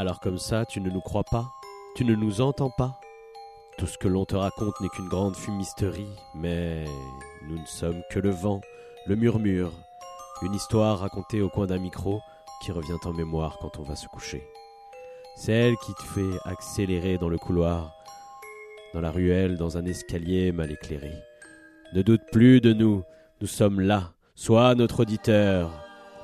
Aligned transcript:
Alors 0.00 0.18
comme 0.18 0.38
ça, 0.38 0.64
tu 0.64 0.80
ne 0.80 0.88
nous 0.88 1.02
crois 1.02 1.24
pas 1.24 1.52
Tu 1.94 2.06
ne 2.06 2.14
nous 2.14 2.40
entends 2.40 2.70
pas 2.70 2.98
Tout 3.76 3.84
ce 3.84 3.98
que 3.98 4.08
l'on 4.08 4.24
te 4.24 4.34
raconte 4.34 4.80
n'est 4.80 4.88
qu'une 4.88 5.10
grande 5.10 5.36
fumisterie, 5.36 6.16
mais 6.34 6.86
nous 7.46 7.58
ne 7.58 7.66
sommes 7.66 8.00
que 8.10 8.18
le 8.18 8.30
vent, 8.30 8.62
le 9.04 9.14
murmure, 9.14 9.70
une 10.40 10.54
histoire 10.54 11.00
racontée 11.00 11.42
au 11.42 11.50
coin 11.50 11.66
d'un 11.66 11.78
micro 11.78 12.22
qui 12.62 12.72
revient 12.72 12.96
en 13.04 13.12
mémoire 13.12 13.58
quand 13.60 13.78
on 13.78 13.82
va 13.82 13.94
se 13.94 14.08
coucher. 14.08 14.42
Celle 15.36 15.76
qui 15.76 15.92
te 15.92 16.02
fait 16.02 16.38
accélérer 16.46 17.18
dans 17.18 17.28
le 17.28 17.36
couloir, 17.36 17.92
dans 18.94 19.02
la 19.02 19.10
ruelle, 19.10 19.58
dans 19.58 19.76
un 19.76 19.84
escalier 19.84 20.50
mal 20.50 20.70
éclairé. 20.70 21.12
Ne 21.92 22.00
doute 22.00 22.22
plus 22.32 22.62
de 22.62 22.72
nous, 22.72 23.02
nous 23.42 23.46
sommes 23.46 23.80
là, 23.80 24.12
sois 24.34 24.74
notre 24.74 25.00
auditeur. 25.00 25.70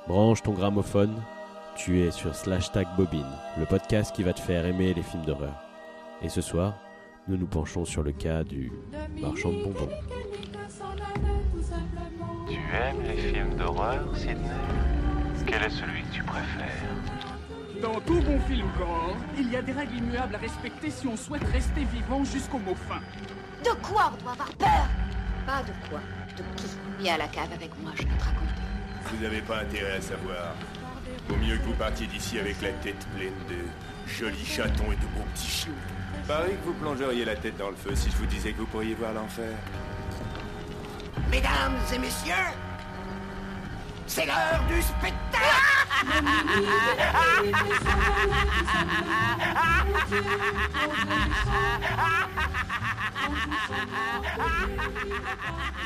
Branche 0.08 0.42
ton 0.42 0.52
gramophone, 0.52 1.14
tu 1.76 2.00
es 2.00 2.10
sur 2.10 2.34
Slash 2.34 2.72
Tag 2.72 2.86
Bobine, 2.96 3.30
le 3.58 3.66
podcast 3.66 4.14
qui 4.14 4.22
va 4.22 4.32
te 4.32 4.40
faire 4.40 4.64
aimer 4.64 4.94
les 4.94 5.02
films 5.02 5.24
d'horreur. 5.24 5.54
Et 6.22 6.28
ce 6.28 6.40
soir, 6.40 6.74
nous 7.28 7.36
nous 7.36 7.46
penchons 7.46 7.84
sur 7.84 8.02
le 8.02 8.12
cas 8.12 8.42
du 8.42 8.72
marchand 9.20 9.50
de 9.50 9.62
bonbons. 9.62 9.88
Tu 12.48 12.54
aimes 12.54 13.02
les 13.06 13.16
films 13.16 13.54
d'horreur, 13.56 14.04
Sidney? 14.16 14.48
Quel 15.46 15.62
est 15.62 15.70
celui 15.70 16.02
que 16.02 16.14
tu 16.14 16.22
préfères? 16.22 16.82
Dans 17.82 18.00
tout 18.00 18.20
bon 18.22 18.40
film 18.40 18.66
gore, 18.78 19.16
il 19.38 19.52
y 19.52 19.56
a 19.56 19.62
des 19.62 19.72
règles 19.72 19.96
immuables 19.96 20.34
à 20.34 20.38
respecter 20.38 20.90
si 20.90 21.06
on 21.06 21.16
souhaite 21.16 21.44
rester 21.44 21.84
vivant 21.84 22.24
jusqu'au 22.24 22.58
mot 22.58 22.74
fin. 22.74 23.00
De 23.62 23.76
quoi 23.82 24.12
on 24.14 24.22
doit 24.22 24.32
avoir 24.32 24.52
peur? 24.54 24.88
Pas 25.46 25.62
de 25.62 25.88
quoi, 25.88 26.00
de 26.36 26.42
qui? 26.56 26.68
Viens 27.00 27.14
à 27.14 27.18
la 27.18 27.28
cave 27.28 27.52
avec 27.54 27.70
moi, 27.82 27.92
je 27.94 28.02
vais 28.02 28.08
te 28.08 28.24
raconter. 28.24 28.62
Vous 29.04 29.22
n'avez 29.22 29.42
pas 29.42 29.60
intérêt 29.60 29.98
à 29.98 30.00
savoir. 30.00 30.54
Vaut 31.28 31.36
mieux 31.36 31.56
que 31.56 31.64
vous 31.64 31.74
partiez 31.74 32.06
d'ici 32.06 32.38
avec 32.38 32.60
la 32.62 32.70
tête 32.70 33.06
pleine 33.16 33.34
de 33.48 33.56
jolis 34.06 34.44
chatons 34.44 34.92
et 34.92 34.96
de 34.96 35.06
beaux 35.14 35.24
petits 35.34 35.48
chiots. 35.48 35.72
Pareil 36.28 36.56
que 36.56 36.66
vous 36.66 36.74
plongeriez 36.74 37.24
la 37.24 37.36
tête 37.36 37.56
dans 37.56 37.70
le 37.70 37.76
feu 37.76 37.94
si 37.94 38.10
je 38.10 38.16
vous 38.16 38.26
disais 38.26 38.52
que 38.52 38.58
vous 38.58 38.66
pourriez 38.66 38.94
voir 38.94 39.12
l'enfer. 39.12 39.56
Mesdames 41.30 41.78
et 41.92 41.98
messieurs, 41.98 42.34
c'est 44.06 44.26
l'heure 44.26 44.62
du 44.68 44.80
spectacle 44.82 45.16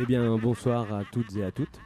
Eh 0.00 0.06
bien, 0.06 0.36
bonsoir 0.38 0.92
à 0.92 1.04
toutes 1.04 1.36
et 1.36 1.44
à 1.44 1.52
toutes. 1.52 1.78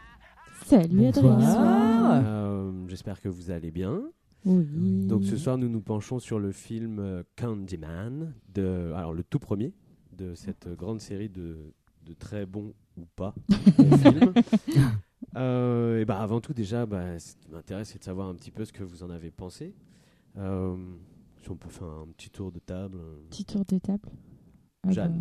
Salut 0.64 1.06
Adrien. 1.06 2.22
Euh, 2.24 2.86
J'espère 2.88 3.20
que 3.20 3.28
vous 3.28 3.50
allez 3.50 3.70
bien. 3.70 4.02
Oui. 4.44 5.06
Donc 5.06 5.24
ce 5.24 5.36
soir, 5.36 5.58
nous 5.58 5.68
nous 5.68 5.80
penchons 5.80 6.18
sur 6.18 6.38
le 6.38 6.52
film 6.52 6.98
euh, 7.00 7.22
Candyman, 7.36 8.34
de, 8.54 8.92
alors 8.94 9.12
le 9.12 9.22
tout 9.24 9.38
premier 9.38 9.74
de 10.16 10.34
cette 10.34 10.68
grande 10.68 11.00
série 11.00 11.28
de, 11.28 11.72
de 12.06 12.14
très 12.14 12.46
bons 12.46 12.72
ou 12.96 13.04
pas 13.16 13.34
bons 13.76 13.96
films. 13.98 14.32
Euh, 15.36 16.00
et 16.00 16.04
bah 16.04 16.20
avant 16.20 16.40
tout, 16.40 16.54
déjà, 16.54 16.86
bah, 16.86 17.18
ce 17.18 17.34
qui 17.36 17.50
m'intéresse, 17.50 17.90
c'est 17.90 17.98
de 17.98 18.04
savoir 18.04 18.28
un 18.28 18.34
petit 18.34 18.50
peu 18.50 18.64
ce 18.64 18.72
que 18.72 18.84
vous 18.84 19.02
en 19.02 19.10
avez 19.10 19.30
pensé. 19.30 19.74
Euh, 20.38 20.76
si 21.42 21.50
on 21.50 21.56
peut 21.56 21.68
faire 21.68 21.88
un 21.88 22.06
petit 22.16 22.30
tour 22.30 22.50
de 22.52 22.58
table. 22.58 22.98
Petit 23.30 23.44
tour 23.44 23.64
de 23.64 23.78
table. 23.78 24.08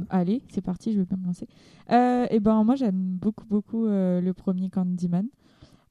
Ah 0.09 0.17
allez, 0.17 0.41
c'est 0.49 0.61
parti, 0.61 0.93
je 0.93 0.99
vais 0.99 1.05
bien 1.05 1.17
me 1.17 1.25
lancer. 1.25 1.47
Euh, 1.91 2.27
et 2.29 2.39
ben 2.39 2.63
moi 2.63 2.75
j'aime 2.75 3.17
beaucoup 3.19 3.45
beaucoup 3.45 3.85
euh, 3.85 4.21
le 4.21 4.33
premier 4.33 4.69
Candyman. 4.69 5.27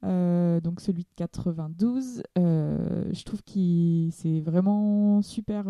Euh, 0.04 0.60
donc 0.60 0.80
celui 0.80 1.02
de 1.02 1.08
92. 1.16 2.22
Euh, 2.38 3.04
je 3.12 3.24
trouve 3.24 3.42
qu'il 3.42 4.12
c'est 4.12 4.40
vraiment 4.40 5.22
super 5.22 5.64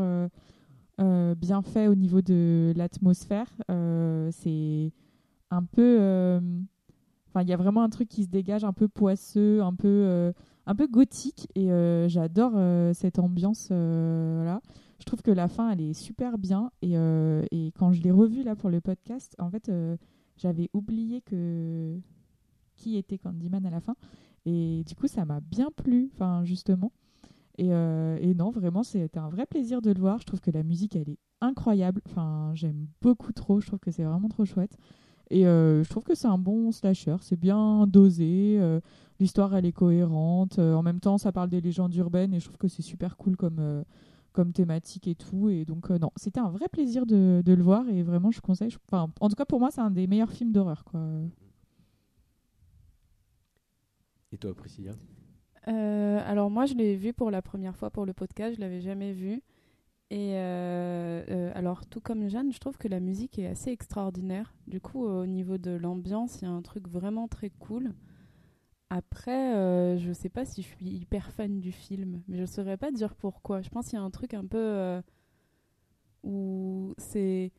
bien 0.99 1.63
fait 1.63 1.89
au 1.89 1.95
niveau 1.95 2.23
de 2.23 2.73
l'atmosphère. 2.77 3.49
C'est 3.69 4.93
un 5.51 5.63
peu 5.63 6.41
Enfin, 7.29 7.43
il 7.43 7.51
y 7.51 7.53
a 7.53 7.57
vraiment 7.57 7.83
un 7.83 7.91
truc 7.91 8.09
qui 8.09 8.25
se 8.25 8.29
dégage 8.29 8.65
un 8.65 8.73
peu 8.73 8.89
poisseux, 8.89 9.63
un 9.63 9.75
peu, 9.75 10.33
un 10.67 10.75
peu 10.75 10.87
gothique. 10.87 11.49
Et 11.55 11.69
j'adore 12.09 12.53
cette 12.95 13.19
ambiance. 13.19 13.71
là. 13.71 14.61
Je 14.99 15.05
trouve 15.05 15.23
que 15.23 15.31
la 15.31 15.49
fin, 15.49 15.71
elle 15.71 15.81
est 15.81 15.93
super 15.93 16.39
bien. 16.39 16.71
Et, 16.83 16.97
euh, 16.97 17.45
et 17.51 17.73
quand 17.79 17.93
je 17.93 18.03
l'ai 18.03 18.11
revu 18.11 18.43
là 18.43 18.57
pour 18.57 18.71
le 18.71 18.81
podcast, 18.81 19.35
en 19.39 19.51
fait, 19.51 19.69
euh, 19.69 19.97
j'avais 20.37 20.71
oublié 20.73 21.21
que 21.21 21.99
qui 22.77 22.97
était 22.97 23.19
Candyman 23.19 23.65
à 23.65 23.71
la 23.71 23.81
fin. 23.81 23.97
Et 24.45 24.85
du 24.87 24.95
coup, 24.95 25.07
ça 25.07 25.25
m'a 25.25 25.41
bien 25.41 25.71
plu, 25.75 26.11
enfin, 26.15 26.45
justement. 26.45 26.93
Et, 27.59 27.73
euh, 27.73 28.19
et 28.21 28.35
non, 28.35 28.51
vraiment, 28.51 28.83
c'était 28.83 29.19
un 29.19 29.29
vrai 29.29 29.47
plaisir 29.47 29.83
de 29.83 29.91
le 29.91 30.01
voir. 30.01 30.19
Je 30.19 30.27
trouve 30.27 30.41
que 30.41 30.51
la 30.51 30.63
musique, 30.63 30.95
elle 30.95 31.09
est 31.09 31.19
incroyable. 31.41 32.01
Enfin, 32.07 32.53
j'aime 32.55 32.87
beaucoup 33.01 33.33
trop. 33.33 33.61
Je 33.61 33.67
trouve 33.67 33.81
que 33.81 33.91
c'est 33.91 34.05
vraiment 34.05 34.29
trop 34.29 34.45
chouette. 34.45 34.77
Et 35.31 35.43
je 35.43 35.89
trouve 35.89 36.05
que 36.05 36.15
c'est 36.15 36.29
un 36.29 36.39
bon 36.39 36.71
slasher. 36.71 37.17
C'est 37.21 37.39
bien 37.41 37.87
dosé. 37.89 38.61
L'histoire, 39.19 39.57
elle 39.57 39.65
est 39.65 39.73
cohérente. 39.73 40.59
en 40.59 40.83
même 40.83 41.01
temps, 41.01 41.19
ça 41.19 41.33
parle 41.33 41.49
des 41.49 41.61
légendes 41.61 41.95
urbaines. 41.97 42.33
Et 42.35 42.39
je 42.39 42.45
trouve 42.45 42.59
que 42.59 42.69
c'est 42.69 42.83
super 42.83 43.17
cool 43.17 43.37
comme, 43.37 43.85
comme 44.37 44.53
thématique 44.53 45.09
et 45.09 45.15
tout. 45.17 45.49
Et 45.49 45.65
donc, 45.65 45.91
euh, 45.91 45.99
non, 45.99 46.11
c'était 46.17 46.41
un 46.41 46.51
vrai 46.51 46.69
plaisir 46.69 47.07
de, 47.07 47.43
de 47.45 47.53
le 47.55 47.63
voir. 47.63 47.89
Et 47.89 48.03
vraiment, 48.03 48.31
je 48.31 48.41
conseille. 48.41 48.71
je- 48.71 48.79
Enfin, 48.91 49.11
en 49.21 49.29
tout 49.29 49.35
cas, 49.37 49.45
pour 49.47 49.59
moi, 49.61 49.71
c'est 49.73 49.81
un 49.81 49.91
des 49.91 50.07
meilleurs 50.07 50.31
films 50.31 50.53
d'horreur. 50.53 50.85
quoi. 50.85 51.01
Et 54.33 54.39
toi, 54.39 54.55
Priscilla? 54.55 54.93
Euh, 55.69 56.21
alors 56.25 56.51
moi, 56.51 56.67
je 56.67 56.75
l'ai 56.75 56.97
vu 56.97 57.13
pour 57.13 57.31
la 57.31 57.43
première 57.43 57.77
fois 57.77 57.91
pour 57.91 58.07
le 58.07 58.13
podcast, 58.13 58.55
je 58.57 58.61
l'avais 58.61 58.81
jamais 58.81 59.13
vu. 59.13 59.43
Et 60.11 60.35
euh, 60.35 61.25
euh, 61.29 61.53
alors, 61.55 61.87
tout 61.87 62.01
comme 62.01 62.29
Jeanne, 62.29 62.53
je 62.53 62.59
trouve 62.59 62.79
que 62.79 62.87
la 62.89 63.01
musique 63.01 63.39
est 63.39 63.47
assez 63.47 63.71
extraordinaire. 63.71 64.55
Du 64.69 64.81
coup, 64.81 65.05
au 65.05 65.27
niveau 65.27 65.59
de 65.59 65.73
l'ambiance, 65.73 66.41
il 66.41 66.45
y 66.45 66.49
a 66.49 66.51
un 66.53 66.63
truc 66.63 66.87
vraiment 66.89 67.27
très 67.29 67.51
cool. 67.51 67.93
Après, 68.91 69.55
euh, 69.57 69.99
je 69.99 70.13
sais 70.13 70.29
pas 70.29 70.45
si 70.45 70.63
je 70.63 70.69
suis 70.69 70.87
hyper 70.89 71.33
fan 71.33 71.61
du 71.61 71.73
film, 71.73 72.23
mais 72.29 72.39
je 72.39 72.45
saurais 72.47 72.77
pas 72.77 72.93
dire 72.93 73.15
pourquoi. 73.17 73.61
Je 73.61 73.69
pense 73.69 73.89
qu'il 73.89 73.99
y 73.99 74.03
a 74.03 74.05
un 74.05 74.11
truc 74.11 74.33
un 74.35 74.47
peu 74.47 74.59
euh, 74.59 75.03
où 76.23 76.95
c'est 76.99 77.53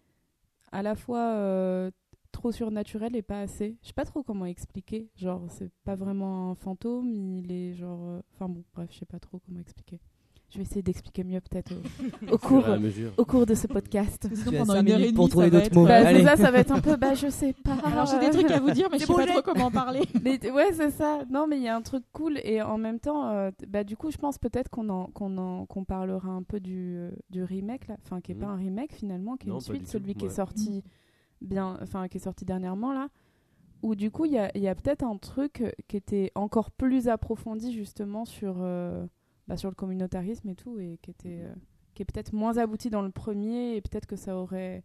à 0.72 0.84
la 0.84 0.96
fois 0.96 1.34
euh, 1.36 1.92
trop 2.32 2.52
surnaturel 2.52 3.16
et 3.16 3.22
pas 3.22 3.42
assez. 3.42 3.78
Je 3.82 3.88
sais 3.88 3.94
pas 3.94 4.06
trop 4.06 4.24
comment 4.24 4.46
expliquer. 4.46 5.10
Genre, 5.16 5.46
c'est 5.50 5.72
pas 5.86 5.96
vraiment 5.96 6.52
un 6.52 6.56
fantôme, 6.56 7.10
il 7.14 7.52
est 7.52 7.74
genre. 7.74 8.22
Enfin 8.34 8.50
bon, 8.50 8.64
bref, 8.74 8.90
je 8.92 9.00
sais 9.00 9.06
pas 9.06 9.20
trop 9.20 9.40
comment 9.40 9.60
expliquer. 9.60 10.00
Je 10.50 10.58
vais 10.60 10.62
essayer 10.64 10.82
d'expliquer 10.82 11.26
mieux 11.26 11.42
peut-être 11.42 11.74
au, 11.74 12.34
au 12.34 12.38
cours, 12.38 12.64
Au 13.18 13.26
cours 13.26 13.46
de 13.46 13.54
ce 13.54 13.68
podcast. 13.68 14.30
Sinon, 14.34 14.60
pendant 14.60 14.74
cinq 14.76 14.80
une 14.82 14.92
heure 14.92 14.98
et 15.00 15.02
minutes 15.02 15.16
pour 15.18 15.28
trouver 15.28 15.48
ça 15.48 15.52
va 15.52 15.58
d'autres 15.58 15.68
être- 15.68 15.76
mots. 15.76 15.86
Bah, 15.86 16.08
Allez. 16.08 16.20
c'est 16.20 16.26
ça, 16.26 16.36
ça 16.38 16.52
va 16.52 16.60
être 16.60 16.72
un 16.72 16.80
peu. 16.80 16.96
Bah, 16.96 17.14
je 17.16 17.28
sais 17.28 17.54
pas. 17.66 17.76
Alors, 17.84 18.06
j'ai 18.06 18.18
des 18.20 18.30
trucs 18.30 18.50
à 18.50 18.60
vous 18.62 18.72
dire, 18.72 18.88
mais 18.90 18.98
je 18.98 19.06
sais 19.06 19.14
pas 19.14 19.26
trop 19.26 19.42
comment 19.42 19.66
en 19.66 19.72
parler. 19.72 20.02
Mais 20.24 20.40
ouais, 20.50 20.72
c'est 20.72 20.92
ça. 20.92 21.20
Non, 21.30 21.48
mais 21.48 21.58
il 21.58 21.64
y 21.64 21.68
a 21.68 21.76
un 21.76 21.82
truc 21.82 22.04
cool 22.14 22.40
et 22.46 22.62
en 22.62 22.78
même 22.78 23.00
temps, 23.00 23.28
euh, 23.30 23.52
bah 23.68 23.84
du 23.84 23.98
coup, 23.98 24.10
je 24.10 24.18
pense 24.18 24.38
peut-être 24.38 24.70
qu'on 24.70 24.88
en, 24.90 25.08
qu'on 25.08 25.38
en, 25.38 25.66
qu'on 25.66 25.84
parlera 25.84 26.30
un 26.30 26.44
peu 26.44 26.62
du, 26.62 26.96
euh, 26.98 27.12
du 27.30 27.44
remake 27.44 27.88
là, 27.90 27.98
enfin 28.06 28.22
qui 28.22 28.32
est 28.32 28.36
Mhm. 28.36 28.42
pas 28.42 28.48
un 28.48 28.56
remake 28.56 28.94
finalement, 28.94 29.36
qui 29.36 29.48
est 29.48 29.50
Non, 29.50 29.56
une 29.60 29.62
suite, 29.62 29.84
tout, 29.84 29.92
celui 29.92 30.16
qui 30.16 30.26
ouais. 30.26 30.32
est 30.32 30.36
sorti 30.36 30.82
bien, 31.42 31.78
enfin 31.82 32.08
qui 32.08 32.18
est 32.18 32.22
sorti 32.22 32.46
dernièrement 32.46 32.94
là, 32.94 33.10
où 33.84 33.96
du 33.96 34.12
coup 34.12 34.26
il 34.26 34.32
y 34.32 34.40
a, 34.40 34.50
il 34.56 34.62
y 34.64 34.68
a 34.70 34.76
peut-être 34.76 35.04
un 35.04 35.18
truc 35.18 35.60
euh, 35.62 35.72
qui 35.90 35.98
était 35.98 36.32
encore 36.36 36.72
plus 36.72 37.10
approfondi 37.10 37.74
justement 37.74 38.24
sur, 38.26 38.56
euh, 38.62 39.06
bah, 39.48 39.58
sur 39.58 39.70
le 39.70 39.76
communautarisme 39.76 40.50
et 40.50 40.56
tout 40.56 40.80
et 40.80 40.98
qui 41.02 41.12
était, 41.12 41.42
euh, 41.44 41.54
qui 41.94 42.02
est 42.02 42.06
peut-être 42.06 42.34
moins 42.34 42.58
abouti 42.58 42.90
dans 42.90 43.02
le 43.02 43.12
premier 43.12 43.76
et 43.76 43.82
peut-être 43.82 44.06
que 44.06 44.16
ça 44.16 44.38
aurait 44.38 44.84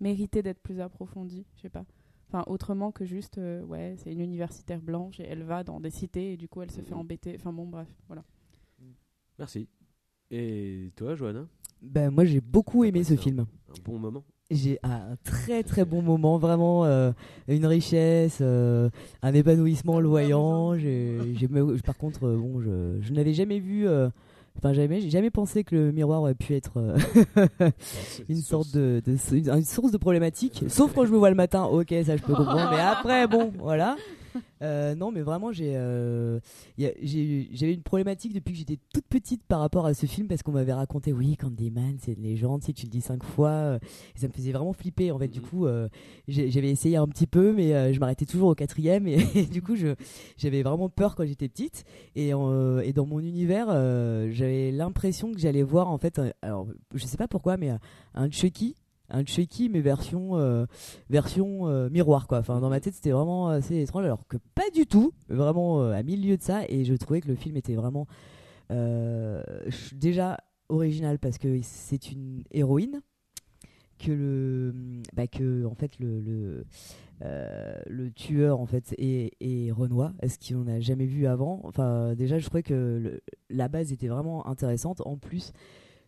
mérité 0.00 0.42
d'être 0.42 0.60
plus 0.60 0.80
approfondi, 0.80 1.46
je 1.56 1.62
sais 1.62 1.68
pas. 1.70 1.84
Enfin, 2.28 2.42
autrement 2.48 2.90
que 2.90 3.04
juste, 3.04 3.38
euh, 3.38 3.62
ouais, 3.64 3.94
c'est 3.98 4.12
une 4.12 4.20
universitaire 4.20 4.80
blanche 4.80 5.20
et 5.20 5.24
elle 5.24 5.42
va 5.44 5.62
dans 5.62 5.78
des 5.80 5.90
cités 5.90 6.32
et 6.32 6.36
du 6.36 6.48
coup 6.48 6.62
elle 6.62 6.70
se 6.70 6.80
fait 6.80 6.94
Mhm. 6.94 7.00
embêter. 7.00 7.34
Enfin 7.38 7.52
bon, 7.52 7.66
bref, 7.66 7.88
voilà. 8.08 8.24
Merci. 9.38 9.68
Et 10.30 10.90
toi, 10.96 11.14
Johanna? 11.14 11.46
Ben, 11.82 12.10
moi, 12.10 12.24
j'ai 12.24 12.40
beaucoup 12.40 12.84
aimé 12.84 13.04
ce 13.04 13.14
film. 13.16 13.40
Un 13.68 13.82
bon 13.84 13.98
moment 13.98 14.24
J'ai 14.54 14.78
un 14.84 15.16
très 15.24 15.62
très 15.64 15.84
bon 15.84 16.00
moment, 16.00 16.38
vraiment 16.38 16.84
euh, 16.84 17.10
une 17.48 17.66
richesse, 17.66 18.38
euh, 18.40 18.88
un 19.22 19.34
épanouissement 19.34 20.00
voyant. 20.00 20.78
J'ai, 20.78 21.18
par 21.84 21.96
contre, 21.98 22.24
euh, 22.26 22.36
bon, 22.36 22.60
je, 22.60 22.98
je 23.06 23.12
n'avais 23.12 23.34
jamais 23.34 23.58
vu, 23.58 23.86
enfin 24.56 24.72
jamais, 24.72 25.00
j'ai 25.00 25.10
jamais 25.10 25.30
pensé 25.30 25.64
que 25.64 25.74
le 25.74 25.92
miroir 25.92 26.20
aurait 26.20 26.34
pu 26.34 26.54
être 26.54 26.94
une 28.28 28.40
sorte 28.40 28.72
de, 28.74 29.02
de- 29.04 29.56
une 29.56 29.64
source 29.64 29.90
de 29.90 29.98
problématique. 29.98 30.64
Sauf 30.68 30.92
quand 30.94 31.04
je 31.04 31.12
me 31.12 31.18
vois 31.18 31.30
le 31.30 31.36
matin, 31.36 31.64
ok, 31.64 31.92
ça 32.04 32.16
je 32.16 32.22
peux 32.22 32.34
comprendre, 32.34 32.70
mais 32.70 32.80
après, 32.80 33.26
bon, 33.26 33.52
voilà. 33.58 33.96
Euh, 34.62 34.94
non, 34.94 35.10
mais 35.12 35.20
vraiment, 35.22 35.52
j'ai, 35.52 35.74
euh, 35.76 36.40
j'avais 36.78 37.74
une 37.74 37.82
problématique 37.82 38.32
depuis 38.32 38.52
que 38.52 38.58
j'étais 38.58 38.78
toute 38.92 39.06
petite 39.06 39.42
par 39.44 39.60
rapport 39.60 39.86
à 39.86 39.94
ce 39.94 40.06
film 40.06 40.26
parce 40.28 40.42
qu'on 40.42 40.52
m'avait 40.52 40.72
raconté, 40.72 41.12
oui, 41.12 41.36
Candyman, 41.36 41.96
c'est 42.00 42.12
une 42.12 42.22
légende, 42.22 42.62
si 42.62 42.72
tu 42.72 42.86
le 42.86 42.90
dis 42.90 43.00
cinq 43.00 43.22
fois, 43.22 43.48
euh, 43.50 43.78
et 44.16 44.18
ça 44.18 44.28
me 44.28 44.32
faisait 44.32 44.52
vraiment 44.52 44.72
flipper. 44.72 45.10
En 45.10 45.18
fait, 45.18 45.28
du 45.28 45.40
Mhm. 45.40 45.46
coup, 45.46 45.66
euh, 45.66 45.88
j'avais 46.28 46.70
essayé 46.70 46.96
un 46.96 47.06
petit 47.08 47.26
peu, 47.26 47.52
mais 47.52 47.92
je 47.92 48.00
m'arrêtais 48.00 48.24
toujours 48.26 48.48
au 48.50 48.54
quatrième, 48.54 49.06
et, 49.06 49.16
du 49.52 49.62
coup, 49.62 49.76
je, 49.76 49.94
j'avais 50.36 50.62
vraiment 50.62 50.88
peur 50.88 51.14
quand 51.16 51.26
j'étais 51.26 51.48
petite. 51.48 51.84
Et, 52.16 52.28
et 52.28 52.92
dans 52.92 53.06
mon 53.06 53.20
univers, 53.20 53.66
j'avais 54.32 54.70
l'impression 54.70 55.32
que 55.32 55.38
j'allais 55.38 55.62
voir, 55.62 55.90
en 55.90 55.98
fait, 55.98 56.20
alors, 56.42 56.66
je 56.94 57.04
sais 57.06 57.16
pas 57.16 57.28
pourquoi, 57.28 57.56
mais 57.56 57.70
un 58.14 58.30
Chucky. 58.30 58.74
Un 59.10 59.24
Chucky, 59.24 59.68
mais 59.68 59.80
version, 59.80 60.36
euh, 60.38 60.64
version 61.10 61.68
euh, 61.68 61.90
miroir, 61.90 62.26
quoi. 62.26 62.38
Enfin, 62.38 62.60
dans 62.60 62.70
ma 62.70 62.80
tête, 62.80 62.94
c'était 62.94 63.10
vraiment 63.10 63.48
assez 63.48 63.82
étrange, 63.82 64.04
alors 64.04 64.26
que 64.26 64.38
pas 64.54 64.70
du 64.74 64.86
tout, 64.86 65.12
vraiment 65.28 65.82
euh, 65.82 65.92
à 65.92 66.02
mille 66.02 66.26
lieues 66.26 66.38
de 66.38 66.42
ça. 66.42 66.62
Et 66.68 66.84
je 66.84 66.94
trouvais 66.94 67.20
que 67.20 67.28
le 67.28 67.34
film 67.34 67.56
était 67.56 67.74
vraiment 67.74 68.06
déjà 69.92 70.38
original 70.68 71.18
parce 71.18 71.38
que 71.38 71.60
c'est 71.62 72.10
une 72.10 72.42
héroïne 72.50 73.02
que 73.98 74.10
le 74.10 74.74
bah 75.14 75.26
que 75.28 75.64
en 75.66 75.74
fait 75.74 75.92
le 76.00 76.64
le, 77.20 78.10
tueur 78.10 78.58
en 78.58 78.66
fait 78.66 78.94
est, 78.98 79.32
est 79.40 79.70
Renoir 79.70 80.12
est-ce 80.20 80.38
qu'on 80.38 80.64
n'a 80.64 80.80
jamais 80.80 81.06
vu 81.06 81.26
avant 81.26 81.60
enfin 81.64 82.14
déjà 82.14 82.38
je 82.38 82.46
trouvais 82.46 82.62
que 82.62 83.20
la 83.50 83.68
base 83.68 83.92
était 83.92 84.08
vraiment 84.08 84.46
intéressante 84.48 85.02
en 85.04 85.16
plus 85.16 85.52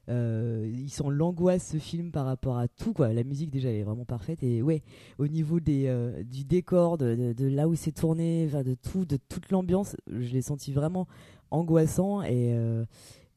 euh, 0.09 0.71
il 0.73 0.89
sent 0.91 1.05
l'angoisse 1.11 1.73
ce 1.73 1.79
film 1.79 2.13
par 2.13 2.27
rapport 2.27 2.59
à 2.59 2.69
tout 2.69 2.93
quoi 2.93 3.13
la 3.13 3.25
musique 3.25 3.51
déjà 3.51 3.71
elle 3.71 3.77
est 3.77 3.83
vraiment 3.83 4.05
parfaite 4.05 4.43
et 4.43 4.63
ouais 4.63 4.83
au 5.19 5.27
niveau 5.29 5.59
des 5.61 5.87
euh, 5.87 6.23
du 6.23 6.45
décor 6.45 6.97
de, 6.99 7.15
de- 7.15 7.33
de 7.33 7.47
là 7.47 7.69
où 7.69 7.75
c'est 7.75 7.93
tourné 7.93 8.47
de 8.49 8.75
tout 8.75 9.05
de 9.05 9.17
toute 9.29 9.51
l'ambiance 9.51 9.97
je 10.07 10.33
l'ai 10.33 10.43
senti 10.43 10.73
vraiment 10.73 11.07
angoissant 11.51 12.23
et 12.23 12.55
euh, 12.55 12.85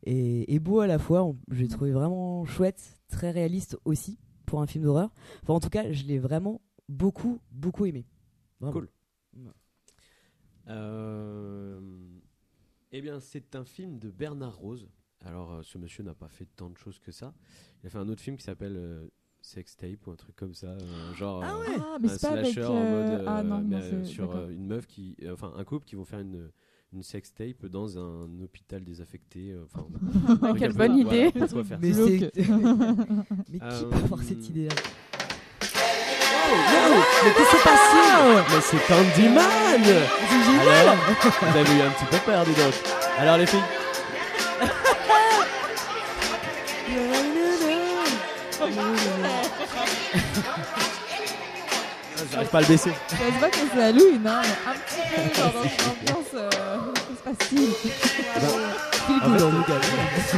et, 0.03 0.53
et 0.53 0.59
beau 0.59 0.79
à 0.79 0.87
la 0.87 0.99
fois 0.99 1.33
je 1.51 1.61
l'ai 1.61 1.67
trouvé 1.67 1.91
vraiment 1.91 2.45
chouette 2.45 2.99
très 3.07 3.31
réaliste 3.31 3.77
aussi 3.85 4.19
pour 4.45 4.61
un 4.61 4.67
film 4.67 4.83
d'horreur 4.83 5.11
enfin 5.43 5.53
en 5.55 5.59
tout 5.59 5.69
cas 5.69 5.91
je 5.91 6.03
l'ai 6.05 6.19
vraiment 6.19 6.61
beaucoup 6.87 7.39
beaucoup 7.51 7.85
aimé 7.85 8.05
Vraiment. 8.59 8.73
Cool. 8.73 8.89
Euh, 10.67 11.79
eh 12.91 13.01
bien, 13.01 13.19
c'est 13.19 13.55
un 13.55 13.65
film 13.65 13.99
de 13.99 14.09
Bernard 14.11 14.57
Rose. 14.57 14.87
Alors, 15.25 15.51
euh, 15.53 15.61
ce 15.63 15.77
monsieur 15.77 16.03
n'a 16.03 16.13
pas 16.13 16.29
fait 16.29 16.47
tant 16.55 16.69
de 16.69 16.77
choses 16.77 16.99
que 16.99 17.11
ça. 17.11 17.33
Il 17.83 17.87
a 17.87 17.89
fait 17.89 17.97
un 17.97 18.07
autre 18.09 18.21
film 18.21 18.37
qui 18.37 18.43
s'appelle 18.43 18.75
euh, 18.77 19.05
Sex 19.41 19.75
Tape 19.75 20.07
ou 20.07 20.11
un 20.11 20.15
truc 20.15 20.35
comme 20.35 20.53
ça, 20.53 20.67
euh, 20.67 21.13
genre 21.13 21.41
Ah 21.43 21.53
euh, 21.55 21.59
ouais 21.59 21.75
Ah, 21.79 21.97
mais 22.01 22.09
un 22.09 22.11
c'est 22.17 22.21
pas 22.27 22.33
avec, 22.33 22.45
slasher 22.53 22.65
en 22.67 22.75
euh, 22.75 22.91
mode 23.17 23.23
ah 23.27 23.39
euh, 23.39 23.43
non, 23.43 23.69
euh, 23.73 24.03
sur 24.03 24.35
euh, 24.35 24.49
une 24.49 24.65
meuf 24.67 24.87
qui, 24.87 25.15
euh, 25.23 25.33
enfin 25.33 25.51
un 25.57 25.63
couple 25.63 25.85
qui 25.85 25.95
vont 25.95 26.05
faire 26.05 26.19
une 26.19 26.49
une 26.91 27.03
sex 27.03 27.31
tape 27.35 27.67
dans 27.67 27.99
un 27.99 28.27
hôpital 28.41 28.83
désaffecté. 28.83 29.55
Enfin, 29.63 29.85
Ouais, 30.41 30.57
quelle 30.57 30.71
peu- 30.71 30.77
bonne 30.79 31.03
voilà, 31.03 31.17
idée. 31.27 31.31
faire 31.31 31.79
mais 31.79 31.91
mais 31.91 33.59
qui 33.59 33.59
peut 33.59 33.95
avoir 34.03 34.23
cette 34.23 34.49
idée 34.49 34.67
là 34.69 34.75
Mais 37.23 37.31
qu'est-ce 37.33 37.51
qui 37.51 37.57
s'est 37.57 37.63
passé? 37.63 38.01
Mais 38.49 38.61
c'est 38.61 38.87
Candyman 38.87 39.83
c'est 39.83 40.43
génial 40.45 40.87
Alors, 40.87 40.95
vous 41.41 41.57
avez 41.57 41.77
eu 41.77 41.81
un 41.81 41.91
petit 41.91 42.05
peu 42.09 42.17
peur, 42.25 42.43
dis 42.45 42.53
donc. 42.53 42.73
Alors 43.19 43.37
les 43.37 43.45
filles? 43.45 43.59
J'arrive 52.31 52.49
pas 52.49 52.57
à 52.57 52.61
le 52.61 52.67
baisser. 52.67 52.91
Je 53.09 53.15
sais 53.15 53.39
pas 53.39 53.49
que 53.49 53.55
c'est 53.57 53.83
Halloween, 53.83 54.27
hein, 54.27 54.41
mais 54.43 54.71
un 54.71 54.75
petit 54.75 55.01
peu 55.15 55.21
genre 55.41 55.53
dans 55.53 55.63
une 55.63 55.69
ambiance. 55.91 56.33
Euh, 56.35 56.49
que 56.93 57.15
se 57.15 57.23
passe-t-il 57.23 57.69
Feel 57.71 59.23
En 59.23 59.49
good, 59.51 59.65
fait. 59.65 60.37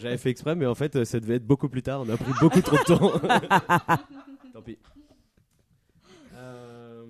J'avais 0.00 0.18
fait 0.18 0.30
exprès, 0.30 0.54
mais 0.56 0.66
en 0.66 0.74
fait, 0.74 1.04
ça 1.04 1.20
devait 1.20 1.36
être 1.36 1.46
beaucoup 1.46 1.68
plus 1.68 1.82
tard. 1.82 2.00
On 2.06 2.08
a 2.12 2.16
pris 2.16 2.32
beaucoup 2.40 2.60
trop 2.60 2.76
de 2.76 2.82
temps. 2.82 3.12
Tant 4.52 4.62
pis. 4.62 4.76
Euh, 6.36 7.04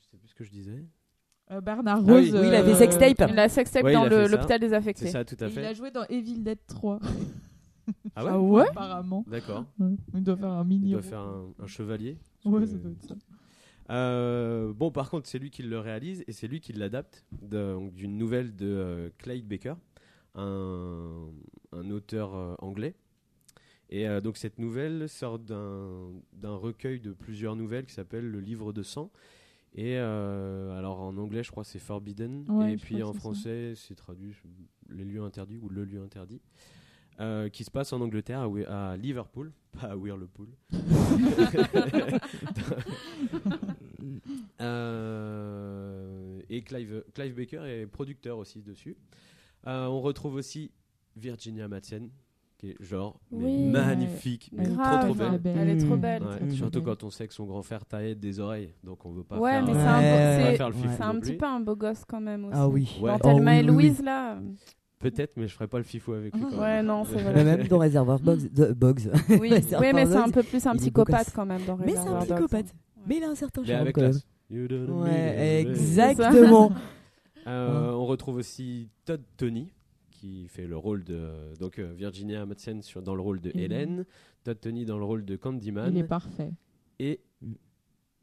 je 0.00 0.10
sais 0.10 0.16
plus 0.16 0.28
ce 0.28 0.34
que 0.34 0.44
je 0.44 0.50
disais. 0.50 0.84
Euh, 1.50 1.60
Bernard 1.60 1.98
Ah 2.00 2.02
oui. 2.12 2.30
Rose. 2.30 2.40
Oui, 2.40 2.48
il 2.48 2.54
a 2.54 2.60
euh, 2.62 2.74
sextape. 2.74 3.30
La 3.34 3.48
sextape 3.48 3.84
Ouais, 3.84 3.92
il 3.92 3.94
dans 3.94 4.02
a 4.04 4.08
le- 4.08 4.16
fait 4.16 4.24
ça. 4.28 4.36
l'hôpital 4.36 4.60
C'est 4.96 5.08
ça, 5.08 5.24
tout 5.24 5.36
à 5.40 5.46
et 5.46 5.50
Il 5.54 5.64
a 5.64 5.74
joué 5.74 5.90
dans 5.90 6.04
Evil 6.08 6.38
Dead 6.42 6.58
3. 6.66 6.98
Ah 8.16 8.24
ouais, 8.24 8.30
Ah 8.32 8.40
ouais 8.40 8.68
Apparemment. 8.68 9.24
D'accord. 9.26 9.64
Ouais. 9.78 9.94
Il 10.14 10.22
doit 10.22 10.36
faire 10.36 10.50
un 10.50 10.64
mini. 10.64 10.88
Il 10.88 10.92
doit 10.92 11.02
faire 11.02 11.20
un, 11.20 11.46
un 11.58 11.66
chevalier. 11.66 12.16
Ouais, 12.44 12.66
ça 12.66 12.76
doit 12.76 12.90
être 12.92 13.02
ça. 13.02 13.14
Euh, 13.90 14.72
bon, 14.74 14.90
par 14.90 15.08
contre, 15.10 15.26
c'est 15.28 15.38
lui 15.38 15.50
qui 15.50 15.62
le 15.62 15.78
réalise 15.78 16.22
et 16.26 16.32
c'est 16.32 16.46
lui 16.48 16.60
qui 16.60 16.72
l'adapte 16.74 17.24
d'une 17.32 18.18
nouvelle 18.18 18.54
de 18.54 18.66
euh, 18.66 19.10
Clyde 19.18 19.48
Baker, 19.48 19.74
un, 20.34 21.30
un 21.72 21.90
auteur 21.90 22.34
euh, 22.34 22.54
anglais. 22.58 22.94
Et 23.90 24.06
euh, 24.06 24.20
donc, 24.20 24.36
cette 24.36 24.58
nouvelle 24.58 25.08
sort 25.08 25.38
d'un 25.38 26.10
d'un 26.34 26.54
recueil 26.54 27.00
de 27.00 27.12
plusieurs 27.12 27.56
nouvelles 27.56 27.86
qui 27.86 27.94
s'appelle 27.94 28.28
Le 28.30 28.40
Livre 28.40 28.72
de 28.74 28.82
sang. 28.82 29.10
Et 29.74 29.96
euh, 29.98 30.76
alors, 30.78 31.00
en 31.00 31.16
anglais, 31.16 31.42
je 31.42 31.50
crois 31.50 31.64
c'est 31.64 31.78
Forbidden. 31.78 32.44
Ouais, 32.50 32.74
et 32.74 32.76
puis 32.76 33.02
en 33.02 33.12
français, 33.14 33.72
c'est 33.74 33.94
traduit 33.94 34.34
Les 34.90 35.04
lieux 35.04 35.22
interdits 35.22 35.58
ou 35.58 35.70
Le 35.70 35.84
lieu 35.84 36.02
interdit. 36.02 36.40
Euh, 37.20 37.48
qui 37.48 37.64
se 37.64 37.70
passe 37.70 37.92
en 37.92 38.00
Angleterre, 38.00 38.48
à, 38.68 38.96
Liverpool, 38.96 39.52
pas 39.80 39.88
à 39.88 39.96
Whirlpool. 39.96 40.48
Euh, 44.60 46.40
et 46.50 46.62
Clive, 46.62 47.04
Clive 47.14 47.34
Baker 47.34 47.62
est 47.66 47.86
producteur 47.86 48.38
aussi 48.38 48.62
dessus. 48.62 48.96
Euh, 49.66 49.86
on 49.86 50.00
retrouve 50.00 50.34
aussi 50.34 50.70
Virginia 51.16 51.68
Madsen, 51.68 52.10
qui 52.56 52.70
est 52.70 52.76
genre 52.82 53.20
mais 53.30 53.68
magnifique, 53.70 54.50
mais 54.52 54.66
Grave, 54.68 55.06
trop 55.06 55.06
trop 55.06 55.14
belle. 55.30 55.38
belle. 55.40 55.58
Elle 55.58 55.68
est 55.70 55.76
trop 55.78 55.96
Mmh. 55.96 56.00
belle. 56.00 56.22
Ouais, 56.24 56.36
très 56.38 56.50
surtout 56.50 56.80
belle. 56.82 56.94
quand 56.96 57.04
on 57.04 57.10
sait 57.10 57.28
que 57.28 57.34
son 57.34 57.46
grand 57.46 57.62
frère 57.62 57.84
taillait 57.84 58.14
des 58.14 58.40
oreilles, 58.40 58.74
donc 58.82 59.04
on 59.06 59.12
veut 59.12 59.24
pas 59.24 59.38
Ouais, 59.38 59.52
faire, 59.52 59.66
mais 59.66 59.72
c'est 59.74 59.80
un, 59.80 59.98
Ouais, 59.98 60.10
beau- 60.10 60.16
ouais, 60.16 60.50
c'est- 60.50 60.56
faire 60.56 60.68
le 60.68 60.74
fifou 60.74 60.88
c'est 60.96 61.04
non 61.04 61.10
un 61.10 61.20
petit 61.20 61.36
peu 61.36 61.46
un 61.46 61.60
beau 61.60 61.76
gosse 61.76 62.04
quand 62.04 62.20
même 62.20 62.44
aussi. 62.46 62.56
Ah 62.58 62.68
oui. 62.68 62.98
Ouais. 63.00 63.10
Dans 63.10 63.16
Oh, 63.16 63.34
Thelma 63.36 63.52
oui, 63.52 63.58
et 63.58 63.62
oui, 63.62 63.68
oui. 63.68 63.74
Louise 63.84 64.02
là. 64.02 64.40
Peut-être, 64.98 65.36
mais 65.36 65.46
je 65.46 65.54
ferai 65.54 65.68
pas 65.68 65.78
le 65.78 65.84
fifou 65.84 66.12
avec 66.12 66.34
lui. 66.34 66.42
quand 66.42 66.50
même. 66.50 66.58
Ouais, 66.60 66.82
non, 66.82 67.04
c'est 67.04 67.16
Mais 67.16 67.22
vrai. 67.32 67.44
même 67.44 67.68
dans 67.68 67.78
Reservoir 67.78 68.18
Bogs, 68.20 68.50
de-. 68.52 68.74
Oui, 69.40 69.50
Reservoir 69.54 69.80
oui 69.80 69.90
mais 69.94 70.06
c'est 70.06 70.16
un 70.16 70.24
Dogs, 70.24 70.34
peu 70.34 70.42
plus 70.42 70.66
un 70.66 70.74
psychopathe 70.76 71.30
quand 71.34 71.46
même 71.46 71.64
dans 71.64 71.76
Mais 71.76 71.92
c'est 71.92 71.98
un 71.98 72.02
Reservoir 72.18 72.26
Dogs. 72.26 72.36
psychopathe. 72.48 72.74
Mais 73.06 73.16
il 73.18 73.22
a 73.24 73.28
un 73.30 73.34
certain 73.36 73.60
Mais 73.62 73.66
charme 73.68 73.80
avec 73.82 73.94
quand 73.94 74.02
même. 74.02 74.12
Ouais, 74.50 75.64
me. 75.64 75.70
exactement. 75.70 76.72
Euh, 77.46 77.90
on 77.92 78.06
retrouve 78.06 78.36
aussi 78.36 78.88
Todd 79.04 79.22
Tony 79.36 79.72
qui 80.10 80.48
fait 80.48 80.66
le 80.66 80.76
rôle 80.76 81.04
de 81.04 81.28
donc 81.60 81.78
euh, 81.78 81.92
Virginia 81.96 82.44
Madsen 82.44 82.82
sur 82.82 83.00
dans 83.02 83.14
le 83.14 83.20
rôle 83.22 83.40
de 83.40 83.50
Hélène. 83.50 83.62
Hélène, 83.72 84.04
Todd 84.44 84.58
Tony 84.60 84.84
dans 84.84 84.98
le 84.98 85.04
rôle 85.04 85.24
de 85.24 85.36
Candyman 85.36 85.92
Il 85.94 85.98
est 85.98 86.04
parfait. 86.04 86.50
et 86.98 87.20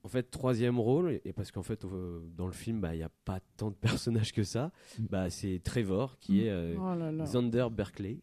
en 0.06 0.08
fait 0.08 0.30
troisième 0.30 0.80
rôle 0.80 1.20
et 1.26 1.34
parce 1.34 1.52
qu'en 1.52 1.64
fait 1.64 1.84
euh, 1.84 2.20
dans 2.38 2.46
le 2.46 2.52
film 2.54 2.80
bah 2.80 2.94
il 2.94 3.00
y 3.00 3.04
a 3.04 3.10
pas 3.26 3.40
tant 3.58 3.72
de 3.72 3.76
personnages 3.76 4.32
que 4.34 4.44
ça 4.44 4.72
Mm. 5.00 5.04
bah 5.10 5.30
c'est 5.32 5.60
Trevor 5.64 6.18
qui 6.20 6.34
Mm. 6.34 6.46
est 6.46 6.50
euh, 6.52 6.76
Oh 6.80 6.96
là 6.96 7.12
là. 7.12 7.24
Xander 7.24 7.68
Berkeley 7.72 8.20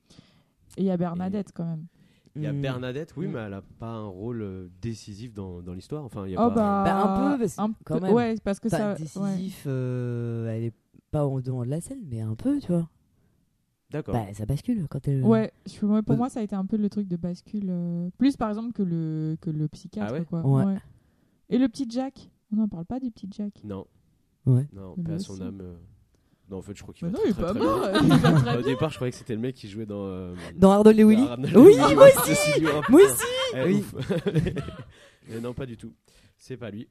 Et 0.77 0.83
il 0.83 0.85
y 0.85 0.91
a 0.91 0.97
Bernadette 0.97 1.51
quand 1.53 1.65
même. 1.65 1.87
il 2.37 2.43
y 2.43 2.47
a 2.47 2.53
Mm. 2.53 2.63
Bernadette 2.63 3.15
oui 3.17 3.27
mais 3.27 3.41
elle 3.41 3.55
a 3.55 3.63
pas 3.63 3.91
un 3.91 4.07
rôle 4.07 4.43
euh, 4.43 4.69
décisif 4.81 5.35
dans, 5.35 5.61
dans 5.61 5.75
l'histoire 5.75 6.05
enfin 6.05 6.25
il 6.27 6.33
y 6.33 6.37
a 6.37 6.47
Oh 6.47 6.51
pas 6.51 6.55
bah, 6.55 6.85
Bah, 6.85 7.03
un 7.03 7.33
peu, 7.33 7.39
parce- 7.41 7.59
un 7.59 7.73
quand 7.85 7.99
peu- 7.99 8.07
même. 8.07 8.15
Ouais, 8.15 8.35
parce 8.45 8.61
que 8.61 8.69
Pas 8.69 8.79
ça. 8.79 8.93
ouais. 8.93 8.99
décisif, 8.99 9.65
euh, 9.67 10.47
elle 10.49 10.63
est 10.65 10.75
pas 11.11 11.27
au 11.27 11.41
devant 11.43 11.65
de 11.65 11.69
la 11.71 11.81
scène, 11.81 12.01
mais 12.09 12.21
un 12.23 12.35
peu, 12.37 12.59
tu 12.61 12.69
vois. 12.73 12.89
d'accord 13.91 14.15
Bah, 14.15 14.33
ça 14.33 14.47
bascule 14.47 14.87
quand 14.89 15.07
elle. 15.09 15.23
Ouais, 15.25 15.53
pour 16.07 16.17
moi, 16.17 16.31
ça 16.31 16.41
a 16.41 16.43
été 16.43 16.55
un 16.57 16.65
peu 16.65 16.77
le 16.79 16.89
truc 16.89 17.07
de 17.09 17.17
bascule. 17.17 17.67
euh, 17.69 18.09
plus 18.19 18.37
par 18.37 18.49
exemple 18.49 18.73
que 18.73 18.83
le, 18.83 19.37
que 19.41 19.51
le 19.51 19.69
psychiatre. 19.69 20.11
Ah 20.15 20.19
ouais 20.19 20.25
quoi. 20.25 20.47
Ouais. 20.47 20.77
Et 21.53 21.59
le 21.59 21.69
petit 21.69 21.87
Jack? 21.89 22.29
On 22.53 22.57
n'en 22.57 22.69
parle 22.69 22.85
pas 22.85 22.99
du 23.01 23.11
petit 23.11 23.29
Jack. 23.31 23.53
non 23.65 23.87
Ouais. 24.45 24.67
non 24.73 24.95
Mais 24.97 25.05
paix 25.05 25.13
à 25.13 25.17
lui 25.17 25.23
son 25.23 25.33
aussi. 25.35 25.43
âme 25.43 25.61
euh, 25.63 25.75
non 26.51 26.59
en 26.59 26.63
fait 26.63 26.77
je 26.77 26.83
crois 26.83 26.93
qu'il 26.93 27.07
Mais 27.07 27.13
va 27.13 27.19
non, 27.19 27.25
il 27.25 27.31
est 27.31 27.33
très, 27.35 27.43
pas 27.43 27.51
très, 27.55 27.61
mort. 27.61 27.89
il 28.03 28.09
va 28.09 28.33
très 28.33 28.57
Au 28.59 28.59
bien. 28.63 28.67
départ, 28.73 28.91
je 28.91 28.97
croyais 28.97 29.13
que 29.13 29.17
c'était 29.19 29.35
le 29.35 29.41
mec 29.41 29.55
qui 29.55 29.69
jouait 29.69 29.87
dans. 29.87 30.05
euh, 30.07 30.35
Dans 30.57 30.71
Arnold 30.73 30.99
et 30.99 31.05
Willy 31.05 31.23
Arnold 31.23 31.57
Oui, 31.57 31.75
Willy. 31.77 31.95
moi 31.95 32.07
aussi 32.31 32.61
dit, 32.61 32.67
oh, 32.67 32.81
Moi 32.91 33.01
putain. 33.01 33.13
aussi 33.13 33.25
Eh, 33.55 33.65
Oui. 33.65 33.75
ouf. 33.77 33.95
Mais 35.29 35.41
non, 35.41 35.55
pas 35.55 35.67
du 35.67 35.77
tout. 35.77 35.93
C'est 36.37 36.57
pas 36.57 36.71
lui. 36.71 36.89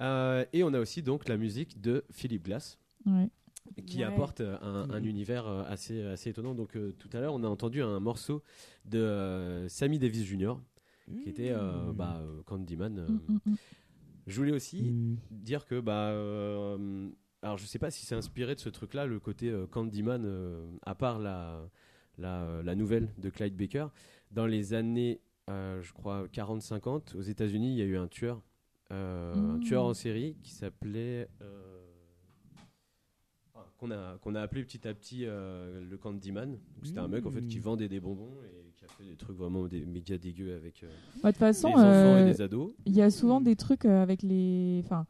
Euh, 0.00 0.44
et 0.52 0.62
on 0.62 0.74
a 0.74 0.80
aussi 0.80 1.02
donc 1.02 1.28
la 1.28 1.36
musique 1.36 1.80
de 1.80 2.04
Philip 2.10 2.44
Glass 2.44 2.78
Ouais. 3.06 3.30
qui 3.86 3.98
Ouais. 3.98 4.04
apporte 4.04 4.40
euh, 4.42 4.56
un, 4.60 4.90
un 4.90 5.02
univers 5.04 5.46
euh, 5.46 5.62
assez, 5.66 6.02
assez 6.04 6.30
étonnant. 6.30 6.54
Donc 6.54 6.76
euh, 6.76 6.92
tout 6.98 7.08
à 7.14 7.20
l'heure, 7.20 7.32
on 7.34 7.42
a 7.44 7.48
entendu 7.48 7.82
un 7.82 7.98
morceau 8.00 8.42
de 8.84 8.98
euh, 8.98 9.68
Sammy 9.68 9.98
Davis 9.98 10.24
Jr. 10.24 10.54
qui 11.22 11.28
était 11.30 11.50
euh, 11.52 11.92
bah, 11.94 12.20
euh, 12.20 12.42
Candyman. 12.44 12.98
euh. 12.98 13.08
Mm, 13.08 13.20
mm, 13.28 13.38
mm. 13.46 13.54
Je 14.26 14.36
voulais 14.36 14.52
aussi 14.52 14.82
Mm. 14.92 15.16
dire 15.30 15.66
que 15.66 15.80
bah 15.80 16.10
euh, 16.10 17.08
alors 17.42 17.58
je 17.58 17.66
sais 17.66 17.78
pas 17.78 17.90
si 17.90 18.06
c'est 18.06 18.14
inspiré 18.14 18.54
de 18.54 18.60
ce 18.60 18.68
truc 18.68 18.94
là 18.94 19.06
le 19.06 19.18
côté 19.18 19.50
euh, 19.50 19.66
Candyman 19.66 20.22
euh, 20.24 20.64
à 20.86 20.94
part 20.94 21.18
la, 21.18 21.68
la 22.18 22.62
la 22.62 22.74
nouvelle 22.74 23.08
de 23.18 23.30
Clyde 23.30 23.56
Baker 23.56 23.86
dans 24.30 24.46
les 24.46 24.74
années 24.74 25.20
je 25.48 25.92
crois 25.92 26.28
40 26.28 26.62
50 26.62 27.14
aux 27.16 27.20
États-Unis 27.22 27.72
il 27.74 27.78
y 27.78 27.82
a 27.82 27.84
eu 27.86 27.96
un 27.96 28.08
tueur 28.08 28.40
un 28.90 29.56
Mm. 29.56 29.60
tueur 29.60 29.84
en 29.84 29.94
série 29.94 30.36
qui 30.42 30.50
s'appelait. 30.52 31.28
qu'on 33.78 33.90
a, 33.90 34.18
qu'on 34.18 34.34
a 34.34 34.40
appelé 34.40 34.62
petit 34.64 34.86
à 34.86 34.94
petit 34.94 35.24
le 35.24 35.96
Candyman. 36.00 36.58
C'était 36.82 37.00
un 37.00 37.08
mec 37.08 37.26
en 37.26 37.30
fait 37.30 37.44
qui 37.46 37.58
Mm. 37.58 37.62
vendait 37.62 37.88
des 37.88 38.00
bonbons 38.00 38.36
et 38.44 38.61
qui 38.86 38.92
a 38.92 38.96
fait 38.96 39.10
des 39.10 39.16
trucs 39.16 39.36
vraiment 39.36 39.66
des 39.66 39.84
méga 39.84 40.18
dégueux 40.18 40.54
avec 40.54 40.82
euh, 40.82 40.88
Bah, 41.22 41.28
De 41.30 41.32
toute 41.32 41.38
façon, 41.38 41.68
les 41.68 41.74
enfants 41.74 41.84
euh, 41.86 42.26
et 42.26 42.32
des 42.32 42.40
ados. 42.40 42.72
il 42.86 42.94
y 42.96 43.02
a 43.02 43.10
souvent 43.10 43.40
des 43.40 43.56
trucs 43.56 43.84
euh, 43.84 44.02
avec 44.02 44.22
les. 44.22 44.80
Enfin, 44.84 45.06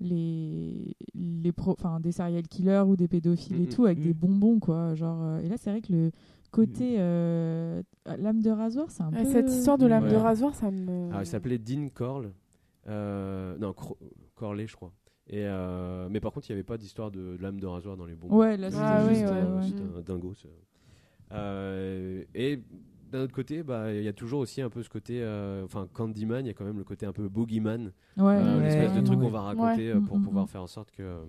les. 0.00 0.94
les 1.14 1.52
pro... 1.52 1.72
enfin, 1.72 2.00
des 2.00 2.12
serial 2.12 2.46
killers 2.46 2.84
ou 2.86 2.96
des 2.96 3.08
pédophiles 3.08 3.56
et 3.56 3.66
Mhm. 3.66 3.68
tout, 3.68 3.86
avec 3.86 4.00
des 4.00 4.14
bonbons, 4.14 4.58
quoi. 4.60 4.94
Genre, 4.94 5.18
euh, 5.22 5.40
Et 5.40 5.48
là, 5.48 5.56
c'est 5.56 5.70
vrai 5.70 5.80
que 5.80 5.92
le 5.92 6.10
côté. 6.52 6.96
euh, 6.98 7.82
Lame 8.18 8.40
de 8.42 8.50
rasoir, 8.50 8.90
c'est 8.90 9.02
un 9.02 9.12
Euh, 9.12 9.22
peu. 9.24 9.32
Cette 9.32 9.50
histoire 9.50 9.78
de 9.78 9.86
lame 9.86 10.04
Ouais. 10.04 10.10
de 10.10 10.16
rasoir, 10.16 10.54
ça 10.54 10.70
me. 10.70 11.08
Alors, 11.08 11.22
il 11.22 11.26
s'appelait 11.26 11.58
Dean 11.58 11.88
Corll. 11.92 12.32
Euh, 12.88 13.56
non, 13.58 13.72
Cro- 13.72 13.98
Corley, 14.36 14.66
je 14.68 14.76
crois. 14.76 14.92
Et 15.28 15.44
euh, 15.44 16.08
mais 16.08 16.20
par 16.20 16.30
contre, 16.32 16.48
il 16.48 16.52
n'y 16.52 16.54
avait 16.54 16.62
pas 16.62 16.78
d'histoire 16.78 17.10
de 17.10 17.36
lame 17.40 17.58
de 17.58 17.66
rasoir 17.66 17.96
dans 17.96 18.06
les 18.06 18.14
bonbons. 18.14 18.36
Ouais, 18.36 18.56
là, 18.56 18.70
C'était 18.70 18.82
Ah 18.86 19.04
oui, 19.08 19.14
juste, 19.16 19.26
ouais, 19.26 19.32
euh, 19.32 19.56
ouais. 19.56 19.62
c'était 19.66 19.82
un 19.82 20.00
dingo. 20.02 20.32
Euh, 21.32 22.22
et 22.34 22.60
d'un 23.16 23.24
autre 23.24 23.34
côté, 23.34 23.62
bah, 23.62 23.92
il 23.92 24.02
y 24.02 24.08
a 24.08 24.12
toujours 24.12 24.40
aussi 24.40 24.60
un 24.60 24.68
peu 24.70 24.82
ce 24.82 24.88
côté, 24.88 25.22
euh, 25.22 25.64
enfin 25.64 25.88
Candyman, 25.92 26.44
il 26.44 26.48
y 26.48 26.50
a 26.50 26.54
quand 26.54 26.64
même 26.64 26.78
le 26.78 26.84
côté 26.84 27.06
un 27.06 27.12
peu 27.12 27.28
boogeyman, 27.28 27.92
Ouais, 28.16 28.24
euh, 28.24 28.58
Ouais, 28.58 28.62
l'espèce 28.64 28.92
de 28.94 29.00
truc 29.00 29.18
qu'on 29.18 29.28
va 29.28 29.40
raconter 29.40 29.90
euh, 29.90 30.00
pour 30.00 30.18
Mm, 30.18 30.20
mm, 30.20 30.24
pouvoir 30.24 30.44
mm. 30.44 30.48
faire 30.48 30.62
en 30.62 30.66
sorte 30.66 30.90
que. 30.90 31.20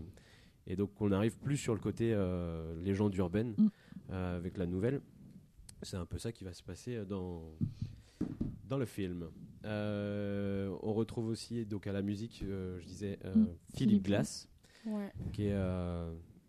Et 0.68 0.76
donc 0.76 0.92
on 1.00 1.12
arrive 1.14 1.38
plus 1.38 1.56
sur 1.58 1.74
le 1.74 1.80
côté 1.80 2.14
légende 2.84 3.16
urbaine 3.16 3.56
Mm. 3.58 4.14
avec 4.14 4.58
la 4.58 4.66
nouvelle. 4.66 5.02
C'est 5.82 5.98
un 5.98 6.06
peu 6.06 6.18
ça 6.18 6.32
qui 6.32 6.44
va 6.44 6.54
se 6.54 6.64
passer 6.64 7.06
dans, 7.06 7.42
dans 8.68 8.78
le 8.78 8.86
film. 8.86 9.28
On 9.64 10.94
retrouve 10.94 11.28
aussi 11.30 11.66
donc 11.66 11.88
à 11.88 11.94
la 11.94 12.02
musique, 12.02 12.44
je 12.44 12.86
disais. 12.86 13.18
Philippe 13.76 14.04
Glass 14.04 14.50
qui 15.34 15.48
est, 15.48 15.56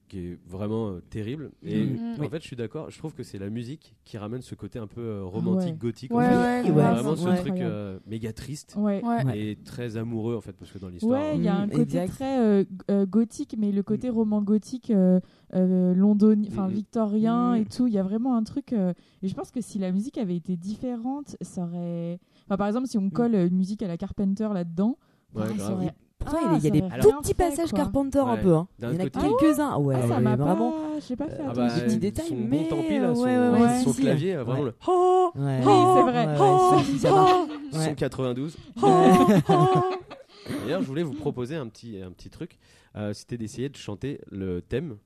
qui 0.08 0.18
est 0.20 0.38
vraiment 0.46 0.88
euh, 0.90 1.00
terrible. 1.10 1.50
Et 1.62 1.84
Mhm. 1.84 2.14
en 2.16 2.20
Oui. 2.22 2.28
fait, 2.28 2.40
je 2.40 2.46
suis 2.46 2.56
d'accord, 2.56 2.90
je 2.90 2.98
trouve 2.98 3.14
que 3.14 3.22
c'est 3.22 3.38
la 3.38 3.50
musique 3.50 3.94
qui 4.04 4.18
ramène 4.18 4.40
ce 4.42 4.54
côté 4.54 4.78
un 4.78 4.86
peu 4.86 5.00
euh, 5.00 5.24
romantique, 5.24 5.72
Ouais. 5.74 5.78
gothique. 5.78 6.12
Ouais, 6.12 6.26
en 6.26 6.30
fait. 6.64 6.70
ouais. 6.70 6.70
Vraiment 6.70 7.16
ce 7.16 7.40
truc 7.40 7.60
euh, 7.60 7.98
méga 8.06 8.32
triste 8.32 8.74
Ouais. 8.76 9.02
Ouais. 9.04 9.24
Ouais. 9.24 9.38
et 9.38 9.56
très 9.56 9.96
amoureux 9.96 10.34
en 10.36 10.40
fait, 10.40 10.52
parce 10.52 10.70
que 10.72 10.78
dans 10.78 10.88
l'histoire. 10.88 11.20
Ouais, 11.20 11.36
il 11.36 11.42
y 11.44 11.48
a 11.48 11.56
un 11.56 11.68
côté 11.68 11.82
exact. 11.98 12.08
très 12.08 12.40
euh, 12.40 12.64
euh, 12.90 13.06
gothique, 13.06 13.54
mais 13.58 13.70
le 13.72 13.82
côté 13.82 14.08
roman 14.10 14.42
gothique 14.42 14.90
euh, 14.90 15.20
euh, 15.54 15.94
londonien, 15.94 16.48
enfin 16.50 16.66
victorien 16.68 17.54
et 17.54 17.64
tout. 17.66 17.86
Il 17.86 17.92
y 17.94 17.98
a 17.98 18.02
vraiment 18.02 18.34
un 18.36 18.42
truc. 18.44 18.72
euh, 18.72 18.92
et 19.22 19.28
je 19.28 19.34
pense 19.34 19.50
que 19.50 19.60
si 19.60 19.78
la 19.78 19.92
musique 19.92 20.18
avait 20.18 20.36
été 20.36 20.56
différente, 20.56 21.36
ça 21.40 21.62
aurait. 21.64 22.18
Enfin, 22.46 22.56
par 22.56 22.66
exemple, 22.66 22.86
si 22.86 22.96
on 22.98 23.10
colle 23.10 23.34
une 23.34 23.56
musique 23.56 23.82
à 23.82 23.88
la 23.88 23.96
Carpenter 23.96 24.48
là-dedans, 24.52 24.96
Ouais, 25.34 25.42
ça 25.58 25.72
aurait- 25.74 25.92
Pourtant, 26.18 26.38
Ah, 26.42 26.46
il 26.48 26.52
y 26.54 26.56
a 26.56 26.60
ça 26.60 26.70
des 26.70 26.80
tout 27.00 27.12
petits 27.20 27.28
fait, 27.28 27.34
passages 27.34 27.70
quoi. 27.70 27.78
Carpenter 27.78 28.18
un 28.18 28.34
Ouais. 28.34 28.40
peu. 28.42 28.54
Hein. 28.54 28.68
Il 28.80 28.84
y 28.84 28.88
en 28.88 28.98
a 29.00 29.08
quelques-uns. 29.08 29.76
Ouais, 29.78 29.94
Ah, 29.98 30.08
ça 30.08 30.16
mais 30.16 30.20
m'a 30.22 30.36
vraiment. 30.36 30.74
J'ai 31.08 31.14
pas 31.16 31.28
fait 31.28 31.36
Ah 31.46 31.50
attention. 31.50 31.62
bah, 31.66 31.74
Des 31.78 31.84
petits 31.86 31.98
détails, 31.98 32.28
son 32.28 32.34
mais, 32.36 32.58
bon 32.58 32.68
tant 32.76 32.82
pis 32.82 32.98
là, 32.98 33.04
euh, 33.10 33.14
son, 33.14 33.22
ouais, 33.22 33.38
ouais, 33.38 33.60
ouais, 33.62 33.80
son 33.84 33.92
si, 33.92 34.00
clavier, 34.02 34.34
euh, 34.34 34.44
vraiment 34.44 34.62
Ouais. 34.64 34.72
le 35.36 35.42
Ouais. 35.42 35.58
Oui, 35.64 35.72
c'est 35.94 36.02
vrai. 36.02 36.26
Ouais, 36.26 36.32
ouais, 36.32 36.78
ça, 36.78 36.84
si, 36.84 36.98
ça 36.98 37.10
marche. 37.12 37.30
son 37.72 37.78
Ouais. 37.78 37.94
92. 37.94 38.56
D'ailleurs, 40.64 40.82
je 40.82 40.86
voulais 40.86 41.02
vous 41.02 41.12
proposer 41.14 41.56
un 41.56 41.68
petit, 41.68 42.00
un 42.02 42.10
petit 42.10 42.30
truc. 42.30 42.58
Euh, 42.96 43.12
C'était 43.12 43.36
d'essayer 43.38 43.68
de 43.68 43.76
chanter 43.76 44.20
le 44.30 44.60
thème 44.60 44.96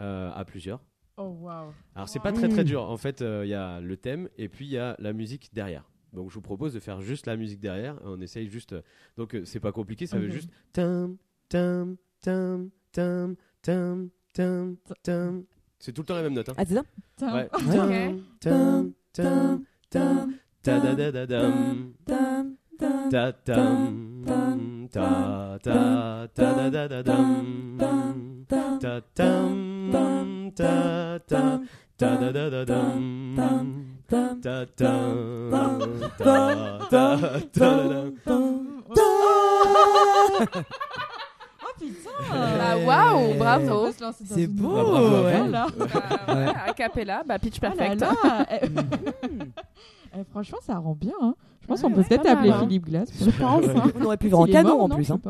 euh, 0.00 0.30
à 0.34 0.44
plusieurs. 0.44 0.80
Oh 1.16 1.36
waouh. 1.42 1.72
Alors 1.94 2.08
c'est 2.08 2.20
pas 2.20 2.32
très 2.32 2.48
très 2.48 2.62
Mm. 2.62 2.66
dur. 2.66 2.82
En 2.90 2.96
fait, 2.96 3.22
euh, 3.22 3.42
il 3.44 3.50
y 3.50 3.54
a 3.54 3.80
le 3.80 3.96
thème 3.96 4.28
et 4.38 4.48
puis 4.48 4.64
il 4.66 4.70
y 4.72 4.78
a 4.78 4.96
la 4.98 5.12
musique 5.12 5.50
derrière. 5.52 5.84
Donc 6.12 6.30
je 6.30 6.34
vous 6.34 6.40
propose 6.42 6.74
de 6.74 6.80
faire 6.80 7.00
juste 7.00 7.26
la 7.26 7.36
musique 7.36 7.60
derrière. 7.60 7.98
On 8.04 8.20
essaye 8.20 8.48
juste. 8.48 8.72
euh, 8.74 8.82
Donc 9.16 9.34
euh, 9.34 9.44
c'est 9.44 9.60
pas 9.60 9.72
compliqué. 9.72 10.06
Ça 10.06 10.18
veut 10.18 10.28
juste 10.28 10.50
tam 10.72 11.16
tam 11.48 11.96
tam 12.22 12.70
tam 12.92 13.36
tam 13.62 14.10
tam 14.34 14.76
tam. 15.02 15.44
C'est 15.78 15.92
tout 15.92 16.02
le 16.02 16.06
temps 16.06 16.14
la 16.14 16.22
même 16.22 16.34
note. 16.34 16.48
Hein. 16.48 16.54
Ah, 16.56 16.64
c'est 16.64 16.74
ça. 16.74 17.34
Ouais. 17.34 17.48
Ok. 17.52 18.22
Tam 18.40 18.92
tam 19.12 19.64
tam 19.90 20.34
ta 20.62 20.78
da 20.80 20.94
da 20.94 21.10
da 21.10 21.26
dam 21.26 21.92
Tam, 22.06 22.56
tam, 22.78 23.08
ta 23.10 23.32
tam 23.32 24.24
tam, 24.26 24.88
ta 24.88 25.58
ta 25.62 26.28
ta 26.34 26.52
da 26.54 26.70
da 26.70 26.88
da 26.88 27.02
dam 27.02 27.76
tam, 27.78 28.44
tam, 28.48 28.78
ta 28.80 29.00
tam 29.14 30.52
ta 30.54 31.18
ta 31.26 31.60
ta 31.98 32.16
da 32.16 32.32
da 32.32 32.50
da 32.50 32.64
dam 32.64 33.91
Oh. 34.12 34.28
Bah, 42.30 42.76
waouh, 42.86 43.34
bravo. 43.38 43.88
C'est 44.24 44.46
beau, 44.46 44.68
nouvelle 44.68 44.84
bravo, 44.84 44.96
aventure, 44.96 45.24
ouais. 45.24 45.48
là. 45.48 45.66
Bah, 46.26 46.34
ouais, 46.34 46.52
a 46.68 46.72
cappella, 46.74 47.22
bah 47.26 47.38
pitch 47.38 47.58
Ah 47.62 47.70
perfect. 47.70 48.04
Eh, 48.50 48.60
eh, 50.20 50.24
franchement, 50.30 50.58
ça 50.62 50.76
rend 50.78 50.94
bien. 50.94 51.12
hein. 51.20 51.34
Je 51.62 51.66
pense 51.66 51.82
Ouais, 51.82 51.88
qu'on 51.90 51.94
peut 51.96 52.02
peut-être 52.08 52.26
appeler 52.28 52.50
hein. 52.50 52.60
Philippe 52.60 52.86
Glass. 52.86 53.08
Je 53.18 53.30
pense. 53.30 53.64
hein. 53.64 53.90
On 54.00 54.04
aurait 54.04 54.16
pu 54.16 54.28
vendre 54.28 54.50
cadeau 54.52 54.68
mort, 54.70 54.82
en 54.82 54.88
non, 54.88 54.94
plus. 54.96 55.10
hein. 55.10 55.20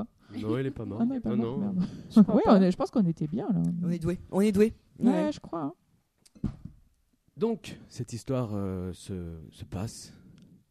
Non, 0.41 0.59
il 0.59 0.67
est 0.67 0.71
pas 0.71 0.85
mort. 0.85 0.99
Ah 1.01 1.05
non, 1.05 1.15
il 1.15 1.17
est 1.19 1.21
pas 1.21 1.31
Non, 1.31 1.37
mort, 1.37 1.53
non. 1.59 1.59
merde. 1.59 1.83
Je 2.11 2.21
crois 2.21 2.35
Ouais, 2.37 2.43
pas. 2.45 2.57
on 2.59 2.63
est- 2.63 2.71
je 2.71 2.77
pense 2.77 2.91
qu'on 2.91 3.07
était 3.07 3.27
bien 3.27 3.47
là. 3.53 3.61
On 3.85 3.91
est 3.91 3.99
doué. 3.99 4.19
On 4.31 4.41
est 4.41 4.53
doué. 4.53 4.73
Ouais, 5.03 5.31
je 5.33 5.41
crois. 5.41 5.75
Donc, 7.37 7.79
cette 7.89 8.13
histoire 8.13 8.51
euh, 8.55 8.93
se, 8.93 9.39
se 9.51 9.65
passe 9.65 10.13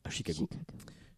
à 0.03 0.09
Chicago. 0.09 0.39
Chicago. 0.39 0.63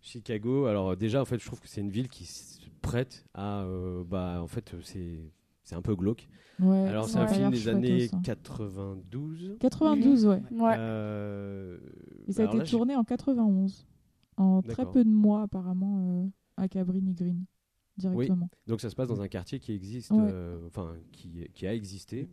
Chicago, 0.02 0.66
alors 0.66 0.90
euh, 0.92 0.96
déjà, 0.96 1.22
en 1.22 1.26
fait, 1.26 1.40
je 1.40 1.46
trouve 1.46 1.60
que 1.62 1.68
c'est 1.68 1.82
une 1.82 1.90
ville 1.90 2.10
qui 2.10 2.26
se 2.26 2.60
prête 2.82 3.26
à. 3.34 3.62
euh, 3.64 4.04
bah, 4.04 4.40
en 4.42 4.48
fait, 4.48 4.74
c'est, 4.84 5.20
c'est 5.64 5.76
un 5.76 5.82
peu 5.82 5.96
glauque. 5.96 6.28
Ouais, 6.60 6.88
alors, 6.88 7.06
c'est 7.06 7.14
ça 7.14 7.22
un 7.22 7.26
a 7.26 7.28
film 7.28 7.52
des 7.52 7.68
années 7.68 7.96
aussi. 8.06 8.22
92. 8.24 9.58
92, 9.60 10.26
ouais. 10.28 10.42
Ouais. 10.52 10.76
Euh, 10.78 11.78
Et 12.28 12.32
ça 12.34 12.44
a 12.44 12.46
été 12.46 12.58
là, 12.58 12.64
tourné 12.64 12.96
en 12.96 13.04
91. 13.04 13.86
En 14.38 14.62
très 14.62 14.86
peu 14.90 15.04
de 15.04 15.10
mois, 15.10 15.44
apparemment, 15.44 16.00
euh, 16.24 16.28
à 16.58 16.68
Cabrini 16.68 17.14
Green. 17.14 17.46
Directement. 17.98 18.50
Donc, 18.66 18.82
ça 18.82 18.90
se 18.90 18.96
passe 18.96 19.08
dans 19.08 19.22
un 19.22 19.28
quartier 19.28 19.60
qui 19.60 19.72
existe, 19.72 20.10
Ouais. 20.12 20.18
euh, 20.22 20.66
enfin, 20.68 20.96
qui, 21.12 21.48
qui 21.54 21.68
a 21.68 21.74
existé. 21.74 22.28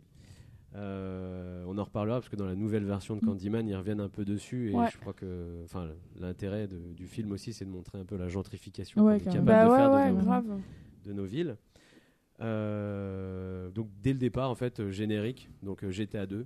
Euh, 0.75 1.65
on 1.67 1.77
en 1.77 1.83
reparlera 1.83 2.19
parce 2.19 2.29
que 2.29 2.35
dans 2.37 2.45
la 2.45 2.55
nouvelle 2.55 2.85
version 2.85 3.15
de 3.15 3.21
Mm. 3.21 3.25
Candyman, 3.27 3.67
ils 3.67 3.75
reviennent 3.75 3.99
un 3.99 4.07
peu 4.09 4.23
dessus 4.23 4.71
et 4.71 4.75
Ouais. 4.75 4.89
je 4.91 4.97
crois 4.97 5.13
que, 5.13 5.61
enfin, 5.65 5.89
l'intérêt 6.19 6.67
du 6.67 7.07
film 7.07 7.31
aussi, 7.33 7.51
c'est 7.53 7.65
de 7.65 7.69
montrer 7.69 7.99
un 7.99 8.05
peu 8.05 8.15
la 8.17 8.29
gentrification 8.29 9.03
Ouais, 9.03 9.19
qu'on 9.19 9.29
est 9.29 9.33
capable 9.33 9.45
Bah 9.45 9.65
de 9.65 9.69
ouais, 9.71 9.77
faire 9.77 9.91
de 10.11 10.17
nos- 10.17 10.23
grave. 10.25 10.59
de 11.05 11.13
nos 11.13 11.25
villes. 11.25 11.57
Euh, 12.41 13.69
donc 13.71 13.89
dès 14.01 14.13
le 14.13 14.19
départ, 14.19 14.49
en 14.49 14.55
fait, 14.55 14.79
euh, 14.79 14.89
générique, 14.91 15.49
donc 15.61 15.87
GTA 15.89 16.25
2, 16.25 16.45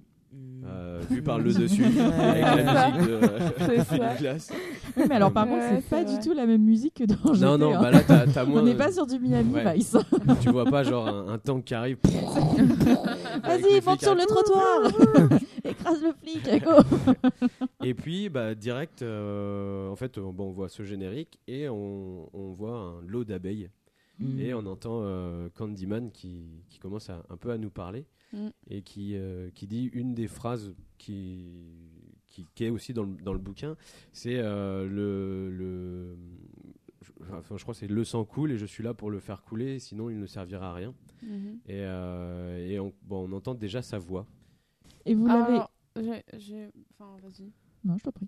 euh, 0.66 1.02
vu 1.10 1.22
par 1.22 1.40
le 1.40 1.54
dessus, 1.54 1.84
avec 1.84 2.66
la 2.66 2.92
musique 2.92 3.08
de 3.08 4.26
euh. 4.26 4.38
Oui, 4.98 5.04
mais 5.10 5.16
alors 5.16 5.32
par 5.32 5.48
contre, 5.48 5.62
c'est 5.70 5.82
c'est 5.82 5.90
pas 5.90 6.04
vrai. 6.04 6.18
du 6.18 6.26
tout 6.26 6.34
la 6.34 6.46
même 6.46 6.64
musique 6.64 6.96
que 6.96 7.04
dans 7.04 7.34
GTA. 7.34 7.46
Non, 7.46 7.58
non, 7.58 7.76
hein. 7.76 7.82
bah 7.82 7.92
là, 7.92 8.02
t'as 8.02 8.26
t'as 8.28 8.46
moins. 8.46 8.62
On 8.62 8.66
n'est 8.66 8.76
pas 8.76 8.92
sur 8.92 9.06
du 9.06 9.20
Miami 9.20 9.54
Ouais. 9.54 9.76
Vice. 9.76 9.98
Tu 10.42 10.50
vois 10.50 10.66
pas 10.66 10.84
genre 10.84 11.08
un, 11.08 11.34
un 11.34 11.38
tank 11.38 11.66
qui 11.66 11.74
arrive. 11.74 11.98
Vas-y, 13.44 13.82
monte 13.86 14.02
sur 14.02 14.16
le 14.16 14.26
trottoir 14.26 15.42
Écrase 15.64 16.02
le 16.02 16.14
flic, 16.14 16.64
go 16.64 16.72
Et 17.84 17.94
puis, 17.94 18.30
bah, 18.30 18.56
direct, 18.56 19.02
euh, 19.02 19.90
en 19.90 19.96
fait, 19.96 20.18
euh, 20.18 20.32
bon, 20.32 20.50
on 20.50 20.52
voit 20.52 20.70
ce 20.70 20.84
générique 20.84 21.40
et 21.48 21.68
on, 21.70 22.30
on 22.34 22.54
voit 22.54 22.78
un 22.78 23.02
lot 23.02 23.24
d'abeilles. 23.24 23.70
Mm. 24.20 24.40
Et 24.40 24.54
on 24.54 24.66
entend 24.66 25.02
euh, 25.04 25.50
Candyman 25.56 26.12
qui, 26.12 26.64
qui 26.70 26.80
commence 26.80 27.10
à, 27.10 27.24
un 27.30 27.38
peu 27.38 27.52
à 27.52 27.58
nous 27.58 27.70
parler 27.70 28.06
Mm. 28.36 28.50
et 28.70 28.82
qui, 28.82 29.16
euh, 29.16 29.50
qui 29.56 29.66
dit 29.66 29.86
une 29.94 30.14
des 30.14 30.28
phrases 30.28 30.76
qui, 30.98 31.64
qui, 32.28 32.46
qui 32.54 32.66
est 32.66 32.70
aussi 32.70 32.94
dans 32.94 33.04
le, 33.04 33.16
dans 33.24 33.34
le 33.34 33.40
bouquin, 33.40 33.76
c'est 34.12 34.38
euh, 34.38 34.86
le, 34.88 35.50
le 35.56 36.18
je, 37.02 37.12
enfin, 37.34 37.56
je 37.58 37.62
crois 37.64 37.74
que 37.74 37.80
c'est 37.80 37.88
le 37.88 38.04
sang 38.04 38.26
coule 38.26 38.52
et 38.52 38.58
je 38.58 38.66
suis 38.66 38.84
là 38.84 38.94
pour 38.94 39.10
le 39.10 39.20
faire 39.20 39.42
couler, 39.44 39.80
sinon 39.80 40.10
il 40.10 40.20
ne 40.20 40.26
servira 40.26 40.72
à 40.72 40.74
rien. 40.74 40.94
Mhm. 41.24 41.60
Et, 41.68 41.80
euh, 41.82 42.68
et 42.68 42.80
on, 42.80 42.94
bon, 43.04 43.28
on 43.30 43.32
entend 43.34 43.54
déjà 43.56 43.82
sa 43.82 43.98
voix. 44.00 44.26
Et 45.06 45.14
vous 45.16 45.28
l'avez. 45.28 45.60
J'ai- 45.98 46.24
j'ai- 46.38 46.70
Enfin, 46.92 47.16
vas-y. 47.24 47.52
Non, 47.86 47.98
je 47.98 48.04
t'en 48.04 48.12
prie. 48.12 48.28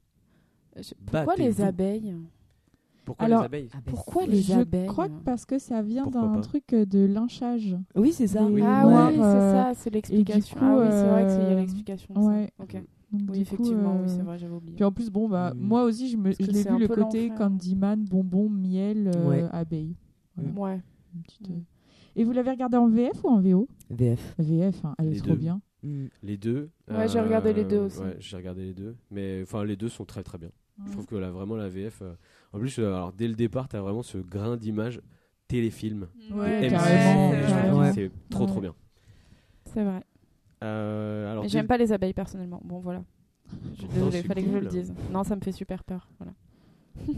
Pourquoi 1.06 1.36
les 1.36 1.60
abeilles? 1.62 2.16
Pourquoi 3.08 3.26
Alors- 3.26 3.40
les 3.40 3.46
abeilles 3.46 3.70
Pourquoi 3.86 4.26
les 4.26 4.42
je 4.42 4.52
abeilles 4.54 4.86
crois 4.86 5.08
que 5.08 5.14
parce 5.24 5.46
que 5.46 5.60
ça 5.60 5.82
vient 5.82 6.08
d'un 6.08 6.42
truc 6.42 6.74
euh, 6.74 6.86
de 6.86 7.06
lynchage. 7.06 7.78
Oui, 7.96 8.12
c'est 8.12 8.28
ça. 8.28 8.42
Ah 8.42 8.46
oui, 8.46 8.62
c'est 8.62 9.22
euh, 9.22 9.54
ça, 9.54 9.72
c'est 9.76 9.90
l'explication. 9.94 10.58
coup, 10.60 10.66
ah 10.66 10.78
oui, 10.82 10.88
c'est 10.92 11.08
vrai 11.08 11.28
qu'il 11.28 11.42
y 11.42 11.46
a 11.46 11.50
euh, 11.52 11.56
l'explication. 11.56 12.14
de 12.14 12.20
ouais. 12.20 12.50
Ça. 12.58 12.64
Ok. 12.66 12.74
Donc, 12.74 12.82
Oui, 13.14 13.20
du 13.22 13.26
coup, 13.28 13.34
effectivement, 13.36 13.94
oui, 13.96 14.02
euh, 14.04 14.08
c'est 14.18 14.24
vrai, 14.24 14.38
j'avais 14.38 14.54
oublié. 14.54 14.76
Puis 14.76 14.84
en 14.84 14.92
plus, 14.92 15.10
bon, 15.10 15.30
bah, 15.30 15.54
moi 15.56 15.84
aussi, 15.86 16.10
je, 16.10 16.18
me, 16.18 16.32
je 16.34 16.52
l'ai 16.52 16.64
vu 16.64 16.78
le 16.80 16.88
côté. 16.90 17.30
Candyman, 17.30 18.04
bonbon, 18.04 18.50
miel, 18.50 19.10
euh, 19.16 19.26
Ouais. 19.30 19.46
abeille. 19.54 19.96
Voilà. 20.36 20.76
Ouais. 20.76 20.82
Petite, 21.24 21.50
Mm. 21.50 21.54
euh. 21.54 21.60
Et 22.18 22.24
vous 22.26 22.34
l'avez 22.34 22.52
regardé 22.52 22.76
en 22.76 22.90
VF 22.90 23.24
ou 23.24 23.30
en 23.30 23.40
VO 23.40 23.70
VF. 23.90 24.36
VF, 24.38 24.84
hein, 24.84 24.96
elle 25.00 25.12
Les 25.12 25.18
est 25.18 25.22
trop 25.22 25.30
deux. 25.30 25.38
bien. 25.38 25.62
Mm. 25.84 26.08
Les 26.24 26.36
deux. 26.36 26.70
Ouais, 26.92 27.08
j'ai 27.08 27.22
regardé 27.22 27.54
les 27.54 27.64
deux 27.64 27.78
aussi. 27.80 28.00
Ouais, 28.02 28.18
j'ai 28.20 28.36
regardé 28.36 28.66
les 28.66 28.74
deux. 28.74 28.96
Mais 29.12 29.40
enfin, 29.44 29.64
les 29.64 29.78
deux 29.78 29.88
sont 29.88 30.04
très 30.04 30.24
très 30.24 30.38
bien. 30.38 30.50
Je 30.80 30.84
Ouais. 30.84 30.92
trouve 30.92 31.06
que 31.06 31.16
là, 31.16 31.32
vraiment, 31.32 31.56
la 31.56 31.70
VF. 31.70 32.04
En 32.54 32.60
plus, 32.60 32.80
euh, 32.80 32.96
alors, 32.96 33.14
dès 33.14 33.28
le 33.28 33.36
départ, 33.36 33.68
tu 33.68 33.76
as 33.76 33.82
vraiment 33.82 34.04
ce 34.04 34.18
grain 34.18 34.58
d'image 34.58 35.02
téléfilm. 35.48 36.08
Ouais, 36.32 36.68
carrément, 36.70 37.32
que 37.32 37.92
C'est 37.94 38.12
trop 38.30 38.46
trop 38.46 38.56
Ouais. 38.56 38.62
bien. 38.62 38.76
C'est 39.66 39.84
vrai. 39.84 40.02
Euh, 40.64 41.32
alors 41.32 41.48
j'aime 41.48 41.68
pas 41.68 41.78
les 41.78 41.92
abeilles 41.94 42.14
personnellement. 42.14 42.62
Bon, 42.64 42.80
voilà. 42.80 43.04
Je 43.74 43.78
suis 43.80 43.88
Non, 43.88 43.94
désolée, 44.08 44.24
fallait 44.24 44.44
que 44.44 44.52
je 44.52 44.58
le 44.58 44.66
dise. 44.68 44.94
Non, 45.12 45.24
ça 45.24 45.36
me 45.36 45.42
fait 45.42 45.52
super 45.52 45.84
peur. 45.84 46.10
Voilà. 46.20 46.34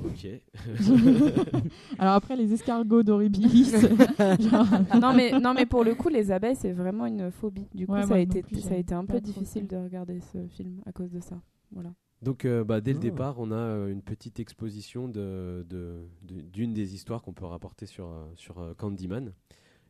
Ok. 0.05 0.27
Alors 1.99 2.13
après, 2.15 2.35
les 2.35 2.51
escargots 2.53 3.01
d'Horribilis. 3.01 3.71
genre- 4.39 4.65
non, 5.01 5.13
mais, 5.13 5.31
non, 5.39 5.53
mais 5.53 5.65
pour 5.65 5.83
le 5.85 5.95
coup, 5.95 6.09
les 6.09 6.31
abeilles, 6.31 6.55
c'est 6.57 6.73
vraiment 6.73 7.05
une 7.05 7.31
phobie. 7.31 7.67
Du 7.73 7.87
coup, 7.87 7.93
Ouais, 7.93 8.03
ça, 8.03 8.15
a 8.15 8.19
été, 8.19 8.43
ça 8.59 8.73
a 8.73 8.77
été 8.77 8.93
un 8.93 9.05
peu 9.05 9.21
difficile 9.21 9.67
de 9.67 9.77
regarder 9.77 10.19
ce 10.19 10.45
film 10.47 10.81
à 10.85 10.91
cause 10.91 11.11
de 11.11 11.21
ça. 11.21 11.39
Voilà. 11.71 11.91
Donc 12.21 12.43
euh, 12.45 12.63
bah, 12.63 12.81
dès 12.81 12.91
le 12.91 12.99
Oh. 12.99 13.01
départ, 13.01 13.35
on 13.39 13.51
a 13.51 13.55
euh, 13.55 13.91
une 13.91 14.01
petite 14.01 14.39
exposition 14.39 15.07
de, 15.07 15.65
de- 15.69 16.05
de- 16.23 16.41
d'une 16.41 16.73
des 16.73 16.93
histoires 16.93 17.21
qu'on 17.21 17.33
peut 17.33 17.45
rapporter 17.45 17.85
sur, 17.85 18.07
euh, 18.07 18.25
sur 18.35 18.59
euh, 18.59 18.73
Candyman. 18.73 19.31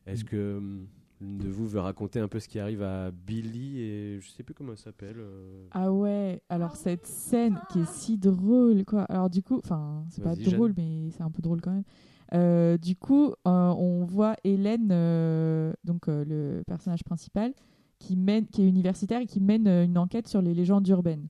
Est-ce 0.06 0.24
que 0.24 0.56
hum, 0.58 0.86
l'une 1.20 1.38
de 1.38 1.48
vous 1.48 1.66
veut 1.66 1.80
raconter 1.80 2.20
un 2.20 2.28
peu 2.28 2.38
ce 2.40 2.48
qui 2.48 2.58
arrive 2.58 2.82
à 2.82 3.10
Billy 3.10 3.80
et 3.80 4.20
je 4.20 4.28
sais 4.30 4.42
plus 4.42 4.54
comment 4.54 4.72
elle 4.72 4.78
s'appelle 4.78 5.16
euh, 5.18 5.66
Ah 5.72 5.92
ouais, 5.92 6.40
alors 6.48 6.76
cette 6.76 7.06
scène 7.06 7.58
qui 7.72 7.80
est 7.80 7.88
si 7.88 8.16
drôle, 8.16 8.84
quoi. 8.84 9.02
Alors 9.02 9.28
du 9.28 9.42
coup, 9.42 9.58
enfin, 9.58 10.04
c'est 10.10 10.22
pas 10.22 10.36
drôle, 10.36 10.72
mais 10.76 11.10
c'est 11.10 11.22
un 11.22 11.30
peu 11.30 11.42
drôle 11.42 11.60
quand 11.60 11.72
même. 11.72 11.84
Euh, 12.32 12.78
du 12.78 12.94
coup, 12.94 13.30
euh, 13.30 13.34
on 13.76 14.04
voit 14.04 14.36
Hélène, 14.44 14.88
euh, 14.92 15.72
donc 15.84 16.08
euh, 16.08 16.24
le 16.24 16.62
personnage 16.64 17.02
principal, 17.02 17.52
qui 17.98 18.16
mène, 18.16 18.46
qui 18.46 18.62
est 18.62 18.68
universitaire 18.68 19.20
et 19.20 19.26
qui 19.26 19.40
mène 19.40 19.66
euh, 19.66 19.84
une 19.84 19.98
enquête 19.98 20.28
sur 20.28 20.40
les 20.40 20.54
légendes 20.54 20.86
urbaines. 20.88 21.26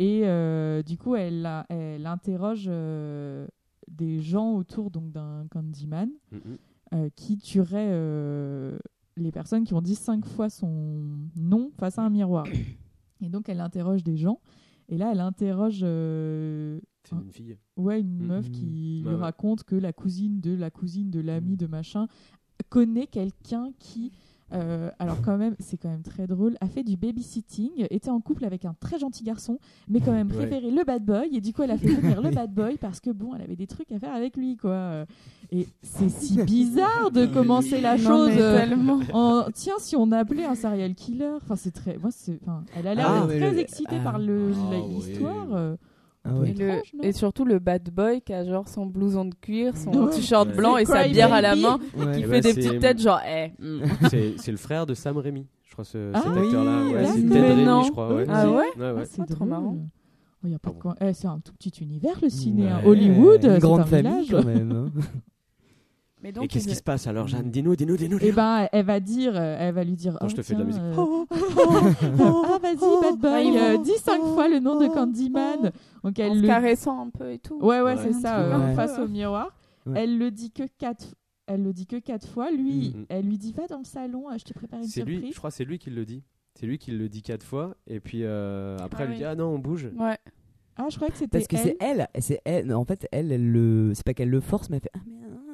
Et 0.00 0.22
euh, 0.24 0.82
du 0.82 0.96
coup, 0.96 1.14
elle, 1.14 1.44
a- 1.44 1.66
elle 1.68 2.06
interroge 2.06 2.64
euh, 2.68 3.46
des 3.86 4.18
gens 4.20 4.54
autour 4.54 4.90
donc 4.90 5.12
d'un 5.12 5.46
Candyman 5.50 6.08
hum. 6.32 6.40
euh, 6.94 7.08
qui 7.14 7.36
tuerait 7.36 7.90
les 9.16 9.30
personnes 9.30 9.64
qui 9.64 9.74
ont 9.74 9.82
dit 9.82 9.94
cinq 9.96 10.24
fois 10.24 10.48
son 10.48 11.04
nom 11.36 11.70
face 11.78 11.98
à 11.98 12.02
un 12.02 12.10
miroir. 12.10 12.46
Et 13.20 13.28
donc 13.28 13.48
elle 13.50 13.60
interroge 13.60 14.02
des 14.02 14.16
gens. 14.16 14.40
Et 14.88 14.96
là, 14.96 15.10
elle 15.12 15.20
interroge 15.20 15.80
euh, 15.82 16.80
C'est 17.04 17.14
une 17.14 17.30
fille. 17.30 17.56
ouais, 17.76 18.00
une 18.00 18.16
Mhm. 18.22 18.26
meuf 18.26 18.50
qui 18.50 19.02
Ouais, 19.04 19.10
lui 19.10 19.16
ouais. 19.16 19.20
raconte 19.20 19.64
que 19.64 19.76
la 19.76 19.92
cousine 19.92 20.40
de 20.40 20.54
la 20.54 20.70
cousine 20.70 21.10
de 21.10 21.20
l'ami 21.20 21.50
Mhm. 21.52 21.56
de 21.58 21.66
machin 21.66 22.06
connaît 22.70 23.06
quelqu'un 23.06 23.70
qui, 23.78 24.10
euh, 24.52 24.90
alors 24.98 25.20
quand 25.22 25.36
même, 25.36 25.54
c'est 25.58 25.76
quand 25.76 25.88
même 25.88 26.02
très 26.02 26.26
drôle, 26.26 26.56
a 26.60 26.66
fait 26.66 26.82
du 26.82 26.96
babysitting, 26.96 27.86
était 27.90 28.10
en 28.10 28.20
couple 28.20 28.44
avec 28.44 28.64
un 28.64 28.74
très 28.80 28.98
gentil 28.98 29.22
garçon, 29.24 29.58
mais 29.88 30.00
quand 30.00 30.12
même 30.12 30.28
Ouais. 30.28 30.36
préférait 30.46 30.70
le 30.70 30.84
bad 30.84 31.04
boy. 31.04 31.28
Et 31.32 31.40
du 31.40 31.52
coup, 31.52 31.62
elle 31.62 31.70
a 31.70 31.78
fait 31.78 31.88
venir 31.88 32.20
le 32.20 32.30
bad 32.34 32.52
boy 32.52 32.76
parce 32.78 33.00
que 33.00 33.10
bon, 33.10 33.34
elle 33.34 33.42
avait 33.42 33.56
des 33.56 33.66
trucs 33.66 33.90
à 33.92 33.98
faire 33.98 34.14
avec 34.14 34.36
lui, 34.36 34.56
quoi. 34.56 35.04
Et 35.52 35.66
c'est 35.82 36.08
si 36.10 36.42
bizarre 36.44 37.10
de 37.12 37.26
commencer 37.26 37.80
la 37.80 37.96
chose. 37.96 38.30
euh, 38.36 38.56
tellement. 38.58 39.00
en- 39.12 39.46
tiens, 39.54 39.74
si 39.78 39.96
on 39.96 40.10
appelait 40.12 40.44
un 40.44 40.54
serial 40.54 40.94
killer, 40.94 41.30
enfin 41.36 41.56
c'est 41.56 41.70
très, 41.72 41.96
moi 41.98 42.10
c'est, 42.12 42.38
enfin, 42.42 42.64
elle 42.76 42.86
a 42.86 42.94
l'air 42.94 43.06
Ah, 43.08 43.26
très 43.26 43.50
le- 43.52 43.58
excitée 43.58 43.96
ah. 44.00 44.04
par 44.04 44.18
le 44.18 44.52
Ah, 44.54 44.70
la- 44.72 44.80
oui. 44.80 45.76
Ah 46.24 46.34
ouais. 46.34 46.50
Et, 46.50 46.54
le- 47.06 47.12
surtout 47.12 47.44
le 47.44 47.58
bad 47.58 47.88
boy 47.90 48.20
qui 48.20 48.32
a 48.34 48.44
genre 48.44 48.68
son 48.68 48.84
blouson 48.86 49.24
de 49.24 49.34
cuir, 49.34 49.76
son 49.76 49.90
Ouais. 49.90 50.10
t-shirt 50.10 50.48
Ouais. 50.48 50.54
blanc 50.54 50.76
et 50.76 50.84
sa 50.84 51.08
bière 51.08 51.32
à 51.32 51.40
la 51.40 51.56
main, 51.56 51.78
Ouais. 51.96 52.16
qui 52.16 52.24
fait 52.24 52.40
des 52.42 52.54
petites 52.54 52.78
têtes 52.80 53.00
genre 53.00 53.20
eh. 53.26 53.52
mm. 53.58 53.80
c'est, 54.10 54.34
c'est 54.36 54.50
le 54.50 54.58
frère 54.58 54.84
de 54.86 54.92
Sam 54.94 55.16
Raimi, 55.16 55.46
je 55.64 55.72
crois, 55.72 55.84
ce, 55.84 56.10
Ah 56.12 56.20
cet 56.22 56.32
oui, 56.32 56.46
acteur-là. 56.46 56.84
Ouais, 56.88 57.06
c'est. 57.06 57.12
Ted 57.22 57.28
Mais 57.28 57.40
Raimi, 57.40 57.64
non. 57.64 57.82
je 57.84 57.90
crois. 57.90 58.14
Ouais. 58.14 58.26
Ah 58.28 58.50
ouais 58.50 58.56
Ouais, 58.78 58.94
Ah, 58.98 59.04
c'est 59.04 59.24
trop 59.26 59.44
marrant. 59.46 59.76
Oh, 60.44 60.48
y 60.48 60.54
a 60.54 60.58
pas 60.58 60.70
Ah 60.70 60.76
de 60.76 60.78
quoi- 60.80 60.94
eh, 61.00 61.12
c'est 61.14 61.26
un 61.26 61.38
tout 61.38 61.52
petit 61.54 61.72
univers 61.82 62.18
le 62.22 62.28
ciné. 62.28 62.68
hein. 62.68 62.80
Ouais. 62.82 62.88
Hollywood, 62.90 63.40
c'est 63.42 63.58
grande 63.58 63.80
un 63.80 63.84
famille 63.84 64.24
village. 64.24 64.30
quand 64.30 64.44
même. 64.46 64.72
hein. 64.72 65.00
Mais 66.22 66.30
Et 66.42 66.48
qu'est-ce 66.48 66.68
qui 66.68 66.74
se 66.74 66.82
passe 66.82 67.06
alors, 67.06 67.26
Jeanne? 67.28 67.50
Dis-nous, 67.50 67.76
dis-nous, 67.76 67.96
dis-nous. 67.96 68.18
Et 68.20 68.30
ben, 68.32 68.68
elle 68.72 68.84
va 68.84 69.00
dire, 69.00 69.32
euh, 69.34 69.56
elle 69.58 69.74
va 69.74 69.84
lui 69.84 69.94
dire. 69.94 70.18
Oh, 70.20 70.28
je 70.28 70.36
te 70.36 70.42
fais 70.42 70.54
de 70.54 70.58
la 70.60 70.64
musique. 70.66 70.82
euh, 70.82 71.24
ah 72.20 72.58
vas-y 72.62 72.76
bad 73.02 73.18
boy, 73.18 73.56
euh, 73.58 73.78
dis 73.78 73.96
cinq 74.02 74.20
fois 74.22 74.48
le 74.48 74.58
nom 74.60 74.78
de 74.80 74.86
Candyman. 74.88 75.72
Donc 76.04 76.18
en 76.18 76.22
elle 76.22 76.36
se 76.36 76.40
le 76.42 76.46
caressant 76.46 77.06
un 77.06 77.10
peu 77.10 77.32
et 77.32 77.38
tout. 77.38 77.58
Ouais, 77.60 77.80
ouais, 77.80 77.94
Ouais. 77.94 77.96
c'est 78.02 78.12
ça, 78.12 78.40
euh, 78.40 78.74
face 78.74 78.98
au 78.98 79.08
miroir. 79.08 79.50
Ouais. 79.86 80.02
Elle 80.02 80.18
le 80.18 80.30
dit 80.30 80.50
que 80.50 80.64
quatre, 80.78 81.14
elle 81.46 81.62
le 81.62 81.72
dit 81.72 81.86
que 81.86 81.96
quatre 81.96 82.28
fois. 82.28 82.50
Lui, 82.50 82.94
Mhm. 82.96 83.06
elle 83.08 83.24
lui 83.26 83.38
dit 83.38 83.52
va 83.52 83.66
dans 83.66 83.78
le 83.78 83.84
salon, 83.84 84.28
euh, 84.30 84.34
je 84.38 84.44
t'ai 84.44 84.54
préparé 84.54 84.82
une 84.82 84.88
C'est 84.88 85.00
surprise. 85.00 85.20
lui, 85.20 85.32
je 85.32 85.38
crois, 85.38 85.50
que 85.50 85.56
c'est 85.56 85.64
lui 85.64 85.78
qui 85.78 85.90
le 85.90 86.04
dit. 86.04 86.22
C'est 86.54 86.66
lui 86.66 86.78
qui 86.78 86.90
le 86.90 87.08
dit 87.08 87.22
quatre 87.22 87.44
fois, 87.44 87.74
et 87.86 88.00
puis 88.00 88.20
euh, 88.24 88.76
après 88.80 89.04
Ah 89.04 89.06
elle 89.06 89.10
lui 89.10 89.16
dit 89.18 89.24
ah 89.24 89.34
non 89.34 89.46
on 89.54 89.58
bouge. 89.58 89.88
Ouais. 89.98 90.18
Ah, 90.76 90.86
je 90.90 90.96
croyais 90.96 91.12
que 91.12 91.18
c'était 91.18 91.38
Parce 91.38 91.46
que 91.46 91.56
c'est 91.56 91.76
elle, 91.80 92.08
c'est 92.20 92.40
elle. 92.44 92.66
non, 92.66 92.76
En 92.78 92.84
fait, 92.84 93.06
elle, 93.12 93.32
elle 93.32 93.50
le, 93.52 93.92
c'est 93.94 94.04
pas 94.04 94.14
qu'elle 94.14 94.30
le 94.30 94.40
force, 94.40 94.70
mais 94.70 94.76
elle 94.76 94.82
fait 94.82 94.90
ah 94.94 95.00
mais 95.06 95.16
ah, 95.30 95.49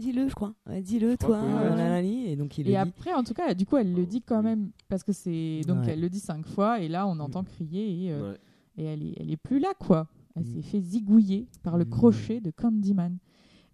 dis-le, 0.00 0.28
je 0.28 0.34
crois. 0.34 0.54
Ouais, 0.66 0.82
dis-le 0.82 1.16
crois 1.16 1.28
toi. 1.38 1.40
que 1.46 1.46
oui, 1.46 1.80
ouais. 1.80 2.06
Et 2.32 2.36
donc 2.36 2.58
il 2.58 2.62
Et 2.62 2.64
le 2.64 2.70
dit. 2.70 2.76
après, 2.76 3.12
en 3.14 3.22
tout 3.22 3.34
cas, 3.34 3.54
du 3.54 3.64
coup, 3.66 3.76
elle 3.76 3.94
le 3.94 4.04
dit 4.06 4.20
quand 4.22 4.42
même 4.42 4.70
parce 4.88 5.04
que 5.04 5.12
c'est 5.12 5.60
donc 5.68 5.84
Ouais. 5.84 5.92
elle 5.92 6.00
le 6.00 6.08
dit 6.08 6.18
cinq 6.20 6.44
fois 6.46 6.80
et 6.80 6.88
là, 6.88 7.06
on 7.06 7.18
entend 7.20 7.44
crier 7.44 8.06
et, 8.06 8.12
euh, 8.12 8.32
Ouais. 8.32 8.38
et 8.78 8.84
elle 8.84 9.02
est, 9.04 9.14
elle 9.20 9.30
est 9.30 9.36
plus 9.36 9.60
là 9.60 9.72
quoi. 9.78 10.08
Elle 10.34 10.42
Mm. 10.42 10.46
s'est 10.54 10.62
fait 10.62 10.80
zigouiller 10.80 11.46
par 11.62 11.76
le 11.78 11.84
Mm. 11.84 11.90
crochet 11.90 12.40
de 12.40 12.50
Candyman. 12.50 13.18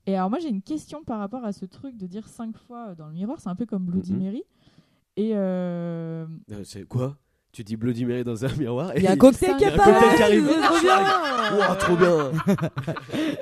Et 0.06 0.14
alors 0.16 0.30
moi 0.30 0.38
j'ai 0.38 0.48
une 0.50 0.62
question 0.62 1.02
par 1.04 1.18
rapport 1.18 1.44
à 1.44 1.52
ce 1.52 1.64
truc 1.66 1.96
de 1.96 2.06
dire 2.06 2.28
cinq 2.28 2.56
fois 2.56 2.94
dans 2.94 3.06
le 3.08 3.14
miroir, 3.14 3.40
c'est 3.40 3.48
un 3.48 3.56
peu 3.56 3.66
comme 3.66 3.84
Bloody 3.86 4.12
Mhm. 4.12 4.22
Mary. 4.22 4.42
Et 5.16 5.30
euh, 5.34 6.26
Euh, 6.50 6.62
c'est 6.64 6.86
quoi? 6.86 7.16
Tu 7.56 7.64
dis 7.64 7.76
Bloody 7.76 8.04
Mary 8.04 8.22
dans 8.22 8.44
un 8.44 8.54
miroir 8.58 8.94
et 8.94 8.98
Il 8.98 9.04
y 9.04 9.06
a 9.06 9.12
un 9.12 9.16
cocktail 9.16 9.56
qui 9.56 9.64
Il 9.64 9.66
y 9.66 9.70
a 9.70 9.70
un 9.70 9.74
apparaît. 9.76 9.92
cocktail 9.94 10.16
qui 10.16 10.22
arrive. 10.22 10.46
c'est 10.46 10.60
trop 10.60 10.76
bien. 10.82 11.56
Ouah, 11.56 11.74
trop 11.76 11.96
bien 11.96 12.30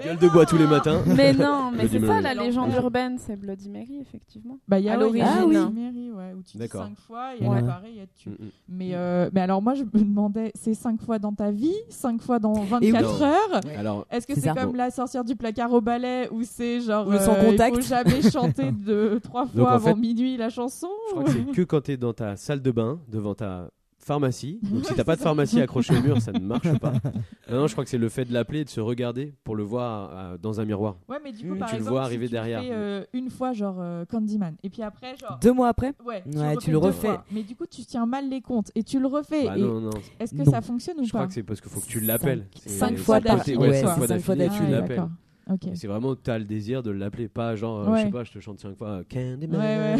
Gueule 0.04 0.18
de 0.18 0.28
bois 0.28 0.46
tous 0.46 0.56
les 0.56 0.68
matins. 0.68 1.02
Mais 1.06 1.32
non, 1.32 1.72
mais 1.72 1.78
Bloody 1.78 1.92
c'est 1.94 2.00
ça 2.00 2.06
Mary. 2.20 2.22
la 2.22 2.34
légende 2.34 2.72
urbaine, 2.74 3.16
c'est 3.18 3.34
Bloody 3.34 3.70
Mary, 3.70 3.98
effectivement. 4.00 4.58
bah 4.68 4.78
il 4.78 4.84
y 4.84 4.88
a 4.88 4.92
À 4.94 4.98
ouais, 4.98 5.10
il 5.10 5.16
y 5.18 5.20
a 5.22 5.40
l'origine. 5.40 5.48
Bloody 5.72 5.80
Mary, 5.80 6.12
ouais, 6.12 6.32
où 6.38 6.42
tu 6.42 6.58
dis 6.58 6.68
cinq 6.68 6.96
fois 7.08 7.34
et 7.34 7.40
Ouais. 7.44 7.56
elle 7.58 7.64
apparaît 7.64 7.88
elle 8.00 8.06
tue. 8.16 8.28
Mm, 8.28 8.32
mm. 8.34 8.50
Mais, 8.68 8.90
euh, 8.94 9.30
mais 9.32 9.40
alors 9.40 9.60
moi 9.62 9.74
je 9.74 9.82
me 9.82 9.90
demandais, 10.04 10.52
c'est 10.54 10.74
cinq 10.74 11.00
fois 11.00 11.18
dans 11.18 11.32
ta 11.32 11.50
vie, 11.50 11.74
cinq 11.88 12.22
fois 12.22 12.38
dans 12.38 12.52
24 12.52 13.16
oui. 13.18 13.22
heures 13.24 13.60
Alors, 13.76 14.06
Est-ce 14.12 14.28
que 14.28 14.34
C'est 14.38 14.54
comme 14.54 14.70
Bon. 14.72 14.76
la 14.78 14.92
sorcière 14.92 15.24
du 15.24 15.34
placard 15.34 15.72
au 15.72 15.80
balai 15.80 16.28
ou 16.30 16.42
c'est 16.44 16.80
genre 16.82 17.06
sans 17.20 17.34
euh, 17.34 17.50
contact. 17.50 17.76
il 17.76 17.82
faut 17.82 17.88
jamais 17.88 18.22
chanter 18.30 18.70
de 18.70 19.18
trois 19.22 19.46
fois 19.46 19.72
avant 19.72 19.96
minuit 19.96 20.36
la 20.36 20.50
chanson 20.50 20.88
je 21.08 21.14
crois 21.14 21.24
que 21.24 21.30
c'est 21.32 21.44
que 21.52 21.62
quand 21.62 21.80
t'es 21.80 21.96
dans 21.96 22.12
ta 22.12 22.36
salle 22.36 22.62
de 22.62 22.70
bain, 22.70 23.00
devant 23.08 23.34
ta 23.34 23.70
pharmacie. 24.04 24.58
Donc 24.70 24.84
si 24.84 24.94
t'as 24.94 25.04
pas 25.04 25.16
de 25.16 25.20
pharmacie 25.20 25.60
accrochée 25.60 25.96
au 25.96 26.02
mur, 26.02 26.20
ça 26.20 26.32
ne 26.32 26.38
marche 26.40 26.78
pas. 26.78 26.92
Non, 27.50 27.58
non, 27.60 27.66
je 27.66 27.72
crois 27.72 27.84
que 27.84 27.90
c'est 27.90 27.98
le 27.98 28.08
fait 28.08 28.24
de 28.24 28.32
l'appeler 28.32 28.60
et 28.60 28.64
de 28.64 28.70
se 28.70 28.80
regarder 28.80 29.34
pour 29.44 29.54
le 29.54 29.62
voir 29.62 30.10
euh, 30.14 30.38
dans 30.40 30.60
un 30.60 30.64
miroir. 30.64 30.96
Ouais, 31.08 31.18
mais 31.22 31.30
du 31.30 31.46
coup, 31.46 31.54
Mm. 31.54 31.58
par 31.58 31.68
Tu 31.70 31.76
le 31.76 31.82
vois 31.82 32.00
si 32.00 32.06
arriver 32.06 32.26
tu 32.26 32.32
derrière. 32.32 32.62
fais, 32.62 32.68
euh, 32.72 33.04
une 33.12 33.28
fois, 33.28 33.52
genre 33.52 33.76
euh, 33.80 34.04
Candyman, 34.06 34.54
et 34.62 34.70
puis 34.70 34.82
après, 34.82 35.14
genre. 35.16 35.38
Deux 35.42 35.52
mois 35.52 35.68
après. 35.68 35.92
Ouais, 36.04 36.22
Ouais, 36.34 36.56
tu 36.56 36.70
le 36.70 36.78
refais. 36.78 37.08
fois. 37.08 37.24
Mais 37.30 37.42
du 37.42 37.54
coup, 37.54 37.66
tu 37.66 37.82
tiens 37.84 38.06
mal 38.06 38.28
les 38.30 38.40
comptes 38.40 38.70
et 38.74 38.82
tu 38.82 38.98
le 38.98 39.06
refais. 39.06 39.44
Bah 39.46 39.58
et 39.58 39.60
non, 39.60 39.80
non. 39.80 39.90
Est-ce 40.18 40.32
que 40.32 40.38
Non. 40.42 40.50
ça 40.50 40.62
fonctionne 40.62 40.96
ou 41.00 41.04
Je 41.04 41.10
crois 41.10 41.20
pas 41.22 41.26
que 41.28 41.34
c'est 41.34 41.42
parce 41.42 41.60
qu'il 41.60 41.70
faut 41.70 41.80
que 41.80 41.86
tu 41.86 42.00
l'appelles. 42.00 42.46
Cinq- 42.66 42.96
fois 42.96 43.20
d'affilée, 43.20 43.56
ouais, 43.58 43.68
ouais, 43.84 44.18
fois 44.20 44.34
d'affilée, 44.36 44.48
tu 44.48 44.62
Ah, 44.66 44.70
l'appelles. 44.70 45.08
D'accord. 45.46 45.54
Ok. 45.68 45.72
Et 45.72 45.76
c'est 45.76 45.86
vraiment, 45.86 46.14
t'as 46.16 46.38
le 46.38 46.44
désir 46.44 46.82
de 46.82 46.90
l'appeler, 46.90 47.28
pas 47.28 47.54
genre, 47.56 47.80
euh, 47.80 47.90
Ouais. 47.92 48.00
je 48.00 48.04
sais 48.06 48.10
pas, 48.10 48.24
je 48.24 48.32
te 48.32 48.38
chante 48.40 48.58
cinq 48.60 48.76
fois 48.76 48.88
euh, 48.88 49.02
Candyman. 49.08 49.60
Ouais, 49.60 49.96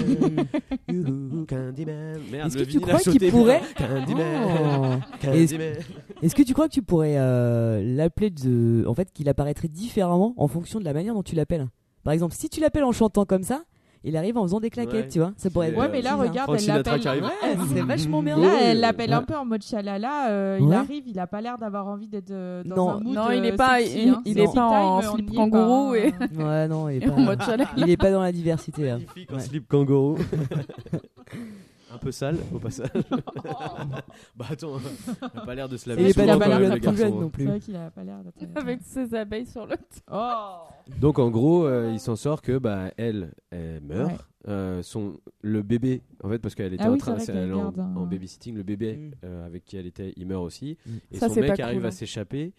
youhou, 0.89 1.45
Candyman. 1.47 2.19
Merde, 2.33 2.47
Est-ce 2.49 2.59
que 2.59 2.65
tu 2.65 2.81
crois 2.81 2.99
qu'il 3.01 3.31
pourrait- 3.31 3.61
Candyman. 3.77 4.47
Oh. 4.47 5.17
Candyman. 5.21 5.75
Est-ce 6.23 6.35
que 6.35 6.43
tu 6.43 6.53
crois 6.55 6.69
que 6.69 6.73
tu 6.75 6.83
pourrais 6.83 7.17
euh, 7.19 7.83
l'appeler 7.85 8.31
de, 8.31 8.85
en 8.87 8.95
fait, 8.95 9.13
qu'il 9.13 9.29
apparaîtrait 9.29 9.69
différemment 9.69 10.35
en 10.37 10.49
fonction 10.49 10.79
de 10.79 10.85
la 10.85 10.93
manière 10.93 11.15
dont 11.15 11.23
tu 11.23 11.35
l'appelles? 11.35 11.69
Par 12.03 12.13
exemple, 12.13 12.35
si 12.35 12.49
tu 12.49 12.61
l'appelles 12.61 12.85
en 12.85 12.93
chantant 12.93 13.25
comme 13.25 13.43
ça, 13.43 13.65
il 14.05 14.17
arrive 14.17 14.37
en 14.39 14.43
faisant 14.43 14.61
des 14.61 14.71
claquettes, 14.71 14.95
Ouais. 15.07 15.09
tu 15.09 15.19
vois 15.19 15.33
Ça 15.37 15.51
pourrait 15.51 15.69
être 15.71 15.79
Ouais, 15.79 15.89
mais 15.91 16.03
là, 16.03 16.15
regarde, 16.17 16.49
Frank 16.51 16.59
elle 16.61 16.67
l'appelle. 16.67 17.09
arrive. 17.09 17.23
Ouais, 17.25 17.31
c'est 17.75 17.81
vachement 17.83 18.23
bien. 18.23 18.39
Là, 18.39 18.49
elle 18.63 18.81
l'appelle 18.81 19.11
Ouais. 19.11 19.17
un 19.17 19.23
peu 19.23 19.35
en 19.35 19.45
mode 19.45 19.63
chalala. 19.63 20.29
euh, 20.31 20.59
Il 20.61 20.67
Ouais. 20.67 20.77
arrive, 20.77 21.05
il 21.07 21.19
a 21.19 21.27
pas 21.27 21.41
l'air 21.41 21.59
d'avoir 21.59 21.87
envie 21.87 22.09
d'être 22.09 22.31
euh, 22.31 22.63
dans 22.65 22.77
Non. 22.77 22.91
un 22.91 23.01
mood. 23.01 23.15
Non, 23.15 23.31
il 23.31 23.41
euh, 23.41 23.45
est 23.45 23.57
pas- 23.57 23.79
sexy, 23.79 24.03
il- 24.03 24.09
hein. 24.11 24.23
il 24.25 24.39
est 24.39 24.55
pas 24.55 24.67
en 24.67 24.99
on 24.99 25.03
slip 25.15 25.35
kangourou 25.35 25.91
pas, 25.93 25.99
et- 25.99 26.09
hein. 26.09 26.29
Ouais, 26.39 26.69
non, 26.69 26.89
il 26.89 27.03
est 27.03 27.07
pas, 27.37 27.57
il 27.77 27.91
est 27.91 27.97
pas 27.97 28.11
dans 28.11 28.23
la 28.23 28.33
diversité. 28.33 28.85
là. 28.85 28.93
Magnifique 28.95 29.33
en 29.33 29.39
slip 29.41 29.69
kangourou. 29.69 30.19
Un 31.95 31.99
peu 31.99 32.11
sale 32.13 32.37
au 32.53 32.59
passage. 32.59 32.91
bah 34.37 34.47
attends, 34.51 34.79
il 34.79 35.27
a 35.39 35.41
pas 35.45 35.55
l'air 35.55 35.69
de 35.69 35.77
se 35.77 35.89
Il 35.89 35.97
laver 35.97 36.13
souvent 36.13 36.39
pas 36.39 36.45
quand 36.49 36.59
même, 36.61 36.71
complètement 36.71 36.75
le 36.75 36.81
plus 36.81 36.81
garçon, 36.81 36.97
jeune 36.97 37.13
hein. 37.13 37.21
non 37.21 37.27
C'est 37.27 37.31
plus. 37.33 37.45
vrai 37.47 37.61
qu'il 37.61 37.77
a 37.77 37.91
pas 37.91 38.05
l'air 38.05 38.19
d'être. 38.25 38.57
Avec 38.57 38.81
ses 38.83 39.15
abeilles 39.15 39.47
sur 39.47 39.67
le 39.67 39.77
Oh 40.13 40.63
Donc 41.01 41.19
en 41.19 41.31
gros, 41.31 41.67
euh, 41.67 41.91
il 41.93 42.01
s'en 42.01 42.17
sort 42.17 42.43
que 42.43 42.59
bah 42.59 42.91
elle, 42.97 43.33
elle 43.51 43.81
meurt. 43.83 44.11
Ouais. 44.11 44.19
Euh, 44.47 44.83
son 44.83 45.19
le 45.41 45.63
bébé, 45.63 46.03
en 46.23 46.29
fait, 46.29 46.39
parce 46.39 46.55
qu'elle 46.55 46.75
était 46.75 46.85
Ah 46.85 46.93
en 46.93 46.99
train, 46.99 47.17
elle 47.17 47.49
est 47.49 47.53
en, 47.53 47.63
garde 47.71 47.81
un- 47.81 47.97
en 47.97 48.05
babysitting, 48.07 48.55
le 48.57 48.63
bébé 48.63 48.97
Mm. 48.97 49.11
euh, 49.25 49.47
avec 49.47 49.65
qui 49.65 49.77
elle 49.79 49.87
était, 49.87 50.13
il 50.17 50.27
meurt 50.27 50.43
aussi. 50.45 50.77
Mm. 50.85 50.91
Et 51.13 51.17
Ça, 51.19 51.29
son 51.31 51.41
mec 51.41 51.57
pas 51.57 51.63
arrive 51.65 51.79
cool, 51.79 51.87
à 51.87 51.89
hein. 51.89 51.93
s'échapper 51.93 52.53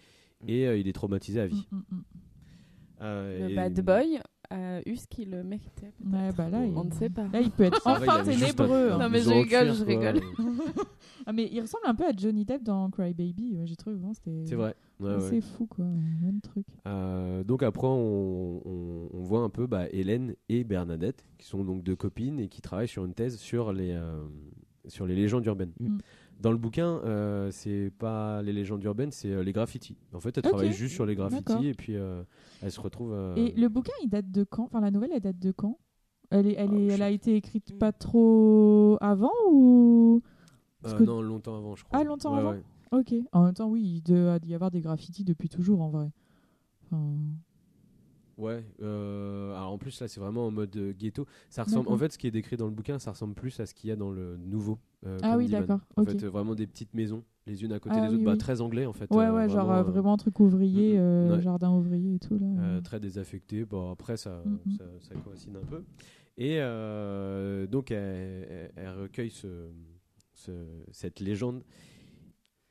et 0.47 0.65
euh, 0.67 0.77
il 0.77 0.87
est 0.87 0.93
traumatisé 0.93 1.39
à 1.41 1.45
vie. 1.45 1.67
Mm, 1.71 1.75
mm, 1.75 1.83
mm. 1.91 2.03
Euh, 3.01 3.39
Le 3.47 3.51
et- 3.51 3.55
bad 3.55 3.81
boy 3.81 4.19
a 4.55 4.81
eu 4.89 4.95
ce 4.95 5.07
qui 5.07 5.25
le 5.25 5.43
méritait. 5.43 5.91
Ouais, 6.05 6.31
bah 6.37 6.49
là, 6.49 6.65
il... 6.65 6.75
On 6.75 6.83
ne 6.85 6.91
sait 6.91 7.09
pas. 7.09 7.27
Là, 7.31 7.41
il 7.41 7.51
peut 7.51 7.63
être 7.63 7.81
enfin 7.85 8.23
ténébreux. 8.23 8.91
hein. 8.91 8.97
Non, 8.99 9.09
mais 9.09 9.21
je 9.21 9.29
rigole, 9.29 9.73
je 9.73 9.83
rigole. 9.83 10.21
Ah, 11.27 11.33
mais 11.33 11.49
il 11.51 11.59
ressemble 11.59 11.85
un 11.87 11.95
peu 11.95 12.05
à 12.05 12.11
Johnny 12.15 12.45
Depp 12.45 12.61
dans 12.61 12.87
Cry 12.91 13.13
Baby. 13.15 13.55
Ouais, 13.57 13.65
J'ai 13.65 13.75
trouvé 13.75 13.95
vraiment 13.95 14.13
c'était. 14.13 14.43
C'est 14.45 14.53
vrai. 14.55 14.75
Ouais, 14.99 15.15
ouais. 15.15 15.19
C'est 15.21 15.41
fou 15.41 15.65
quoi, 15.65 15.83
même 15.85 16.39
truc. 16.41 16.65
Euh, 16.87 17.43
donc 17.43 17.63
après, 17.63 17.87
on, 17.87 18.61
on- 18.63 19.09
on 19.11 19.21
voit 19.23 19.39
un 19.41 19.49
peu 19.49 19.65
bah, 19.65 19.85
Hélène 19.91 20.35
et 20.49 20.63
Bernadette, 20.63 21.25
qui 21.39 21.47
sont 21.47 21.63
donc 21.63 21.81
deux 21.83 21.95
copines 21.95 22.39
et 22.39 22.47
qui 22.47 22.61
travaillent 22.61 22.87
sur 22.87 23.05
une 23.05 23.13
thèse 23.15 23.37
sur 23.37 23.73
les, 23.73 23.91
euh, 23.93 24.23
sur 24.87 25.07
les 25.07 25.15
légendes 25.15 25.45
urbaines. 25.47 25.73
Mm. 25.79 25.97
Dans 26.41 26.51
le 26.51 26.57
bouquin, 26.57 26.99
euh, 27.05 27.49
c'est 27.51 27.91
pas 27.97 28.41
les 28.41 28.53
légendes 28.53 28.83
urbaines, 28.83 29.11
c'est 29.11 29.31
euh, 29.31 29.43
les 29.43 29.53
graffitis. 29.53 29.97
En 30.13 30.19
fait, 30.19 30.37
elle 30.37 30.43
travaille 30.43 30.71
juste 30.73 30.93
sur 30.93 31.05
les 31.05 31.15
graffitis 31.15 31.67
et 31.67 31.73
puis 31.73 31.95
euh, 31.95 32.23
elle 32.61 32.71
se 32.71 32.79
retrouve. 32.81 33.13
euh, 33.13 33.35
Et 33.35 33.51
le 33.53 33.67
bouquin, 33.69 33.93
il 34.03 34.09
date 34.09 34.29
de 34.31 34.43
quand? 34.43 34.63
Enfin, 34.65 34.81
la 34.81 34.91
nouvelle, 34.91 35.11
elle 35.13 35.21
date 35.21 35.39
de 35.39 35.51
quand? 35.51 35.79
Elle, 36.31 36.47
est, 36.47 36.53
elle, 36.53 36.73
est, 36.73 36.89
Ah, 36.89 36.93
elle 36.93 36.97
je- 36.97 37.03
a 37.03 37.09
été 37.09 37.35
écrite 37.35 37.77
pas 37.79 37.91
trop 37.91 38.97
avant 38.99 39.31
ou 39.49 40.21
euh, 40.85 40.97
que- 40.97 41.03
Non, 41.03 41.21
longtemps 41.21 41.55
avant, 41.57 41.75
je 41.75 41.83
crois. 41.85 41.99
Ah, 41.99 42.03
longtemps 42.03 42.33
Ouais, 42.33 42.39
avant? 42.39 42.51
ouais. 42.51 42.63
Ok. 42.91 43.13
En 43.31 43.45
même 43.45 43.53
temps, 43.53 43.69
oui, 43.69 43.81
il 43.81 44.01
doit 44.01 44.39
y 44.45 44.53
avoir 44.53 44.71
des 44.71 44.81
graffitis 44.81 45.23
depuis 45.23 45.49
toujours 45.49 45.81
en 45.81 45.89
vrai. 45.89 46.09
Enfin, 46.83 47.13
Ouais, 48.37 48.65
euh, 48.81 49.55
alors 49.55 49.71
en 49.71 49.77
plus 49.77 49.97
là 50.01 50.09
c'est 50.09 50.19
vraiment 50.19 50.45
en 50.47 50.51
mode 50.51 50.75
euh, 50.75 50.91
ghetto. 50.93 51.25
Ça 51.49 51.63
ressemble, 51.63 51.87
en 51.89 51.97
fait, 51.97 52.11
ce 52.11 52.17
qui 52.17 52.27
est 52.27 52.31
décrit 52.31 52.57
dans 52.57 52.65
le 52.65 52.71
bouquin, 52.73 52.99
ça 52.99 53.11
ressemble 53.11 53.33
plus 53.33 53.57
à 53.61 53.65
ce 53.65 53.73
qu'il 53.73 53.89
y 53.89 53.93
a 53.93 53.95
dans 53.95 54.11
le 54.11 54.35
nouveau. 54.37 54.77
euh, 55.05 55.17
Ah 55.21 55.35
oui, 55.37 55.47
Candyman. 55.47 55.49
d'accord, 55.49 55.81
En 55.97 56.01
ok. 56.01 56.09
fait, 56.11 56.23
euh, 56.23 56.29
vraiment 56.29 56.53
des 56.55 56.67
petites 56.67 56.93
maisons, 56.93 57.23
les 57.47 57.63
unes 57.63 57.71
à 57.71 57.79
côté 57.79 58.01
Ah 58.01 58.01
des 58.01 58.13
autres, 58.13 58.23
bah, 58.25 58.35
oui. 58.35 58.37
très 58.37 58.59
anglais 58.61 58.85
en 58.85 58.93
fait. 58.93 59.15
ouais, 59.15 59.17
euh, 59.17 59.31
ouais, 59.31 59.49
genre 59.49 59.71
euh, 59.71 59.83
euh, 59.83 59.83
vraiment 59.83 60.13
un 60.13 60.17
truc 60.17 60.39
ouvrier, 60.39 60.97
mm, 60.97 61.01
mm, 61.19 61.29
euh, 61.29 61.31
ouais. 61.31 61.41
jardin 61.41 61.71
ouvrier 61.71 62.15
et 62.15 62.19
tout 62.19 62.37
là. 62.39 62.47
euh, 62.57 62.81
très 62.81 62.99
désaffecté. 62.99 63.65
Bon 63.65 63.91
après 63.91 64.17
ça, 64.17 64.43
Mm, 64.45 64.77
ça, 64.77 64.83
ça 65.01 65.15
coïncide 65.17 65.55
un 65.55 65.65
peu. 65.65 65.83
Et 66.37 66.57
euh, 66.59 67.67
donc 67.67 67.91
elle, 67.91 68.47
elle- 68.49 68.71
elle 68.75 68.89
recueille 69.01 69.31
ce, 69.31 69.69
ce- 70.33 70.83
cette 70.91 71.19
légende. 71.19 71.63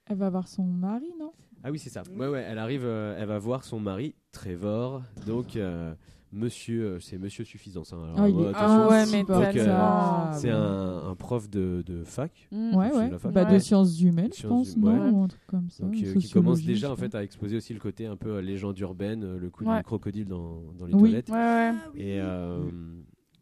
Elle 0.06 0.16
va 0.16 0.30
voir 0.30 0.48
son 0.48 0.64
mari, 0.64 1.12
non? 1.20 1.34
Ah 1.64 1.70
oui 1.70 1.78
c'est 1.78 1.90
ça. 1.90 2.02
Ouais 2.16 2.28
ouais, 2.28 2.44
elle 2.46 2.58
arrive, 2.58 2.84
euh, 2.84 3.16
elle 3.18 3.26
va 3.26 3.38
voir 3.38 3.64
son 3.64 3.80
mari 3.80 4.14
Trevor. 4.32 5.02
Donc 5.26 5.56
euh, 5.56 5.94
Monsieur, 6.30 6.84
euh, 6.84 7.00
c'est 7.00 7.16
Monsieur 7.16 7.44
Suffisance. 7.44 7.92
hein. 7.92 8.00
Alors, 8.02 8.16
Ah, 8.18 8.28
il 8.28 8.34
ouais, 8.34 8.42
est 8.42 8.48
attention, 8.48 8.66
Ah 8.82 8.88
ouais, 8.88 9.04
mais 9.12 9.22
Donc, 9.22 9.56
euh. 9.56 10.32
C'est 10.32 10.50
un, 10.50 11.08
un 11.08 11.14
prof 11.14 11.48
de, 11.48 11.82
de 11.86 12.02
fac. 12.02 12.48
Mm. 12.50 12.74
Ouais, 12.74 12.92
ouais. 12.92 13.10
Bah, 13.32 13.44
de 13.44 13.58
sciences 13.60 14.00
humaines, 14.00 14.30
je 14.32 14.38
Sciences 14.40 14.50
pense, 14.50 14.74
humaines, 14.76 14.96
non 14.98 15.04
ouais. 15.04 15.10
Ou 15.12 15.22
un 15.22 15.28
truc 15.28 15.40
comme 15.46 15.70
ça. 15.70 15.84
Donc, 15.84 15.94
euh, 15.94 16.14
qui 16.16 16.28
commence 16.30 16.58
sociologie, 16.58 16.66
déjà 16.66 16.88
je 16.88 16.92
en 16.92 16.96
fait 16.96 17.14
à 17.14 17.22
exposer 17.22 17.56
aussi 17.56 17.72
le 17.72 17.78
côté 17.80 18.06
un 18.06 18.16
peu 18.16 18.30
euh, 18.30 18.42
légende 18.42 18.76
urbaine, 18.80 19.22
euh, 19.22 19.38
le 19.38 19.48
coup 19.48 19.64
Ouais. 19.64 19.76
du 19.78 19.84
crocodile 19.84 20.26
dans, 20.26 20.60
dans 20.76 20.86
les 20.86 20.94
Oui. 20.94 21.00
toilettes. 21.02 21.30
Ouais, 21.30 21.36
ouais. 21.36 21.72
Et, 21.94 22.20
euh, 22.20 22.58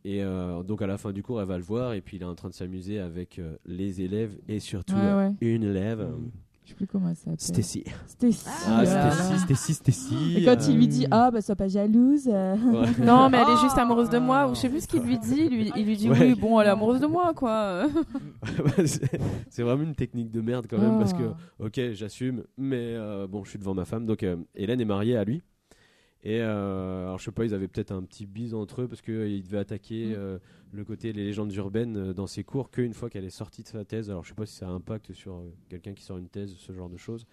et 0.05 0.23
euh, 0.23 0.63
donc 0.63 0.83
à 0.83 0.87
la 0.87 0.99
fin 0.99 1.13
du 1.13 1.23
cours, 1.23 1.41
elle 1.41 1.49
va 1.49 1.57
le 1.57 1.65
voir 1.65 1.95
et 1.95 2.03
puis 2.03 2.19
il 2.19 2.23
est 2.23 2.27
en 2.27 2.35
train 2.35 2.51
de 2.51 2.55
s'amuser 2.55 2.99
avec 2.99 3.39
euh, 3.39 3.57
les 3.65 4.03
élèves 4.03 4.37
et 4.49 4.61
surtout 4.61 4.95
Ouais, 4.95 5.01
euh, 5.01 5.29
ouais. 5.31 5.35
une 5.41 5.63
élève, 5.65 6.01
euh, 6.01 6.11
Je 6.65 6.71
sais 6.71 6.75
plus 6.77 6.87
comment 6.87 7.09
elle 7.09 7.17
s'appelle. 7.17 7.35
Stacy. 7.41 7.85
Stacy. 8.07 8.47
Ah. 8.69 8.85
Stacy, 8.87 9.39
Stacy, 9.41 9.75
Stacy. 9.75 10.35
Et 10.37 10.45
quand 10.45 10.57
il 10.69 10.77
lui 10.77 10.85
euh, 10.85 10.89
dit 10.89 11.07
Ah, 11.11 11.31
bah 11.33 11.41
sois 11.41 11.57
pas 11.57 11.67
jalouse. 11.69 12.29
euh. 12.33 12.55
ouais. 12.57 13.05
Non, 13.05 13.29
mais 13.29 13.39
elle 13.39 13.49
est 13.49 13.57
Ah. 13.59 13.61
juste 13.63 13.77
amoureuse 13.79 14.09
de 14.11 14.19
moi, 14.19 14.49
ou 14.49 14.55
je 14.55 14.61
sais 14.61 14.69
plus 14.69 14.83
ce 14.83 14.87
qu'il 14.89 15.03
lui 15.03 15.19
dit. 15.19 15.49
Lui, 15.49 15.73
il 15.77 15.85
lui 15.87 15.97
dit 15.97 16.09
Ouais. 16.09 16.19
oui, 16.21 16.35
bon, 16.35 16.61
elle 16.61 16.69
est 16.69 16.71
amoureuse 16.71 17.01
de 17.01 17.07
moi, 17.07 17.33
quoi. 17.35 17.87
c'est 19.51 19.63
vraiment 19.63 19.83
une 19.83 19.95
technique 19.95 20.31
de 20.31 20.41
merde 20.41 20.67
quand 20.69 20.79
même 20.79 20.99
parce 20.99 21.13
que 21.13 21.23
Ah. 21.25 21.65
ok 21.65 21.81
j'assume 21.93 22.45
mais 22.57 22.95
euh, 22.95 23.27
bon 23.27 23.45
je 23.45 23.51
suis 23.51 23.59
devant 23.59 23.75
ma 23.75 23.85
femme 23.85 24.07
donc 24.07 24.23
euh, 24.23 24.37
Hélène 24.55 24.81
est 24.81 24.85
mariée 24.85 25.17
à 25.17 25.25
lui 25.25 25.43
et 26.25 26.41
euh, 26.41 27.05
alors 27.07 27.19
je 27.19 27.25
sais 27.25 27.33
pas 27.33 27.45
ils 27.45 27.53
avaient 27.55 27.67
peut-être 27.69 27.91
un 27.93 28.03
petit 28.03 28.27
bise 28.27 28.55
entre 28.55 28.83
eux 28.83 28.89
parce 28.89 29.03
qu'ils 29.03 29.43
devaient 29.43 29.59
attaquer 29.59 30.11
Mm. 30.11 30.15
euh, 30.17 30.39
le 30.73 30.85
côté 30.85 31.13
les 31.13 31.25
légendes 31.25 31.53
urbaines 31.55 31.97
euh, 31.97 32.15
dans 32.15 32.27
ses 32.29 32.45
cours 32.45 32.71
qu'une 32.71 32.95
fois 32.95 33.11
qu'elle 33.11 33.25
est 33.25 33.31
sortie 33.31 33.63
de 33.63 33.69
sa 33.69 33.85
thèse 33.85 34.09
alors 34.11 34.23
je 34.25 34.29
sais 34.31 34.35
pas 34.35 34.47
si 34.47 34.55
ça 34.57 34.69
impacte 34.69 35.13
sur 35.13 35.35
euh, 35.35 35.53
quelqu'un 35.69 35.95
qui 35.95 36.03
sort 36.05 36.19
une 36.19 36.29
thèse 36.29 36.55
ce 36.57 36.73
genre 36.73 36.89
de 36.89 36.97
choses 36.97 37.27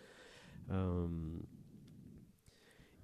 Euh, 0.71 1.07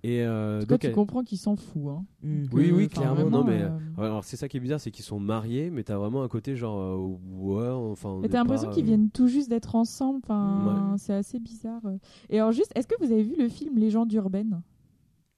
et 0.04 0.22
euh, 0.22 0.58
En 0.58 0.62
tout 0.62 0.66
cas, 0.68 0.74
donc 0.74 0.80
tu 0.82 0.88
elle- 0.88 0.94
comprends 0.94 1.24
qu'il 1.24 1.40
s'en 1.40 1.56
fout. 1.56 1.88
Hein. 1.88 2.06
Oui, 2.52 2.72
oui, 2.72 2.88
clairement. 2.90 3.28
non, 3.28 3.44
mais 3.44 3.64
euh, 3.64 3.70
euh, 3.98 4.04
alors 4.04 4.24
c'est 4.24 4.38
ça 4.38 4.48
qui 4.48 4.58
est 4.58 4.60
bizarre, 4.60 4.80
c'est 4.80 4.92
qu'ils 4.92 5.04
sont 5.06 5.20
mariés, 5.20 5.72
mais 5.72 5.84
t'as 5.84 5.98
vraiment 5.98 6.22
un 6.22 6.28
côté 6.28 6.56
genre 6.56 6.80
euh, 6.80 7.18
ouais, 7.40 7.68
enfin. 7.70 8.22
t'as 8.30 8.38
l'impression 8.38 8.70
qu'ils 8.70 8.84
euh, 8.84 8.88
viennent 8.88 9.10
tout 9.10 9.28
juste 9.28 9.50
d'être 9.50 9.74
ensemble. 9.74 10.20
Enfin, 10.24 10.94
c'est 11.00 11.14
assez 11.14 11.40
bizarre. 11.40 11.82
Et 12.30 12.40
alors, 12.40 12.52
juste, 12.52 12.72
est-ce 12.76 12.86
que 12.86 12.94
vous 13.04 13.12
avez 13.12 13.24
vu 13.24 13.36
le 13.36 13.50
film 13.50 13.80
Légende 13.80 14.14
urbaine 14.14 14.62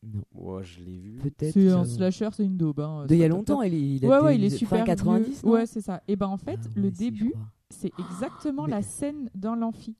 Non. 0.03 0.21
Ouais, 0.35 0.63
je 0.63 0.79
l'ai 0.81 0.97
vu. 0.97 1.17
Peut-être. 1.19 1.53
C'est 1.53 1.69
un 1.69 1.83
slasher, 1.85 2.29
c'est 2.33 2.45
une 2.45 2.55
daube. 2.57 2.79
Hein. 2.79 3.05
de 3.07 3.15
il 3.15 3.19
y 3.19 3.23
a 3.23 3.27
longtemps, 3.27 3.61
il, 3.63 3.73
est- 3.73 3.95
il 3.97 4.05
a 4.05 4.09
Ouais, 4.09 4.19
ouais, 4.25 4.35
il 4.35 4.43
est 4.43 4.49
fin 4.51 4.57
super. 4.57 4.83
90. 4.85 5.23
vieux. 5.25 5.35
non 5.43 5.51
Ouais, 5.51 5.65
c'est 5.65 5.81
ça. 5.81 6.01
Et 6.07 6.15
ben 6.15 6.27
en 6.27 6.37
fait, 6.37 6.59
Ah 6.63 6.69
le 6.75 6.89
si, 6.89 6.97
début, 6.97 7.33
c'est 7.69 7.91
exactement 7.99 8.65
mais- 8.65 8.71
la 8.71 8.81
scène 8.83 9.29
dans 9.35 9.55
l'amphi. 9.55 9.95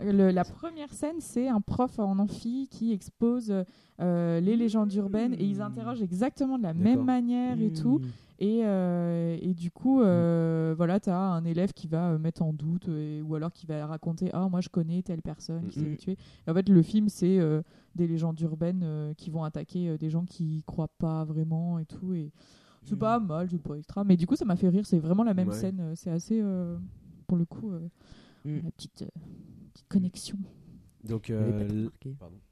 Ah, 0.00 0.04
Le- 0.12 0.30
la 0.30 0.44
première 0.44 0.92
scène, 0.92 1.16
c'est 1.20 1.48
un 1.48 1.60
prof 1.60 1.98
en 1.98 2.18
amphi 2.18 2.68
qui 2.70 2.92
expose 2.92 3.52
euh, 4.00 4.40
les 4.40 4.56
légendes 4.56 4.92
urbaines 4.94 5.34
et 5.34 5.44
ils 5.44 5.60
interrogent 5.60 6.02
exactement 6.02 6.56
de 6.56 6.62
la 6.62 6.72
même 6.74 7.04
manière 7.04 7.60
et 7.60 7.72
tout. 7.72 8.00
Mm. 8.40 8.44
Et, 8.44 8.60
euh, 8.64 9.36
et 9.40 9.54
du 9.54 9.70
coup, 9.70 10.00
euh, 10.00 10.74
voilà, 10.76 11.00
tu 11.00 11.10
as 11.10 11.18
un 11.18 11.44
élève 11.44 11.72
qui 11.72 11.88
va 11.88 12.10
euh, 12.12 12.18
mettre 12.18 12.42
en 12.42 12.52
doute 12.52 12.88
ou 12.88 13.34
alors 13.34 13.52
qui 13.52 13.66
va 13.66 13.86
raconter 13.86 14.30
Ah, 14.32 14.48
moi 14.48 14.60
je 14.60 14.68
connais 14.68 15.02
telle 15.02 15.22
personne 15.22 15.66
qui 15.68 15.80
s'est 15.80 15.96
tuée. 15.96 16.16
En 16.46 16.54
fait, 16.54 16.68
le 16.68 16.82
film, 16.82 17.08
c'est 17.08 17.38
des 17.94 18.06
légendes 18.06 18.40
urbaines 18.40 19.12
qui 19.16 19.30
vont 19.30 19.44
attaquer 19.44 19.98
des 19.98 20.10
gens 20.10 20.24
qui 20.24 20.62
croient 20.66 20.88
pas 20.98 21.24
vraiment 21.24 21.78
et 21.78 21.84
tout. 21.84 22.14
Et 22.14 22.30
c'est 22.84 22.96
pas 22.96 23.18
mal, 23.18 23.48
c'est 23.50 23.58
pas 23.60 23.74
extra. 23.74 24.04
Mais 24.04 24.16
du 24.16 24.26
coup, 24.26 24.36
ça 24.36 24.44
m'a 24.44 24.56
fait 24.56 24.68
rire. 24.68 24.86
C'est 24.86 24.98
vraiment 24.98 25.24
la 25.24 25.34
même 25.34 25.48
Ouais. 25.48 25.54
scène. 25.54 25.92
C'est 25.94 26.10
assez, 26.10 26.40
euh, 26.40 26.76
pour 27.26 27.36
le 27.36 27.44
coup, 27.44 27.70
euh, 27.72 27.80
Mhm. 28.44 28.62
la 28.64 28.70
petite, 28.70 29.02
euh, 29.02 29.20
petite 29.74 29.88
connexion. 29.88 30.38
Donc, 31.08 31.28
Il 31.30 31.34
m'avait 31.36 31.52
pas 31.66 31.74
euh. 31.74 31.88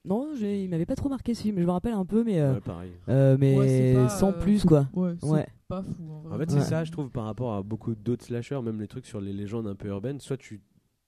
Non, 0.04 0.34
il 0.34 0.68
m'avait 0.68 0.86
pas 0.86 0.96
trop 0.96 1.08
marqué 1.08 1.34
ce 1.34 1.42
film. 1.42 1.58
Je 1.60 1.64
me 1.64 1.70
rappelle 1.70 1.92
un 1.92 2.04
peu, 2.04 2.24
mais, 2.24 2.40
euh, 2.40 2.54
Ouais, 2.54 2.60
pareil. 2.60 2.90
euh, 3.08 3.36
mais 3.38 3.56
Ouais, 3.56 3.68
c'est 3.68 3.94
pas, 3.94 4.08
sans 4.08 4.30
euh, 4.32 4.38
plus, 4.38 4.64
quoi. 4.64 4.88
Ouais, 4.94 5.46
pas 5.68 5.82
fou. 5.82 6.10
En, 6.10 6.20
vrai. 6.22 6.34
En 6.34 6.38
fait, 6.38 6.52
Ouais. 6.54 6.60
c'est 6.60 6.68
ça, 6.68 6.84
je 6.84 6.90
trouve, 6.92 7.10
par 7.10 7.24
rapport 7.24 7.54
à 7.54 7.62
beaucoup 7.62 7.94
d'autres 7.94 8.24
slashers, 8.24 8.60
même 8.62 8.80
les 8.80 8.88
trucs 8.88 9.06
sur 9.06 9.20
les 9.20 9.32
légendes 9.32 9.66
un 9.66 9.74
peu 9.74 9.88
urbaines, 9.88 10.20
soit 10.20 10.36
tu, 10.36 10.60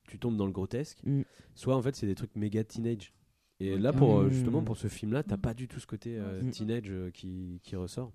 tu 0.08 0.18
tombes 0.18 0.36
dans 0.36 0.46
le 0.46 0.52
grotesque, 0.52 0.98
Mm. 1.04 1.22
soit 1.54 1.74
en 1.76 1.82
fait 1.82 1.94
c'est 1.96 2.06
des 2.06 2.14
trucs 2.14 2.34
méga 2.36 2.62
teenage. 2.64 3.12
Et 3.60 3.76
là, 3.76 3.92
pour, 3.92 4.20
Mm. 4.22 4.30
justement, 4.30 4.62
pour 4.62 4.76
ce 4.76 4.86
film-là, 4.88 5.22
t'as 5.22 5.36
pas 5.36 5.52
du 5.54 5.66
tout 5.68 5.80
ce 5.80 5.86
côté 5.86 6.16
euh, 6.18 6.42
Mm. 6.42 6.50
teenage 6.50 6.90
euh, 6.90 7.10
qui, 7.10 7.60
qui 7.64 7.74
ressort. 7.76 8.12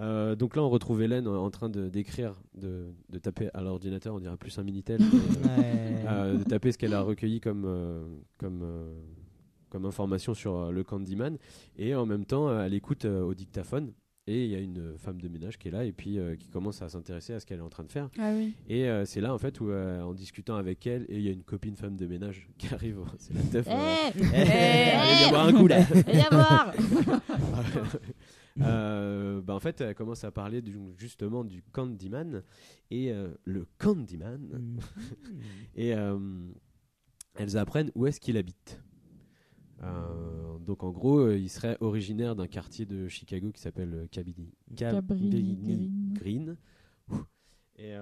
Euh, 0.00 0.34
donc 0.34 0.56
là, 0.56 0.62
on 0.62 0.68
retrouve 0.68 1.02
Hélène 1.02 1.28
en 1.28 1.50
train 1.50 1.68
de 1.68 1.88
d'écrire, 1.88 2.34
de, 2.56 2.86
de 3.10 3.18
taper 3.18 3.48
à 3.54 3.62
l'ordinateur, 3.62 4.14
on 4.14 4.18
dirait 4.18 4.36
plus 4.36 4.58
un 4.58 4.64
Minitel, 4.64 5.00
mais, 5.00 5.06
euh, 5.06 5.44
Ouais. 5.44 6.04
euh, 6.08 6.38
de 6.38 6.42
taper 6.44 6.72
ce 6.72 6.78
qu'elle 6.78 6.94
a 6.94 7.00
recueilli 7.02 7.40
comme, 7.40 7.64
euh, 7.64 8.02
comme, 8.38 8.64
comme 9.70 9.86
information 9.86 10.34
sur 10.34 10.72
le 10.72 10.82
Candyman. 10.84 11.38
Et 11.78 11.94
en 11.94 12.06
même 12.06 12.24
temps, 12.24 12.60
elle 12.60 12.74
écoute 12.74 13.04
au 13.04 13.34
dictaphone. 13.34 13.92
Et 14.26 14.44
il 14.46 14.50
y 14.50 14.54
a 14.54 14.58
une 14.58 14.96
femme 14.96 15.20
de 15.20 15.28
ménage 15.28 15.58
qui 15.58 15.68
est 15.68 15.70
là 15.70 15.84
et 15.84 15.92
puis 15.92 16.18
qui 16.38 16.48
commence 16.48 16.80
à 16.80 16.88
s'intéresser 16.88 17.34
à 17.34 17.40
ce 17.40 17.44
qu'elle 17.44 17.58
est 17.58 17.62
en 17.62 17.68
train 17.68 17.84
de 17.84 17.92
faire. 17.92 18.08
Ah 18.18 18.32
oui. 18.34 18.54
Et 18.70 18.88
c'est 19.04 19.20
là 19.20 19.34
en 19.34 19.38
fait 19.38 19.60
où, 19.60 19.70
en 19.70 20.14
discutant 20.14 20.56
avec 20.56 20.86
elle, 20.86 21.02
et 21.10 21.16
il 21.16 21.20
y 21.22 21.28
a 21.28 21.30
une 21.32 21.42
copine 21.44 21.76
femme 21.76 21.94
de 21.96 22.06
ménage 22.06 22.48
qui 22.58 22.72
arrive. 22.72 23.00
C'est 23.18 23.34
la 23.34 23.42
teuf. 23.42 23.66
euh, 23.68 24.10
Eh, 24.16 24.22
allez, 24.34 25.14
viens 25.18 25.28
boire 25.30 25.46
un 25.46 25.52
coup 25.52 25.66
là. 25.66 25.80
Viens 26.08 26.28
voir 26.32 26.72
Euh, 28.60 29.40
bah, 29.42 29.54
en 29.54 29.60
fait, 29.60 29.80
elle 29.80 29.94
commence 29.94 30.22
à 30.24 30.30
parler 30.30 30.62
du- 30.62 30.78
justement 30.96 31.42
du 31.44 31.62
Candyman 31.72 32.42
et 32.90 33.10
euh, 33.12 33.34
le 33.44 33.66
Candyman. 33.78 34.40
Mm. 34.40 34.78
Et 35.74 35.94
euh, 35.94 36.18
elles 37.34 37.56
apprennent 37.56 37.90
où 37.96 38.06
est-ce 38.06 38.20
qu'il 38.20 38.36
habite. 38.36 38.80
Euh, 39.82 40.58
donc 40.60 40.84
en 40.84 40.92
gros, 40.92 41.30
il 41.32 41.48
serait 41.50 41.76
originaire 41.80 42.36
d'un 42.36 42.46
quartier 42.46 42.86
de 42.86 43.08
Chicago 43.08 43.50
qui 43.50 43.60
s'appelle 43.60 44.06
Cabrini, 44.12 44.54
Cabrini 44.76 45.90
Green. 46.14 46.56
Et, 47.76 47.92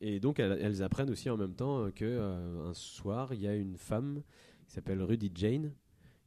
et 0.00 0.18
donc 0.18 0.40
elles, 0.40 0.58
elles 0.60 0.82
apprennent 0.82 1.10
aussi 1.10 1.28
en 1.28 1.36
même 1.36 1.54
temps 1.54 1.84
euh, 1.84 1.90
que 1.90 2.04
euh, 2.06 2.70
un 2.70 2.74
soir, 2.74 3.34
il 3.34 3.40
y 3.42 3.46
a 3.46 3.54
une 3.54 3.76
femme 3.76 4.22
qui 4.66 4.72
s'appelle 4.72 5.02
Rudy 5.02 5.30
Jane 5.34 5.72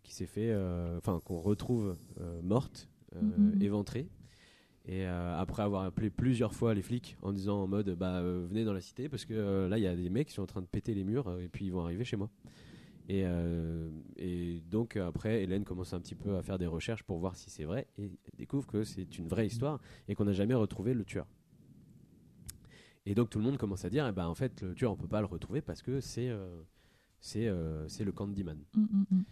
qui 0.08 0.14
s'est 0.16 0.26
fait, 0.26 0.52
euh, 0.52 0.98
enfin 0.98 1.20
qu'on 1.26 1.42
retrouve 1.42 1.98
euh, 2.22 2.42
morte, 2.42 2.88
euh, 3.16 3.22
Mhm. 3.22 3.62
éventrée. 3.62 4.08
Et 4.90 5.06
après 5.06 5.64
avoir 5.64 5.84
appelé 5.84 6.10
plusieurs 6.10 6.54
fois 6.56 6.74
les 6.74 6.82
flics 6.82 7.18
en 7.22 7.34
disant 7.34 7.62
en 7.64 7.68
mode 7.68 7.90
bah 7.98 8.22
venez 8.24 8.64
dans 8.64 8.72
la 8.72 8.80
cité 8.80 9.10
parce 9.10 9.26
que 9.26 9.68
là 9.68 9.78
il 9.78 9.84
y 9.84 9.88
a 9.88 9.94
des 9.98 10.10
mecs 10.10 10.30
qui 10.30 10.34
sont 10.34 10.44
en 10.44 10.48
train 10.48 10.62
de 10.62 10.66
péter 10.66 10.94
les 10.94 11.04
murs 11.04 11.30
et 11.42 11.50
puis 11.50 11.66
ils 11.66 11.74
vont 11.74 11.82
arriver 11.84 12.06
chez 12.06 12.16
moi. 12.16 12.30
Et, 13.10 13.24
euh, 13.26 13.90
et 14.16 14.62
donc 14.72 14.96
après 14.96 15.44
Hélène 15.44 15.66
commence 15.66 15.92
un 15.92 16.00
petit 16.00 16.16
peu 16.16 16.38
à 16.38 16.42
faire 16.42 16.58
des 16.58 16.68
recherches 16.68 17.04
pour 17.04 17.18
voir 17.20 17.36
si 17.36 17.50
c'est 17.50 17.66
vrai 17.66 17.88
et 17.98 18.10
découvre 18.38 18.66
que 18.66 18.86
c'est 18.86 19.18
une 19.18 19.28
vraie 19.28 19.48
histoire 19.48 19.82
et 20.08 20.16
qu'on 20.16 20.24
n'a 20.24 20.32
jamais 20.32 20.54
retrouvé 20.54 20.94
le 20.94 21.04
tueur. 21.04 21.28
Et 23.06 23.14
donc 23.14 23.30
tout 23.30 23.40
le 23.40 23.44
monde 23.44 23.58
commence 23.58 23.84
à 23.84 23.90
dire 23.90 24.08
eh 24.08 24.14
ben, 24.14 24.28
en 24.28 24.36
fait 24.36 24.62
le 24.62 24.74
tueur 24.74 24.94
on 24.94 24.96
peut 24.96 25.08
pas 25.10 25.20
le 25.20 25.28
retrouver 25.28 25.60
parce 25.60 25.82
que 25.82 26.00
c'est 26.00 26.30
euh, 26.30 26.62
c'est 27.20 27.48
euh, 27.50 27.86
c'est 27.90 28.06
le 28.06 28.14
Candyman. 28.14 28.58
Mm, 28.74 28.82
mm, 28.82 29.06
mm. 29.12 29.24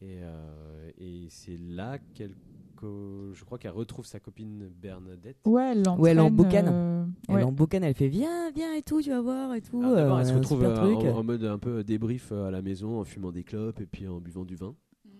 Et, 0.00 0.18
euh, 0.22 0.90
et 0.98 1.26
c'est 1.30 1.58
là 1.58 1.98
qu'elle 2.14 2.34
je 2.80 3.44
crois 3.44 3.58
qu'elle 3.58 3.72
retrouve 3.72 4.06
sa 4.06 4.20
copine 4.20 4.68
Bernadette. 4.80 5.38
Ouais, 5.46 5.72
elle 5.72 5.78
l'entraîne. 5.78 6.00
Ouais, 6.00 6.10
elle 6.12 6.20
emboucane. 6.20 6.68
euh, 6.70 7.04
Elle 7.28 7.34
ouais. 7.34 7.42
en 7.42 7.50
boucane, 7.50 7.82
elle 7.82 7.94
fait 7.94 8.06
viens, 8.06 8.52
viens 8.54 8.72
et 8.74 8.82
tout, 8.82 9.02
tu 9.02 9.10
vas 9.10 9.20
voir 9.20 9.52
et 9.54 9.60
tout. 9.60 9.80
Alors, 9.82 9.96
D'abord, 9.96 10.16
euh, 10.18 10.20
elle 10.20 10.26
se 10.26 10.32
retrouve 10.34 10.60
super 10.64 10.84
euh, 10.84 10.94
truc. 10.94 11.08
en, 11.12 11.18
en 11.18 11.24
mode 11.24 11.42
un 11.42 11.58
peu 11.58 11.82
débrief 11.82 12.28
euh, 12.30 12.46
à 12.46 12.52
la 12.52 12.62
maison 12.62 13.00
en 13.00 13.04
fumant 13.04 13.32
des 13.32 13.42
clopes 13.42 13.80
et 13.80 13.86
puis 13.86 14.06
en 14.06 14.20
buvant 14.20 14.44
du 14.44 14.54
vin. 14.54 14.76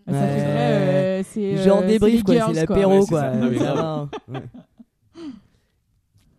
Ça 0.06 0.12
fait 0.12 0.20
Ouais. 0.20 0.40
vrai, 0.40 1.20
euh, 1.20 1.22
c'est. 1.24 1.56
Genre 1.56 1.82
débrief, 1.82 2.18
c'est 2.18 2.24
quoi, 2.38 2.54
c'est 2.54 2.66
l'apéro, 2.66 2.92
Ouais, 2.92 3.02
c'est 3.02 3.08
quoi. 3.08 3.20
ça. 3.22 3.34
Non, 3.34 3.50
mais 3.50 3.58
Ça 3.58 3.64
grave. 3.72 4.08
va. 4.28 4.38
Ouais. 4.38 4.44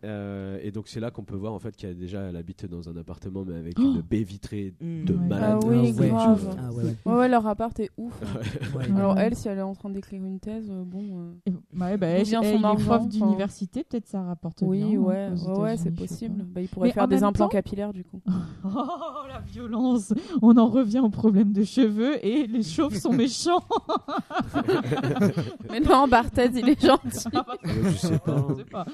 Euh, 0.05 0.59
et 0.63 0.71
donc 0.71 0.87
c'est 0.87 0.99
là 1.01 1.11
qu'on 1.11 1.23
peut 1.23 1.35
voir 1.35 1.53
en 1.53 1.59
fait 1.59 1.75
qu'elle 1.75 1.97
déjà 1.97 2.21
elle 2.21 2.35
habite 2.37 2.65
dans 2.65 2.87
un 2.87 2.95
appartement 2.95 3.43
mais 3.45 3.55
avec 3.55 3.77
Oh 3.77 3.81
une 3.81 4.01
baie 4.01 4.23
vitrée 4.23 4.73
Mm. 4.79 5.03
de 5.05 5.13
Ouais. 5.13 5.19
malade. 5.27 5.59
Ah 5.61 5.65
oui, 5.67 5.91
ouais. 5.99 6.07
grave. 6.09 6.57
Ah 6.57 6.71
ouais, 6.71 6.83
ouais. 6.83 6.95
Ouais, 7.05 7.13
ouais, 7.15 7.27
leur 7.27 7.45
appart 7.47 7.77
est 7.79 7.89
ouf. 7.97 8.13
Ouais. 8.75 8.85
Alors 8.95 9.17
elle, 9.17 9.35
si 9.35 9.47
elle 9.49 9.57
est 9.57 9.61
en 9.61 9.73
train 9.75 9.89
d'écrire 9.89 10.23
une 10.23 10.39
thèse, 10.39 10.69
euh, 10.69 10.83
bon. 10.85 11.33
euh, 11.47 11.51
bah, 11.73 11.97
D'où 11.97 12.05
elle, 12.05 12.23
vient 12.23 12.41
elle, 12.41 12.59
son 12.61 12.75
prof 12.75 13.07
d'université, 13.09 13.83
peut-être 13.83 14.07
ça 14.07 14.21
rapporte 14.23 14.61
Oui, 14.65 14.83
bien. 14.83 14.99
ouais, 14.99 15.29
ouais, 15.57 15.75
c'est 15.77 15.91
possible. 15.93 16.43
Bah, 16.43 16.61
il 16.61 16.67
pourrait 16.69 16.87
Mais 16.89 16.93
faire 16.93 17.07
des 17.07 17.23
implants 17.23 17.45
temps- 17.45 17.49
capillaires 17.51 17.91
du 17.93 18.03
coup. 18.03 18.21
Oh 18.63 19.27
la 19.27 19.39
violence 19.41 20.13
On 20.41 20.57
en 20.57 20.67
revient 20.67 20.99
au 20.99 21.09
problème 21.09 21.51
de 21.53 21.63
cheveux 21.63 22.23
et 22.25 22.45
les 22.47 22.63
chauves 22.63 22.95
sont 22.95 23.13
méchants. 23.13 23.63
Mais 25.69 25.79
non, 25.79 26.07
Barthez, 26.07 26.49
il 26.55 26.69
est 26.69 26.81
gentil. 26.81 27.27
Ouais, 27.33 27.91
je 27.91 27.97
sais 27.97 28.19
pas. 28.19 28.85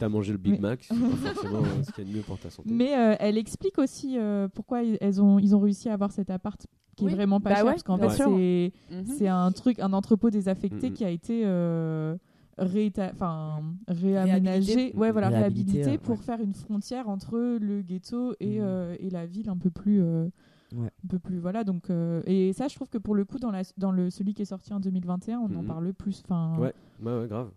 À 0.00 0.08
manger 0.08 0.32
le 0.32 0.38
Big 0.38 0.54
Mais- 0.54 0.60
Mac, 0.60 0.84
c'est 0.84 0.94
pas 0.94 1.32
forcément 1.34 1.58
euh, 1.62 1.82
ce 1.82 1.92
qu'il 1.92 2.04
y 2.06 2.08
a 2.08 2.12
de 2.12 2.16
mieux 2.18 2.22
pour 2.22 2.38
ta 2.38 2.50
santé. 2.50 2.68
Mais 2.72 2.96
euh, 2.96 3.16
elle 3.18 3.36
explique 3.38 3.78
aussi 3.78 4.16
euh, 4.18 4.48
pourquoi 4.48 4.82
ils- 4.82 4.98
elles 5.00 5.20
ont, 5.22 5.38
ils 5.38 5.54
ont 5.56 5.60
réussi 5.60 5.88
à 5.88 5.94
avoir 5.94 6.12
cet 6.12 6.30
appart 6.30 6.66
qui 6.96 7.04
Oui. 7.04 7.12
est 7.12 7.14
vraiment 7.14 7.40
pas 7.40 7.50
Bah 7.50 7.56
cher. 7.56 7.64
ouais, 7.66 7.70
parce 7.72 7.82
qu'en 7.84 7.96
fait, 7.98 8.10
c'est 8.10 8.72
Mhm. 8.94 9.04
c'est 9.06 9.28
un 9.28 9.50
truc, 9.52 9.78
un 9.80 9.92
entrepôt 9.92 10.30
désaffecté 10.30 10.92
qui 10.92 11.04
a 11.04 11.10
été 11.10 11.42
euh, 11.44 12.16
enfin, 12.58 13.62
réaménagé, 13.86 14.74
Réhabilité. 14.74 14.96
ouais, 14.98 15.10
voilà, 15.12 15.28
Réhabilité, 15.28 15.72
réhabilité 15.82 15.90
ouais. 15.92 15.98
pour 15.98 16.22
faire 16.22 16.40
une 16.40 16.54
frontière 16.54 17.08
entre 17.08 17.38
le 17.60 17.82
ghetto 17.82 18.34
et, 18.40 18.58
Mhm. 18.58 18.64
euh, 18.64 18.96
et 18.98 19.10
la 19.10 19.26
ville 19.26 19.48
un 19.48 19.56
peu 19.56 19.70
plus. 19.70 20.00
euh, 20.02 20.28
Ouais. 20.76 20.90
Un 21.02 21.08
peu 21.08 21.18
plus 21.18 21.38
voilà 21.38 21.64
donc 21.64 21.88
euh, 21.88 22.20
et 22.26 22.52
ça 22.52 22.68
je 22.68 22.74
trouve 22.74 22.90
que 22.90 22.98
pour 22.98 23.14
le 23.14 23.24
coup 23.24 23.38
dans 23.38 23.50
la 23.50 23.62
dans 23.78 23.90
le 23.90 24.10
celui 24.10 24.34
qui 24.34 24.42
est 24.42 24.44
sorti 24.44 24.74
en 24.74 24.80
2021 24.80 25.38
on 25.38 25.44
en 25.56 25.62
Mhm. 25.62 25.66
parle 25.66 25.94
plus 25.94 26.20
enfin 26.22 26.58
Ouais, 26.58 26.74
ouais, 27.02 27.20
ouais, 27.22 27.26
grave. 27.26 27.48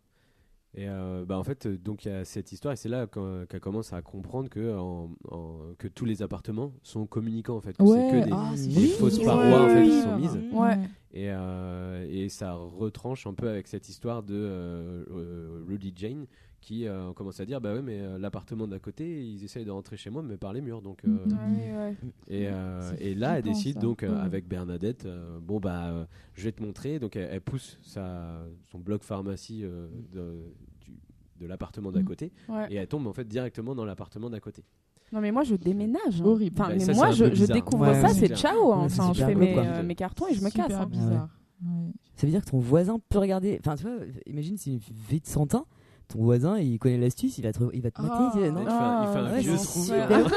Et 0.73 0.87
euh, 0.87 1.25
bah 1.25 1.37
en 1.37 1.43
fait, 1.43 1.65
euh, 1.65 1.77
donc 1.77 2.05
il 2.05 2.07
y 2.07 2.15
a 2.15 2.23
cette 2.23 2.53
histoire, 2.53 2.73
et 2.73 2.77
c'est 2.77 2.87
là 2.87 3.05
qu'elle 3.05 3.59
commence 3.59 3.91
à 3.91 4.01
comprendre 4.01 4.47
que, 4.49 4.77
en, 4.77 5.09
en- 5.29 5.73
que 5.77 5.89
tous 5.89 6.05
les 6.05 6.21
appartements 6.21 6.71
sont 6.81 7.05
communicants 7.05 7.57
en 7.57 7.61
fait. 7.61 7.75
Que 7.77 7.83
Ouais, 7.83 8.09
c'est 8.09 8.19
que 8.21 8.25
des, 8.25 8.31
ah, 8.33 8.51
c'est 8.55 8.67
des 8.69 8.75
Oui, 8.77 8.87
fausses 8.97 9.19
parois 9.19 9.63
en 9.63 9.67
fait, 9.67 9.83
qui 9.83 10.01
sont 10.01 10.17
mises. 10.17 10.39
Ouais. 10.53 10.77
Et, 11.13 11.29
euh, 11.29 12.07
et 12.09 12.29
ça 12.29 12.53
retranche 12.53 13.27
un 13.27 13.33
peu 13.33 13.49
avec 13.49 13.67
cette 13.67 13.89
histoire 13.89 14.23
de 14.23 14.33
euh, 14.33 15.61
Rudy 15.67 15.91
Jane 15.93 16.25
qui 16.61 16.87
euh, 16.87 17.11
commence 17.13 17.39
à 17.39 17.45
dire 17.45 17.59
bah 17.59 17.73
ouais 17.73 17.81
mais 17.81 17.99
euh, 17.99 18.17
l'appartement 18.19 18.67
d'à 18.67 18.77
côté 18.79 19.25
ils 19.25 19.43
essayent 19.43 19.65
de 19.65 19.71
rentrer 19.71 19.97
chez 19.97 20.09
moi 20.11 20.21
mais 20.21 20.37
par 20.37 20.53
les 20.53 20.61
murs 20.61 20.81
donc 20.81 21.03
euh. 21.05 21.25
Ouais, 21.25 21.75
ouais. 21.75 21.95
et, 22.27 22.47
euh, 22.47 22.79
C'est 22.95 23.01
et 23.03 23.15
là 23.15 23.37
elle 23.39 23.43
décide 23.43 23.73
ça. 23.75 23.79
donc 23.81 24.03
euh, 24.03 24.13
Ouais. 24.15 24.21
avec 24.21 24.47
Bernadette 24.47 25.05
euh, 25.05 25.39
bon 25.41 25.59
bah 25.59 25.87
euh, 25.89 26.05
je 26.35 26.43
vais 26.43 26.51
te 26.51 26.61
montrer 26.63 26.99
donc 26.99 27.15
elle, 27.15 27.29
elle 27.31 27.41
pousse 27.41 27.77
sa, 27.81 28.43
son 28.71 28.77
bloc 28.79 29.03
pharmacie 29.03 29.61
euh, 29.63 29.87
de, 30.13 30.35
du- 30.81 30.93
de 31.39 31.47
l'appartement 31.47 31.91
d'à 31.91 31.99
Mhm. 31.99 32.05
côté 32.05 32.31
Ouais. 32.47 32.67
et 32.71 32.75
elle 32.75 32.87
tombe 32.87 33.07
en 33.07 33.13
fait 33.13 33.27
directement 33.27 33.73
dans 33.73 33.83
l'appartement 33.85 34.29
d'à 34.29 34.39
côté 34.39 34.63
Non 35.11 35.19
mais 35.19 35.31
moi 35.31 35.43
je 35.43 35.55
déménage. 35.55 36.21
hein. 36.21 36.25
Horrible. 36.25 36.55
Enfin, 36.61 36.69
Bah, 36.69 36.75
mais 36.77 36.85
ça, 36.85 36.93
moi 36.93 37.11
c'est 37.11 37.33
je, 37.35 37.45
découvre 37.51 37.87
Ouais, 37.87 37.99
ça, 38.01 38.09
c'est 38.09 38.27
c'est 38.27 38.35
ciao. 38.35 38.71
hein. 38.71 38.87
C'est 38.87 39.01
Enfin, 39.01 39.13
je 39.13 39.25
fais 39.25 39.33
mes, 39.35 39.57
euh, 39.57 39.93
cartons 39.95 40.27
et 40.27 40.35
je 40.35 40.43
me 40.43 40.49
casse. 40.51 40.71
hein. 40.71 40.85
bizarre 40.85 41.27
Ouais. 41.63 41.91
Ça 42.15 42.25
veut 42.27 42.31
dire 42.31 42.43
que 42.45 42.49
ton 42.51 42.59
voisin 42.59 42.99
peut 43.09 43.19
regarder. 43.19 43.57
Enfin, 43.59 43.75
tu 43.75 43.83
vois, 43.83 43.97
imagine 44.25 44.57
si 44.57 44.71
une 44.73 44.77
vie 45.09 45.19
de 45.21 45.27
100 45.27 45.53
ans, 45.55 45.65
ton 46.11 46.23
voisin 46.23 46.57
il 46.59 46.77
connaît 46.79 46.97
l'astuce, 46.97 47.37
il 47.37 47.43
va 47.43 47.51
te, 47.53 47.63
il 47.73 47.81
va 47.81 47.91
te 47.91 48.01
mater. 48.01 48.13
Ah. 48.17 48.31
il 48.35 48.39
dit, 48.41 48.45
il 48.47 48.53
non, 48.53 48.63
fait 48.65 48.71
un, 48.71 49.03
il 49.03 49.13
fait 49.13 49.19
un 49.19 49.31
ouais, 49.33 49.39
vieux 49.41 49.55
trou. 49.57 49.79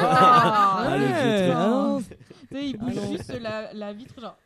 Ah, 0.01 0.87
Ouais, 0.91 1.11
ah 2.55 2.59
il 2.61 2.77
bouge 2.79 2.93
juste 3.11 3.41
la, 3.41 3.73
la 3.73 3.93
vitre, 3.93 4.21
genre. 4.21 4.37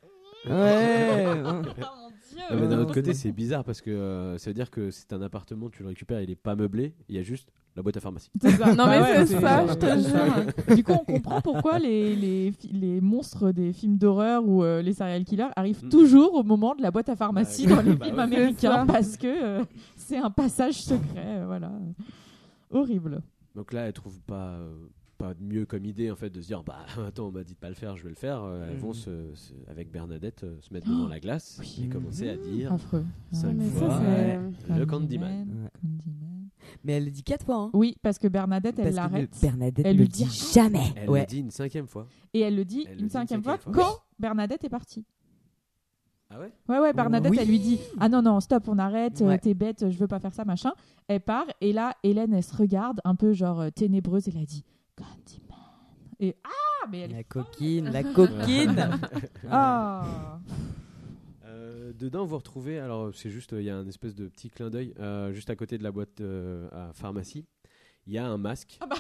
Ouais. 0.49 1.25
Ah 1.81 1.93
mon 2.01 2.09
dieu! 2.09 2.43
Non, 2.51 2.61
mais 2.61 2.69
d'un 2.69 2.79
autre 2.81 2.95
côté, 2.95 3.13
c'est 3.15 3.33
bizarre 3.33 3.65
parce 3.65 3.81
que 3.81 3.91
euh, 3.91 4.39
ça 4.39 4.49
veut 4.51 4.55
dire 4.55 4.71
que 4.71 4.91
c'est 4.91 5.13
un 5.13 5.21
appartement, 5.23 5.69
tu 5.71 5.83
le 5.83 5.89
récupères, 5.89 6.21
il 6.21 6.31
est 6.31 6.37
pas 6.37 6.55
meublé, 6.55 6.95
il 7.09 7.17
y 7.17 7.19
a 7.19 7.23
juste 7.23 7.49
la 7.77 7.83
boîte 7.83 7.97
à 7.97 8.01
pharmacie. 8.01 8.31
Ça. 8.41 8.75
Non, 8.75 8.87
mais 8.87 9.01
ouais, 9.01 9.27
c'est 9.27 9.41
ça, 9.41 9.67
je 9.67 9.75
te 9.75 9.87
jure. 9.87 10.77
Du 10.77 10.85
coup, 10.85 10.93
on 10.93 11.05
comprend 11.05 11.41
pourquoi 11.41 11.79
les, 11.79 12.15
les, 12.17 12.53
fi- 12.53 12.69
les 12.73 13.01
monstres 13.01 13.51
des 13.53 13.73
films 13.73 13.97
d'horreur 13.99 14.43
ou 14.47 14.63
euh, 14.65 14.83
les 14.83 14.95
serial 14.95 15.25
killers 15.25 15.49
arrivent 15.57 15.85
Mm. 15.85 15.89
toujours 15.91 16.35
au 16.35 16.43
moment 16.43 16.75
de 16.75 16.83
la 16.83 16.91
boîte 16.91 17.09
à 17.09 17.17
pharmacie 17.17 17.67
Bah, 17.67 17.77
dans 17.77 17.83
les 17.83 17.95
bah 17.95 18.05
films 18.07 18.17
ouais. 18.17 18.23
américains 18.23 18.87
parce 18.87 19.17
que 19.17 19.27
euh, 19.61 19.65
c'est 20.09 20.17
un 20.19 20.31
passage 20.31 20.83
secret. 20.83 21.45
voilà. 21.47 21.73
Horrible. 22.71 23.23
Donc 23.55 23.73
là, 23.73 23.83
elles 23.87 23.93
trouvent 23.93 24.21
pas, 24.23 24.53
euh, 24.59 24.87
pas 25.17 25.35
de 25.35 25.43
mieux 25.43 25.67
comme 25.67 25.85
idée 25.85 26.11
en 26.11 26.17
fait 26.17 26.31
de 26.31 26.41
se 26.41 26.47
dire 26.49 26.63
bah 26.63 26.85
attends, 27.07 27.29
on 27.29 27.31
m'a 27.33 27.43
dit 27.45 27.55
de 27.55 27.59
pas 27.59 27.69
le 27.69 27.75
faire, 27.75 27.97
je 27.97 28.03
vais 28.05 28.11
le 28.11 28.15
faire. 28.15 28.43
Euh, 28.45 28.69
Elles 28.71 28.79
vont 28.79 28.93
se, 28.93 29.35
se- 29.35 29.53
avec 29.69 29.91
Bernadette 29.91 30.45
euh, 30.45 30.57
se 30.61 30.73
mettre 30.73 30.87
devant 30.89 31.09
la 31.09 31.19
glace 31.21 31.59
oui. 31.61 31.85
et 31.85 31.89
commencer 31.89 32.29
à 32.29 32.37
dire 32.37 32.73
Affreux. 32.73 33.05
cinq 33.33 33.57
ça, 33.63 33.69
fois 33.79 34.01
le 34.79 34.87
Candyman. 34.87 35.31
Ouais. 35.49 35.71
Candyman. 35.81 36.49
Mais 36.85 36.93
elle 36.93 37.07
le 37.07 37.11
dit 37.11 37.23
4 37.23 37.47
fois. 37.47 37.57
Hein. 37.57 37.71
Oui, 37.73 37.97
parce 38.03 38.19
que 38.19 38.29
Bernadette, 38.29 38.79
elle 38.79 38.85
Parce 38.85 38.97
l'arrête. 38.97 39.37
Bernadette 39.41 39.87
Elle 39.87 39.97
ne 39.97 40.01
lui 40.03 40.07
le 40.07 40.13
dit 40.13 40.27
jamais. 40.53 40.93
Elle 40.97 41.09
ouais. 41.11 41.21
le 41.21 41.27
dit 41.27 41.41
une 41.41 41.51
cinquième 41.51 41.87
fois. 41.87 42.07
Et 42.35 42.41
elle 42.41 42.57
le 42.57 42.65
dit 42.65 42.85
Elle 42.87 42.97
le 42.97 43.01
une 43.01 43.07
dit 43.07 43.13
cinquième 43.13 43.39
une 43.39 43.45
fois 43.45 43.57
cinquième 43.57 43.75
fois. 43.75 43.85
quand 43.85 43.99
Bernadette 44.19 44.65
est 44.65 44.69
partie. 44.69 45.05
Ah 46.39 46.43
ouais 46.43 46.53
Ouais, 46.69 46.79
ouais, 46.79 46.93
Bernadette, 46.93 47.33
Oui. 47.33 47.39
elle 47.41 47.49
lui 47.49 47.59
dit 47.59 47.81
Ah 47.99 48.09
non, 48.09 48.23
non, 48.23 48.39
stop, 48.41 48.69
on 48.69 48.79
arrête, 48.79 49.21
euh, 49.23 49.27
Ouais. 49.29 49.39
t'es 49.39 49.55
bête, 49.55 49.91
je 49.91 49.99
veux 49.99 50.07
pas 50.07 50.21
faire 50.21 50.33
ça, 50.33 50.45
machin. 50.45 50.73
Elle 51.09 51.21
part, 51.21 51.47
et 51.61 51.73
là, 51.73 51.95
Hélène, 52.03 52.33
elle 52.35 52.43
se 52.43 52.55
regarde, 52.57 53.01
un 53.05 53.15
peu 53.15 53.33
genre 53.33 53.61
euh, 53.61 53.71
ténébreuse, 53.71 54.29
et 54.29 54.33
elle 54.35 54.43
a 54.43 54.47
dit 54.47 54.65
Candyman. 54.97 55.59
Et 56.21 56.37
ah, 56.45 56.87
mais 56.91 57.01
elle 57.01 57.11
La 57.13 57.21
est. 57.21 57.25
coquine, 57.25 57.91
la 57.91 58.03
coquine. 58.15 58.91
Ah 59.51 60.39
Euh, 61.47 61.93
dedans, 61.99 62.25
vous 62.25 62.37
retrouvez, 62.37 62.79
alors 62.79 63.11
c'est 63.15 63.31
juste, 63.31 63.53
il 63.53 63.63
y 63.63 63.71
a 63.71 63.77
un 63.77 63.87
espèce 63.87 64.15
de 64.15 64.29
petit 64.29 64.51
clin 64.51 64.69
d'œil, 64.71 64.95
euh, 65.01 65.33
juste 65.33 65.49
à 65.51 65.57
côté 65.57 65.79
de 65.79 65.83
la 65.83 65.91
boîte 65.91 66.21
euh, 66.21 66.69
à 66.73 66.93
pharmacie, 66.93 67.47
il 68.07 68.13
y 68.13 68.19
a 68.19 68.27
un 68.27 68.37
masque. 68.37 68.79
Ah, 68.81 68.87
bah, 68.87 68.97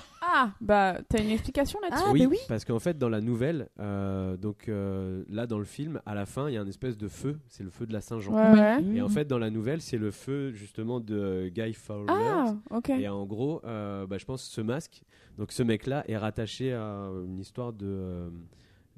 t'as 1.08 1.22
une 1.22 1.30
explication 1.30 1.78
là-dessus 1.80 2.02
Ah, 2.06 2.10
oui, 2.12 2.20
mais 2.20 2.26
oui. 2.26 2.38
parce 2.48 2.64
qu'en 2.64 2.78
fait, 2.78 2.98
dans 2.98 3.08
la 3.08 3.20
nouvelle, 3.20 3.68
euh, 3.80 4.36
donc 4.36 4.68
euh, 4.68 5.24
là, 5.28 5.46
dans 5.46 5.58
le 5.58 5.64
film, 5.64 6.00
à 6.06 6.14
la 6.14 6.26
fin, 6.26 6.48
il 6.48 6.54
y 6.54 6.56
a 6.56 6.60
un 6.60 6.66
espèce 6.66 6.96
de 6.96 7.08
feu, 7.08 7.38
c'est 7.48 7.64
le 7.64 7.70
feu 7.70 7.86
de 7.86 7.92
la 7.92 8.00
Saint-Jean. 8.00 8.32
Ouais, 8.32 8.60
ouais. 8.60 8.82
Et 8.96 9.02
en 9.02 9.08
fait, 9.08 9.24
dans 9.26 9.38
la 9.38 9.50
nouvelle, 9.50 9.80
c'est 9.80 9.98
le 9.98 10.10
feu 10.10 10.52
justement 10.52 11.00
de 11.00 11.48
Guy 11.54 11.72
Fawkes. 11.72 12.08
Ah, 12.10 12.54
ok. 12.70 12.90
Et 12.90 13.08
en 13.08 13.24
gros, 13.26 13.60
euh, 13.64 14.06
bah, 14.06 14.18
je 14.18 14.24
pense 14.24 14.42
ce 14.42 14.60
masque, 14.60 15.02
donc 15.36 15.52
ce 15.52 15.62
mec-là 15.62 16.04
est 16.08 16.16
rattaché 16.16 16.72
à 16.72 17.10
une 17.24 17.38
histoire 17.38 17.72
de 17.72 17.86
euh, 17.86 18.30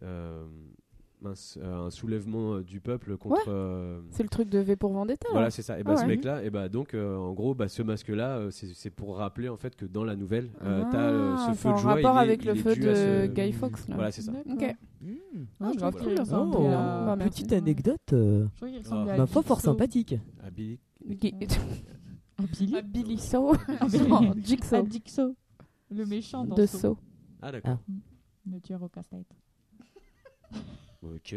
euh, 0.03 0.45
mince, 1.23 1.59
euh, 1.63 1.87
un 1.87 1.91
soulèvement 1.91 2.55
euh, 2.55 2.63
du 2.63 2.81
peuple 2.81 3.17
contre. 3.17 3.45
euh, 3.49 4.01
C'est 4.11 4.23
le 4.23 4.29
truc 4.29 4.49
de 4.49 4.59
V 4.59 4.77
pour 4.77 4.93
Vendetta. 4.93 5.27
là. 5.29 5.33
voilà, 5.33 5.51
c'est 5.51 5.63
ça. 5.63 5.79
Et 5.79 5.83
bah, 5.83 5.93
Ah 5.95 5.97
ce 5.97 6.03
ouais. 6.03 6.09
mec-là, 6.09 6.43
et 6.45 6.51
bah 6.51 6.69
donc, 6.69 6.95
euh, 6.95 7.17
en 7.17 7.33
gros, 7.33 7.55
bah, 7.55 7.69
ce 7.69 7.83
masque-là, 7.83 8.49
c'est 8.51 8.91
pour 8.91 9.17
rappeler 9.17 9.49
en 9.49 9.57
fait 9.57 9.77
que 9.77 9.85
dans 9.85 10.05
la 10.05 10.17
nouvelle, 10.17 10.51
euh, 10.63 10.85
t'as 10.91 11.11
euh, 11.11 11.35
Ah, 11.39 11.53
ce 11.53 11.59
feu 11.59 11.69
en 11.69 11.73
de 11.75 11.79
joie. 11.79 11.95
rapport 11.95 12.15
il 12.15 12.19
est- 12.19 12.23
avec 12.23 12.43
il 12.45 12.49
le 12.49 12.55
feu 12.55 12.75
de 12.77 12.95
ce- 12.95 13.27
Guy 13.27 13.53
Fawkes, 13.53 13.89
là. 13.89 13.95
Voilà, 13.95 14.11
c'est 14.11 14.23
ça. 14.23 14.33
Ok. 14.51 14.77
Mmh. 15.03 15.09
Ah, 15.61 15.71
je 15.73 15.79
grave 15.79 15.97
cool. 15.97 16.19
ressemble 16.19 16.57
Oh, 16.59 16.67
à- 16.67 17.17
Bah, 17.17 17.25
petite 17.25 17.53
anecdote, 17.53 17.97
euh, 18.13 18.47
Ah. 18.91 19.05
ma 19.19 19.27
foi, 19.27 19.43
fort 19.43 19.59
Jigsaw. 19.61 19.73
sympathique. 19.73 20.15
Ah, 20.43 20.51
Billy- 20.51 20.79
À 22.77 22.83
Billy 22.83 23.19
Ah. 23.33 23.53
Ah, 23.81 23.85
À 23.85 23.89
Jigsaw. 24.43 24.87
Jigsaw. 24.91 25.35
Le 25.91 26.07
méchant 26.07 26.45
dans 26.45 26.55
De. 26.55 26.65
Saw. 26.67 26.97
Ah, 27.43 27.53
d'accord. 27.53 27.79
Le 28.51 28.61
tueur 28.61 28.83
au 28.83 28.89
casse-tête. 28.89 29.27
Ok. 31.03 31.35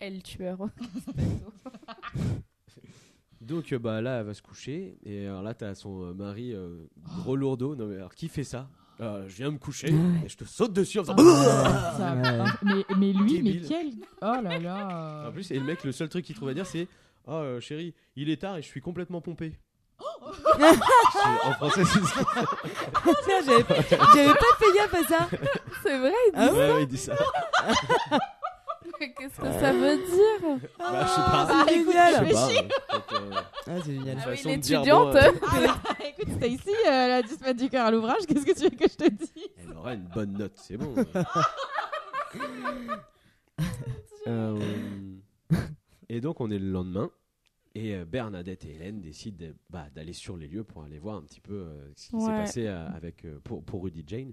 Elle 0.00 0.22
tueur. 0.22 0.58
Donc 3.40 3.72
euh, 3.72 3.78
bah 3.78 4.00
là 4.00 4.20
elle 4.20 4.26
va 4.26 4.34
se 4.34 4.42
coucher 4.42 4.96
et 5.04 5.26
alors 5.26 5.42
là 5.42 5.52
t'as 5.52 5.74
son 5.74 6.02
euh, 6.04 6.12
mari 6.14 6.52
euh, 6.54 6.86
gros 7.02 7.34
lourdeau 7.34 7.74
non 7.74 7.86
mais 7.86 7.96
alors 7.96 8.14
qui 8.14 8.28
fait 8.28 8.44
ça? 8.44 8.68
Euh, 9.00 9.24
je 9.28 9.34
viens 9.36 9.50
me 9.50 9.58
coucher 9.58 9.90
Ouais. 9.92 10.20
et 10.24 10.28
je 10.28 10.36
te 10.36 10.44
saute 10.44 10.72
dessus 10.72 11.00
en 11.00 11.04
faisant 11.04 11.16
Ah, 11.18 11.94
ça- 11.98 12.14
mais, 12.62 12.84
mais 12.96 13.12
lui, 13.12 13.42
mais 13.42 13.52
Débile. 13.54 13.66
quel. 13.68 13.90
Oh 14.22 14.36
là 14.42 14.58
là. 14.60 15.24
en 15.28 15.32
plus 15.32 15.50
et 15.50 15.58
le 15.58 15.64
mec 15.64 15.82
le 15.82 15.90
seul 15.90 16.08
truc 16.08 16.24
qu'il 16.24 16.36
trouve 16.36 16.50
à 16.50 16.54
dire 16.54 16.66
c'est 16.66 16.86
ah 17.26 17.32
euh, 17.40 17.58
chérie 17.60 17.94
il 18.14 18.30
est 18.30 18.36
tard 18.42 18.58
et 18.58 18.62
je 18.62 18.68
suis 18.68 18.80
complètement 18.80 19.20
pompé 19.20 19.58
C'est- 20.58 21.46
en 21.48 21.52
français 21.54 21.84
c'est 21.84 22.04
ça 22.04 22.24
Tiens, 23.24 23.40
J'avais 23.44 23.64
pas, 23.64 23.74
j'avais 24.14 24.34
pas 24.34 24.54
fait 24.58 24.76
gaffe 24.76 24.94
à 24.94 25.04
ça. 25.08 25.28
C'est 25.82 25.98
vrai 25.98 26.12
Ah 26.34 26.52
ouais, 26.52 26.72
ouais, 26.74 26.82
il 26.84 26.88
dit 26.88 26.96
ça 26.96 27.16
Qu'est-ce 29.18 29.36
que 29.40 29.46
ça 29.46 29.72
veut 29.72 29.96
dire 29.96 30.58
bah, 30.78 31.02
je 31.02 31.08
sais 31.08 31.16
pas 31.16 31.48
Ah, 31.50 31.64
c'est 31.68 31.74
génial. 31.74 32.26
Je 32.26 32.34
sais 32.34 32.34
pas, 32.34 32.48
euh, 32.48 33.12
euh, 33.12 33.40
Ah, 33.66 33.76
c'est 33.84 33.92
génial. 33.92 34.16
Ah 34.20 34.24
oui, 34.30 34.36
façon 34.36 34.50
de 34.50 34.56
dire, 34.56 34.80
l'étudiante. 34.80 35.12
bon, 35.12 35.16
euh, 35.18 35.30
Ah, 35.88 35.96
écoute, 36.06 36.32
Stacy, 36.36 36.68
euh, 36.70 36.90
elle 36.90 37.10
a 37.10 37.22
dû 37.22 37.28
se 37.34 37.44
mettre 37.44 37.60
du 37.62 37.68
cœur 37.70 37.86
à 37.86 37.90
l'ouvrage. 37.90 38.22
Qu'est-ce 38.28 38.46
que 38.46 38.52
tu 38.54 38.62
veux 38.64 38.70
que 38.70 38.88
je 38.90 38.96
te 38.96 39.10
dise 39.10 39.32
elle 39.58 39.76
aura 39.76 39.94
une 39.94 40.08
bonne 40.08 40.32
note 40.32 40.52
c'est 40.56 40.76
bon 40.76 40.94
Euh, 44.28 44.56
et 46.08 46.20
donc 46.20 46.40
on 46.40 46.48
est 46.50 46.58
le 46.58 46.70
lendemain 46.70 47.10
Et 47.74 47.94
euh, 47.96 48.04
Bernadette 48.04 48.64
et 48.64 48.74
Hélène 48.74 49.00
décident 49.00 49.46
de- 49.46 49.56
bah, 49.68 49.86
d'aller 49.94 50.12
sur 50.12 50.36
les 50.36 50.46
lieux 50.46 50.62
pour 50.62 50.84
aller 50.84 50.98
voir 51.00 51.16
un 51.16 51.22
petit 51.22 51.40
peu 51.40 51.54
euh, 51.54 51.90
ce 51.96 52.08
qui 52.08 52.20
s'est 52.20 52.26
Ouais. 52.28 52.36
passé 52.36 52.66
euh, 52.68 52.86
avec, 52.90 53.24
euh, 53.24 53.40
pour, 53.42 53.64
pour 53.64 53.82
Rudy 53.82 54.04
Jane. 54.06 54.32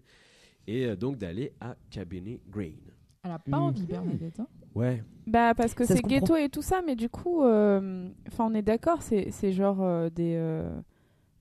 Et 0.68 0.86
euh, 0.86 0.96
donc 0.96 1.18
d'aller 1.18 1.54
à 1.60 1.76
Cabernet 1.90 2.40
Green. 2.48 2.78
Elle 3.24 3.32
a 3.32 3.40
pas 3.40 3.58
Mhm. 3.58 3.64
envie, 3.64 3.86
Bernadette. 3.86 4.40
hein. 4.40 4.48
Ouais. 4.76 5.04
Bah 5.28 5.54
parce 5.56 5.74
que 5.74 5.86
c'est 5.86 6.02
ghetto 6.02 6.36
et 6.36 6.50
tout 6.50 6.62
ça, 6.62 6.82
mais 6.86 6.96
du 6.96 7.10
coup, 7.10 7.44
euh, 7.44 8.10
enfin 8.28 8.48
on 8.50 8.54
est 8.54 8.62
d'accord, 8.62 9.02
c'est 9.02 9.30
c'est 9.32 9.52
genre 9.52 9.82
euh, 9.82 10.10
des 10.10 10.36
euh, 10.38 10.70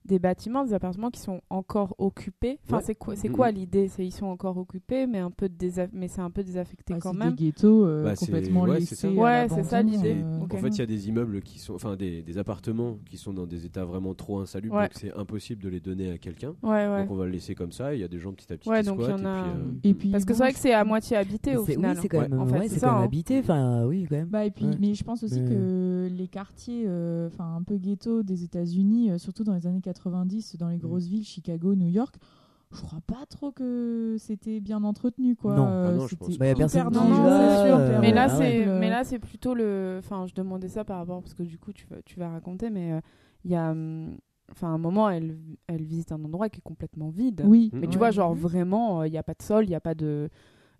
des 0.09 0.19
bâtiments, 0.19 0.65
des 0.65 0.73
appartements 0.73 1.11
qui 1.11 1.19
sont 1.21 1.39
encore 1.51 1.93
occupés. 1.99 2.59
Enfin 2.65 2.77
Ouais. 2.77 2.83
c'est 2.83 2.95
quoi 2.95 3.15
c'est 3.15 3.29
quoi 3.29 3.51
l'idée? 3.51 3.87
C'est 3.87 4.05
ils 4.05 4.11
sont 4.11 4.25
encore 4.25 4.57
occupés, 4.57 5.05
mais 5.07 5.19
un 5.19 5.29
peu 5.31 5.45
désa- 5.47 5.87
mais 5.93 6.07
c'est 6.07 6.21
un 6.21 6.31
peu 6.31 6.43
désaffecté 6.43 6.93
Ah, 6.95 6.99
quand 6.99 7.11
c'est 7.13 7.17
même. 7.19 7.33
des 7.35 7.45
ghettos 7.45 7.85
euh, 7.85 8.03
Bah, 8.03 8.15
c'est- 8.15 8.25
complètement 8.25 8.63
ouais, 8.63 8.81
c'est 8.81 8.95
ça. 8.95 9.07
laissés. 9.07 9.19
à 9.19 9.21
Ouais, 9.23 9.47
c'est 9.49 9.63
ça, 9.63 9.81
l'idée. 9.83 10.15
euh. 10.23 10.39
En 10.41 10.47
fait, 10.57 10.67
il 10.69 10.79
y 10.79 10.81
a 10.81 10.85
des 10.87 11.07
immeubles 11.09 11.41
qui 11.41 11.59
sont, 11.59 11.75
enfin 11.75 11.95
des, 11.95 12.23
des 12.23 12.37
appartements 12.39 12.97
qui 13.09 13.17
sont 13.17 13.33
dans 13.33 13.45
des 13.45 13.65
états 13.65 13.85
vraiment 13.85 14.13
trop 14.15 14.39
insalubres, 14.39 14.75
Ouais. 14.75 14.83
donc 14.87 14.93
c'est 14.95 15.13
impossible 15.15 15.61
de 15.61 15.69
les 15.69 15.79
donner 15.79 16.11
à 16.11 16.17
quelqu'un. 16.17 16.55
Ouais 16.63 16.87
ouais. 16.87 17.01
Donc 17.03 17.11
on 17.11 17.15
va 17.15 17.25
le 17.25 17.31
laisser 17.31 17.53
comme 17.53 17.71
ça. 17.71 17.93
Il 17.93 18.01
y 18.01 18.03
a 18.03 18.07
des 18.07 18.17
gens 18.19 18.33
petit 18.33 18.51
à 18.51 18.57
petit 18.57 18.67
Ouais, 18.67 18.81
qui 18.81 18.87
donc 18.87 18.97
il 18.99 19.01
y 19.03 19.05
squattent. 19.05 19.21
en 19.21 19.25
a- 19.25 19.39
et 19.39 19.43
puis, 19.43 19.51
euh, 19.51 19.89
Et 19.89 19.93
puis, 19.93 20.09
Parce 20.11 20.25
que 20.25 20.33
c'est 20.33 20.43
vrai 20.43 20.53
que 20.53 20.59
c'est 20.59 20.73
à 20.73 20.83
moitié 20.83 21.17
habité 21.17 21.55
au 21.55 21.65
C'est- 21.65 21.73
final. 21.73 21.95
Oui, 21.95 22.01
c'est 22.01 22.09
quand 22.09 22.19
hein. 22.21 22.27
même, 22.29 22.39
En 22.39 22.47
fait, 22.47 22.53
ouais, 22.59 22.67
c'est 22.67 22.75
c'est 22.75 22.79
quand 22.81 22.93
même 22.93 23.01
hein. 23.01 23.05
habité. 23.05 23.39
Enfin, 23.39 23.85
oui, 23.85 24.07
quand 24.09 24.15
même. 24.15 24.27
Bah, 24.27 24.43
et 24.45 24.49
puis, 24.51 24.65
Ouais. 24.65 24.77
mais 24.79 24.93
je 24.95 25.03
pense 25.03 25.23
aussi 25.23 25.39
Ouais. 25.41 25.47
que 25.49 26.09
les 26.11 26.27
quartiers, 26.27 26.85
euh, 26.87 27.27
enfin 27.27 27.55
un 27.55 27.63
peu 27.63 27.77
ghetto 27.77 28.23
des 28.23 28.43
États-Unis, 28.43 29.11
surtout 29.19 29.43
dans 29.43 29.53
les 29.53 29.67
années 29.67 29.81
90, 30.03 30.55
dans 30.57 30.69
les 30.69 30.77
Mm. 30.77 30.81
grosses 30.81 31.05
villes, 31.07 31.25
Chicago, 31.25 31.75
New 31.75 31.87
York, 31.89 32.15
je 32.71 32.81
crois 32.81 33.01
pas 33.07 33.25
trop 33.27 33.51
que 33.51 34.15
c'était 34.19 34.59
bien 34.59 34.83
entretenu, 34.83 35.35
quoi. 35.35 35.55
Non. 35.55 35.67
Euh, 35.67 35.85
Ah 35.87 35.91
non, 35.93 36.03
je 36.03 36.07
c'était 36.09 36.25
pense. 36.25 36.37
Bah, 36.37 36.45
y 36.45 36.49
a 36.49 36.55
personne 36.55 36.93
sûr, 36.93 37.77
euh, 37.79 37.99
Mais 38.01 38.11
là, 38.11 38.23
Ah 38.25 38.29
c'est, 38.29 38.59
horrible. 38.61 38.79
mais 38.79 38.89
là, 38.89 39.03
c'est 39.03 39.19
plutôt 39.19 39.53
le. 39.55 39.97
Enfin, 39.99 40.25
je 40.27 40.33
demandais 40.35 40.67
ça 40.67 40.83
par 40.83 40.97
rapport 40.97 41.21
parce 41.21 41.33
que 41.33 41.43
du 41.43 41.57
coup, 41.57 41.73
tu 41.73 41.87
vas, 41.87 42.01
tu 42.03 42.19
vas 42.19 42.29
raconter, 42.29 42.69
mais 42.69 42.93
euh, 42.93 42.99
il 43.43 43.51
y 43.51 43.55
a, 43.55 43.71
hum, 43.71 44.17
enfin, 44.51 44.67
un 44.67 44.77
moment, 44.77 45.09
elle, 45.09 45.37
elle 45.67 45.81
visite 45.83 46.11
un 46.11 46.23
endroit 46.23 46.49
qui 46.49 46.59
est 46.59 46.63
complètement 46.63 47.09
vide. 47.09 47.43
Oui. 47.47 47.71
Mais 47.73 47.87
tu 47.87 47.97
vois, 47.97 48.11
genre 48.11 48.35
vraiment, 48.35 49.03
il 49.03 49.11
n'y 49.11 49.17
a 49.17 49.23
pas 49.23 49.33
de 49.33 49.41
sol, 49.41 49.65
il 49.65 49.69
n'y 49.69 49.75
a 49.75 49.81
pas 49.81 49.95
de, 49.95 50.29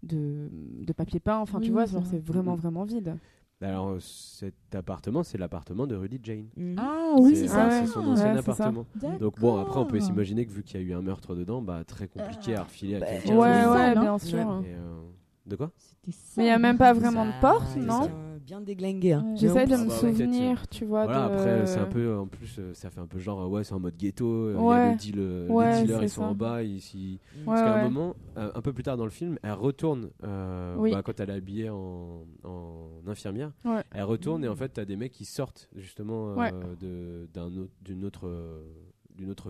de, 0.04 0.50
de 0.86 0.94
papier 0.94 1.20
peint. 1.20 1.40
Enfin, 1.40 1.58
Oui, 1.60 1.66
tu 1.66 1.72
vois, 1.72 1.86
genre, 1.88 2.04
c'est 2.06 2.12
c'est 2.12 2.18
vrai. 2.20 2.34
vraiment, 2.34 2.52
Mhm. 2.54 2.60
vraiment 2.62 2.84
vide. 2.84 3.16
Alors 3.62 3.90
euh, 3.90 4.00
cet 4.00 4.54
appartement, 4.74 5.22
c'est 5.24 5.38
l'appartement 5.38 5.86
de 5.86 5.96
Rudy 5.96 6.20
Jane. 6.24 6.48
Ah 6.78 7.14
oui, 7.20 7.36
c'est 7.36 7.48
ça, 7.50 7.68
ouais. 7.68 7.82
c'est 7.82 7.88
son 7.88 8.08
ancien 8.08 8.32
Ouais, 8.34 8.40
appartement. 8.40 8.86
Donc 9.20 9.38
bon, 9.40 9.58
après 9.58 9.80
on 9.80 9.86
peut 9.86 10.00
s'imaginer 10.00 10.46
que 10.46 10.52
vu 10.52 10.64
qu'il 10.64 10.80
y 10.80 10.84
a 10.84 10.88
eu 10.88 10.94
un 10.94 11.02
meurtre 11.02 11.36
dedans, 11.36 11.62
bah 11.62 11.84
très 11.86 12.08
compliqué 12.08 12.56
à 12.56 12.64
refiler 12.64 12.96
à 12.96 13.00
Bah, 13.00 13.06
quelqu'un. 13.08 13.36
Ouais, 13.36 13.52
c'est 13.54 13.70
ouais, 13.70 13.78
hein. 13.82 14.02
bien 14.02 14.18
sûr. 14.18 14.38
Ouais. 14.48 14.70
Et, 14.70 14.74
euh, 14.76 15.02
De 15.46 15.56
quoi? 15.58 15.72
Mais 16.08 16.14
il 16.38 16.44
n'y 16.44 16.50
a 16.52 16.60
même 16.60 16.78
pas 16.78 16.94
vraiment 16.94 17.26
de 17.26 17.32
porte, 17.42 17.76
non? 17.76 18.10
Bien 18.50 18.62
déglingué. 18.62 19.14
Hein. 19.14 19.26
Ouais. 19.28 19.38
J'essaie 19.38 19.68
de 19.68 19.74
Ah 19.76 19.78
me 19.78 19.88
bah 19.90 19.94
ouais, 19.94 20.00
souvenir, 20.00 20.68
tu 20.70 20.84
vois. 20.84 21.04
Voilà, 21.06 21.30
de... 21.30 21.34
après 21.36 21.68
c'est 21.68 21.78
un 21.80 21.86
peu, 21.86 22.18
en 22.18 22.26
plus 22.26 22.56
euh, 22.58 22.74
ça 22.74 22.90
fait 22.90 23.00
un 23.00 23.06
peu 23.06 23.20
genre, 23.20 23.42
euh, 23.42 23.48
ouais 23.48 23.64
c'est 23.64 23.74
en 23.76 23.80
mode 23.80 23.96
ghetto, 23.96 24.26
euh, 24.26 24.54
il 24.54 24.56
y 24.56 24.58
a 24.58 24.68
Ouais. 24.68 24.90
le 24.90 24.96
deal, 24.98 25.16
euh, 25.20 25.48
Ouais, 25.50 25.76
les 25.76 25.82
dealers 25.86 26.02
ils 26.02 26.10
sont 26.10 26.22
ça. 26.24 26.28
en 26.30 26.34
bas, 26.34 26.64
ils, 26.64 26.82
s'y- 26.82 27.20
Ouais, 27.36 27.44
Parce 27.46 27.62
qu'à 27.62 27.74
ouais. 27.76 27.80
un 27.82 27.84
moment, 27.84 28.16
euh, 28.38 28.50
un 28.56 28.62
peu 28.64 28.74
plus 28.74 28.82
tard 28.82 28.98
dans 28.98 29.04
le 29.04 29.12
film, 29.12 29.38
elle 29.44 29.52
retourne, 29.52 30.10
euh, 30.24 30.76
Oui. 30.80 30.90
bah, 30.92 31.04
quand 31.04 31.20
elle 31.20 31.30
est 31.30 31.34
habillée 31.34 31.70
en, 31.70 32.26
en 32.44 32.88
infirmière, 33.06 33.52
Ouais. 33.66 33.84
elle 33.92 34.02
retourne 34.06 34.44
et 34.44 34.48
en 34.48 34.56
fait, 34.56 34.70
t'as 34.70 34.86
des 34.86 34.96
mecs 34.96 35.12
qui 35.12 35.26
sortent 35.26 35.70
justement 35.76 36.32
euh, 36.32 36.36
Ouais. 36.36 36.52
autre- 36.52 37.70
d'une 37.84 38.04
autre, 38.04 38.26
euh, 38.26 38.64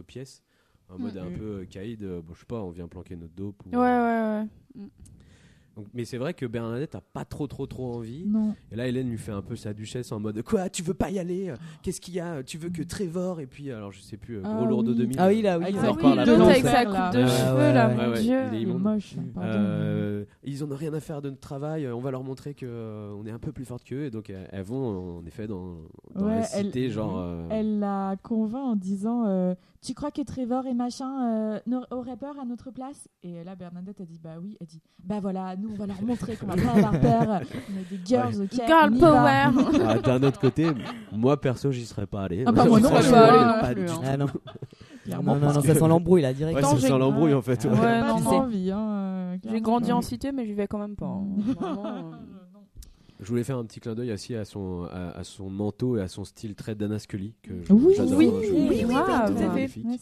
pièce, 0.08 0.44
en 0.90 0.98
Mm. 0.98 1.02
mode 1.04 1.18
un 1.18 1.30
Mhm. 1.30 1.38
peu 1.38 1.44
euh, 1.62 1.66
caïd, 1.66 2.04
euh, 2.04 2.22
bon, 2.22 2.34
je 2.34 2.40
sais 2.42 2.46
pas, 2.46 2.62
on 2.62 2.72
vient 2.72 2.90
planquer 2.90 3.16
notre 3.16 3.34
dope. 3.34 3.64
ou- 3.66 3.70
Ouais, 3.70 3.78
ouais, 3.78 4.46
ouais. 4.76 4.88
Donc, 5.80 5.88
mais 5.94 6.04
c'est 6.04 6.18
vrai 6.18 6.34
que 6.34 6.46
Bernadette 6.46 6.96
a 6.96 7.02
pas 7.02 7.24
trop, 7.24 7.48
trop, 7.48 7.66
trop 7.68 7.94
envie. 7.96 8.26
Non. 8.26 8.54
Et 8.72 8.76
là, 8.76 8.88
Hélène 8.88 9.10
lui 9.10 9.18
fait 9.18 9.32
un 9.32 9.42
peu 9.42 9.56
sa 9.56 9.74
duchesse 9.74 10.12
en 10.12 10.20
mode 10.20 10.42
Quoi, 10.44 10.70
tu 10.70 10.84
veux 10.84 10.94
pas 10.94 11.10
y 11.10 11.20
aller? 11.20 11.54
Qu'est-ce 11.82 12.02
qu'il 12.02 12.14
y 12.16 12.20
a? 12.20 12.44
Tu 12.44 12.58
veux 12.58 12.70
que 12.70 12.84
Trevor? 12.84 13.40
Et 13.40 13.48
puis, 13.48 13.72
alors 13.72 13.92
je 13.94 14.02
sais 14.02 14.18
plus, 14.18 14.38
euh, 14.38 14.42
Ah 14.44 14.56
gros 14.56 14.66
lourd 14.66 14.84
de 14.84 14.92
oui. 14.92 14.98
2000. 14.98 15.16
Ah 15.20 15.28
oui, 15.30 15.42
là, 15.42 15.58
oui. 15.58 15.66
Ah 15.68 15.70
oui, 15.70 16.04
l'autre 16.26 16.42
avec 16.44 16.64
sa 16.64 16.86
coupe 16.86 17.16
de 17.18 17.26
cheveux, 17.26 17.74
là, 17.74 17.88
mon 17.88 18.14
dieu. 18.14 18.40
il 18.54 18.62
est 18.62 18.66
moche, 18.74 19.16
pardon. 19.34 19.50
Euh, 19.54 20.26
ils 20.44 20.64
en 20.64 20.72
ont 20.72 20.76
rien 20.76 20.94
à 20.94 21.00
faire 21.00 21.22
de 21.22 21.30
notre 21.30 21.42
travail. 21.42 21.88
On 21.88 22.00
va 22.02 22.12
leur 22.12 22.24
montrer 22.24 22.54
que 22.54 22.66
euh, 22.68 23.14
on 23.18 23.26
est 23.26 23.32
un 23.32 23.40
peu 23.40 23.52
plus 23.52 23.66
fort 23.66 23.82
qu'eux. 23.84 24.04
Et 24.06 24.10
donc 24.12 24.30
elles, 24.30 24.64
vont 24.64 25.20
en 25.20 25.26
effet 25.26 25.48
dans, 25.48 25.78
dans 26.16 26.26
Ouais, 26.26 26.40
la 26.42 26.56
elle- 26.56 26.66
cité, 26.66 26.90
genre. 26.90 27.18
euh, 27.20 27.48
Elle 27.50 27.80
la 27.80 28.16
convainc 28.22 28.64
en 28.66 28.76
disant 28.76 29.26
euh, 29.28 29.56
Tu 29.82 29.94
crois 29.94 30.12
que 30.12 30.22
Trevor 30.22 30.66
et 30.68 30.74
machin 30.74 31.56
euh, 31.66 31.80
auraient 31.92 32.18
peur 32.18 32.38
à 32.40 32.46
notre 32.46 32.72
place? 32.72 33.08
Et 33.24 33.44
là, 33.44 33.56
Bernadette 33.56 34.02
a 34.02 34.06
dit 34.06 34.20
Bah 34.22 34.36
oui. 34.42 34.58
Elle 34.60 34.68
dit 34.68 34.82
Bah 35.04 35.20
voilà, 35.22 35.56
nous 35.56 35.69
on 35.70 35.74
va 35.76 35.86
leur 35.88 36.02
montrer 36.02 36.36
qu'on 36.36 36.48
va 36.48 36.56
pas 36.56 36.72
avoir 36.72 36.92
peur. 37.00 37.28
On 37.30 37.80
est 37.80 37.98
des 37.98 38.00
girls, 38.06 38.42
ok 38.44 38.54
Girl 38.68 38.98
power. 38.98 39.84
ah, 39.88 39.98
D'un 40.00 40.24
autre 40.24 40.40
côté, 40.40 40.68
moi 41.12 41.40
perso, 41.40 41.72
j'y 41.72 41.86
serais 41.86 42.08
pas 42.08 42.24
allé. 42.24 42.44
Ah 42.46 42.52
bah, 42.52 42.66
moi 42.66 42.80
non, 42.80 42.90
je 42.90 42.94
serais 42.94 43.04
serais 43.04 43.20
pas 43.20 43.54
pas 43.62 43.68
allé. 43.68 43.86
Ah 44.04 44.18
non, 44.18 44.26
non, 45.24 45.36
non, 45.40 45.62
ça 45.62 45.74
sent 45.76 45.88
l'embrouille 45.88 46.22
là, 46.22 46.34
direct. 46.34 46.56
Ouais, 46.58 46.64
ça 46.64 46.78
sent 46.78 46.98
l'embrouille 46.98 47.34
en 47.34 47.42
fait. 47.42 47.64
Ouais. 47.66 47.72
Ouais, 47.72 48.02
non, 48.02 48.20
non. 48.20 48.30
envie, 48.32 48.72
hein, 48.72 48.80
euh, 48.80 49.38
J'ai 49.50 49.62
grandi 49.62 49.92
en 49.92 50.02
cité, 50.02 50.32
mais 50.32 50.46
j'y 50.46 50.54
vais 50.54 50.68
quand 50.68 50.80
même 50.80 50.96
pas. 50.96 51.06
hein. 51.08 51.26
Vraiment, 51.60 51.86
euh, 51.86 52.02
Je 53.22 53.26
voulais 53.28 53.44
faire 53.44 53.58
un 53.58 53.66
petit 53.66 53.80
clin 53.80 53.96
d'œil 53.96 54.12
aussi 54.12 54.36
à 54.36 54.46
son, 54.46 54.84
à, 54.92 55.18
à 55.18 55.24
son 55.24 55.50
manteau 55.50 55.98
et 55.98 56.02
à 56.02 56.08
son 56.08 56.24
style 56.26 56.56
très 56.56 56.76
Dana 56.76 57.00
Scully 57.00 57.34
que 57.42 57.52
je- 57.64 57.74
Oui, 57.74 57.94
j'adore. 57.98 58.18
oui, 58.18 58.28
hein, 58.28 58.32
oui, 58.40 58.50
oui, 58.70 58.86
oui, 58.88 58.94
tout 58.94 59.00
à 59.02 59.28
fait. 59.28 59.48
magnifique. 59.48 59.86
Ouais, 59.86 59.98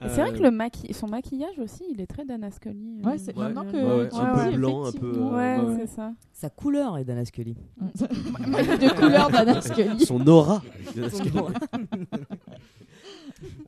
c'est 0.00 0.04
vrai. 0.04 0.12
Et 0.12 0.14
C'est 0.14 0.20
vrai 0.22 0.30
Euh, 0.30 0.36
que 0.38 0.42
le 0.42 0.50
maqui- 0.50 0.92
son 0.94 1.06
maquillage 1.08 1.58
aussi, 1.58 1.82
il 1.90 2.00
est 2.00 2.06
très 2.06 2.24
Dana 2.24 2.50
Scully. 2.50 3.00
euh, 3.04 3.08
Ouais, 3.10 3.18
c'est 3.18 3.36
maintenant 3.36 3.64
que 3.64 3.76
Ouais, 3.76 4.02
ouais, 4.02 4.08
tu 4.08 4.16
un 4.16 4.50
peu 4.50 4.56
blanc, 4.56 4.84
un 4.86 4.92
peu, 4.92 5.12
euh, 5.16 5.30
Ouais, 5.68 5.76
c'est 5.78 5.86
ça. 5.94 6.12
Sa 6.32 6.50
couleur 6.50 6.98
est 6.98 7.04
Dana 7.04 7.24
Scully. 7.24 7.56
de 7.80 8.94
couleur 8.94 9.30
d'Anna 9.30 9.60
Scully. 9.60 10.04
Son 10.04 10.26
aura. 10.28 10.62
Dana 10.94 11.08
Scully. 11.10 11.38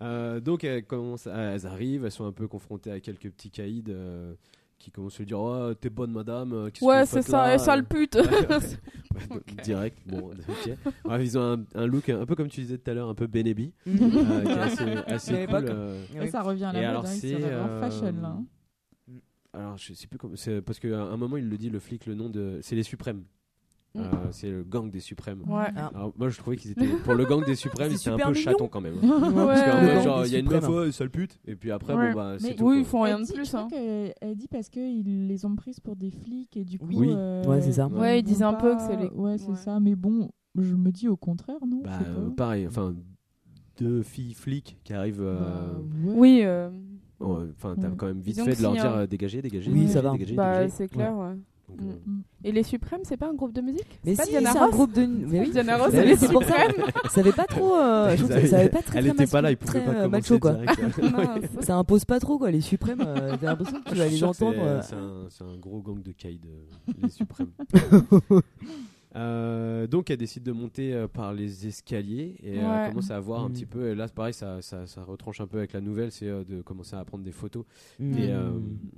Euh, 0.01 0.41
donc 0.41 0.65
elles, 0.65 0.85
commencent 0.85 1.27
à- 1.27 1.37
elles 1.55 1.67
arrivent, 1.67 2.05
elles 2.05 2.11
sont 2.11 2.25
un 2.27 2.33
peu 2.33 2.49
confrontées 2.49 2.91
à 2.91 3.01
quelques 3.01 3.31
petits 3.31 3.51
caïds 3.51 3.85
euh, 3.89 4.35
qui 4.79 4.91
commencent 4.91 5.17
à 5.17 5.19
lui 5.19 5.27
dire 5.27 5.41
oh, 5.41 5.75
T'es 5.75 5.91
bonne 5.91 6.13
madame, 6.13 6.71
Ouais, 6.81 7.05
c'est 7.07 7.23
ça, 7.23 7.59
sale 7.59 7.85
pute. 7.85 8.15
Ouais, 8.17 8.23
donc, 9.31 9.63
Direct, 9.65 9.99
bon, 10.07 10.31
ok. 10.49 10.71
Ouais, 11.05 11.25
ils 11.25 11.37
ont 11.39 11.43
un, 11.59 11.65
un 11.75 11.87
look 11.87 12.09
un 12.09 12.25
peu 12.27 12.35
comme 12.37 12.49
tu 12.49 12.61
disais 12.61 12.79
tout 12.79 12.91
à 12.91 12.95
l'heure, 12.95 13.09
un 13.09 13.15
peu 13.15 13.27
Benebi, 13.27 13.73
euh, 13.89 13.93
qui 14.43 14.49
est 14.49 14.59
assez, 14.59 14.85
assez 15.07 15.47
cool. 15.47 15.65
euh. 15.69 16.03
Ouais, 16.15 16.29
ça 16.29 16.43
revient 16.43 16.65
à 16.65 16.73
la 16.73 16.79
Et 16.79 16.83
mode, 16.83 16.91
alors, 16.91 17.05
hein, 17.07 17.09
c'est, 17.09 17.35
euh, 17.43 17.81
fashion 17.81 18.13
là. 18.23 18.29
hein. 18.29 18.45
Alors 19.55 19.79
je 19.79 19.95
sais 19.95 20.07
plus 20.07 20.19
comment, 20.19 20.37
c'est 20.37 20.61
parce 20.61 20.79
qu'à 20.79 21.01
un 21.03 21.17
moment 21.17 21.37
il 21.39 21.49
le 21.49 21.57
dit, 21.57 21.71
le 21.71 21.81
flic, 21.81 22.07
le 22.07 22.15
nom 22.15 22.29
de, 22.29 22.59
c'est 22.63 22.77
les 22.77 22.83
Suprêmes. 22.83 23.25
Mm. 23.95 24.01
Euh, 24.01 24.05
c'est 24.33 24.51
le 24.51 24.63
gang 24.65 24.91
des 24.91 25.01
Suprêmes. 25.01 25.41
Ouais. 25.49 25.65
Ah. 25.75 25.91
Alors 25.95 26.13
moi 26.19 26.29
je 26.29 26.37
trouvais 26.39 26.57
qu'ils 26.57 26.73
étaient 26.73 26.87
pour 27.05 27.15
le 27.15 27.25
gang 27.25 27.45
des 27.45 27.55
Suprêmes, 27.65 27.91
étaient 27.91 28.11
un 28.11 28.17
peu 28.19 28.23
mignon. 28.31 28.35
chatons 28.35 28.69
quand 28.69 28.81
même. 28.83 28.95
hein. 29.03 29.33
Ouais, 29.47 30.03
genre 30.05 30.27
il 30.27 30.33
y 30.33 30.37
a 30.37 30.39
une 30.41 30.49
meuf, 30.49 30.69
ouais, 30.69 30.93
sale 30.93 31.11
pute, 31.11 31.39
et 31.47 31.57
puis 31.57 31.71
après 31.71 31.95
Ouais. 31.95 32.11
bon 32.13 32.17
bah 32.17 32.37
c'est 32.39 32.55
tout. 32.55 32.67
Oui, 32.69 32.81
ils 32.81 32.85
font 32.85 33.01
rien 33.03 33.19
de 33.19 33.27
plus. 33.33 33.51
je 33.51 33.57
hein. 33.57 33.67
qu'elle- 33.71 34.13
elle 34.21 34.37
dit 34.37 34.47
parce 34.49 34.69
qu'ils 34.69 35.27
les 35.27 35.45
ont 35.47 35.57
prises 35.57 35.81
pour 35.81 35.97
des 35.97 36.11
flics 36.11 36.57
et 36.57 36.65
du 36.65 36.79
coup. 36.79 36.87
Oui. 36.93 37.09
euh, 37.11 37.43
Ouais, 37.45 37.61
c'est 37.63 37.73
ça. 37.73 37.87
Ouais, 37.89 38.21
ils 38.21 38.23
disent 38.23 38.43
un 38.43 38.55
peu 38.55 38.77
que 38.77 38.83
c'est 38.83 38.97
les- 38.97 39.09
Ouais, 39.09 39.39
c'est 39.39 39.49
ouais. 39.51 39.57
ça. 39.57 39.81
Mais 39.81 39.95
bon, 39.95 40.31
je 40.59 40.75
me 40.75 40.91
dis 40.93 41.09
au 41.09 41.17
contraire, 41.17 41.57
non 41.67 41.81
Bah 41.83 41.99
euh, 42.07 42.29
pareil, 42.31 42.67
enfin 42.67 42.95
deux 43.79 44.03
filles 44.03 44.35
flics 44.35 44.77
qui 44.85 44.93
arrivent. 44.93 45.23
euh, 45.23 45.39
Bah, 45.39 45.81
ouais. 46.05 46.15
Oui, 46.15 46.41
euh, 46.45 46.69
Enfin, 47.21 47.75
t'as 47.81 47.89
Ouais. 47.89 47.95
quand 47.97 48.07
même 48.07 48.21
vite 48.21 48.41
fait 48.43 48.55
de 48.57 48.63
leur 48.63 48.73
dire 48.75 48.95
euh, 48.95 49.07
dégagez, 49.07 49.43
dégagez. 49.43 49.73
Oui, 49.73 49.89
ça 49.89 50.01
va. 50.03 50.13
bah, 50.37 50.69
c'est 50.69 50.87
clair, 50.89 51.17
ouais. 51.17 51.35
Donc, 51.69 51.79
Mm. 51.81 51.91
euh, 51.91 52.49
Et 52.49 52.53
les 52.53 52.63
Suprêmes, 52.63 53.01
c'est 53.05 53.17
pas 53.17 53.29
un 53.29 53.35
groupe 53.35 53.53
de 53.53 53.61
musique 53.61 54.01
Mais 54.05 54.15
pas 54.15 54.25
si, 54.25 54.31
Diana 54.31 54.53
c'est 54.53 54.59
un 54.59 54.65
Ross 54.67 54.71
groupe 54.73 54.93
de. 54.93 55.07
Mais 55.07 55.41
oui. 55.41 55.51
Diana 55.51 55.77
Ross, 55.77 55.91
elle 55.93 56.07
oui, 56.07 56.13
est 56.13 56.17
c'est 56.17 56.33
pour 56.33 56.43
ça. 56.43 56.49
suprême. 56.67 56.87
Ça 57.11 57.21
avait 57.21 57.33
pas 57.33 57.45
trop. 57.45 57.75
euh, 57.77 58.11
je 58.17 58.25
trouve 58.25 58.41
que 58.41 58.47
ça 58.47 58.59
avait 58.59 58.69
pas 58.69 58.83
très 58.83 58.99
Elle 58.99 59.05
très 59.07 59.15
était 59.25 59.31
pas 59.31 59.43
là, 59.43 59.51
il 59.51 59.57
pouvait 59.59 59.81
pas 59.81 59.91
euh, 59.91 60.05
commencer 60.05 60.11
macho 60.11 60.39
quoi. 60.39 60.53
Non, 61.03 61.63
Ça 61.63 61.77
impose 61.77 62.05
pas 62.05 62.19
trop 62.21 62.39
quoi, 62.39 62.51
les 62.51 62.61
suprêmes. 62.63 63.03
euh, 63.07 63.37
T'as 63.41 63.47
l'impression 63.47 63.81
que 63.83 63.89
tu 63.91 63.95
vas 63.97 64.07
les 64.09 64.25
entendre. 64.25 64.57
euh, 64.61 64.81
C'est 65.31 65.45
un, 65.45 65.57
gros 65.59 65.81
gang 65.81 66.03
de 66.03 66.13
Kaïd, 66.13 66.45
euh, 66.47 66.93
les 67.03 67.09
suprêmes. 67.11 67.51
Euh, 69.17 69.87
donc 69.87 70.11
elle 70.11 70.19
décide 70.19 70.43
de 70.43 70.53
monter 70.53 70.93
euh, 70.93 71.09
par 71.09 71.33
les 71.33 71.67
escaliers 71.67 72.37
et 72.43 72.59
euh, 72.61 72.83
Ouais. 72.85 72.89
commence 72.91 73.11
à 73.11 73.19
voir 73.19 73.43
un 73.45 73.49
Mm. 73.49 73.53
petit 73.53 73.67
peu. 73.67 73.89
Et 73.89 73.95
là, 73.95 74.07
pareil, 74.09 74.35
ça, 74.35 74.61
ça, 74.61 74.87
ça 74.87 75.03
retranche 75.03 75.41
un 75.41 75.47
peu 75.47 75.59
avec 75.59 75.73
la 75.73 75.81
nouvelle, 75.81 76.13
c'est 76.13 76.29
euh, 76.29 76.45
de 76.45 76.61
commencer 76.61 76.95
à 76.95 77.05
prendre 77.07 77.25
des 77.25 77.33
photos, 77.33 77.65
mm. 77.99 78.13
des, 78.13 78.29
euh, 78.31 78.51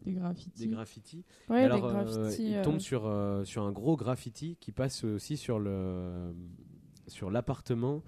Des 0.05 0.13
graffitis. 0.13 0.61
des 0.67 0.67
graffitis. 0.69 1.25
Ouais, 1.49 1.63
Alors, 1.63 1.79
les 1.79 1.85
euh, 1.85 2.03
graffitis. 2.05 2.51
il 2.53 2.63
tombe 2.63 2.81
sur, 2.81 3.07
euh, 3.07 3.45
sur 3.45 3.63
un 3.63 3.71
gros 3.73 3.97
graffiti 3.97 4.57
qui 4.61 4.73
passe 4.73 5.05
aussi 5.05 5.37
sur 5.37 5.59
le 5.61 6.33
sur 7.07 7.31
l'appartement 7.31 8.03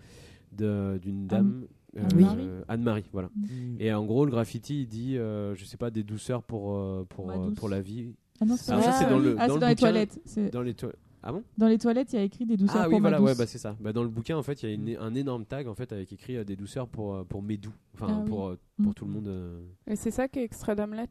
de- 0.52 0.98
d'une 1.02 1.26
dame. 1.26 1.66
euh, 1.96 2.02
Anne-Marie. 2.10 2.38
euh, 2.48 2.62
Anne-Marie, 2.68 3.04
voilà. 3.12 3.30
Mm. 3.36 3.76
Et 3.80 3.92
en 3.92 4.04
gros, 4.06 4.24
le 4.24 4.30
graffiti, 4.30 4.82
il 4.82 4.86
dit, 4.88 5.18
euh, 5.18 5.54
je 5.54 5.64
sais 5.64 5.76
pas, 5.76 5.90
des 5.90 6.02
douceurs 6.02 6.42
pour, 6.42 7.06
pour, 7.08 7.32
pour 7.54 7.68
la 7.68 7.80
vie. 7.80 8.14
Ah 8.40 8.44
non, 8.44 8.56
c'est 8.56 8.70
ça, 8.72 8.92
c'est 8.92 9.08
dans 9.10 9.18
le- 9.18 9.36
Ah, 9.38 9.46
dans 9.46 9.54
le 9.54 9.60
dans 9.60 9.66
les 9.68 9.74
bouquin. 9.74 9.86
toilettes. 9.86 10.50
Dans 10.52 10.62
les 10.62 10.74
Ah 11.22 11.30
bon 11.32 11.42
Dans 11.56 11.68
les 11.68 11.78
toilettes, 11.78 12.12
il 12.12 12.16
y 12.16 12.18
a 12.18 12.22
écrit 12.24 12.44
des 12.46 12.56
douceurs 12.56 12.80
Ah 12.80 12.84
pour 12.84 12.94
oui, 12.94 13.00
voilà, 13.00 13.18
douce. 13.18 13.28
ouais, 13.28 13.34
bah 13.36 13.46
c'est 13.46 13.58
ça. 13.58 13.76
Bah, 13.80 13.92
dans 13.92 14.02
le 14.02 14.08
bouquin, 14.08 14.36
en 14.36 14.42
fait, 14.42 14.62
il 14.62 14.68
y 14.68 14.72
a 14.72 14.74
une- 14.74 14.96
un 14.98 15.14
énorme 15.14 15.44
tag 15.44 15.68
en 15.68 15.74
fait 15.74 15.92
avec 15.92 16.12
écrit 16.12 16.36
euh, 16.36 16.44
des 16.44 16.56
douceurs 16.56 16.88
pour 16.88 17.14
euh, 17.14 17.24
pour 17.24 17.42
mes 17.42 17.56
doux, 17.56 17.72
enfin 17.94 18.06
Ah 18.10 18.18
oui. 18.22 18.28
pour 18.28 18.48
euh, 18.48 18.58
Mm. 18.78 18.84
pour 18.84 18.94
tout 18.94 19.04
le 19.04 19.10
monde. 19.12 19.28
euh. 19.28 19.60
Et 19.86 19.94
c'est 19.96 20.10
ça 20.10 20.26
qui 20.28 20.40
est 20.40 20.44
extrait 20.44 20.74
d'Hamlet 20.74 21.08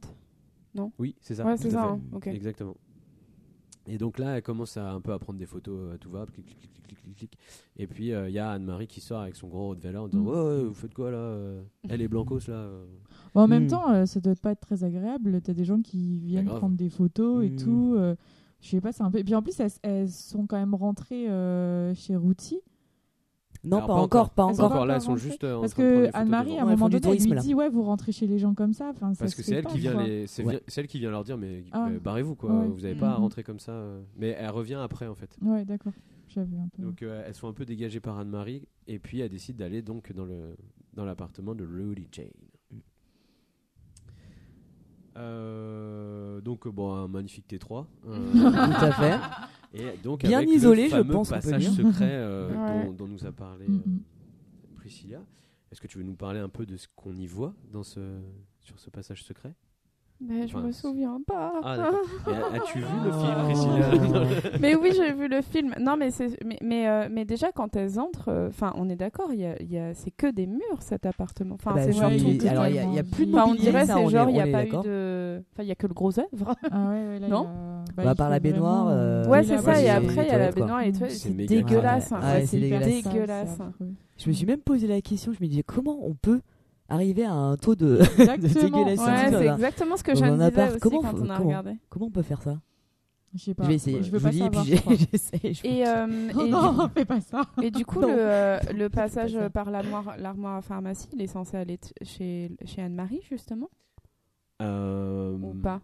Oui, 1.00 1.16
c'est 1.22 1.36
ça. 1.36 1.46
Ouais, 1.46 1.56
tout 1.56 1.62
c'est 1.64 1.68
à 1.70 1.72
ça. 1.72 1.82
fait. 1.84 1.88
hein, 1.90 2.02
ok. 2.14 2.28
Exactement. 2.28 2.76
Et 3.88 3.98
donc 3.98 4.20
là, 4.20 4.38
elle 4.38 4.44
commence 4.44 4.78
à 4.78 4.92
un 4.92 5.02
peu 5.02 5.12
à 5.12 5.18
prendre 5.20 5.40
des 5.40 5.46
photos 5.48 5.94
à 5.94 5.98
tout 5.98 6.12
va, 6.12 6.26
clic, 6.28 6.46
clic, 6.46 6.60
clic, 6.60 6.84
clic, 6.84 7.00
clic, 7.02 7.16
clic. 7.16 7.38
Et 7.78 7.88
puis 7.88 8.14
euh, 8.14 8.30
il 8.30 8.34
y 8.36 8.40
a 8.40 8.52
Anne-Marie 8.52 8.86
qui 8.88 9.02
sort 9.02 9.22
avec 9.22 9.36
son 9.36 9.48
gros 9.48 9.68
Rottweiler 9.70 9.98
en 9.98 10.08
disant 10.08 10.22
Mm. 10.24 10.28
Ouais, 10.28 10.64
vous 10.66 10.74
faites 10.74 10.94
quoi 10.94 11.10
là 11.12 11.38
Elle 11.90 12.02
est 12.02 12.08
blancos 12.08 12.48
là. 12.48 12.70
Bon, 13.34 13.42
en 13.42 13.48
même 13.48 13.64
Mm. 13.66 13.70
temps, 13.70 13.90
euh, 13.92 14.06
ça 14.06 14.20
doit 14.20 14.36
pas 14.36 14.52
être 14.52 14.60
très 14.62 14.84
agréable. 14.84 15.42
T'as 15.42 15.54
des 15.54 15.66
gens 15.66 15.82
qui 15.82 16.20
viennent 16.20 16.46
grave. 16.46 16.60
prendre 16.60 16.76
des 16.76 16.90
photos 16.90 17.46
et 17.46 17.56
tout. 17.56 17.96
euh, 17.98 18.16
je 18.62 18.70
sais 18.70 18.82
pas, 18.82 18.92
c'est 18.92 19.04
un 19.04 19.12
peu. 19.12 19.18
Et 19.20 19.24
puis 19.24 19.36
en 19.36 19.42
plus, 19.42 19.60
elles, 19.60 19.72
elles 19.84 20.10
sont 20.10 20.46
quand 20.48 20.58
même 20.58 20.76
rentrées 20.76 21.28
euh, 21.30 21.94
chez 21.96 22.16
Routy. 22.16 22.60
Non, 23.64 23.78
Alors, 23.78 23.88
pas, 23.88 23.94
encore, 23.94 24.30
pas 24.32 24.48
Elles 24.50 24.56
sont 24.56 24.62
Pas 24.62 24.66
encore. 24.66 24.76
encore 24.78 24.86
là, 24.88 24.96
elles 24.96 25.02
sont 25.02 25.18
juste 25.18 25.44
euh, 25.44 25.56
en 25.58 25.62
Parce 25.62 25.74
train 25.74 25.84
de 25.84 25.90
prendre 25.90 26.12
que 26.12 26.18
Anne-Marie, 26.18 26.58
à 26.58 26.62
un 26.64 26.66
Ouais, 26.66 26.72
moment 26.72 26.90
donné, 26.90 27.08
elle 27.08 27.24
lui 27.32 27.40
dit 27.42 27.54
Ouais, 27.54 27.70
vous 27.70 27.84
rentrez 27.84 28.12
chez 28.12 28.26
les 28.26 28.40
gens 28.40 28.56
comme 28.56 28.74
ça. 28.74 28.90
Enfin, 28.90 29.14
Parce 29.20 29.36
que 29.36 29.44
c'est 29.44 29.54
elle 29.56 29.64
pas, 29.66 29.70
qui 29.70 29.78
vient 29.78 30.02
les, 30.02 30.26
c'est 30.26 30.44
Ouais. 30.44 30.64
elle 30.76 30.88
qui 30.88 30.98
vient 30.98 31.12
leur 31.12 31.24
dire 31.24 31.38
mais 31.38 31.64
Ah. 31.72 31.88
euh, 31.90 32.00
barrez-vous 32.00 32.34
quoi, 32.36 32.52
Ouais. 32.52 32.68
vous 32.68 32.86
avez 32.86 32.96
pas 32.96 33.12
à 33.12 33.16
Mhm. 33.18 33.22
rentrer 33.24 33.44
comme 33.44 33.60
ça. 33.60 33.74
euh. 33.74 34.02
Mais 34.18 34.30
elle 34.30 34.50
revient 34.50 34.80
après 34.82 35.06
en 35.06 35.14
fait. 35.14 35.38
Ouais, 35.44 35.64
d'accord. 35.64 35.94
J'avais 36.28 36.58
un 36.58 36.70
peu. 36.76 36.82
Donc 36.82 37.04
euh, 37.04 37.24
elles 37.28 37.36
sont 37.36 37.48
un 37.50 37.54
peu 37.54 37.66
dégagées 37.66 38.00
par 38.00 38.18
Anne-Marie 38.18 38.68
et 38.88 38.98
puis 38.98 39.20
elle 39.20 39.30
décide 39.30 39.58
d'aller 39.58 39.82
donc 39.84 40.12
dans 40.14 40.26
le 40.26 40.56
dans 40.96 41.06
l'appartement 41.06 41.54
de 41.54 41.64
Rudy 41.64 42.08
Jane. 42.12 42.28
Euh, 45.22 46.42
donc 46.42 46.68
bon 46.68 46.94
un 46.94 47.08
magnifique 47.08 47.46
T3 47.48 47.86
euh, 48.08 48.32
Tout 48.34 48.86
à 48.86 48.92
fait. 48.92 49.20
et 49.74 49.98
donc 50.04 50.22
Bien 50.26 50.40
avec 50.40 50.50
isolé, 50.50 50.90
le 50.90 50.98
je 50.98 51.02
pense 51.02 51.30
peut 51.30 51.36
passage 51.36 51.70
secret 51.70 52.10
euh, 52.12 52.50
Ouais. 52.56 52.86
dont, 52.86 52.92
dont 52.94 53.08
nous 53.08 53.26
a 53.26 53.32
parlé 53.32 53.68
Priscilla. 54.76 55.22
Est-ce 55.72 55.80
que 55.80 55.88
tu 55.88 55.98
veux 56.00 56.04
nous 56.04 56.16
parler 56.16 56.40
un 56.40 56.50
peu 56.50 56.66
de 56.66 56.76
ce 56.76 56.88
qu'on 56.96 57.16
y 57.16 57.28
voit 57.28 57.54
dans 57.72 57.84
ce 57.84 58.20
sur 58.60 58.80
ce 58.80 58.90
passage 58.90 59.24
secret? 59.24 59.54
Mais 60.24 60.48
je 60.48 60.56
Enfin, 60.56 60.68
me 60.68 60.72
souviens 60.72 61.20
pas. 61.26 61.52
Ah 61.64 61.74
As-tu 62.54 62.78
vu 62.78 62.86
le 63.04 63.12
film. 63.12 63.34
Priscilla 63.46 64.58
mais 64.62 64.76
oui, 64.76 64.92
j'ai 64.96 65.14
vu 65.14 65.28
le 65.28 65.42
film. 65.42 65.74
Non, 65.80 65.98
mais 65.98 66.12
c'est, 66.12 66.38
mais, 66.46 66.58
mais, 66.62 66.88
euh, 66.88 67.08
mais 67.12 67.26
déjà 67.26 67.52
quand 67.52 67.76
elles 67.76 68.00
entrent, 68.00 68.30
euh, 68.30 68.50
enfin, 68.50 68.72
on 68.78 68.88
est 68.90 68.96
d'accord, 68.96 69.30
il 69.34 69.40
y 69.40 69.46
a, 69.46 69.60
il 69.62 69.72
y 69.72 69.80
a, 69.80 69.94
c'est 69.96 70.12
que 70.12 70.28
des 70.32 70.46
murs 70.46 70.60
cet 70.82 71.08
appartement. 71.08 71.56
Enfin, 71.56 71.74
Bah, 71.74 71.82
c'est 71.84 71.92
genre 71.94 72.12
tout. 72.12 72.48
alors, 72.48 72.68
il 72.68 72.76
y 72.76 72.80
a- 72.80 73.02
a 73.02 73.04
plus 73.04 73.26
de 73.26 73.34
Enfin, 73.36 73.46
on 73.50 73.56
dirait 73.56 73.86
c'est 73.88 74.08
genre 74.10 74.30
il 74.30 74.34
n'y 74.34 74.42
a 74.42 74.48
pas 74.48 74.66
eu 74.66 74.70
de, 74.84 75.42
enfin, 75.54 75.64
il 75.64 75.68
y 75.70 75.72
a 75.72 75.76
que 75.76 75.88
le 75.88 75.94
gros 75.96 76.18
œuvre. 76.20 76.56
Ah 76.72 76.90
ouais, 76.90 77.08
ouais, 77.08 77.20
là, 77.20 77.28
Non 77.28 77.48
Bah, 77.98 78.04
il 78.06 78.16
par 78.16 78.30
la 78.30 78.40
baignoire, 78.40 78.88
euh, 78.90 79.26
ouais, 79.28 79.40
oui, 79.40 79.46
c'est 79.48 79.58
ça. 79.58 79.82
Et 79.82 79.90
après, 79.90 80.26
il 80.26 80.28
y 80.28 80.32
a 80.32 80.38
la 80.38 80.52
baignoire 80.52 80.82
et 80.82 80.92
tout. 80.92 81.00
C'est 81.10 81.16
C'est 81.18 81.30
dégueulasse. 81.32 82.12
Hein. 82.12 82.20
c'est 82.42 82.46
c'est 82.46 82.60
dégueulasse. 82.60 83.60
affreux. 83.60 83.90
Je 84.18 84.28
me 84.30 84.34
suis 84.34 84.46
même 84.46 84.60
posé 84.60 84.86
la 84.86 85.02
question, 85.02 85.32
je 85.34 85.44
me 85.44 85.48
disais 85.50 85.64
comment 85.64 85.98
on 86.06 86.14
peut 86.14 86.42
arriver 86.94 87.26
à 87.26 87.34
un 87.34 87.58
taux 87.58 87.76
de, 87.76 87.98
de 88.18 88.48
dégueulasse 88.48 89.00
Ouais, 89.00 89.30
c'est 89.40 89.48
exactement 89.48 89.98
ce 89.98 90.04
que 90.04 90.12
dans 90.12 90.18
je 90.20 90.24
un 90.26 90.50
disais 90.50 90.68
aussi 90.70 90.80
Comment 90.80 91.02
quand 91.02 91.14
on 91.20 91.30
a 91.30 91.38
comment 91.38 91.48
regardé. 91.50 91.72
Comment 91.90 92.06
on 92.08 92.12
peut 92.12 92.22
faire 92.22 92.42
ça? 92.42 92.60
Je 93.34 93.40
sais 93.40 93.54
pas. 93.54 93.64
Je 93.64 93.70
vais 93.70 93.76
essayer. 93.76 94.04
Je 94.04 94.12
veux 94.12 94.20
pas 94.20 94.32
savoir. 94.32 94.66
je 94.66 94.76
j'essaie. 95.12 95.54
Et, 95.64 95.88
euh, 95.88 96.30
Oh 96.36 96.42
et, 96.46 96.50
non, 96.50 96.90
fais 96.94 97.06
pas 97.06 97.22
ça. 97.22 97.44
du, 97.58 97.66
et 97.66 97.72
du 97.72 97.86
coup, 97.86 98.02
le, 98.02 98.08
euh, 98.10 98.60
le 98.76 98.90
passage 98.90 99.38
par 99.54 99.72
l'armoire, 99.72 100.10
à 100.58 100.62
pharmacie, 100.62 101.08
il 101.14 101.22
est 101.22 101.28
censé 101.28 101.56
aller 101.56 101.80
chez, 102.02 102.52
chez 102.66 102.82
Anne-Marie, 102.82 103.22
justement, 103.30 103.70
Euh, 104.62 105.32
ou 105.34 105.54
pas? 105.54 105.82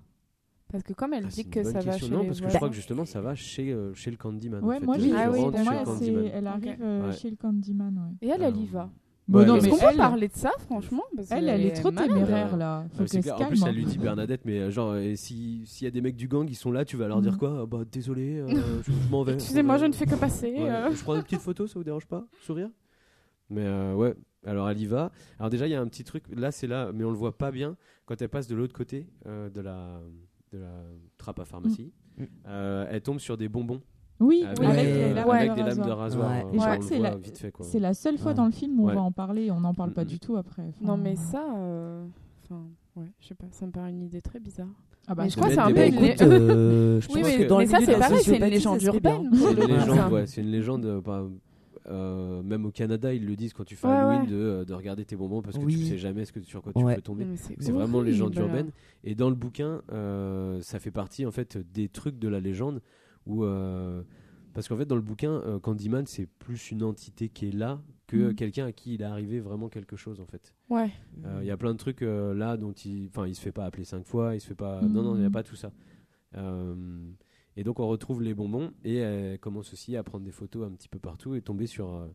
Parce 0.69 0.83
que 0.83 0.91
comme 0.91 1.13
elle 1.13 1.23
ah, 1.27 1.29
c'est 1.29 1.43
dit 1.43 1.49
que 1.49 1.63
ça 1.63 1.79
va 1.79 1.91
question. 1.91 2.07
chez 2.07 2.13
Non, 2.13 2.25
parce 2.25 2.41
que 2.41 2.49
je 2.49 2.55
crois 2.57 2.67
que 2.67 2.75
justement 2.75 3.05
ça 3.05 3.21
va 3.21 3.33
chez, 3.35 3.71
euh, 3.71 3.93
chez 3.93 4.11
le 4.11 4.17
Candyman. 4.17 4.61
en 4.61 4.67
Ouais, 4.67 4.79
fait. 4.79 4.85
moi, 4.85 4.95
Ah 5.15 5.31
oui, 5.31 5.39
pour 5.39 5.51
moi, 5.51 5.51
le 5.51 5.57
c'est- 5.79 5.83
Candyman. 5.85 6.31
elle 6.33 6.47
arrive 6.47 6.77
euh, 6.83 7.11
chez 7.13 7.29
le 7.29 7.37
Candyman, 7.37 7.95
ouais. 8.21 8.27
Et 8.27 8.29
elle, 8.29 8.43
elle 8.43 8.57
y 8.57 8.67
Euh, 8.75 8.83
va. 9.27 9.39
Ouais, 9.39 9.45
non, 9.45 9.55
mais 9.55 9.61
mais 9.61 9.67
mais 9.67 9.73
on 9.73 9.89
peut 9.91 9.97
parler 9.97 10.27
de 10.27 10.33
ça, 10.35 10.51
franchement 10.59 11.03
parce 11.15 11.31
Elle, 11.31 11.49
elle 11.49 11.65
est 11.65 11.73
trop 11.73 11.91
malade. 11.91 12.09
téméraire 12.09 12.55
là. 12.57 12.83
Ah, 12.85 12.89
Faut 12.91 12.97
qu'elle 12.99 13.09
se 13.09 13.19
clair. 13.19 13.41
En 13.41 13.45
plus, 13.47 13.63
elle 13.65 13.75
lui 13.75 13.85
dit 13.85 13.97
Bernadette, 13.97 14.41
mais 14.45 14.59
euh, 14.59 14.71
genre, 14.71 14.95
et 14.97 15.15
si 15.15 15.63
s'il 15.65 15.85
y 15.85 15.87
a 15.87 15.91
des 15.91 16.01
mecs 16.01 16.15
du 16.15 16.27
gang, 16.27 16.47
ils 16.49 16.55
sont 16.55 16.71
là, 16.71 16.85
tu 16.85 16.95
vas 16.97 17.07
leur 17.07 17.21
dire 17.21 17.33
Mhm. 17.33 17.37
quoi? 17.37 17.59
Ah, 17.61 17.65
Bah 17.65 17.79
désolé, 17.91 18.37
euh, 18.39 18.47
je, 18.83 18.91
je 18.91 19.09
m'en 19.11 19.23
vais. 19.23 19.33
Excusez-moi, 19.33 19.77
je 19.77 19.85
ne 19.85 19.93
fais 19.93 20.05
que 20.05 20.15
passer. 20.15 20.51
ouais, 20.53 20.69
euh. 20.69 20.91
Je 20.91 21.03
prends 21.03 21.15
une 21.15 21.23
petite 21.23 21.41
photo, 21.41 21.67
ça 21.67 21.73
vous 21.77 21.83
dérange 21.83 22.05
pas? 22.05 22.25
Sourire? 22.41 22.69
Mais 23.49 23.65
euh, 23.65 23.93
ouais, 23.95 24.13
alors 24.45 24.69
elle 24.69 24.79
y 24.79 24.85
va. 24.85 25.11
Alors 25.39 25.49
déjà, 25.49 25.67
il 25.67 25.71
y 25.71 25.75
a 25.75 25.81
un 25.81 25.87
petit 25.87 26.03
truc, 26.03 26.23
là 26.35 26.51
c'est 26.51 26.67
là, 26.67 26.91
mais 26.93 27.03
on 27.03 27.11
le 27.11 27.17
voit 27.17 27.37
pas 27.37 27.51
bien, 27.51 27.75
quand 28.05 28.21
elle 28.21 28.29
passe 28.29 28.47
de 28.47 28.55
l'autre 28.55 28.73
côté 28.73 29.07
euh, 29.25 29.49
de, 29.49 29.61
la, 29.61 29.99
de 30.51 30.57
la 30.59 30.83
trappe 31.17 31.39
à 31.39 31.45
pharmacie, 31.45 31.91
Mm. 32.17 32.23
euh, 32.47 32.87
elle 32.89 33.01
tombe 33.01 33.19
sur 33.19 33.37
des 33.37 33.47
bonbons. 33.47 33.79
Oui, 34.19 34.43
Avec, 34.45 34.59
euh, 34.61 35.07
des 35.09 35.13
lames 35.13 35.75
de 35.77 35.91
rasoir. 35.91 35.97
rasoir. 35.97 36.31
Ouais. 36.31 36.37
euh, 36.45 36.49
Et 36.49 36.53
je 36.53 36.57
on 36.57 36.59
crois 36.61 36.73
le 36.73 36.79
que 36.79 36.85
c'est 36.85 36.99
la- 36.99 37.15
vite 37.15 37.37
fait 37.37 37.51
quoi. 37.51 37.65
C'est 37.65 37.79
la 37.79 37.93
seule 37.93 38.17
fois 38.17 38.31
Ouais. 38.31 38.35
dans 38.37 38.45
le 38.45 38.51
film 38.51 38.79
où 38.79 38.89
on 38.89 38.93
va 38.93 39.01
en 39.01 39.11
parler, 39.11 39.51
on 39.51 39.59
n'en 39.59 39.73
parle 39.73 39.91
pas 39.91 40.05
du 40.05 40.19
tout 40.19 40.37
après. 40.37 40.63
Enfin, 40.69 40.85
Non, 40.85 40.97
mais 40.97 41.15
ça, 41.15 41.43
euh, 41.55 42.03
enfin, 42.43 42.63
ouais, 42.95 43.11
je 43.19 43.27
sais 43.27 43.35
pas, 43.35 43.45
ça 43.51 43.65
me 43.67 43.71
paraît 43.71 43.91
une 43.91 44.01
idée 44.03 44.21
très 44.21 44.39
bizarre. 44.39 44.67
Ah 45.09 45.15
bah, 45.15 45.23
mais 45.23 45.29
je 45.29 45.35
crois 45.37 45.47
que 45.47 45.53
c'est 45.53 45.59
un 45.61 45.71
peu 45.71 45.85
une 45.87 45.93
Écoute, 46.03 46.21
euh, 46.23 46.99
je 47.01 47.07
Oui, 47.09 47.21
pense 47.21 47.23
mais, 47.31 47.37
que 47.37 47.47
dans 47.49 47.57
mais 47.59 47.63
le 47.65 47.69
ça, 47.69 47.77
c'est 47.85 47.97
pareil, 47.99 48.19
c'est 48.23 48.37
une 48.37 48.45
légende 48.45 48.81
urbaine. 48.83 49.29
pour 49.29 49.37
C'est 49.49 49.53
une 49.53 49.67
légende, 49.67 49.95
ça. 49.95 50.09
ouais, 50.09 50.27
c'est 50.27 50.41
une 50.41 50.51
légende. 50.51 50.85
euh, 50.85 51.01
euh, 51.89 52.43
même 52.43 52.65
au 52.65 52.71
Canada, 52.71 53.13
ils 53.13 53.25
le 53.25 53.35
disent 53.37 53.53
quand 53.53 53.63
tu 53.63 53.77
fais 53.77 53.87
Ouais, 53.87 53.93
Halloween 53.93 54.21
ouais. 54.23 54.27
de, 54.27 54.35
euh, 54.35 54.65
de 54.65 54.73
regarder 54.73 55.05
tes 55.05 55.15
bonbons 55.15 55.41
parce 55.41 55.57
que 55.57 55.63
Oui. 55.63 55.77
tu 55.77 55.85
sais 55.85 55.97
jamais 55.97 56.25
ce 56.25 56.33
que, 56.33 56.41
sur 56.41 56.61
quoi 56.61 56.73
tu 56.75 56.83
peux 56.83 57.01
tomber. 57.01 57.23
Mais 57.23 57.37
c'est 57.37 57.55
C'est 57.59 57.71
vraiment 57.71 58.01
légende 58.01 58.35
urbaine. 58.35 58.71
Et 59.05 59.15
dans 59.15 59.29
le 59.29 59.35
bouquin, 59.35 59.81
euh, 59.93 60.59
ça 60.61 60.79
fait 60.79 60.91
partie 60.91 61.25
en 61.25 61.31
fait 61.31 61.57
des 61.73 61.87
trucs 61.87 62.19
de 62.19 62.27
la 62.27 62.41
légende 62.41 62.81
où 63.27 63.43
euh, 63.43 64.01
parce 64.53 64.67
qu'en 64.67 64.77
fait 64.77 64.85
dans 64.85 64.95
le 64.95 65.01
bouquin, 65.01 65.31
euh, 65.45 65.59
Candyman 65.59 66.05
c'est 66.07 66.25
plus 66.25 66.71
une 66.71 66.81
entité 66.83 67.29
qui 67.29 67.47
est 67.49 67.51
là 67.51 67.81
que 68.07 68.29
Mhm. 68.29 68.35
quelqu'un 68.35 68.65
à 68.67 68.71
qui 68.71 68.93
il 68.95 69.01
est 69.01 69.05
arrivé 69.05 69.39
vraiment 69.39 69.67
quelque 69.69 69.95
chose 69.97 70.19
en 70.21 70.25
fait. 70.25 70.53
Ouais. 70.69 70.89
Euh, 71.25 71.39
Il 71.41 71.47
y 71.47 71.51
a 71.51 71.57
plein 71.57 71.73
de 71.73 71.77
trucs 71.77 72.01
euh, 72.01 72.33
là 72.33 72.55
dont 72.57 72.71
il, 72.71 73.07
enfin 73.09 73.27
il 73.27 73.35
se 73.35 73.41
fait 73.41 73.51
pas 73.51 73.65
appeler 73.65 73.83
cinq 73.83 74.05
fois, 74.05 74.33
il 74.35 74.39
se 74.41 74.47
fait 74.47 74.55
pas, 74.55 74.81
Mhm. 74.81 74.93
non 74.93 75.03
non 75.03 75.15
il 75.15 75.19
n'y 75.19 75.25
a 75.25 75.29
pas 75.29 75.43
tout 75.43 75.55
ça. 75.57 75.71
Euh, 76.35 76.75
et 77.55 77.63
donc 77.63 77.79
on 77.79 77.87
retrouve 77.87 78.21
les 78.21 78.33
bonbons 78.33 78.71
et 78.83 78.95
elle 78.97 79.39
commence 79.39 79.73
aussi 79.73 79.95
à 79.95 80.03
prendre 80.03 80.23
des 80.25 80.31
photos 80.31 80.67
un 80.67 80.71
petit 80.71 80.89
peu 80.89 80.99
partout 80.99 81.35
et 81.35 81.41
tomber 81.41 81.67
sur 81.67 81.93
euh, 81.93 82.07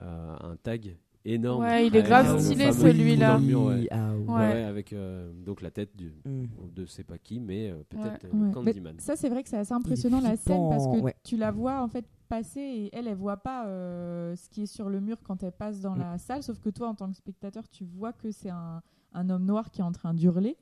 euh, 0.00 0.36
un 0.40 0.56
tag 0.56 0.96
énorme. 1.24 1.62
Ouais, 1.62 1.86
il 1.86 1.96
est 1.96 2.02
grave 2.02 2.40
stylé, 2.40 2.72
celui-là. 2.72 3.38
ouais. 3.38 3.88
Ah, 3.90 4.12
ouais. 4.14 4.20
Ouais. 4.26 4.34
Ouais, 4.34 4.62
avec 4.64 4.92
euh, 4.92 5.32
donc 5.44 5.60
la 5.60 5.70
tête 5.70 5.96
du, 5.96 6.12
Mm. 6.24 6.44
de 6.74 6.84
je 6.84 6.90
sais 6.90 7.04
pas 7.04 7.18
qui, 7.18 7.40
mais 7.40 7.70
euh, 7.70 7.82
peut-être 7.88 8.24
Ouais. 8.24 8.30
euh, 8.34 8.46
Mais 8.46 8.52
Candyman. 8.52 8.94
ça, 8.98 9.16
c'est 9.16 9.28
vrai 9.28 9.42
que 9.42 9.48
c'est 9.48 9.56
assez 9.58 9.72
impressionnant 9.74 10.20
la 10.20 10.36
scène 10.36 10.68
parce 10.70 10.86
que 10.86 11.00
ouais. 11.00 11.14
tu 11.24 11.36
la 11.36 11.50
vois 11.50 11.82
en 11.82 11.88
fait 11.88 12.04
passer 12.28 12.60
et 12.60 12.90
elle, 12.96 13.08
elle 13.08 13.16
voit 13.16 13.38
pas 13.38 13.66
euh, 13.66 14.36
ce 14.36 14.48
qui 14.48 14.62
est 14.62 14.66
sur 14.66 14.88
le 14.88 15.00
mur 15.00 15.16
quand 15.24 15.42
elle 15.42 15.52
passe 15.52 15.80
dans 15.80 15.96
Mm. 15.96 16.00
la 16.00 16.18
salle. 16.18 16.42
Sauf 16.42 16.60
que 16.60 16.70
toi, 16.70 16.88
en 16.88 16.94
tant 16.94 17.08
que 17.10 17.16
spectateur, 17.16 17.68
tu 17.68 17.84
vois 17.84 18.12
que 18.12 18.30
c'est 18.30 18.50
un, 18.50 18.80
un 19.12 19.30
homme 19.30 19.44
noir 19.44 19.70
qui 19.70 19.80
est 19.80 19.84
en 19.84 19.92
train 19.92 20.14
d'hurler 20.14 20.56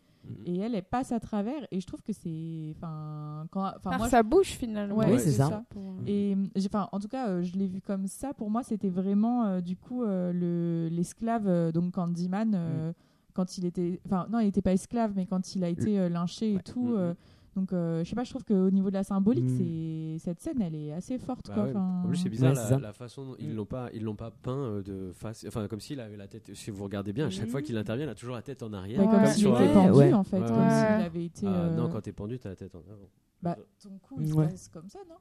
Et 0.44 0.58
elle, 0.58 0.74
elle 0.74 0.82
passe 0.82 1.12
à 1.12 1.20
travers. 1.20 1.66
Et 1.70 1.80
je 1.80 1.86
trouve 1.86 2.02
que 2.02 2.12
c'est, 2.12 2.74
enfin, 2.76 3.46
quand, 3.50 3.64
enfin 3.64 3.90
Par 3.90 3.98
moi, 3.98 4.08
sa 4.08 4.22
bouche, 4.22 4.52
finalement. 4.52 4.94
Ouais, 4.96 5.10
Ouais, 5.12 5.18
c'est 5.18 5.32
ça. 5.32 5.64
Pour- 5.70 5.94
Et 6.06 6.34
euh, 6.34 6.60
enfin, 6.66 6.88
en 6.92 6.98
tout 7.00 7.08
cas, 7.08 7.28
euh, 7.28 7.42
je 7.42 7.56
l'ai 7.56 7.66
vu 7.66 7.80
comme 7.80 8.06
ça. 8.06 8.34
Pour 8.34 8.50
moi, 8.50 8.62
c'était 8.62 8.90
vraiment 8.90 9.44
euh, 9.46 9.60
du 9.60 9.76
coup 9.76 10.02
euh, 10.04 10.32
le 10.32 10.88
l'esclave, 10.94 11.72
donc 11.72 11.92
Candyman, 11.94 12.52
euh, 12.54 12.92
quand 13.34 13.56
il 13.58 13.64
était, 13.64 14.00
enfin 14.06 14.26
non, 14.30 14.40
il 14.40 14.46
n'était 14.46 14.62
pas 14.62 14.72
esclave, 14.72 15.12
mais 15.16 15.26
quand 15.26 15.54
il 15.54 15.64
a 15.64 15.68
été 15.68 15.98
euh, 15.98 16.08
lynché 16.08 16.52
et 16.52 16.56
Ouais. 16.56 16.62
tout. 16.62 16.88
Mhm. 16.96 17.14
Euh, 17.58 17.60
donc, 17.60 17.72
euh, 17.72 18.04
je 18.04 18.08
sais 18.10 18.16
pas, 18.16 18.24
je 18.24 18.30
trouve 18.30 18.44
qu'au 18.44 18.70
niveau 18.70 18.88
de 18.88 18.94
la 18.94 19.04
symbolique, 19.04 19.44
Mm. 19.44 19.56
c'est 20.18 20.18
cette 20.24 20.40
scène, 20.40 20.62
elle 20.62 20.74
est 20.74 20.92
assez 20.92 21.18
forte, 21.18 21.48
Bah 21.48 21.54
quoi. 21.54 21.64
ouais. 21.64 21.76
En 21.76 22.04
plus, 22.06 22.16
c'est 22.16 22.28
bizarre 22.28 22.54
Ouais, 22.54 22.80
la, 22.80 22.92
façon 22.92 23.24
dont 23.26 23.36
ils 23.38 23.54
l'ont 23.54 23.64
pas, 23.66 23.88
ils 23.92 24.02
l'ont 24.02 24.14
pas 24.16 24.30
peint 24.30 24.52
euh, 24.56 24.82
de 24.82 25.10
face, 25.12 25.44
enfin 25.48 25.66
comme 25.68 25.80
s'il 25.80 26.00
avait 26.00 26.16
la 26.16 26.26
tête. 26.28 26.54
Si 26.54 26.70
vous 26.70 26.84
regardez 26.84 27.12
bien, 27.12 27.26
à 27.26 27.30
chaque 27.30 27.48
fois 27.48 27.62
qu'il 27.62 27.76
intervient, 27.76 28.06
il 28.06 28.10
a 28.10 28.14
toujours 28.14 28.34
la 28.36 28.42
tête 28.42 28.62
en 28.62 28.72
arrière. 28.72 29.00
Ouais. 29.00 29.06
comme 29.06 29.22
Ouais. 29.22 29.26
s'il 29.32 29.48
était 29.48 29.72
pendu, 29.72 29.92
Ouais. 29.98 30.12
en 30.12 30.24
fait, 30.24 30.40
Ouais, 30.40 30.46
comme 30.46 30.70
s'il 30.70 31.04
avait 31.04 31.24
été. 31.24 31.46
Ah, 31.46 31.50
euh, 31.54 31.76
Non, 31.76 31.88
quand 31.88 32.00
t'es 32.00 32.12
pendu, 32.12 32.38
t'as 32.38 32.50
la 32.50 32.56
tête 32.56 32.74
en 32.74 32.80
avant. 32.80 33.08
bah, 33.42 33.56
ton 33.82 33.98
cou, 33.98 34.16
il 34.20 34.28
se 34.28 34.34
passe 34.34 34.68
comme 34.68 34.88
ça, 34.88 34.98
non? 35.08 35.14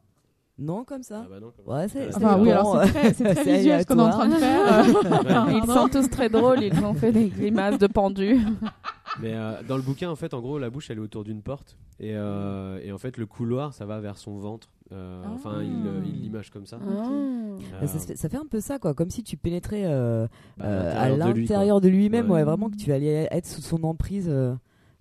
Non, 0.59 0.83
comme 0.83 1.03
ça. 1.03 1.23
Ah 1.25 1.27
bah 1.29 1.39
non, 1.39 1.51
comme- 1.55 1.73
Ouais, 1.75 1.87
c'est. 1.87 2.15
Enfin, 2.15 2.37
oui, 2.39 2.45
bon, 2.45 2.51
alors 2.51 2.83
c'est 2.85 2.91
très, 2.91 3.13
c'est 3.13 3.35
très 3.35 3.43
visuel 3.57 3.81
ce 3.81 3.85
qu'on 3.85 3.99
est 3.99 4.01
en 4.01 4.09
train 4.09 4.27
de 4.27 4.33
faire. 4.35 5.47
Ils 5.51 5.65
sont 5.71 5.87
tous 5.87 6.09
très 6.09 6.29
drôles, 6.29 6.63
ils 6.63 6.83
ont 6.83 6.93
fait 6.95 7.11
des 7.11 7.27
grimaces 7.27 7.77
de 7.77 7.85
pendus. 7.87 8.39
Mais 9.21 9.33
euh, 9.33 9.61
dans 9.67 9.77
le 9.77 9.81
bouquin, 9.83 10.09
en 10.09 10.15
fait, 10.15 10.33
en 10.33 10.41
gros, 10.41 10.59
la 10.59 10.69
bouche, 10.69 10.89
elle 10.91 10.97
est 10.97 11.01
autour 11.01 11.23
d'une 11.23 11.41
porte. 11.41 11.75
Et, 11.99 12.11
euh, 12.15 12.79
et 12.83 12.91
en 12.91 12.97
fait, 12.99 13.17
le 13.17 13.25
couloir, 13.25 13.73
ça 13.73 13.85
va 13.85 13.99
vers 13.99 14.17
son 14.17 14.37
ventre. 14.37 14.69
Euh, 14.91 15.21
Ah. 15.25 15.29
Enfin, 15.33 15.61
il 15.63 15.87
euh, 15.87 16.01
l'image 16.01 16.49
comme 16.51 16.65
ça. 16.65 16.77
Ah. 16.81 17.09
Euh, 17.11 17.87
ça, 17.87 17.99
fait, 17.99 18.15
ça 18.15 18.29
fait 18.29 18.37
un 18.37 18.45
peu 18.49 18.59
ça, 18.59 18.77
quoi. 18.79 18.93
Comme 18.93 19.09
si 19.09 19.23
tu 19.23 19.35
pénétrais 19.37 19.83
euh, 19.85 20.27
bah, 20.57 20.65
euh, 20.65 20.93
à 20.95 21.09
l'intérieur 21.09 21.81
de 21.81 21.87
lui, 21.87 21.97
lui-même, 22.03 22.27
Ouais. 22.29 22.37
ouais. 22.37 22.43
vraiment 22.43 22.69
que 22.69 22.75
tu 22.77 22.91
allais 22.91 23.27
être 23.31 23.45
sous 23.47 23.61
son 23.61 23.83
emprise. 23.83 24.27
euh, 24.29 24.53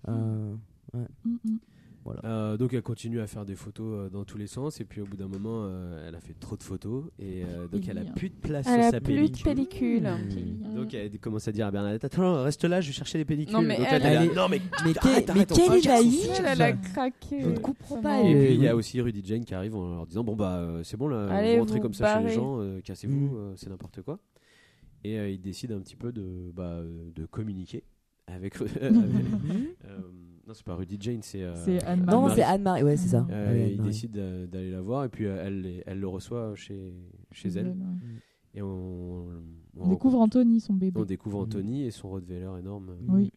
euh, 0.07 0.53
Mm, 1.25 1.57
mm. 2.13 2.19
Euh, 2.25 2.57
donc 2.57 2.73
elle 2.73 2.81
continue 2.81 3.19
à 3.21 3.27
faire 3.27 3.45
des 3.45 3.55
photos 3.55 3.85
euh, 3.87 4.09
dans 4.09 4.23
tous 4.23 4.37
les 4.37 4.47
sens 4.47 4.79
et 4.81 4.85
puis 4.85 5.01
au 5.01 5.05
bout 5.05 5.17
d'un 5.17 5.27
moment 5.27 5.63
euh, 5.65 6.07
elle 6.07 6.15
a 6.15 6.19
fait 6.19 6.33
trop 6.39 6.55
de 6.57 6.63
photos 6.63 7.05
et 7.19 7.43
euh, 7.43 7.67
donc 7.67 7.87
elle 7.87 7.97
a 7.97 8.01
hein. 8.01 8.13
plus 8.15 8.29
de 8.29 8.35
place 8.35 8.65
Elle 8.67 8.73
sur 8.79 8.83
a 8.87 8.91
sa 8.91 9.01
plus 9.01 9.13
de 9.29 9.43
pellicule. 9.43 10.03
Mmh. 10.03 10.75
Donc 10.75 10.93
elle 10.93 11.17
commence 11.19 11.47
à 11.47 11.51
dire 11.51 11.67
à 11.67 11.71
Bernadette 11.71 12.03
attends 12.05 12.43
reste 12.43 12.63
là 12.65 12.81
je 12.81 12.87
vais 12.87 12.93
chercher 12.93 13.17
les 13.17 13.25
pellicules. 13.25 13.53
Non, 13.55 13.61
mais 13.61 13.77
donc 13.77 13.87
elle- 13.89 14.01
elle, 14.03 14.17
elle 14.23 14.31
est- 14.31 14.35
non 14.35 14.47
mais 14.49 14.61
Mais, 14.85 14.97
arrête, 14.97 15.31
mais 15.33 15.41
on 15.41 15.55
quelle 15.55 15.73
est 15.73 16.11
son 16.11 16.43
Elle, 16.43 16.45
elle 16.47 16.61
a 16.61 16.73
craqué. 16.73 17.41
Je 17.41 17.49
ne 17.49 17.57
comprends 17.59 18.01
pas. 18.01 18.21
Et 18.21 18.33
euh, 18.35 18.45
puis 18.45 18.53
il 18.55 18.61
y 18.61 18.67
a 18.67 18.75
aussi 18.75 18.99
Rudy 19.01 19.21
Jane 19.25 19.45
qui 19.45 19.53
arrive 19.53 19.75
en 19.75 19.95
leur 19.95 20.05
disant 20.07 20.23
bon 20.23 20.35
bah 20.35 20.65
c'est 20.83 20.97
bon 20.97 21.07
là 21.07 21.27
Allez, 21.29 21.53
vous 21.55 21.59
rentrez 21.61 21.75
vous 21.77 21.81
comme 21.83 21.93
ça 21.93 22.19
chez 22.21 22.27
les 22.27 22.33
gens 22.33 22.59
cassez-vous 22.83 23.17
Mm. 23.17 23.53
c'est 23.55 23.69
n'importe 23.69 24.01
quoi. 24.01 24.19
Et 25.03 25.19
euh, 25.19 25.29
ils 25.29 25.39
décident 25.39 25.75
un 25.77 25.79
petit 25.81 25.95
peu 25.95 26.11
de 26.11 26.51
bah, 26.53 26.81
de 27.15 27.25
communiquer 27.25 27.83
avec, 28.27 28.55
avec, 28.61 28.91
Mhm. 28.91 29.67
euh, 29.85 29.99
Non, 30.47 30.53
c'est 30.53 30.63
pas 30.65 30.75
Rudy 30.75 30.97
Jane, 30.99 31.19
c'est. 31.23 31.43
euh, 31.43 31.53
C'est 31.65 31.83
Anne-Marie. 31.83 32.17
Non, 32.17 32.29
c'est 32.33 32.41
Anne-Marie, 32.43 32.83
ouais, 32.83 32.95
c'est 32.97 33.09
ça. 33.09 33.27
Euh, 33.29 33.67
il 33.71 33.81
décide 33.81 34.11
d'a- 34.11 34.47
d'aller 34.47 34.71
la 34.71 34.81
voir 34.81 35.03
et 35.03 35.09
puis 35.09 35.25
euh, 35.25 35.43
elle, 35.45 35.83
elle 35.85 35.99
le 35.99 36.07
reçoit 36.07 36.55
chez, 36.55 36.93
chez 37.31 37.49
elle. 37.49 37.75
Et 38.53 38.61
on, 38.61 39.25
On 39.77 39.89
découvre 39.89 40.19
Anthony, 40.21 40.59
son 40.61 40.73
bébé. 40.73 40.99
on 40.99 41.03
découvre 41.05 41.39
Anthony 41.39 41.83
et 41.83 41.91
son 41.91 42.09
Rottweiler 42.09 42.49
énorme. 42.59 42.95
Oui. 43.09 43.31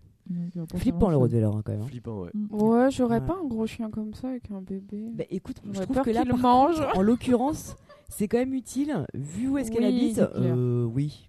Flippant 0.77 1.11
le. 1.11 1.17
Rottweiler 1.17 1.47
hein, 1.47 1.61
quand 1.65 1.73
même. 1.73 1.83
hein. 1.83 1.87
Flippant, 1.87 2.21
ouais. 2.23 2.31
Mm. 2.33 2.55
Ouais, 2.55 2.91
j'aurais 2.93 3.19
Ouais. 3.21 3.27
pas 3.27 3.37
un 3.43 3.47
gros 3.49 3.67
chien 3.67 3.91
comme 3.91 4.15
ça 4.15 4.29
avec 4.29 4.49
un 4.53 4.63
bébé. 4.63 5.11
Bah, 5.13 5.25
écoute, 5.31 5.57
je 5.73 5.83
trouve 5.83 6.03
que 6.03 6.11
là, 6.11 6.25
mange. 6.25 6.77
contre, 6.77 6.97
en 6.97 7.03
l'occurrence, 7.03 7.75
c'est 8.09 8.29
quand 8.29 8.39
même 8.39 8.55
utile, 8.55 9.05
vu 9.15 9.49
où 9.49 9.59
est-ce 9.59 9.73
qu'elle 9.73 9.83
Oui, 9.93 10.05
habite. 10.13 10.19
euh, 10.37 10.85
oui, 10.85 11.29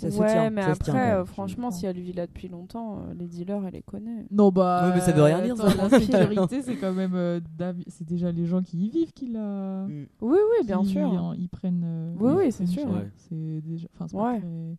ça 0.00 0.10
se 0.10 0.18
ouais, 0.20 0.26
tient. 0.32 0.50
mais 0.50 0.62
ça 0.62 0.74
se 0.74 0.80
tient, 0.80 0.94
après, 0.94 1.12
euh, 1.12 1.24
franchement, 1.24 1.70
si 1.70 1.86
elle 1.86 1.98
vit 2.00 2.12
là 2.12 2.26
depuis 2.26 2.48
longtemps, 2.48 2.98
euh, 2.98 3.14
les 3.18 3.26
dealers, 3.26 3.64
elle 3.66 3.72
les 3.74 3.82
connaît. 3.82 4.26
Non, 4.30 4.50
bah. 4.50 4.90
Mais 4.94 5.00
ça 5.00 5.12
veut 5.12 5.22
rien 5.22 5.40
dire, 5.42 5.54
attends, 5.60 5.88
ça. 5.88 5.88
La 5.88 5.98
sécurité, 6.00 6.62
c'est 6.62 6.76
quand 6.76 6.92
même. 6.92 7.14
euh, 7.14 7.40
c'est 7.88 8.06
déjà 8.06 8.32
les 8.32 8.46
gens 8.46 8.62
qui 8.62 8.78
y 8.86 8.90
vivent 8.90 9.12
qui 9.12 9.28
la. 9.28 9.86
Mm. 9.88 10.06
Oui, 10.20 10.38
oui, 10.58 10.66
bien 10.66 10.80
qui, 10.80 10.86
sûr. 10.88 11.34
Ils 11.38 11.48
prennent. 11.48 11.82
euh, 11.84 12.14
Oui, 12.18 12.32
oui, 12.36 12.52
c'est 12.52 12.66
sûr. 12.66 12.86
C'est 13.16 13.60
déjà. 13.62 13.86
Enfin, 13.94 14.06
c'est 14.08 14.16
pas 14.16 14.32
Ouais. 14.32 14.38
très- 14.40 14.76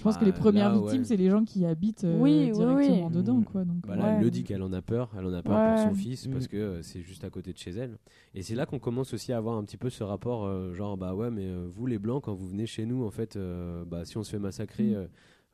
Je 0.00 0.04
pense 0.04 0.14
Bah, 0.14 0.20
que 0.20 0.24
les 0.24 0.32
premières 0.32 0.70
là, 0.72 0.78
victimes, 0.78 1.00
ouais. 1.00 1.04
c'est 1.04 1.16
les 1.18 1.28
gens 1.28 1.44
qui 1.44 1.66
habitent 1.66 2.04
euh, 2.04 2.18
Oui, 2.18 2.50
directement 2.52 3.06
oui. 3.08 3.12
dedans, 3.12 3.36
Mm. 3.36 3.44
quoi. 3.44 3.64
Donc, 3.66 3.86
Bah 3.86 3.96
là, 3.96 4.04
Ouais. 4.04 4.10
elle 4.16 4.22
le 4.24 4.30
dit 4.30 4.44
qu'elle 4.44 4.62
en 4.62 4.72
a 4.72 4.80
peur, 4.80 5.10
elle 5.18 5.26
en 5.26 5.32
a 5.34 5.42
peur 5.42 5.74
pour 5.74 5.78
son 5.90 5.94
fils 5.94 6.26
Mm. 6.26 6.32
parce 6.32 6.48
que 6.48 6.56
euh, 6.56 6.82
c'est 6.82 7.02
juste 7.02 7.22
à 7.22 7.28
côté 7.28 7.52
de 7.52 7.58
chez 7.58 7.72
elle. 7.72 7.98
Et 8.34 8.42
c'est 8.42 8.54
là 8.54 8.64
qu'on 8.64 8.78
commence 8.78 9.12
aussi 9.12 9.30
à 9.34 9.36
avoir 9.36 9.58
un 9.58 9.62
petit 9.64 9.76
peu 9.76 9.90
ce 9.90 10.02
rapport, 10.02 10.46
euh, 10.46 10.72
genre 10.72 10.96
bah 10.96 11.14
ouais, 11.14 11.30
mais 11.30 11.44
euh, 11.44 11.66
vous 11.68 11.84
les 11.86 11.98
blancs, 11.98 12.24
quand 12.24 12.32
vous 12.32 12.48
venez 12.48 12.64
chez 12.64 12.86
nous, 12.86 13.04
en 13.04 13.10
fait, 13.10 13.36
euh, 13.36 13.84
bah 13.84 14.06
si 14.06 14.16
on 14.16 14.22
se 14.22 14.30
fait 14.30 14.38
massacrer, 14.38 14.84
Mm. 14.92 14.94
euh, 14.94 15.06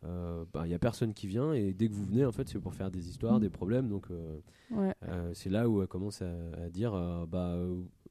euh, 0.04 0.44
bah 0.54 0.62
il 0.64 0.70
y 0.70 0.74
a 0.74 0.78
personne 0.78 1.12
qui 1.12 1.26
vient 1.26 1.52
et 1.52 1.72
dès 1.72 1.88
que 1.88 1.94
vous 1.94 2.04
venez, 2.04 2.24
en 2.24 2.30
fait, 2.30 2.48
c'est 2.48 2.60
pour 2.60 2.72
faire 2.74 2.92
des 2.92 3.08
histoires, 3.08 3.38
Mm. 3.38 3.40
des 3.40 3.50
problèmes. 3.50 3.88
Donc 3.88 4.06
euh, 4.12 4.38
Ouais. 4.70 4.94
euh, 5.08 5.32
c'est 5.34 5.50
là 5.50 5.68
où 5.68 5.82
elle 5.82 5.88
commence 5.88 6.22
à, 6.22 6.30
à 6.64 6.68
dire 6.70 6.94
euh, 6.94 7.26
bah 7.26 7.56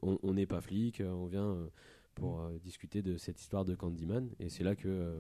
on 0.02 0.34
n'est 0.34 0.46
pas 0.48 0.60
flic, 0.60 1.02
on 1.02 1.28
vient 1.28 1.56
pour 2.14 2.42
euh, 2.42 2.58
discuter 2.62 3.02
de 3.02 3.16
cette 3.18 3.40
histoire 3.40 3.64
de 3.64 3.74
Candyman. 3.74 4.28
Et 4.42 4.50
c'est 4.50 4.64
là 4.66 4.76
que 4.76 4.88
euh, 4.90 5.16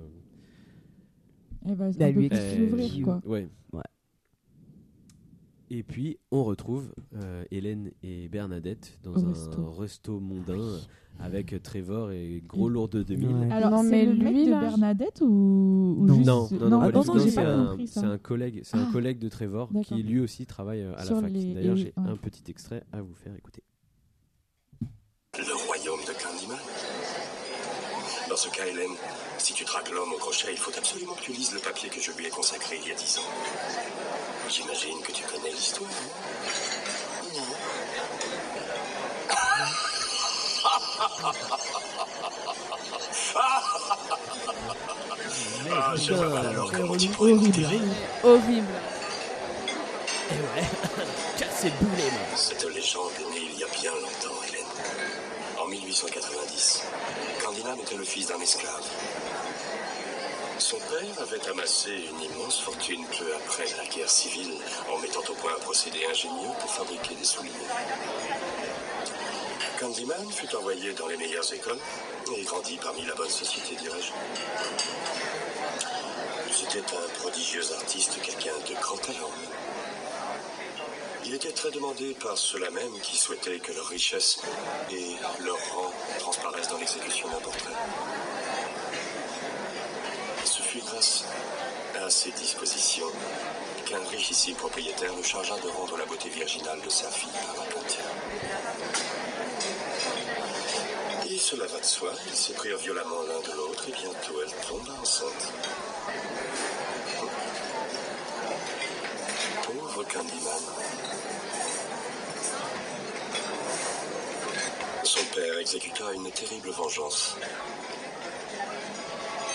elle 1.67 1.75
va 1.75 1.89
Bah, 1.91 2.05
un 2.05 2.13
peu 2.13 2.19
lui 2.19 2.29
plus 2.29 2.99
Euh, 2.99 3.03
quoi. 3.03 3.21
Ouais. 3.25 3.47
Ouais. 3.73 3.81
Et 5.71 5.81
puis 5.83 6.17
on 6.31 6.43
retrouve 6.43 6.93
euh, 7.15 7.43
Hélène 7.49 7.91
et 8.03 8.27
Bernadette 8.29 8.99
dans 9.03 9.13
Au 9.13 9.19
un 9.25 9.29
resto. 9.29 9.71
resto 9.71 10.19
mondain 10.19 10.59
euh, 10.59 10.77
avec 11.19 11.55
Trevor 11.63 12.11
et 12.11 12.43
gros 12.47 12.69
lourd 12.69 12.87
de 12.87 13.01
2000. 13.01 13.27
Ouais. 13.29 13.51
Alors, 13.51 13.71
Non, 13.71 13.83
c'est 13.83 13.89
mais 13.89 14.05
le 14.05 14.13
mec 14.15 14.33
lui, 14.33 14.45
de 14.45 14.51
là, 14.51 14.59
Bernadette 14.59 15.21
ou, 15.21 15.25
ou 15.97 16.05
Non. 16.05 16.15
juste... 16.17 16.27
Non, 16.61 16.69
non, 16.69 16.79
non, 16.81 16.91
tout. 17.01 17.13
non, 17.13 17.19
c'est 17.87 17.99
un, 18.05 18.17
collègue, 18.19 18.59
c'est 18.63 18.77
un 18.77 18.85
Ah. 18.87 18.91
collègue 18.91 19.17
de 19.17 19.27
Trevor 19.29 19.69
qui 19.83 20.03
lui 20.03 20.19
aussi 20.19 20.45
travaille 20.45 20.81
euh, 20.81 20.95
à 20.95 21.03
Sur 21.03 21.15
la 21.15 21.21
fac. 21.23 21.31
les- 21.31 21.53
D'ailleurs, 21.55 21.77
j'ai 21.77 21.93
ouais. 21.97 22.09
un 22.09 22.15
petit 22.17 22.43
extrait 22.51 22.83
à 22.91 23.01
vous 23.01 23.15
faire 23.15 23.35
écouter. 23.35 23.63
Dans 28.35 28.41
ce 28.41 28.49
cas, 28.49 28.65
Hélène, 28.65 28.91
si 29.37 29.53
tu 29.53 29.63
traques 29.63 29.89
l'homme 29.91 30.11
au 30.11 30.17
crochet, 30.17 30.49
il 30.51 30.57
faut 30.57 30.77
absolument 30.77 31.13
que 31.13 31.21
tu 31.21 31.31
lises 31.31 31.53
le 31.53 31.59
papier 31.61 31.87
que 31.87 32.01
je 32.01 32.11
lui 32.11 32.25
ai 32.25 32.29
consacré 32.29 32.77
il 32.83 32.89
y 32.89 32.91
a 32.91 32.95
dix 32.95 33.17
ans. 33.17 33.21
J'imagine 34.49 34.99
que 35.03 35.13
tu 35.13 35.23
connais 35.23 35.51
l'histoire, 35.51 35.89
non? 35.89 37.41
Ah, 45.71 45.93
j'aimerais 45.95 46.47
alors 46.47 46.69
comment 46.73 46.97
tu 46.97 47.07
pourrais 47.07 47.35
goûter 47.35 47.65
Horrible. 48.21 48.67
Cassez 51.37 51.69
le 51.69 51.85
boulet, 51.85 52.11
moi. 52.11 52.35
Cette 52.35 52.65
légende 52.65 53.11
est 53.17 53.33
née 53.33 53.47
il 53.53 53.59
y 53.59 53.63
a 53.63 53.67
bien 53.67 53.93
longtemps, 53.93 54.41
Hélène. 54.49 54.65
En 55.57 55.67
1890, 55.67 56.34
Candyman 57.65 57.83
était 57.83 57.95
le 57.95 58.03
fils 58.03 58.27
d'un 58.27 58.39
esclave. 58.39 58.83
Son 60.59 60.77
père 60.77 61.21
avait 61.21 61.49
amassé 61.49 61.89
une 62.11 62.21
immense 62.21 62.59
fortune 62.59 63.03
peu 63.17 63.25
après 63.35 63.65
la 63.77 63.85
guerre 63.87 64.09
civile 64.09 64.53
en 64.91 64.99
mettant 64.99 65.21
au 65.27 65.33
point 65.33 65.51
un 65.55 65.59
procédé 65.61 66.05
ingénieux 66.05 66.53
pour 66.59 66.69
fabriquer 66.69 67.15
des 67.15 67.25
souliers. 67.25 67.49
Candyman 69.79 70.31
fut 70.31 70.55
envoyé 70.55 70.93
dans 70.93 71.07
les 71.07 71.17
meilleures 71.17 71.51
écoles 71.53 71.79
et 72.37 72.43
grandit 72.43 72.77
parmi 72.77 73.03
la 73.05 73.15
bonne 73.15 73.29
société, 73.29 73.75
dirais-je. 73.75 74.11
C'était 76.53 76.95
un 76.95 77.19
prodigieux 77.19 77.63
artiste, 77.79 78.21
quelqu'un 78.21 78.57
de 78.69 78.75
grand 78.75 78.97
talent. 78.97 79.31
Il 81.27 81.33
était 81.33 81.51
très 81.51 81.71
demandé 81.71 82.15
par 82.21 82.37
ceux-là 82.37 82.69
même 82.69 82.99
qui 83.01 83.17
souhaitaient 83.17 83.57
que 83.57 83.71
leur 83.71 83.87
richesse 83.87 84.39
et 84.91 85.15
leur 85.43 85.57
rang 85.73 85.91
transparaissent 86.19 86.67
dans 86.67 86.77
l'exécution 86.77 87.27
d'un 87.29 87.39
portrait. 87.39 87.73
Ce 90.45 90.61
fut 90.61 90.81
grâce 90.81 91.25
à 91.99 92.09
ces 92.11 92.29
dispositions 92.31 93.07
qu'un 93.87 94.03
richissime 94.11 94.55
propriétaire 94.55 95.15
le 95.15 95.23
chargea 95.23 95.57
de 95.57 95.67
rendre 95.69 95.97
la 95.97 96.05
beauté 96.05 96.29
virginale 96.29 96.79
de 96.81 96.89
sa 96.89 97.09
fille 97.09 97.29
par 97.31 97.65
la 97.65 97.71
peinture. 97.73 98.03
Et 101.27 101.39
cela 101.39 101.65
va 101.65 101.79
de 101.79 101.85
soi, 101.85 102.11
ils 102.27 102.35
se 102.35 102.53
prirent 102.53 102.77
violemment 102.77 103.23
l'un 103.23 103.39
de 103.39 103.57
l'autre 103.57 103.83
et 103.89 103.91
bientôt 103.93 104.41
elle 104.43 104.67
tomba 104.67 104.93
enceinte. 105.01 105.51
Pauvre 109.63 110.03
Candyman. 110.03 111.04
Son 115.15 115.23
père 115.27 115.57
exécuta 115.59 116.11
une 116.11 116.29
terrible 116.29 116.71
vengeance. 116.71 117.37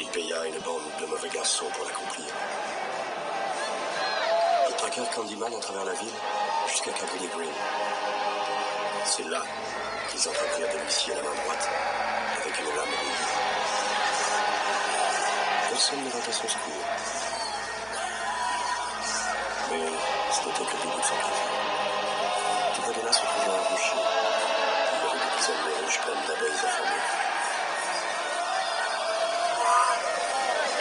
Il 0.00 0.06
paya 0.06 0.46
une 0.46 0.58
bande 0.60 0.80
de 0.98 1.04
mauvais 1.04 1.28
garçons 1.28 1.66
pour 1.74 1.84
l'accomplir. 1.84 2.24
Ils 4.70 4.74
traquèrent 4.76 5.10
Candyman 5.10 5.52
à 5.52 5.58
travers 5.58 5.84
la 5.84 5.92
ville 5.92 6.14
jusqu'à 6.66 6.92
Cabrini 6.92 7.28
Green. 7.36 7.52
C'est 9.04 9.28
là 9.28 9.42
qu'ils 10.10 10.26
entreprirent 10.26 10.72
de 10.72 10.78
lui 10.78 10.90
scier 10.90 11.14
la 11.14 11.22
main 11.22 11.34
droite 11.44 11.68
avec 12.40 12.58
une 12.58 12.64
lame 12.64 12.94
rouge. 13.02 13.26
Personne 15.68 16.04
ne 16.04 16.08
vint 16.08 16.18
à 16.26 16.32
son 16.32 16.48
secours. 16.48 16.86
Mais 19.70 19.86
ce 20.32 20.46
n'était 20.46 20.64
que 20.64 20.76
le 20.76 20.82
début 20.84 21.02
de 21.02 21.06
son. 21.06 21.79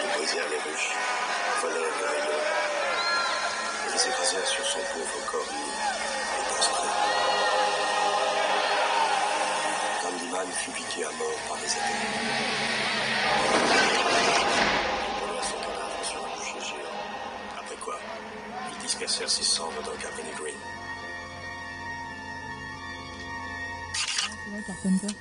Ils 0.02 0.10
brisèrent 0.18 0.50
les 0.50 0.58
ruches, 0.58 0.92
volèrent 1.62 1.96
les 2.00 2.08
rayons, 2.08 2.44
et 3.88 3.92
les 3.94 4.08
écrasèrent 4.08 4.48
sur 4.48 4.66
son 4.66 4.80
pauvre 4.80 5.20
corps 5.32 5.46
nu 5.54 5.66
et 6.40 6.44
prostré. 6.52 6.88
Candyman 10.02 10.52
fut 10.52 10.72
piqué 10.72 11.06
à 11.06 11.12
mort 11.12 11.40
par 11.48 11.58
les 11.58 11.70
géant. 16.64 16.78
Après 17.60 17.76
quoi, 17.76 18.00
ils 18.72 18.78
dispersèrent 18.80 19.30
ses 19.30 19.44
cendres 19.44 19.84
dans 19.84 19.96
Cabrini 20.02 20.32
Green. 20.32 20.79
Là, 24.52 24.62
Carpenter. 24.68 25.14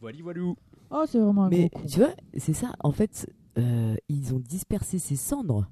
Voilà, 0.00 0.18
voilou. 0.22 0.56
Oh, 0.90 1.04
c'est 1.08 1.18
vraiment 1.18 1.44
un 1.44 1.48
Mais 1.48 1.68
gros 1.72 1.86
tu 1.86 1.98
vois, 2.00 2.14
c'est 2.36 2.52
ça. 2.52 2.72
En 2.80 2.92
fait, 2.92 3.30
euh, 3.58 3.96
ils 4.08 4.34
ont 4.34 4.38
dispersé 4.40 4.98
ses 4.98 5.16
cendres. 5.16 5.70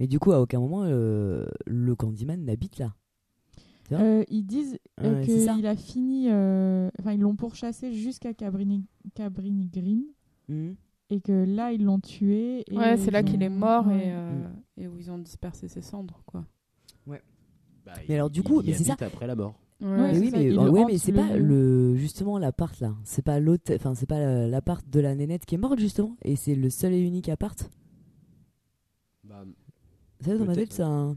Mais 0.00 0.06
du 0.06 0.18
coup, 0.18 0.32
à 0.32 0.40
aucun 0.40 0.60
moment, 0.60 0.82
euh, 0.84 1.46
le 1.66 1.94
Candyman 1.94 2.44
n'habite 2.44 2.78
là. 2.78 2.94
Euh, 3.92 4.24
ils 4.28 4.44
disent 4.44 4.78
euh, 5.00 5.24
qu'il 5.24 5.66
a 5.66 5.76
fini. 5.76 6.28
euh, 6.30 6.90
Enfin, 7.00 7.12
ils 7.12 7.20
l'ont 7.20 7.34
pourchassé 7.36 7.92
jusqu'à 7.92 8.32
Cabrini, 8.34 8.86
Cabrini 9.14 9.66
Green. 9.68 10.04
Mhm. 10.48 10.76
Et 11.12 11.20
que 11.20 11.32
là, 11.44 11.72
ils 11.72 11.84
l'ont 11.84 11.98
tué. 11.98 12.64
Et 12.72 12.76
Ouais, 12.78 12.96
c'est 12.96 13.10
là 13.10 13.24
qu'il 13.24 13.42
est 13.42 13.48
mort 13.48 13.88
ouais. 13.88 14.06
et, 14.06 14.12
euh, 14.12 14.48
et 14.76 14.86
où 14.88 14.96
ils 14.96 15.10
ont 15.10 15.18
dispersé 15.18 15.66
ses 15.66 15.82
cendres, 15.82 16.22
quoi. 16.24 16.44
Bah, 17.96 18.02
Mais 18.08 18.14
alors, 18.14 18.30
du 18.30 18.40
il- 18.40 18.42
coup, 18.44 18.60
il 18.62 18.66
mais 18.70 18.72
c'est 18.74 18.84
ça. 18.84 18.96
après 19.00 19.26
la 19.26 19.34
mort. 19.34 19.58
Ouais, 19.80 19.88
mais 19.88 20.14
c'est 20.14 20.20
oui, 20.20 20.30
ça, 20.30 20.36
mais, 20.38 20.50
euh, 20.52 20.70
ouais, 20.70 20.98
c'est 20.98 21.12
pas 21.12 21.36
le 21.36 21.96
justement 21.96 22.38
l'appart 22.38 22.78
là. 22.80 22.94
C'est 23.04 23.22
pas 23.24 23.40
l'autre, 23.40 23.72
enfin 23.74 23.94
c'est 23.94 24.06
pas 24.06 24.18
la- 24.18 24.46
l'appart 24.46 24.86
de 24.88 25.00
la 25.00 25.14
nénette 25.14 25.46
qui 25.46 25.54
est 25.54 25.58
morte 25.58 25.78
justement, 25.78 26.16
et 26.22 26.36
c'est 26.36 26.54
le 26.54 26.68
seul 26.70 26.92
et 26.92 27.00
unique 27.00 27.28
appart. 27.30 27.70
Bah, 29.24 29.44
Ça 30.20 30.36
dans 30.36 30.44
ma 30.44 30.54
tête, 30.54 30.72
c'est 30.72 30.82
un. 30.82 31.16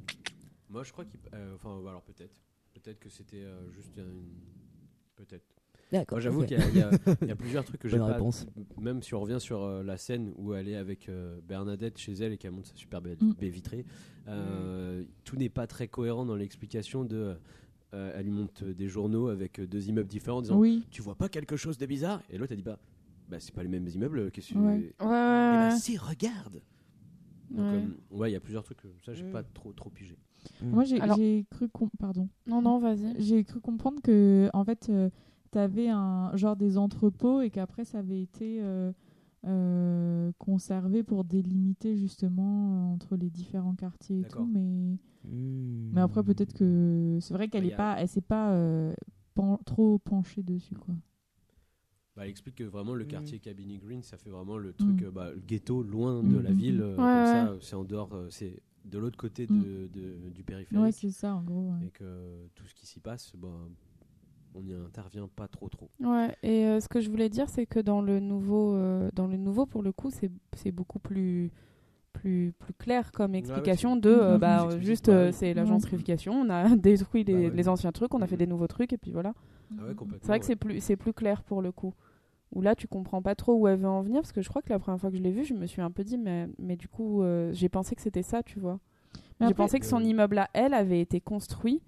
moi, 0.70 0.84
je 0.84 0.92
crois 0.94 1.04
qu'il. 1.06 1.20
euh, 1.34 1.56
enfin, 1.56 1.78
alors 1.88 2.02
peut-être. 2.04 2.42
Peut-être 2.74 3.00
que 3.00 3.10
c'était 3.10 3.44
euh, 3.44 3.70
juste 3.72 3.96
une. 3.98 4.24
Peut-être. 5.16 5.53
D'accord. 5.94 6.16
Moi, 6.18 6.22
j'avoue 6.22 6.44
qu'il 6.46 6.58
y, 6.58 6.62
a- 6.62 6.68
il 6.70 6.78
y 6.78 6.82
a- 6.82 6.92
il 7.22 7.28
y 7.28 7.32
a 7.32 7.36
plusieurs 7.36 7.64
trucs 7.64 7.80
que 7.80 7.88
j'ai 7.90 7.98
Bonne 7.98 8.08
pas. 8.08 8.14
réponse. 8.14 8.46
Même 8.82 9.02
si 9.02 9.14
on 9.14 9.22
revient 9.22 9.40
sur 9.40 9.62
euh, 9.64 9.84
la 9.84 9.96
scène 9.98 10.34
où 10.38 10.54
elle 10.54 10.68
est 10.68 10.76
avec 10.76 11.08
euh, 11.08 11.40
Bernadette 11.48 11.98
chez 11.98 12.14
elle 12.14 12.34
et 12.34 12.38
qu'elle 12.38 12.52
monte 12.52 12.66
sa 12.66 12.76
super 12.76 13.00
Mm. 13.02 13.34
baie 13.40 13.50
vitrée, 13.50 13.86
euh, 14.28 15.04
tout 15.24 15.36
n'est 15.38 15.50
pas 15.50 15.68
très 15.68 15.88
cohérent 15.88 16.26
dans 16.26 16.36
l'explication 16.36 17.06
de. 17.06 17.36
euh, 17.94 18.12
elle 18.16 18.26
lui 18.26 18.32
monte 18.32 18.64
des 18.64 18.88
journaux 18.88 19.28
avec 19.28 19.62
deux 19.62 19.88
immeubles 19.88 20.10
différents 20.10 20.40
en 20.40 20.42
disant 20.42 20.58
Oui. 20.58 20.84
Tu 20.92 21.02
vois 21.02 21.16
pas 21.16 21.30
quelque 21.30 21.56
chose 21.56 21.78
de 21.78 21.86
bizarre? 21.86 22.22
Et 22.30 22.38
l'autre, 22.38 22.52
elle 22.52 22.58
dit 22.58 22.64
Bah, 22.64 22.80
bah 23.30 23.40
c'est 23.40 23.54
pas 23.54 23.64
les 23.64 23.70
mêmes 23.70 23.88
immeubles. 23.88 24.32
Qu'est-ce 24.32 24.54
que 24.54 24.58
Ouais. 24.60 24.94
Eh 25.00 25.04
Ouais, 25.04 25.10
ouais, 25.10 25.14
ben, 25.14 25.70
ouais. 25.70 25.78
si, 25.80 25.98
regarde 25.98 26.62
Donc, 27.52 27.60
Ouais. 27.72 27.84
euh, 27.84 28.18
ouais, 28.18 28.30
il 28.32 28.34
y 28.34 28.38
a 28.38 28.40
plusieurs 28.40 28.64
trucs. 28.64 28.80
Ça, 29.06 29.14
j'ai 29.14 29.24
Mm. 29.24 29.32
pas 29.32 29.44
trop, 29.44 29.72
trop 29.74 29.90
pigé. 29.92 30.18
Moi, 30.62 30.84
j'ai 30.86 31.00
Alors- 31.00 31.18
cru. 31.52 31.70
Pardon. 32.00 32.28
Non, 32.48 32.62
non, 32.62 32.80
vas-y. 32.80 33.14
J'ai 33.22 33.44
cru 33.44 33.60
comprendre 33.62 34.02
que, 34.02 34.50
en 34.54 34.66
fait, 34.66 34.92
tu 35.54 35.58
avais 35.60 35.88
un 35.90 36.36
genre 36.36 36.56
des 36.58 36.78
entrepôts 36.78 37.42
et 37.42 37.50
qu'après, 37.50 37.86
ça 37.86 38.00
avait 38.00 38.22
été 38.22 38.60
euh, 38.62 38.92
euh, 39.46 40.32
conservé 40.38 41.04
pour 41.04 41.24
délimiter 41.24 41.96
justement 41.98 42.74
euh, 42.92 42.94
entre 42.94 43.16
les 43.16 43.30
différents 43.30 43.76
quartiers 43.76 44.20
et 44.22 44.24
tout. 44.28 44.46
Mais, 44.46 44.98
Hmm. 45.26 45.92
mais 45.94 46.02
après, 46.02 46.22
peut-être 46.22 46.54
que 46.54 47.18
c'est 47.22 47.34
vrai 47.34 47.48
qu'elle 47.48 47.64
Il 47.64 47.68
est 47.68 47.72
y 47.72 47.74
a- 47.74 47.78
pas, 47.78 47.96
elle 47.98 48.10
s'est 48.10 48.20
pas 48.20 48.52
euh, 48.52 48.94
pen- 49.36 49.58
trop 49.66 49.98
penchée 50.00 50.44
dessus, 50.44 50.76
quoi. 50.76 50.94
Bah, 52.16 52.24
elle 52.26 52.30
explique 52.30 52.56
que 52.56 52.64
vraiment 52.66 52.94
le 52.94 53.06
Mm. 53.06 53.08
quartier 53.08 53.40
Cabini 53.40 53.78
Green, 53.80 54.04
ça 54.04 54.18
fait 54.18 54.30
vraiment 54.30 54.58
le 54.58 54.74
truc, 54.74 55.02
Mm. 55.02 55.06
euh, 55.06 55.12
bah, 55.12 55.32
le 55.32 55.40
ghetto 55.40 55.82
loin 55.82 56.22
de 56.24 56.38
la 56.38 56.52
mm, 56.52 56.54
ville. 56.54 56.82
Ouais, 56.82 56.96
comme 56.96 57.06
ouais. 57.06 57.26
ça, 57.26 57.54
c'est 57.62 57.76
en 57.76 57.86
dehors, 57.86 58.14
euh, 58.14 58.28
c'est 58.30 58.62
de 58.86 58.98
l'autre 59.00 59.18
côté 59.18 59.48
de, 59.48 59.88
de- 59.88 60.30
du 60.30 60.44
périphérique. 60.44 60.84
Ouais, 60.84 60.92
c'est 60.92 61.10
ça, 61.10 61.34
en 61.36 61.42
gros. 61.42 61.72
ouais. 61.72 61.88
et 61.88 61.90
que 61.92 62.48
tout 62.54 62.66
ce 62.68 62.76
qui 62.76 62.86
s'y 62.86 63.00
passe, 63.00 63.34
bah, 63.38 63.48
on 64.56 64.62
n'y 64.62 64.74
intervient 64.74 65.28
pas 65.36 65.48
trop 65.48 65.70
trop. 65.70 65.90
Ouais, 66.00 66.36
et 66.44 66.66
euh, 66.66 66.80
ce 66.80 66.88
que 66.88 67.02
je 67.02 67.10
voulais 67.10 67.30
dire, 67.30 67.50
c'est 67.50 67.66
que 67.66 67.80
dans 67.80 68.02
le 68.02 68.20
nouveau, 68.20 68.76
euh, 68.76 69.10
dans 69.14 69.28
le 69.28 69.38
nouveau 69.38 69.66
pour 69.66 69.84
le 69.84 69.92
coup, 69.92 70.12
c'est 70.12 70.32
c'est 70.54 70.72
beaucoup 70.72 71.00
plus, 71.00 71.52
plus, 72.14 72.54
plus 72.58 72.74
clair 72.74 73.12
comme 73.12 73.36
explication 73.36 73.96
de 73.96 74.10
euh, 74.10 74.38
bah, 74.38 74.70
juste 74.80 75.08
bah 75.08 75.14
euh, 75.14 75.32
c'est 75.32 75.54
la 75.54 75.66
gentrification, 75.66 76.34
on 76.34 76.50
a 76.50 76.70
détruit 76.76 77.24
les, 77.24 77.34
Bah 77.34 77.40
ouais. 77.40 77.50
les 77.50 77.68
anciens 77.70 77.92
trucs, 77.92 78.14
on 78.14 78.22
a 78.22 78.28
fait 78.28 78.38
des 78.38 78.48
nouveaux 78.48 78.68
trucs, 78.68 78.94
et 78.94 78.98
puis 78.98 79.12
voilà. 79.12 79.34
Ah. 79.78 79.84
C'est 80.22 80.28
vrai 80.28 80.40
que 80.40 80.46
c'est 80.46 80.56
plus, 80.56 80.80
c'est 80.80 80.96
plus 80.96 81.14
clair 81.14 81.44
pour 81.44 81.62
le 81.62 81.72
coup. 81.72 81.94
Où 82.54 82.62
là, 82.62 82.76
tu 82.76 82.88
comprends 82.88 83.24
pas 83.24 83.34
trop 83.34 83.56
où 83.56 83.68
elle 83.68 83.80
veut 83.80 83.88
en 83.88 84.04
venir, 84.04 84.22
parce 84.22 84.32
que 84.32 84.44
je 84.44 84.48
crois 84.48 84.62
que 84.62 84.70
la 84.70 84.78
première 84.78 85.02
fois 85.02 85.10
que 85.10 85.18
je 85.18 85.24
l'ai 85.24 85.32
vue, 85.32 85.44
je 85.44 85.56
me 85.56 85.66
suis 85.66 85.82
un 85.82 85.90
peu 85.90 86.04
dit, 86.04 86.20
mais, 86.20 86.48
mais 86.60 86.76
du 86.76 86.88
coup, 86.88 87.24
euh, 87.24 87.52
j'ai 87.52 87.68
pensé 87.68 87.96
que 87.96 88.02
c'était 88.02 88.22
ça, 88.22 88.44
tu 88.44 88.60
vois. 88.60 88.80
Mais 89.40 89.48
J'ai 89.48 89.56
pensé 89.56 89.80
que 89.80 89.86
son 89.88 90.00
immeuble 90.04 90.38
à 90.38 90.50
elle 90.54 90.76
avait 90.76 91.02
été 91.02 91.20
construit 91.20 91.82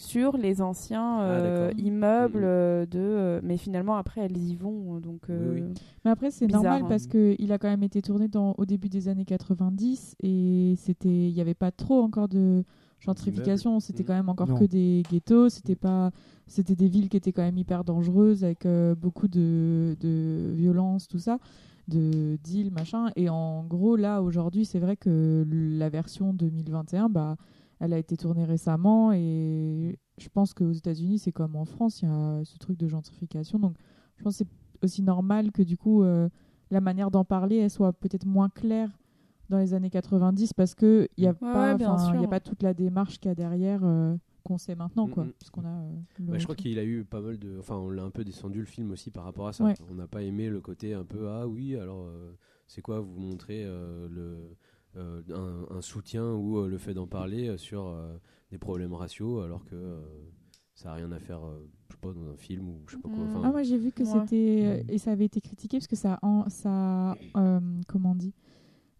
sur 0.00 0.36
les 0.36 0.62
anciens 0.62 1.18
Ah, 1.18 1.22
euh, 1.24 1.72
immeubles 1.76 2.38
Mhm. 2.38 2.44
euh, 2.46 2.86
de. 2.86 2.98
euh, 3.00 3.40
mais 3.42 3.56
finalement, 3.56 3.96
après, 3.96 4.20
elles 4.20 4.36
y 4.36 4.54
vont. 4.54 5.00
Donc, 5.00 5.22
Oui, 5.28 5.34
euh, 5.34 5.52
oui. 5.54 5.62
Mais 6.04 6.12
après, 6.12 6.30
c'est 6.30 6.46
normal 6.46 6.82
hein. 6.84 6.86
parce 6.88 7.08
que 7.08 7.34
il 7.40 7.50
a 7.50 7.58
quand 7.58 7.68
même 7.68 7.82
été 7.82 8.00
tourné 8.00 8.28
dans, 8.28 8.54
au 8.58 8.64
début 8.64 8.88
des 8.88 9.08
années 9.08 9.24
90 9.24 10.14
et 10.22 10.74
c'était, 10.76 11.08
il 11.28 11.34
n'y 11.34 11.40
avait 11.40 11.54
pas 11.54 11.72
trop 11.72 12.00
encore 12.00 12.28
de 12.28 12.62
gentrification. 13.00 13.80
C'était 13.80 14.02
Mhm. 14.02 14.06
quand 14.06 14.14
même 14.14 14.28
encore 14.28 14.48
Non. 14.48 14.56
que 14.56 14.64
des 14.64 15.02
ghettos. 15.10 15.48
C'était 15.48 15.74
pas, 15.76 16.12
c'était 16.46 16.76
des 16.76 16.86
villes 16.88 17.08
qui 17.08 17.16
étaient 17.16 17.32
quand 17.32 17.42
même 17.42 17.58
hyper 17.58 17.82
dangereuses 17.82 18.44
avec 18.44 18.66
euh, 18.66 18.94
beaucoup 18.94 19.26
de, 19.28 19.96
de 20.00 20.52
violence, 20.54 21.08
tout 21.08 21.18
ça, 21.18 21.38
de 21.88 22.38
deals, 22.44 22.70
machin. 22.70 23.10
Et 23.16 23.28
en 23.28 23.64
gros, 23.64 23.96
là, 23.96 24.22
aujourd'hui, 24.22 24.64
c'est 24.64 24.78
vrai 24.78 24.96
que 24.96 25.44
la 25.50 25.88
version 25.88 26.32
2021, 26.32 27.08
bah, 27.08 27.36
elle 27.80 27.92
a 27.92 27.98
été 27.98 28.16
tournée 28.16 28.44
récemment 28.44 29.12
et 29.12 29.98
je 30.18 30.28
pense 30.28 30.54
qu'aux 30.54 30.72
États-Unis, 30.72 31.18
c'est 31.18 31.32
comme 31.32 31.56
en 31.56 31.64
France, 31.64 32.02
il 32.02 32.08
y 32.08 32.12
a 32.12 32.44
ce 32.44 32.58
truc 32.58 32.76
de 32.78 32.88
gentrification. 32.88 33.58
Donc, 33.58 33.76
je 34.16 34.24
pense 34.24 34.38
que 34.38 34.44
c'est 34.44 34.84
aussi 34.84 35.02
normal 35.02 35.52
que 35.52 35.62
du 35.62 35.76
coup, 35.76 36.02
euh, 36.02 36.28
la 36.70 36.80
manière 36.80 37.10
d'en 37.10 37.24
parler, 37.24 37.56
elle 37.56 37.70
soit 37.70 37.92
peut-être 37.92 38.26
moins 38.26 38.48
claire 38.48 38.90
dans 39.48 39.58
les 39.58 39.74
années 39.74 39.90
90 39.90 40.52
parce 40.52 40.74
que 40.74 41.08
il 41.16 41.24
y 41.24 41.26
a 41.26 41.34
pas, 41.34 41.74
ouais, 41.74 41.80
y 41.80 42.34
a 42.34 42.40
toute 42.40 42.62
la 42.62 42.74
démarche 42.74 43.18
qu'il 43.18 43.28
y 43.28 43.32
a 43.32 43.34
derrière 43.34 43.80
euh, 43.82 44.14
qu'on 44.44 44.58
sait 44.58 44.74
maintenant, 44.74 45.06
quoi. 45.06 45.24
Mhm. 45.24 45.32
Parce 45.38 45.50
qu'on 45.50 45.64
a. 45.64 45.68
euh, 45.68 45.96
Bah, 46.20 46.38
je 46.38 46.44
crois 46.44 46.56
qu'il 46.56 46.78
a 46.78 46.84
eu 46.84 47.04
pas 47.04 47.20
mal 47.20 47.38
de. 47.38 47.56
Enfin, 47.58 47.76
on 47.76 47.90
l'a 47.90 48.02
un 48.02 48.10
peu 48.10 48.24
descendu 48.24 48.60
le 48.60 48.66
film 48.66 48.90
aussi 48.90 49.10
par 49.10 49.24
rapport 49.24 49.48
à 49.48 49.52
ça. 49.52 49.64
Ouais. 49.64 49.74
On 49.90 49.94
n'a 49.94 50.06
pas 50.06 50.22
aimé 50.22 50.48
le 50.48 50.60
côté 50.60 50.94
un 50.94 51.04
peu 51.04 51.28
Ah 51.28 51.46
oui, 51.46 51.76
alors 51.76 52.02
euh, 52.02 52.32
c'est 52.66 52.82
quoi 52.82 53.00
vous 53.00 53.18
montrez 53.18 53.64
euh, 53.64 54.08
le, 54.10 54.56
euh, 54.98 55.22
un, 55.70 55.76
un 55.76 55.80
soutien 55.80 56.32
ou 56.34 56.58
euh, 56.58 56.68
le 56.68 56.78
fait 56.78 56.94
d'en 56.94 57.06
parler 57.06 57.48
euh, 57.48 57.56
sur 57.56 57.86
euh, 57.86 58.16
des 58.50 58.58
problèmes 58.58 58.92
raciaux 58.94 59.40
alors 59.40 59.64
que 59.64 59.74
euh, 59.76 60.00
ça 60.74 60.90
n'a 60.90 60.94
rien 60.96 61.12
à 61.12 61.18
faire, 61.18 61.44
euh, 61.44 61.68
je 61.88 61.94
sais 61.94 62.00
pas, 62.00 62.12
dans 62.12 62.28
un 62.30 62.36
film 62.36 62.68
ou 62.68 62.82
je 62.86 62.92
sais 62.96 63.00
pas 63.02 63.08
quoi. 63.08 63.18
Mm. 63.18 63.26
Enfin, 63.28 63.42
Ah, 63.44 63.50
moi 63.50 63.62
j'ai 63.62 63.76
vu 63.78 63.90
que 63.92 64.02
Ouais. 64.04 64.20
c'était. 64.26 64.84
et 64.88 64.98
ça 64.98 65.12
avait 65.12 65.24
été 65.26 65.40
critiqué 65.40 65.78
parce 65.78 65.86
que 65.88 65.96
ça. 65.96 66.18
En, 66.22 66.48
ça 66.48 67.16
euh, 67.36 67.60
comment 67.88 68.12
on 68.12 68.14
dit 68.14 68.34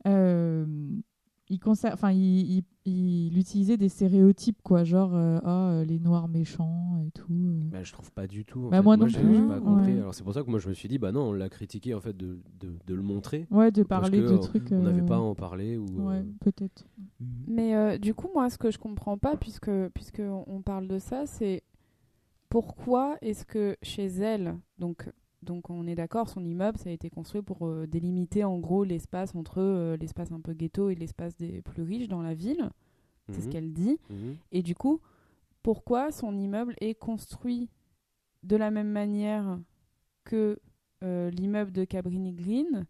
euh, 0.07 0.66
il, 1.51 1.61
enfin, 1.66 2.11
il, 2.12 2.59
il, 2.59 2.64
il 2.84 3.38
utilisait 3.38 3.76
des 3.76 3.88
stéréotypes, 3.88 4.61
quoi. 4.62 4.84
Genre, 4.84 5.14
euh, 5.14 5.38
ah, 5.44 5.70
euh, 5.70 5.84
les 5.84 5.99
noirs 5.99 6.28
méchants 6.28 6.99
et 7.07 7.11
tout. 7.11 7.26
euh. 7.32 7.61
Bah, 7.64 7.82
je 7.82 7.92
trouve 7.92 8.11
pas 8.12 8.26
du 8.26 8.44
tout. 8.44 8.68
Bah, 8.70 8.78
fait. 8.78 8.82
moi 8.82 8.96
non 8.96 9.07
plus, 9.07 9.14
j'ai 9.14 9.46
pas 9.46 9.61
compris. 9.61 9.92
ouais. 9.94 9.99
Alors 10.01 10.14
c'est 10.14 10.24
pour 10.24 10.34
ça 10.34 10.42
que 10.42 10.51
moi 10.51 10.59
je 10.59 10.68
me 10.68 10.74
suis 10.74 10.88
dit 10.88 10.99
bah 10.99 11.12
non, 11.12 11.28
on 11.28 11.32
l'a 11.32 11.49
critiqué 11.49 11.94
en 11.94 12.01
fait 12.01 12.16
de, 12.16 12.40
de, 12.61 12.78
de 12.86 12.94
le 12.94 13.03
montrer. 13.03 13.46
Ouais, 13.51 13.70
de 13.70 13.82
parce 13.82 14.03
parler 14.03 14.18
que, 14.22 14.28
de 14.28 14.34
euh, 14.34 14.38
trucs. 14.38 14.68
On 14.72 14.82
n'avait 14.82 15.01
euh, 15.03 15.07
pas 15.07 15.16
à 15.16 15.20
en 15.20 15.34
parler 15.34 15.76
ou. 15.76 15.86
Ouais, 16.09 16.16
euh, 16.16 16.22
peut-être. 16.40 16.86
Mais 17.46 17.74
euh, 17.74 17.99
du 17.99 18.14
coup, 18.14 18.28
moi, 18.34 18.49
ce 18.51 18.59
que 18.59 18.70
je 18.70 18.78
comprends 18.78 19.18
pas, 19.18 19.36
puisque, 19.36 19.70
puisque 19.94 20.22
on 20.46 20.62
parle 20.62 20.88
de 20.88 20.99
ça, 20.99 21.26
c'est 21.26 21.62
pourquoi 22.49 23.16
est-ce 23.20 23.44
que 23.44 23.76
chez 23.82 24.07
elle, 24.07 24.57
donc, 24.78 25.11
donc 25.43 25.70
on 25.70 25.86
est 25.86 25.95
d'accord, 25.95 26.28
son 26.28 26.45
immeuble, 26.45 26.78
ça 26.78 26.91
a 26.91 26.93
été 26.93 27.11
construit 27.11 27.43
pour 27.43 27.66
euh, 27.66 27.86
délimiter 27.86 28.45
en 28.45 28.59
gros 28.59 28.84
l'espace 28.84 29.34
entre 29.34 29.61
euh, 29.61 29.97
l'espace 29.97 30.32
un 30.32 30.41
peu 30.41 30.53
ghetto 30.53 30.91
et 30.91 30.95
l'espace 30.95 31.36
des 31.36 31.62
plus 31.62 31.82
riches 31.82 32.09
dans 32.09 32.22
la 32.22 32.34
ville. 32.34 32.70
C'est 33.30 33.43
ce 33.43 33.47
mhm, 33.47 33.53
qu'elle 33.53 33.72
dit. 33.72 33.99
mhm. 34.11 34.36
Et 34.53 34.62
du 34.62 34.74
coup, 34.74 35.01
pourquoi 35.62 36.11
son 36.11 36.36
immeuble 36.36 36.74
est 36.80 36.95
construit 36.95 37.68
de 38.43 38.57
la 38.57 38.70
même 38.70 38.91
manière 38.91 39.61
que 40.24 40.59
euh, 41.05 41.30
l'immeuble 41.30 41.72
de 41.72 41.84
Cabrini 41.84 42.32
Green 42.32 42.86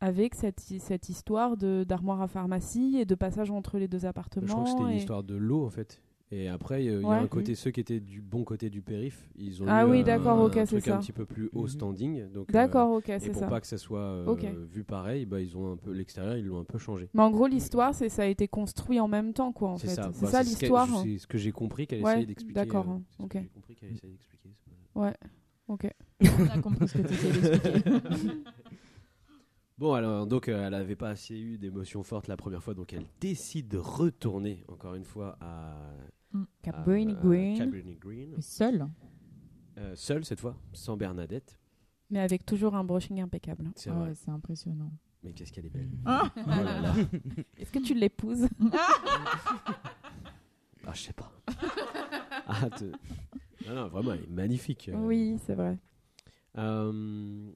avec 0.00 0.34
cette, 0.34 0.60
cette 0.60 1.08
histoire 1.08 1.56
d'armoire 1.56 2.20
à 2.20 2.28
pharmacie 2.28 2.96
et 2.98 3.06
de 3.06 3.14
passage 3.14 3.50
entre 3.50 3.78
les 3.78 3.88
deux 3.88 4.04
appartements 4.04 4.46
Je 4.46 4.52
crois 4.52 4.64
que 4.64 4.70
c'était 4.70 4.82
une 4.82 4.98
histoire 4.98 5.22
de 5.22 5.36
l'eau 5.36 5.64
en 5.64 5.70
fait. 5.70 6.02
Et 6.32 6.48
après, 6.48 6.84
il 6.84 6.90
y 6.90 6.94
a- 6.94 6.98
Ouais. 7.08 7.16
un 7.18 7.28
côté, 7.28 7.54
ceux 7.54 7.70
qui 7.70 7.78
étaient 7.78 8.00
du 8.00 8.20
bon 8.20 8.42
côté 8.42 8.68
du 8.68 8.82
périph, 8.82 9.28
ils 9.36 9.62
ont 9.62 9.66
Ah 9.68 9.86
eu 9.86 9.90
oui, 9.90 10.00
un- 10.00 10.02
d'accord, 10.02 10.38
un, 10.40 10.46
ok, 10.46 10.52
c'est 10.54 10.66
truc 10.66 10.84
ça. 10.84 10.96
un 10.96 10.98
petit 10.98 11.12
peu 11.12 11.24
plus 11.24 11.48
haut 11.54 11.62
Mhm. 11.62 11.68
standing. 11.68 12.32
Donc, 12.32 12.50
euh, 12.50 12.52
D'accord, 12.52 12.90
ok, 12.96 13.08
et 13.10 13.20
c'est 13.20 13.30
pour 13.30 13.42
ça. 13.42 13.46
pas 13.46 13.60
que 13.60 13.66
ça 13.68 13.78
soit 13.78 14.00
euh, 14.00 14.26
Ok. 14.26 14.44
vu 14.72 14.82
pareil, 14.82 15.24
bah, 15.24 15.40
ils 15.40 15.56
ont 15.56 15.70
un 15.72 15.76
peu 15.76 15.92
l'extérieur, 15.92 16.36
ils 16.36 16.44
l'ont 16.44 16.58
un 16.58 16.64
peu 16.64 16.78
changé. 16.78 17.08
Mais 17.14 17.22
en 17.22 17.30
gros, 17.30 17.46
l'histoire, 17.46 17.94
c'est 17.94 18.08
ça 18.08 18.22
a 18.22 18.26
été 18.26 18.48
construit 18.48 18.98
en 18.98 19.06
même 19.06 19.32
temps, 19.34 19.52
quoi, 19.52 19.68
en 19.70 19.76
C'est 19.76 19.86
fait. 19.86 19.94
ça, 19.94 20.10
C'est 20.12 20.22
Bah, 20.22 20.30
ça 20.32 20.42
ce 20.42 20.50
qu'elle- 20.50 20.60
l'histoire. 20.62 20.92
hein. 20.96 21.02
C'est 21.04 21.18
ce 21.18 21.26
que 21.28 21.38
j'ai 21.38 21.52
compris 21.52 21.86
qu'elle 21.86 22.02
Ouais, 22.02 22.10
essayait 22.14 22.26
d'expliquer. 22.26 22.54
d'accord, 22.54 22.86
euh, 22.88 22.92
hein, 22.94 23.02
c'est 23.08 23.16
ce 23.18 23.22
ok. 23.22 23.30
que 23.32 23.38
J'ai 23.38 23.48
compris 23.54 23.74
qu'elle 23.76 23.92
essayait 23.92 24.12
d'expliquer. 24.12 24.48
Ouais, 24.96 25.14
ok. 25.68 25.90
On 26.24 26.48
a 26.48 26.58
compris 26.60 26.88
ce 26.88 26.98
que 26.98 27.06
tu 27.06 27.14
essayais 27.14 27.32
d'expliquer. 27.40 27.90
Bon, 29.78 29.92
alors, 29.92 30.26
donc, 30.26 30.48
euh, 30.48 30.64
elle 30.64 30.70
n'avait 30.70 30.96
pas 30.96 31.10
assez 31.10 31.34
eu 31.38 31.58
d'émotions 31.58 32.02
fortes 32.02 32.28
la 32.28 32.36
première 32.36 32.62
fois, 32.62 32.72
donc 32.72 32.92
elle 32.94 33.04
décide 33.20 33.68
de 33.68 33.76
retourner 33.78 34.64
encore 34.68 34.94
une 34.94 35.04
fois 35.04 35.36
à. 35.40 35.76
Cabrini 36.62 37.14
Green. 37.14 37.58
Cabrini 37.58 37.96
Green. 37.96 38.32
Mais 38.36 38.42
seul. 38.42 38.86
Euh, 39.78 39.94
seule 39.94 40.24
cette 40.24 40.40
fois, 40.40 40.56
sans 40.72 40.96
Bernadette. 40.96 41.58
Mais 42.10 42.20
avec 42.20 42.46
toujours 42.46 42.74
un 42.74 42.84
brushing 42.84 43.20
impeccable. 43.20 43.70
C'est 43.74 43.90
Ouais, 43.90 43.96
vrai. 43.96 44.14
c'est 44.14 44.30
impressionnant. 44.30 44.92
Mais 45.22 45.32
qu'est-ce 45.32 45.52
qu'elle 45.52 45.66
est 45.66 45.70
belle. 45.70 45.90
Ah 46.06 46.30
Oh 46.36 46.40
là 46.46 46.80
là. 46.80 46.94
Est-ce 47.58 47.72
que 47.72 47.78
tu 47.80 47.94
l'épouses? 47.94 48.46
Ah, 50.86 50.92
je 50.94 51.00
sais 51.00 51.12
pas. 51.12 51.32
ah, 52.46 52.70
te- 52.70 52.84
Non, 53.66 53.74
non, 53.74 53.88
vraiment, 53.88 54.12
elle 54.12 54.22
est 54.22 54.30
magnifique. 54.30 54.88
euh. 54.88 54.96
Oui, 54.96 55.36
c'est 55.44 55.54
vrai. 55.54 55.78
Euh, 56.58 57.50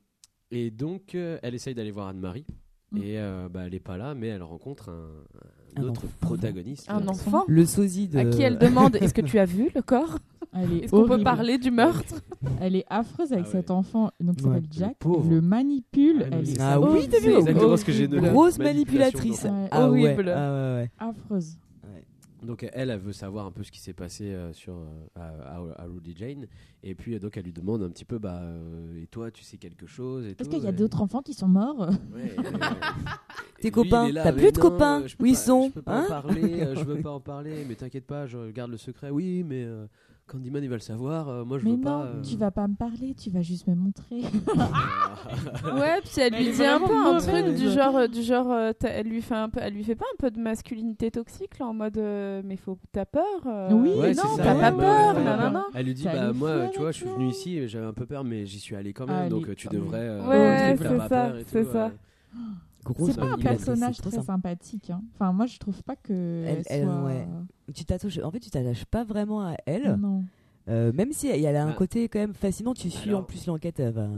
et 0.51 0.70
donc, 0.70 1.14
euh, 1.14 1.38
elle 1.42 1.55
essaye 1.55 1.74
d'aller 1.74 1.90
voir 1.90 2.09
Anne-Marie. 2.09 2.44
Mm. 2.92 2.96
Et 2.98 3.18
euh, 3.18 3.48
bah, 3.48 3.62
elle 3.66 3.72
n'est 3.72 3.78
pas 3.80 3.96
là, 3.96 4.14
mais 4.14 4.28
elle 4.28 4.42
rencontre 4.42 4.88
un, 4.88 5.80
un 5.80 5.82
Un 5.84 5.88
autre 5.88 6.05
enfant. 6.05 6.14
protagoniste. 6.20 6.90
Un 6.90 7.07
enfant 7.07 7.44
Le 7.46 7.64
sosie 7.64 8.09
de. 8.09 8.18
à 8.18 8.24
qui 8.24 8.42
elle 8.42 8.59
demande 8.59 8.96
est-ce 8.96 9.14
que 9.14 9.20
tu 9.20 9.38
as 9.38 9.44
vu 9.44 9.70
le 9.74 9.82
corps? 9.82 10.18
Est-ce 10.53 10.90
qu'on 10.90 11.03
peut 11.05 11.11
horrible. 11.11 11.22
parler 11.22 11.59
du 11.59 11.70
meurtre? 11.70 12.16
Elle 12.61 12.74
est 12.74 12.84
affreuse 12.90 13.32
avec 13.32 13.44
Ah 13.46 13.53
cet 13.53 13.70
enfant. 13.70 14.11
Donc, 14.18 14.34
il 14.38 14.42
s'appelle 14.42 14.62
le 14.62 14.68
Jack. 14.72 14.96
pauvre. 14.98 15.24
Il 15.26 15.30
le 15.34 15.40
manipule. 15.40 16.24
Ah, 16.24 16.36
elle 16.38 16.46
c'est 16.46 16.55
est 16.55 16.61
Ah 16.61 16.80
oui, 16.80 17.07
t'as 17.09 17.18
vu, 17.20 17.24
C'est 17.26 17.38
exactement 17.38 17.76
ce 17.76 17.84
que 17.84 17.92
j'ai 17.92 18.05
horrible. 18.07 18.16
noté. 18.22 18.28
Grosse 18.32 18.59
manipulatrice. 18.59 19.44
Ouais. 19.44 19.51
Ah 19.70 19.88
ouais, 19.88 20.05
Horrible. 20.07 20.28
ah 20.30 20.82
affreuse. 20.98 21.57
Donc 22.43 22.66
elle, 22.72 22.91
elle 22.91 22.99
veut 22.99 23.12
savoir 23.12 23.45
un 23.47 23.51
peu 23.51 23.62
ce 23.62 23.70
qui 23.70 23.80
s'est 23.80 23.93
passé 23.93 24.32
euh, 24.32 24.53
sur 24.55 24.74
euh, 24.74 24.86
à, 25.14 25.57
à- 25.59 25.82
à 25.82 25.84
Rudy 25.84 26.14
Jane, 26.16 26.47
et 26.82 26.95
puis 26.95 27.14
euh, 27.14 27.18
donc 27.18 27.36
elle 27.36 27.45
lui 27.45 27.53
demande 27.53 27.82
un 27.82 27.91
petit 27.91 28.05
peu, 28.07 28.18
bah 28.18 28.41
euh, 28.43 29.03
et 29.03 29.07
toi, 29.09 29.30
tu 29.30 29.45
sais 29.45 29.59
quelque 29.59 29.86
chose 29.86 30.24
et 30.24 30.30
Est-ce 30.30 30.45
tout, 30.45 30.49
qu'il 30.57 30.62
y 30.64 30.66
a 30.66 30.72
d'autres 30.72 31.03
enfants 31.03 31.20
qui 31.20 31.34
sont 31.34 31.49
morts. 31.49 31.91
Ouais, 32.14 32.34
euh, 32.38 32.43
Tes 33.61 33.70
copains, 33.70 34.11
t'as 34.14 34.32
plus 34.32 34.53
de 34.53 34.59
non, 34.59 34.70
copains. 34.70 35.03
euh, 35.03 35.09
Où 35.20 35.26
ils 35.26 35.36
sont 35.36 35.68
Je 35.68 35.72
peux 35.74 35.82
pas 35.82 35.99
Hein 35.99 36.05
en 36.05 36.09
parler, 36.09 36.61
euh, 36.62 36.74
je 36.76 36.84
veux 36.84 37.03
pas 37.03 37.11
en 37.11 37.20
parler, 37.20 37.66
mais 37.68 37.74
t'inquiète 37.74 38.07
pas, 38.07 38.26
je 38.26 38.51
garde 38.51 38.70
le 38.70 38.78
secret. 38.78 39.11
Oui, 39.11 39.45
mais 39.47 39.64
euh, 39.64 39.86
Candyman, 40.31 40.62
il 40.62 40.68
va 40.70 40.76
le 40.76 40.81
savoir. 40.81 41.28
euh, 41.28 41.45
moi, 41.45 41.59
je 41.59 41.64
Mais 41.64 41.72
veux 41.72 41.76
non, 41.78 41.83
pas. 41.83 42.05
euh, 42.05 42.22
tu 42.22 42.37
vas 42.37 42.51
pas 42.51 42.68
me 42.68 42.74
parler, 42.76 43.14
tu 43.14 43.31
vas 43.31 43.43
juste 43.43 43.66
me 43.66 43.74
montrer. 43.74 44.22
Ouais, 45.64 46.01
puis 46.03 46.12
elle 46.18 46.35
Elle 46.35 46.43
lui 46.45 46.49
est 46.49 46.53
dit 46.53 46.64
un 46.64 46.81
peu 46.81 46.95
un 46.95 47.18
truc 47.18 47.55
du 47.55 47.68
genre, 47.70 47.97
euh, 47.97 48.07
du 48.07 48.22
genre, 48.22 48.51
euh, 48.51 48.72
elle 48.83 49.07
lui 49.09 49.20
fait 49.22 49.35
un 49.35 49.49
peu, 49.49 49.61
elle 49.62 49.74
lui 49.74 49.85
fait 49.85 49.95
pas 49.95 50.07
un 50.14 50.16
peu 50.18 50.31
de 50.31 50.39
masculinité 50.41 51.11
toxique 51.11 51.59
là 51.59 51.66
en 51.66 51.74
mode, 51.74 51.99
euh, 51.99 52.41
mais 52.45 52.57
faut, 52.57 52.78
t'as 52.93 53.05
peur. 53.05 53.24
euh, 53.47 53.72
Oui, 53.72 53.91
Ouais, 53.97 54.14
non, 54.14 54.22
t'as 54.37 54.55
pas 54.55 54.72
peur, 54.72 55.12
ouais, 55.14 55.18
ouais, 55.18 55.24
nanana. 55.24 55.64
Elle 55.74 55.87
lui 55.87 55.95
dit 55.95 56.05
bah 56.05 56.33
moi 56.33 56.68
tu 56.72 56.78
vois 56.81 56.93
je 56.93 56.99
suis 56.99 57.09
venu 57.09 57.28
ici 57.28 57.68
j'avais 57.68 57.87
un 57.87 57.93
peu 57.93 58.07
peur 58.07 58.24
mais 58.24 58.47
j'y 58.47 58.59
suis 58.61 58.74
allé 58.76 58.93
quand 58.93 59.07
même 59.07 59.26
Ah, 59.26 59.28
donc 59.28 59.45
elle 59.49 59.57
tu 59.57 59.68
devrais 59.68 60.09
Ouais, 60.20 60.74
c'est 60.78 60.99
ça, 61.09 61.33
c'est 61.45 61.64
ça. 61.64 61.91
C'est 63.07 63.16
pas 63.16 63.33
un 63.33 63.39
personnage 63.39 63.99
très 63.99 64.11
sympa. 64.11 64.22
sympathique. 64.24 64.91
hein. 64.91 65.03
Enfin, 65.14 65.33
moi, 65.33 65.47
je 65.47 65.59
trouve 65.59 65.83
pas 65.83 65.97
que. 65.97 66.12
Elle- 66.47 66.59
elle 66.59 66.64
elle, 66.66 66.85
soit... 66.85 67.03
ouais. 67.05 67.26
Tu 67.74 67.85
t'attaches, 67.85 68.18
en 68.18 68.31
fait, 68.31 68.41
tu 68.41 68.51
t'attaches 68.51 68.85
pas 68.85 69.05
vraiment 69.05 69.43
à 69.47 69.55
elle. 69.66 69.97
Non. 69.97 70.24
Euh, 70.68 70.93
même 70.93 71.11
si 71.12 71.26
elle 71.26 71.57
a 71.57 71.64
un 71.64 71.70
Ah. 71.70 71.74
côté 71.74 72.09
quand 72.09 72.18
même 72.18 72.35
fascinant, 72.35 72.74
tu 72.74 72.91
suis 72.91 73.09
Alors- 73.09 73.20
en 73.22 73.24
plus 73.24 73.47
l'enquête. 73.47 73.81
elle 73.81 73.93
va- 73.93 74.09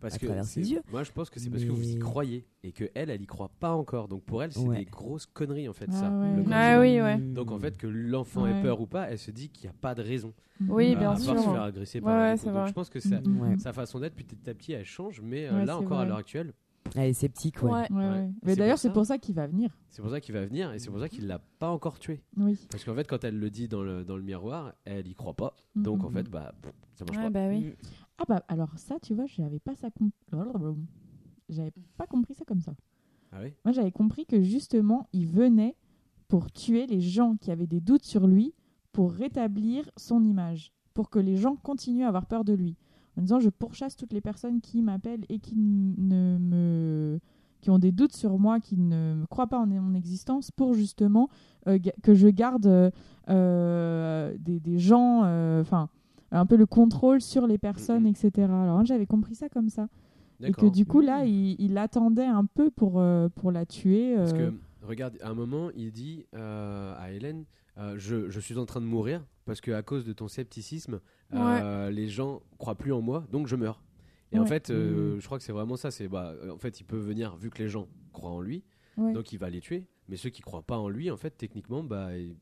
parce 0.00 0.14
à 0.14 0.18
que 0.18 0.26
travers 0.26 0.44
ses 0.44 0.70
yeux. 0.72 0.82
moi 0.90 1.02
je 1.02 1.12
pense 1.12 1.30
que 1.30 1.38
c'est 1.40 1.48
parce 1.50 1.64
que 1.64 1.70
vous 1.70 1.88
y 1.88 1.98
croyez 1.98 2.46
et 2.62 2.72
que 2.72 2.90
elle 2.94 3.10
elle 3.10 3.22
y 3.22 3.26
croit 3.26 3.50
pas 3.60 3.72
encore 3.72 4.06
donc 4.08 4.22
pour 4.24 4.42
elle 4.42 4.52
c'est 4.52 4.58
Ouais. 4.60 4.78
des 4.78 4.84
grosses 4.84 5.24
conneries 5.26 5.68
en 5.68 5.72
fait 5.72 5.86
Ah 5.90 5.92
ça 6.00 6.10
ouais. 6.10 6.44
Ah 6.52 6.80
oui, 6.80 7.00
ouais. 7.00 7.16
donc 7.18 7.52
en 7.52 7.58
fait 7.58 7.76
que 7.78 7.86
l'enfant 7.86 8.46
ait 8.46 8.60
peur 8.60 8.80
ou 8.80 8.86
pas 8.86 9.08
elle 9.10 9.18
se 9.18 9.30
dit 9.30 9.48
qu'il 9.48 9.68
n'y 9.70 9.70
a 9.70 9.78
pas 9.80 9.94
de 9.94 10.02
raison 10.02 10.34
Oui, 10.68 10.94
euh, 10.94 10.98
bien 10.98 11.12
à 11.12 11.16
sûr. 11.16 11.34
part 11.34 11.42
se 11.44 11.48
faire 11.48 11.62
agresser 11.62 12.00
par 12.00 12.36
donc 12.36 12.52
vrai. 12.52 12.68
je 12.68 12.72
pense 12.72 12.90
que 12.90 13.00
ça- 13.00 13.20
Mm, 13.20 13.40
Ouais. 13.40 13.58
sa 13.58 13.72
façon 13.72 13.98
d'être 14.00 14.14
petit 14.14 14.36
à 14.50 14.54
petit 14.54 14.72
elle 14.72 14.84
change 14.84 15.20
mais 15.22 15.46
euh, 15.46 15.60
Ouais, 15.60 15.64
là 15.64 15.78
encore 15.78 16.00
à 16.00 16.04
l'heure 16.04 16.18
actuelle 16.18 16.52
Elle 16.94 17.10
est 17.10 17.12
sceptique, 17.12 17.62
ouais. 17.62 17.70
Ouais. 17.70 17.86
Ouais, 17.90 17.96
ouais. 17.96 18.10
Ouais. 18.10 18.30
Mais 18.42 18.56
d'ailleurs, 18.56 18.78
c'est 18.78 18.92
pour 18.92 19.06
ça 19.06 19.18
qu'il 19.18 19.34
va 19.34 19.46
venir. 19.46 19.76
c'est 19.90 20.02
pour 20.02 20.10
ça 20.10 20.20
qu'il 20.20 20.34
va 20.34 20.44
venir 20.46 20.72
et 20.72 20.78
c'est 20.78 20.90
pour 20.90 21.00
ça 21.00 21.08
qu'il 21.08 21.26
l'a 21.26 21.38
pas 21.58 21.70
encore 21.70 21.98
tué 21.98 22.22
Oui. 22.36 22.58
parce 22.70 22.84
qu'en 22.84 22.94
fait 22.94 23.06
quand 23.06 23.22
elle 23.24 23.38
le 23.38 23.50
dit 23.50 23.68
dans 23.68 23.82
le, 23.82 24.04
dans 24.04 24.16
le 24.16 24.22
miroir 24.22 24.72
elle 24.84 25.06
y 25.08 25.14
croit 25.14 25.34
pas 25.34 25.54
Mm, 25.74 25.82
donc 25.82 26.04
en 26.04 26.10
fait 26.10 26.28
bah 26.28 26.52
pff, 26.62 26.72
ça 26.94 27.04
marche 27.04 27.16
Ouais, 27.18 27.24
pas 27.24 27.30
bah 27.30 27.48
oui. 27.48 27.74
Ah 28.18 28.24
bah 28.28 28.42
alors 28.48 28.76
ça, 28.78 28.96
tu 29.00 29.14
vois, 29.14 29.26
j'avais 29.26 29.60
pas 29.60 29.74
ça. 29.76 29.88
J'avais 31.48 31.72
pas 31.96 32.06
compris 32.06 32.34
ça 32.34 32.44
comme 32.44 32.60
ça. 32.60 32.74
ah 33.32 33.38
oui? 33.42 33.54
Moi, 33.64 33.72
j'avais 33.72 33.92
compris 33.92 34.26
que 34.26 34.42
justement, 34.42 35.08
il 35.12 35.26
venait 35.26 35.76
pour 36.28 36.50
tuer 36.52 36.86
les 36.86 37.00
gens 37.00 37.36
qui 37.36 37.50
avaient 37.50 37.66
des 37.66 37.80
doutes 37.80 38.04
sur 38.04 38.26
lui, 38.26 38.54
pour 38.92 39.12
rétablir 39.12 39.88
son 39.96 40.22
image, 40.24 40.72
pour 40.94 41.08
que 41.10 41.18
les 41.18 41.36
gens 41.36 41.56
continuent 41.56 42.04
à 42.04 42.08
avoir 42.08 42.26
peur 42.26 42.44
de 42.44 42.52
lui. 42.52 42.76
En 43.18 43.22
disant, 43.22 43.40
je 43.40 43.50
pourchasse 43.50 43.96
toutes 43.96 44.12
les 44.12 44.20
personnes 44.20 44.60
qui 44.60 44.80
m'appellent 44.80 45.24
et 45.28 45.38
qui 45.40 45.56
ne 45.56 46.38
me 46.38 47.18
qui 47.60 47.70
ont 47.70 47.78
des 47.78 47.92
doutes 47.92 48.14
sur 48.14 48.38
moi, 48.38 48.60
qui 48.60 48.76
ne 48.76 49.14
me 49.14 49.26
croient 49.26 49.48
pas 49.48 49.58
en 49.58 49.66
mon 49.66 49.94
existence, 49.94 50.50
pour 50.50 50.74
justement 50.74 51.28
euh, 51.66 51.78
que 52.02 52.14
je 52.14 52.28
garde 52.28 52.92
euh, 53.28 54.36
des, 54.38 54.60
des 54.60 54.78
gens, 54.78 55.22
euh, 55.24 55.60
enfin 55.60 55.88
un 56.30 56.46
peu 56.46 56.56
le 56.56 56.66
contrôle 56.66 57.20
sur 57.20 57.46
les 57.46 57.58
personnes, 57.58 58.06
etc. 58.06 58.30
Alors 58.44 58.76
moi, 58.76 58.84
j'avais 58.84 59.06
compris 59.06 59.34
ça 59.34 59.48
comme 59.48 59.70
ça. 59.70 59.88
Et 60.40 60.52
que 60.52 60.66
du 60.66 60.86
coup, 60.86 61.00
là, 61.00 61.24
il, 61.24 61.56
il 61.58 61.76
attendait 61.78 62.24
un 62.24 62.44
peu 62.44 62.70
pour, 62.70 63.02
pour 63.34 63.50
la 63.50 63.66
tuer. 63.66 64.14
Parce 64.14 64.34
que, 64.34 64.52
regarde, 64.82 65.16
à 65.22 65.30
un 65.30 65.34
moment, 65.34 65.70
il 65.74 65.90
dit 65.90 66.26
à 66.34 67.10
Hélène 67.10 67.44
je, 67.96 68.28
je 68.28 68.40
suis 68.40 68.58
en 68.58 68.66
train 68.66 68.80
de 68.80 68.86
mourir 68.86 69.24
parce 69.46 69.62
que 69.62 69.70
à 69.70 69.82
cause 69.82 70.04
de 70.04 70.12
ton 70.12 70.28
scepticisme, 70.28 71.00
euh, 71.34 71.90
les 71.90 72.08
gens 72.08 72.42
croient 72.58 72.74
plus 72.76 72.92
en 72.92 73.00
moi, 73.00 73.26
donc 73.30 73.46
je 73.46 73.56
meurs. 73.56 73.82
Et 74.32 74.38
en 74.38 74.44
fait, 74.46 74.70
euh, 74.70 75.16
Mm. 75.16 75.20
je 75.20 75.26
crois 75.26 75.38
que 75.38 75.44
c'est 75.44 75.52
vraiment 75.52 75.76
ça. 75.76 75.90
C'est 75.90 76.08
bah, 76.08 76.34
euh, 76.42 76.50
en 76.52 76.58
fait, 76.58 76.80
il 76.80 76.84
peut 76.84 76.98
venir 76.98 77.36
vu 77.36 77.48
que 77.50 77.58
les 77.62 77.68
gens 77.68 77.88
croient 78.12 78.30
en 78.30 78.40
lui, 78.40 78.62
ouais. 78.98 79.12
donc 79.12 79.32
il 79.32 79.38
va 79.38 79.48
les 79.50 79.60
tuer. 79.60 79.86
Mais 80.08 80.16
ceux 80.16 80.30
qui 80.30 80.42
croient 80.42 80.62
pas 80.62 80.78
en 80.78 80.88
lui, 80.88 81.10
en 81.10 81.16
fait, 81.16 81.30
techniquement, 81.30 81.82
bah, 81.82 82.16
il, 82.16 82.36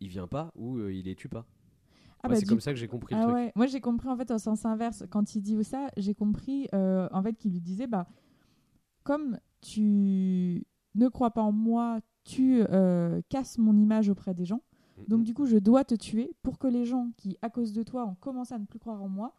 il 0.00 0.08
vient 0.08 0.26
pas 0.26 0.50
ou 0.54 0.78
il 0.88 1.04
les 1.04 1.14
tue 1.14 1.28
pas. 1.28 1.46
Ah 2.22 2.28
bah, 2.28 2.36
c'est 2.36 2.46
comme 2.46 2.60
ça 2.60 2.72
que 2.72 2.78
j'ai 2.78 2.88
compris 2.88 3.14
Ah 3.14 3.18
le 3.18 3.22
truc. 3.24 3.34
ouais. 3.34 3.52
Moi, 3.54 3.66
j'ai 3.66 3.80
compris 3.80 4.08
en 4.08 4.16
fait 4.16 4.30
au 4.30 4.38
sens 4.38 4.64
inverse. 4.64 5.04
Quand 5.10 5.34
il 5.34 5.42
dit 5.42 5.62
ça, 5.62 5.88
j'ai 5.98 6.14
compris 6.14 6.68
en 6.72 7.22
fait 7.22 7.34
qu'il 7.34 7.52
lui 7.52 7.60
disait 7.60 7.86
bah, 7.86 8.06
comme 9.02 9.38
tu 9.60 10.66
ne 10.94 11.08
crois 11.08 11.30
pas 11.32 11.42
en 11.42 11.52
moi, 11.52 12.00
tu 12.24 12.62
euh, 12.70 13.20
casses 13.28 13.58
mon 13.58 13.76
image 13.76 14.08
auprès 14.08 14.32
des 14.34 14.44
gens. 14.46 14.62
Donc, 15.08 15.24
du 15.24 15.34
coup, 15.34 15.46
je 15.46 15.56
dois 15.58 15.84
te 15.84 15.94
tuer 15.94 16.32
pour 16.42 16.58
que 16.58 16.66
les 16.66 16.84
gens 16.84 17.10
qui, 17.16 17.36
à 17.42 17.50
cause 17.50 17.72
de 17.72 17.82
toi, 17.82 18.06
ont 18.06 18.14
commencé 18.14 18.54
à 18.54 18.58
ne 18.58 18.64
plus 18.66 18.78
croire 18.78 19.02
en 19.02 19.08
moi, 19.08 19.34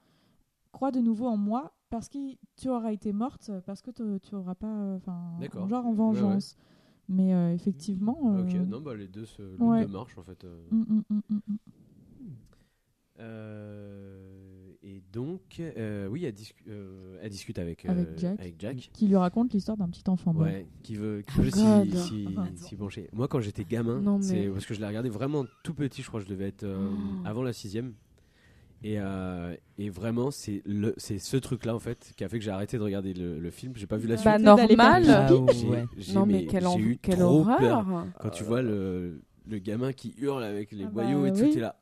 croient 0.71 0.91
de 0.91 0.99
nouveau 0.99 1.27
en 1.27 1.37
moi 1.37 1.73
parce 1.89 2.09
que 2.09 2.17
tu 2.57 2.69
auras 2.69 2.91
été 2.91 3.13
morte, 3.13 3.51
parce 3.65 3.81
que 3.81 3.91
te- 3.91 4.17
tu 4.19 4.35
auras 4.35 4.55
pas. 4.55 4.67
euh, 4.67 4.97
Enfin, 4.97 5.37
D'accord. 5.39 5.67
genre 5.67 5.85
en 5.85 5.93
Ouais, 5.93 5.95
ouais. 5.95 5.95
vengeance. 6.13 6.57
Mais 7.07 7.33
euh, 7.33 7.53
effectivement. 7.53 8.17
euh, 8.25 8.41
Ok, 8.43 8.67
non, 8.69 8.81
bah, 8.81 8.95
les 8.95 9.07
deux, 9.07 9.25
se, 9.25 9.41
les 9.41 9.57
ouais. 9.57 9.85
deux 9.85 9.91
marchent 9.91 10.17
en 10.17 10.23
fait. 10.23 10.43
euh. 10.43 10.67
mm, 10.71 11.01
mm, 11.09 11.21
mm, 11.29 11.39
donc, 15.15 15.39
euh, 15.59 16.07
oui, 16.07 16.25
elle, 16.25 16.33
discu- 16.35 16.53
euh, 16.69 17.17
elle 17.23 17.29
discute 17.31 17.57
avec, 17.57 17.85
Avec 17.85 18.07
euh, 18.07 18.13
Jack. 18.17 18.39
avec 18.39 18.55
Jack. 18.59 18.89
Qui 18.93 19.07
lui 19.07 19.15
raconte 19.15 19.53
l'histoire 19.53 19.77
d'un 19.77 19.87
petit 19.89 20.03
enfant. 20.07 20.33
Ouais, 20.35 20.67
qui 20.83 20.95
veut, 20.95 21.21
qui 21.21 21.33
Oh 21.39 21.41
veut 21.41 21.49
s'y- 21.49 21.97
s'y- 21.97 22.27
s'y 22.57 22.75
pencher. 22.75 23.09
Moi, 23.13 23.27
quand 23.27 23.39
j'étais 23.39 23.63
gamin, 23.63 24.01
Non, 24.01 24.19
mais- 24.19 24.49
parce 24.49 24.65
que 24.65 24.73
je 24.73 24.79
l'ai 24.81 24.85
regardé 24.87 25.09
vraiment 25.09 25.45
tout 25.63 25.73
petit, 25.73 26.01
je 26.03 26.07
crois 26.07 26.19
que 26.19 26.25
je 26.27 26.29
devais 26.31 26.49
être 26.49 26.63
euh, 26.63 26.89
Oh. 26.91 27.21
avant 27.27 27.41
la 27.41 27.53
sixième. 27.53 27.93
Et, 28.83 28.99
euh, 28.99 29.55
et 29.79 29.89
vraiment, 29.89 30.29
c'est 30.29 30.61
ce 31.17 31.37
truc-là 31.37 31.73
en 31.73 31.79
fait 31.79 32.11
qui 32.17 32.23
a 32.23 32.29
fait 32.29 32.37
que 32.37 32.45
j'ai 32.45 32.51
arrêté 32.51 32.77
de 32.77 32.83
regarder 32.83 33.13
le, 33.13 33.39
le 33.39 33.49
film. 33.49 33.73
J'ai 33.75 33.87
pas 33.87 33.97
vu 33.97 34.07
la 34.07 34.17
suite. 34.17 34.25
Bah 34.25 34.35
Suite 34.35 34.45
d'aller 34.45 34.75
normal. 34.75 35.03
Ah, 35.09 35.27
J'ai- 35.53 35.67
ouais. 35.67 35.85
j'ai- 35.97 36.13
Non 36.13 36.25
mais 36.27 36.33
mais 36.33 36.45
quelle, 36.45 36.65
eu 36.77 36.97
quelle 37.01 37.17
trop 37.19 37.39
horreur. 37.39 37.57
peur. 37.59 38.05
Quand 38.19 38.29
tu 38.29 38.43
vois 38.43 38.61
le, 38.61 39.21
le 39.47 39.57
gamin 39.59 39.91
qui 39.93 40.13
hurle 40.19 40.43
avec 40.43 40.71
les 40.71 40.83
Ah 40.83 40.87
bah 40.93 41.03
boyaux 41.03 41.25
et 41.25 41.31
tout, 41.31 41.39
oui. 41.45 41.51
t'es 41.53 41.61
là. 41.61 41.77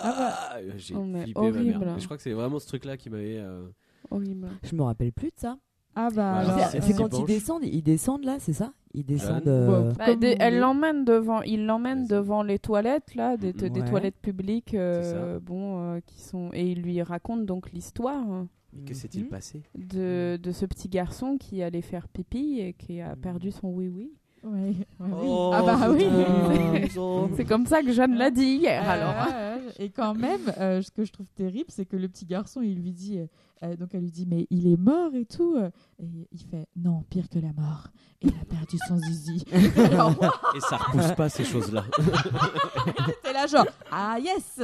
Ah, 0.00 0.56
j'ai 0.76 0.94
Oh, 0.94 1.04
mais 1.04 1.22
flippé 1.22 1.40
ma 1.40 1.50
mère. 1.50 1.76
horrible. 1.76 1.94
Et 1.96 2.00
je 2.00 2.04
crois 2.04 2.16
que 2.16 2.22
c'est 2.22 2.32
vraiment 2.32 2.58
ce 2.58 2.66
truc-là 2.66 2.96
qui 2.96 3.10
m'avait. 3.10 3.38
euh, 3.38 3.66
Horrible. 4.10 4.48
Je 4.62 4.74
me 4.74 4.82
rappelle 4.82 5.12
plus 5.12 5.28
de 5.28 5.34
ça. 5.36 5.58
Ah 5.94 6.08
bah 6.14 6.36
Alors, 6.36 6.52
alors, 6.54 6.68
c'est 6.70 6.78
euh, 6.78 6.80
c'est 6.82 6.94
euh, 6.94 6.96
quand 6.96 7.08
penche. 7.08 7.20
ils 7.20 7.26
descendent, 7.26 7.64
ils 7.64 7.82
descendent 7.82 8.24
là, 8.24 8.36
c'est 8.38 8.52
ça? 8.52 8.72
Ils 8.94 9.04
descendent. 9.04 9.48
Euh, 9.48 9.92
Bah, 9.98 10.06
Comme 10.06 10.20
des- 10.20 10.30
vous 10.30 10.36
elle 10.38 10.48
voulez. 10.52 10.60
l'emmène 10.60 11.04
devant, 11.04 11.42
il 11.42 11.66
l'emmène 11.66 12.00
Vas-y. 12.00 12.08
devant 12.08 12.42
les 12.44 12.58
toilettes 12.60 13.14
là, 13.16 13.36
des, 13.36 13.52
Mhm. 13.52 13.68
des 13.70 13.80
Ouais. 13.80 13.88
toilettes 13.88 14.18
publiques, 14.22 14.74
euh, 14.74 15.40
bon, 15.40 15.80
euh, 15.96 16.00
qui 16.06 16.20
sont 16.20 16.50
et 16.52 16.70
il 16.70 16.82
lui 16.82 17.02
raconte 17.02 17.46
donc 17.46 17.72
l'histoire 17.72 18.22
hein, 18.30 18.48
Mais 18.72 18.84
que 18.84 18.94
s'est-il 18.94 19.24
Mhm. 19.24 19.28
passé? 19.28 19.62
De, 19.76 20.38
de 20.40 20.52
ce 20.52 20.66
petit 20.66 20.88
garçon 20.88 21.36
qui 21.36 21.62
allait 21.62 21.82
faire 21.82 22.06
pipi 22.06 22.60
et 22.60 22.74
qui 22.74 23.00
a 23.00 23.16
perdu 23.16 23.50
son 23.50 23.68
oui 23.68 23.88
oui. 23.88 24.12
Ouais, 24.44 24.50
ouais, 24.70 24.74
oui. 25.00 25.08
Oh, 25.26 25.50
ah 25.52 25.62
bah 25.62 25.90
oui. 25.90 26.06
C'est 27.36 27.44
comme 27.44 27.66
ça 27.66 27.82
que 27.82 27.92
Jeanne 27.92 28.14
l'a 28.16 28.30
dit 28.30 28.44
hier 28.56 28.82
Euh, 28.86 28.92
alors. 28.92 29.26
ouais, 29.26 29.60
et 29.78 29.90
quand 29.90 30.14
même, 30.14 30.52
euh, 30.58 30.80
ce 30.82 30.90
que 30.90 31.04
je 31.04 31.12
trouve 31.12 31.28
terrible, 31.34 31.66
c'est 31.68 31.84
que 31.86 31.96
le 31.96 32.08
petit 32.08 32.24
garçon, 32.24 32.60
il 32.62 32.76
lui 32.80 32.92
dit, 32.92 33.18
euh, 33.18 33.26
euh, 33.64 33.76
donc 33.76 33.90
elle 33.94 34.02
lui 34.02 34.10
dit, 34.12 34.26
mais 34.26 34.46
il 34.50 34.66
est 34.72 34.76
mort 34.76 35.14
et 35.14 35.24
tout. 35.24 35.56
Et 36.00 36.28
il 36.32 36.40
fait, 36.40 36.66
non, 36.76 37.02
pire 37.10 37.28
que 37.28 37.38
la 37.38 37.52
mort. 37.52 37.88
Il 38.20 38.30
a 38.30 38.44
perdu 38.44 38.76
son 38.88 38.96
zizi. 38.98 39.44
Alors 39.92 40.12
Et 40.56 40.60
ça 40.60 40.76
repousse 40.76 41.12
pas 41.12 41.28
ces 41.28 41.44
choses-là. 41.44 41.84
t'es 43.22 43.32
là 43.32 43.46
genre, 43.46 43.66
ah 43.92 44.18
yes. 44.20 44.60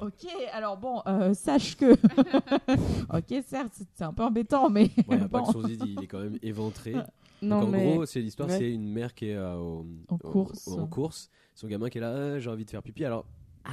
ok, 0.00 0.26
alors 0.52 0.76
bon, 0.76 1.02
euh, 1.06 1.34
sache 1.34 1.76
que, 1.76 1.92
ok, 1.92 3.42
certes, 3.46 3.72
c'est- 3.94 4.04
un 4.04 4.12
peu 4.12 4.22
embêtant, 4.24 4.68
mais 4.70 4.90
Bon, 5.08 5.16
y 5.16 5.20
a 5.20 5.28
pas 5.28 5.40
bon. 5.40 5.46
que 5.46 5.52
son 5.52 5.66
zizi, 5.66 5.94
il 5.96 6.02
est 6.04 6.06
quand 6.06 6.20
même 6.20 6.38
éventré. 6.42 6.94
Non 7.42 7.60
Donc, 7.60 7.68
en 7.68 7.72
mais 7.72 7.92
gros, 7.92 8.06
c'est 8.06 8.20
l'histoire, 8.20 8.48
Ouais. 8.48 8.58
c'est 8.58 8.70
une 8.72 8.88
mère 8.92 9.14
qui 9.14 9.26
est 9.28 9.36
euh, 9.36 9.54
au- 9.56 9.86
En 10.08 10.14
au- 10.14 10.18
course. 10.18 10.68
en 10.68 10.86
course. 10.86 11.30
Son 11.54 11.66
gamin 11.68 11.88
qui 11.88 11.98
est 11.98 12.00
là, 12.00 12.34
Ah, 12.34 12.38
j'ai 12.38 12.50
envie 12.50 12.64
de 12.64 12.70
faire 12.70 12.82
pipi. 12.82 13.04
Alors, 13.04 13.24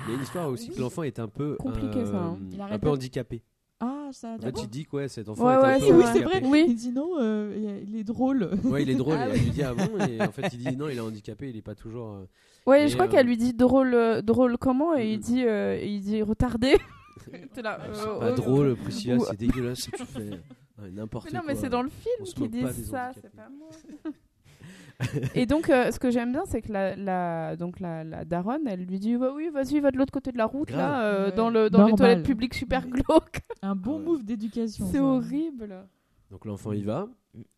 il 0.05 0.09
y 0.09 0.13
a 0.13 0.15
une 0.17 0.23
histoire 0.23 0.49
aussi 0.49 0.69
que 0.69 0.79
l'enfant 0.79 1.03
est 1.03 1.19
un 1.19 1.27
peu 1.27 1.55
Compliqué, 1.59 2.05
ça, 2.05 2.15
hein. 2.17 2.37
Un 2.71 2.79
peu 2.79 2.89
handicapé. 2.89 3.41
Ah, 3.79 4.09
ça. 4.13 4.29
En 4.29 4.37
fait, 4.37 4.43
d'accord. 4.45 4.63
il 4.63 4.69
dit 4.69 4.85
que 4.85 4.95
ouais, 4.95 5.07
cet 5.09 5.27
enfant 5.27 5.45
Ouais, 5.45 5.53
est 5.53 5.57
ouais, 5.57 5.73
un 5.75 5.79
peu 5.79 5.97
Oui, 5.97 6.03
c'est 6.13 6.21
vrai. 6.21 6.41
Oui. 6.45 6.65
Il 6.69 6.75
dit 6.75 6.91
non, 6.91 7.09
euh, 7.19 7.81
il 7.85 7.95
est- 7.97 8.03
drôle. 8.05 8.49
Ouais, 8.63 8.83
il 8.83 8.89
est 8.89 8.95
drôle. 8.95 9.15
Ah 9.19 9.27
elle 9.29 9.39
lui 9.41 9.49
dit 9.51 9.61
ah 9.63 9.73
bon 9.73 9.97
Et 10.07 10.21
en 10.21 10.31
fait, 10.31 10.47
il 10.53 10.59
dit 10.59 10.77
non, 10.77 10.87
il 10.87 10.95
est 10.97 11.01
handicapé, 11.01 11.49
il 11.49 11.57
est 11.57 11.61
pas 11.61 11.75
toujours. 11.75 12.07
euh, 12.13 12.25
ouais, 12.65 12.85
Et, 12.85 12.87
je 12.87 12.93
crois 12.95 13.07
euh, 13.07 13.09
qu'elle 13.09 13.25
lui 13.27 13.35
dit 13.37 13.53
drôle 13.53 13.93
euh, 13.93 14.21
drôle 14.21 14.57
comment 14.57 14.95
et 14.97 15.11
il 15.13 15.19
dit 15.19 15.43
euh, 15.45 15.77
il 15.83 15.99
dit 16.01 16.21
retardé. 16.21 16.77
Là. 17.61 17.79
C'est 17.93 18.07
euh, 18.07 18.19
pas 18.19 18.25
euh, 18.27 18.35
drôle, 18.35 18.75
Priscilla, 18.75 19.17
c'est 19.19 19.37
dégueulasse 19.37 19.81
ce 19.81 19.89
que 19.91 19.97
tu 19.97 20.05
fais. 20.05 20.29
Ouais, 20.83 20.91
N'importe 20.91 21.25
Mais 21.25 21.31
quoi. 21.31 21.39
non, 21.39 21.45
mais 21.47 21.55
c'est 21.55 21.69
dans 21.69 21.81
le 21.81 21.89
On 21.89 22.25
film 22.25 22.49
qu'ils 22.49 22.49
disent 22.51 22.89
ça, 22.89 23.11
c'est 23.19 23.31
pas 23.35 23.49
moi. 23.49 23.69
Et 25.35 25.45
donc, 25.45 25.69
euh, 25.69 25.91
ce 25.91 25.99
que 25.99 26.11
j'aime 26.11 26.31
bien, 26.31 26.43
c'est 26.45 26.61
que 26.61 26.71
la, 26.71 26.95
la, 26.95 27.55
donc 27.55 27.79
la, 27.79 28.03
la 28.03 28.23
daronne, 28.25 28.67
elle 28.67 28.85
lui 28.85 28.99
dit 28.99 29.17
bah 29.17 29.31
oui, 29.35 29.49
vas-y, 29.49 29.79
va 29.79 29.91
de 29.91 29.97
l'autre 29.97 30.13
côté 30.13 30.31
de 30.31 30.37
la 30.37 30.45
route, 30.45 30.67
Grave. 30.69 30.79
là, 30.79 31.05
euh, 31.05 31.25
Ouais. 31.29 31.35
dans, 31.35 31.49
le, 31.49 31.69
dans 31.69 31.85
les 31.87 31.93
toilettes 31.93 32.23
publiques 32.25 32.53
super 32.53 32.87
glauques. 32.87 33.41
Un 33.61 33.75
bon 33.75 33.97
Ouais. 33.99 34.05
move 34.05 34.23
d'éducation. 34.23 34.85
C'est 34.91 34.99
horrible. 34.99 35.85
Donc 36.29 36.45
l'enfant 36.45 36.71
y 36.73 36.83
va. 36.83 37.07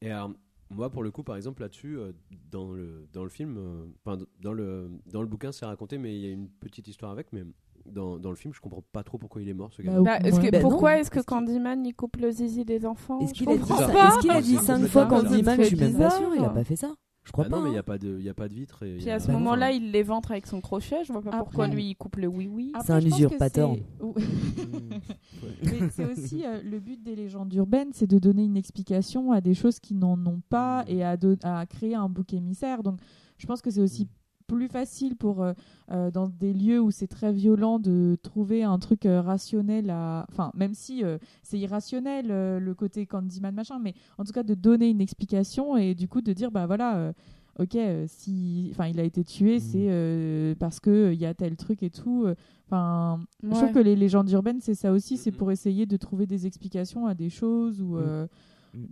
Et 0.01 0.09
alors, 0.11 0.31
moi, 0.69 0.89
pour 0.89 1.03
le 1.03 1.11
coup, 1.11 1.23
par 1.23 1.35
exemple, 1.35 1.61
là-dessus, 1.61 1.97
euh, 1.99 2.13
dans, 2.49 2.71
le, 2.71 3.07
dans 3.13 3.23
le 3.23 3.29
film, 3.29 3.57
euh, 3.57 3.85
enfin, 4.03 4.23
dans, 4.41 4.53
le, 4.53 4.89
dans 5.11 5.21
le 5.21 5.27
bouquin, 5.27 5.51
c'est 5.51 5.65
raconté, 5.65 5.97
mais 5.97 6.15
il 6.15 6.21
y 6.25 6.27
a 6.27 6.31
une 6.31 6.49
petite 6.49 6.87
histoire 6.87 7.11
avec. 7.11 7.31
Mais 7.33 7.43
dans, 7.91 8.17
dans 8.19 8.29
le 8.29 8.35
film, 8.35 8.53
je 8.53 8.59
comprends 8.59 8.83
pas 8.91 9.03
trop 9.03 9.17
pourquoi 9.17 9.41
il 9.41 9.49
est 9.49 9.53
mort, 9.53 9.71
ce 9.73 9.81
gars. 9.81 9.91
Bah, 9.93 10.19
Bah, 10.19 10.27
est-ce 10.27 10.39
que-. 10.39 10.51
Bah 10.51 10.59
pourquoi 10.59 10.97
est-ce 10.99 11.11
que 11.11 11.19
Candyman 11.21 11.85
il 11.85 11.93
coupe 11.93 12.17
le 12.17 12.31
zizi 12.31 12.65
des 12.65 12.85
enfants 12.85 13.19
Est-ce 13.19 13.33
qu'il 13.33 13.47
a. 13.49 13.53
Est-ce 13.53 14.19
qu'il 14.21 14.31
a 14.31 14.41
dit 14.41 14.55
C'est 14.57 14.63
cinq 14.63 14.73
complètement 14.81 14.87
fois 14.89 15.05
bizarre. 15.05 15.21
Candyman 15.23 15.57
Je 15.59 15.63
suis 15.63 15.75
même 15.77 15.97
pas 15.97 16.09
sûr, 16.11 16.29
il 16.35 16.43
a 16.43 16.49
pas 16.49 16.63
fait 16.63 16.75
ça. 16.75 16.93
Je 17.23 17.31
crois 17.31 17.45
Ah 17.47 17.49
pas. 17.49 17.57
non, 17.57 17.63
mais 17.63 17.69
il 17.69 17.73
n'y 17.73 17.79
a, 17.79 17.83
pas 17.83 17.97
de- 17.97 18.19
y 18.19 18.29
a 18.29 18.35
pas 18.35 18.47
de 18.47 18.53
vitre. 18.53 18.83
et 18.83 18.97
Puis 18.97 19.09
a- 19.09 19.15
à 19.15 19.19
ce 19.19 19.31
moment-là, 19.31 19.71
il 19.71 19.91
les 19.91 20.03
ventre 20.03 20.29
avec 20.29 20.45
son 20.45 20.61
crochet. 20.61 21.03
Je 21.03 21.11
vois 21.11 21.23
pas 21.23 21.31
pourquoi 21.39 21.65
Après- 21.65 21.75
lui 21.75 21.85
il 21.89 21.95
coupe 21.95 22.17
le 22.17 22.27
oui 22.27 22.47
oui. 22.47 22.71
Après, 22.75 22.85
C'est 22.85 22.93
un 22.93 23.01
usurpateur. 23.01 23.73
c'est- 23.73 24.03
Ou- 24.03 24.13
Mais 25.63 25.89
c'est 25.89 26.05
aussi 26.05 26.45
euh, 26.45 26.61
le 26.63 26.79
but 26.79 27.01
des 27.03 27.15
légendes 27.15 27.51
urbaines, 27.53 27.89
c'est 27.93 28.07
de 28.07 28.19
donner 28.19 28.43
une 28.43 28.57
explication 28.57 29.31
à 29.31 29.41
des 29.41 29.53
choses 29.55 29.79
qui 29.79 29.95
n'en 29.95 30.23
ont 30.25 30.41
pas 30.49 30.83
Mm. 30.83 30.89
et 30.89 31.03
à, 31.03 31.65
créer 31.65 31.95
un 31.95 32.09
bouc 32.09 32.33
émissaire. 32.33 32.83
Donc, 32.83 32.99
je 33.37 33.45
pense 33.47 33.61
que 33.61 33.71
c'est 33.71 33.81
aussi 33.81 34.07
plus 34.47 34.67
facile 34.67 35.15
pour 35.15 35.41
euh, 35.41 35.53
euh, 35.91 36.11
dans 36.11 36.27
des 36.27 36.53
lieux 36.53 36.79
où 36.79 36.91
c'est 36.91 37.07
très 37.07 37.31
violent 37.33 37.79
de 37.79 38.17
trouver 38.21 38.63
un 38.63 38.77
truc 38.79 39.05
euh, 39.05 39.21
rationnel 39.21 39.89
à 39.89 40.25
enfin 40.31 40.51
même 40.55 40.73
si 40.73 41.03
euh, 41.03 41.17
c'est 41.43 41.57
irrationnel 41.59 42.27
euh, 42.29 42.59
le 42.59 42.73
côté 42.75 43.05
Candyman 43.05 43.53
machin 43.55 43.79
mais 43.79 43.93
en 44.17 44.23
tout 44.23 44.33
cas 44.33 44.43
de 44.43 44.53
donner 44.53 44.89
une 44.89 45.01
explication 45.01 45.77
et 45.77 45.95
du 45.95 46.07
coup 46.07 46.21
de 46.21 46.33
dire 46.33 46.51
bah 46.51 46.67
voilà 46.67 46.97
euh, 46.97 47.13
ok 47.59 47.75
euh, 47.75 48.05
si 48.07 48.67
enfin 48.71 48.87
il 48.87 48.99
a 48.99 49.03
été 49.03 49.23
tué 49.23 49.59
c'est 49.59 49.87
euh, 49.89 50.53
parce 50.59 50.79
que 50.79 50.89
euh, 50.89 51.13
il 51.13 51.19
y 51.19 51.25
a 51.25 51.33
tel 51.33 51.55
truc 51.55 51.81
et 51.83 51.89
tout 51.89 52.25
euh, 52.25 52.35
enfin 52.67 53.19
je 53.43 53.49
trouve 53.55 53.71
que 53.71 53.79
les 53.79 53.95
légendes 53.95 54.29
urbaines 54.31 54.61
c'est 54.61 54.75
ça 54.75 54.91
aussi 54.91 55.17
c'est 55.17 55.31
Mhm. 55.31 55.37
pour 55.37 55.51
essayer 55.51 55.85
de 55.85 55.97
trouver 55.97 56.25
des 56.27 56.45
explications 56.45 57.07
à 57.07 57.13
des 57.15 57.29
choses 57.29 57.81
ou 57.81 57.97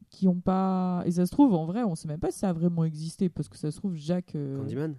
qui 0.10 0.30
ont 0.30 0.39
pas 0.39 1.04
et 1.06 1.12
ça 1.12 1.26
se 1.26 1.32
trouve 1.32 1.54
en 1.54 1.66
vrai 1.66 1.84
on 1.84 1.93
sait 1.95 2.08
même 2.08 2.20
pas 2.20 2.32
si 2.32 2.39
ça 2.39 2.49
a 2.49 2.54
vraiment 2.54 2.86
existé 2.86 3.28
parce 3.28 3.49
que 3.49 3.58
ça 3.58 3.70
se 3.70 3.78
trouve 3.78 3.95
Jacques 3.95 4.36
euh, 4.36 4.58
Candyman? 4.58 4.95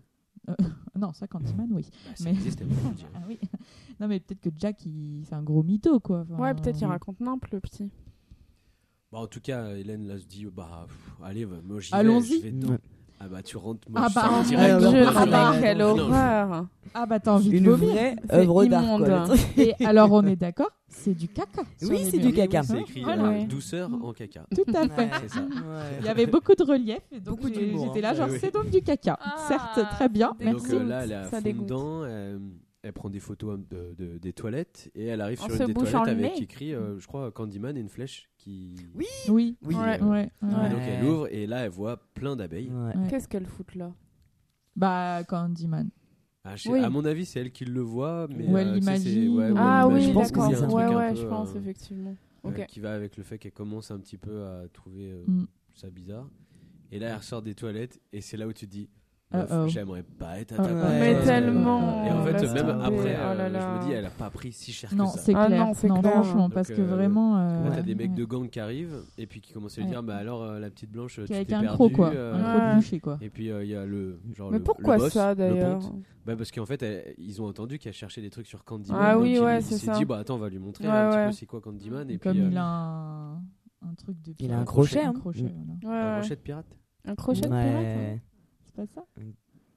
non 0.98 1.12
ça 1.12 1.26
Candyman 1.26 1.68
oui 1.72 1.86
Bah, 2.06 2.10
Ça 2.14 2.24
mais- 2.24 2.32
dire. 2.94 3.08
ah 3.14 3.20
oui. 3.28 3.38
Non, 4.00 4.08
mais 4.08 4.18
peut-être 4.18 4.40
que 4.40 4.50
Jack, 4.58 4.84
il... 4.86 5.22
c'est 5.24 5.34
un 5.36 5.42
gros 5.42 5.62
mytho, 5.62 6.00
quoi. 6.00 6.22
Enfin, 6.28 6.36
Ouais, 6.42 6.54
peut-être 6.54 6.80
il 6.80 6.84
oui. 6.84 6.90
raconte 6.90 7.20
n'importe 7.20 7.52
le 7.52 7.60
petit. 7.60 7.90
Bah, 9.12 9.18
en 9.20 9.26
tout 9.28 9.40
cas, 9.40 9.76
Hélène 9.76 10.08
là 10.08 10.18
se 10.18 10.26
dit 10.26 10.46
bah 10.46 10.86
pff, 10.88 11.12
allez, 11.22 11.44
va, 11.44 11.56
moi 11.62 11.78
j'y 11.80 11.92
vais. 11.92 11.96
Allons-y. 11.98 12.52
Ah 13.20 13.26
bah 13.30 13.42
tu 13.42 13.56
rentres, 13.56 13.88
moi 13.88 14.02
Ah 14.04 14.08
bah, 14.14 14.30
oh 14.38 14.42
direct. 14.44 14.80
je 14.80 15.16
ah 15.16 15.26
bah, 15.26 15.54
quelle 15.60 15.80
horreur. 15.82 16.66
Ah 16.92 17.06
bah, 17.06 17.18
t'as 17.20 17.32
envie 17.32 17.50
Une 17.50 17.64
de 17.64 17.70
vomir. 17.70 17.92
vraie 17.94 18.16
C'est 18.28 18.36
œuvre 18.36 18.64
d'art. 18.66 19.30
Et 19.56 19.74
alors, 19.86 20.12
on 20.12 20.22
est 20.24 20.36
d'accord, 20.36 20.70
c'est 20.88 21.14
du 21.14 21.28
caca. 21.28 21.62
Oui, 21.82 22.06
c'est 22.10 22.18
du 22.18 22.32
caca. 22.32 22.62
C'est 22.62 22.80
écrit 22.80 23.02
Voilà. 23.02 23.22
euh, 23.24 23.28
Ouais. 23.30 23.44
douceur 23.44 23.88
en 24.02 24.12
caca. 24.12 24.42
Tout 24.54 24.64
à 24.74 24.88
fait. 24.88 25.02
Ouais. 25.04 25.10
C'est 25.22 25.30
ça. 25.30 25.40
Ouais. 25.40 25.48
Il 26.00 26.06
y 26.06 26.08
avait 26.08 26.26
beaucoup 26.26 26.54
de 26.54 26.62
relief, 26.64 27.00
et 27.12 27.20
donc 27.20 27.38
j'étais 27.44 27.72
hein. 27.72 28.00
là, 28.02 28.14
genre, 28.14 28.26
Ah 28.28 28.32
oui. 28.32 28.38
c'est 28.40 28.52
donc 28.52 28.68
du 28.70 28.82
caca. 28.82 29.18
Ah, 29.20 29.34
Certes, 29.48 29.88
très 29.92 30.08
bien, 30.08 30.32
merci. 30.40 30.74
euh, 30.74 30.84
là, 30.84 31.04
elle 31.04 31.10
Ça 31.30 31.38
fond 31.38 31.40
dégoûte. 31.42 31.64
dedans. 31.66 32.04
Elle, 32.04 32.38
elle 32.84 32.92
prend 32.92 33.08
des 33.10 33.18
photos 33.18 33.58
de, 33.70 33.94
de- 33.98 34.18
des 34.18 34.32
toilettes 34.34 34.90
et 34.94 35.06
elle 35.06 35.20
arrive 35.22 35.40
En 35.42 35.46
sur 35.48 35.54
une 35.60 35.66
des 35.68 35.74
toilettes 35.74 35.94
le 35.94 36.10
avec 36.10 36.32
nez. 36.36 36.42
écrit, 36.42 36.74
euh, 36.74 36.98
je 36.98 37.06
crois, 37.06 37.32
Candyman 37.32 37.76
et 37.76 37.80
une 37.80 37.88
flèche 37.88 38.30
qui. 38.36 38.76
Oui. 38.94 39.06
Oui, 39.28 39.56
Oui. 39.62 39.74
Ouais. 39.74 40.00
ouais, 40.02 40.30
Et 40.42 40.44
ouais. 40.44 40.70
donc 40.70 40.80
elle 40.86 41.04
ouvre 41.04 41.28
et 41.32 41.46
là 41.46 41.64
elle 41.64 41.70
voit 41.70 41.96
plein 42.14 42.36
d'abeilles. 42.36 42.68
Ouais. 42.70 42.94
Ouais. 42.96 43.08
Qu'est-ce 43.08 43.26
qu'elle 43.26 43.46
fout 43.46 43.74
là? 43.74 43.92
Bah, 44.76 45.22
Candyman. 45.26 45.88
Ah, 46.44 46.56
Oui. 46.66 46.80
À 46.80 46.90
mon 46.90 47.04
avis, 47.06 47.24
c'est 47.24 47.40
elle 47.40 47.52
qui 47.52 47.64
le 47.64 47.80
voit, 47.80 48.28
mais 48.28 48.46
Ou 48.46 48.56
elle 48.58 48.68
euh, 48.68 48.72
c'est- 48.74 48.80
l'imagine. 48.80 49.28
ouais, 49.38 49.50
ou 49.50 49.54
Ah 49.56 49.88
oui, 49.88 50.02
je 50.02 50.12
pense 50.12 50.28
y 50.30 50.34
a 50.34 50.42
un 50.42 50.48
Ouais, 50.50 50.56
truc 50.58 50.94
un 50.94 50.96
ouais, 50.98 51.10
peu, 51.12 51.16
je 51.16 51.26
pense 51.26 51.54
euh, 51.54 51.58
effectivement. 51.58 52.16
euh, 52.44 52.52
qui 52.64 52.80
va 52.80 52.92
avec 52.92 53.16
le 53.16 53.22
fait 53.22 53.38
qu'elle 53.38 53.52
commence 53.52 53.90
un 53.90 53.98
petit 53.98 54.18
peu 54.18 54.44
à 54.44 54.68
trouver 54.70 55.10
euh, 55.12 55.24
Mm. 55.26 55.46
ça 55.72 55.88
bizarre. 55.88 56.28
Et 56.92 56.98
là, 56.98 57.08
elle 57.08 57.16
ressort 57.16 57.40
des 57.40 57.54
toilettes 57.54 57.98
et 58.12 58.20
c'est 58.20 58.36
là 58.36 58.46
où 58.46 58.52
tu 58.52 58.66
te 58.66 58.70
dis, 58.70 58.90
J'aimerais 59.68 60.02
pas 60.02 60.38
être 60.38 60.52
à 60.52 60.56
ta 60.56 60.62
Ah, 60.64 60.66
place. 60.68 60.92
Mais 61.00 61.22
tellement. 61.24 62.04
Et 62.06 62.10
en 62.10 62.24
fait, 62.24 62.52
même 62.52 62.68
après, 62.68 63.16
Oh 63.16 63.34
là 63.36 63.44
euh, 63.44 63.48
là. 63.48 63.60
je 63.60 63.66
me 63.84 63.86
dis, 63.88 63.92
elle 63.92 64.06
a 64.06 64.10
pas 64.10 64.30
pris 64.30 64.52
si 64.52 64.72
cher 64.72 64.90
Non, 64.94 65.06
que 65.06 65.12
ça. 65.12 65.18
c'est 65.18 65.34
Ah 65.34 65.46
clair. 65.46 65.66
non, 65.66 65.74
c'est 65.74 65.88
clair. 65.88 66.02
franchement, 66.02 66.42
Donc, 66.44 66.54
parce 66.54 66.68
que 66.68 66.80
euh, 66.80 66.84
vraiment. 66.84 67.36
euh, 67.38 67.64
Là, 67.68 67.76
t'as 67.76 67.82
des 67.82 67.94
mecs 67.94 68.14
de 68.14 68.24
gang 68.24 68.48
qui 68.48 68.60
arrivent 68.60 68.96
et 69.18 69.26
puis 69.26 69.40
qui 69.40 69.52
commencent 69.52 69.76
à 69.78 69.80
lui 69.80 69.86
Ouais. 69.88 69.92
dire, 69.94 70.02
bah 70.02 70.16
alors 70.16 70.42
euh, 70.42 70.58
la 70.58 70.70
petite 70.70 70.90
blanche, 70.90 71.20
tu 71.20 71.26
t'es 71.26 71.40
un 71.54 71.60
perdu. 71.60 71.66
croc, 71.68 71.92
quoi. 71.92 72.10
euh, 72.14 72.34
Un 72.34 72.76
boucher, 72.76 73.00
quoi. 73.00 73.18
Et 73.20 73.30
puis 73.30 73.46
il 73.46 73.66
y 73.68 73.74
a 73.74 73.84
le 73.84 74.18
genre 74.34 74.50
Mais 74.50 74.58
le- 74.58 74.64
pourquoi 74.64 74.96
le 74.96 75.02
boss, 75.02 75.12
ça 75.12 75.30
le 75.30 75.36
d'ailleurs 75.36 75.78
ponte. 75.78 75.94
Bah 76.26 76.36
parce 76.36 76.50
qu'en 76.50 76.64
fait, 76.66 76.82
elle- 76.82 77.14
ils 77.18 77.42
ont 77.42 77.46
entendu 77.46 77.78
qu'elle 77.78 77.92
cherchait 77.92 78.22
des 78.22 78.30
trucs 78.30 78.46
sur 78.46 78.64
Candyman. 78.64 78.98
Ah 79.02 79.14
donc 79.14 79.22
oui, 79.24 79.32
il, 79.36 79.40
ouais, 79.40 79.58
il 79.58 79.62
c'est 79.62 79.76
s'est 79.76 79.86
ça. 79.86 79.92
dit, 79.98 80.04
bah 80.06 80.18
attends, 80.18 80.36
on 80.36 80.38
va 80.38 80.48
lui 80.48 80.58
montrer 80.58 80.84
Ouais, 80.86 80.90
un 80.90 81.10
petit 81.10 81.26
peu 81.26 81.32
c'est 81.32 81.46
quoi 81.46 81.60
Candyman. 81.60 82.08
Et 82.10 82.18
Comme 82.18 82.32
puis, 82.32 82.40
il 82.50 82.56
euh, 82.56 82.60
a 82.60 82.64
un, 82.64 83.34
un 83.36 83.94
truc 83.98 84.20
de 84.22 84.32
Il 84.38 84.50
a 84.50 84.54
un 84.54 84.64
pirate. 84.64 84.66
crochet, 84.66 85.00
Un 85.02 85.10
hein. 85.10 85.12
crochet, 85.12 85.42
Mm. 85.42 85.78
voilà. 85.82 86.16
Un 86.16 86.20
crochet 86.20 86.36
de 86.36 86.40
pirate. 86.40 86.66
Un 87.06 87.14
crochet 87.14 87.40
de 87.42 87.46
pirate 87.48 87.64
hein. 87.66 88.18
Pas 88.74 88.86
ça 88.86 89.04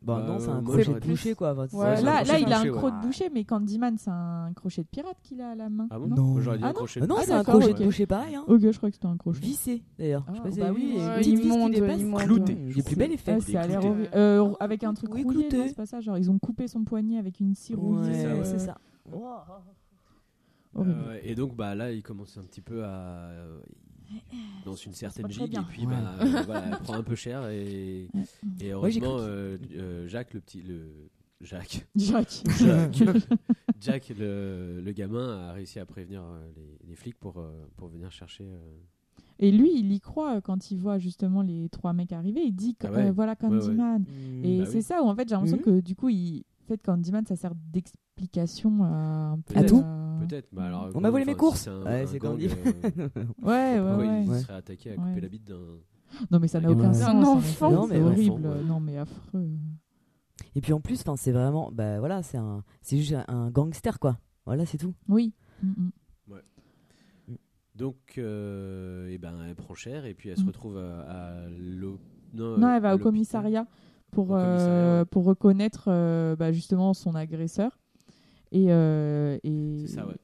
Bon, 0.03 0.15
Bah, 0.15 0.23
non, 0.27 0.37
c'est 0.39 0.49
un 0.49 0.61
crochet 0.61 0.93
de 0.93 0.99
boucher, 0.99 1.33
quoi. 1.33 1.53
Enfin, 1.53 1.61
Ouais, 1.63 1.67
c'est- 1.69 1.77
c'est 1.77 1.83
un 1.83 2.05
Là, 2.05 2.15
crochet 2.23 2.31
là, 2.33 2.39
il 2.39 2.53
a 2.53 2.55
un 2.57 2.59
bouché, 2.59 2.69
ouais. 2.71 2.77
croc 2.77 2.91
de 3.01 3.01
boucher, 3.07 3.29
mais 3.33 3.43
Candyman, 3.45 3.97
c'est 3.97 4.11
un 4.11 4.51
crochet 4.55 4.83
de 4.83 4.87
pirate 4.91 5.17
qu'il 5.23 5.41
a 5.41 5.49
à 5.49 5.55
la 5.55 5.69
main. 5.69 5.87
Ah 5.89 5.97
bon 5.97 6.07
Non. 6.07 6.39
J'aurais 6.39 6.57
dit 6.59 6.63
Ah 6.63 6.67
un 6.67 6.69
non. 6.69 6.75
crochet 6.75 6.99
Ah 7.01 7.07
non, 7.07 7.15
Ah, 7.17 7.21
c'est 7.25 7.31
un 7.33 7.37
d'accord, 7.39 7.59
crochet 7.59 7.73
de 7.79 7.83
boucher 7.85 8.05
pareil, 8.05 8.35
hein. 8.35 8.43
Ok, 8.47 8.59
je 8.61 8.77
crois 8.77 8.89
que 8.89 8.95
c'était 8.95 9.07
un 9.07 9.17
crochet. 9.17 9.39
Vissé, 9.39 9.81
d'ailleurs. 9.97 10.23
Je 10.27 10.31
Ah, 10.31 10.35
sais 10.35 10.41
pas 10.43 10.51
si 10.51 10.59
bah 10.59 10.71
vous 10.71 10.77
avez 10.77 11.17
oui, 11.17 11.23
qui 11.23 11.31
immonde, 11.47 11.71
dépasse. 11.71 11.99
immonde. 11.99 12.21
Clouté. 12.21 12.57
J'ai 12.67 12.83
plus 12.83 12.95
bel 12.95 13.11
effet. 13.11 13.39
Ça 13.41 13.61
a 13.61 13.67
l'air. 13.67 13.81
Euh, 14.13 14.53
avec 14.59 14.83
un 14.83 14.93
truc 14.93 15.11
Oui, 15.13 15.23
rouillé, 15.23 15.39
clouté. 15.47 15.57
non, 15.57 15.65
c'est 15.67 15.75
pas 15.75 15.85
ça. 15.87 15.99
Genre, 15.99 16.17
ils 16.19 16.29
ont 16.29 16.37
coupé 16.37 16.67
son 16.67 16.83
poignet 16.83 17.17
avec 17.17 17.39
une 17.39 17.55
scie 17.55 17.73
rouillée. 17.73 18.23
Euh, 18.23 18.43
c'est 18.43 18.59
ça. 18.59 18.77
Euh, 20.77 21.19
et 21.23 21.33
donc 21.33 21.55
bah 21.55 21.73
là 21.73 21.91
il 21.91 22.03
commence 22.03 22.37
un 22.37 22.43
petit 22.43 22.61
peu 22.61 22.83
à 22.85 23.31
dans 24.65 24.75
une 24.75 24.93
certaine 24.93 25.29
gigue 25.31 25.55
et 25.55 25.61
puis 25.69 25.85
Ouais. 25.85 25.93
bah, 25.93 26.15
euh, 26.21 26.41
voilà, 26.45 26.65
elle 26.67 26.77
prend 26.79 26.93
un 26.95 27.03
peu 27.03 27.15
cher 27.15 27.47
et, 27.49 28.07
heureusement 28.63 29.17
euh, 29.19 29.57
euh, 29.75 30.07
Jacques 30.07 30.33
le 30.33 30.39
petit 30.41 30.61
le 30.61 31.09
Jacques 31.41 31.85
Jacques. 33.79 34.11
Le, 34.17 34.81
le 34.83 34.91
gamin 34.91 35.47
a 35.49 35.53
réussi 35.53 35.79
à 35.79 35.85
prévenir 35.85 36.23
euh, 36.23 36.49
les, 36.55 36.77
les 36.89 36.95
flics 36.95 37.17
pour, 37.19 37.43
pour 37.75 37.87
venir 37.89 38.11
chercher 38.11 38.45
euh, 38.45 38.57
Et 39.39 39.51
lui, 39.51 39.69
il 39.77 39.91
y 39.91 39.99
croit 39.99 40.41
quand 40.41 40.71
il 40.71 40.77
voit 40.79 40.97
justement 40.97 41.41
les 41.43 41.69
trois 41.69 41.93
mecs 41.93 42.11
arriver. 42.11 42.41
Il 42.43 42.55
dit 42.55 42.75
Ah 42.83 42.91
ouais. 42.91 43.05
euh, 43.07 43.11
voilà 43.11 43.35
Candyman. 43.35 44.03
Et 44.43 44.59
Bah 44.59 44.65
c'est 44.65 44.77
oui. 44.77 44.81
ça 44.83 45.03
où 45.03 45.07
en 45.07 45.15
fait 45.15 45.27
j'ai 45.29 45.35
l'impression 45.35 45.57
Mhm. 45.57 45.63
que 45.63 45.79
du 45.81 45.95
coup, 45.95 46.09
il 46.09 46.43
fait 46.67 46.81
Candyman, 46.81 47.23
ça 47.25 47.35
sert 47.35 47.53
d'explication 47.71 48.83
à 48.83 48.87
un 49.33 49.39
peu. 49.39 49.53
Peut-être. 49.53 49.67
tout 49.69 49.83
peut-être 50.27 50.47
mais 50.51 50.61
alors 50.63 50.89
On 50.95 50.99
m'a 51.01 51.09
volé 51.09 51.25
mes 51.25 51.35
courses. 51.35 51.57
si 51.59 51.63
c'est 51.65 51.69
un- 51.69 51.83
Ouais, 51.83 52.01
un 52.03 52.07
c'est 52.07 52.19
gang, 52.19 52.31
Candy. 52.31 52.47
euh, 52.47 52.51
Ouais, 53.41 53.79
ouais, 53.79 54.23
il 54.23 54.29
Ouais. 54.29 54.39
serait 54.39 54.53
attaqué 54.53 54.91
à 54.91 54.95
couper 54.95 55.13
Ouais. 55.15 55.21
la 55.21 55.27
bite 55.27 55.45
d'un 55.45 55.79
Non, 56.31 56.39
mais 56.39 56.47
ça 56.47 56.59
n'a 56.61 56.71
aucun 56.71 56.89
Un 56.89 56.93
sens. 56.93 57.07
en 57.09 57.23
enfant. 57.37 57.87
c'est 57.87 57.93
mais 57.97 58.01
horrible. 58.01 58.49
Non, 58.65 58.79
mais 58.79 58.97
affreux. 58.97 59.49
Et 60.55 60.61
puis 60.61 60.73
en 60.73 60.79
plus, 60.79 61.01
enfin, 61.01 61.15
c'est 61.15 61.31
vraiment, 61.31 61.71
bah 61.71 61.99
voilà, 61.99 62.23
c'est 62.23 62.37
un, 62.37 62.63
c'est 62.81 62.97
juste 62.97 63.15
un 63.27 63.49
gangster 63.51 63.99
quoi. 63.99 64.17
Voilà, 64.45 64.65
c'est 64.65 64.77
tout. 64.77 64.93
Oui. 65.09 65.33
Mm, 65.63 65.67
mm. 65.77 65.89
donc 67.75 67.95
euh, 68.17 69.07
et 69.09 69.17
ben 69.19 69.33
elle 69.47 69.55
prend 69.55 69.75
cher 69.75 70.05
et 70.05 70.13
puis 70.15 70.29
elle 70.29 70.37
se 70.37 70.41
Mhm. 70.41 70.47
retrouve 70.47 70.77
à, 70.77 71.01
à 71.01 71.47
l'eau 71.59 71.99
non, 72.33 72.57
Non, 72.57 72.73
elle 72.73 72.81
va 72.81 72.95
au 72.95 72.97
commissariat 72.97 73.67
pour, 74.11 74.25
Au 74.31 74.33
commissariat, 74.33 74.67
euh, 74.71 74.99
ouais. 75.01 75.05
pour 75.05 75.25
reconnaître 75.25 75.85
euh, 75.87 76.35
bah, 76.35 76.51
justement 76.51 76.93
son 76.93 77.13
agresseur. 77.15 77.79
Et, 78.51 78.67
euh, 78.69 79.37
et, 79.43 79.75
c'est 79.85 79.93
ça 79.95 80.07
ouais 80.07 80.15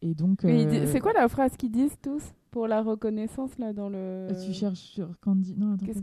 et 0.00 0.14
donc. 0.14 0.44
Euh, 0.44 0.86
C'est 0.86 1.00
quoi 1.00 1.12
la 1.12 1.28
phrase 1.28 1.56
qu'ils 1.56 1.70
disent 1.72 1.96
tous 2.02 2.22
pour 2.50 2.66
la 2.68 2.82
reconnaissance 2.82 3.58
là 3.58 3.72
dans 3.72 3.88
le. 3.88 4.28
Tu 4.46 4.52
cherches 4.52 4.78
sur 4.78 5.08
Candy. 5.20 5.54
Non, 5.58 5.74
attends. 5.74 5.86
Qu'est-ce- 5.86 6.02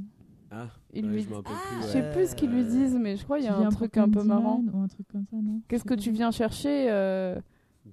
ah 0.51 0.67
Il 0.93 1.05
ouais, 1.05 1.11
lui 1.11 1.21
je 1.21 1.27
Ah, 1.33 1.41
plus 1.41 1.53
Je 1.81 1.85
ouais. 1.85 1.91
sais 1.91 2.11
plus 2.11 2.29
ce 2.29 2.35
qu'ils 2.35 2.51
lui 2.51 2.61
Euh, 2.61 2.69
disent, 2.69 2.97
mais 2.99 3.15
je 3.17 3.23
crois 3.23 3.37
qu'il 3.37 3.45
y 3.47 3.49
a 3.49 3.57
un 3.57 3.69
truc 3.69 3.97
un 3.97 4.09
peu 4.09 4.23
marrant. 4.23 4.63
Ou 4.73 4.77
un 4.79 4.87
truc 4.87 5.07
comme 5.11 5.25
ça, 5.29 5.37
non? 5.37 5.61
Qu'est-ce 5.67 5.83
que 5.83 5.93
tu 5.95 6.11
viens 6.11 6.31
chercher, 6.31 6.87
euh, 6.91 7.39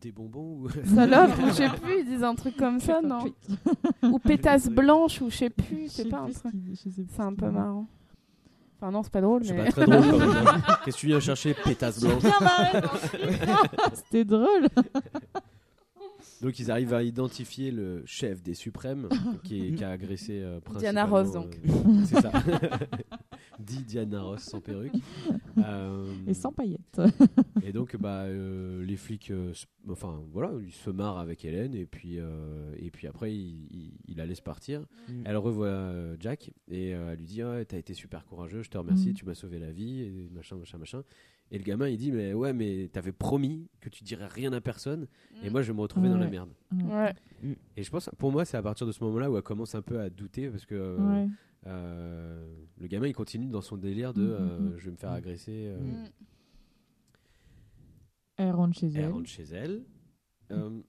des 0.01 0.13
bonbons 0.13 0.61
ou 0.63 0.69
salope 0.85 1.31
ou 1.43 1.47
je 1.49 1.53
sais 1.53 1.69
plus, 1.83 2.01
ils 2.01 2.05
disent 2.07 2.23
un 2.25 2.35
truc 2.35 2.57
comme 2.57 2.79
ça, 2.81 3.01
non? 3.03 3.25
Ou 4.05 4.19
pétasse 4.19 4.69
blanche 4.69 5.21
ou 5.23 5.31
je 5.31 5.37
sais 5.37 5.51
plus, 5.51 5.89
c'est 5.89 6.09
pas 6.09 6.21
un 6.21 6.31
truc. 6.31 6.53
C'est 6.75 7.21
un 7.21 7.35
peu 7.35 7.51
marrant. 7.51 7.87
Enfin 8.83 8.91
non, 8.91 9.05
c'est 9.05 9.13
pas 9.13 9.21
drôle, 9.21 9.45
c'est 9.45 9.53
mais. 9.55 9.67
pas 9.67 9.71
très 9.71 9.87
drôle 9.87 10.11
quand 10.11 10.19
même 10.35 10.47
hein. 10.49 10.61
qu'est-ce 10.85 10.97
que 10.97 11.01
tu 11.03 11.07
viens 11.07 11.21
chercher 11.21 11.55
pétasse 11.55 12.01
blanche 12.01 12.23
C'était 13.95 14.25
drôle. 14.25 14.67
Donc 16.41 16.59
ils 16.59 16.69
arrivent 16.69 16.93
à 16.93 17.05
identifier 17.05 17.71
le 17.71 18.03
chef 18.07 18.43
des 18.43 18.55
suprêmes 18.55 19.09
qui, 19.45 19.69
est- 19.69 19.73
qui 19.77 19.85
a 19.85 19.91
agressé 19.91 20.41
euh, 20.43 20.59
Diana 20.79 21.07
principalement, 21.07 21.17
Ross, 21.17 21.33
donc. 21.33 21.61
euh, 21.65 22.05
c'est 22.07 22.21
ça. 22.21 22.33
Dit 23.65 23.85
Diana 23.85 24.23
Ross 24.23 24.43
sans 24.43 24.61
perruque. 24.61 24.93
Euh, 25.59 26.07
Et 26.27 26.33
sans 26.33 26.51
paillettes. 26.51 26.99
et 27.63 27.73
donc 27.73 27.97
bah 27.99 28.23
euh, 28.23 28.83
les 28.87 28.97
flics, 28.97 29.31
euh, 29.31 29.53
enfin 29.91 30.21
voilà, 30.33 30.51
ils 30.65 30.73
se 30.73 30.89
marrent 30.89 31.19
avec 31.19 31.45
Hélène 31.45 31.75
et 31.75 31.85
puis 31.85 32.19
euh, 32.19 32.75
et 32.79 32.91
puis 32.91 33.07
après 33.07 33.35
il, 33.35 33.67
il- 33.71 33.93
il 34.09 34.17
la 34.17 34.25
laisse 34.25 34.41
partir. 34.41 34.81
Mm. 35.09 35.23
Elle 35.27 35.37
revoit 35.37 35.67
euh, 35.67 36.17
Jack 36.21 36.51
et 36.69 36.95
euh, 36.95 37.13
elle 37.13 37.19
lui 37.19 37.27
dit 37.27 37.45
ouais 37.45 37.67
t'as 37.67 37.77
été 37.77 37.93
super 37.93 38.25
courageux, 38.25 38.63
je 38.63 38.71
te 38.71 38.79
remercie, 38.79 39.11
Mm. 39.11 39.15
tu 39.15 39.27
m'as 39.27 39.35
sauvé 39.35 39.59
la 39.59 39.73
vie 39.73 40.01
et 40.01 40.31
machin 40.33 40.57
machin 40.57 40.79
machin. 40.79 41.03
Et 41.51 41.59
le 41.59 41.65
gamin 41.65 41.87
il 41.89 41.99
dit 41.99 42.13
mais 42.13 42.33
ouais 42.33 42.55
mais 42.55 42.89
t'avais 42.91 43.13
promis 43.13 43.69
que 43.83 43.91
tu 43.91 44.05
dirais 44.05 44.27
rien 44.29 44.55
à 44.55 44.63
personne 44.63 45.07
et 45.45 45.51
moi 45.51 45.61
je 45.61 45.71
vais 45.71 45.77
me 45.77 45.83
retrouver 45.83 46.09
dans 46.09 46.17
la 46.19 46.29
merde. 46.31 46.51
Ouais. 46.73 47.13
Et 47.77 47.83
je 47.83 47.91
pense, 47.91 48.09
pour 48.19 48.31
moi, 48.33 48.45
c'est 48.45 48.57
à 48.57 48.63
partir 48.63 48.87
de 48.87 48.93
ce 48.93 49.03
moment-là 49.05 49.29
où 49.31 49.37
elle 49.37 49.43
commence 49.43 49.75
un 49.75 49.83
peu 49.83 49.99
à 50.01 50.09
douter 50.09 50.49
parce 50.49 50.65
que 50.65 50.77
euh, 50.77 50.97
Ouais. 51.25 51.29
Euh, 51.67 52.55
le 52.79 52.87
gamin 52.89 53.07
il 53.07 53.15
continue 53.15 53.47
dans 53.49 53.61
son 53.61 53.77
délire 53.77 54.13
de 54.15 54.23
Mm, 54.23 54.27
mm, 54.27 54.31
euh, 54.41 54.59
mm. 54.59 54.75
je 54.79 54.85
vais 54.87 54.91
me 54.93 54.97
faire 54.97 55.13
agresser. 55.13 55.67
euh, 55.69 55.79
Mm. 55.81 56.05
Elle 58.39 58.51
rentre 58.53 58.77
chez 58.79 58.87
Elle 58.89 58.97
elle. 59.05 59.13
rentre 59.13 59.29
chez 59.29 59.45
elle. 59.45 59.83
Euh, 60.51 60.81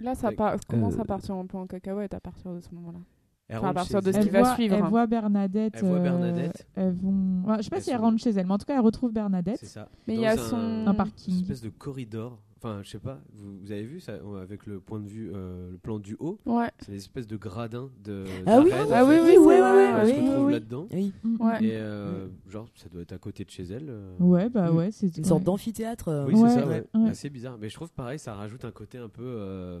Là, 0.00 0.14
ça 0.14 0.30
commence 0.66 0.96
euh, 0.96 1.00
à 1.00 1.04
partir 1.04 1.34
un 1.34 1.44
peu 1.46 1.58
en 1.58 1.66
cacahuète 1.66 2.14
à 2.14 2.20
partir 2.20 2.54
de 2.54 2.60
ce 2.60 2.74
moment-là? 2.74 3.00
Elle 3.48 3.58
Enfin, 3.58 3.66
à 3.66 3.68
rentre 3.68 3.74
partir 3.74 3.98
chez 4.00 4.06
de 4.06 4.12
ce 4.12 4.16
elle. 4.18 4.24
qui 4.24 4.30
va 4.30 4.40
voit, 4.42 4.54
suivre. 4.54 4.74
Elle 4.76 4.84
voit 4.84 5.06
Bernadette. 5.06 5.74
Elle 5.76 5.84
voit 5.84 5.98
euh, 5.98 6.02
Bernadette. 6.02 6.66
elles 6.74 6.92
vont... 6.94 7.56
je 7.58 7.62
sais 7.62 7.68
pas 7.70 7.76
Elles 7.76 7.82
si 7.82 7.90
elle 7.90 7.96
rentre 8.00 8.22
chez 8.22 8.30
elle, 8.30 8.46
mais 8.46 8.52
en 8.52 8.58
tout 8.58 8.64
cas, 8.64 8.74
elle 8.74 8.80
retrouve 8.80 9.12
Bernadette. 9.12 9.58
C'est 9.58 9.66
ça. 9.66 9.90
Mais 10.06 10.14
il 10.14 10.20
y 10.20 10.26
a 10.26 10.32
un, 10.32 10.36
son- 10.38 10.86
Un 10.86 10.94
parking. 10.94 11.34
Une 11.34 11.40
espèce 11.42 11.60
de 11.60 11.68
corridor. 11.68 12.40
Enfin, 12.62 12.80
je 12.82 12.90
sais 12.90 12.98
pas, 12.98 13.18
vous, 13.32 13.58
vous 13.62 13.72
avez 13.72 13.84
vu 13.84 14.00
ça 14.00 14.12
euh, 14.12 14.42
avec 14.42 14.66
le 14.66 14.80
point 14.80 15.00
de 15.00 15.08
vue, 15.08 15.30
euh, 15.34 15.70
le 15.70 15.78
plan 15.78 15.98
du 15.98 16.14
haut 16.20 16.38
Ouais. 16.44 16.68
C'est 16.80 16.88
une 16.92 16.98
espèce 16.98 17.26
de 17.26 17.38
gradin 17.38 17.88
de. 18.04 18.24
Ah 18.44 18.60
oui, 18.62 18.70
Ah 18.92 19.02
oui, 19.06 19.14
oui, 19.24 19.36
vrai, 19.36 19.60
ouais, 19.62 19.90
Elle 20.02 20.06
se 20.08 20.12
oui, 20.20 20.28
retrouve 20.28 20.46
oui. 20.46 20.52
là-dedans. 20.52 20.86
Oui, 20.92 21.12
Mm, 21.24 21.36
Ouais. 21.42 21.64
Et 21.64 21.76
euh, 21.76 22.28
genre, 22.50 22.66
ça 22.74 22.90
doit 22.90 23.00
être 23.00 23.12
à 23.12 23.18
côté 23.18 23.44
de 23.46 23.50
chez 23.50 23.62
elle. 23.62 23.86
euh. 23.88 24.12
Ouais, 24.18 24.50
bah 24.50 24.70
Mm. 24.70 24.76
ouais, 24.76 24.90
c'est 24.92 25.16
une 25.16 25.24
sorte 25.24 25.40
ouais. 25.40 25.46
d'amphithéâtre. 25.46 26.08
euh, 26.08 26.26
Oui, 26.26 26.34
Ouais, 26.34 26.48
c'est 26.50 26.60
ça, 26.60 26.66
ouais. 26.66 26.84
ouais. 26.94 27.08
Assez 27.08 27.30
bizarre. 27.30 27.56
Mais 27.58 27.70
je 27.70 27.74
trouve 27.76 27.90
pareil, 27.92 28.18
ça 28.18 28.34
rajoute 28.34 28.66
un 28.66 28.72
côté 28.72 28.98
un 28.98 29.08
peu, 29.08 29.22
euh, 29.24 29.80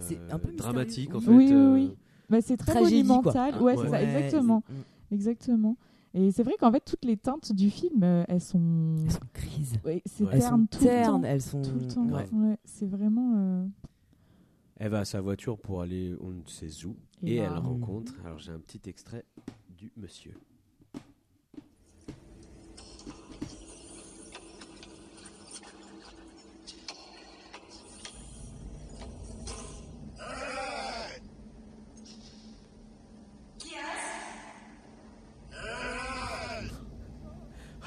C'est 0.00 0.18
un 0.30 0.38
peu 0.38 0.52
dramatique 0.52 1.14
en 1.14 1.18
mystérieux. 1.20 1.38
fait. 1.40 1.54
Oui, 1.54 1.54
oui, 1.54 1.54
euh, 1.54 1.74
oui. 1.88 1.96
Bah, 2.28 2.42
c'est 2.42 2.58
très 2.58 2.72
Tragédie, 2.72 3.06
quoi. 3.06 3.16
monumental. 3.16 3.54
Ah, 3.56 3.62
Ouais, 3.62 3.74
c'est 3.74 3.82
ouais. 3.84 3.88
ça, 3.88 4.02
exactement. 4.02 4.62
c'est- 4.66 4.74
mm. 4.74 5.14
Exactement. 5.14 5.76
Et 6.20 6.32
c'est 6.32 6.42
vrai 6.42 6.54
qu'en 6.58 6.72
fait, 6.72 6.80
toutes 6.84 7.04
les 7.04 7.16
teintes 7.16 7.52
du 7.52 7.70
film, 7.70 8.02
euh, 8.02 8.24
elles 8.28 8.40
sont. 8.40 8.96
Elles 9.04 9.10
sont 9.12 9.20
grises. 9.34 9.74
Ouais, 9.84 10.02
c'est 10.04 10.24
Ouais. 10.24 10.38
Terne 10.38 10.60
sont 10.62 10.66
tout 10.66 10.78
le 10.80 10.84
ternes, 10.84 11.22
temps. 11.22 11.28
elles 11.28 11.42
sont. 11.42 11.62
Tout 11.62 11.74
le 11.78 11.86
temps. 11.86 12.06
Ouais. 12.06 12.28
Ouais, 12.32 12.58
c'est 12.64 12.86
vraiment. 12.86 13.34
euh, 13.36 13.66
Elle 14.76 14.90
va 14.90 15.00
à 15.00 15.04
sa 15.04 15.20
voiture 15.20 15.58
pour 15.58 15.80
aller 15.80 16.16
on 16.20 16.30
ne 16.30 16.42
sait 16.46 16.84
où. 16.86 16.96
Et 17.22 17.36
elle 17.36 17.56
rencontre. 17.56 18.14
Alors 18.24 18.38
j'ai 18.38 18.52
un 18.52 18.58
petit 18.60 18.80
extrait 18.88 19.24
du 19.76 19.92
monsieur. 19.96 20.34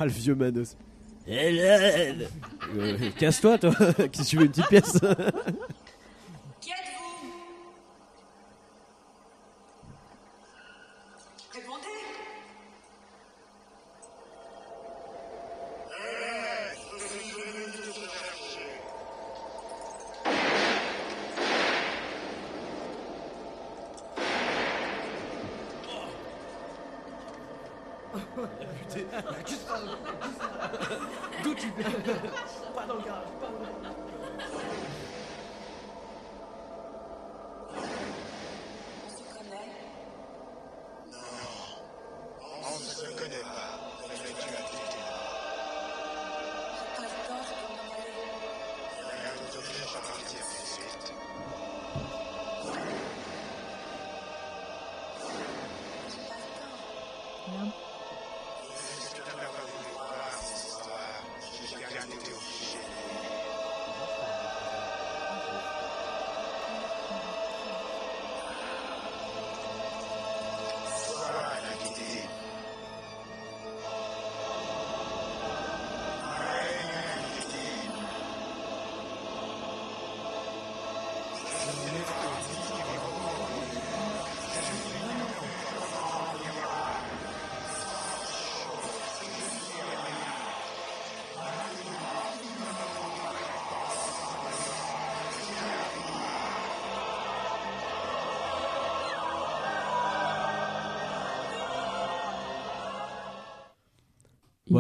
Ah 0.01 0.05
le 0.05 0.11
vieux 0.11 0.33
Manos. 0.33 0.75
Hélène 1.27 2.23
Euh, 2.75 2.97
Casse-toi 3.19 3.59
toi, 3.59 3.71
qui 4.11 4.23
tu 4.25 4.37
veux 4.37 4.45
une 4.45 4.49
petite 4.49 4.67
pièce? 4.67 4.97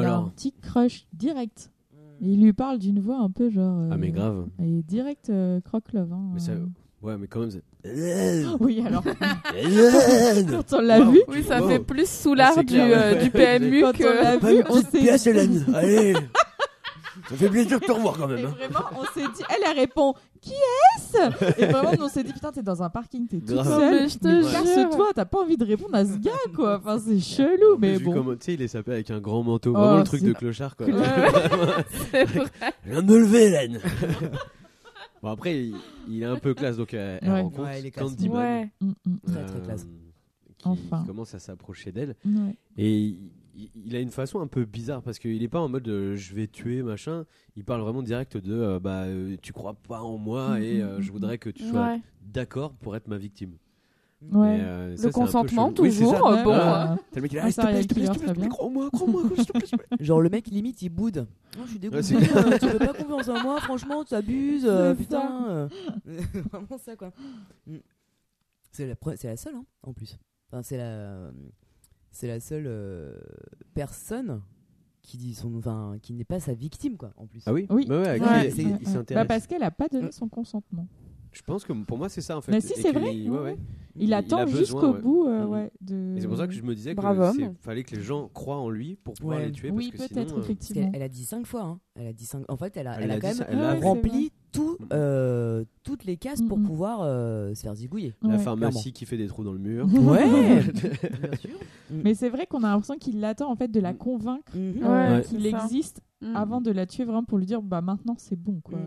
Il 0.01 0.05
a 0.05 0.09
alors. 0.09 0.25
un 0.25 0.29
petit 0.29 0.53
crush 0.61 1.05
direct. 1.13 1.69
Et 2.23 2.33
il 2.33 2.41
lui 2.43 2.53
parle 2.53 2.77
d'une 2.77 2.99
voix 2.99 3.17
un 3.17 3.31
peu 3.31 3.49
genre. 3.49 3.87
Ah 3.91 3.97
mais 3.97 4.09
euh, 4.09 4.11
grave. 4.11 4.45
Et 4.61 4.83
direct 4.83 5.29
euh, 5.31 5.59
croque-love. 5.61 6.13
hein, 6.13 6.29
Mais 6.33 6.39
ça, 6.39 6.51
euh. 6.51 6.65
ouais, 7.01 7.17
mais 7.17 7.27
quand 7.27 7.39
même. 7.39 7.49
Oui, 8.59 8.83
alors. 8.85 9.03
Hélène 9.55 10.45
Quand 10.51 10.73
on 10.77 10.81
l'a 10.81 10.99
Wow. 10.99 11.11
vu, 11.11 11.21
Oui, 11.27 11.43
ça 11.43 11.61
Wow. 11.61 11.69
fait 11.69 11.79
plus 11.79 12.07
soulard 12.07 12.53
c'est 12.53 12.63
du, 12.63 12.73
clair, 12.75 12.89
euh, 13.15 13.15
du 13.23 13.29
PMU 13.31 13.81
quand 13.81 13.93
on 14.01 14.13
l'a 14.23 14.37
que. 14.37 14.45
vu, 14.45 14.63
on 14.69 14.81
s'est 14.81 14.99
dit. 15.47 15.63
Allez 15.73 16.13
Ça 17.29 17.35
fait 17.35 17.49
plaisir 17.49 17.79
de 17.79 17.85
te 17.85 17.91
revoir 17.91 18.17
quand 18.17 18.27
même. 18.27 18.45
hein. 18.45 18.53
vraiment, 18.57 18.85
on 18.99 19.03
s'est 19.19 19.25
dit, 19.35 19.43
elle, 19.49 19.63
elle 19.71 19.79
répond 19.79 20.13
Et 21.57 21.65
vraiment, 21.65 21.91
on 21.99 22.07
s'est 22.09 22.23
dit 22.23 22.33
Putain, 22.33 22.51
t'es 22.51 22.61
dans 22.63 22.81
un 22.83 22.89
parking, 22.89 23.27
t'es 23.27 23.39
toute 23.39 23.49
seule. 23.63 24.09
Je 24.09 24.17
te 24.17 24.51
casse-toi, 24.51 25.07
t'as 25.15 25.25
pas 25.25 25.39
envie 25.41 25.57
de 25.57 25.65
répondre 25.65 25.95
à 25.95 26.05
ce 26.05 26.17
gars, 26.17 26.31
quoi. 26.55 26.77
Enfin, 26.79 26.99
c'est 26.99 27.19
chelou, 27.19 27.77
mais 27.79 27.99
bon. 27.99 28.35
tu 28.35 28.37
sais, 28.41 28.53
il 28.55 28.61
est 28.61 28.67
sapé 28.67 28.91
avec 28.93 29.11
un 29.11 29.19
grand 29.19 29.43
manteau. 29.43 29.71
Oh, 29.75 29.79
Vraiment 29.79 29.97
le 29.99 30.03
truc 30.03 30.23
de 30.23 30.33
clochard, 30.33 30.75
quoi. 30.75 30.87
Je 30.87 30.91
viens 32.85 33.01
de 33.01 33.07
me 33.13 33.19
lever, 33.19 33.43
Hélène 33.45 33.79
Bon, 35.21 35.29
après, 35.29 35.55
il, 35.65 35.75
il 36.09 36.23
est 36.23 36.25
un 36.25 36.37
peu 36.37 36.53
classe, 36.55 36.77
donc 36.77 36.93
euh, 36.95 37.19
elle 37.21 37.29
Ouais. 37.31 37.41
rencontre 37.41 37.63
Ouais, 37.69 37.79
il 37.79 37.85
est 37.85 37.91
classe. 37.91 38.09
Candyman. 38.09 38.37
Ouais. 38.41 38.69
Mm, 38.81 38.91
mm, 39.05 39.17
Très, 39.31 39.45
très 39.45 39.59
classe. 39.61 39.83
Qui, 40.57 40.67
Enfin. 40.67 41.01
qui 41.01 41.07
commence 41.07 41.33
à 41.35 41.39
s'approcher 41.39 41.91
d'elle. 41.91 42.15
Et 42.77 43.15
il, 43.61 43.69
il- 43.75 43.87
il 43.87 43.95
a 43.95 43.99
une 43.99 44.09
façon 44.09 44.39
un 44.41 44.47
peu 44.47 44.65
bizarre 44.65 45.01
parce 45.01 45.19
qu'il 45.19 45.41
est 45.43 45.47
pas 45.47 45.59
en 45.59 45.69
mode 45.69 45.87
euh, 45.87 46.15
je 46.15 46.33
vais 46.35 46.47
tuer 46.47 46.81
machin. 46.83 47.25
Il 47.55 47.63
parle 47.63 47.81
vraiment 47.81 48.01
direct 48.03 48.37
de 48.37 48.53
euh, 48.53 48.79
bah 48.79 49.03
euh, 49.03 49.35
tu 49.41 49.53
crois 49.53 49.73
pas 49.73 50.01
en 50.01 50.17
moi 50.17 50.57
Mm, 50.59 50.63
et 50.63 50.77
mm, 50.77 50.81
euh, 50.81 50.97
mm, 50.97 51.01
je 51.01 51.11
voudrais 51.11 51.37
que 51.37 51.49
tu 51.49 51.63
sois 51.67 51.81
Ouais. 51.87 52.01
d'accord 52.21 52.73
pour 52.73 52.95
être 52.95 53.07
ma 53.07 53.17
victime. 53.17 53.53
Ouais. 54.31 54.59
Euh, 54.61 54.95
ça, 54.97 55.07
Le 55.07 55.13
consentement. 55.13 55.69
Oui, 55.69 55.73
toujours. 55.73 56.13
bon. 56.13 56.51
Ah. 56.53 56.93
euh, 56.93 56.95
T'as 57.11 57.15
le 57.15 57.21
mec 57.23 57.31
qui 57.31 57.37
est 57.37 57.39
là, 57.39 57.45
Un 57.45 57.49
s'il 57.49 57.87
te 57.87 57.93
plaît, 57.95 58.05
s'il 58.05 58.21
te 58.21 58.31
plaît, 58.33 58.47
crois-moi, 58.49 58.89
crois-moi. 58.93 59.23
Genre 59.99 60.21
le 60.21 60.29
mec 60.29 60.45
limite 60.47 60.79
il 60.83 60.89
boude. 60.89 61.25
Non, 61.57 61.63
je 61.65 61.69
suis 61.71 61.79
dégoûté. 61.79 62.15
Ouais, 62.15 62.21
euh, 62.37 62.57
tu 62.59 62.67
fais 62.67 62.77
pas 62.77 62.93
confiance 62.93 63.29
en 63.29 63.41
moi, 63.41 63.59
franchement, 63.61 64.03
tu 64.03 64.13
abuses. 64.13 64.65
euh, 64.67 64.93
C'est 64.95 65.03
putain. 65.03 65.69
Vraiment 66.51 66.77
ça 66.77 66.95
quoi. 66.95 67.11
C'est 68.71 68.87
la, 68.87 68.93
pre- 68.95 69.15
c'est 69.17 69.27
la 69.27 69.37
seule 69.37 69.55
hein, 69.55 69.65
en 69.83 69.93
plus. 69.93 70.17
Enfin, 70.51 70.61
c'est 70.61 70.77
la, 70.77 71.31
c'est 72.11 72.27
la 72.27 72.39
seule 72.39 72.65
euh, 72.67 73.17
personne 73.73 74.41
qui 75.01 75.17
dit 75.17 75.33
son, 75.33 75.55
enfin, 75.55 75.95
qui 76.01 76.13
n'est 76.13 76.23
pas 76.25 76.39
sa 76.39 76.53
victime 76.53 76.95
quoi 76.97 77.11
en 77.17 77.25
plus. 77.25 77.41
Ah 77.47 77.53
oui, 77.53 77.65
Oui. 77.69 77.85
Bah 77.87 78.01
ouais, 78.01 78.07
à 78.07 78.19
qui 78.19 78.25
Ouais, 78.25 78.49
il- 78.81 78.87
s'intéresse. 78.87 79.23
Bah, 79.23 79.25
parce 79.25 79.47
qu'elle 79.47 79.63
a 79.63 79.71
pas 79.71 79.87
donné 79.87 80.11
son 80.11 80.27
consentement. 80.29 80.87
Je 81.33 81.41
pense 81.43 81.63
que 81.63 81.71
pour 81.71 81.97
moi 81.97 82.09
c'est 82.09 82.21
ça 82.21 82.37
en 82.37 82.41
fait. 82.41 82.51
Mais 82.51 82.59
si, 82.61 82.73
c'est 82.75 82.91
vrai, 82.91 83.11
ouais, 83.11 83.29
ouais. 83.39 83.57
Il, 83.97 84.13
attend 84.13 84.45
jusqu'au 84.47 84.93
ouais. 84.93 85.01
bout, 85.01 85.27
euh, 85.27 85.43
Mhm. 85.45 85.49
ouais, 85.49 85.71
de. 85.81 86.15
Et 86.17 86.21
c'est 86.21 86.27
pour 86.27 86.37
ça 86.37 86.47
que 86.47 86.53
je 86.53 86.61
me 86.61 86.73
disais 86.75 86.93
Bravo 86.93 87.31
qu'il 87.33 87.51
fallait 87.61 87.83
que 87.83 87.95
les 87.95 88.01
gens 88.01 88.29
croient 88.33 88.57
en 88.57 88.69
lui 88.69 88.95
pour 88.95 89.13
pouvoir 89.15 89.39
Ouais. 89.39 89.45
les 89.47 89.51
tuer. 89.51 89.69
Oui, 89.71 89.91
parce 89.95 90.07
que 90.09 90.13
peut-être 90.13 90.27
sinon, 90.29 90.37
euh, 90.39 90.41
Parce 90.41 90.49
effectivement. 90.49 90.85
qu'elle 90.91 90.95
elle 90.95 91.01
a 91.03 91.09
dit 91.09 91.25
cinq 91.25 91.45
fois. 91.45 91.61
Hein. 91.63 91.79
Elle 91.95 92.07
a 92.07 92.13
dit 92.13 92.25
cinq. 92.25 92.43
En 92.49 92.55
fait, 92.57 92.75
elle 92.77 92.87
a, 92.87 92.95
Elle 92.97 93.03
elle 93.05 93.11
a 93.11 93.13
a 93.15 93.19
quand 93.19 93.27
même 93.27 93.35
ça, 93.37 93.45
elle 93.49 93.57
l'a 93.59 93.73
Ouais, 93.73 93.79
c'est 93.79 93.85
rempli 93.85 94.31
tout, 94.53 94.77
Mm. 94.79 94.85
euh, 94.93 95.63
toutes 95.83 96.03
les 96.05 96.17
cases 96.17 96.41
pour 96.41 96.57
Mm, 96.57 96.63
mm. 96.63 96.67
pouvoir 96.67 96.99
euh, 97.03 97.53
se 97.53 97.61
faire 97.61 97.75
zigouiller. 97.75 98.13
La 98.21 98.29
Ouais. 98.31 98.39
pharmacie 98.39 98.91
qui 98.93 99.05
fait 99.05 99.17
des 99.17 99.27
trous 99.27 99.43
dans 99.43 99.53
le 99.53 99.59
mur. 99.59 99.85
Ouais, 99.93 100.61
bien 100.73 101.37
sûr. 101.37 101.49
Mais 101.91 102.13
c'est 102.13 102.29
vrai 102.29 102.45
qu'on 102.45 102.63
a 102.63 102.69
l'impression 102.71 102.95
qu'il 102.97 103.19
l'attend 103.19 103.49
en 103.51 103.55
fait 103.55 103.69
de 103.69 103.79
la 103.79 103.93
convaincre 103.93 104.51
qu'il 105.27 105.45
existe 105.45 106.01
Mm. 106.21 106.35
avant 106.35 106.61
de 106.61 106.69
la 106.69 106.85
tuer 106.85 107.03
vraiment 107.03 107.23
pour 107.23 107.39
lui 107.39 107.47
dire 107.47 107.63
bah 107.63 107.81
maintenant 107.81 108.13
c'est 108.19 108.35
bon 108.39 108.59
quoi. 108.63 108.77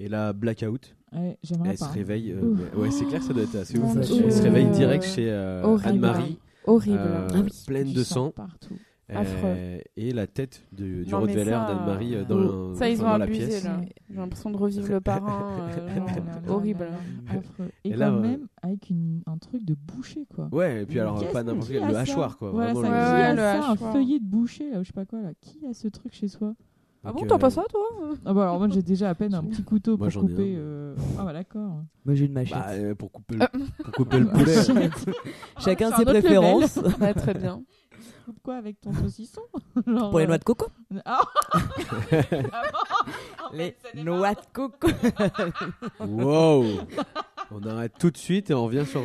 Et 0.00 0.08
là, 0.08 0.32
blackout. 0.32 0.94
ouais, 1.12 1.36
j'aimerais 1.42 1.70
Elle 1.70 1.78
pas. 1.78 1.86
se 1.88 1.92
réveille. 1.92 2.30
euh, 2.32 2.54
ouais, 2.76 2.90
c'est 2.90 3.04
clair 3.06 3.20
que 3.20 3.26
ça 3.26 3.32
doit 3.32 3.42
être 3.42 3.56
assez 3.56 3.78
ouf. 3.78 3.98
Dieu. 4.00 4.22
Elle 4.24 4.32
se 4.32 4.42
réveille 4.42 4.66
Euh, 4.66 4.70
direct 4.70 5.04
chez 5.04 5.28
euh, 5.30 5.62
horrible. 5.64 5.88
Anne-Marie, 5.88 6.38
Horrible. 6.66 6.98
euh, 7.00 7.28
Ah 7.34 7.38
oui. 7.42 7.50
pleine 7.66 7.88
Du 7.88 7.94
de 7.94 8.02
sang 8.04 8.30
partout. 8.30 8.74
Affreux. 9.10 9.80
et 9.96 10.12
la 10.12 10.26
tête 10.26 10.62
de- 10.70 11.02
du 11.02 11.14
Rottweiler 11.14 11.50
d'Anne-Marie 11.50 12.14
euh, 12.14 12.24
dans, 12.26 12.36
euh, 12.36 12.68
le- 12.72 12.74
Ça, 12.74 12.90
ils 12.90 12.96
enfin, 13.00 13.06
ont 13.06 13.10
dans 13.12 13.16
la 13.16 13.24
abusé, 13.24 13.46
pièce. 13.46 13.64
là. 13.64 13.80
J'ai 14.10 14.16
l'impression 14.16 14.50
de 14.50 14.56
revivre 14.58 14.88
le 14.92 15.00
parrain. 15.00 15.68
euh, 15.78 15.96
genre, 15.96 16.56
horrible. 16.56 16.86
Et, 17.84 17.88
Et 17.88 17.92
quand 17.92 17.98
là, 17.98 18.10
euh, 18.12 18.20
même 18.20 18.46
avec 18.62 18.90
une, 18.90 19.22
un 19.26 19.38
truc 19.38 19.64
de 19.64 19.74
boucher 19.74 20.26
quoi. 20.34 20.48
Ouais, 20.52 20.82
et 20.82 20.86
puis 20.86 21.00
alors 21.00 21.26
pas 21.32 21.42
n'importe 21.42 21.68
qui 21.68 21.72
quel, 21.72 21.84
a 21.84 21.88
le 21.88 21.96
hachoir 21.96 22.36
quoi. 22.36 22.50
Voilà, 22.50 22.74
vraiment 22.74 22.86
ça, 22.94 23.12
le- 23.14 23.22
Ouais, 23.22 23.30
le 23.32 23.38
ça, 23.38 23.54
un 23.70 23.72
hachoir. 23.72 23.92
feuillet 23.92 24.18
de 24.20 24.24
boucher 24.26 24.70
là, 24.70 24.78
ou 24.78 24.82
je 24.82 24.88
sais 24.88 24.92
pas 24.92 25.06
quoi 25.06 25.22
là. 25.22 25.30
Qui 25.40 25.64
a 25.66 25.72
ce 25.72 25.88
truc 25.88 26.12
chez 26.14 26.28
soi? 26.28 26.52
Ah 27.08 27.12
bon, 27.12 27.26
t'as 27.26 27.38
pas 27.38 27.46
euh, 27.46 27.50
ça, 27.50 27.64
toi? 27.70 27.82
Ah 28.24 28.32
bah 28.34 28.42
alors 28.42 28.58
moi 28.58 28.68
j'ai 28.70 28.82
déjà 28.82 29.08
à 29.10 29.14
peine 29.14 29.34
un 29.34 29.42
petit 29.44 29.62
couteau 29.62 29.96
Moi, 29.96 30.08
pour 30.08 30.10
j'en 30.10 30.26
ai 30.26 30.30
couper. 30.30 30.54
un. 30.56 30.58
euh, 30.58 30.94
Ah 31.18 31.24
bah 31.24 31.32
d'accord. 31.32 31.82
Moi 32.04 32.14
j'ai 32.14 32.26
une 32.26 32.32
machette. 32.32 32.56
Bah, 32.58 32.66
euh, 32.70 32.94
pour 32.94 33.10
couper 33.12 33.36
Euh. 33.40 33.46
le, 33.54 33.82
pour 33.84 33.92
couper 33.94 34.18
le 34.18 34.26
poulet. 34.30 34.90
Chacun 35.58 35.90
c'est 35.90 35.96
ses 35.96 36.02
un 36.02 36.10
autre 36.10 36.20
préférences. 36.20 36.76
Ouais, 37.00 37.14
Très 37.14 37.34
bien. 37.34 37.62
Tu 37.90 38.32
coupes 38.32 38.42
quoi 38.42 38.56
avec 38.56 38.80
ton 38.80 38.92
saucisson? 38.92 39.40
Genre, 39.86 40.10
Pour 40.10 40.18
les 40.18 40.24
euh, 40.26 40.28
noix 40.28 40.38
de 40.38 40.44
coco. 40.44 40.66
Ah 41.06 41.20
Les 43.52 43.74
noix 43.94 44.34
de 44.34 44.40
coco. 44.52 44.88
wow 46.00 46.64
On 47.50 47.62
arrête 47.66 47.94
tout 47.98 48.10
de 48.10 48.16
suite 48.18 48.50
et 48.50 48.54
on 48.54 48.64
revient 48.66 48.84
sur, 48.86 49.02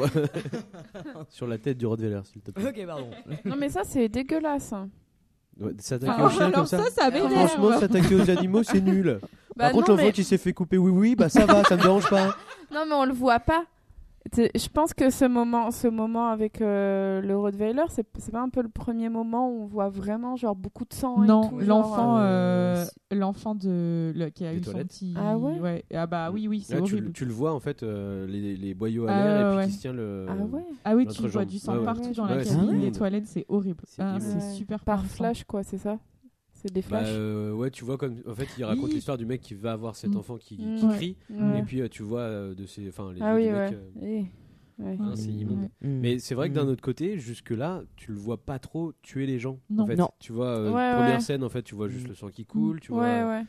sur 1.29 1.47
la 1.47 1.57
tête 1.57 1.77
du 1.77 1.85
Rottweiler, 1.85 2.19
s'il 2.25 2.41
te 2.41 2.51
plaît. 2.51 2.67
ok, 2.67 2.85
pardon. 2.85 3.09
Non, 3.45 3.55
mais 3.57 3.69
ça, 3.69 3.83
c'est 3.85 4.09
dégueulasse. 4.09 4.73
Ouais, 4.73 4.79
S'attaquer 5.79 6.21
aux 6.23 6.29
chiens 6.29 6.51
comme 6.51 6.65
ça, 6.65 6.77
ça, 6.83 6.89
ça 6.89 7.09
m'énerve. 7.11 7.31
Franchement, 7.47 7.79
s'attaquer 7.79 8.15
aux 8.15 8.29
animaux, 8.29 8.63
c'est 8.63 8.81
nul. 8.81 9.19
Bah 9.55 9.65
Par 9.65 9.71
contre, 9.73 9.89
non, 9.89 9.93
l'enfant 9.95 10.05
mais- 10.07 10.11
qui 10.13 10.23
s'est 10.23 10.37
fait 10.39 10.51
couper 10.53 10.77
oui 10.77 10.89
oui, 10.91 11.15
bah 11.15 11.29
ça 11.29 11.45
va, 11.45 11.63
ça 11.63 11.77
me 11.77 11.81
dérange 11.81 12.09
pas. 12.09 12.35
Non, 12.73 12.85
mais 12.87 12.95
on 12.95 13.05
le 13.05 13.13
voit 13.13 13.39
pas. 13.39 13.63
Je 14.36 14.67
pense 14.69 14.93
que 14.93 15.09
ce 15.09 15.26
moment, 15.26 15.69
ce 15.69 15.88
moment 15.88 16.30
avec 16.30 16.61
euh, 16.61 17.21
le 17.21 17.38
Rottweiler, 17.38 17.84
c'est 17.89 18.07
c'est 18.17 18.32
pas 18.32 18.41
un 18.41 18.49
peu 18.49 18.61
le 18.61 18.69
premier 18.69 19.09
moment 19.09 19.49
où 19.49 19.63
on 19.63 19.65
voit 19.65 19.89
vraiment 19.89 20.36
genre 20.38 20.55
beaucoup 20.55 20.86
de 20.86 20.93
sang 20.93 21.24
et 21.24 21.28
Non, 21.28 21.49
tout, 21.49 21.59
l'enfant, 21.59 22.17
euh, 22.17 22.21
euh, 22.24 22.86
l'enfant 23.15 23.53
de 23.53 24.13
le- 24.15 24.30
qui 24.30 24.45
a 24.45 24.51
Des 24.53 24.59
eu 24.59 24.63
son 24.63 24.71
toilettes. 24.71 24.88
petit. 24.88 25.13
Ah 25.17 25.38
ouais 25.38 25.84
Ah 25.93 26.07
bah 26.07 26.32
oui, 26.32 26.47
oui, 26.47 26.61
c'est 26.61 26.76
Là, 26.76 26.82
tu, 26.82 26.93
horrible. 26.93 27.11
tu 27.11 27.26
le 27.26 27.34
vois 27.34 27.53
en 27.53 27.59
fait, 27.59 27.84
euh, 27.84 28.26
les, 28.26 28.55
les 28.55 28.74
boyaux 28.74 29.07
à 29.07 29.11
Ah, 29.11 29.24
l'air 29.24 29.41
et 29.41 29.49
puis 29.49 29.57
ouais, 29.57 29.65
qui 29.67 29.71
se 29.74 29.82
tient 29.82 29.93
le. 29.93 30.26
Ah 30.30 30.36
ouais 30.36 30.65
Ah 30.86 30.95
oui, 30.95 31.05
tu 31.07 31.28
vois 31.28 31.45
du 31.45 31.59
sang 31.59 31.84
partout 31.84 32.13
dans 32.13 32.26
Ouais, 32.28 32.38
la 32.38 32.43
cabine 32.45 32.80
des 32.80 32.91
toilettes, 32.91 33.28
c'est 33.28 33.45
horrible. 33.49 33.84
C'est 33.88 34.01
Ah, 34.01 34.17
c'est 34.19 34.36
Ouais. 34.36 34.39
super 34.53 34.80
Par 34.86 35.05
flash, 35.05 35.43
quoi, 35.43 35.63
c'est 35.63 35.78
ça 35.78 35.97
C'est 36.64 36.72
des 36.74 36.82
Bah, 36.82 36.88
flashs 36.88 37.07
euh, 37.11 37.51
ouais, 37.53 37.70
tu 37.72 37.84
vois 37.84 37.97
comme 37.97 38.16
en 38.28 38.34
fait, 38.36 38.47
il 38.57 38.64
raconte 38.64 38.86
Oui. 38.86 38.93
l'histoire 38.95 39.18
du 39.18 39.26
mec 39.26 39.41
qui 39.41 39.53
va 39.53 39.74
avoir 39.74 39.95
cet 39.95 40.11
Mm. 40.14 40.18
enfant 40.18 40.38
qui, 40.38 40.55
Mm. 40.57 40.76
qui 40.78 40.86
Ouais. 40.86 40.95
crie 40.95 41.18
Ouais. 41.30 41.59
et 41.59 41.64
puis 41.64 41.82
euh, 41.82 41.89
tu 41.89 42.03
vois 42.03 42.22
euh, 42.22 42.55
de 42.55 42.66
ses, 42.66 42.88
enfin 42.88 43.11
les 43.14 43.22
Ah 43.22 43.36
oui, 43.36 43.43
ouais. 43.47 43.70
mec. 43.70 43.74
euh, 43.74 44.01
Eh, 44.01 44.84
ouais. 44.84 44.97
Ah, 45.01 45.11
c'est 45.16 45.30
immonde. 45.30 45.70
Ouais. 45.82 45.88
Mm. 45.89 45.99
Mais 45.99 46.20
c'est 46.20 46.36
vrai 46.36 46.49
que 46.49 46.55
d'un 46.55 46.68
autre 46.68 46.82
côté, 46.82 47.20
jusque 47.20 47.49
là, 47.51 47.84
tu 47.97 48.11
le 48.14 48.18
vois 48.18 48.38
pas 48.38 48.59
trop 48.59 48.93
tuer 49.01 49.26
les 49.26 49.39
gens. 49.39 49.59
Non. 49.70 49.84
En 49.84 49.88
fait, 49.88 49.95
Non. 49.97 50.09
tu 50.20 50.32
vois 50.32 50.47
euh, 50.57 50.68
Ouais, 50.72 50.93
première 50.95 51.16
ouais. 51.16 51.20
scène 51.20 51.43
en 51.43 51.49
fait, 51.49 51.64
tu 51.64 51.76
vois 51.76 51.89
juste 51.89 52.07
le 52.07 52.16
sang 52.16 52.30
qui 52.30 52.45
coule, 52.45 52.80
tu 52.80 52.91
vois. 52.93 53.01
Ouais, 53.03 53.24
ouais. 53.24 53.43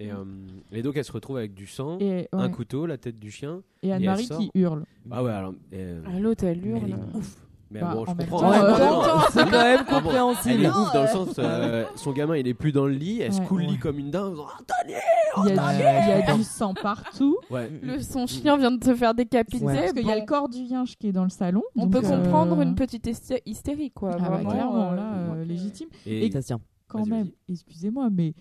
Et, 0.00 0.10
euh, 0.10 0.24
et 0.72 0.82
donc 0.82 0.96
elle 0.96 1.04
se 1.04 1.12
retrouve 1.12 1.36
avec 1.36 1.54
du 1.54 1.68
sang, 1.68 1.98
Et, 2.00 2.26
un 2.32 2.48
couteau, 2.48 2.84
la 2.86 2.98
tête 2.98 3.20
du 3.20 3.30
chien. 3.30 3.62
Et 3.84 3.92
Anne-Marie 3.92 4.26
qui 4.28 4.50
hurle. 4.56 4.84
Ah 5.08 5.22
ouais, 5.22 5.30
alors. 5.30 5.54
euh, 5.72 6.02
Ah, 6.06 6.18
L'autre, 6.18 6.42
elle 6.42 6.58
elle 6.58 6.66
hurle. 6.66 6.90
est 6.90 7.16
ouf. 7.16 7.43
Mais 7.70 7.80
Bah, 7.80 7.92
bon, 7.94 8.04
je 8.04 8.10
comprends. 8.12 8.50
c'est 9.32 9.44
quand 9.44 9.50
même 9.50 9.80
Ah 9.80 9.84
bon, 9.90 9.96
Elle 9.98 10.02
compréhensible. 10.02 10.64
est 10.64 10.68
ouf 10.68 10.92
dans 10.92 11.02
le 11.02 11.08
sens, 11.08 11.28
euh, 11.38 11.84
son 11.96 12.12
gamin 12.12 12.36
il 12.36 12.46
est 12.46 12.54
plus 12.54 12.70
dans 12.72 12.86
le 12.86 12.92
lit, 12.92 13.20
elle 13.20 13.32
se 13.32 13.40
Ouais, 13.40 13.46
coule 13.46 13.60
le 13.62 13.66
lit 13.66 13.72
ouais. 13.72 13.78
comme 13.78 13.98
une 13.98 14.10
dingue. 14.10 14.34
Oh, 14.38 14.46
Daniel 14.68 15.00
Il 15.44 15.48
y 15.48 15.58
a, 15.58 15.72
du, 15.72 15.78
il 15.78 16.26
y 16.26 16.30
a 16.30 16.34
du 16.36 16.44
sang 16.44 16.74
partout. 16.74 17.36
Ouais. 17.50 17.70
Le, 17.82 17.98
son 18.00 18.26
chien 18.26 18.56
vient 18.56 18.70
de 18.70 18.84
se 18.84 18.94
faire 18.94 19.14
décapiter. 19.14 19.64
Parce 19.64 19.92
qu'il 19.92 20.06
y 20.06 20.12
a 20.12 20.18
le 20.18 20.24
corps 20.26 20.48
du 20.48 20.58
yinche 20.58 20.96
qui 20.96 21.08
est 21.08 21.12
dans 21.12 21.24
le 21.24 21.30
salon. 21.30 21.62
On 21.76 21.88
peut 21.88 22.00
comprendre 22.02 22.58
euh, 22.58 22.62
une 22.62 22.74
petite 22.74 23.06
hysté- 23.06 23.42
hystérie, 23.46 23.90
quoi. 23.90 24.10
Ah 24.14 24.18
bah, 24.18 24.28
vraiment, 24.28 24.50
clairement, 24.50 24.92
euh, 24.92 24.96
là, 24.96 25.02
euh, 25.34 25.44
légitime. 25.44 25.88
Et. 26.06 26.30
Quand 26.86 27.06
même, 27.06 27.30
excusez-moi, 27.48 28.08
mais 28.12 28.34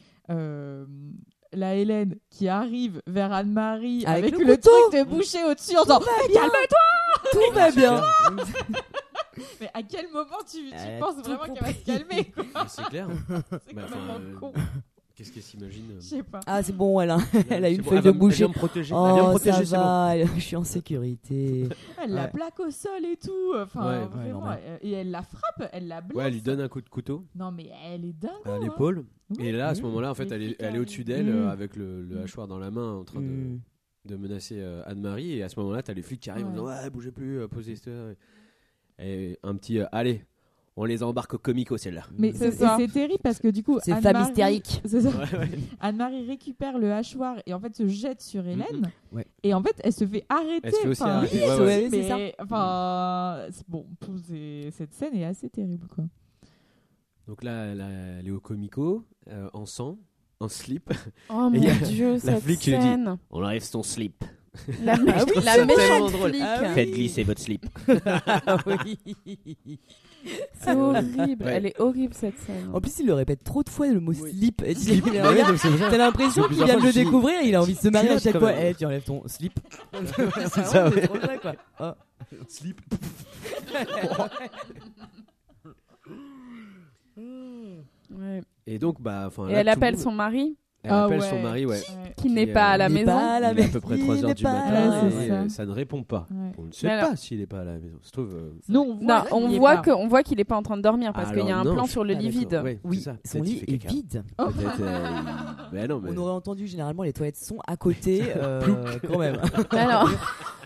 la 1.56 1.76
Hélène 1.76 2.16
qui 2.30 2.48
arrive 2.48 3.02
vers 3.08 3.32
Anne-Marie 3.32 4.06
Avec 4.06 4.26
avec, 4.34 4.40
le 4.40 4.46
le, 4.46 4.58
truc 4.58 4.74
de 4.94 5.04
boucher 5.04 5.44
au-dessus 5.44 5.78
en 5.78 5.84
disant 5.84 6.00
Calme-toi 6.34 7.32
Tout 7.32 7.54
va 7.54 7.72
bien. 7.72 8.02
Mais 9.62 9.70
à 9.74 9.84
quel 9.84 10.08
moment 10.12 10.38
tu, 10.50 10.74
a 10.76 11.00
penses 11.00 11.24
vraiment 11.24 11.54
qu'elle 11.54 11.64
va 11.64 11.74
se 11.74 11.86
calmer 11.86 12.26
quoi 12.32 12.68
c'est 12.68 12.84
clair. 12.86 13.08
C'est 13.68 13.74
Bah, 13.76 13.84
complètement 13.84 14.16
euh, 14.20 14.36
con. 14.40 14.54
Qu'est-ce 15.16 15.32
qu'elle 15.32 15.44
s'imagine 15.44 15.92
euh, 15.92 15.96
Je 16.00 16.06
sais 16.08 16.24
pas. 16.24 16.40
Ah, 16.48 16.64
c'est 16.64 16.76
bon, 16.76 17.00
elle 17.00 17.12
a, 17.12 17.18
elle 17.52 17.66
a 17.66 17.70
une 17.70 17.82
bon, 17.84 17.90
feuille 17.90 17.98
elle 18.00 18.04
de 18.06 18.12
me- 18.12 18.24
Elle 18.26 18.32
vient 18.32 18.48
me 18.48 18.54
protéger. 18.54 18.96
elle 18.96 19.14
vient 19.14 19.16
me 19.24 19.28
Oh, 19.28 19.30
protéger, 19.30 19.66
ça 19.66 19.78
bon. 19.78 19.84
va, 19.84 20.26
je 20.36 20.40
suis 20.40 20.56
en 20.56 20.64
sécurité. 20.64 21.70
Elle 22.02 22.14
la 22.14 22.28
plaque 22.28 22.60
au 22.60 22.72
sol 22.72 23.06
et 23.06 23.16
tout. 23.18 23.54
Enfin, 23.56 24.02
Ouais. 24.02 24.06
Vraiment. 24.08 24.50
euh, 24.50 24.78
et 24.82 24.92
elle 24.94 25.12
la 25.12 25.22
frappe, 25.22 25.70
elle 25.72 25.88
la 25.88 26.02
blesse. 26.02 26.18
Ouais, 26.18 26.24
elle 26.26 26.34
lui 26.34 26.42
donne 26.42 26.62
un 26.62 26.68
coup 26.68 26.82
de 26.82 26.90
couteau 26.90 27.26
Non, 27.36 27.52
mais 27.52 27.70
elle 27.86 28.06
est 28.06 28.14
dingue. 28.14 28.32
à 28.46 28.54
hein. 28.54 28.60
l'épaule. 28.60 29.06
Et 29.40 29.52
là, 29.52 29.68
à 29.70 29.76
ce 29.76 29.84
moment-là, 29.84 30.10
en 30.10 30.16
fait, 30.16 30.32
elle 30.32 30.42
est, 30.44 30.56
elle 30.60 30.80
au-dessus 30.80 31.04
d'elle 31.04 31.30
euh, 31.30 31.46
Mmh. 31.46 31.50
avec 31.50 31.76
le, 31.76 32.02
le 32.02 32.22
hachoir 32.22 32.48
dans 32.48 32.58
la 32.58 32.72
main 32.72 32.94
en 32.94 33.04
train 33.04 33.22
de, 33.22 33.26
Mm. 33.28 33.60
de 34.06 34.16
menacer 34.16 34.56
euh, 34.60 34.82
Anne-Marie. 34.88 35.34
Et 35.34 35.44
à 35.44 35.50
ce 35.50 35.60
moment-là, 35.60 35.84
t'as 35.84 35.94
les 35.94 36.02
flics 36.02 36.22
qui 36.22 36.32
arrivent 36.32 36.46
en 36.48 36.50
Ouais. 36.50 36.54
disant 36.56 36.66
Ouais, 36.66 36.90
bougez 36.90 37.12
plus, 37.12 37.40
euh, 37.40 37.48
posez 37.48 37.76
ça. 37.76 37.92
Et 39.04 39.38
un 39.44 39.56
petit 39.56 39.80
euh, 39.80 39.86
Allez, 39.92 40.24
on 40.76 40.86
les 40.86 41.04
embarque 41.04 41.34
au 41.36 41.38
comico, 41.38 41.78
celle-là. 41.78 42.04
Mais 42.18 42.32
C'est 42.34 42.88
terrible 42.92 43.20
parce 43.22 43.40
que 43.40 43.48
du 43.50 43.62
coup, 43.64 43.80
C'est 43.84 43.92
hystérique. 43.92 44.82
C'est 44.86 45.02
ça. 45.02 45.10
Ouais, 45.10 45.38
ouais. 45.40 45.50
Anne-Marie 45.80 46.26
récupère 46.26 46.78
le 46.80 46.92
hachoir 46.94 47.36
et 47.46 47.54
en 47.54 47.60
fait 47.60 47.76
se 47.76 47.88
jette 47.88 48.22
sur 48.22 48.48
Hélène. 48.48 48.92
Ouais. 49.12 49.28
Et 49.44 49.54
en 49.54 49.62
fait, 49.62 49.76
elle 49.84 49.94
se 49.94 50.06
fait 50.08 50.26
arrêter. 50.30 50.62
Elle 50.64 50.74
se 50.74 50.80
fait 50.82 50.88
aussi 50.88 51.02
Enfin, 51.04 51.12
arrêter, 51.12 51.38
oui, 51.38 51.50
ouais, 51.50 51.60
ouais. 51.60 51.90
mais- 51.92 52.02
c'est 52.02 52.08
ça. 52.08 52.18
Enfin, 52.40 53.46
c'est- 53.52 53.70
bon, 53.70 53.86
c'est- 54.28 54.72
cette 54.72 54.94
scène 54.94 55.16
est 55.16 55.26
assez 55.26 55.50
terrible, 55.50 55.88
quoi. 55.88 56.06
Donc 57.28 57.44
là, 57.44 57.66
elle, 57.66 57.82
a- 57.82 57.90
elle 58.20 58.28
est 58.28 58.32
au 58.32 58.40
comico, 58.42 59.06
euh, 59.30 59.50
en 59.54 59.66
sang, 59.66 59.98
en 60.40 60.48
slip. 60.50 60.92
Oh 61.30 61.50
Et 61.54 61.58
mon 61.60 61.64
y 61.64 61.70
a 61.70 61.76
dieu, 61.76 62.14
la 62.14 62.20
cette 62.20 62.40
flic 62.42 62.60
qui 62.60 62.72
lui 62.72 62.78
dit, 62.80 62.84
scène. 62.84 63.18
On 63.32 63.44
enlève 63.44 63.62
son 63.64 63.84
slip. 63.84 64.26
La, 64.84 64.96
mé- 64.98 65.14
Ah 65.16 65.24
oui, 65.28 65.44
la 65.44 65.66
méchante 65.66 66.12
drôle. 66.12 66.30
flic. 66.32 66.44
Ah 66.46 66.60
oui. 66.62 66.68
Faites 66.76 66.92
glisser 66.92 67.24
votre 67.24 67.42
slip. 67.42 67.66
Ah 68.06 68.58
oui. 68.66 69.80
C'est 70.54 70.74
horrible. 70.74 71.44
Ouais. 71.44 71.52
Elle 71.56 71.66
est 71.66 71.80
horrible 71.82 72.14
cette 72.14 72.40
scène. 72.40 72.70
En 72.74 72.80
plus, 72.80 72.98
il 73.00 73.08
le 73.08 73.14
répète 73.14 73.44
trop 73.44 73.62
de 73.62 73.70
fois 73.70 73.88
le 73.88 74.00
mot 74.00 74.14
slip. 74.14 74.62
Slip. 74.76 75.04
T'as 75.12 75.98
l'impression 75.98 76.44
qu'il 76.48 76.64
vient 76.64 76.78
de 76.80 76.86
le 76.86 76.94
découvrir 76.94 77.42
et 77.42 77.48
il 77.50 77.56
a 77.56 77.62
envie 77.62 77.74
de 77.74 77.80
se 77.80 77.90
marier 77.90 78.12
à 78.12 78.20
chaque 78.20 78.38
fois. 78.40 78.54
Eh, 78.58 78.74
tu 78.74 78.86
enlèves 78.86 79.04
ton 79.04 79.22
slip. 79.28 79.60
C'est 80.54 80.64
ça, 80.66 80.88
ouais. 80.90 81.08
trop 81.08 81.20
ça, 81.20 81.38
quoi. 81.40 81.54
Oh. 81.82 81.92
Slip. 82.48 82.80
Ouais. 88.12 88.42
Et 88.68 88.80
donc, 88.80 89.02
bah, 89.02 89.26
enfin. 89.28 89.48
Et 89.50 89.54
là, 89.54 89.60
elle 89.62 89.70
appelle 89.70 89.96
monde- 89.96 90.04
son 90.04 90.12
mari, 90.12 90.58
Elle 90.86 90.92
Ah 90.92 91.06
appelle 91.06 91.22
ouais. 91.22 91.30
son 91.30 91.40
mari, 91.40 91.66
ouais. 91.66 91.80
Qui 92.18 92.30
n'est 92.30 92.46
pas 92.48 92.72
à 92.72 92.78
la 92.78 92.90
n'est 92.90 92.96
maison. 93.06 93.12
pas 93.18 93.36
à 93.36 93.40
la 93.40 93.52
Il 93.54 93.60
est 93.60 93.64
à 93.64 93.68
peu 93.70 93.80
près 93.80 93.96
maison, 93.96 94.04
3 94.06 94.16
il 94.18 94.22
heures 94.24 94.28
n'est 94.28 94.34
du 94.36 94.44
matin 94.44 94.70
et 94.70 95.32
euh, 95.32 95.44
ça. 95.48 95.56
ça 95.56 95.66
ne 95.66 95.72
répond 95.72 96.04
pas. 96.04 96.28
Ouais. 96.30 96.52
On 96.58 96.64
ne 96.64 96.72
sait 96.74 96.88
pas 96.88 97.16
s'il 97.16 97.40
est 97.40 97.46
pas 97.48 97.62
à 97.62 97.64
la 97.64 97.74
maison. 97.80 97.98
Se 98.02 98.12
trouve. 98.12 98.34
euh, 98.36 98.52
Nous, 98.68 98.80
on 98.82 98.96
voit, 98.96 99.06
Non, 99.06 99.24
on 99.32 99.48
voit 99.58 99.76
pas. 99.76 99.82
que, 99.82 99.92
on 99.92 100.08
voit 100.10 100.24
qu'il 100.24 100.40
est 100.42 100.44
pas 100.44 100.58
en 100.58 100.62
train 100.62 100.76
de 100.76 100.82
dormir 100.82 101.14
parce 101.14 101.32
qu'il 101.32 101.46
y 101.48 101.52
a 101.52 101.58
un 101.58 101.64
non, 101.64 101.74
plan 101.74 101.86
sur 101.86 102.04
le 102.04 102.14
lit 102.16 102.30
vide. 102.30 102.60
Ouais, 102.64 102.80
Oui, 102.84 103.00
ça. 103.00 103.14
son 103.26 103.42
lit 103.42 103.64
est 103.66 103.78
caca. 103.78 103.94
vide. 103.94 104.24
Peut-être. 104.38 104.82
euh, 104.82 105.08
il- 105.10 105.76
Mais 105.80 105.88
non, 105.88 106.02
mais. 106.04 106.12
On 106.14 106.18
aurait 106.18 106.34
entendu 106.34 106.68
généralement 106.68 107.04
les 107.04 107.14
toilettes 107.14 107.38
sont 107.38 107.60
à 107.66 107.78
côté, 107.78 108.22
euh, 108.36 108.62
quand 109.08 109.20
même. 109.20 109.38
Alors, 109.72 110.10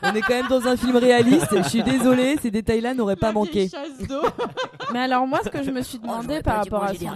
On 0.03 0.13
est 0.13 0.21
quand 0.21 0.35
même 0.35 0.47
dans 0.47 0.67
un 0.67 0.77
film 0.77 0.95
réaliste. 0.95 1.47
Je 1.63 1.69
suis 1.69 1.81
désolée, 1.83 2.35
ces 2.39 2.51
détails-là 2.51 2.93
n'auraient 2.93 3.15
pas 3.15 3.31
manqué. 3.31 3.65
vieille 3.65 3.69
chasse 3.69 4.07
d'eau. 4.07 4.21
mais 4.93 4.99
alors 4.99 5.25
moi, 5.25 5.39
ce 5.43 5.49
que 5.49 5.63
je 5.63 5.71
me 5.71 5.81
suis 5.81 5.97
demandé 5.97 6.27
j'aurais 6.27 6.43
par 6.43 6.57
rapport 6.57 6.83
à 6.83 6.93
manger 6.93 7.07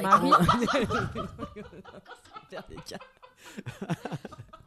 des 2.69 2.78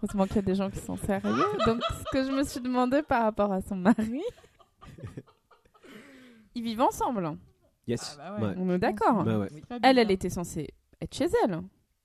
heureusement 0.03 0.27
qu'il 0.27 0.37
y 0.37 0.39
a 0.41 0.43
des 0.43 0.55
gens 0.55 0.71
qui 0.71 0.79
sont 0.81 0.97
sérieux. 0.97 1.45
Donc, 1.67 1.81
ce 1.83 2.05
que 2.11 2.25
je 2.25 2.31
me 2.31 2.43
suis 2.43 2.61
demandé 2.61 3.03
par 3.03 3.23
rapport 3.23 3.53
à 3.53 3.61
son 3.61 3.77
mari, 3.77 4.23
ils 6.55 6.63
vivent 6.63 6.83
ensemble. 6.83 7.37
Yes. 7.87 8.19
Ah 8.21 8.37
bah 8.39 8.49
ouais. 8.49 8.55
On 8.59 8.71
est 8.71 8.79
d'accord. 8.79 9.25
Bah 9.25 9.39
ouais. 9.39 9.49
Elle, 9.83 9.99
elle 9.99 10.11
était 10.11 10.31
censée 10.31 10.71
être 11.01 11.15
chez 11.15 11.27
elle. 11.45 11.61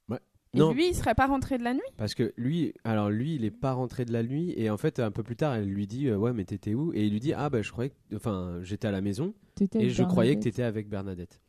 Ouais. 0.09 0.19
Et 0.53 0.59
Non. 0.59 0.73
lui, 0.73 0.89
il 0.89 0.95
serait 0.95 1.15
pas 1.15 1.27
rentré 1.27 1.57
de 1.57 1.63
la 1.63 1.73
nuit? 1.73 1.81
Parce 1.97 2.13
que 2.15 2.33
lui, 2.37 2.73
alors 2.83 3.09
lui, 3.09 3.35
il 3.35 3.45
est 3.45 3.51
pas 3.51 3.73
rentré 3.73 4.03
de 4.05 4.11
la 4.11 4.23
nuit 4.23 4.53
et 4.57 4.69
en 4.69 4.77
fait 4.77 4.99
un 4.99 5.11
peu 5.11 5.23
plus 5.23 5.35
tard, 5.37 5.55
elle 5.55 5.67
lui 5.69 5.87
dit 5.87 6.07
euh, 6.07 6.17
ouais 6.17 6.33
mais 6.33 6.43
t'étais 6.43 6.73
où? 6.73 6.91
Et 6.93 7.05
il 7.05 7.11
lui 7.13 7.19
dit 7.19 7.33
ah 7.33 7.49
bah 7.49 7.61
je 7.61 7.71
croyais, 7.71 7.91
que... 7.91 8.15
enfin 8.15 8.59
j'étais 8.61 8.87
à 8.87 8.91
la 8.91 9.01
maison 9.01 9.33
et 9.75 9.89
je 9.89 10.03
croyais 10.03 10.35
que 10.35 10.41
t'étais 10.43 10.63
avec 10.63 10.89
Bernadette. 10.89 11.39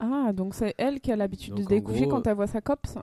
Ah, 0.00 0.32
donc 0.32 0.54
c'est 0.54 0.74
elle 0.78 1.00
qui 1.00 1.12
a 1.12 1.16
l'habitude 1.16 1.54
de 1.54 1.62
se 1.62 1.68
découcher 1.68 2.06
gros, 2.06 2.10
quand 2.16 2.26
elle 2.26 2.34
voit 2.34 2.46
sa 2.46 2.60
copse. 2.62 2.96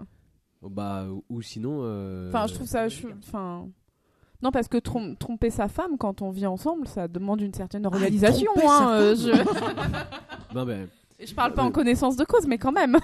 Bah 0.69 1.07
ou- 1.30 1.41
sinon. 1.41 1.80
euh, 1.81 2.30
Enfin, 2.30 2.48
je 2.48 2.53
trouve 2.53 2.68
ça. 2.68 2.88
je- 2.88 3.07
Enfin. 3.19 3.68
Non, 4.44 4.52
parce 4.52 4.68
que 4.68 4.77
trom- 4.77 5.18
tromper 5.18 5.49
sa 5.49 5.68
femme 5.68 5.98
quand 5.98 6.22
on 6.22 6.30
vit 6.30 6.45
ensemble, 6.45 6.88
ça 6.88 7.07
demande 7.07 7.41
une 7.41 7.53
certaine 7.53 7.85
organisation. 7.88 8.52
tromper 8.56 8.68
hein, 8.69 8.91
euh, 8.91 9.15
je... 9.15 9.31
Non 10.56 10.64
mais 10.65 10.88
je 11.19 11.34
parle 11.34 11.53
pas 11.53 11.64
Euh, 11.64 11.68
en 11.68 11.72
connaissance 11.72 12.15
de 12.18 12.23
cause, 12.23 12.45
mais 12.48 12.57
quand 12.60 12.72
même. 12.72 12.98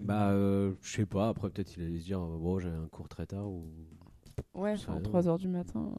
bah 0.00 0.30
euh, 0.30 0.72
je 0.80 0.90
sais 0.96 1.06
pas. 1.06 1.28
Après 1.28 1.50
peut-être 1.50 1.76
il 1.76 1.82
allait 1.84 1.98
se 2.00 2.04
dire 2.04 2.20
euh, 2.22 2.38
bon 2.38 2.58
j'ai 2.58 2.68
un 2.70 2.86
cours 2.90 3.08
très 3.08 3.26
tard 3.26 3.46
ou. 3.48 3.66
Ouais, 4.54 4.74
va. 4.76 5.00
3h 5.00 5.38
du 5.38 5.48
matin. 5.48 5.90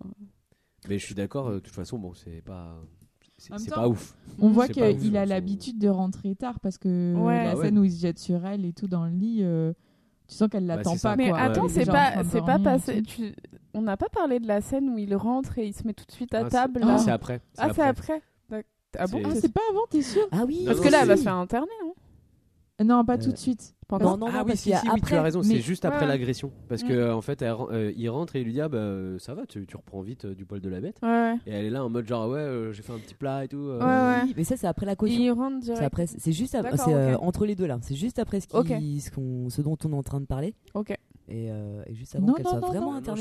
Mais 0.87 0.97
je 0.97 1.05
suis 1.05 1.15
d'accord. 1.15 1.47
euh, 1.49 1.55
De 1.55 1.59
toute 1.59 1.73
façon 1.75 1.99
bon 1.99 2.13
c'est 2.15 2.41
pas. 2.41 2.75
c'est 3.37 3.69
pas 3.69 3.87
ouf. 3.87 4.15
On 4.39 4.49
voit 4.49 4.67
qu'il 4.67 4.83
a 5.15 5.23
son- 5.25 5.29
l'habitude 5.29 5.77
de 5.77 5.89
rentrer 5.89 6.35
tard 6.35 6.59
parce 6.59 6.77
que 6.79 7.13
Ouais. 7.15 7.43
la 7.43 7.53
Bah 7.53 7.59
ouais. 7.59 7.65
scène 7.65 7.77
où 7.77 7.83
il 7.83 7.91
se 7.91 7.99
jette 8.01 8.17
sur 8.19 8.45
elle 8.45 8.65
et 8.65 8.73
tout 8.73 8.87
dans 8.87 9.05
le 9.05 9.11
lit, 9.11 9.39
euh, 9.43 9.73
tu 10.29 10.35
sens 10.35 10.47
qu'elle 10.49 10.65
l'attend 10.65 10.93
Bah, 10.93 10.99
pas. 11.01 11.15
Mais 11.15 11.29
quoi. 11.29 11.39
attends, 11.39 11.67
c'est 11.67 11.85
pas, 11.85 12.23
c'est 12.31 12.45
pas 12.45 12.59
passé. 12.59 13.01
tu- 13.03 13.33
On 13.73 13.81
n'a 13.81 13.97
pas 13.97 14.09
parlé 14.09 14.39
de 14.39 14.47
la 14.47 14.61
scène 14.61 14.89
où 14.89 14.97
il 14.97 15.15
rentre 15.15 15.57
et 15.59 15.67
il 15.67 15.73
se 15.73 15.85
met 15.85 15.93
tout 15.93 16.05
de 16.05 16.11
suite 16.11 16.33
à 16.33 16.39
Ah, 16.39 16.43
c'est- 16.45 16.49
table. 16.49 16.79
ah, 16.83 16.87
là. 16.87 16.97
c'est 16.97 17.11
après. 17.11 17.41
Ah, 17.57 17.69
c'est 17.73 17.81
après. 17.83 18.21
Ah 18.97 19.05
bon 19.05 19.19
C'est- 19.23 19.29
Ah, 19.29 19.35
c'est 19.41 19.53
pas 19.53 19.61
avant, 19.69 19.81
t'es 19.89 20.01
sûr 20.01 20.27
Ah 20.31 20.45
oui. 20.47 20.63
Parce 20.65 20.79
que 20.79 20.87
là, 20.89 20.99
elle 21.03 21.07
va 21.09 21.17
se 21.17 21.21
faire 21.23 21.35
interner. 21.35 21.67
hein. 21.83 22.83
Non, 22.83 23.05
pas 23.05 23.13
Euh, 23.13 23.17
tout 23.17 23.31
de 23.31 23.37
suite. 23.37 23.75
Pendant- 23.89 24.11
Non, 24.11 24.17
non, 24.17 24.25
non, 24.27 24.33
ah 24.37 24.43
oui, 24.45 24.55
si, 24.55 24.63
qu'il 24.63 24.71
y 24.71 24.75
a 24.75 24.79
si, 24.81 24.87
oui, 24.87 24.93
tu 24.93 24.99
après. 25.01 25.15
as 25.17 25.21
raison, 25.23 25.39
mais- 25.39 25.45
c'est 25.55 25.61
juste 25.61 25.83
après 25.83 26.01
Ouais. 26.01 26.07
l'agression. 26.07 26.51
Parce 26.69 26.83
Mm. 26.83 26.87
que 26.87 27.11
en 27.11 27.21
fait, 27.21 27.41
elle 27.41 27.55
euh, 27.71 27.91
il 27.97 28.07
rentre 28.09 28.35
et 28.35 28.41
il 28.41 28.45
lui 28.45 28.53
dit 28.53 28.61
ah 28.61 28.69
bah 28.69 29.17
ça 29.17 29.33
va, 29.33 29.45
tu, 29.47 29.65
tu 29.65 29.75
reprends 29.75 30.01
vite 30.01 30.25
euh, 30.25 30.35
du 30.35 30.45
poil 30.45 30.61
de 30.61 30.69
la 30.69 30.79
bête. 30.79 30.97
Ouais. 31.01 31.33
Et 31.47 31.51
elle 31.51 31.65
est 31.65 31.69
là 31.71 31.83
en 31.83 31.89
mode 31.89 32.07
genre 32.07 32.29
ouais, 32.29 32.37
euh, 32.39 32.71
j'ai 32.71 32.83
fait 32.83 32.93
un 32.93 32.99
petit 32.99 33.15
plat 33.15 33.43
et 33.43 33.47
tout. 33.47 33.57
euh, 33.57 33.79
Ouais, 33.79 33.85
ouais. 34.21 34.21
Oui, 34.27 34.33
mais 34.37 34.43
ça, 34.43 34.55
c'est 34.57 34.67
après 34.67 34.85
la 34.85 34.95
caution. 34.95 35.19
Il 35.19 35.31
rentre 35.31 35.65
C'est 35.65 35.83
après, 35.83 36.05
c'est 36.05 36.31
juste 36.31 36.53
après- 36.55 36.77
euh, 36.87 37.15
ok. 37.15 37.23
entre 37.23 37.45
les 37.45 37.55
deux 37.55 37.65
là. 37.65 37.79
C'est 37.81 37.95
juste 37.95 38.19
après 38.19 38.39
ce, 38.39 38.47
qui, 38.47 38.55
Ok. 38.55 38.67
ce, 38.67 39.09
qu'on- 39.11 39.49
ce 39.49 39.61
dont 39.63 39.75
on 39.83 39.91
est 39.91 39.95
en 39.95 40.03
train 40.03 40.21
de 40.21 40.25
parler 40.27 40.53
Ok. 40.75 40.91
et, 40.91 40.97
euh, 41.49 41.81
et 41.87 41.95
juste 41.95 42.15
avant 42.15 42.27
Non, 42.27 42.33
qu'elle 42.35 42.45
non, 42.45 42.51
soit 42.51 42.59
non, 42.59 42.67
vraiment 42.67 43.01
pas. 43.01 43.13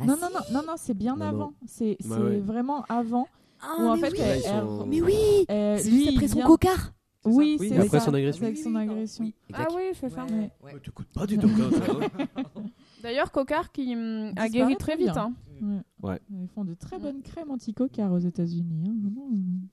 Ah, 0.00 0.04
non, 0.04 0.16
non, 0.20 0.28
non, 0.32 0.40
non, 0.52 0.60
non, 0.66 0.74
c'est 0.76 0.94
bien 0.94 1.20
avant. 1.20 1.52
C'est 1.66 1.96
c'est 2.00 2.08
Ouais, 2.08 2.18
ouais. 2.18 2.38
vraiment 2.40 2.82
avant. 2.88 3.28
Ah, 3.62 3.76
où 3.80 3.82
en 3.86 3.94
mais 3.96 4.10
fait, 4.10 4.12
oui. 4.12 4.42
elle, 4.44 4.64
Mais 4.88 5.00
oui. 5.00 5.44
C'est 5.48 5.88
lui, 5.88 6.04
juste 6.04 6.16
après 6.16 6.28
son 6.28 6.34
vient- 6.36 6.46
cocard. 6.46 6.92
Oui, 7.26 7.56
Oui, 7.60 7.68
c'est 7.68 7.76
après 7.78 7.98
ça. 7.98 8.04
son 8.06 8.14
agression. 8.14 8.44
Avec 8.44 8.58
son 8.58 8.74
agression. 8.74 9.32
Ah 9.52 9.62
exact. 9.62 9.72
oui, 9.76 9.82
c'est 9.94 10.08
ça. 10.10 10.24
Ouais. 10.26 10.50
Ouais, 10.62 10.80
t'écoutes 10.80 11.08
pas 11.08 11.26
du 11.26 11.38
tout. 11.38 11.48
quoi, 11.48 11.70
toi. 12.26 12.62
D'ailleurs, 13.02 13.30
Cocard 13.32 13.72
qui 13.72 13.94
hum, 13.94 14.32
a 14.36 14.48
guéri 14.48 14.76
très 14.76 14.96
vite. 14.96 15.16
hein. 15.16 15.32
Ouais. 15.60 15.80
Ouais. 16.02 16.20
Ils 16.30 16.48
font 16.48 16.64
de 16.64 16.74
très 16.74 16.98
bonnes 16.98 17.22
crèmes 17.22 17.50
anti-cocards 17.50 18.12
aux 18.12 18.18
États-Unis. 18.18 18.90
hein. 18.90 19.68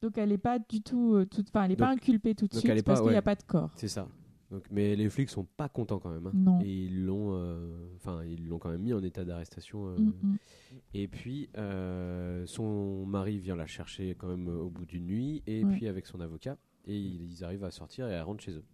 Donc 0.00 0.16
elle 0.16 0.30
est 0.30 0.38
pas 0.38 0.60
du 0.60 0.80
tout, 0.80 1.14
euh, 1.14 1.26
enfin 1.48 1.64
elle 1.64 1.72
est 1.72 1.76
pas 1.76 1.88
inculpée 1.88 2.34
tout 2.36 2.46
de 2.46 2.52
donc 2.52 2.60
suite 2.62 2.84
parce 2.84 3.00
qu'il 3.00 3.10
n'y 3.10 3.16
a 3.16 3.22
pas 3.22 3.34
de 3.34 3.42
corps. 3.42 3.70
C'est 3.74 3.88
ça. 3.88 4.06
Donc, 4.50 4.64
mais 4.70 4.96
les 4.96 5.10
flics 5.10 5.28
sont 5.28 5.44
pas 5.44 5.68
contents 5.68 5.98
quand 5.98 6.10
même. 6.10 6.26
hein. 6.26 6.32
Non. 6.34 6.60
Et 6.62 6.84
ils 6.84 7.04
l'ont, 7.04 7.34
euh, 7.34 7.86
enfin 7.96 8.22
ils 8.24 8.46
l'ont 8.48 8.58
quand 8.58 8.70
même 8.70 8.80
mis 8.82 8.94
en 8.94 9.02
état 9.02 9.24
d'arrestation. 9.24 9.88
euh, 9.88 9.98
Mm, 9.98 10.12
mm. 10.22 10.36
Et 10.94 11.06
puis 11.08 11.50
euh, 11.58 12.46
son 12.46 13.04
mari 13.04 13.38
vient 13.38 13.56
la 13.56 13.66
chercher 13.66 14.14
quand 14.18 14.28
même 14.28 14.48
au 14.48 14.70
bout 14.70 14.86
d'une 14.86 15.06
nuit 15.06 15.42
et 15.46 15.64
Ouais. 15.64 15.72
puis 15.72 15.86
avec 15.88 16.06
son 16.06 16.20
avocat 16.20 16.56
et 16.86 16.96
ils, 16.96 17.44
arrivent 17.44 17.64
à 17.64 17.70
sortir 17.70 18.08
et 18.08 18.14
à 18.14 18.24
rentrer 18.24 18.52
chez 18.52 18.58
eux. 18.58 18.64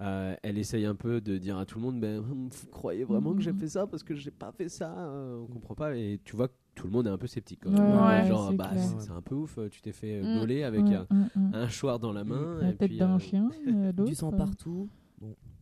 Euh, 0.00 0.34
elle 0.42 0.58
essaye 0.58 0.86
un 0.86 0.94
peu 0.94 1.20
de 1.20 1.36
dire 1.38 1.58
à 1.58 1.66
tout 1.66 1.78
le 1.78 1.84
monde 1.84 2.00
ben, 2.00 2.18
vous 2.20 2.48
croyez 2.70 3.04
vraiment 3.04 3.34
que 3.34 3.42
j'ai 3.42 3.52
fait 3.52 3.68
ça 3.68 3.86
parce 3.86 4.02
que 4.02 4.14
j'ai 4.14 4.30
pas 4.30 4.50
fait 4.50 4.68
ça 4.68 4.92
euh, 4.98 5.38
on 5.40 5.46
comprend 5.46 5.74
pas 5.74 5.96
et 5.96 6.18
tu 6.24 6.34
vois 6.34 6.48
tout 6.74 6.86
le 6.86 6.92
monde 6.92 7.06
est 7.06 7.10
un 7.10 7.18
peu 7.18 7.26
sceptique 7.26 7.60
quand 7.62 7.70
même. 7.70 7.80
ouais, 7.94 8.24
genre 8.26 8.48
c'est 8.50 8.56
bah 8.56 8.68
clair. 8.70 8.88
c'est 8.88 9.06
c'est 9.06 9.12
un 9.12 9.22
peu 9.22 9.34
ouf 9.34 9.58
tu 9.70 9.80
t'es 9.82 9.92
fait 9.92 10.22
Mm. 10.22 10.38
gauler 10.38 10.62
avec 10.62 10.82
Ouais, 10.84 10.94
un, 10.96 11.06
mm, 11.10 11.28
mm. 11.36 11.50
un 11.54 11.68
choir 11.68 11.98
dans 11.98 12.12
la 12.12 12.24
main 12.24 12.60
La 12.60 12.70
et 12.70 12.74
tête 12.74 12.88
puis, 12.90 12.98
d'un 12.98 13.16
euh, 13.16 13.18
chien, 13.18 13.48
euh, 13.68 13.92
Du 13.92 14.14
sang 14.14 14.32
euh, 14.32 14.36
partout. 14.36 14.88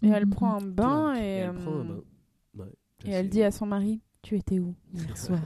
Et 0.03 0.09
elle 0.09 0.27
Mm, 0.27 0.31
prend 0.31 0.53
mm. 0.53 0.57
un 0.57 0.67
bain 0.67 1.15
et 1.17 1.19
et, 1.19 1.23
elle 1.39 1.53
prend 1.55 1.81
un 1.81 1.85
bain. 1.85 2.01
Ouais, 2.59 2.67
et 3.07 3.11
elle 3.11 3.25
c'est- 3.27 3.31
dit 3.31 3.43
à 3.43 3.51
son 3.51 3.67
mari 3.67 4.01
Tu 4.23 4.37
étais 4.37 4.59
où 4.61 4.75
hier 4.95 5.17
soir? 5.17 5.41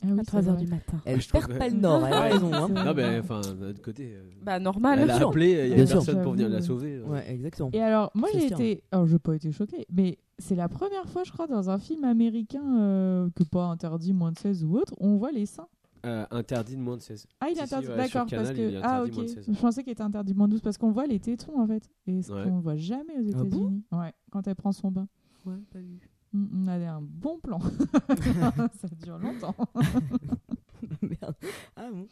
Ah 0.00 0.06
oui, 0.12 0.20
À 0.20 0.22
c'est 0.24 0.36
3h 0.36 0.42
vrai. 0.42 0.56
du 0.64 0.66
matin. 0.68 1.00
Elle 1.04 1.20
je 1.20 1.28
trouve 1.28 1.46
perd 1.48 1.58
pas 1.58 1.68
le 1.68 1.74
nord. 1.76 2.06
Elle 2.06 2.12
a 2.12 2.20
raison. 2.20 2.52
hein. 2.54 2.68
non 2.68 2.94
mais 2.94 3.18
enfin 3.18 3.40
d'un 3.40 3.68
autre 3.70 3.82
côté 3.82 4.12
euh, 4.14 4.22
Bah, 4.42 4.60
normal. 4.60 5.00
elle 5.00 5.10
a 5.10 5.16
sûr. 5.18 5.28
appelé 5.30 5.50
il 5.50 5.52
y 5.52 5.54
Bien 5.68 5.72
avait 5.78 5.86
sûr. 5.86 5.94
personne 5.96 6.22
pour 6.22 6.32
venir 6.32 6.48
la 6.48 6.60
J'avoue. 6.60 6.66
sauver 6.66 6.94
euh. 6.96 7.04
Ouais, 7.06 7.24
exactement. 7.32 7.70
Et 7.72 7.80
alors, 7.82 8.10
moi 8.14 8.28
j'ai 8.32 8.46
été. 8.46 8.82
Alors, 8.92 9.06
je 9.06 9.14
n'ai 9.14 9.18
pas 9.18 9.34
été 9.34 9.50
choquée, 9.50 9.86
mais 9.92 10.18
c'est 10.38 10.54
la 10.54 10.68
première 10.68 11.04
fois, 11.08 11.24
je 11.24 11.32
crois, 11.32 11.48
dans 11.48 11.68
un 11.68 11.78
film 11.78 12.04
américain, 12.04 12.62
euh, 12.80 13.28
que 13.34 13.42
pas 13.42 13.64
interdit 13.64 14.12
moins 14.12 14.30
de 14.30 14.38
16 14.38 14.64
ou 14.64 14.76
autre, 14.76 14.94
on 14.98 15.16
voit 15.16 15.32
les 15.32 15.46
seins. 15.46 15.66
Euh, 16.06 16.24
interdit 16.30 16.76
de 16.76 16.80
moins 16.80 16.96
de 16.96 17.02
16 17.02 17.26
Ah, 17.40 17.46
il 17.48 17.52
est 17.52 17.56
si, 17.56 17.62
interdit, 17.62 17.88
ouais, 17.88 17.96
d'accord. 17.96 18.26
Parce 18.30 18.52
que. 18.52 18.80
Ah, 18.84 19.02
ok. 19.02 19.12
moins 19.14 19.22
de 19.24 19.28
16. 19.28 19.46
Je 19.52 19.60
pensais 19.60 19.82
qu'il 19.82 19.92
était 19.92 20.02
interdit 20.02 20.32
moins 20.32 20.46
de 20.46 20.52
12 20.52 20.60
parce 20.60 20.78
qu'on 20.78 20.92
voit 20.92 21.06
les 21.08 21.18
tétons 21.18 21.58
en 21.60 21.66
fait. 21.66 21.82
Et 22.06 22.22
ce 22.22 22.32
Ouais. 22.32 22.44
qu'on 22.44 22.60
voit 22.60 22.76
jamais 22.76 23.14
aux 23.18 23.30
Ah 23.34 23.38
bon? 23.42 23.46
États-Unis. 23.48 23.82
ouais, 23.90 24.12
quand 24.30 24.46
elle 24.46 24.54
prend 24.54 24.70
son 24.70 24.92
bain. 24.92 25.08
Ouais, 25.44 25.54
pas 25.72 25.80
vu. 25.80 25.98
Mm, 26.32 26.64
On 26.64 26.68
avait 26.68 26.86
un 26.86 27.00
bon 27.02 27.38
plan. 27.38 27.58
ça 28.80 28.88
dure 29.02 29.18
longtemps. 29.18 29.54
Merde. 31.02 31.34
Ah 31.76 31.88
bon 31.92 32.06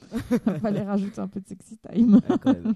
Il 0.46 0.60
fallait 0.60 0.82
rajouter 0.82 1.20
un 1.20 1.28
peu 1.28 1.40
de 1.40 1.46
sexy 1.46 1.78
time. 1.78 2.20
Ah, 2.28 2.36
quand 2.38 2.52
même. 2.54 2.74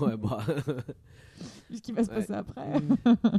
ouais, 0.00 0.16
bah, 0.16 0.38
Vu 1.70 1.76
ce 1.76 1.82
qui 1.82 1.92
va 1.92 2.04
se 2.04 2.08
Ouais. 2.10 2.16
passer 2.16 2.32
après. 2.34 2.80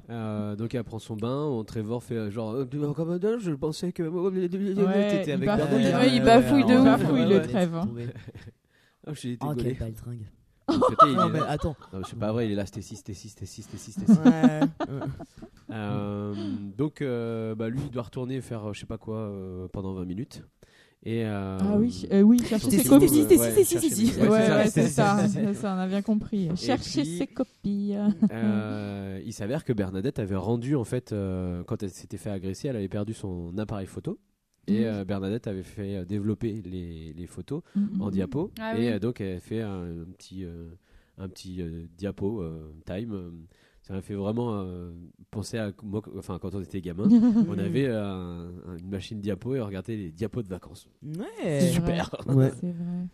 euh, 0.10 0.56
donc 0.56 0.76
elle 0.76 0.84
prend 0.84 1.00
son 1.00 1.16
bain, 1.16 1.44
on 1.46 1.64
Trevor 1.64 2.04
fait 2.04 2.16
euh, 2.16 2.30
genre 2.32 2.52
euh, 2.54 2.66
un 2.84 3.40
je 3.40 3.52
pensais 3.54 3.92
que 3.94 4.04
oh, 4.04 4.30
t'étais 4.30 5.24
il 5.26 5.32
avec 5.32 5.46
bafouille, 5.48 5.86
hein. 5.88 6.00
Ouais, 6.00 6.16
il 6.16 6.24
bafouille 6.24 6.66
de 6.66 6.74
ouais, 6.74 6.78
ouf. 6.94 7.04
ouais, 7.06 7.12
ouais, 7.12 7.26
le 7.30 7.36
ouais. 7.38 7.42
trêve. 7.48 7.76
hein. 7.76 7.86
Trouvé. 7.86 8.08
Ah, 9.08 9.14
j'ai 9.14 9.32
été 9.34 9.48
Oh, 9.50 9.54
quelle 9.56 9.78
baltringue. 9.78 10.28
Il 10.69 10.77
Non, 11.15 11.27
est 11.27 11.31
mais 11.34 11.39
là. 11.39 11.49
attends. 11.49 11.76
Non, 11.94 12.02
c'est 12.07 12.18
pas 12.19 12.31
vrai, 12.31 12.48
il 12.48 12.52
est 12.52 12.56
là, 12.56 12.65
c'était 12.65 12.81
6, 12.81 12.98
c'était 12.98 13.14
6, 13.14 13.30
c'était 13.30 13.45
6, 13.45 13.61
c'était 13.64 13.77
6, 13.77 13.91
c'était 13.94 14.14
6. 14.14 14.19
Ouais. 14.19 14.60
Euh, 15.69 16.34
donc, 16.77 17.02
euh, 17.02 17.53
bah, 17.53 17.68
lui, 17.68 17.81
il 17.84 17.91
doit 17.91 18.03
retourner 18.03 18.39
faire 18.39 18.69
euh, 18.69 18.73
je 18.73 18.80
sais 18.80 18.85
pas 18.85 18.98
quoi 18.98 19.18
euh, 19.18 19.68
pendant 19.68 19.94
20 19.95 20.06
minutes. 20.06 20.41
Et, 21.03 21.26
euh, 21.26 21.57
Ah 21.60 21.76
oui, 21.77 22.07
euh, 22.14 22.22
oui, 22.22 22.39
chercher 22.44 22.72
ses 22.72 22.88
copies. 22.88 23.10
si, 23.10 23.27
si, 23.65 23.77
si, 23.91 23.91
si. 24.14 24.22
Ouais, 24.22 24.68
c'est 24.69 24.88
ça, 24.88 25.27
c'est 25.27 25.45
on 25.65 25.77
a 25.77 25.88
bien 25.88 26.02
compris. 26.02 26.49
Chercher 26.56 27.02
puis- 27.02 27.18
ses 27.18 27.27
copies. 27.27 27.95
Euh, 28.31 29.22
il 29.26 29.34
s'avère 29.34 29.65
que 29.65 29.73
Bernadette 29.73 30.19
avait 30.19 30.38
rendu 30.38 30.76
en 30.77 30.85
fait 30.85 31.14
quand 31.68 31.84
elle 31.84 31.89
s'était 31.91 32.18
fait 32.18 32.30
agresser, 32.31 32.69
elle 32.69 32.77
avait 32.77 32.88
perdu 32.88 33.14
son 33.14 33.57
appareil 33.57 33.88
photo 33.88 34.18
et 34.68 34.81
Mhm. 34.81 34.85
euh, 34.85 35.06
Bernadette 35.06 35.48
avait 35.48 35.64
fait 35.64 35.98
euh, 35.98 36.06
développer 36.06 36.61
les, 36.64 37.14
les 37.14 37.27
photos 37.27 37.61
Mm, 37.76 38.02
en 38.02 38.07
mm. 38.07 38.11
diapo 38.11 38.52
Ah 38.60 38.76
et 38.77 38.80
oui. 38.80 38.88
euh, 38.94 38.99
donc 38.99 39.22
elle 39.22 39.39
fait 39.39 39.61
un, 39.61 39.84
un 40.02 40.11
petit 40.18 40.44
euh, 40.45 40.69
un 41.18 41.27
petit 41.30 41.61
euh, 41.61 41.85
diapo 41.98 42.41
euh, 42.41 42.72
time. 42.85 43.14
euh, 43.14 43.31
ça 43.81 43.94
m'a 43.94 44.02
fait 44.02 44.15
vraiment 44.15 44.53
euh, 44.60 44.91
penser 45.31 45.57
à 45.57 45.72
moi, 45.81 46.02
enfin 46.18 46.38
quand 46.41 46.53
on 46.53 46.61
était 46.61 46.81
gamin, 46.81 47.07
on 47.48 47.57
avait 47.57 47.88
euh, 47.88 48.03
un- 48.03 48.52
un- 48.68 48.77
une 48.77 48.89
machine 48.89 49.22
diapo 49.22 49.56
et 49.56 49.61
on 49.61 49.65
regardait 49.65 49.95
les 49.95 50.11
diapos 50.11 50.44
de 50.44 50.49
vacances. 50.49 50.88
Ouais. 51.02 51.26
C'est 51.61 51.69
Super. 51.72 52.10
vrai. 52.26 52.35
Ouais. 52.35 52.52
C'est 52.60 52.72
vrai. 52.73 53.07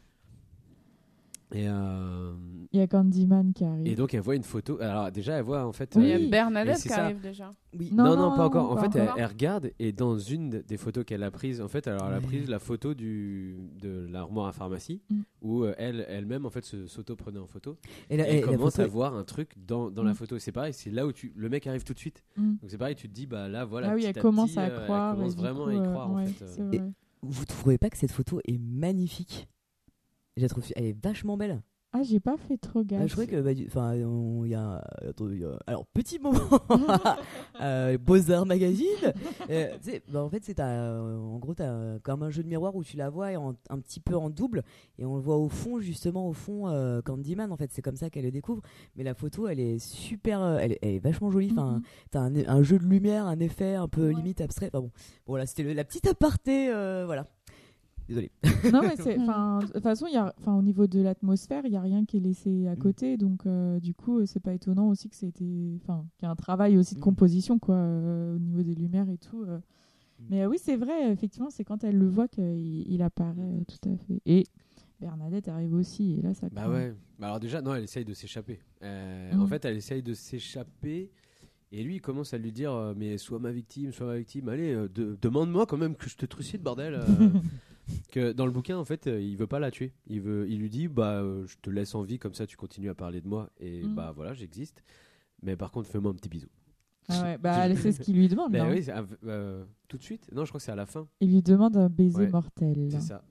Et, 1.56 1.68
euh, 1.68 2.34
Il 2.72 2.80
y 2.80 2.82
a 2.82 2.88
Candyman 2.88 3.54
qui 3.54 3.64
arrive. 3.64 3.86
et 3.86 3.96
donc 3.96 4.14
elle 4.16 4.22
voit 4.22 4.36
une 4.36 4.44
photo. 4.44 4.80
Alors 4.82 5.12
déjà 5.12 5.34
elle 5.38 5.44
voit 5.44 5.66
en 5.66 5.72
fait. 5.72 5.94
Il 5.96 6.06
y 6.08 6.12
a 6.12 6.16
euh, 6.16 6.30
Bernadette 6.30 6.78
qui 6.82 6.90
ça. 6.90 7.06
arrive 7.06 7.22
déjà. 7.22 7.54
Oui. 7.78 7.90
Non, 7.92 8.06
non, 8.06 8.32
Non, 8.32 8.36
pas 8.38 8.46
encore. 8.46 8.72
En 8.72 8.76
pas 8.76 8.82
fait, 8.90 8.96
elle, 8.98 9.04
encore. 9.04 9.20
elle 9.20 9.26
regarde 9.28 9.72
et 9.80 9.92
dans 9.92 10.18
une 10.18 10.50
des 10.68 10.78
photos 10.78 11.06
qu'elle 11.06 11.22
a 11.24 11.30
prises, 11.32 11.62
en 11.62 11.68
fait, 11.68 11.88
alors 11.88 12.08
elle 12.08 12.16
a 12.16 12.22
prise 12.22 12.50
la 12.50 12.58
photo 12.60 12.94
du, 12.96 13.56
de 13.82 14.08
l'armoire 14.10 14.48
à 14.48 14.52
pharmacie 14.52 15.02
Mm. 15.10 15.22
où 15.44 15.64
euh, 15.64 15.76
elle, 15.78 16.06
elle-même, 16.10 16.46
en 16.46 16.50
fait, 16.50 16.66
se- 16.66 16.88
s'auto-prenait 16.88 17.40
en 17.40 17.48
photo. 17.48 17.78
Et 18.10 18.16
elle 18.16 18.46
commence 18.46 18.76
photo- 18.76 18.82
à 18.82 18.88
voir 18.88 19.16
un 19.16 19.24
truc 19.24 19.52
dans, 19.66 19.92
dans 19.92 20.04
la 20.04 20.12
Mm. 20.12 20.16
photo. 20.16 20.36
Et 20.36 20.40
c'est 20.40 20.52
pareil, 20.52 20.74
c'est 20.74 20.90
là 20.92 21.06
où 21.06 21.12
tu, 21.12 21.34
le 21.36 21.50
mec 21.50 21.68
arrive 21.68 21.84
tout 21.84 21.94
de 21.94 22.00
suite. 22.00 22.24
Mm. 22.38 22.56
Donc 22.62 22.70
c'est 22.70 22.78
pareil, 22.80 22.96
tu 22.96 23.08
te 23.08 23.14
dis, 23.14 23.28
bah 23.28 23.48
là, 23.48 23.66
voilà. 23.66 23.92
ah 23.92 23.96
oui, 23.96 24.06
elle 24.06 24.18
à 24.18 24.22
commence 24.22 24.52
petit, 24.52 24.60
à 24.60 24.64
euh, 24.70 24.84
croire. 24.86 25.12
Elle 25.14 25.18
commence 25.20 25.36
vraiment 25.36 25.64
coup, 25.66 25.70
à 25.70 25.74
y 25.74 25.78
euh, 25.78 25.84
croire, 25.92 26.10
en 26.12 26.16
ouais, 26.16 26.26
fait. 26.26 26.46
euh. 26.60 26.90
Vous 27.22 27.46
trouvez 27.46 27.78
pas 27.78 27.90
que 27.90 27.98
cette 27.98 28.12
photo 28.12 28.40
est 28.46 28.58
magnifique? 28.60 29.48
Je 30.38 30.42
la 30.42 30.50
trouve, 30.50 30.64
elle 30.76 30.86
est 30.86 31.04
vachement 31.04 31.38
belle. 31.38 31.62
Ah, 31.96 32.02
j'ai 32.02 32.20
pas 32.20 32.38
fait 32.38 32.58
trop 32.58 32.80
Ah, 32.80 32.84
gaffe. 32.84 33.04
je 33.06 33.12
trouvais 33.12 33.28
que, 33.28 33.40
bah, 33.40 33.52
enfin, 33.68 33.94
on- 34.04 34.46
il 34.46 34.50
y 34.50 34.56
a, 34.56 34.84
attends, 35.08 35.30
il 35.30 35.42
y 35.42 35.46
a- 35.46 35.60
alors 35.68 35.86
petit 35.86 36.18
moment, 36.18 36.40
euh, 37.62 38.00
Beaux 38.00 38.32
Arts 38.32 38.48
Magazine. 38.48 39.14
Euh, 39.52 39.78
bah, 40.12 40.24
en 40.24 40.30
fait, 40.30 40.44
c'est 40.44 40.60
en 40.60 41.38
gros, 41.38 41.54
t'as 41.54 42.00
comme 42.00 42.24
un 42.24 42.32
jeu 42.32 42.42
de 42.42 42.48
miroir 42.48 42.76
où 42.76 42.84
tu 42.84 42.98
la 42.98 43.12
vois 43.12 43.28
en- 43.36 43.54
un 43.70 43.80
petit 43.80 44.00
peu 44.00 44.16
en 44.16 44.32
double 44.32 44.64
et 44.98 45.06
on 45.06 45.16
le 45.18 45.22
voit 45.22 45.38
au 45.38 45.50
fond, 45.50 45.80
justement 45.80 46.28
au 46.28 46.34
fond, 46.34 46.68
euh, 46.68 47.02
Candyman. 47.04 47.52
En 47.52 47.58
fait, 47.58 47.72
c'est 47.72 47.84
comme 47.84 47.96
ça 47.96 48.10
qu'elle 48.10 48.26
le 48.26 48.32
découvre. 48.32 48.64
Mais 48.96 49.04
la 49.04 49.14
photo, 49.14 49.48
elle 49.48 49.60
est 49.60 49.78
super, 49.78 50.42
euh, 50.42 50.58
elle, 50.60 50.72
est- 50.72 50.80
elle 50.82 50.96
est 50.96 51.00
vachement 51.00 51.30
jolie. 51.30 51.50
Enfin, 51.52 51.74
Mhm. 51.76 51.82
t'as 52.10 52.22
un, 52.22 52.36
un 52.48 52.64
jeu 52.64 52.80
de 52.80 52.86
lumière, 52.86 53.28
un 53.28 53.38
effet 53.40 53.76
un 53.76 53.88
peu 53.88 54.10
limite 54.10 54.42
abstrait. 54.42 54.72
Enfin 54.74 54.80
bon, 54.82 54.92
voilà, 55.28 55.46
c'était 55.46 55.72
la 55.76 55.84
petite 55.84 56.08
aparté, 56.08 56.70
voilà. 57.06 57.28
Désolé. 58.08 58.32
non, 58.72 58.82
mais 58.82 58.96
c'est. 58.98 59.18
De 59.18 59.72
toute 59.72 59.84
façon, 59.84 60.08
y 60.08 60.18
a, 60.18 60.34
au 60.46 60.62
niveau 60.62 60.88
de 60.88 61.00
l'atmosphère, 61.02 61.64
il 61.66 61.72
n'y 61.72 61.78
a 61.78 61.82
rien 61.82 62.06
qui 62.06 62.18
est 62.18 62.20
laissé 62.20 62.68
à 62.68 62.74
Mm. 62.76 62.78
côté. 62.80 63.18
Donc, 63.18 63.46
euh, 63.46 63.80
du 63.80 63.94
coup, 63.94 64.20
euh, 64.20 64.26
c'est 64.26 64.40
pas 64.42 64.54
étonnant 64.54 64.90
aussi 64.90 65.10
que 65.10 65.16
c'était. 65.16 65.78
Enfin, 65.82 66.06
qu'il 66.18 66.26
y 66.26 66.30
a 66.30 66.32
un 66.32 66.36
travail 66.36 66.78
aussi 66.78 66.96
de 66.96 67.00
Mm. 67.00 67.04
composition, 67.04 67.60
quoi, 67.60 67.76
euh, 67.76 68.36
au 68.36 68.40
niveau 68.40 68.62
des 68.64 68.76
lumières 68.76 69.10
et 69.10 69.18
tout. 69.18 69.44
euh. 69.44 69.58
Mm. 70.20 70.24
Mais 70.30 70.46
oui, 70.46 70.58
c'est 70.60 70.76
vrai, 70.76 71.12
effectivement, 71.12 71.50
c'est 71.50 71.64
quand 71.64 71.84
elle 71.84 71.98
le 71.98 72.08
voit 72.08 72.28
qu'il 72.28 72.92
il 72.92 73.02
apparaît 73.02 73.64
tout 73.68 73.90
à 73.90 73.96
fait. 73.98 74.22
Et 74.26 74.44
Bernadette 75.00 75.48
arrive 75.48 75.74
aussi. 75.74 76.14
Et 76.20 76.22
là, 76.22 76.34
ça. 76.34 76.48
Bah 76.52 76.64
craint. 76.64 76.72
ouais. 76.74 76.94
Bah 77.20 77.28
alors 77.28 77.40
déjà, 77.40 77.62
non, 77.62 77.74
elle 77.74 77.84
essaye 77.86 78.06
de 78.06 78.14
s'échapper. 78.14 78.60
En 78.82 79.48
fait, 79.48 79.64
elle 79.66 79.78
essaye 79.78 80.04
de 80.04 80.14
s'échapper. 80.14 81.10
Et 81.72 81.84
lui, 81.84 81.96
il 81.96 82.02
commence 82.02 82.34
à 82.36 82.38
lui 82.38 82.52
dire 82.52 82.94
Mais 82.96 83.18
sois 83.18 83.40
ma 83.40 83.52
victime, 83.52 83.92
sois 83.92 84.06
ma 84.08 84.18
victime. 84.18 84.48
Allez, 84.50 84.76
de- 84.94 85.18
demande-moi 85.22 85.66
quand 85.66 85.78
même 85.78 85.96
que 85.96 86.08
je 86.10 86.16
te 86.18 86.26
trucide, 86.26 86.62
bordel. 86.62 87.00
que 88.12 88.32
dans 88.32 88.46
le 88.46 88.52
bouquin, 88.52 88.78
en 88.78 88.86
fait, 88.86 89.08
euh, 89.08 89.22
il 89.22 89.36
veut 89.38 89.48
pas 89.48 89.60
la 89.60 89.72
tuer. 89.72 89.94
Il, 90.08 90.22
veut, 90.22 90.48
il 90.50 90.60
lui 90.60 90.70
dit 90.70 90.88
Bah, 90.88 91.22
euh, 91.22 91.46
je 91.48 91.58
te 91.62 91.70
laisse 91.70 91.96
en 91.96 92.02
vie, 92.04 92.20
comme 92.20 92.34
ça 92.34 92.46
tu 92.48 92.56
continues 92.58 92.90
à 92.90 92.96
parler 92.96 93.22
de 93.22 93.28
moi. 93.28 93.50
Et 93.60 93.84
Mm. 93.84 93.96
bah 93.96 94.12
voilà, 94.16 94.34
j'existe. 94.34 94.84
Mais 95.42 95.56
par 95.56 95.72
contre, 95.72 95.90
fais-moi 95.90 96.12
un 96.12 96.16
petit 96.16 96.30
bisou. 96.30 96.48
Ah 97.10 97.22
ouais, 97.24 97.38
bah, 97.38 97.58
elle- 97.66 97.78
c'est 97.78 97.92
ce 97.92 98.00
qu'il 98.02 98.16
lui 98.16 98.28
demande. 98.30 98.54
Oui, 98.80 98.84
c'est- 98.84 98.94
euh, 99.26 99.66
tout 99.88 99.98
de 99.98 100.04
suite 100.04 100.30
Non, 100.32 100.46
je 100.46 100.52
crois 100.52 100.60
que 100.60 100.64
c'est 100.66 100.72
à 100.72 100.76
la 100.76 100.86
fin. 100.86 101.08
Il 101.20 101.32
lui 101.34 101.42
demande 101.42 101.76
un 101.78 101.90
baiser 101.90 102.18
Ouais, 102.18 102.30
mortel. 102.30 102.88
C'est 102.92 103.02
ça. 103.02 103.24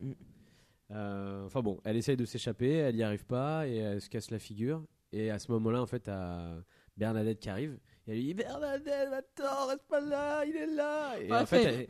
Euh, 0.91 1.47
Enfin 1.47 1.63
bon, 1.63 1.79
elle 1.85 1.97
essaye 1.97 2.17
de 2.17 2.25
s'échapper, 2.27 2.71
elle 2.71 2.97
y 2.97 3.03
arrive 3.03 3.25
pas 3.25 3.67
et 3.67 3.77
elle 3.77 4.01
se 4.01 4.11
casse 4.11 4.31
la 4.31 4.39
figure. 4.39 4.85
Et 5.13 5.31
à 5.31 5.39
ce 5.39 5.51
moment-là, 5.53 5.81
en 5.81 5.87
fait, 5.87 6.01
t'as 6.01 6.55
Bernadette 6.97 7.41
qui 7.41 7.49
arrive. 7.49 7.79
Et 8.09 8.11
elle 8.11 8.17
lui 8.17 8.25
dit 8.25 8.35
Bernadette, 8.35 9.09
attends, 9.13 9.67
reste 9.69 9.85
pas 9.89 10.01
là, 10.01 10.45
il 10.45 10.57
est 10.57 10.67
là. 10.75 11.13
Et 11.21 11.33
en 11.33 11.47
fait, 11.47 11.63
elle- 11.65 11.87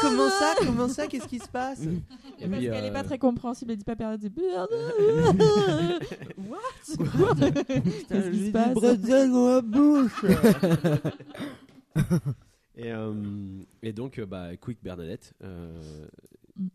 comment 0.00 0.28
ça 0.30 0.54
Comment 0.64 0.88
ça 0.88 1.06
Qu'est-ce 1.08 1.26
qui 1.26 1.40
se 1.40 1.48
passe 1.48 1.80
et 1.82 1.86
Parce 1.86 2.50
puis, 2.52 2.66
qu'elle 2.70 2.84
est 2.84 2.90
euh, 2.90 2.92
pas 2.92 3.02
très 3.02 3.18
compréhensible, 3.18 3.72
elle 3.72 3.78
dit 3.78 3.84
pas 3.84 3.96
Bernadette. 3.96 4.32
Bernadette 4.36 6.28
What 6.38 6.58
Qu'est-ce 8.08 8.30
qui 8.30 8.46
se 8.46 8.50
passe 8.52 8.74
bretzel 8.74 9.30
dans 9.32 9.48
la 9.56 9.60
bouche 9.62 10.24
Et, 12.76 12.92
euh, 12.92 13.14
et 13.82 13.92
donc, 13.92 14.18
euh, 14.18 14.26
bah, 14.26 14.56
quick 14.56 14.78
Bernadette. 14.82 15.32
euh, 15.42 16.06
Mm. 16.58 16.68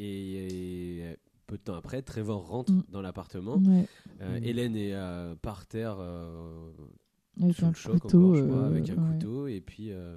et, 0.00 0.98
et 1.00 1.16
peu 1.46 1.56
de 1.56 1.62
temps 1.62 1.74
après, 1.74 2.02
Trevor 2.02 2.46
rentre 2.46 2.72
Mm. 2.72 2.82
dans 2.90 3.00
l'appartement. 3.00 3.56
Ouais, 3.56 3.86
Euh, 4.20 4.38
Mm. 4.40 4.44
Hélène 4.44 4.76
est 4.76 4.94
euh, 4.94 5.34
par 5.40 5.66
terre 5.66 5.96
euh, 5.98 6.70
avec 7.42 7.56
sous 7.56 7.64
un 7.64 7.68
le 7.68 7.74
choc, 7.74 7.98
couteau. 8.00 8.18
encore, 8.24 8.34
je 8.36 8.42
crois, 8.44 8.56
euh, 8.58 8.66
avec 8.68 8.90
un 8.90 8.94
ouais. 8.94 9.12
couteau. 9.18 9.46
Et 9.48 9.60
puis. 9.60 9.92
euh, 9.92 10.16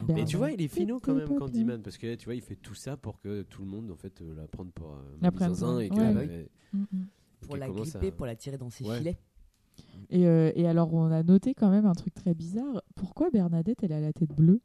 Bernadette. 0.00 0.28
Et 0.28 0.30
tu 0.30 0.36
vois, 0.36 0.50
il 0.50 0.60
est 0.60 0.68
finot 0.68 1.00
quand 1.00 1.14
même, 1.14 1.26
Candyman, 1.38 1.80
parce 1.82 1.96
que 1.96 2.14
tu 2.16 2.26
vois, 2.26 2.34
il 2.34 2.42
fait 2.42 2.56
tout 2.56 2.74
ça 2.74 2.98
pour 2.98 3.18
que 3.18 3.42
tout 3.42 3.62
le 3.62 3.68
monde 3.68 3.90
en 3.90 3.96
fait 3.96 4.20
euh, 4.20 4.34
la 4.36 4.46
prenne 4.46 4.70
pour 4.70 4.90
euh, 4.92 4.98
La 5.22 5.30
zinzin 5.30 5.66
pour- 5.72 5.80
et 5.80 5.88
ouais. 5.90 5.96
euh, 5.98 6.44
Mm, 6.74 7.56
la 7.56 7.68
gripper, 7.70 8.08
à- 8.08 8.12
pour 8.12 8.26
la 8.26 8.36
tirer 8.36 8.58
dans 8.58 8.68
ses 8.68 8.84
Ouais. 8.84 8.98
filets. 8.98 9.16
Et, 10.10 10.26
euh, 10.26 10.52
et 10.54 10.66
alors, 10.66 10.92
on 10.92 11.10
a 11.10 11.22
noté 11.22 11.54
quand 11.54 11.70
même 11.70 11.86
un 11.86 11.94
truc 11.94 12.12
très 12.12 12.34
bizarre. 12.34 12.82
Pourquoi 12.94 13.30
Bernadette, 13.30 13.82
elle 13.82 13.92
a 13.92 14.00
la 14.00 14.12
tête 14.12 14.34
bleue? 14.34 14.60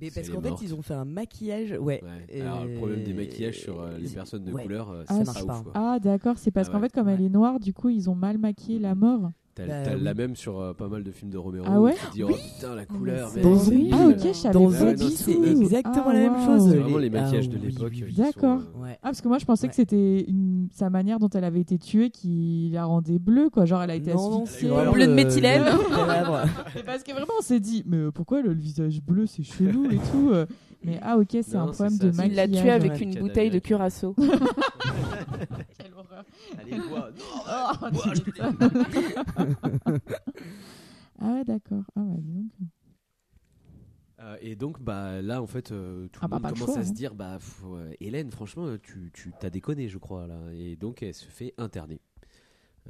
Mais 0.00 0.10
parce 0.12 0.28
qu'en 0.28 0.40
fait, 0.40 0.62
ils 0.62 0.74
ont 0.74 0.82
fait 0.82 0.94
un 0.94 1.04
maquillage. 1.04 1.72
Ouais. 1.72 2.02
Ouais. 2.04 2.40
Alors, 2.40 2.64
le 2.64 2.74
problème 2.74 3.02
des 3.04 3.12
maquillages 3.12 3.60
sur 3.60 3.80
euh, 3.80 3.96
les 3.98 4.08
personnes 4.08 4.44
de 4.44 4.52
ouais. 4.52 4.62
couleur, 4.62 4.90
euh, 4.90 5.04
Ah, 5.08 5.14
c'est 5.18 5.24
marche 5.26 5.46
pas 5.46 5.58
ouf. 5.58 5.62
Quoi. 5.64 5.72
Ah, 5.74 5.98
d'accord, 6.00 6.38
c'est 6.38 6.50
parce 6.52 6.68
Ah 6.68 6.72
qu'en 6.72 6.80
fait, 6.80 6.92
comme 6.92 7.08
elle 7.08 7.22
est 7.22 7.28
noire, 7.28 7.58
du 7.58 7.72
coup, 7.72 7.88
ils 7.88 8.08
ont 8.10 8.14
mal 8.14 8.38
maquillé 8.38 8.78
la 8.78 8.94
mort. 8.94 9.30
T'as 9.56 9.66
Bah, 9.66 9.72
t'as 9.84 9.94
oui. 9.94 10.02
la 10.02 10.14
même 10.14 10.34
sur 10.34 10.58
euh, 10.58 10.72
pas 10.72 10.88
mal 10.88 11.04
de 11.04 11.12
films 11.12 11.30
de 11.30 11.38
Romero. 11.38 11.64
Ah 11.68 11.80
ouais 11.80 11.92
où 11.92 11.94
tu 11.96 12.06
te 12.06 12.12
dis, 12.12 12.22
oh 12.24 12.28
putain, 12.28 12.74
la 12.74 12.86
couleur. 12.86 13.28
c'est 13.28 13.36
mais 13.36 13.42
Dans 13.42 13.54
Zombie. 13.54 13.90
Ah, 13.92 14.06
ok, 14.08 14.18
je 14.18 14.32
savais 14.32 14.52
Dans 14.54 14.64
pas 14.70 14.76
Zombie, 14.96 15.10
c'est 15.16 15.32
exactement 15.32 16.04
Ah, 16.08 16.12
la 16.12 16.18
même 16.18 16.44
chose. 16.44 16.68
C'est 16.70 16.76
vraiment 16.78 16.98
les 16.98 17.06
Ah, 17.14 17.20
maquillages 17.22 17.48
de 17.48 17.56
oui, 17.58 17.66
l'époque. 17.68 17.92
oui, 17.94 18.04
oui. 18.08 18.14
sont, 18.16 18.22
D'accord. 18.22 18.58
euh, 18.76 18.82
Ouais. 18.82 18.92
Ah, 18.94 18.98
parce 19.04 19.20
que 19.20 19.28
moi, 19.28 19.38
je 19.38 19.44
pensais 19.44 19.66
Ouais. 19.66 19.68
que 19.70 19.76
c'était 19.76 20.24
une- 20.28 20.66
sa 20.72 20.90
manière 20.90 21.20
dont 21.20 21.28
elle 21.28 21.44
avait 21.44 21.60
été 21.60 21.78
tuée 21.78 22.10
qui 22.10 22.70
la 22.72 22.84
rendait 22.84 23.20
bleue, 23.20 23.48
quoi. 23.48 23.64
Genre, 23.64 23.80
elle 23.82 23.90
a 23.90 23.94
été 23.94 24.12
Non, 24.12 24.42
asphyxiée. 24.42 24.70
Bleu 24.92 25.06
de 25.06 25.12
méthylène. 25.12 25.62
parce 26.84 27.04
que 27.04 27.12
vraiment, 27.12 27.34
on 27.38 27.42
s'est 27.42 27.60
dit, 27.60 27.84
mais 27.86 27.98
euh, 27.98 28.10
pourquoi 28.10 28.42
le 28.42 28.52
visage 28.52 29.00
bleu, 29.02 29.26
c'est 29.26 29.44
chelou 29.44 29.84
et 29.90 29.98
tout. 30.10 30.30
euh. 30.32 30.46
Mais 30.84 30.98
ah, 31.00 31.16
ok, 31.16 31.28
c'est 31.42 31.56
un 31.56 31.68
problème 31.68 31.96
de 31.96 32.10
maquillage. 32.10 32.48
Il 32.48 32.54
l'a 32.54 32.60
tué 32.60 32.70
avec 32.70 33.00
une 33.00 33.14
bouteille 33.20 33.50
de 33.50 33.58
curaçao. 33.60 34.14
Allez, 36.58 36.78
bois. 36.88 37.10
Oh, 37.46 38.20
putain. 38.24 38.54
ah 41.20 41.32
ouais, 41.32 41.44
d'accord. 41.44 41.82
Ah 41.96 42.02
dis 42.18 42.32
donc. 42.32 42.50
Euh, 44.20 44.36
et 44.40 44.56
donc, 44.56 44.80
bah, 44.80 45.20
là, 45.20 45.42
en 45.42 45.46
fait, 45.46 45.72
euh, 45.72 46.08
tout 46.08 46.20
Ah 46.22 46.26
le 46.26 46.30
bah, 46.30 46.38
monde 46.38 46.54
commence 46.58 46.74
choix, 46.74 46.78
à 46.78 46.84
se 46.84 46.90
hein. 46.90 46.92
dire 46.92 47.14
bah, 47.14 47.36
pff, 47.38 47.62
ouais, 47.64 47.96
Hélène, 48.00 48.30
franchement, 48.30 48.66
euh, 48.66 48.78
tu, 48.82 49.10
tu 49.12 49.32
t'as 49.38 49.50
déconné, 49.50 49.88
je 49.88 49.98
crois. 49.98 50.26
Là. 50.26 50.38
Et 50.54 50.76
donc, 50.76 51.02
elle 51.02 51.14
se 51.14 51.26
fait 51.26 51.52
interner. 51.58 52.00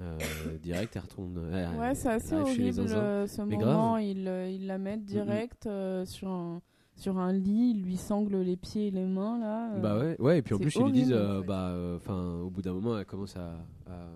Euh, 0.01 0.19
direct, 0.63 0.95
elle 0.97 1.03
retourne. 1.03 1.39
Ouais, 1.79 1.95
c'est 1.95 2.09
assez 2.11 2.35
horrible 2.35 2.73
ce 2.89 3.43
Mais 3.43 3.57
moment. 3.57 3.93
grave. 3.93 4.03
Ils 4.03 4.29
ils 4.53 4.67
la 4.67 4.79
mettent 4.79 5.05
direct 5.05 5.67
euh, 5.67 6.05
sur, 6.05 6.29
un, 6.29 6.61
sur 6.97 7.19
un 7.19 7.33
lit, 7.33 7.73
ils 7.77 7.83
lui 7.83 7.97
sangle 7.97 8.37
les 8.37 8.57
pieds 8.57 8.89
et 8.89 8.91
les 8.91 9.05
mains 9.07 9.39
là. 9.39 9.75
euh. 9.75 9.81
Bah 9.81 9.99
ouais, 9.99 10.17
ouais, 10.21 10.39
et 10.39 10.43
puis 10.43 10.55
en 10.55 10.59
plus 10.59 10.75
ils 10.77 10.85
lui 10.85 10.93
disent, 10.93 11.13
euh, 11.13 11.39
en 11.39 11.41
fait. 11.43 11.47
bah, 11.49 11.69
euh, 11.71 11.97
enfin, 11.97 12.35
au 12.41 12.51
bout 12.51 12.63
d'un 12.63 12.73
moment, 12.73 12.99
elle 12.99 13.05
commence 13.07 13.37
à, 13.37 13.55
à, 13.87 14.09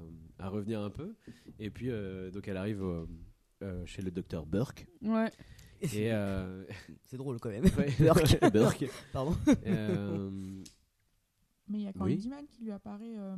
à 0.44 0.48
revenir 0.48 0.80
un 0.80 0.90
peu, 0.90 1.14
et 1.58 1.70
puis 1.70 1.90
euh, 1.90 2.30
donc 2.30 2.46
elle 2.48 2.56
arrive 2.56 2.82
euh, 2.82 3.04
euh, 3.62 3.84
chez 3.86 4.02
le 4.02 4.10
docteur 4.10 4.46
Burke, 4.46 4.86
Ouais. 5.02 5.30
et 5.82 6.12
euh, 6.12 6.64
C'est 7.04 7.16
drôle 7.16 7.38
quand 7.40 7.48
même. 7.50 7.64
ouais, 7.78 7.92
Burke. 7.98 8.38
Burke. 8.52 8.84
Pardon. 9.12 9.34
Euh, 9.66 10.30
Mais 11.68 11.78
il 11.78 11.82
y 11.82 11.86
a 11.88 11.92
Oui. 12.00 12.16
Candyman 12.16 12.46
qui 12.50 12.62
lui 12.64 12.70
apparaît. 12.72 13.16
euh, 13.18 13.36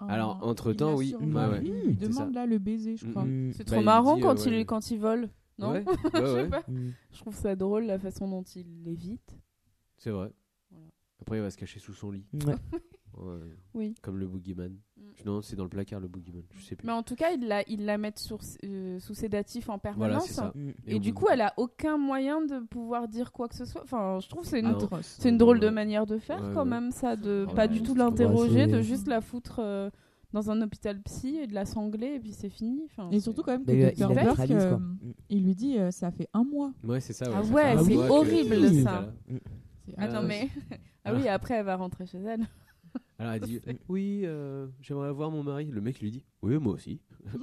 Alors, 0.00 0.38
entre-temps, 0.46 1.00
il 1.00 1.12
la 1.12 1.18
oui. 1.18 1.32
Ouais, 1.32 1.46
ouais. 1.48 1.62
Il 1.86 1.96
demande 1.98 2.32
là 2.34 2.46
le 2.46 2.58
baiser, 2.58 2.96
je 2.96 3.06
crois. 3.06 3.24
Mm, 3.24 3.48
mm. 3.48 3.52
C'est 3.54 3.64
Bah, 3.64 3.72
trop 3.72 3.80
il 3.80 3.84
marrant 3.84 4.14
dit, 4.16 4.20
quand, 4.22 4.46
euh, 4.46 4.50
il, 4.60 4.66
quand 4.66 4.90
il 4.90 4.98
vole. 5.00 5.28
Non 5.58 5.72
Ouais, 5.72 5.84
Je 6.14 6.18
ouais, 6.18 6.26
sais 6.26 6.32
ouais, 6.34 6.48
pas. 6.48 6.62
Mm. 6.68 6.90
Je 7.12 7.18
trouve 7.20 7.34
ça 7.34 7.56
drôle 7.56 7.84
la 7.84 7.98
façon 7.98 8.28
dont 8.28 8.42
il 8.42 8.84
l'évite. 8.84 9.36
c'est 9.96 10.10
vrai. 10.10 10.30
Voilà. 10.70 10.86
Après, 11.20 11.38
il 11.38 11.42
va 11.42 11.50
se 11.50 11.56
cacher 11.56 11.80
sous 11.80 11.94
son 11.94 12.10
lit, 12.10 12.24
Ouais. 12.46 12.54
Ouais, 13.16 13.40
Oui. 13.74 13.94
comme 14.00 14.18
le 14.18 14.28
boogeyman. 14.28 14.76
Mm. 14.96 15.02
Non, 15.26 15.42
c'est 15.42 15.56
dans 15.56 15.64
le 15.64 15.68
placard 15.70 15.98
le 15.98 16.06
boogeyman, 16.06 16.44
je 16.54 16.62
sais 16.62 16.76
plus. 16.76 16.86
Mais 16.86 16.92
en 16.92 17.02
tout 17.02 17.16
cas, 17.16 17.32
ils 17.32 17.48
la, 17.48 17.68
ils 17.68 17.84
la 17.84 17.98
mettent 17.98 18.20
sur, 18.20 18.38
euh, 18.64 19.00
sous 19.00 19.14
sédatif 19.14 19.68
en 19.70 19.78
permanence. 19.80 20.40
Mm. 20.54 20.70
Et, 20.86 21.00
du 21.00 21.12
coup, 21.14 21.26
elle 21.28 21.40
a 21.40 21.52
aucun 21.56 21.96
moyen 21.98 22.42
de 22.42 22.60
pouvoir 22.60 23.08
dire 23.08 23.32
quoi 23.32 23.48
que 23.48 23.56
ce 23.56 23.64
soit. 23.64 23.82
Enfin, 23.82 24.20
je 24.20 24.28
trouve 24.28 24.42
que 24.42 24.48
c'est 24.48 24.60
une, 24.60 24.76
Ah 24.92 24.98
c'est 25.02 25.30
une 25.30 25.38
drôle 25.38 25.58
de 25.58 25.68
manière 25.68 26.06
de 26.06 26.18
faire 26.18 26.40
Ouais, 26.40 26.54
quand 26.54 26.62
ouais. 26.62 26.70
même, 26.70 26.92
ça, 26.92 27.16
de 27.16 27.44
pas 27.56 27.62
ouais, 27.62 27.68
du 27.68 27.82
tout 27.82 27.96
l'interroger, 27.96 28.68
de 28.68 28.82
juste 28.82 29.08
la 29.08 29.20
foutre 29.20 29.58
euh, 29.58 29.90
dans 30.32 30.50
un 30.50 30.60
hôpital 30.62 31.00
psy 31.02 31.36
et 31.38 31.46
de 31.46 31.54
la 31.54 31.64
sangler 31.64 32.14
et 32.16 32.20
puis 32.20 32.32
c'est 32.32 32.50
fini. 32.50 32.82
Enfin, 32.86 33.08
Et 33.10 33.20
surtout 33.20 33.42
quand 33.42 33.52
même 33.52 33.64
que 33.64 33.72
il 33.72 33.98
la 33.98 34.08
Burke, 34.08 34.50
euh, 34.50 34.76
Mm. 34.78 35.12
il 35.30 35.44
lui 35.44 35.54
dit 35.54 35.78
euh, 35.78 35.90
ça 35.90 36.10
fait 36.10 36.28
un 36.34 36.44
mois. 36.44 36.72
Ouais, 36.84 37.00
c'est 37.00 37.12
ça. 37.14 37.26
Ah 37.34 37.42
ouais, 37.42 37.62
fait 37.62 37.78
un 37.78 37.84
c'est 37.84 37.96
horrible, 37.96 38.50
que 38.60 38.82
ça. 38.82 39.12
C'est 39.86 39.94
Ah, 39.96 40.02
Attends, 40.04 40.20
ouais. 40.22 40.26
mais. 40.28 40.48
ah 41.04 41.14
oui, 41.14 41.28
après, 41.28 41.54
elle 41.54 41.64
va 41.64 41.76
rentrer 41.76 42.06
chez 42.06 42.18
elle. 42.18 42.46
Alors 43.18 43.32
elle 43.32 43.40
dit 43.42 43.60
oui, 43.88 44.22
euh, 44.24 44.66
j'aimerais 44.80 45.12
voir 45.12 45.30
mon 45.30 45.42
mari. 45.42 45.66
Le 45.66 45.80
mec 45.80 46.00
lui 46.00 46.10
dit 46.10 46.24
oui, 46.42 46.58
moi 46.58 46.74
aussi. 46.74 47.00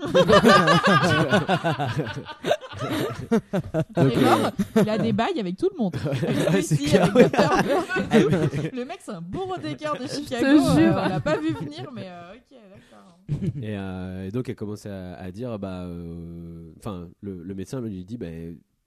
Mort, 3.97 4.51
il 4.81 4.89
a 4.89 4.97
des 4.97 5.13
bails 5.13 5.39
avec 5.39 5.57
tout 5.57 5.69
le 5.71 5.77
monde. 5.77 5.95
Ouais, 6.05 6.61
clair. 6.63 7.15
avec 7.15 7.31
Dr. 7.31 7.63
Tout. 8.11 8.29
Le 8.75 8.85
mec, 8.85 8.99
c'est 9.01 9.11
un 9.11 9.21
bourreau 9.21 9.57
d'écart 9.57 9.97
de 9.97 10.07
Chicago. 10.07 10.45
euh, 10.45 10.75
jure. 10.75 11.01
on 11.05 11.09
l'a 11.09 11.19
pas 11.19 11.37
vu 11.37 11.53
venir, 11.53 11.89
mais 11.93 12.07
euh, 12.07 12.33
ok, 12.35 12.57
d'accord. 12.73 13.19
Et, 13.61 13.77
euh, 13.77 14.27
et 14.27 14.31
donc 14.31 14.47
elle 14.49 14.55
commence 14.55 14.85
à, 14.85 15.15
à 15.15 15.31
dire 15.31 15.57
bah 15.57 15.83
euh, 15.85 16.71
enfin 16.77 17.09
le, 17.21 17.41
le 17.43 17.55
médecin 17.55 17.81
lui 17.81 18.03
dit 18.05 18.17
bah 18.17 18.27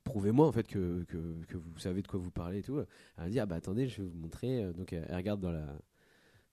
prouvez-moi 0.05 0.47
en 0.47 0.53
fait 0.53 0.67
que, 0.67 1.05
que, 1.09 1.17
que 1.49 1.57
vous 1.57 1.79
savez 1.79 2.03
de 2.03 2.07
quoi 2.09 2.21
vous 2.21 2.31
parlez 2.31 2.59
et 2.59 2.63
tout. 2.63 2.79
Elle 3.23 3.31
dit 3.31 3.41
ah 3.41 3.47
bah 3.47 3.57
attendez, 3.57 3.89
je 3.89 4.03
vais 4.03 4.09
vous 4.09 4.19
montrer. 4.19 4.65
Donc 4.75 4.93
elle, 4.93 5.07
elle 5.09 5.17
regarde 5.17 5.41
dans 5.41 5.53
la 5.53 5.67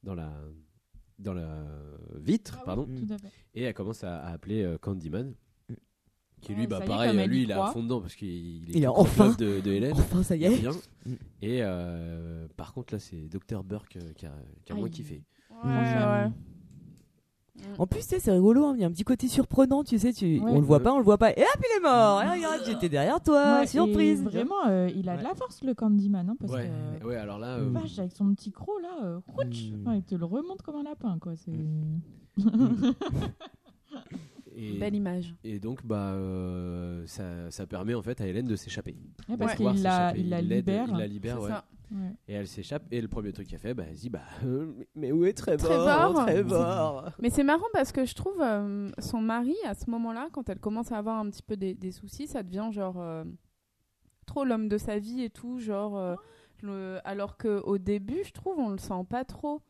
dans 0.04 0.16
la 0.16 0.32
dans 1.20 1.34
la 1.34 1.64
vitre, 2.16 2.58
Ah 2.62 2.66
pardon, 2.66 2.88
et 3.54 3.64
elle 3.64 3.74
commence 3.74 4.04
à, 4.04 4.18
à 4.20 4.32
appeler 4.34 4.64
euh, 4.64 4.78
Candyman. 4.78 5.34
Qui 6.42 6.54
lui, 6.54 6.62
Ouais, 6.62 6.68
bah 6.68 6.80
est, 6.84 6.86
pareil, 6.88 7.18
elle 7.18 7.30
lui 7.30 7.44
il 7.44 7.50
est 7.50 7.54
à 7.54 7.58
croit. 7.58 7.72
fond 7.72 7.82
dedans 7.82 8.02
parce 8.02 8.14
qu'il 8.16 8.28
il 8.28 8.70
Il 8.76 8.84
est 8.84 8.88
enfin- 8.88 9.24
prof 9.26 9.38
de, 9.38 9.62
de 9.62 9.72
Hélène. 9.72 9.94
Enfin, 9.98 10.22
ça 10.22 10.36
y 10.36 10.42
Il 10.42 10.46
est. 10.46 10.68
Mm. 11.06 11.14
Et 11.42 11.60
euh, 11.64 12.48
par 12.56 12.74
contre 12.74 12.94
là 12.94 13.00
c'est 13.00 13.28
Dr 13.30 13.64
Burke 13.64 13.96
euh, 13.98 14.14
qui 14.14 14.26
a, 14.28 14.34
qui 14.64 14.72
a 14.72 14.76
moins 14.76 14.90
kiffé. 14.90 15.24
Ouais, 15.64 15.70
ouais. 15.72 16.28
En 17.78 17.88
plus, 17.88 18.02
tu 18.02 18.06
sais, 18.08 18.20
c'est 18.20 18.32
rigolo, 18.32 18.66
hein, 18.66 18.74
il 18.76 18.82
y 18.82 18.84
a 18.84 18.88
un 18.88 18.92
petit 18.92 19.04
côté 19.04 19.28
surprenant, 19.28 19.84
tu 19.84 19.98
sais, 19.98 20.14
tu... 20.14 20.40
Ouais. 20.40 20.52
on 20.52 20.60
le 20.60 20.66
voit 20.66 20.80
pas, 20.80 20.94
on 20.94 20.98
le 20.98 21.04
voit 21.04 21.18
pas, 21.18 21.32
et 21.32 21.42
hop, 21.42 21.60
il 21.60 21.78
est 21.78 21.82
mort 21.82 22.22
Et 22.24 22.30
regarde, 22.30 22.62
j'étais 22.66 22.90
derrière 22.90 23.22
toi, 23.22 23.60
Ouais, 23.60 23.68
surprise 23.68 24.24
Vraiment, 24.24 24.68
euh, 24.68 24.90
il 24.96 25.10
a 25.10 25.18
de 25.18 25.24
la 25.24 25.34
force, 25.36 25.64
le 25.64 25.74
Candyman. 25.74 26.30
Hein, 26.30 26.36
parce 26.40 26.54
Ouais, 26.54 26.70
que, 27.02 27.06
ouais 27.08 27.16
alors 27.16 27.40
là 27.40 27.58
euh, 27.58 27.70
vache, 27.72 28.00
avec 28.00 28.12
son 28.14 28.34
petit 28.34 28.52
croc 28.52 28.82
là, 28.82 29.06
euh, 29.06 29.20
rouch, 29.28 29.72
Mm. 29.72 29.94
il 29.96 30.04
te 30.04 30.16
le 30.16 30.26
remonte 30.26 30.62
comme 30.62 30.76
un 30.76 30.84
lapin. 30.84 31.18
Quoi. 31.20 31.34
C'est... 31.36 31.52
et, 34.56 34.78
Belle 34.78 34.96
image. 34.96 35.36
Et 35.44 35.60
donc, 35.60 35.86
bah, 35.86 36.12
euh, 36.14 37.04
ça, 37.08 37.52
ça 37.52 37.66
permet 37.68 37.94
en 37.94 38.02
fait 38.02 38.20
à 38.22 38.28
Hélène 38.28 38.48
de 38.48 38.56
s'échapper. 38.56 38.96
Ouais, 39.30 39.38
parce 39.38 39.56
qu'il 39.56 39.82
la, 39.82 40.16
il 40.16 40.30
la 40.30 40.42
libère. 40.42 40.88
Il 40.90 40.98
la 40.98 41.08
libère, 41.08 41.42
ouais. 41.42 41.50
ça. 41.50 41.66
Ouais. 41.92 42.14
Et 42.28 42.34
elle 42.34 42.48
s'échappe. 42.48 42.84
Et 42.92 43.00
le 43.02 43.08
premier 43.08 43.32
truc 43.34 43.48
qu'elle 43.48 43.60
fait, 43.60 43.74
bah, 43.74 43.84
elle 43.88 43.96
dit, 43.96 44.10
bah, 44.10 44.22
euh, 44.44 44.74
mais 44.96 45.12
où 45.12 45.26
est 45.26 45.34
Trevor? 45.34 45.68
Trevor 45.68 46.26
Trevor 46.26 47.10
Mais 47.20 47.30
c'est 47.30 47.44
marrant 47.44 47.66
parce 47.74 47.92
que 47.92 48.06
je 48.06 48.16
trouve 48.16 48.42
euh, 48.42 48.90
son 49.00 49.20
mari, 49.22 49.56
à 49.66 49.74
ce 49.74 49.90
moment-là, 49.90 50.30
quand 50.32 50.50
elle 50.50 50.60
commence 50.60 50.92
à 50.92 50.98
avoir 50.98 51.20
un 51.20 51.30
petit 51.30 51.44
peu 51.44 51.56
des, 51.58 51.74
des 51.74 51.92
soucis, 51.92 52.28
ça 52.28 52.44
devient 52.44 52.70
genre 52.72 53.00
euh, 53.00 53.24
trop 54.26 54.44
l'homme 54.44 54.68
de 54.68 54.78
sa 54.78 54.98
vie 55.00 55.22
et 55.24 55.30
tout, 55.30 55.60
genre. 55.60 56.18
le- 56.62 57.00
alors 57.04 57.38
qu'au 57.38 57.78
début, 57.78 58.24
je 58.24 58.32
trouve, 58.32 58.58
on 58.60 58.70
le 58.70 58.78
sent 58.80 59.04
pas 59.10 59.24
trop. 59.26 59.62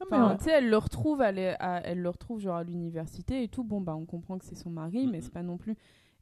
Ah, 0.00 0.04
mais 0.10 0.16
Enfin, 0.18 0.28
ouais. 0.30 0.36
tu 0.38 0.44
sais, 0.44 0.50
elle 0.52 0.68
le 0.70 0.76
retrouve, 0.76 1.20
elle, 1.22 1.38
est 1.38 1.56
à- 1.60 1.80
elle 1.84 2.00
le 2.00 2.08
retrouve 2.10 2.38
genre 2.40 2.56
à 2.56 2.64
l'université 2.64 3.42
et 3.42 3.48
tout. 3.48 3.64
Bon, 3.64 3.80
bah, 3.80 3.94
on 3.96 4.04
comprend 4.06 4.38
que 4.38 4.44
c'est 4.44 4.54
son 4.54 4.70
mari, 4.70 5.06
mais 5.06 5.18
Mhm. 5.18 5.22
c'est 5.22 5.32
pas 5.32 5.42
non 5.42 5.56
plus. 5.56 5.74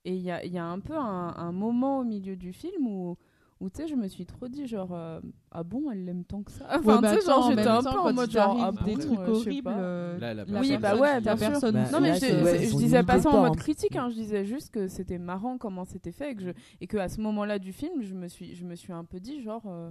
Et 0.05 0.15
il 0.15 0.23
y 0.23 0.31
a, 0.31 0.45
y 0.45 0.59
a 0.59 0.65
un 0.65 0.81
peu 0.81 0.97
un, 0.97 1.35
un 1.37 1.53
moment 1.53 1.99
au 2.01 2.05
milieu 2.05 2.37
du 2.37 2.53
film 2.53 2.87
où, 2.87 3.17
où 3.63 3.71
tu 3.71 3.81
sais, 3.81 3.87
je 3.89 3.95
me 3.95 4.09
suis 4.09 4.27
trop 4.27 4.49
dit, 4.49 4.67
genre, 4.67 4.93
euh, 4.93 5.21
ah 5.53 5.63
bon, 5.63 5.91
elle 5.91 6.05
l'aime 6.05 6.25
tant 6.25 6.43
que 6.43 6.51
ça? 6.51 6.67
Enfin, 6.69 6.97
Ouais, 6.97 7.01
bah, 7.01 7.15
tu 7.15 7.21
sais, 7.21 7.27
genre, 7.27 7.49
j'étais 7.49 7.67
un 7.69 7.83
peu 7.83 7.99
en 7.99 8.13
mode, 8.13 8.31
genre, 8.31 8.57
ah 8.61 8.73
des 8.85 8.97
trucs 8.97 9.21
euh, 9.21 9.27
je 9.27 9.35
sais 9.35 9.49
horribles. 9.51 9.63
pas. 9.63 9.79
euh, 9.79 10.19
Là, 10.19 10.35
la 10.35 10.45
Oui, 10.45 10.77
bah 10.79 10.97
ouais, 10.97 11.21
bien 11.21 11.37
sûr. 11.37 11.49
personne 11.51 11.75
Bah, 11.75 11.91
Non, 11.93 12.01
mais 12.01 12.09
là, 12.09 12.15
je, 12.19 12.43
ouais, 12.45 12.65
je 12.67 12.77
disais 12.77 13.03
pas 13.05 13.21
ça 13.21 13.31
en 13.31 13.41
mode 13.41 13.57
critique, 13.57 13.95
hein, 13.97 14.09
je 14.11 14.15
disais 14.15 14.45
juste 14.45 14.71
que 14.73 14.89
c'était 14.89 15.19
marrant 15.19 15.59
comment 15.59 15.85
c'était 15.85 16.13
fait 16.13 16.33
et 16.33 16.35
que, 16.35 16.43
je, 16.43 16.51
et 16.81 16.87
que 16.89 16.97
à 16.97 17.09
ce 17.09 17.21
moment-là 17.21 17.59
du 17.61 17.73
film, 17.73 18.03
je 18.03 18.15
me 18.15 18.27
suis, 18.27 18.55
je 18.57 18.65
me 18.65 18.75
suis 18.75 18.93
un 18.93 19.05
peu 19.05 19.21
dit, 19.21 19.41
genre, 19.43 19.63
euh, 19.67 19.91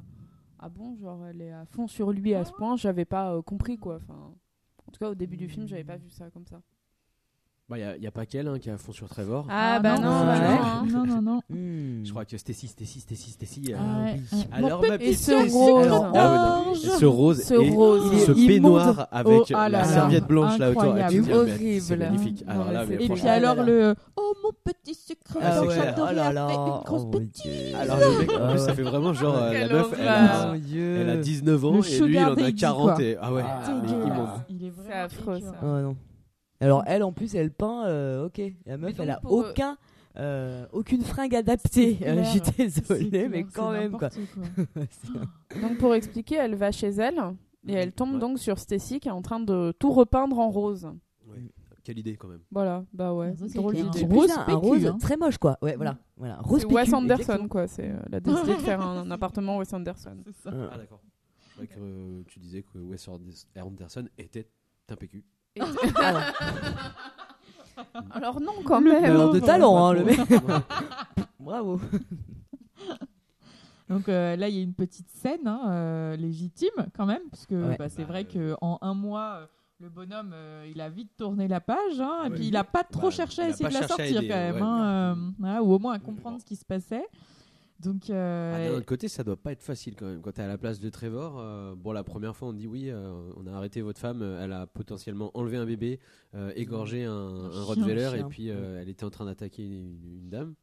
ah 0.60 0.68
bon, 0.70 0.96
genre 0.98 1.26
elle 1.26 1.42
est 1.42 1.54
à 1.54 1.66
fond 1.66 1.88
sur 1.88 2.12
lui 2.12 2.34
à 2.36 2.44
ce 2.44 2.52
point, 2.52 2.76
j'avais 2.76 3.06
pas 3.06 3.34
euh, 3.34 3.42
compris 3.42 3.78
quoi. 3.78 3.96
Enfin, 3.96 4.34
en 4.86 4.92
tout 4.92 5.00
cas 5.00 5.10
au 5.10 5.16
début 5.16 5.38
du 5.38 5.48
film, 5.48 5.66
j'avais 5.68 5.84
pas 5.86 5.98
vu 5.98 6.10
ça 6.10 6.30
comme 6.30 6.46
ça. 6.46 6.62
Bah, 7.72 7.78
il 7.96 8.02
n'y 8.02 8.08
a, 8.08 8.12
pas 8.12 8.26
qu'elle 8.26 8.50
hein, 8.50 8.60
qui 8.60 8.70
à 8.70 8.76
fond 8.78 8.92
sur 8.92 9.08
Trevor. 9.08 9.46
Ah, 9.50 9.80
bah 9.80 9.96
non, 9.96 10.02
non, 10.02 10.26
bah 10.26 10.34
ouais. 10.34 10.92
non, 10.92 11.06
non, 11.06 11.16
non, 11.16 11.22
non. 11.22 11.42
Hmm. 11.50 12.04
Je 12.04 12.10
crois 12.12 12.26
que 12.26 12.38
Stacy, 12.38 12.68
Stacy, 12.68 13.00
Stacy, 13.00 13.32
Stacy. 13.32 13.64
euh, 13.74 13.78
Ah 13.80 14.04
ouais. 14.04 14.20
Alors, 14.52 14.82
ma 14.82 14.98
petit 14.98 15.12
petite 15.12 15.20
ce 15.22 15.54
rose. 15.54 15.86
Alors, 15.88 16.12
ah 16.14 16.32
ouais, 16.32 16.38
non, 16.38 16.62
Orange. 16.72 16.78
ce 17.00 17.06
rose 17.06 17.42
Ce 17.44 17.54
et 17.54 17.70
rose. 17.70 18.26
ce 18.26 18.32
peignoir 18.34 19.08
avec 19.10 19.40
Oh, 19.40 19.46
ah 19.54 19.70
là 19.70 19.70
la 19.70 19.78
là. 19.80 19.84
serviette 19.86 20.28
blanche 20.28 20.58
là 20.60 20.72
autour. 20.72 20.96
Ah, 20.98 21.06
Horrible. 21.06 21.82
C'est 21.82 21.96
magnifique. 21.96 22.44
Alors 22.46 22.72
là, 22.74 22.86
mais 22.86 22.96
Et 23.06 23.08
puis 23.08 23.28
alors 23.28 23.64
le 23.64 23.96
oh 24.18 24.34
mon 24.44 24.52
petit 24.66 24.94
secret, 24.94 25.40
Ah, 25.42 25.62
clair. 25.62 25.72
j'adorais 25.72 26.12
Oh 26.12 26.16
là 26.16 26.24
faire 26.24 26.34
là. 26.34 26.48
une 26.52 26.84
grosse 26.84 27.02
Oh, 27.06 27.10
petite. 27.10 27.42
Dieu. 27.44 27.52
Alors 27.80 27.98
le 28.00 28.20
mec, 28.20 28.32
en 28.32 28.36
Ah 28.36 28.48
plus, 28.48 28.52
ouais. 28.60 28.66
ça 28.68 28.74
fait 28.74 28.84
vraiment 28.84 29.14
genre 29.14 29.38
euh, 29.38 29.54
la 29.54 29.68
meuf, 29.70 29.94
elle 29.98 30.08
a, 30.10 30.46
Mon 30.48 30.60
Dieu. 30.60 30.98
elle 30.98 31.10
a 31.10 31.16
19 31.16 31.66
ans 31.66 31.82
et 31.82 32.00
lui 32.02 32.16
il 32.16 32.20
en 32.20 32.32
a 32.34 32.36
daddy, 32.36 32.56
40 32.56 32.96
quoi. 32.96 33.02
et 33.02 33.18
ah 33.22 33.34
ouais, 33.34 33.44
Ah. 33.46 34.36
Il 34.50 34.66
est 34.66 34.70
vraiment 34.72 35.06
affreux, 35.06 35.40
ça. 35.40 35.54
Ah, 35.62 35.66
non. 35.82 35.96
Alors 36.62 36.84
elle 36.88 37.04
en 37.04 37.12
plus 37.12 37.34
elle 37.36 37.52
peint 37.52 37.86
euh, 37.86 38.26
ok 38.28 38.42
la 38.66 38.78
meuf 38.78 38.92
donc, 38.92 39.00
elle 39.00 39.12
a 39.12 39.20
pour, 39.20 39.42
euh, 39.42 39.50
aucun 39.52 39.78
euh, 40.18 40.66
aucune 40.74 41.02
fringue 41.04 41.36
adaptée 41.36 41.98
C'est 42.00 42.08
Euh, 42.08 42.24
je 42.24 42.30
suis 42.30 42.42
désolée 42.58 43.10
C'est 43.12 43.30
mais 43.30 43.44
quand 43.46 43.72
c'est 43.72 43.80
même 43.80 43.98
quoi. 43.98 44.10
C'est- 44.12 45.60
Donc 45.62 45.78
pour 45.78 45.94
expliquer, 45.96 46.36
elle 46.36 46.56
va 46.56 46.72
chez 46.72 46.90
elle 46.90 47.20
et 47.68 47.74
elle 47.74 47.92
tombe 47.92 48.14
Ouais. 48.14 48.20
donc 48.20 48.40
sur 48.40 48.58
Stacy 48.60 49.00
qui 49.00 49.08
est 49.08 49.12
en 49.12 49.22
train 49.22 49.40
de 49.40 49.72
tout 49.80 49.92
repeindre 49.92 50.40
en 50.40 50.50
rose. 50.50 50.90
Ouais. 51.28 51.38
Quelle 51.84 51.98
idée 51.98 52.16
quand 52.16 52.28
même. 52.28 52.42
Voilà, 52.52 52.84
bah 52.94 53.12
ouais, 53.14 53.36
Ça, 53.38 53.48
c'est 53.48 53.56
drôle 53.56 53.74
clair. 53.74 53.90
d'idée. 53.90 54.04
Un 54.04 54.06
En 54.06 54.10
plus, 54.10 54.18
rose 54.20 54.32
un, 54.32 54.42
un 54.42 54.46
PQ, 54.46 54.56
rose 54.58 54.86
hein. 54.86 54.98
très 55.00 55.18
moche 55.18 55.38
quoi 55.40 55.58
ouais 55.64 55.76
voilà 55.76 55.98
voilà 56.18 56.36
rose 56.42 56.62
C'est 56.62 56.68
Wes 56.68 56.94
Anderson 56.94 57.22
exactement. 57.22 57.48
quoi, 57.48 57.68
c'est 57.68 57.90
euh, 57.90 57.98
elle 58.08 58.16
a 58.16 58.20
décidé 58.20 58.54
de 58.54 58.60
faire 58.60 58.82
un, 58.82 58.98
un 58.98 59.12
appartement 59.12 59.58
Wes 59.58 59.74
Anderson. 59.74 60.18
C'est 60.26 60.44
ça. 60.44 60.52
Ah 60.72 60.78
d'accord. 60.78 61.02
Que 61.58 61.80
euh, 61.80 62.22
tu 62.28 62.40
disais 62.40 62.62
que 62.64 62.78
Wes 62.80 63.08
Anderson 63.56 64.08
était 64.18 64.48
un 64.90 64.96
PQ. 64.96 65.24
Et- 65.56 65.62
Ah. 65.96 66.34
Alors 68.12 68.40
non 68.42 68.54
quand 68.66 68.82
même. 68.82 69.04
Alors, 69.04 69.34
de 69.34 69.40
talent 69.40 69.86
hein, 69.88 69.94
le 69.94 70.04
mec 70.06 70.20
bravo 71.40 71.80
Donc 73.90 74.08
euh, 74.08 74.36
là, 74.38 74.48
il 74.48 74.56
y 74.56 74.60
a 74.60 74.62
une 74.62 74.74
petite 74.74 75.10
scène 75.10 75.46
hein, 75.48 75.62
euh, 75.70 76.16
légitime 76.16 76.70
quand 76.96 77.06
même, 77.06 77.24
parce 77.30 77.46
que 77.46 77.56
Ouais. 77.56 77.76
bah, 77.78 77.90
c'est 77.90 78.04
Bah, 78.04 78.08
vrai 78.10 78.26
euh, 78.36 78.54
que 78.54 78.58
en 78.62 78.78
un 78.82 78.94
mois, 78.94 79.40
euh, 79.42 79.46
le 79.82 79.90
bonhomme, 79.90 80.32
euh, 80.34 80.66
il 80.74 80.80
a 80.80 80.88
vite 80.90 81.12
tourné 81.18 81.50
la 81.50 81.60
page, 81.60 82.00
hein, 82.00 82.22
et 82.26 82.30
Ouais. 82.30 82.36
puis 82.36 82.48
il 82.48 82.56
a 82.56 82.64
pas 82.64 82.84
trop 82.86 83.08
Bah, 83.08 83.12
cherché 83.12 83.42
à 83.42 83.50
essayer 83.50 83.68
de 83.68 83.74
la 83.74 83.88
sortir 83.88 84.18
aider, 84.20 84.28
quand 84.30 84.36
même, 84.36 84.56
ouais. 84.56 84.62
hein, 84.62 85.18
euh, 85.44 85.60
ou 85.62 85.74
au 85.74 85.80
moins 85.80 85.94
à 85.94 86.00
comprendre 86.00 86.40
ce 86.40 86.46
qui 86.46 86.56
se 86.56 86.64
passait. 86.64 87.06
Donc 87.82 88.10
euh, 88.10 88.54
Ah, 88.56 88.70
D'un 88.70 88.78
autre 88.78 88.86
côté, 88.86 89.08
ça 89.08 89.24
doit 89.24 89.38
pas 89.38 89.52
être 89.52 89.64
facile 89.64 89.96
quand 89.96 90.06
même. 90.06 90.22
Quand 90.22 90.32
tu 90.32 90.42
es 90.42 90.44
à 90.44 90.48
la 90.48 90.58
place 90.58 90.80
de 90.80 90.90
Trevor, 90.90 91.40
euh, 91.40 91.74
bon, 91.76 91.92
la 91.92 92.04
première 92.04 92.36
fois, 92.36 92.50
on 92.50 92.54
dit 92.54 92.68
oui, 92.68 92.90
euh, 92.90 93.32
on 93.38 93.48
a 93.48 93.52
arrêté 93.52 93.82
votre 93.82 94.00
femme, 94.00 94.22
elle 94.22 94.54
a 94.54 94.68
potentiellement 94.68 95.32
enlevé 95.34 95.58
un 95.58 95.66
bébé, 95.66 96.00
égorgé 96.56 97.04
un, 97.06 97.12
un 97.14 97.64
Rottweiler, 97.64 98.06
un 98.06 98.14
et 98.16 98.24
puis 98.30 98.48
elle 98.48 98.90
était 98.90 99.04
en 99.04 99.10
train 99.10 99.26
d'attaquer 99.26 99.64
une, 99.66 100.00
une 100.04 100.30
dame. 100.30 100.56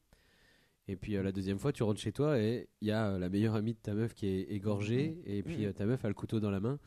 Et 0.91 0.97
puis 0.97 1.13
la 1.23 1.33
deuxième 1.33 1.59
fois, 1.59 1.71
tu 1.73 1.83
rentres 1.83 2.01
chez 2.01 2.13
toi 2.13 2.39
et 2.41 2.69
il 2.81 2.89
y 2.89 2.93
a 2.93 3.19
la 3.19 3.29
meilleure 3.29 3.55
amie 3.55 3.75
de 3.75 3.79
ta 3.79 3.93
meuf 3.93 4.15
qui 4.15 4.27
est 4.27 4.43
égorgée, 4.51 5.21
et 5.27 5.43
puis 5.43 5.67
euh, 5.67 5.73
ta 5.73 5.85
meuf 5.85 6.03
a 6.05 6.09
le 6.09 6.15
couteau 6.15 6.41
dans 6.41 6.51
la 6.51 6.61
main. 6.61 6.79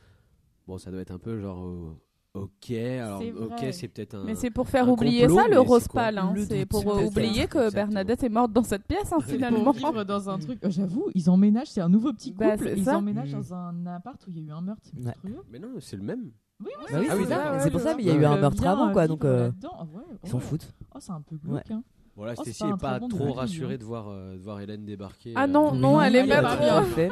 Bon, 0.66 0.76
ça 0.78 0.90
doit 0.90 1.00
être 1.00 1.12
un 1.12 1.18
peu 1.20 1.38
genre. 1.40 1.96
Ok, 2.34 2.70
alors 2.70 3.20
ok, 3.20 3.66
c'est 3.72 3.88
peut-être 3.88 4.14
un. 4.14 4.24
Mais 4.24 4.34
c'est 4.34 4.50
pour 4.50 4.66
faire 4.66 4.88
oublier 4.88 5.26
complot, 5.26 5.36
ça 5.42 5.48
le 5.48 5.60
rose 5.60 5.86
pâle. 5.88 6.16
hein. 6.16 6.34
C'est 6.48 6.64
pour 6.64 6.86
oublier 6.86 7.46
que 7.46 7.58
Exactement. 7.58 7.70
Bernadette 7.72 8.22
est 8.24 8.28
morte 8.30 8.52
dans 8.52 8.62
cette 8.62 8.84
pièce 8.86 9.12
hein, 9.12 9.18
finalement. 9.26 9.64
pour 9.64 9.74
vivre 9.74 10.02
dans 10.04 10.30
un 10.30 10.38
truc. 10.38 10.58
euh, 10.64 10.70
J'avoue, 10.70 11.10
ils 11.14 11.28
emménagent, 11.28 11.68
c'est 11.68 11.82
un 11.82 11.90
nouveau 11.90 12.10
petit 12.14 12.32
Bah, 12.32 12.52
couple, 12.52 12.68
c'est 12.70 12.78
ils 12.78 12.84
ça. 12.84 12.96
emménagent 12.96 13.34
Mm. 13.34 13.38
dans 13.42 13.54
un 13.54 13.86
appart 13.86 14.26
où 14.26 14.30
il 14.30 14.38
y 14.38 14.40
a 14.40 14.48
eu 14.48 14.50
un 14.50 14.62
meurtre, 14.62 14.80
c'est 14.84 14.96
Ouais. 14.96 15.04
monstrueux. 15.04 15.44
Mais 15.50 15.58
non, 15.58 15.68
c'est 15.80 15.96
le 15.96 16.02
même. 16.04 16.30
Oui, 16.64 16.70
oui, 16.78 16.84
Bah 16.90 16.98
oui, 17.00 17.06
oui, 17.10 17.16
c'est 17.24 17.28
ça. 17.34 17.58
c'est 17.60 17.70
pour 17.70 17.80
ça 17.80 17.94
mais 17.96 18.02
il 18.02 18.08
y 18.08 18.10
a 18.10 18.14
eu 18.14 18.24
un 18.24 18.36
meurtre 18.38 18.66
avant 18.66 18.92
quoi 18.92 19.06
donc 19.08 19.24
euh. 19.24 19.50
Ah 19.64 19.84
ils 20.24 20.30
s'en 20.30 20.38
foutent 20.38 20.72
Oh, 20.94 20.98
c'est 21.00 21.10
un 21.12 21.20
peu 21.20 21.36
glauque. 21.36 21.70
hein. 21.70 21.82
Voilà, 22.16 22.34
Oh, 22.38 22.42
c'est 22.44 22.52
Stacy 22.52 22.72
pas 22.80 22.98
bon 22.98 23.08
trop 23.08 23.32
rassurée 23.32 23.74
hein. 23.74 23.78
de 23.78 23.84
voir, 23.84 24.06
euh, 24.08 24.36
de 24.36 24.42
voir 24.42 24.60
Hélène 24.60 24.84
débarquer. 24.86 25.32
Ah 25.36 25.44
euh, 25.44 25.46
non, 25.48 25.74
non, 25.74 25.98
Oui, 25.98 26.04
elle 26.06 26.16
est 26.16 26.18
elle 26.20 26.28
pas 26.42 26.56
bien 26.56 26.82
fait 26.94 27.10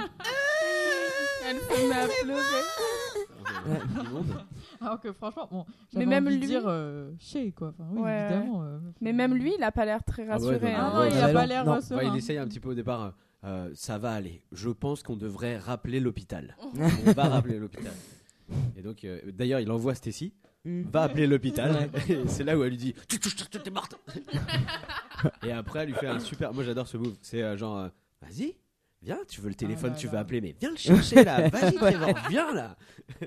Elle 1.46 1.56
se 1.56 1.86
met 2.26 2.34
Alors 4.80 5.00
que 5.00 5.12
franchement, 5.12 5.48
bon, 5.50 5.64
Mais 5.94 6.06
même 6.06 6.26
envie 6.26 6.36
de 6.36 6.40
lui- 6.40 6.46
dire 6.48 6.64
euh, 6.66 7.10
chez 7.18 7.52
quoi. 7.52 7.68
Enfin, 7.78 7.88
oui, 7.92 8.00
Ouais, 8.02 8.20
évidemment. 8.30 8.62
euh, 8.62 8.78
Mais 9.00 9.12
même 9.12 9.34
lui, 9.34 9.54
il 9.56 9.62
a 9.62 9.72
pas 9.72 9.84
l'air 9.84 10.02
très 10.04 10.22
Ah 10.22 10.38
ouais, 10.38 10.52
rassuré. 10.52 10.72
non, 10.72 10.78
hein. 10.78 10.90
Non, 10.94 11.00
Ouais, 11.00 11.08
il 11.10 11.18
a 11.18 11.32
pas 11.32 11.46
l'air 11.46 12.16
essaye 12.16 12.38
un 12.38 12.46
petit 12.46 12.60
peu 12.60 12.70
au 12.70 12.74
départ. 12.74 13.02
euh, 13.02 13.10
euh, 13.44 13.70
ça 13.74 13.96
va 13.98 14.12
aller. 14.12 14.42
Je 14.52 14.68
pense 14.68 15.02
qu'on 15.02 15.16
devrait 15.16 15.56
rappeler 15.58 15.98
l'hôpital. 16.00 16.56
On 17.06 17.12
va 17.12 17.28
rappeler 17.28 17.58
l'hôpital. 17.58 17.92
Et 18.76 18.82
donc, 18.82 19.04
euh, 19.04 19.20
d'ailleurs, 19.32 19.60
il 19.60 19.70
envoie 19.70 19.94
Stacy. 19.94 20.34
Mm. 20.66 20.82
Va 20.92 21.02
appeler 21.04 21.26
l'hôpital. 21.26 21.88
Et 22.10 22.26
c'est 22.26 22.44
là 22.44 22.58
où 22.58 22.62
elle 22.64 22.70
lui 22.70 22.76
dit 22.76 22.94
Tu 23.08 23.18
touches, 23.18 23.36
tu 23.36 23.46
t'es 23.58 23.70
morte. 23.70 23.96
Et 25.46 25.52
après, 25.52 25.80
elle 25.80 25.88
lui 25.88 25.94
fait 25.94 26.06
un 26.08 26.18
super. 26.20 26.52
Moi, 26.52 26.64
j'adore 26.64 26.86
ce 26.86 26.96
move. 26.98 27.14
C'est 27.22 27.42
euh, 27.42 27.56
genre 27.56 27.78
euh, 27.78 27.88
Vas-y, 28.22 28.54
viens, 29.02 29.18
tu 29.28 29.40
veux 29.40 29.48
le 29.48 29.54
téléphone, 29.54 29.90
là 29.90 29.96
tu 29.96 30.06
là. 30.06 30.12
veux 30.12 30.18
appeler, 30.18 30.40
mais 30.40 30.54
viens 30.60 30.70
le 30.70 30.76
chercher 30.76 31.24
là. 31.24 31.48
Vas-y, 31.50 31.74
Trevor, 31.74 32.14
viens 32.28 32.52
là. 32.54 32.76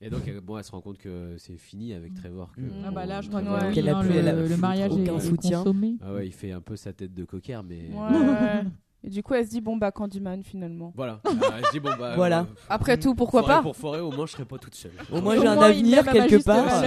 Et 0.00 0.10
donc, 0.10 0.28
euh, 0.28 0.40
bon, 0.40 0.56
elle 0.56 0.62
se 0.64 0.70
rend 0.70 0.80
compte 0.80 0.98
que 0.98 1.34
c'est 1.38 1.56
fini 1.56 1.92
avec 1.92 2.14
Trevor. 2.14 2.52
que, 2.52 2.60
Mm. 2.60 2.70
Ah 2.86 2.90
bah 2.92 3.04
là, 3.04 3.20
je 3.20 3.28
crois 3.28 3.42
que 3.42 3.48
Ouais. 3.48 3.72
Qu'elle 3.72 3.88
a 3.88 3.98
plus- 4.00 4.10
le, 4.12 4.46
le 4.46 4.56
mariage 4.56 4.92
est, 4.92 4.94
aucun 5.10 5.16
est 5.16 5.20
soutien. 5.20 5.58
consommé. 5.58 5.96
Ah 6.00 6.14
ouais, 6.14 6.26
il 6.28 6.32
fait 6.32 6.52
un 6.52 6.60
peu 6.60 6.76
sa 6.76 6.92
tête 6.92 7.12
de 7.14 7.24
coquère, 7.24 7.64
mais. 7.64 7.90
Ouais. 7.92 8.62
Et 9.04 9.10
du 9.10 9.22
coup, 9.22 9.34
elle 9.34 9.44
se 9.44 9.50
dit 9.50 9.60
bon 9.60 9.76
bah 9.76 9.92
Candyman 9.92 10.42
finalement. 10.42 10.92
Voilà. 10.96 11.20
Alors, 11.24 11.54
elle 11.56 11.66
se 11.66 11.70
dit, 11.72 11.78
bon, 11.80 11.90
bah, 11.98 12.14
Voilà. 12.16 12.40
euh, 12.40 12.44
Après 12.68 12.98
tout, 12.98 13.14
pourquoi 13.14 13.42
forêt 13.42 13.54
pas 13.54 13.62
Pour 13.62 13.76
forêt, 13.76 14.00
au 14.00 14.10
moins, 14.10 14.26
je 14.26 14.32
serai 14.32 14.44
pas 14.44 14.58
toute 14.58 14.74
seule. 14.74 14.90
au 15.12 15.20
moins 15.20 15.36
j'ai 15.40 15.46
un 15.46 15.56
avenir 15.60 16.04
quelque 16.04 16.42
part. 16.44 16.80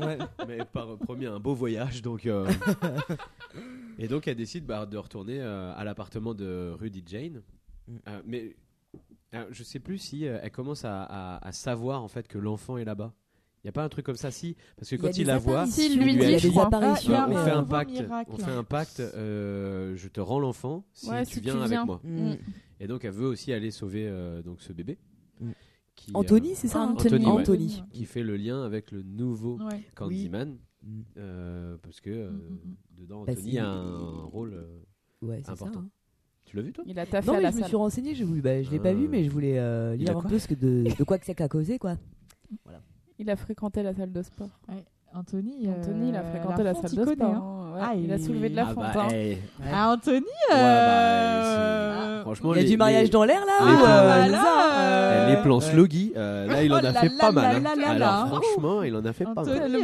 Ouais. 0.00 0.18
Mais 0.48 0.58
par 0.72 0.96
promis 0.98 1.26
un 1.26 1.38
beau 1.40 1.54
voyage, 1.54 2.02
donc. 2.02 2.26
euh, 2.26 2.44
Et 3.98 4.08
donc 4.08 4.28
elle 4.28 4.36
décide 4.36 4.64
bah, 4.64 4.86
de 4.86 4.96
retourner 4.96 5.40
euh, 5.40 5.72
à 5.76 5.84
l'appartement 5.84 6.34
de 6.34 6.72
Rudy 6.78 7.02
Jane. 7.06 7.42
Mm. 7.88 7.96
Euh, 8.08 8.20
mais 8.26 8.56
euh, 9.34 9.44
je 9.50 9.62
sais 9.62 9.80
plus 9.80 9.98
si 9.98 10.26
euh, 10.26 10.38
elle 10.42 10.50
commence 10.52 10.84
à, 10.84 11.02
à- 11.02 11.46
à 11.46 11.52
savoir 11.52 12.02
en 12.02 12.08
fait 12.08 12.28
que 12.28 12.38
l'enfant 12.38 12.78
est 12.78 12.84
là-bas. 12.84 13.12
Il 13.64 13.66
y 13.66 13.70
a 13.70 13.72
pas 13.72 13.82
un 13.82 13.88
truc 13.88 14.06
comme 14.06 14.16
ça? 14.16 14.30
Si 14.30 14.56
parce 14.76 14.88
que 14.88 14.94
quand 14.96 15.18
il 15.18 15.26
la 15.26 15.38
voit, 15.38 15.66
il 15.78 15.98
lui 16.00 16.12
dit, 16.16 16.20
a 16.20 16.24
il 16.26 16.30
y 16.30 16.34
a 16.36 16.38
je 16.38 16.44
des 16.46 16.50
crois. 16.50 16.66
apparitions 16.66 17.12
Ah, 17.16 17.26
on 17.28 17.36
a 17.36 17.44
fait 17.44 17.50
un 17.50 17.64
pacte, 17.64 18.04
on 18.28 18.36
fait 18.38 18.50
un 18.52 18.62
pacte. 18.64 19.00
euh, 19.00 19.96
je 19.96 20.06
te 20.08 20.20
rends 20.20 20.38
l'enfant 20.38 20.84
si 20.92 21.10
Ouais, 21.10 21.26
tu 21.26 21.34
si 21.34 21.40
viens 21.40 21.56
tu 21.56 21.62
avec 21.62 21.84
moi. 21.84 22.00
Mm. 22.04 22.34
Et 22.80 22.86
donc 22.86 23.04
elle 23.04 23.10
veut 23.10 23.26
aussi 23.26 23.52
aller 23.52 23.72
sauver 23.72 24.06
euh, 24.06 24.42
donc 24.42 24.60
ce 24.62 24.72
bébé. 24.72 24.96
Mm. 25.40 25.50
Qui, 25.96 26.12
Anthony 26.14 26.52
euh, 26.52 26.54
c'est 26.54 26.68
ça 26.68 26.82
hein 26.82 26.92
Anthony, 26.96 27.26
ouais. 27.26 27.32
Anthony 27.32 27.82
qui 27.92 28.04
fait 28.04 28.22
le 28.22 28.36
lien 28.36 28.62
avec 28.62 28.92
le 28.92 29.02
nouveau 29.02 29.58
Ouais. 29.58 29.82
Candyman. 29.96 30.56
Euh, 31.16 31.76
parce 31.82 32.00
que 32.00 32.10
euh, 32.10 32.30
Mm, 32.30 32.36
mm, 32.36 32.76
dedans 32.98 33.24
Parce 33.24 33.38
Anthony 33.38 33.58
a 33.58 33.68
un 33.70 34.22
rôle 34.24 34.54
euh, 34.54 34.78
ouais 35.22 35.38
c'est 35.38 35.46
ça 35.46 35.52
important. 35.52 35.80
hein. 35.80 35.90
Tu 36.44 36.56
l'as 36.56 36.62
vu 36.62 36.72
toi? 36.72 36.84
Il 36.86 36.98
a 36.98 37.04
taffé 37.06 37.26
non 37.26 37.34
à 37.34 37.36
mais 37.36 37.42
la 37.42 37.50
je 37.50 37.54
me 37.56 37.60
salle. 37.60 37.68
suis 37.68 37.76
renseigné 37.76 38.14
je 38.14 38.24
voulais 38.24 38.40
bah, 38.40 38.62
je 38.62 38.70
l'ai 38.70 38.80
pas 38.80 38.94
vu 38.94 39.06
mais 39.08 39.24
je 39.24 39.30
voulais 39.30 39.58
euh, 39.58 39.94
il 39.96 40.02
a 40.02 40.04
lire 40.12 40.16
un 40.18 40.20
quoi 40.22 40.30
peu 40.30 40.38
ce 40.38 40.48
que 40.48 40.54
de, 40.54 40.84
de 40.98 41.04
quoi 41.04 41.18
que 41.18 41.26
c'est 41.26 41.34
qu'a 41.34 41.48
causé 41.48 41.78
quoi 41.78 41.96
Il 43.18 43.28
a 43.30 43.36
fréquenté 43.36 43.82
la 43.82 43.92
salle 43.94 44.12
de 44.12 44.22
sport. 44.22 44.48
Anthony, 45.14 45.66
euh, 45.66 45.72
Anthony, 45.80 46.08
il 46.10 46.16
a 46.16 46.22
fréquenté 46.22 46.62
la 46.62 46.74
salle 46.74 46.94
de 46.94 47.04
sport. 47.12 47.26
hein. 47.34 47.54
Ouais, 47.74 47.80
Ah, 47.82 47.94
il 47.96 48.12
a 48.12 48.18
soulevé 48.18 48.48
de 48.50 48.56
la 48.56 48.62
Ah 48.62 48.74
fonte. 48.74 48.84
bah, 48.94 49.02
hein. 49.04 49.08
eh, 49.12 49.38
Ah, 49.72 49.90
Anthony 49.92 50.16
ouais, 50.20 50.54
euh, 50.56 51.94
bah, 51.96 52.16
c'est- 52.18 52.22
franchement, 52.22 52.52
il 52.54 52.56
y 52.56 52.58
a 52.58 52.62
les- 52.62 52.68
du 52.70 52.76
mariage 52.76 53.04
les- 53.04 53.08
dans 53.10 53.24
l'air 53.24 53.40
là 53.46 53.70
les 53.70 53.76
plans- 53.76 53.84
euh, 53.84 54.08
bah 54.08 54.28
là, 54.28 54.78
euh, 54.80 55.26
Eh, 55.28 55.30
les 55.36 55.42
plans 55.42 55.58
ouais. 55.58 55.64
sloggy, 55.64 56.12
euh, 56.16 56.46
là 56.46 56.62
il 56.62 56.72
en 56.72 56.80
Oh 56.82 56.86
a 56.86 56.92
fait 56.92 57.10
pas 57.18 57.32
mal. 57.32 57.56
hein. 57.66 57.90
Alors 57.90 58.26
franchement, 58.28 58.82
il 58.82 58.94
en 58.96 59.04
a 59.04 59.12
fait 59.12 59.24
pas 59.24 59.44
mal. 59.44 59.76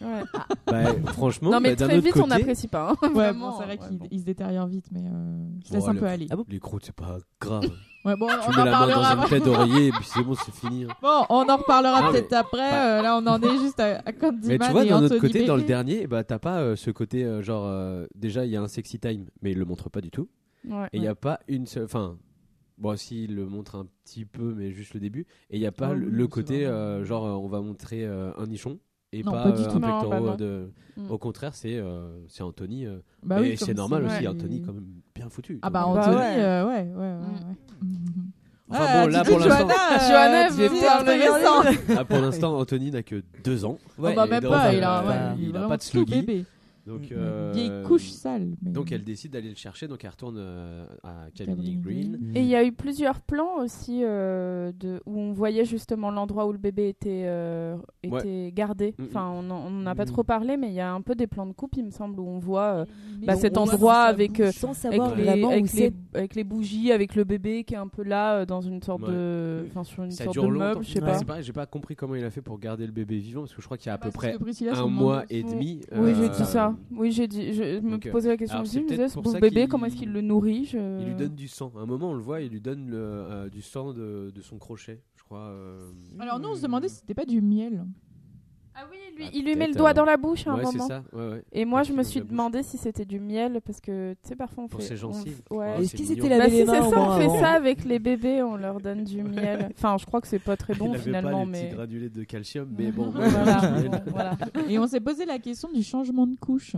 Ouais. 0.00 0.06
Ouais. 0.06 0.22
Bah, 0.66 0.84
franchement, 1.12 1.50
Non 1.50 1.60
mais 1.60 1.70
bah, 1.76 1.86
très 1.86 1.96
autre 1.96 2.04
vite, 2.04 2.16
on 2.16 2.26
n'apprécie 2.26 2.68
pas. 2.68 2.90
hein. 2.90 2.96
Ouais, 3.02 3.08
Vraiment, 3.10 3.50
bon, 3.52 3.58
c'est 3.58 3.64
vrai 3.64 3.78
ouais, 3.80 3.88
qu'il 3.88 3.98
bon. 3.98 4.08
se 4.18 4.24
détériore 4.24 4.66
vite, 4.66 4.86
mais 4.92 5.00
euh, 5.06 5.48
il 5.58 5.64
se 5.64 5.70
Bon, 5.70 5.76
laisse 5.78 5.88
un 5.88 5.92
le- 5.94 6.00
peu 6.00 6.06
aller. 6.06 6.26
Ah 6.30 6.36
bon 6.36 6.44
les 6.48 6.58
croûtes, 6.58 6.84
c'est 6.86 6.94
pas 6.94 7.18
grave. 7.40 7.64
Ouais, 8.04 8.14
bon, 8.16 8.28
tu 8.28 8.34
on 8.46 8.50
mets 8.52 8.60
en 8.60 8.64
la 8.64 8.70
main 8.70 8.86
dans 8.88 9.02
après. 9.02 9.28
tête 9.28 9.44
d'oreiller 9.44 9.86
et 9.88 9.90
puis 9.90 10.04
c'est 10.04 10.22
bon, 10.22 10.34
c'est 10.34 10.54
fini. 10.54 10.84
hein. 10.84 10.88
Bon, 11.02 11.24
on 11.28 11.48
en 11.48 11.56
reparlera 11.56 12.12
peut-être 12.12 12.30
mais- 12.30 12.36
après. 12.36 12.70
bah- 12.70 12.98
euh, 12.98 13.02
là, 13.02 13.18
on 13.20 13.26
en 13.26 13.40
est 13.42 13.58
juste 13.58 13.80
à, 13.80 13.98
à 14.04 14.12
Candyman 14.12 14.46
Mais 14.46 14.58
tu 14.58 14.70
vois, 14.70 14.84
d'un 14.84 15.02
autre 15.02 15.18
côté, 15.18 15.44
dans 15.44 15.56
le 15.56 15.62
dernier, 15.62 16.06
bah, 16.06 16.22
t'as 16.22 16.38
pas 16.38 16.60
euh, 16.60 16.76
ce 16.76 16.90
côté 16.90 17.24
euh, 17.24 17.42
genre. 17.42 17.64
euh, 17.66 18.06
déjà, 18.14 18.44
il 18.44 18.52
y 18.52 18.56
a 18.56 18.62
un 18.62 18.68
sexy 18.68 18.98
time, 19.00 19.26
mais 19.42 19.52
il 19.52 19.58
le 19.58 19.64
montre 19.64 19.90
pas 19.90 20.00
du 20.00 20.10
tout. 20.10 20.28
Ouais. 20.68 20.86
Et 20.92 20.98
il 20.98 21.00
n'y 21.00 21.08
a 21.08 21.14
pas 21.16 21.40
une 21.48 21.66
seule. 21.66 21.84
Enfin, 21.84 22.16
bon, 22.78 22.96
si, 22.96 23.24
il 23.24 23.34
le 23.34 23.46
montre 23.46 23.74
un 23.76 23.86
petit 24.04 24.24
peu, 24.24 24.54
mais 24.54 24.70
juste 24.70 24.94
le 24.94 25.00
début. 25.00 25.26
Et 25.50 25.56
il 25.56 25.60
n'y 25.60 25.66
a 25.66 25.72
pas 25.72 25.88
Ah 25.88 25.94
le, 25.94 26.06
oui, 26.06 26.12
le 26.12 26.24
c'est 26.24 26.28
côté, 26.30 26.66
euh, 26.66 27.04
genre, 27.04 27.24
euh, 27.26 27.30
on 27.32 27.48
va 27.48 27.60
montrer 27.60 28.04
euh, 28.04 28.30
un 28.38 28.46
nichon. 28.46 28.78
Et 29.12 29.22
Non, 29.22 29.32
pas, 29.32 29.44
pas 29.44 29.50
du 29.52 29.62
euh, 29.62 29.64
tout. 29.66 29.76
un 29.76 29.80
Non, 29.80 29.86
pectoral 30.00 30.22
bah 30.22 30.28
non. 30.30 30.34
de. 30.36 30.70
Mm. 30.96 31.10
Au 31.10 31.18
contraire, 31.18 31.54
c'est 31.54 31.76
euh, 31.76 32.18
c'est 32.28 32.42
Anthony. 32.42 32.86
euh, 32.86 32.98
Bah 33.22 33.38
et 33.38 33.42
oui, 33.42 33.56
c'est 33.56 33.66
comme 33.66 33.74
normal 33.76 34.04
c'est- 34.08 34.14
aussi, 34.16 34.22
ouais. 34.22 34.28
Anthony, 34.28 34.62
quand 34.62 34.72
même 34.72 34.86
bien 35.14 35.28
foutu. 35.28 35.58
Ah 35.62 35.70
bah 35.70 35.80
Bah 35.84 36.00
Anthony, 36.00 36.16
ouais. 36.16 36.34
euh, 36.38 36.66
ouais, 36.66 36.74
ouais, 36.74 36.84
ouais. 36.96 37.12
Mm. 37.14 37.20
ouais. 37.22 37.56
Enfin 38.68 38.84
Ah, 38.88 39.04
bon, 39.06 39.12
là, 39.12 39.24
pour 39.24 39.38
l'instant- 39.38 39.68
Johanna, 39.68 39.74
euh, 39.92 40.08
Johanna 40.08 41.98
ah, 42.00 42.04
pour 42.04 42.18
l'instant, 42.18 42.58
Anthony 42.58 42.90
n'a 42.90 43.02
que 43.04 43.22
deux 43.44 43.64
ans. 43.64 43.78
Oh, 43.96 44.02
bah, 44.02 44.10
Et 44.26 44.28
même 44.30 44.42
pas, 44.42 44.66
euh, 44.68 44.72
il 44.72 44.82
a, 44.82 45.04
ouais, 45.04 45.14
il 45.38 45.54
est 45.54 45.58
a 45.58 45.68
pas 45.68 45.76
de 45.76 46.04
bébé. 46.04 46.44
Donc, 46.86 47.10
Une 47.10 47.16
euh, 47.18 47.52
vieille 47.52 47.72
couche 47.84 48.08
sale. 48.10 48.54
mais- 48.62 48.70
Donc 48.70 48.92
elle 48.92 49.02
décide 49.02 49.32
d'aller 49.32 49.48
le 49.48 49.56
chercher, 49.56 49.88
donc 49.88 50.04
elle 50.04 50.10
retourne 50.10 50.36
euh, 50.38 50.86
à 51.02 51.26
Cabrini 51.34 51.76
Green. 51.78 52.32
Et 52.34 52.40
il 52.42 52.46
y 52.46 52.54
a 52.54 52.64
eu 52.64 52.70
plusieurs 52.72 53.20
plans 53.20 53.56
aussi 53.58 54.02
euh, 54.04 54.70
de, 54.78 55.00
où 55.04 55.18
on 55.18 55.32
voyait 55.32 55.64
justement 55.64 56.10
l'endroit 56.12 56.46
où 56.46 56.52
le 56.52 56.58
bébé 56.58 56.88
était, 56.88 57.24
euh, 57.26 57.76
Ouais. 58.08 58.52
gardé. 58.54 58.94
Mm, 58.98 59.02
mm. 59.02 59.06
Enfin, 59.06 59.28
on 59.30 59.42
n'en 59.42 59.84
a 59.86 59.94
pas 59.96 60.04
Mm. 60.04 60.08
trop 60.08 60.22
parlé, 60.22 60.56
mais 60.56 60.68
il 60.68 60.74
y 60.74 60.80
a 60.80 60.92
un 60.92 61.00
peu 61.00 61.16
des 61.16 61.26
plans 61.26 61.46
de 61.46 61.52
coupe, 61.52 61.76
il 61.76 61.84
me 61.86 61.90
semble, 61.90 62.20
où 62.20 62.28
on 62.28 62.38
voit 62.38 62.62
euh, 62.62 62.84
bah, 63.26 63.32
on 63.36 63.40
cet 63.40 63.58
endroit 63.58 64.02
avec, 64.02 64.38
les, 64.38 64.50
vraiment 65.24 65.48
où 65.48 65.50
avec, 65.50 65.62
les, 65.62 65.68
c'est. 65.68 65.92
avec 66.14 66.34
les 66.36 66.44
bougies, 66.44 66.92
avec 66.92 67.16
le 67.16 67.24
bébé 67.24 67.64
qui 67.64 67.74
est 67.74 67.78
un 67.78 67.88
peu 67.88 68.04
là, 68.04 68.36
euh, 68.42 68.46
dans 68.46 68.60
une 68.60 68.80
sorte 68.82 69.02
Ouais. 69.02 69.08
de, 69.12 69.64
enfin, 69.68 69.82
sur 69.82 70.04
une 70.04 70.12
Ça 70.12 70.24
sorte 70.24 70.36
de 70.36 70.46
meuble, 70.46 70.84
je 70.84 70.92
sais 70.92 71.02
Ouais, 71.02 71.24
pas. 71.26 71.40
j'ai 71.42 71.52
pas 71.52 71.66
compris 71.66 71.96
comment 71.96 72.14
il 72.14 72.24
a 72.24 72.30
fait 72.30 72.42
pour 72.42 72.60
garder 72.60 72.86
le 72.86 72.92
bébé 72.92 73.18
vivant, 73.18 73.40
parce 73.40 73.54
que 73.54 73.60
je 73.60 73.66
crois 73.66 73.76
qu'il 73.76 73.88
y 73.88 73.90
a 73.90 73.94
à 73.94 73.96
Bah, 73.98 74.06
peu 74.06 74.12
près 74.12 74.36
un 74.72 74.86
mois 74.86 75.24
et 75.30 75.42
demi. 75.42 75.80
Oui, 75.96 76.12
j'ai 76.16 76.28
dit 76.28 76.44
ça. 76.44 76.75
Oui, 76.90 77.10
j'ai 77.12 77.26
dit. 77.28 77.52
Je 77.52 77.80
me 77.80 77.98
posais 78.12 78.28
la 78.28 78.36
question 78.36 78.58
alors, 78.58 78.66
aussi. 78.66 78.84
Je 78.88 78.94
me 78.94 79.08
ce 79.08 79.14
pour 79.14 79.22
beau 79.22 79.32
ça 79.32 79.40
bébé, 79.40 79.62
qu'il- 79.62 79.68
comment 79.68 79.86
est-ce 79.86 79.96
qu'il 79.96 80.12
le 80.12 80.20
nourrit 80.20 80.64
je- 80.66 81.00
Il 81.00 81.06
lui 81.08 81.14
donne 81.14 81.34
du 81.34 81.48
sang. 81.48 81.72
À 81.76 81.80
un 81.80 81.86
moment, 81.86 82.10
on 82.10 82.14
le 82.14 82.20
voit, 82.22 82.40
il 82.40 82.50
lui 82.50 82.60
donne 82.60 82.88
le, 82.90 82.96
euh, 82.98 83.48
du 83.48 83.62
sang 83.62 83.92
de, 83.92 84.30
de 84.34 84.40
son 84.42 84.58
crochet, 84.58 85.02
je 85.16 85.22
crois. 85.24 85.48
euh. 85.50 85.90
Alors 86.20 86.38
nous, 86.38 86.48
on 86.50 86.54
se 86.54 86.62
demandait 86.62 86.88
si 86.88 86.96
c'était 86.96 87.14
pas 87.14 87.24
du 87.26 87.40
miel. 87.40 87.84
Ah 88.78 88.82
oui, 88.90 88.98
lui, 89.16 89.24
Ah, 89.26 89.30
il 89.32 89.44
lui 89.46 89.56
met 89.56 89.68
le 89.68 89.74
doigt 89.74 89.90
euh, 89.90 89.94
dans 89.94 90.04
la 90.04 90.18
bouche 90.18 90.46
à 90.46 90.50
un 90.50 90.56
ouais, 90.56 90.62
moment. 90.64 90.86
ça. 90.86 91.02
Ouais, 91.14 91.28
ouais. 91.30 91.42
Et 91.52 91.64
moi, 91.64 91.82
je 91.82 91.92
il 91.92 91.96
me 91.96 92.02
suis 92.02 92.20
demandé 92.20 92.62
si 92.62 92.76
c'était 92.76 93.06
du 93.06 93.18
miel, 93.18 93.60
parce 93.64 93.80
que, 93.80 94.12
tu 94.22 94.28
sais, 94.28 94.36
parfois 94.36 94.64
on 94.64 94.68
Pour 94.68 94.82
fait. 94.82 94.88
ses 94.96 95.04
on- 95.04 95.12
gencives. 95.12 95.40
Ouais. 95.50 95.72
Oh, 95.76 95.80
Est-ce 95.80 95.90
c'est 95.92 95.96
qu'ils 95.96 96.12
étaient 96.12 96.28
Bah, 96.28 96.44
si 96.50 96.56
c'est 96.58 96.66
ça, 96.66 96.82
on 96.82 97.18
fait 97.18 97.38
ça 97.40 97.52
avec 97.52 97.84
les 97.86 97.98
bébés, 97.98 98.42
on 98.42 98.56
leur 98.56 98.78
donne 98.80 99.04
du 99.04 99.22
miel. 99.22 99.70
Enfin, 99.74 99.96
je 99.98 100.04
crois 100.04 100.20
que 100.20 100.28
c'est 100.28 100.38
pas 100.38 100.58
très 100.58 100.74
il 100.74 100.78
bon 100.78 100.90
avait 100.92 100.98
finalement, 100.98 101.38
pas 101.38 101.44
les 101.46 101.50
mais. 101.50 101.64
petits 101.68 101.74
granulés 101.74 102.08
de 102.10 102.24
calcium, 102.24 102.68
mais 102.76 102.90
bon. 102.92 103.10
Voilà, 103.14 103.72
ouais, 103.78 103.88
bon, 103.88 104.00
voilà. 104.08 104.36
Et 104.68 104.78
on 104.78 104.86
s'est 104.86 105.00
posé 105.00 105.24
la 105.24 105.38
question 105.38 105.70
du 105.72 105.82
changement 105.82 106.26
de 106.26 106.36
couche. 106.38 106.76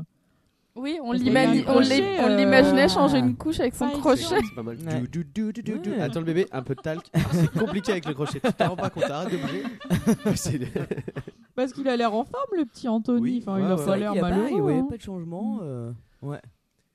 Oui, 0.77 0.97
on 1.03 1.13
euh, 1.13 1.17
l'imaginait 1.17 2.89
changer 2.89 3.19
une 3.19 3.35
couche 3.35 3.59
avec 3.59 3.75
son 3.75 3.89
crochet. 3.89 4.23
C'est 4.23 4.55
pas 4.55 4.63
mal. 4.63 4.77
Ouais. 4.77 5.01
Du, 5.01 5.25
du, 5.25 5.53
du, 5.53 5.63
du, 5.65 5.79
du. 5.81 5.91
Ouais. 5.91 6.01
Attends 6.01 6.21
le 6.21 6.27
bébé, 6.27 6.47
un 6.53 6.63
peu 6.63 6.77
de 6.77 6.81
talc. 6.81 7.11
C'est 7.33 7.51
compliqué 7.59 7.91
avec 7.91 8.07
le 8.07 8.15
crochet. 8.15 8.39
Tu 8.39 8.53
t'en 8.53 8.69
rends 8.69 8.77
pas 8.77 8.89
compte, 8.91 9.11
arrête 9.11 9.33
de 9.33 9.39
bouger. 9.39 9.65
Parce 11.59 11.73
qu'il 11.73 11.89
a 11.89 11.97
l'air 11.97 12.15
en 12.15 12.25
forme, 12.25 12.51
le 12.57 12.65
petit 12.65 12.87
Anthony. 12.89 13.21
Oui, 13.21 13.39
enfin, 13.43 13.55
ouais, 13.57 13.63
il 13.63 13.67
a 13.67 13.77
ouais. 13.77 13.85
pas 13.85 13.97
l'air 13.97 14.13
Il 14.13 14.17
y 14.17 14.19
a 14.19 14.23
pas- 14.23 14.31
malheureux. 14.31 14.49
il 14.53 14.61
voyait 14.63 14.79
hein. 14.79 14.87
pas 14.89 14.97
de 14.97 15.03
changement. 15.03 15.59
euh, 15.63 15.93
Ouais. 16.23 16.41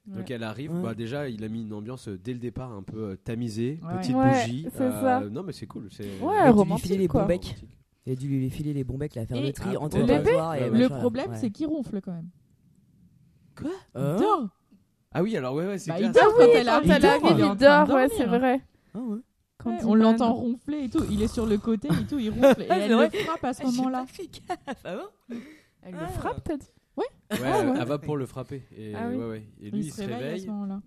Donc 0.06 0.30
elle 0.32 0.44
arrive, 0.44 0.74
Ouais. 0.74 0.82
bah 0.82 0.94
déjà 0.96 1.30
il 1.30 1.44
a 1.44 1.48
mis 1.50 1.62
une 1.64 1.72
ambiance 1.74 2.08
euh, 2.10 2.18
dès 2.22 2.34
le 2.34 2.40
départ 2.40 2.72
un 2.74 2.82
peu 2.84 2.98
euh, 3.12 3.16
tamisée, 3.16 3.80
Ouais. 3.84 3.98
petite 4.00 4.16
Ouais, 4.16 4.30
bougie. 4.46 4.68
c'est 4.72 4.90
ça. 4.92 5.22
Non 5.32 5.44
mais 5.44 5.52
c'est 5.54 5.66
cool. 5.68 5.88
c'est- 5.92 6.04
Ouais, 6.22 6.34
Il 6.34 6.38
a 6.38 6.40
dû 6.42 6.44
lui 6.46 6.60
romantique, 6.60 6.84
filer 6.86 6.98
les 6.98 7.08
quoi. 7.08 7.22
bons 7.22 7.28
becs. 7.28 7.44
Romantique. 7.44 7.78
Il 8.06 8.12
a 8.12 8.16
dû 8.16 8.28
lui 8.28 8.50
filer 8.50 8.74
les 8.74 8.84
bons 8.84 8.98
becs, 8.98 9.16
la 9.16 9.26
fermeterie 9.26 9.76
ah, 9.78 9.82
entre 9.82 9.98
le 9.98 10.04
le 10.04 10.08
bébé 10.08 10.32
Le 10.72 10.78
Le 10.78 10.90
problème, 10.90 11.32
Ouais. 11.32 11.38
c'est 11.38 11.52
qu'il 11.52 11.68
ronfle 11.68 12.02
quand 12.02 12.12
même. 12.12 12.30
Hein 13.64 13.70
Il 13.96 14.22
dort. 14.22 14.48
Ah 15.14 15.22
oui 15.24 15.38
alors 15.38 15.54
ouais 15.56 15.68
ouais 15.68 15.78
c'est 15.78 15.92
Bah, 15.92 15.98
clair. 15.98 16.10
il 16.10 16.14
dort 16.14 16.24
Ah 16.26 16.34
quand 16.38 16.44
oui, 16.46 16.52
elle 16.56 16.70
arrive. 16.70 17.50
il 17.52 17.58
dort, 17.58 17.90
ouais, 17.96 18.08
c'est 18.10 18.26
vrai. 18.26 18.62
Ah 18.96 19.00
ouais. 19.00 19.20
Quand 19.64 19.70
Ouais, 19.72 19.78
il 19.82 19.86
on 19.88 19.96
l'entend 19.96 20.34
ronfler 20.34 20.84
et 20.86 20.90
tout. 20.90 21.04
Il 21.10 21.22
est 21.22 21.28
sur 21.28 21.46
le 21.46 21.58
côté 21.58 21.88
et 21.88 22.06
tout. 22.08 22.20
Il 22.20 22.30
ronfle. 22.42 22.62
Et 22.64 22.68
Ah, 22.70 22.78
elle 22.80 22.92
le 22.92 23.10
frappe 23.10 23.44
à 23.46 23.54
ce 23.54 23.62
Ah, 23.64 23.72
moment-là. 23.72 24.06
ah 24.84 24.96
bon 24.96 25.36
Elle 25.84 25.96
Ah. 25.98 26.02
le 26.02 26.08
frappe, 26.08 26.44
t'as 26.44 26.58
dit? 26.58 26.68
Ouais, 26.96 27.06
Ah, 27.30 27.36
elle, 27.40 27.70
ouais. 27.70 27.78
elle 27.82 27.88
va 27.88 27.98
pour 27.98 28.18
le 28.18 28.26
frapper. 28.26 28.64
Et, 28.78 28.94
Ah 28.94 29.08
oui. 29.10 29.16
ouais, 29.16 29.26
ouais. 29.30 29.48
et 29.62 29.72
lui 29.72 29.80
Il 29.86 29.92
se 29.92 30.02
réveille 30.02 30.34
à 30.34 30.40
ce 30.40 30.48
moment-là. 30.48 30.82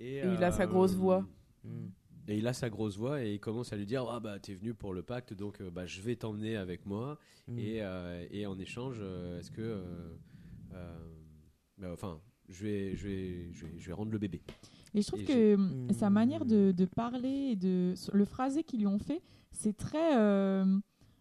Et, 0.00 0.16
Et 0.16 0.26
il 0.26 0.42
a 0.44 0.50
sa 0.52 0.66
grosse 0.66 0.94
voix. 0.94 1.24
Hmm. 1.64 1.86
Et 2.28 2.38
il 2.38 2.46
a 2.46 2.52
sa 2.52 2.68
grosse 2.70 2.96
voix 2.96 3.22
et 3.22 3.32
il 3.34 3.40
commence 3.40 3.72
à 3.72 3.76
lui 3.76 3.84
dire 3.86 4.04
ah 4.08 4.20
bah 4.20 4.38
t'es 4.38 4.54
venu 4.54 4.74
pour 4.74 4.94
le 4.94 5.02
pacte 5.02 5.32
donc 5.34 5.60
euh, 5.60 5.70
bah 5.70 5.86
je 5.86 6.00
vais 6.00 6.14
t'emmener 6.16 6.56
avec 6.56 6.86
moi 6.86 7.18
Mm. 7.48 7.58
et, 7.58 7.78
euh, 7.82 8.24
et 8.30 8.46
en 8.46 8.56
échange 8.60 8.98
euh, 9.00 9.40
est-ce 9.40 9.50
que 9.50 9.60
euh, 9.60 9.82
euh, 10.74 10.96
bah, 11.78 11.88
enfin 11.92 12.20
je 12.48 12.62
vais 12.62 12.94
je 12.94 13.08
vais 13.08 13.52
je 13.52 13.66
vais 13.66 13.72
je 13.78 13.86
vais 13.88 13.92
rendre 13.92 14.12
le 14.12 14.18
bébé. 14.18 14.40
Et 14.94 15.02
je 15.02 15.06
trouve 15.06 15.20
Et 15.20 15.24
que 15.24 15.54
hum, 15.54 15.88
sa 15.92 16.10
manière 16.10 16.44
de, 16.44 16.72
de 16.72 16.84
parler 16.84 17.50
et 17.52 17.56
de 17.56 17.94
le 18.12 18.24
phrasé 18.24 18.62
qu'ils 18.62 18.80
lui 18.80 18.86
ont 18.86 18.98
fait, 18.98 19.22
c'est 19.50 19.76
très 19.76 20.16
euh, 20.18 20.64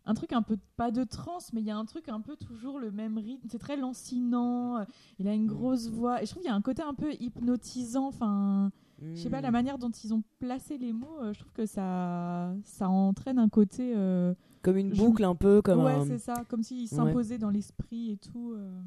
un 0.06 0.14
truc 0.14 0.34
un 0.34 0.42
peu 0.42 0.58
pas 0.78 0.92
de 0.92 1.04
transe, 1.04 1.54
mais 1.54 1.62
il 1.62 1.68
y 1.68 1.72
a 1.72 1.78
un 1.78 1.86
truc 1.86 2.10
un 2.10 2.20
peu 2.22 2.36
toujours 2.36 2.80
le 2.80 2.92
même 2.92 3.18
rythme. 3.18 3.48
C'est 3.50 3.60
très 3.60 3.78
lancinant. 3.78 4.78
euh, 4.78 4.84
Il 5.20 5.28
a 5.28 5.34
une 5.34 5.48
grosse 5.48 5.88
voix 5.90 6.22
et 6.22 6.26
je 6.26 6.32
trouve 6.32 6.42
qu'il 6.44 6.50
y 6.52 6.54
a 6.54 6.58
un 6.58 6.62
côté 6.62 6.82
un 6.82 6.94
peu 6.94 7.14
hypnotisant. 7.20 8.08
Enfin, 8.08 8.72
je 9.02 9.16
sais 9.16 9.30
pas 9.30 9.42
la 9.42 9.52
manière 9.52 9.78
dont 9.78 9.90
ils 9.90 10.14
ont 10.14 10.24
placé 10.40 10.78
les 10.78 10.92
mots. 10.94 11.20
euh, 11.22 11.34
je 11.34 11.40
trouve 11.40 11.54
que 11.54 11.66
ça 11.66 12.54
ça 12.66 12.90
entraîne 12.90 13.40
un 13.40 13.50
côté. 13.50 13.94
euh, 13.96 14.34
Comme 14.64 14.78
une 14.78 14.94
je- 14.94 15.02
boucle 15.02 15.24
un 15.24 15.36
peu, 15.36 15.62
comme 15.62 15.84
ouais, 15.84 15.94
un. 15.94 16.06
c'est 16.06 16.20
ça, 16.20 16.44
comme 16.50 16.62
s'il 16.62 16.82
Ouais. 16.82 16.88
s'imposait 16.88 17.38
dans 17.38 17.50
l'esprit 17.50 18.12
et 18.12 18.18
tout. 18.18 18.54
euh. 18.54 18.82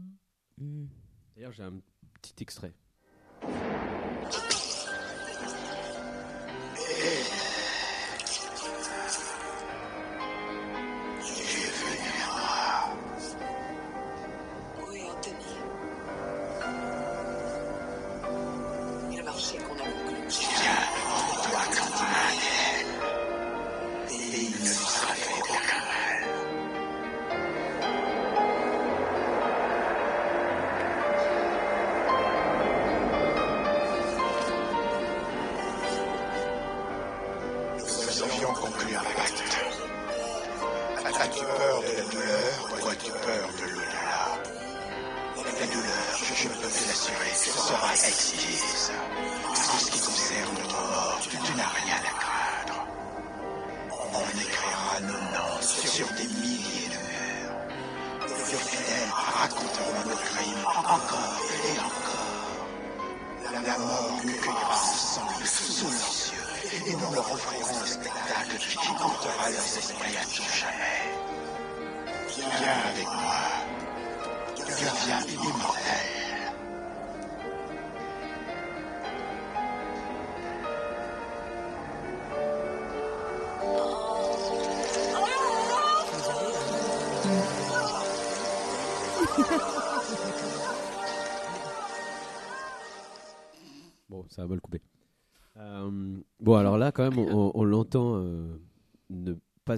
D'ailleurs 1.36 1.52
j'ai 1.52 1.62
un 1.65 1.73
petit 2.20 2.35
extrait. 2.43 2.74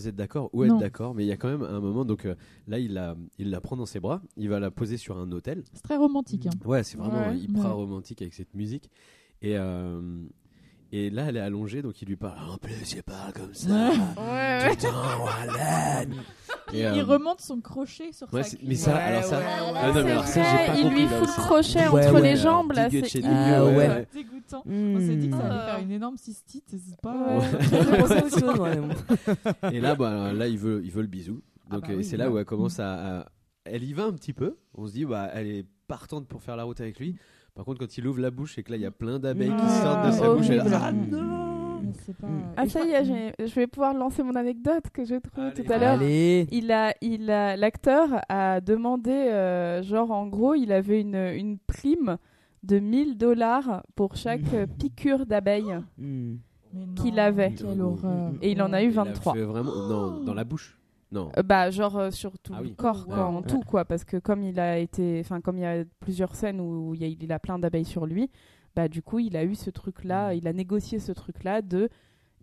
Pas 0.06 0.10
être 0.10 0.16
d'accord 0.16 0.50
ou 0.52 0.64
être 0.64 0.78
d'accord 0.78 1.14
mais 1.14 1.24
il 1.24 1.28
y 1.28 1.32
a 1.32 1.36
quand 1.36 1.48
même 1.48 1.62
un 1.62 1.80
moment 1.80 2.04
donc 2.04 2.24
euh, 2.24 2.34
là 2.66 2.78
il 2.78 2.94
la 2.94 3.16
il 3.38 3.50
la 3.50 3.60
prend 3.60 3.76
dans 3.76 3.86
ses 3.86 4.00
bras 4.00 4.22
il 4.36 4.48
va 4.48 4.60
la 4.60 4.70
poser 4.70 4.96
sur 4.96 5.18
un 5.18 5.30
hôtel 5.32 5.64
C'est 5.74 5.82
très 5.82 5.96
romantique. 5.96 6.46
hein. 6.46 6.50
Ouais, 6.64 6.82
c'est 6.82 6.96
vraiment 6.98 7.28
Ouais. 7.28 7.38
hyper 7.38 7.64
Ouais. 7.64 7.70
romantique 7.72 8.22
avec 8.22 8.34
cette 8.34 8.54
musique. 8.54 8.90
Et, 9.42 9.56
euh, 9.56 10.00
et 10.92 11.10
là, 11.10 11.24
elle 11.28 11.36
est 11.36 11.40
allongée, 11.40 11.82
donc 11.82 12.00
il 12.02 12.08
lui 12.08 12.16
parle. 12.16 12.48
En 12.50 12.56
plus, 12.58 12.92
il 12.92 13.02
parle 13.02 13.32
comme 13.32 13.52
ça. 13.54 13.68
Ouais. 13.68 13.90
Ouais, 13.90 13.90
Tout 13.90 13.96
ouais. 14.22 14.70
le 14.70 14.76
temps, 14.76 15.24
Wallen. 15.24 16.14
Et, 16.72 16.80
Il 16.80 16.84
euh, 16.84 17.04
remonte 17.04 17.40
son 17.40 17.60
crochet 17.60 18.12
sur 18.12 18.32
ouais, 18.34 18.42
sa 18.42 18.56
mais 18.62 18.74
ça, 18.74 18.94
Ouais, 18.94 19.00
alors 19.00 19.22
ça. 19.24 19.38
ouais, 19.38 19.44
Ah 19.48 19.72
ouais. 19.72 19.88
non, 19.88 19.94
mais 19.94 20.02
C'est 20.02 20.10
alors 20.10 20.26
ça, 20.26 20.42
pas 20.66 20.76
il 20.78 20.82
compris, 20.82 21.00
lui 21.00 21.06
fout 21.08 21.20
le 21.28 21.42
crochet 21.42 21.86
entre 21.86 22.12
ouais. 22.14 22.22
les 22.22 22.36
jambes 22.36 22.72
là. 22.72 22.88
C'est 22.90 23.24
Ah, 23.24 24.00
dégoûtant. 24.12 24.62
On 24.66 24.98
s'est 25.00 25.16
dit 25.16 25.30
que 25.30 25.36
ça 25.36 25.44
allait 25.46 25.64
faire 25.70 25.78
une 25.80 25.90
énorme 25.92 26.16
cystite. 26.16 26.64
C'est 26.70 27.00
pas. 27.00 27.40
Et 29.72 29.80
là, 29.80 29.94
bah, 29.94 30.32
là, 30.32 30.48
il 30.48 30.58
veut, 30.58 30.82
il 30.84 30.90
veut 30.90 31.02
le 31.02 31.08
bisou. 31.08 31.34
Donc 31.34 31.42
Ah 31.70 31.78
bah 31.80 31.86
euh, 31.90 31.96
oui, 31.96 32.04
c'est 32.04 32.16
là 32.16 32.28
ouais. 32.28 32.34
où 32.34 32.38
elle 32.38 32.44
commence 32.44 32.78
à, 32.80 33.20
à- 33.20 33.26
Elle 33.64 33.82
y 33.84 33.92
va 33.92 34.04
un 34.04 34.12
petit 34.12 34.32
peu. 34.32 34.56
On 34.74 34.86
se 34.86 34.92
dit, 34.92 35.04
bah, 35.04 35.30
elle 35.34 35.46
est 35.48 35.66
partante 35.88 36.26
pour 36.26 36.42
faire 36.42 36.56
la 36.56 36.64
route 36.64 36.80
avec 36.80 36.98
lui. 36.98 37.16
Par 37.56 37.64
contre, 37.64 37.80
quand 37.80 37.96
il 37.98 38.06
ouvre 38.06 38.20
la 38.20 38.30
bouche 38.30 38.58
et 38.58 38.62
que 38.62 38.70
là, 38.70 38.76
il 38.76 38.82
y 38.82 38.86
a 38.86 38.90
plein 38.90 39.18
d'abeilles 39.18 39.48
qui 39.48 39.54
Ah, 39.58 39.82
sortent 39.82 40.06
de 40.06 40.10
sa 40.12 40.34
bouche, 40.34 40.50
elle 40.50 40.62
ah 40.74 40.92
non 40.92 41.80
Mais 41.82 41.92
c'est 42.04 42.14
pas- 42.14 42.26
Ah 42.54 42.64
et 42.64 42.68
je 42.68 42.72
ça 42.72 42.84
y 42.84 42.90
est, 42.90 43.34
je 43.48 43.54
vais 43.54 43.66
pouvoir 43.66 43.94
lancer 43.94 44.22
mon 44.22 44.34
anecdote 44.36 44.84
que 44.92 45.06
j'ai 45.06 45.18
trouvée 45.22 45.54
tout 45.54 45.72
à 45.72 45.78
l'heure. 45.78 46.02
Il 46.02 46.70
a, 46.70 46.92
il 47.00 47.30
a, 47.30 47.56
l'acteur 47.56 48.08
a 48.28 48.60
demandé, 48.60 49.10
euh, 49.10 49.82
genre 49.82 50.10
en 50.10 50.26
gros, 50.26 50.54
il 50.54 50.70
avait 50.70 51.00
une, 51.00 51.14
une 51.16 51.56
prime 51.58 52.18
de 52.62 52.78
1000 52.78 53.16
dollars 53.16 53.82
pour 53.94 54.16
chaque 54.16 54.52
euh, 54.52 54.66
piqûre 54.66 55.24
d'abeille 55.24 55.78
non, 55.96 56.36
qu'il 56.94 57.18
avait. 57.18 57.54
Quelle 57.54 57.80
horreur. 57.80 58.32
Et 58.42 58.50
il 58.52 58.60
en 58.60 58.72
a 58.74 58.82
eu 58.82 58.90
Il 58.90 58.98
a 58.98 59.04
23. 59.04 59.32
fait 59.32 59.42
vraiment 59.42 59.74
non 59.88 60.20
dans 60.24 60.34
la 60.34 60.44
bouche. 60.44 60.75
Non. 61.12 61.30
Euh, 61.38 61.42
bah 61.42 61.70
genre 61.70 61.96
euh, 61.98 62.10
sur 62.10 62.36
tout 62.38 62.52
Ah 62.56 62.60
le 62.60 62.68
oui. 62.68 62.74
corps 62.74 63.06
quoi, 63.06 63.16
Ouais. 63.16 63.36
en 63.36 63.42
tout 63.42 63.60
quoi 63.60 63.84
parce 63.84 64.04
que 64.04 64.16
comme 64.16 64.42
il 64.42 64.58
a 64.58 64.78
été 64.78 65.20
enfin 65.24 65.40
comme 65.40 65.56
il 65.56 65.62
y 65.62 65.66
a 65.66 65.84
plusieurs 66.00 66.34
scènes 66.34 66.60
où 66.60 66.94
il, 66.94 67.00
y 67.00 67.04
a, 67.04 67.08
il 67.08 67.32
a 67.32 67.38
plein 67.38 67.58
d'abeilles 67.60 67.84
sur 67.84 68.06
lui 68.06 68.28
bah 68.74 68.88
du 68.88 69.02
coup 69.02 69.20
il 69.20 69.36
a 69.36 69.44
eu 69.44 69.54
ce 69.54 69.70
truc 69.70 70.02
là 70.04 70.32
Mm. 70.32 70.38
il 70.38 70.48
a 70.48 70.52
négocié 70.52 70.98
ce 70.98 71.12
truc 71.12 71.44
là 71.44 71.62
de 71.62 71.88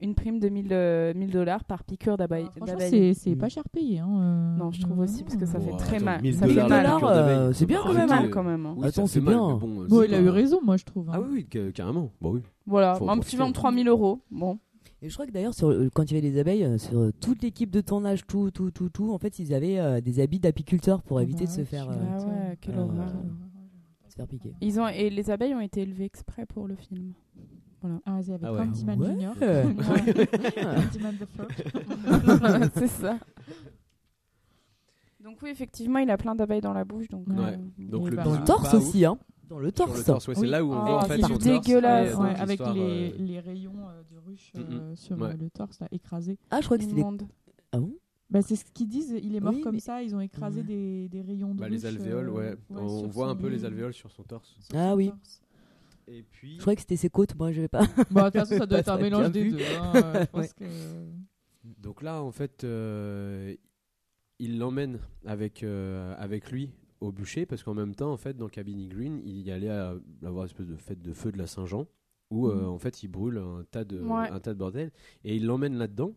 une 0.01 0.15
prime 0.15 0.39
de 0.39 0.49
1000 0.49 0.67
euh, 0.71 1.13
1000 1.13 1.29
dollars 1.31 1.63
par 1.65 1.83
piqûre 1.83 2.17
d'abeille 2.17 2.45
Franchement, 2.45 2.65
d'abeille. 2.65 2.89
c'est 2.89 3.13
c'est 3.13 3.35
Mm. 3.35 3.37
pas 3.37 3.49
cher 3.49 3.63
payé. 3.69 3.99
Hein, 3.99 4.07
euh, 4.09 4.55
non 4.57 4.71
je 4.71 4.81
trouve 4.81 4.99
aussi 4.99 5.23
parce 5.23 5.35
que 5.35 5.45
ça 5.45 5.59
fait 5.59 5.75
très 5.77 5.97
attends, 5.97 6.05
mal 6.05 6.21
1000 6.21 6.33
ça 6.35 6.47
fait 6.47 6.53
dollars, 6.53 6.69
mal 6.69 6.83
dollars, 6.83 6.95
piqûre 6.99 7.09
d'abeille, 7.15 7.35
euh, 7.37 7.53
c'est 7.53 7.65
bien 7.65 7.77
faut 7.79 7.83
quand 7.87 7.93
Ça 7.93 7.99
fait 7.99 8.07
même, 8.07 8.19
mal 8.21 8.29
quand 8.29 8.43
même 8.43 8.65
hein. 8.65 8.73
Oui, 8.77 8.87
Attends, 8.87 9.05
ça 9.07 9.13
c'est 9.13 9.21
mal, 9.21 9.33
bien. 9.35 9.47
mais 9.47 9.59
bon, 9.59 9.67
Bon, 9.89 9.99
c'est 9.99 10.05
il 10.07 10.13
a 10.13 10.17
pas- 10.17 10.23
eu 10.23 10.29
raison, 10.29 10.59
moi, 10.63 10.77
je 10.77 10.83
trouve. 10.85 11.09
hein. 11.09 11.13
Ah 11.15 11.19
oui, 11.21 11.45
oui, 11.53 11.71
carrément. 11.73 12.09
Bah 12.21 12.29
oui. 12.31 12.41
voilà 12.65 12.95
Faut 12.95 13.05
en 13.05 13.09
un 13.09 13.17
petit 13.19 13.35
profiter. 13.35 13.59
23 13.59 13.73
000 13.73 13.89
euros 13.89 14.21
bon 14.31 14.57
Et 15.05 15.09
je 15.09 15.13
crois 15.15 15.25
que 15.27 15.31
d'ailleurs, 15.31 15.53
sur, 15.53 15.69
euh, 15.69 15.89
quand 15.93 16.03
il 16.09 16.15
y 16.15 16.17
avait 16.17 16.29
des 16.31 16.39
abeilles, 16.39 16.63
euh, 16.63 16.77
sur 16.77 16.97
euh, 16.97 17.11
toute 17.19 17.43
l'équipe 17.43 17.69
de 17.69 17.81
tournage, 17.81 18.25
tout, 18.25 18.51
tout, 18.51 18.71
tout, 18.71 18.87
tout, 18.87 19.11
en 19.11 19.17
fait, 19.17 19.37
ils 19.37 19.53
avaient 19.53 19.77
euh, 19.77 19.99
des 19.99 20.21
habits 20.21 20.39
d'apiculteurs 20.39 21.01
pour 21.01 21.19
Ah 21.19 21.23
éviter 21.23 21.43
de 21.43 21.49
se 21.49 21.65
faire, 21.65 21.87
tu 21.87 21.91
euh, 21.91 22.03
ah 22.09 22.25
ouais 22.25 22.57
quelle 22.61 22.75
euh, 22.75 22.83
horreur 22.83 23.11
se 24.07 24.15
faire 24.15 24.27
piquer. 24.27 24.53
ils 24.61 24.79
ont 24.79 24.87
et 24.87 25.09
les 25.09 25.29
abeilles 25.29 25.53
ont 25.55 25.59
été 25.59 25.81
élevées 25.81 26.05
exprès 26.05 26.45
pour 26.45 26.67
le 26.69 26.75
film 26.75 27.11
Ah, 28.05 28.19
c'est 28.21 28.31
avec 28.31 28.45
Ah 28.47 28.53
ouais. 28.53 28.59
Candyman 28.65 28.99
Ouais. 29.01 29.07
Junior. 29.09 29.35
Candyman 29.39 31.17
the 31.17 31.25
First. 31.35 32.71
c'est 32.75 32.87
ça 32.87 33.17
donc 35.23 35.37
oui 35.41 35.49
effectivement 35.51 35.99
il 35.99 36.09
a 36.11 36.17
plein 36.17 36.35
d'abeilles 36.35 36.61
dans 36.61 36.73
la 36.73 36.83
bouche 36.85 37.07
donc 37.07 37.27
Ouais. 37.27 37.35
euh, 37.57 37.57
Donc 37.89 38.09
le 38.09 38.15
bah, 38.17 38.23
Dans 38.23 38.37
le 38.39 38.43
torse 38.45 38.73
aussi, 38.73 39.03
hein. 39.05 39.17
Dans 39.53 39.59
le 39.59 39.67
Sur 39.67 39.73
torse. 39.85 39.97
le 39.99 40.03
torse, 40.03 40.27
ouais, 40.27 40.35
c'est 40.35 40.41
Oui. 40.41 40.47
là 40.49 40.63
où 40.65 40.71
on 40.73 40.77
Oh, 40.81 40.85
voit 40.85 40.97
en 40.97 41.01
c'est 41.01 41.15
fait 41.15 41.21
son 41.21 41.27
torse. 41.29 41.43
dégueulasse. 41.43 42.13
et 42.13 42.15
Ouais, 42.17 42.35
avec 42.39 42.59
les, 42.59 42.65
euh, 42.65 43.11
les 43.19 43.39
rayons 43.39 43.75
euh, 43.87 44.01
de 44.11 44.17
ruche 44.25 44.51
sur 44.95 45.17
Ouais. 45.19 45.29
euh, 45.29 45.33
le 45.39 45.49
torse, 45.51 45.79
là, 45.79 45.87
écrasés. 45.91 46.37
Ah, 46.49 46.59
je 46.61 46.65
crois 46.65 46.77
que 46.77 46.83
c'était 46.83 46.95
des... 46.95 47.01
immonde. 47.01 47.23
Ah 47.71 47.79
bon? 47.79 47.93
Bah, 48.31 48.41
c'est 48.41 48.55
ce 48.55 48.65
qu'ils 48.73 48.87
disent, 48.87 49.13
il 49.21 49.35
est 49.35 49.39
mort 49.39 49.53
Oui, 49.53 49.61
comme 49.61 49.75
mais- 49.75 49.79
ça, 49.79 50.01
ils 50.01 50.15
ont 50.15 50.19
écrasé 50.21 50.61
Ouais. 50.61 50.65
des, 50.67 51.09
des 51.09 51.21
rayons 51.21 51.53
de 51.53 51.59
bah, 51.59 51.65
ruche. 51.65 51.73
les 51.75 51.85
alvéoles, 51.85 52.29
euh, 52.29 52.31
ouais. 52.31 52.55
On 52.71 52.99
sur 53.01 53.09
voit 53.09 53.27
un 53.29 53.35
peu 53.35 53.47
les 53.47 53.63
alvéoles 53.63 53.93
sur 53.93 54.09
son 54.09 54.23
torse. 54.23 54.55
sur 54.59 54.75
Ah 54.75 54.89
son 54.91 54.95
oui. 54.97 55.09
torse. 55.09 55.41
Et 56.07 56.23
puis 56.23 56.55
Je 56.55 56.59
croyais 56.61 56.75
que 56.75 56.81
c'était 56.81 56.97
ses 56.97 57.09
côtes, 57.09 57.35
moi 57.37 57.51
je 57.51 57.61
vais 57.61 57.67
pas. 57.67 57.85
Bon, 58.11 58.21
de 58.21 58.25
toute 58.25 58.33
façon, 58.39 58.57
ça 58.57 58.65
doit 58.65 58.79
être 58.79 58.89
un 58.89 58.97
mélange 58.97 59.31
des 59.31 59.51
deux. 59.51 59.57
hein, 59.79 59.93
je 60.21 60.25
pense 60.25 60.41
Ouais. 60.41 60.49
que... 60.57 60.65
Donc 61.81 62.01
là, 62.01 62.21
en 62.23 62.31
fait, 62.31 62.63
euh, 62.63 63.55
il 64.39 64.57
l'emmène 64.57 64.99
avec, 65.25 65.61
euh, 65.63 66.13
avec 66.17 66.51
lui 66.51 66.71
au 67.03 67.11
bûcher 67.11 67.45
parce 67.45 67.63
qu'en 67.63 67.73
même 67.73 67.93
temps, 67.95 68.11
en 68.11 68.17
fait, 68.17 68.35
dans 68.37 68.47
Cabini 68.47 68.87
Green, 68.87 69.21
il 69.25 69.41
y 69.41 69.51
allait 69.51 69.69
à- 69.69 69.95
avoir 70.23 70.43
une 70.43 70.49
espèce 70.49 70.67
de 70.67 70.75
fête 70.77 71.01
de 71.01 71.13
feu 71.13 71.31
de 71.31 71.37
la 71.37 71.47
Saint-Jean 71.47 71.85
où, 72.31 72.47
euh, 72.47 72.55
Mhm. 72.61 72.65
en 72.69 72.77
fait, 72.79 73.03
il 73.03 73.09
brûle 73.09 73.37
un 73.37 73.63
tas 73.69 73.83
de, 73.83 73.99
Ouais. 73.99 74.29
un 74.29 74.39
tas 74.39 74.53
de 74.53 74.59
bordel 74.59 74.91
et 75.23 75.35
il 75.35 75.45
l'emmène 75.45 75.75
là-dedans. 75.75 76.13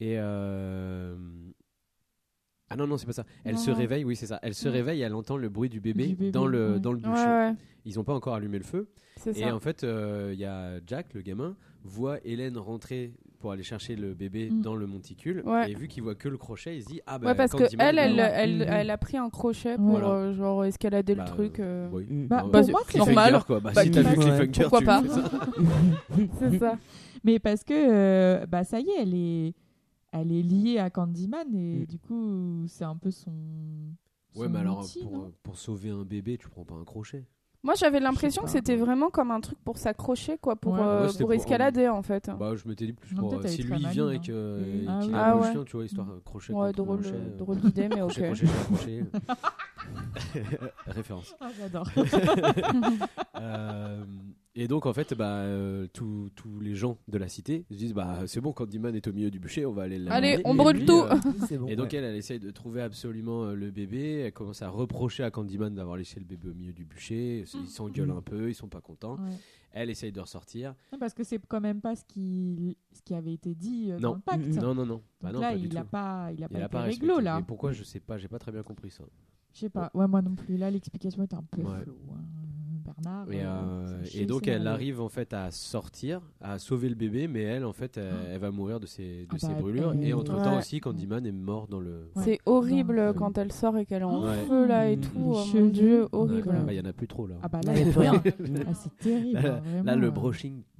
Et 0.00 0.14
euh, 0.18 1.16
ah 2.70 2.76
non 2.76 2.86
non 2.86 2.96
c'est 2.96 3.06
pas 3.06 3.12
ça. 3.12 3.24
Elle 3.44 3.54
Non, 3.54 3.60
se 3.60 3.70
non. 3.70 3.76
réveille, 3.76 4.04
oui 4.04 4.16
c'est 4.16 4.26
ça. 4.26 4.38
Elle 4.42 4.54
se 4.54 4.68
réveille, 4.68 5.00
elle 5.02 5.14
entend 5.14 5.36
le 5.36 5.48
bruit 5.48 5.68
du 5.68 5.80
bébé, 5.80 6.08
Du 6.08 6.14
bébé, 6.16 6.30
dans 6.30 6.46
le 6.46 6.80
dans 6.80 6.92
le 6.92 6.98
bûcher. 6.98 7.10
ouais 7.26 7.54
Ils 7.84 7.98
ont 8.00 8.04
pas 8.04 8.14
encore 8.14 8.34
allumé 8.34 8.58
le 8.58 8.64
feu. 8.64 8.88
Et 9.26 9.32
ça 9.34 9.54
en 9.54 9.60
fait, 9.60 9.84
euh, 9.84 10.30
il 10.32 10.38
y 10.40 10.44
a 10.44 10.80
Jack, 10.86 11.14
le 11.14 11.20
gamin, 11.22 11.56
voit 11.82 12.18
Hélène 12.24 12.56
rentrer 12.56 13.14
pour 13.44 13.52
aller 13.52 13.62
chercher 13.62 13.94
le 13.94 14.14
bébé 14.14 14.48
Mm. 14.50 14.62
dans 14.62 14.74
le 14.74 14.86
monticule. 14.86 15.42
Ouais. 15.44 15.70
Et 15.70 15.74
vu 15.74 15.86
qu'il 15.86 16.02
voit 16.02 16.14
que 16.14 16.30
le 16.30 16.38
crochet, 16.38 16.78
il 16.78 16.82
se 16.82 16.88
dit 16.88 17.02
Ah 17.06 17.18
bah 17.18 17.26
ouais, 17.28 17.34
parce 17.34 17.52
que 17.52 17.58
Candyman, 17.64 17.88
elle, 17.88 17.98
elle, 17.98 18.16
bah, 18.16 18.22
elle, 18.30 18.54
Mhm. 18.56 18.62
elle 18.68 18.90
a 18.90 18.96
pris 18.96 19.16
un 19.18 19.28
crochet 19.28 19.76
pour 19.76 19.84
Voilà. 19.84 20.08
euh, 20.08 20.32
genre 20.32 20.64
escalader 20.64 21.14
bah, 21.14 21.24
le 21.24 21.30
truc. 21.30 21.60
euh. 21.60 21.90
oui. 21.92 22.06
Mm. 22.08 22.26
Bah, 22.26 22.42
Bah, 22.44 22.48
pour 22.50 22.64
c'est 22.64 22.70
moi, 22.72 22.80
c'est 22.86 22.92
Cliffhanger, 22.92 23.14
normal. 23.14 23.44
quoi. 23.44 23.60
Bah, 23.60 23.72
Bah, 23.74 23.82
si 23.82 23.90
t'as 23.90 24.00
vu 24.00 24.08
ouais. 24.08 24.14
Cliffhanger, 24.16 24.62
Pourquoi 24.62 24.78
tu 24.78 24.84
pas 24.86 25.02
c'est 26.38 26.58
ça. 26.58 26.78
Mais 27.22 27.38
parce 27.38 27.64
que, 27.64 27.74
euh, 27.74 28.46
bah, 28.46 28.64
ça 28.64 28.80
y 28.80 28.88
est, 28.88 29.02
elle 29.02 29.14
est, 29.14 29.54
elle 30.12 30.32
est 30.32 30.42
liée 30.42 30.78
à 30.78 30.88
Candyman 30.88 31.46
et 31.54 31.80
Mm. 31.80 31.84
du 31.84 31.98
coup, 31.98 32.64
c'est 32.66 32.84
un 32.84 32.96
peu 32.96 33.10
son. 33.10 33.30
Ouais, 34.36 34.48
mais 34.48 34.60
alors 34.60 34.80
outil, 34.80 35.00
pour, 35.02 35.12
non? 35.12 35.32
pour 35.42 35.58
sauver 35.58 35.90
un 35.90 36.02
bébé, 36.04 36.38
tu 36.38 36.48
prends 36.48 36.64
pas 36.64 36.74
un 36.76 36.84
crochet. 36.84 37.26
Moi, 37.64 37.74
j'avais 37.76 37.98
l'impression 37.98 38.42
que 38.42 38.50
c'était 38.50 38.76
vraiment 38.76 39.08
comme 39.08 39.30
un 39.30 39.40
truc 39.40 39.58
pour 39.64 39.78
s'accrocher, 39.78 40.36
quoi, 40.38 40.54
pour, 40.54 40.74
Ouais. 40.74 40.80
euh, 40.82 41.00
Ouais, 41.06 41.12
pour 41.12 41.18
pour- 41.22 41.32
escalader, 41.32 41.88
en 41.88 42.02
fait. 42.02 42.30
Bah, 42.38 42.52
je 42.54 42.68
m'étais 42.68 42.84
dit 42.86 42.92
plus 42.92 43.14
pour 43.14 43.32
euh, 43.32 43.40
si 43.46 43.62
lui 43.62 43.80
très 43.80 43.90
vient 43.90 44.10
et 44.10 44.20
que, 44.20 44.58
hein. 44.86 44.98
Ah 45.00 45.02
qu'il 45.02 45.14
a 45.14 45.34
le 45.34 45.40
ouais. 45.40 45.50
chien, 45.52 45.64
tu 45.64 45.76
vois, 45.76 45.84
histoire 45.86 46.06
de 46.06 46.18
crochet. 46.20 46.52
ouais, 46.52 46.72
drôle, 46.72 47.00
drôle 47.38 47.56
d'idée, 47.60 47.88
mais 47.88 48.02
ok. 48.02 48.12
Crochet, 48.12 48.46
crochet. 48.66 49.04
Référence. 50.86 51.34
Ah, 51.40 51.48
j'adore. 51.58 51.88
Euh, 53.40 54.04
et 54.56 54.68
donc 54.68 54.86
en 54.86 54.92
fait, 54.92 55.14
bah, 55.14 55.38
euh, 55.40 55.86
tous 55.92 56.30
tous 56.36 56.60
les 56.60 56.74
gens 56.74 56.98
de 57.08 57.18
la 57.18 57.28
cité 57.28 57.64
se 57.70 57.76
disent 57.76 57.92
bah 57.94 58.20
c'est 58.26 58.40
bon, 58.40 58.52
Candyman 58.52 58.94
est 58.94 59.06
au 59.08 59.12
milieu 59.12 59.30
du 59.30 59.38
bûcher, 59.40 59.66
on 59.66 59.72
va 59.72 59.82
aller 59.82 59.98
l'amener. 59.98 60.34
Allez, 60.34 60.42
on 60.44 60.54
Et 60.54 60.56
brûle 60.56 60.76
lui, 60.78 60.86
tout. 60.86 60.92
euh, 61.02 61.16
C'est 61.48 61.58
bon. 61.58 61.66
et 61.66 61.76
donc 61.76 61.92
ouais. 61.92 61.98
elle, 61.98 62.04
elle 62.04 62.16
essaye 62.16 62.38
de 62.38 62.50
trouver 62.50 62.82
absolument 62.82 63.44
euh, 63.44 63.54
le 63.54 63.70
bébé. 63.70 64.20
Elle 64.26 64.32
commence 64.32 64.62
à 64.62 64.68
reprocher 64.68 65.24
à 65.24 65.30
Candyman 65.30 65.74
d'avoir 65.74 65.96
laissé 65.96 66.20
le 66.20 66.26
bébé 66.26 66.48
au 66.50 66.54
milieu 66.54 66.72
du 66.72 66.84
bûcher. 66.84 67.44
Ils 67.54 67.66
s'engueulent 67.68 68.10
un 68.12 68.22
peu, 68.22 68.48
ils 68.50 68.54
sont 68.54 68.68
pas 68.68 68.80
contents. 68.80 69.16
Ouais. 69.16 69.36
Elle 69.76 69.90
essaye 69.90 70.12
de 70.12 70.20
ressortir. 70.20 70.74
Non, 70.92 71.00
Parce 71.00 71.14
que 71.14 71.24
c'est 71.24 71.40
quand 71.48 71.60
même 71.60 71.80
pas 71.80 71.96
ce 71.96 72.04
qui, 72.04 72.76
ce 72.92 73.02
qui 73.02 73.12
avait 73.14 73.32
été 73.34 73.56
dit 73.56 73.90
euh, 73.90 73.94
Non. 73.98 74.10
dans 74.10 74.14
le 74.14 74.20
pacte. 74.20 74.46
Non, 74.62 74.72
non, 74.72 74.86
non. 74.86 75.02
Bah 75.20 75.32
non, 75.32 75.40
là, 75.40 75.48
pas 75.50 75.56
il 75.56 75.76
a 75.76 75.80
tout. 75.82 75.88
pas, 75.88 76.30
il 76.32 76.44
a 76.44 76.46
Il 76.48 76.52
pas 76.52 76.58
a 76.58 76.60
été 76.62 76.68
pas 76.68 76.82
réglo 76.82 77.06
respecté. 77.16 77.24
là. 77.24 77.42
Pourquoi 77.44 77.72
je 77.72 77.82
sais 77.82 77.98
pas, 77.98 78.16
j'ai 78.16 78.28
pas 78.28 78.38
très 78.38 78.52
bien 78.52 78.62
compris 78.62 78.90
ça. 78.92 79.02
Je 79.52 79.58
sais 79.58 79.68
pas. 79.70 79.90
Ouais, 79.94 80.06
moi 80.06 80.22
non 80.22 80.36
plus. 80.36 80.56
Là, 80.56 80.70
l'explication 80.70 81.24
était 81.24 81.34
un 81.34 81.42
peu 81.50 81.62
Ouais. 81.62 81.80
floue. 81.82 81.96
hein. 82.12 82.20
Bernard. 82.96 83.30
Et, 83.32 83.40
euh, 83.42 83.46
euh, 83.46 84.04
et 84.14 84.26
donc 84.26 84.46
elle 84.48 84.66
arrive 84.66 85.00
en 85.00 85.08
fait 85.08 85.32
à 85.32 85.50
sortir, 85.50 86.20
à 86.40 86.58
sauver 86.58 86.88
le 86.88 86.94
bébé, 86.94 87.28
mais 87.28 87.42
elle 87.42 87.64
en 87.64 87.72
fait 87.72 87.96
elle, 87.96 88.12
elle 88.32 88.38
va 88.40 88.50
mourir 88.50 88.80
de 88.80 88.86
ses, 88.86 89.22
de 89.22 89.26
Ah 89.32 89.38
ses 89.38 89.48
bah, 89.48 89.54
brûlures. 89.60 89.92
elle- 89.94 90.04
Et 90.06 90.12
entre 90.12 90.36
temps 90.42 90.52
Ouais. 90.52 90.58
aussi, 90.58 90.80
Candyman 90.80 91.24
est 91.26 91.32
mort 91.32 91.66
dans 91.68 91.80
le. 91.80 92.10
Ouais. 92.16 92.22
C'est 92.24 92.38
horrible 92.46 92.96
Non. 93.06 93.12
quand 93.14 93.38
elle 93.38 93.52
sort 93.52 93.76
et 93.78 93.86
qu'elle 93.86 94.02
est 94.02 94.04
en 94.04 94.22
Ouais. 94.24 94.44
feu, 94.48 94.66
là, 94.66 94.88
et 94.90 94.96
tout. 94.98 95.10
Oh, 95.16 95.44
mon 95.54 95.66
dieu, 95.66 96.06
horrible. 96.12 96.48
Ouais, 96.50 96.62
bah, 96.66 96.72
il 96.72 96.76
y 96.76 96.80
en 96.80 96.84
a 96.88 96.92
plus 96.92 97.08
trop 97.08 97.26
là. 97.26 97.36
Ah 97.42 97.48
bah 97.48 97.60
Là, 97.64 97.72
là, 97.72 97.78
il 97.80 97.86
y 97.86 97.88
a 97.88 97.92
plus 97.92 98.00
rien. 98.00 98.22
Ah, 98.68 98.74
c'est 98.74 98.96
terrible. 98.98 99.40
Là, 99.40 99.40
hein, 99.40 99.42
là, 99.42 99.82
vraiment, 99.82 100.00
le 100.00 100.08
euh. 100.08 100.10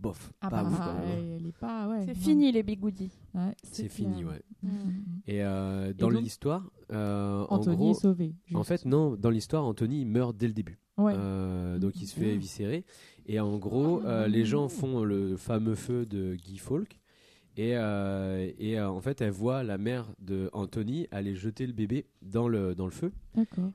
Brushing, 0.05 0.29
bof, 0.29 0.33
Ah 0.41 0.51
pas 0.51 0.63
bah, 0.63 0.69
ouf, 0.71 0.79
quand 0.79 0.95
même, 0.95 1.03
hein. 1.05 1.37
elle 1.41 1.47
est 1.47 1.59
pas. 1.59 1.89
Ouais, 1.89 2.05
C'est 2.07 2.15
fini, 2.15 2.53
les 2.53 2.63
bigoudis. 2.63 3.11
Ouais, 3.35 3.55
C'est 3.63 3.89
fini, 3.89 4.25
ouais. 4.25 4.41
Mm, 4.63 4.69
mm. 4.69 5.05
Et 5.27 5.43
euh, 5.43 5.93
dans 5.93 6.11
l'histoire, 6.11 6.71
euh, 6.93 7.45
en 7.49 7.57
Anthony 7.57 7.77
gros, 7.77 7.91
est 7.93 7.95
sauvé. 8.01 8.35
en 8.55 8.65
fait 8.65 8.85
non, 8.85 9.17
dans 9.17 9.31
l'histoire, 9.31 9.65
Anthony 9.65 10.05
meurt 10.05 10.37
dès 10.37 10.47
le 10.47 10.53
début. 10.55 10.79
Ouais. 10.97 11.15
Euh, 11.17 11.79
donc 11.79 12.01
il 12.01 12.07
se 12.07 12.15
fait 12.15 12.35
éviscérer. 12.35 12.85
Et 13.27 13.41
en 13.41 13.57
gros, 13.59 14.03
euh, 14.05 14.29
les 14.29 14.45
gens 14.45 14.69
font 14.69 15.03
le 15.03 15.37
fameux 15.37 15.75
feu 15.75 16.07
de 16.07 16.35
Guy 16.35 16.59
Fawkes. 16.59 17.01
Et, 17.57 17.77
euh, 17.77 18.51
et 18.59 18.79
euh, 18.79 18.91
en 18.91 19.01
fait, 19.01 19.21
elle 19.21 19.31
voit 19.31 19.63
la 19.63 19.79
mère 19.79 20.13
de 20.19 20.51
Anthony 20.53 21.07
aller 21.13 21.35
jeter 21.37 21.67
le 21.67 21.73
bébé 21.73 22.07
dans 22.21 22.49
le, 22.49 22.75
dans 22.75 22.85
le 22.85 22.91
feu. 22.91 23.13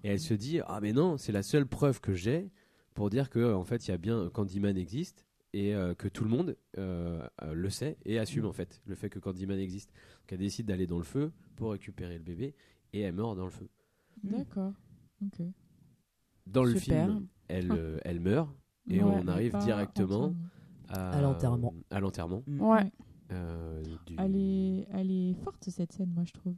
Et 0.03 0.10
elle 0.10 0.19
se 0.19 0.34
dit 0.34 0.60
Ah, 0.68 0.80
mais 0.81 0.91
non, 0.93 1.18
c'est 1.18 1.31
la 1.31 1.43
seule 1.43 1.65
preuve 1.65 2.01
que 2.01 2.14
j'ai 2.14 2.49
pour 2.93 3.10
dire 3.10 3.30
que 3.30 3.53
en 3.53 3.64
fait, 3.64 3.88
il 3.88 3.91
y 3.91 3.93
a 3.93 3.97
bien 3.97 4.30
Candyman 4.34 4.77
existe 4.77 5.26
et 5.53 5.73
euh, 5.76 5.93
que 5.95 6.07
tout 6.07 6.23
le 6.23 6.30
monde 6.30 6.55
euh, 6.77 7.27
euh, 7.41 7.53
le 7.53 7.69
sait 7.69 7.97
et 8.05 8.19
assume 8.19 8.45
en 8.45 8.53
fait 8.53 8.81
le 8.85 8.95
fait 8.95 9.09
que 9.09 9.19
Candyman 9.19 9.59
existe. 9.59 9.91
Donc 9.91 10.31
elle 10.34 10.39
décide 10.39 10.67
d'aller 10.67 10.88
dans 10.88 10.97
le 10.97 11.03
feu 11.03 11.31
pour 11.55 11.71
récupérer 11.71 12.17
le 12.17 12.23
bébé 12.23 12.55
et 12.93 13.01
elle 13.01 13.13
meurt 13.15 13.35
dans 13.38 13.45
le 13.45 13.51
feu. 13.51 13.67
D'accord. 14.23 14.73
Ok. 15.23 15.41
Dans 16.47 16.63
le 16.63 16.76
Super. 16.77 17.07
film, 17.07 17.27
elle, 17.47 17.71
euh, 17.71 17.97
elle 18.05 18.19
meurt 18.19 18.49
et 18.89 19.03
Ouais, 19.03 19.21
on 19.23 19.27
arrive 19.27 19.55
directement 19.59 20.34
à, 20.88 21.11
À 21.17 21.21
l'enterrement. 21.21 21.73
À 21.91 21.99
l'enterrement. 21.99 22.43
Ouais. 22.47 22.91
euh, 23.31 23.84
du- 24.05 24.15
Elle 24.17 24.35
est, 24.35 24.88
elle 24.91 25.11
est 25.11 25.34
forte 25.43 25.69
cette 25.69 25.91
scène, 25.93 26.11
moi 26.11 26.23
je 26.26 26.31
trouve. 26.34 26.55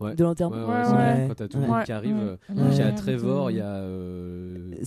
Ouais. 0.00 0.14
De 0.14 0.22
l'enterrement. 0.22 0.56
Ouais, 0.68 0.96
Ouais. 0.96 1.24
Quand 1.28 1.34
t'as 1.34 1.48
tout 1.48 1.56
le 1.58 1.64
Ouais. 1.64 1.68
monde 1.70 1.82
qui 1.84 1.90
arrive, 1.92 2.14
Ouais. 2.16 2.22
euh, 2.22 2.68
il 2.70 2.76
y 2.78 2.80
a 2.82 2.92
Trevor, 2.92 3.50
il 3.50 3.56
y 3.56 3.60
a 3.60 3.74
euh, 3.74 4.56
il 4.70 4.76
y 4.76 4.80
a 4.80 4.84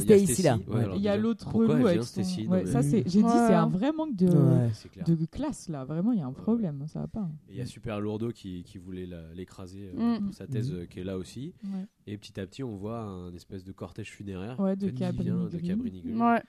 Stacy, 0.00 0.42
là. 0.42 0.58
Il 0.94 1.02
y 1.02 1.08
a 1.08 1.16
l'autre 1.16 1.44
pourquoi 1.50 1.74
relou 1.74 1.86
avec. 1.88 2.02
Stacy, 2.04 2.48
ça 2.66 2.82
c'est, 2.82 3.02
j'ai 3.08 3.22
dit, 3.22 3.28
c'est 3.28 3.54
un 3.54 3.66
vrai 3.68 3.90
manque 3.92 4.14
de, 4.14 4.26
de 4.28 5.26
classe 5.26 5.68
là. 5.68 5.84
Vraiment, 5.84 6.12
il 6.12 6.18
y 6.20 6.22
a 6.22 6.26
un 6.26 6.32
problème, 6.32 6.84
ça 6.86 7.00
va 7.00 7.08
pas. 7.08 7.28
Il 7.50 7.56
y 7.56 7.60
a 7.60 7.66
Super 7.66 8.00
Lourdeau 8.00 8.30
qui, 8.30 8.62
qui 8.62 8.78
voulait 8.78 9.06
la- 9.06 9.32
l'écraser 9.34 9.90
euh, 9.98 10.18
Mm. 10.20 10.24
pour 10.26 10.34
sa 10.34 10.46
thèse 10.46 10.70
Mm. 10.70 10.74
euh, 10.76 10.86
qui 10.86 11.00
est 11.00 11.04
là 11.04 11.18
aussi. 11.18 11.52
Ouais. 11.64 11.86
Et 12.06 12.16
petit 12.16 12.38
à 12.40 12.46
petit, 12.46 12.62
on 12.62 12.76
voit 12.76 13.00
un 13.00 13.32
espèce 13.34 13.64
de 13.64 13.72
cortège 13.72 14.10
funéraire 14.12 14.58
Ouais, 14.60 14.76
de 14.76 14.88
Cabrini 14.90 15.24
vient 15.30 15.44
de 15.44 15.48
Green. 15.48 15.62
Cabrini 15.66 16.00
Green. 16.00 16.22
Ouais. 16.22 16.42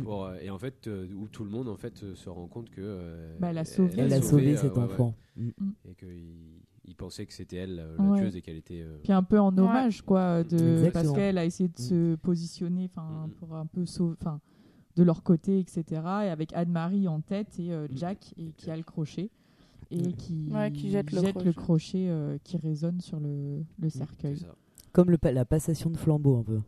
Pour, 0.00 0.24
euh, 0.26 0.36
et 0.42 0.50
en 0.50 0.58
fait, 0.58 0.86
euh, 0.86 1.06
où 1.16 1.28
tout 1.28 1.44
le 1.44 1.50
monde 1.50 1.68
en 1.68 1.76
fait 1.76 2.02
euh, 2.04 2.14
se 2.14 2.28
rend 2.28 2.46
compte 2.46 2.68
que 2.70 2.80
euh, 2.82 3.36
Bah, 3.40 3.48
elle 3.50 3.58
a 3.58 3.64
sauvé. 3.64 3.92
Elle 3.98 4.12
a 4.12 4.20
sauvé 4.22 4.52
euh, 4.54 4.56
cet 4.56 4.72
ouais, 4.72 4.78
ouais. 4.78 4.84
enfant. 4.84 5.14
Mm. 5.36 5.48
et 5.90 5.94
qu'il 5.94 6.57
il 6.88 6.94
pensait 6.96 7.26
que 7.26 7.32
c'était 7.32 7.56
elle 7.58 7.78
euh, 7.78 7.96
la 7.98 8.04
Ouais. 8.04 8.18
tueuse 8.18 8.36
et 8.36 8.42
qu'elle 8.42 8.56
était. 8.56 8.80
euh, 8.82 8.98
Puis 9.04 9.12
un 9.12 9.22
peu 9.22 9.38
en 9.38 9.52
Ouais. 9.54 9.60
hommage, 9.62 10.02
quoi, 10.02 10.42
de... 10.42 10.56
Exactement. 10.56 10.90
parce 10.92 11.12
qu'elle 11.14 11.38
a 11.38 11.44
essayé 11.44 11.68
de 11.68 11.78
se 11.78 12.14
positionner, 12.16 12.90
enfin, 12.90 13.28
pour 13.38 13.54
un 13.54 13.66
peu 13.66 13.84
sauver, 13.86 14.16
enfin, 14.20 14.40
de 14.96 15.02
leur 15.04 15.22
côté, 15.22 15.58
etc. 15.60 15.84
Et 16.24 16.28
avec 16.30 16.52
Anne-Marie 16.54 17.06
en 17.06 17.20
tête 17.20 17.58
et 17.60 17.72
euh, 17.72 17.86
Jack 17.94 18.34
et 18.36 18.52
qui 18.56 18.70
a 18.70 18.76
le 18.76 18.82
crochet 18.82 19.30
et 19.90 20.12
qui, 20.14 20.48
Ouais, 20.52 20.70
qui 20.72 20.90
jette 20.90 21.12
le 21.12 21.20
crochet. 21.32 21.52
crochet, 21.54 22.08
euh, 22.08 22.36
qui 22.42 22.56
résonne 22.56 23.00
sur 23.00 23.20
le, 23.20 23.62
le 23.78 23.88
cercueil. 23.90 24.38
Comme 24.92 25.10
le, 25.10 25.18
pa- 25.18 25.32
la 25.32 25.44
passation 25.44 25.90
de 25.90 25.96
flambeau 25.96 26.38
un 26.38 26.42
peu. 26.42 26.60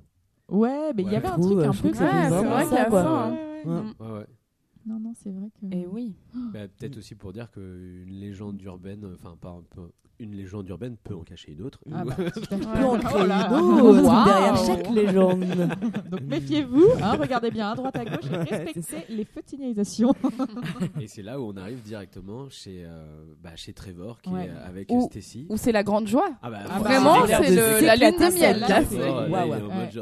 Ouais, 0.48 0.92
mais 0.94 1.02
il 1.02 1.10
y 1.12 1.16
avait 1.16 1.26
je 1.28 1.32
un 1.32 1.36
trouve, 1.36 1.52
truc 1.52 1.64
euh, 1.64 1.68
un 1.68 1.72
peu 1.72 1.90
que 1.90 1.96
c'est 1.96 2.04
vrai 2.04 2.06
ça, 2.06 2.10
qu'il 2.10 2.76
y 2.76 2.80
a 2.80 2.90
ça, 2.90 4.39
Non, 4.90 4.98
non, 4.98 5.12
c'est 5.14 5.30
vrai 5.30 5.48
que. 5.60 5.74
Et 5.76 5.86
oui. 5.86 6.14
Bah, 6.52 6.60
Peut-être 6.78 6.96
aussi 6.98 7.14
pour 7.14 7.32
dire 7.32 7.48
qu'une 7.50 8.10
légende 8.10 8.60
urbaine, 8.62 9.06
enfin 9.14 9.36
pas 9.40 9.50
un 9.50 9.62
peu, 9.70 9.82
une 10.18 10.34
légende 10.34 10.68
urbaine 10.68 10.96
peut 11.02 11.14
en 11.14 11.22
cacher 11.22 11.52
une 11.52 11.62
autre. 11.62 11.78
Ah 11.92 12.04
bah. 12.04 12.14
Peut 12.18 12.84
en 12.84 12.98
créer 12.98 13.14
Oh 13.16 13.22
une 13.22 13.28
là. 13.28 13.52
autre 13.52 14.02
Waouh. 14.04 14.24
derrière 14.26 14.56
chaque 14.56 14.90
légende. 14.90 15.44
Donc 16.10 16.20
méfiez-vous, 16.22 16.84
hein, 17.02 17.12
regardez 17.18 17.50
bien 17.50 17.70
à 17.70 17.74
droite 17.74 17.96
à 17.96 18.04
gauche 18.04 18.26
et 18.30 18.36
respectez 18.54 19.04
les 19.08 19.24
futinisations. 19.24 20.12
Et 21.00 21.06
c'est 21.06 21.22
là 21.22 21.40
où 21.40 21.44
on 21.44 21.56
arrive 21.56 21.80
directement 21.82 22.50
chez, 22.50 22.84
euh, 22.84 23.24
bah, 23.42 23.56
chez 23.56 23.72
Trevor, 23.72 24.20
qui 24.20 24.28
Ouais. 24.30 24.46
est 24.46 24.68
avec 24.68 24.90
Ou- 24.90 25.06
Stacy. 25.10 25.46
Où 25.48 25.56
c'est 25.56 25.72
la 25.72 25.82
grande 25.84 26.06
joie. 26.06 26.28
Ah 26.42 26.50
bah, 26.50 26.58
Ah 26.68 26.68
bah, 26.68 26.78
Vraiment, 26.80 27.26
c'est 27.26 27.80
la 27.86 27.96
lune 27.96 28.18
de 28.18 28.38
miel. 28.38 28.60
Là, 28.60 28.82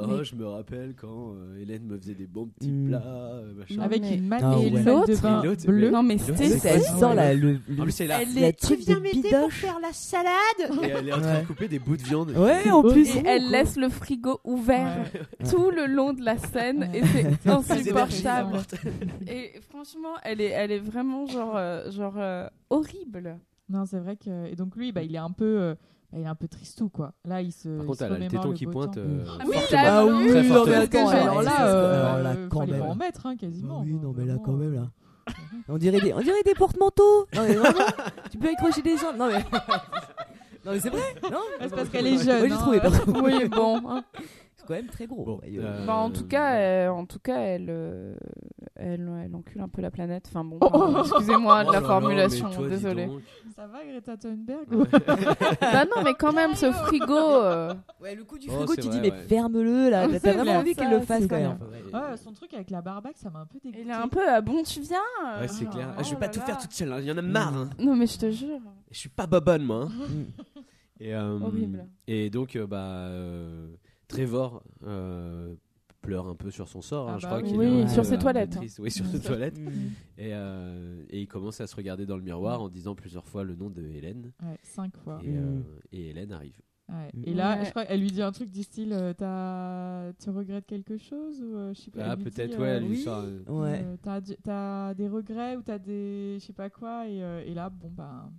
Oh, 0.01 0.07
oh, 0.21 0.25
je 0.25 0.35
me 0.35 0.47
rappelle 0.47 0.95
quand 0.97 1.35
euh, 1.35 1.61
Hélène 1.61 1.85
me 1.85 1.97
faisait 1.99 2.15
des 2.15 2.27
bons 2.27 2.47
petits 2.49 2.71
Mm. 2.71 2.89
plats, 2.89 3.03
euh, 3.05 3.53
Avec 3.81 4.03
une 4.03 4.33
Ah 4.33 4.51
l'autre, 4.85 5.67
bleue. 5.67 5.91
Non, 5.91 6.03
mais 6.03 6.19
Stacy, 6.19 6.59
Elle 6.65 6.83
sort 6.83 7.15
la, 7.15 7.35
le, 7.35 7.59
En 7.79 7.83
plus, 7.83 8.01
elle 8.01 8.09
la 8.09 8.53
truc 8.53 8.87
de 8.87 8.95
bidoche. 8.95 9.65
la 9.81 9.93
salade 9.93 10.33
Et 10.83 10.89
elle 10.89 11.09
est 11.09 11.13
en 11.13 11.21
train 11.21 11.41
de 11.41 11.47
couper 11.47 11.69
des 11.69 11.79
bouts 11.79 11.97
de 11.97 12.03
viande. 12.03 12.31
Ouais, 12.37 12.71
en 12.71 12.83
plus. 12.83 13.09
Elle 13.25 13.51
laisse 13.51 13.77
le 13.77 13.89
frigo 13.89 14.41
ouvert 14.45 15.05
tout 15.51 15.71
le 15.71 15.87
long 15.87 16.13
de 16.13 16.25
la 16.25 16.39
scène 16.39 16.91
et 16.95 17.03
c'est 17.05 17.51
insupportable. 17.51 18.59
Et 19.27 19.61
franchement, 19.69 20.15
elle 20.25 20.41
est, 20.41 20.51
elle 20.51 20.73
est 20.73 20.79
vraiment 20.79 21.27
genre, 21.27 21.57
euh, 21.57 21.91
genre 21.91 22.15
euh, 22.17 22.49
horrible. 22.71 23.39
Non, 23.69 23.85
c'est 23.87 23.99
vrai 23.99 24.17
que. 24.17 24.47
Et 24.51 24.57
donc 24.57 24.77
lui, 24.77 24.93
bah, 24.93 25.03
il 25.03 25.15
est 25.15 25.19
un 25.19 25.31
peu. 25.31 25.75
Il 26.13 26.21
est 26.23 26.27
un 26.27 26.35
peu 26.35 26.49
tristou, 26.49 26.89
quoi. 26.89 27.13
Là, 27.25 27.43
il 27.43 27.53
se. 27.53 27.69
Par 27.77 27.87
contre, 27.87 28.03
elle 28.03 28.13
a 28.15 28.19
le 28.19 28.29
téton 28.29 28.53
qui 28.53 28.67
pointe. 28.67 28.97
euh, 28.97 29.25
Ah 29.27 29.45
oui, 29.47 29.57
là, 29.71 29.99
Ah 29.99 30.07
oui, 30.07 30.29
Très 30.29 30.43
non, 30.43 30.65
mais 30.67 30.75
attends, 30.75 31.09
alors 31.09 31.39
elle- 31.41 31.45
là, 31.45 31.67
euh, 31.69 32.07
alors 32.07 32.19
là, 32.23 32.35
quand 32.51 32.61
fallait 32.61 32.73
même. 32.73 32.81
pas 32.83 32.87
en 32.89 32.95
mettre, 32.95 33.27
hein, 33.27 33.37
quasiment. 33.37 33.83
Oui, 33.83 33.93
non, 34.03 34.15
mais 34.17 34.25
là, 34.25 34.35
quand 34.45 34.53
même, 34.53 34.75
là. 34.75 34.89
On 35.69 35.77
dirait 35.77 36.01
des, 36.01 36.15
on 36.15 36.21
dirait 36.21 36.43
des 36.45 36.55
porte-manteaux. 36.55 37.27
Non, 37.35 37.43
mais 37.43 37.55
vraiment, 37.55 37.85
tu 38.31 38.39
peux 38.39 38.49
accrocher 38.49 38.81
des 38.83 38.97
gens. 38.97 39.13
Non, 39.17 39.29
mais. 39.29 39.45
Non, 40.67 40.73
mais 40.75 40.81
c'est 40.81 40.91
vrai. 40.91 41.01
Non, 41.31 41.39
C'est 41.63 41.71
parce 41.71 41.89
qu'elle 41.89 42.07
est 42.09 42.19
jeune. 42.23 42.39
Moi, 42.41 42.49
j'ai 42.49 42.53
hein, 42.53 42.57
trouvé, 42.59 42.81
perso. 42.81 43.03
Oui, 43.23 43.49
bon. 43.49 43.81
C'est 44.69 44.75
quand 44.75 44.83
même 44.83 44.91
très 44.91 45.07
gros. 45.07 45.25
Bon, 45.25 45.41
euh, 45.47 45.87
Bah, 45.87 45.95
en 45.95 46.11
tout 46.11 46.27
cas, 46.27 46.51
elle, 46.57 46.91
en 46.91 47.07
tout 47.07 47.19
cas, 47.19 47.39
elle, 47.41 47.67
euh, 47.71 48.15
elle, 48.77 49.11
elle 49.25 49.35
encule 49.35 49.63
un 49.63 49.69
peu 49.69 49.81
la 49.81 49.91
planète. 49.91 50.27
Enfin 50.29 50.45
bon, 50.45 50.59
Oh. 50.61 50.69
pardon, 50.69 50.99
excusez-moi 51.01 51.65
de 51.65 51.69
Oh 51.71 51.73
la 51.73 51.81
formulation, 51.81 52.49
donc. 52.51 52.71
Ça 53.57 53.67
va, 53.67 53.79
Greta 53.85 54.17
Thunberg 54.17 54.67
bah 55.61 55.85
non, 55.87 56.03
mais 56.05 56.15
quand 56.15 56.33
même, 56.35 56.55
ce 56.55 56.71
frigo. 56.71 57.17
euh, 57.17 57.73
Ouais, 58.01 58.15
le 58.15 58.25
coup 58.25 58.39
du 58.39 58.49
Oh, 58.51 58.53
frigo, 58.59 58.75
tu 58.77 58.83
vrai, 58.89 59.01
dis, 59.01 59.01
mais 59.01 59.11
ferme-le 59.27 59.89
là. 59.91 60.03
Ah, 60.13 60.19
T'as 60.23 60.33
vraiment 60.35 60.53
envie 60.59 60.75
qu'elle 60.75 60.91
le 60.91 61.01
fasse 61.01 61.27
quand 61.27 61.37
même. 61.37 61.59
Ouais, 61.93 62.17
son 62.17 62.33
truc 62.33 62.53
avec 62.55 62.71
la 62.71 62.83
barbaque, 62.83 63.17
ça 63.17 63.31
m'a 63.31 63.41
un 63.41 63.47
peu 63.47 63.59
dégoûté. 63.63 63.83
Il 63.85 63.91
est 63.91 63.95
un 63.95 64.09
peu 64.09 64.21
ah 64.29 64.41
bon, 64.43 64.63
tu 64.63 64.81
viens 64.81 64.99
euh, 65.27 65.41
Ouais, 65.41 65.49
c'est 65.49 65.67
oh, 65.67 65.71
clair. 65.71 65.89
oh 65.91 65.95
Ah, 65.99 66.03
je 66.03 66.11
vais 66.11 66.17
pas 66.21 66.29
tout 66.29 66.41
faire 66.41 66.59
toute 66.59 66.73
seule, 66.73 66.93
hein. 66.93 66.99
il 67.01 67.07
y 67.07 67.11
en 67.13 67.17
a 67.17 67.23
marre. 67.23 67.57
hein. 67.57 67.71
Non, 67.79 67.97
mais 67.97 68.07
je 68.07 68.19
te 68.19 68.31
jure. 68.31 68.61
Je 68.91 68.99
suis 68.99 69.09
pas 69.09 69.27
bobonne, 69.27 69.63
moi. 69.63 69.89
hein. 69.91 70.63
Et, 71.01 71.15
euh, 71.15 71.39
Horrible. 71.41 71.87
Et 72.09 72.29
donc, 72.29 72.57
euh, 72.57 72.67
bah, 72.67 72.77
euh, 72.79 73.69
Trevor 74.09 74.63
euh, 74.85 75.55
pleure 76.03 76.29
un 76.29 76.35
peu 76.35 76.51
sur 76.51 76.69
son 76.69 76.81
sort. 76.81 77.09
hein. 77.09 77.15
Ah 77.17 77.19
je 77.19 77.23
bah 77.27 77.29
crois 77.29 77.43
oui. 77.43 77.49
qu'il 77.51 77.59
Oui, 77.59 77.89
sur 77.89 78.05
ses 78.05 78.19
toilettes, 78.19 78.51
triste. 78.57 78.79
Oui, 78.79 78.91
sur 78.91 79.05
ses 79.07 79.21
toilettes. 79.21 79.59
Mm. 79.59 79.69
Et, 80.19 80.33
euh, 80.33 81.03
et 81.11 81.21
il 81.21 81.27
commence 81.29 81.61
à 81.61 81.67
se 81.67 81.77
regarder 81.77 82.07
dans 82.07 82.17
le 82.17 82.23
miroir 82.23 82.63
en 82.63 82.69
disant 82.69 82.95
plusieurs 82.95 83.27
fois 83.27 83.45
le 83.45 83.55
nom 83.55 83.69
de 83.71 83.83
Hélène. 83.83 84.33
Ouais, 84.43 84.59
cinq 84.63 84.97
fois. 84.97 85.21
Et, 85.23 85.29
Mm. 85.31 85.37
euh, 85.37 85.61
et 85.93 86.11
Hélène 86.11 86.33
arrive. 86.33 86.59
Ouais. 86.89 87.11
Mm. 87.13 87.23
Et 87.27 87.35
là, 87.35 87.59
Ouais. 87.59 87.65
je 87.67 87.71
crois 87.71 87.85
qu'elle 87.85 88.01
lui 88.01 88.11
dit 88.11 88.23
un 88.23 88.33
truc 88.33 88.51
du 88.51 88.63
style 88.63 88.93
euh, 88.95 89.13
t'as- 89.13 90.13
Tu 90.23 90.31
regrettes 90.31 90.65
quelque 90.67 90.97
chose 90.97 91.43
ou, 91.43 91.55
euh, 91.57 91.75
je 91.75 91.81
sais 91.83 91.91
pas, 91.91 92.01
Ah, 92.05 92.13
elle 92.13 92.19
lui 92.19 92.25
peut-être, 92.31 92.51
dit, 92.53 92.57
ouais, 92.57 92.69
elle 92.69 92.83
lui 92.85 92.91
oui. 92.91 93.03
sort, 93.03 93.25
euh, 93.25 93.41
Ouais. 93.49 93.85
euh, 93.85 93.97
t'as 94.43 94.95
des 94.95 95.09
regrets 95.09 95.57
ou 95.57 95.63
t'as 95.63 95.79
des. 95.79 96.37
Je 96.41 96.45
sais 96.47 96.53
pas 96.55 96.71
quoi. 96.71 97.07
Et, 97.07 97.23
euh, 97.23 97.43
et 97.45 97.53
là, 97.53 97.69
bon, 97.69 97.91
bah. 97.91 98.31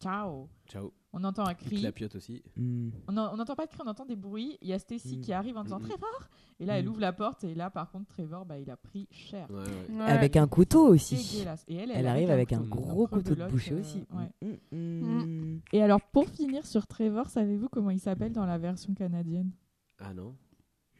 Ciao 0.00 0.48
Ciao. 0.68 0.92
On 1.14 1.24
entend 1.24 1.46
un 1.46 1.54
cri. 1.54 1.80
clapiote 1.80 2.14
aussi. 2.16 2.42
Mm. 2.56 2.90
On 3.08 3.16
en- 3.16 3.32
on 3.32 3.36
n'entend 3.38 3.54
pas 3.56 3.64
de 3.66 3.70
cri, 3.70 3.80
on 3.84 3.88
entend 3.88 4.04
des 4.04 4.14
bruits. 4.16 4.58
Il 4.60 4.68
y 4.68 4.72
a 4.74 4.78
Stacy 4.78 5.16
Mm. 5.16 5.20
qui 5.22 5.32
arrive 5.32 5.56
en 5.56 5.64
disant 5.64 5.78
Mm. 5.78 5.88
Trevor 5.88 6.28
Et 6.60 6.66
là, 6.66 6.76
elle 6.76 6.86
Mm. 6.86 6.88
ouvre 6.88 7.00
la 7.00 7.12
porte. 7.12 7.44
Et 7.44 7.54
là, 7.54 7.70
par 7.70 7.88
contre, 7.92 8.06
Trevor, 8.08 8.44
bah, 8.44 8.58
il 8.58 8.68
a 8.68 8.76
pris 8.76 9.06
cher. 9.12 9.48
Ouais, 9.48 9.58
ouais. 9.60 9.96
Ouais. 9.96 10.02
Avec 10.04 10.36
un 10.36 10.48
couteau 10.48 10.88
aussi. 10.88 11.44
Et 11.68 11.76
elle, 11.76 11.92
Elle 11.94 12.06
arrive 12.08 12.30
avec 12.30 12.52
un 12.52 12.58
couteau. 12.58 12.68
gros 12.74 13.06
couteau 13.06 13.36
de 13.36 13.46
boucher 13.46 13.74
euh, 13.74 13.80
aussi. 13.80 14.04
ouais. 14.12 15.60
Et 15.72 15.82
alors, 15.82 16.00
pour 16.00 16.28
finir 16.28 16.66
sur 16.66 16.86
Trevor, 16.88 17.26
savez-vous 17.28 17.68
comment 17.68 17.90
il 17.90 18.00
s'appelle 18.00 18.32
dans 18.32 18.44
la 18.44 18.58
version 18.58 18.92
canadienne? 18.94 19.52
Ah 20.00 20.12
non? 20.12 20.34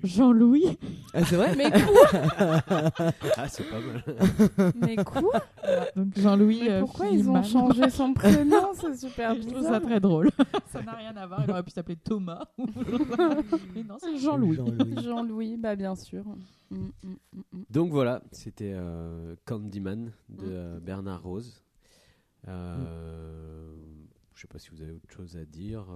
Jean-Louis. 0.05 0.79
Ah, 1.13 1.25
c'est 1.25 1.37
vrai 1.37 1.57
Mais 1.57 1.71
quoi 1.83 2.63
Ah, 3.37 3.49
c'est 3.49 3.65
pas 3.69 3.81
mal. 3.81 4.73
Mais 4.77 4.97
quoi 4.97 5.43
Donc 5.97 6.17
Jean-Louis. 6.17 6.61
Mais 6.63 6.71
euh, 6.71 6.81
pourquoi 6.81 7.09
ils 7.09 7.29
ont 7.29 7.43
changé 7.43 7.91
son 7.91 8.15
prénom 8.15 8.73
C'est 8.75 8.97
super 8.97 9.35
Je 9.35 9.41
trouve 9.41 9.55
bizarre. 9.59 9.73
ça 9.75 9.81
très 9.81 9.99
drôle. 10.01 10.31
ça 10.67 10.83
n'a 10.83 10.93
rien 10.93 11.17
à 11.17 11.27
voir. 11.27 11.43
Il 11.45 11.51
aurait 11.51 11.63
pu 11.65 11.71
s'appeler 11.71 11.97
Thomas. 11.97 12.45
Mais 13.75 13.83
non, 13.83 13.97
c'est 13.99 14.17
Jean-Louis. 14.19 14.57
Jean-Louis. 14.57 15.03
Jean-Louis, 15.03 15.57
bah 15.57 15.75
bien 15.75 15.97
sûr. 15.97 16.25
Mm, 16.71 16.77
mm, 16.77 16.91
mm. 17.53 17.63
Donc 17.71 17.91
voilà, 17.91 18.23
c'était 18.31 18.73
euh, 18.75 19.35
Candyman 19.47 20.13
de 20.29 20.45
euh, 20.47 20.81
Bernard 20.81 21.23
Rose. 21.25 21.63
Euh, 22.47 23.75
Je 24.35 24.41
sais 24.43 24.47
pas 24.49 24.59
si 24.61 24.71
vous 24.71 24.81
avez 24.81 24.93
autre 24.93 25.11
chose 25.11 25.37
à 25.37 25.45
dire. 25.45 25.87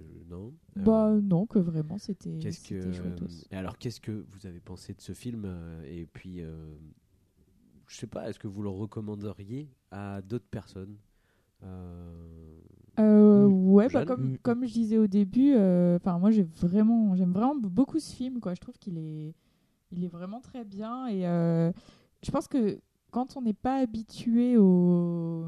Euh, 0.00 0.02
euh, 0.02 0.24
non 0.28 0.54
Euh, 0.76 0.80
Bah 0.82 1.10
non, 1.22 1.46
que 1.46 1.58
vraiment, 1.58 1.98
c'était 1.98 2.38
que 2.38 2.50
c'était 2.50 2.92
chouettos. 2.92 3.46
et 3.50 3.56
alors 3.56 3.78
qu'est-ce 3.78 4.00
que 4.00 4.24
vous 4.30 4.46
avez 4.46 4.60
pensé 4.60 4.94
de 4.94 5.00
ce 5.00 5.12
film 5.12 5.42
euh, 5.46 5.82
et 5.86 6.06
puis 6.06 6.40
euh, 6.42 6.74
je 7.86 7.96
sais 7.96 8.06
pas 8.06 8.28
est-ce 8.28 8.38
que 8.38 8.48
vous 8.48 8.62
le 8.62 8.68
recommanderiez 8.68 9.68
à 9.90 10.20
d'autres 10.22 10.48
personnes 10.50 10.96
Euh, 11.62 12.60
Euh, 13.00 13.46
ouais, 13.46 13.88
bah, 13.88 14.04
comme, 14.04 14.32
Mm. 14.32 14.38
comme 14.38 14.66
je 14.66 14.72
disais 14.72 14.98
au 14.98 15.06
début, 15.06 15.52
euh, 15.54 15.96
enfin 15.96 16.18
moi 16.18 16.30
j'ai 16.32 16.42
vraiment, 16.42 17.14
j'aime 17.16 17.32
vraiment 17.32 17.54
beaucoup 17.54 17.98
ce 18.00 18.12
film, 18.14 18.40
quoi. 18.40 18.54
Je 18.54 18.60
trouve 18.60 18.76
qu'il 18.78 18.98
est, 18.98 19.34
il 19.92 20.04
est 20.04 20.08
vraiment 20.08 20.40
très 20.40 20.64
bien 20.64 21.06
et 21.06 21.26
euh, 21.26 21.70
je 22.24 22.30
pense 22.32 22.48
que 22.48 22.80
quand 23.12 23.36
on 23.36 23.42
n'est 23.42 23.54
pas 23.54 23.76
habitué 23.76 24.56
au, 24.58 25.46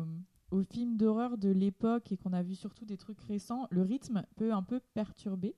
aux 0.51 0.63
films 0.63 0.97
d'horreur 0.97 1.39
de 1.39 1.51
l'époque 1.51 2.13
et 2.13 2.17
qu'on 2.17 2.33
a 2.33 2.43
vu 2.43 2.55
surtout 2.55 2.85
des 2.85 2.97
trucs 2.97 3.21
récents, 3.21 3.67
le 3.71 3.83
rythme 3.83 4.25
peut 4.37 4.53
un 4.53 4.63
peu 4.63 4.81
perturber. 4.95 5.55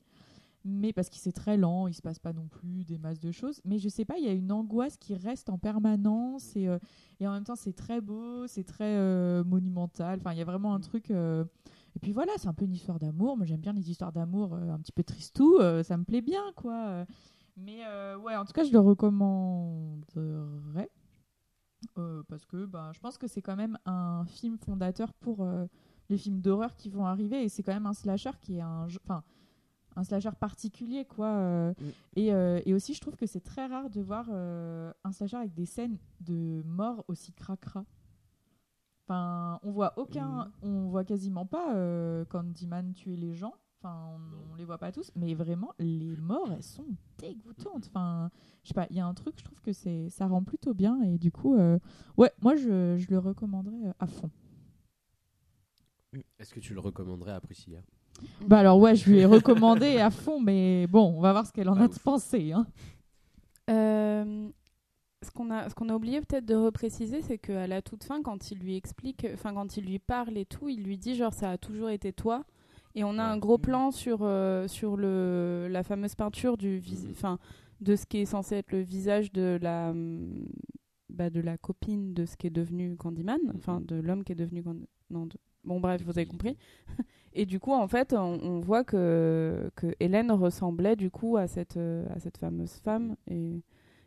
Mais 0.65 0.93
parce 0.93 1.09
qu'il 1.09 1.21
c'est 1.21 1.33
très 1.33 1.57
lent, 1.57 1.89
il 1.89 1.95
se 1.95 2.03
passe 2.03 2.21
pas 2.21 2.33
non 2.33 2.47
plus 2.47 2.85
des 2.85 2.97
masses 2.97 3.19
de 3.19 3.33
choses. 3.33 3.61
Mais 3.65 3.79
je 3.79 3.89
sais 3.89 4.05
pas, 4.05 4.17
il 4.19 4.25
y 4.25 4.29
a 4.29 4.33
une 4.33 4.53
angoisse 4.53 4.97
qui 4.97 5.15
reste 5.17 5.51
en 5.51 5.59
permanence 5.59 6.55
et, 6.55 6.69
euh, 6.69 6.79
et 7.19 7.27
en 7.27 7.33
même 7.33 7.43
temps 7.43 7.57
c'est 7.57 7.73
très 7.73 8.01
beau, 8.01 8.47
c'est 8.47 8.63
très 8.63 8.95
euh, 8.97 9.43
monumental. 9.43 10.21
Enfin, 10.21 10.33
il 10.33 10.39
y 10.39 10.43
a 10.43 10.45
vraiment 10.45 10.73
un 10.75 10.81
truc. 10.81 11.11
euh, 11.11 11.45
Et 11.97 11.99
puis 11.99 12.13
voilà, 12.13 12.31
c'est 12.37 12.47
un 12.47 12.55
peu 12.55 12.65
une 12.65 12.75
histoire 12.75 13.01
d'amour. 13.01 13.37
Moi 13.37 13.45
j'aime 13.45 13.61
bien 13.61 13.73
les 13.73 13.91
histoires 13.91 14.13
d'amour 14.13 14.55
un 14.55 14.79
petit 14.79 14.93
peu 14.93 15.03
tristou, 15.03 15.59
ça 15.83 15.97
me 15.97 16.05
plaît 16.05 16.23
bien 16.23 16.43
quoi. 16.55 17.07
Mais 17.57 17.81
ouais, 18.23 18.37
en 18.37 18.45
tout 18.45 18.53
cas, 18.53 18.63
je 18.65 18.73
le 18.73 18.79
recommanderais. 18.79 20.91
Euh, 21.99 22.23
parce 22.29 22.47
que 22.47 22.65
bah, 22.65 22.91
je 22.95 23.01
pense 23.01 23.19
que 23.19 23.27
c'est 23.27 23.43
quand 23.43 23.57
même 23.57 23.79
un 23.85 24.25
film 24.27 24.57
fondateur 24.59 25.13
pour 25.13 25.43
euh, 25.43 25.67
les 26.09 26.17
films 26.17 26.41
d'horreur 26.41 26.75
qui 26.77 26.89
vont 26.89 27.07
arriver. 27.07 27.43
Et 27.45 27.49
c'est 27.49 27.63
quand 27.63 27.75
même 27.75 27.87
un 27.87 27.95
slasher 27.95 28.31
qui 28.41 28.57
est 28.57 28.61
un 28.61 28.87
enfin 29.05 29.23
un 29.95 30.05
slasher 30.05 30.31
particulier 30.41 31.05
quoi 31.05 31.27
euh, 31.27 31.75
et, 32.17 32.33
euh, 32.33 32.63
et 32.65 32.73
aussi 32.73 32.95
je 32.95 33.01
trouve 33.03 33.15
que 33.15 33.27
c'est 33.27 33.43
très 33.43 33.67
rare 33.67 33.91
de 33.91 34.01
voir 34.01 34.31
un 34.31 35.13
slasher 35.13 35.37
avec 35.37 35.53
des 35.53 35.67
scènes 35.67 35.99
de 36.21 36.63
mort 36.65 37.05
aussi 37.09 37.33
cracra. 37.33 37.85
Enfin 39.05 39.61
on 39.63 39.71
voit 39.71 39.93
aucun 39.99 40.51
on 40.63 40.89
voit 40.89 41.05
quasiment 41.05 41.45
pas 41.45 41.75
Candyman 42.31 42.95
tuer 42.95 43.17
les 43.17 43.35
gens 43.35 43.55
enfin 43.83 43.97
on, 44.15 44.53
on 44.53 44.55
les 44.55 44.65
voit 44.65 44.79
pas 44.79 44.93
tous 44.93 45.11
mais 45.17 45.35
vraiment 45.35 45.73
les 45.79 46.15
morts 46.17 46.51
elles 46.53 46.63
sont 46.63 46.87
dégoûtantes. 47.19 47.87
Enfin 47.89 48.31
je 48.63 48.69
sais 48.69 48.75
pas 48.75 48.87
il 48.91 48.97
y 48.97 49.01
a 49.01 49.07
un 49.07 49.15
truc 49.15 49.35
je 49.39 49.45
trouve 49.45 49.61
que 49.61 49.73
c'est 49.73 50.09
ça 50.09 50.27
rend 50.27 50.45
plutôt 50.45 50.73
bien 50.75 51.03
et 51.03 51.19
du 51.19 51.33
coup 51.33 51.57
euh, 51.57 51.79
ouais 52.17 52.31
moi 52.41 52.55
je, 52.55 52.97
je 52.97 53.07
le 53.11 53.19
recommanderais 53.19 53.89
euh, 53.89 53.93
à 53.99 54.07
fond. 54.07 54.31
Est-ce 56.39 56.53
que 56.55 56.61
tu 56.61 56.75
le 56.75 56.81
recommanderais 56.81 57.33
à 57.33 57.41
Priscilla? 57.41 57.81
Bah 58.47 58.59
alors 58.61 58.79
ouais 58.79 58.95
je 58.95 59.11
lui 59.11 59.19
ai 59.19 59.25
recommandé 59.27 59.99
à 59.99 60.11
fond 60.11 60.41
mais 60.41 60.87
bon 60.87 61.15
on 61.17 61.21
va 61.21 61.33
voir 61.33 61.47
ce 61.47 61.53
qu'elle 61.53 61.69
en 61.69 61.75
Bah, 61.77 61.85
a 61.85 61.89
de 61.89 61.99
pensé 61.99 62.53
hein. 62.53 62.67
Euh, 63.71 64.49
ce 65.23 65.31
qu'on 65.31 65.51
a, 65.51 65.69
ce 65.71 65.75
qu'on 65.75 65.89
a 65.89 65.95
oublié 65.95 66.21
peut-être 66.21 66.45
de 66.45 66.57
repréciser, 66.57 67.23
c'est 67.23 67.39
qu'à 67.39 67.69
la 67.69 67.81
toute 67.81 68.03
fin, 68.03 68.23
quand 68.23 68.51
il 68.51 68.59
lui 68.59 68.75
explique, 68.77 69.25
enfin 69.33 69.55
quand 69.55 69.77
il 69.77 69.85
lui 69.85 70.01
parle 70.01 70.37
et 70.37 70.45
tout, 70.45 70.69
il 70.69 70.83
lui 70.83 70.99
dit 70.99 71.15
genre 71.15 71.33
ça 71.33 71.51
a 71.53 71.59
toujours 71.59 71.89
été 71.91 72.13
toi. 72.13 72.45
Et 72.95 73.05
on 73.05 73.19
a 73.19 73.23
un 73.25 73.39
gros 73.39 73.59
plan 73.59 73.91
sur, 73.91 74.19
euh, 74.23 74.69
sur 74.69 74.97
le, 74.97 75.69
la 75.71 75.83
fameuse 75.83 76.15
peinture 76.15 76.57
du, 76.57 76.79
vis- 76.79 77.07
enfin, 77.11 77.39
de 77.81 77.97
ce 77.97 78.07
qui 78.07 78.19
est 78.19 78.27
censé 78.27 78.57
être 78.57 78.73
le 78.73 78.81
visage 78.81 79.33
de 79.33 79.59
la, 79.63 79.91
hum, 79.91 80.47
bah, 81.09 81.31
de 81.31 81.41
la 81.41 81.59
copine 81.59 82.15
de 82.15 82.27
ce 82.27 82.37
qui 82.37 82.47
est 82.49 82.51
devenu 82.51 82.97
Candyman, 82.97 83.39
enfin 83.57 83.81
de 83.81 83.97
l'homme 83.97 84.25
qui 84.25 84.33
est 84.33 84.37
devenu 84.37 84.63
Candyman. 84.63 84.87
Non, 85.11 85.27
de- 85.27 85.37
Bon, 85.65 85.79
bref, 85.79 86.03
vous 86.05 86.11
avez 86.19 86.27
compris. 86.27 86.57
Et 87.35 87.47
du 87.47 87.61
coup, 87.61 87.73
en 87.73 87.87
fait, 87.89 88.13
on, 88.13 88.41
on 88.43 88.61
voit 88.61 88.83
que, 88.85 89.71
que 89.77 89.95
Hélène 90.01 90.33
ressemblait 90.33 90.97
du 90.97 91.11
coup 91.11 91.37
à 91.37 91.47
cette, 91.47 91.77
euh, 91.77 92.05
à 92.15 92.19
cette 92.19 92.37
fameuse 92.37 92.73
femme. 92.75 93.17
Et, 93.31 93.63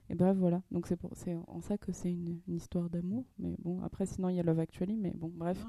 et 0.09 0.15
bref, 0.15 0.37
voilà. 0.37 0.61
Donc 0.71 0.87
c'est 0.87 1.35
en 1.47 1.61
ça 1.61 1.77
que 1.77 1.91
c'est 1.91 2.11
une, 2.11 2.39
une 2.47 2.55
histoire 2.55 2.89
d'amour. 2.89 3.25
Mais 3.39 3.55
bon, 3.59 3.81
après, 3.83 4.05
sinon, 4.05 4.29
il 4.29 4.35
y 4.35 4.39
a 4.39 4.43
Love 4.43 4.59
Actually. 4.59 4.97
Mais 4.97 5.11
bon, 5.15 5.31
bref. 5.33 5.63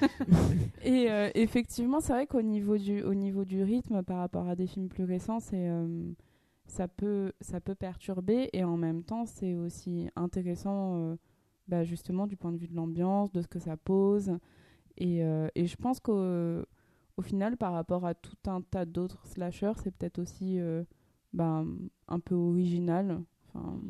Et 0.82 1.10
euh, 1.10 1.30
effectivement, 1.34 2.00
c'est 2.00 2.14
vrai 2.14 2.26
qu'au 2.26 2.40
niveau 2.42 2.78
du, 2.78 3.02
au 3.02 3.14
niveau 3.14 3.44
du 3.44 3.62
rythme, 3.62 4.02
par 4.02 4.18
rapport 4.18 4.48
à 4.48 4.56
des 4.56 4.66
films 4.66 4.88
plus 4.88 5.04
récents, 5.04 5.38
c'est, 5.38 5.68
euh, 5.68 6.12
ça, 6.66 6.88
peut, 6.88 7.32
ça 7.42 7.60
peut 7.60 7.74
perturber. 7.74 8.48
Et 8.54 8.64
en 8.64 8.78
même 8.78 9.04
temps, 9.04 9.26
c'est 9.26 9.54
aussi 9.54 10.08
intéressant, 10.16 10.96
euh, 10.96 11.16
bah, 11.68 11.84
justement, 11.84 12.26
du 12.26 12.36
point 12.38 12.52
de 12.52 12.58
vue 12.58 12.68
de 12.68 12.74
l'ambiance, 12.74 13.30
de 13.32 13.42
ce 13.42 13.48
que 13.48 13.58
ça 13.58 13.76
pose. 13.76 14.38
Et, 14.96 15.20
et 15.54 15.66
je 15.66 15.76
pense 15.76 16.00
qu'au 16.00 16.62
au 17.16 17.22
final, 17.22 17.56
par 17.56 17.72
rapport 17.72 18.04
à 18.04 18.14
tout 18.14 18.36
un 18.46 18.60
tas 18.60 18.84
d'autres 18.84 19.26
slashers, 19.26 19.72
c'est 19.82 19.90
peut-être 19.90 20.18
aussi 20.18 20.60
bah, 21.32 21.64
un 22.08 22.20
peu 22.20 22.34
original. 22.34 23.22
Enfin, 23.54 23.80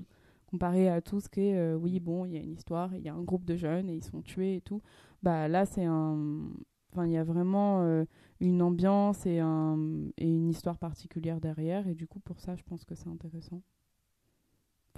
comparé 0.46 0.88
à 0.88 1.00
tout 1.00 1.20
ce 1.20 1.28
qui 1.28 1.40
est, 1.40 1.56
euh, 1.56 1.76
oui, 1.76 2.00
bon, 2.00 2.24
il 2.26 2.32
y 2.32 2.36
a 2.36 2.40
une 2.40 2.52
histoire, 2.52 2.94
il 2.94 3.02
y 3.02 3.08
a 3.08 3.14
un 3.14 3.22
groupe 3.22 3.44
de 3.44 3.56
jeunes 3.56 3.88
et 3.88 3.94
ils 3.94 4.04
sont 4.04 4.22
tués 4.22 4.56
et 4.56 4.60
tout. 4.60 4.82
Bah 5.22 5.48
là, 5.48 5.66
c'est 5.66 5.84
un. 5.84 6.50
Enfin, 6.92 7.06
il 7.06 7.12
y 7.12 7.16
a 7.16 7.24
vraiment 7.24 7.82
euh, 7.82 8.04
une 8.40 8.60
ambiance 8.60 9.24
et, 9.24 9.38
un, 9.38 9.78
et 10.18 10.28
une 10.28 10.50
histoire 10.50 10.76
particulière 10.76 11.40
derrière. 11.40 11.88
Et 11.88 11.94
du 11.94 12.06
coup, 12.06 12.20
pour 12.20 12.40
ça, 12.40 12.54
je 12.54 12.62
pense 12.64 12.84
que 12.84 12.94
c'est 12.94 13.08
intéressant. 13.08 13.62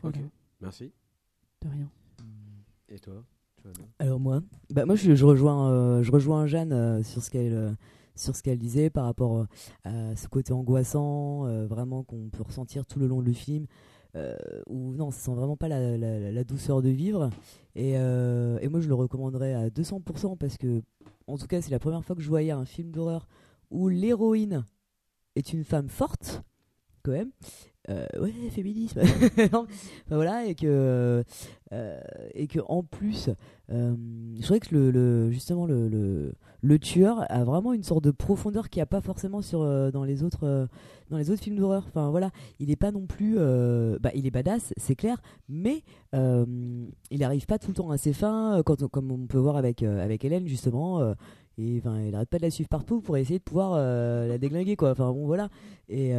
Voilà. 0.03 0.19
Ok, 0.19 0.25
merci. 0.61 0.93
De 1.63 1.69
rien. 1.69 1.89
Et 2.89 2.99
toi 2.99 3.25
Alors 3.99 4.21
moi, 4.21 4.43
bah 4.71 4.85
moi 4.85 4.95
je, 4.95 5.15
je 5.15 5.25
rejoins, 5.25 5.71
euh, 5.71 6.03
je 6.03 6.13
rejoins 6.13 6.47
Jeanne 6.47 6.73
euh, 6.73 7.03
sur 7.03 7.23
ce 7.23 7.31
qu'elle 7.31 7.55
euh, 7.55 7.73
sur 8.17 8.37
ce 8.37 8.43
qu'elle 8.43 8.59
disait 8.59 8.91
par 8.91 9.05
rapport 9.07 9.39
euh, 9.39 10.13
à 10.13 10.17
ce 10.17 10.29
côté 10.29 10.53
angoissant, 10.53 11.47
euh, 11.47 11.67
vraiment 11.67 12.03
qu'on 12.05 12.29
peut 12.29 12.43
ressentir 12.43 12.87
tout 12.87 12.99
le 12.99 13.07
long 13.07 13.23
du 13.23 13.35
film. 13.35 13.67
Euh, 14.17 14.37
où 14.69 14.95
non, 14.95 15.11
ça 15.11 15.19
sent 15.19 15.35
vraiment 15.35 15.57
pas 15.57 15.67
la, 15.69 15.99
la- 15.99 16.45
douceur 16.45 16.83
de 16.83 16.89
vivre. 16.89 17.31
Et, 17.75 17.95
euh, 17.97 18.59
et 18.61 18.69
moi 18.69 18.81
je 18.81 18.87
le 18.89 18.95
recommanderais 18.95 19.55
à 19.55 19.71
200% 19.71 20.37
parce 20.37 20.57
que, 20.57 20.83
en 21.27 21.37
tout 21.37 21.47
cas, 21.47 21.61
c'est 21.61 21.71
la 21.73 21.81
première 21.81 22.05
fois 22.05 22.15
que 22.15 22.23
je 22.23 22.29
voyais 22.29 22.53
un 22.53 22.65
film 22.65 22.93
d'horreur 22.93 23.27
où 23.71 23.89
l'héroïne 23.89 24.65
est 25.35 25.53
une 25.53 25.65
femme 25.65 25.89
forte, 25.89 26.43
quand 27.05 27.13
même. 27.13 27.31
Euh, 27.91 28.07
ouais, 28.19 28.33
féminisme. 28.51 29.01
Voilà, 30.11 30.47
et 30.47 30.55
que, 30.55 31.23
euh, 31.73 32.01
et 32.33 32.47
que 32.47 32.61
en 32.67 32.83
plus, 32.83 33.29
euh, 33.71 33.95
je 34.37 34.43
trouvais 34.43 34.61
que 34.61 34.75
le, 34.75 35.31
justement 35.31 35.67
le, 35.67 36.33
le, 36.63 36.79
tueur 36.79 37.31
a 37.31 37.45
vraiment 37.45 37.73
une 37.75 37.83
sorte 37.83 38.05
de 38.05 38.11
profondeur 38.11 38.71
qu'il 38.71 38.81
n'y 38.81 38.85
a 38.85 38.87
pas 38.87 39.03
forcément 39.03 39.43
sur, 39.43 39.61
dans, 39.93 40.05
les 40.05 40.23
autres, 40.23 40.69
dans 41.11 41.19
les 41.19 41.31
autres 41.31 41.43
films 41.43 41.57
d'horreur. 41.57 41.85
Enfin 41.87 42.11
voilà, 42.11 42.31
il 42.59 42.69
n'est 42.69 42.77
pas 42.77 42.91
non 42.91 43.07
plus. 43.07 43.37
bah, 43.37 44.11
il 44.15 44.27
est 44.27 44.31
badass, 44.31 44.73
c'est 44.79 44.97
clair, 44.97 45.21
mais 45.49 45.83
il 46.15 47.19
n'arrive 47.19 47.45
pas 47.45 47.59
tout 47.59 47.69
le 47.69 47.75
temps 47.75 47.91
à 47.91 47.99
ses 47.99 48.15
fins, 48.15 48.63
quand, 48.65 48.87
comme 48.89 49.13
on 49.13 49.27
peut 49.27 49.39
voir 49.39 49.57
avec, 49.57 49.83
avec 49.83 50.25
Hélène 50.25 50.47
justement. 50.49 51.15
et 51.59 51.79
enfin, 51.79 52.01
il 52.01 52.15
arrête 52.15 52.31
pas 52.31 52.39
de 52.39 52.45
la 52.45 52.51
suivre 52.51 52.69
partout 52.71 53.03
pour 53.03 53.19
essayer 53.19 53.39
de 53.39 53.45
pouvoir 53.45 53.77
la 53.77 54.39
déglinguer 54.39 54.77
quoi. 54.77 54.93
Enfin 54.93 55.13
bon 55.13 55.27
voilà. 55.27 55.51
Et 55.89 56.15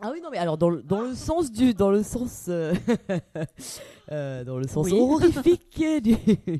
ah 0.00 0.10
oui 0.12 0.20
non 0.22 0.28
mais 0.30 0.38
alors 0.38 0.58
dans 0.58 0.70
le, 0.70 0.82
dans 0.82 1.02
le 1.02 1.14
sens 1.14 1.50
du 1.50 1.74
dans 1.74 1.90
le 1.90 2.02
sens 2.02 2.46
euh, 2.48 2.74
euh, 4.12 4.44
dans 4.44 4.58
le 4.58 4.66
sens 4.66 4.86
Oui. 4.90 4.98
horrifique 4.98 5.82
du, 6.02 6.14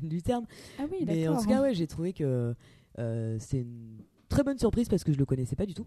du 0.07 0.21
terme. 0.21 0.45
Ah 0.79 0.83
oui, 0.91 1.03
mais 1.05 1.27
en 1.27 1.39
tout 1.41 1.47
cas 1.47 1.61
ouais 1.61 1.73
j'ai 1.73 1.87
trouvé 1.87 2.13
que 2.13 2.53
euh, 2.99 3.37
c'est 3.39 3.59
une 3.59 3.97
très 4.27 4.43
bonne 4.43 4.57
surprise 4.59 4.89
parce 4.89 5.03
que 5.03 5.11
je 5.13 5.17
le 5.17 5.25
connaissais 5.25 5.55
pas 5.55 5.65
du 5.65 5.73
tout 5.73 5.85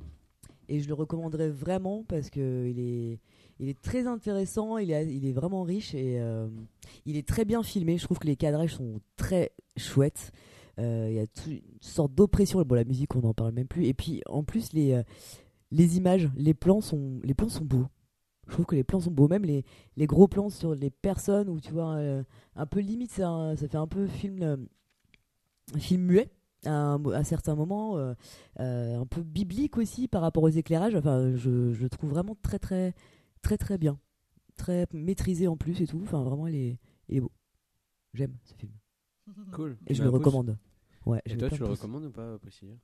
et 0.69 0.81
je 0.81 0.89
le 0.89 0.95
recommanderais 0.95 1.51
vraiment 1.51 2.05
parce 2.09 2.31
que 2.31 2.67
il 2.69 2.79
est 2.81 3.19
il 3.61 3.69
est 3.69 3.81
très 3.81 4.07
intéressant, 4.07 4.79
il 4.79 4.91
est, 4.91 5.07
il 5.15 5.27
est 5.27 5.33
vraiment 5.33 5.63
riche 5.63 5.95
et 5.95 6.21
il 7.07 7.17
est 7.17 7.29
très 7.29 7.45
bien 7.45 7.63
filmé. 7.63 7.97
Je 7.97 8.05
trouve 8.05 8.19
que 8.19 8.27
les 8.27 8.35
cadrages 8.35 8.75
sont 8.75 9.01
très 9.17 9.53
chouettes. 9.77 10.33
Il 10.79 11.13
y 11.13 11.21
a 11.21 11.27
tout- 11.29 11.51
une 11.51 11.61
sorte 11.81 12.13
d'oppression. 12.13 12.61
Bon, 12.63 12.75
la 12.75 12.83
musique, 12.85 13.15
on 13.15 13.21
n'en 13.21 13.35
parle 13.35 13.53
même 13.53 13.69
plus. 13.69 13.87
Et 13.87 13.95
puis, 13.95 14.21
en 14.27 14.43
plus, 14.43 14.73
les, 14.73 15.01
les 15.73 15.97
images, 15.97 16.31
les 16.37 16.55
plans 16.55 16.81
sont, 16.81 17.19
les 17.25 17.35
plans 17.35 17.49
sont 17.49 17.65
beaux. 17.65 17.87
Je 18.47 18.53
trouve 18.53 18.67
que 18.67 18.75
les 18.77 18.85
plans 18.85 19.01
sont 19.01 19.11
beaux. 19.11 19.27
Même 19.29 19.45
les, 19.45 19.65
les 19.97 20.07
gros 20.07 20.29
plans 20.29 20.49
sur 20.51 20.75
les 20.75 20.91
personnes 20.91 21.49
où 21.49 21.59
tu 21.61 21.73
vois 21.73 21.95
euh, 21.97 22.23
un 22.55 22.67
peu 22.67 22.81
limite, 22.81 23.19
un- 23.21 23.57
ça 23.57 23.67
fait 23.69 23.77
un 23.79 23.87
peu 23.87 24.07
film, 24.07 24.43
euh, 24.43 24.57
film 25.79 26.03
muet. 26.03 26.31
À, 26.65 26.95
à 27.13 27.25
certains 27.25 27.57
moments, 27.57 27.97
euh, 27.99 28.15
un 28.61 29.05
peu 29.07 29.23
biblique 29.23 29.79
aussi 29.79 30.07
par 30.07 30.23
rapport 30.23 30.45
aux 30.45 30.49
éclairages. 30.49 30.95
Enfin, 30.95 31.35
je, 31.35 31.73
je 31.73 31.83
le 31.83 31.89
trouve 31.91 32.11
vraiment 32.11 32.37
très, 32.41 32.61
très, 32.61 32.95
très, 33.43 33.59
très 33.59 33.79
bien. 33.79 33.99
Très 34.57 34.87
maîtrisé 34.93 35.49
en 35.49 35.57
plus 35.57 35.81
et 35.81 35.87
tout. 35.89 36.01
Enfin, 36.05 36.23
vraiment, 36.23 36.47
il 36.47 36.55
est, 36.55 36.79
il 37.09 37.17
est 37.17 37.21
beau. 37.21 37.33
J'aime 38.15 38.37
ce 38.45 38.55
film. 38.55 38.71
Cool. 39.53 39.77
Et 39.89 39.95
je 39.95 40.05
le 40.05 40.11
pouce 40.11 40.19
recommande. 40.21 40.57
Ouais, 41.07 41.21
Et 41.27 41.37
toi, 41.37 41.49
tu 41.49 41.59
le 41.59 41.67
pouces. 41.67 41.81
recommandes 41.81 42.05
ou 42.05 42.11
pas, 42.11 42.39
Priscilla? 42.39 42.75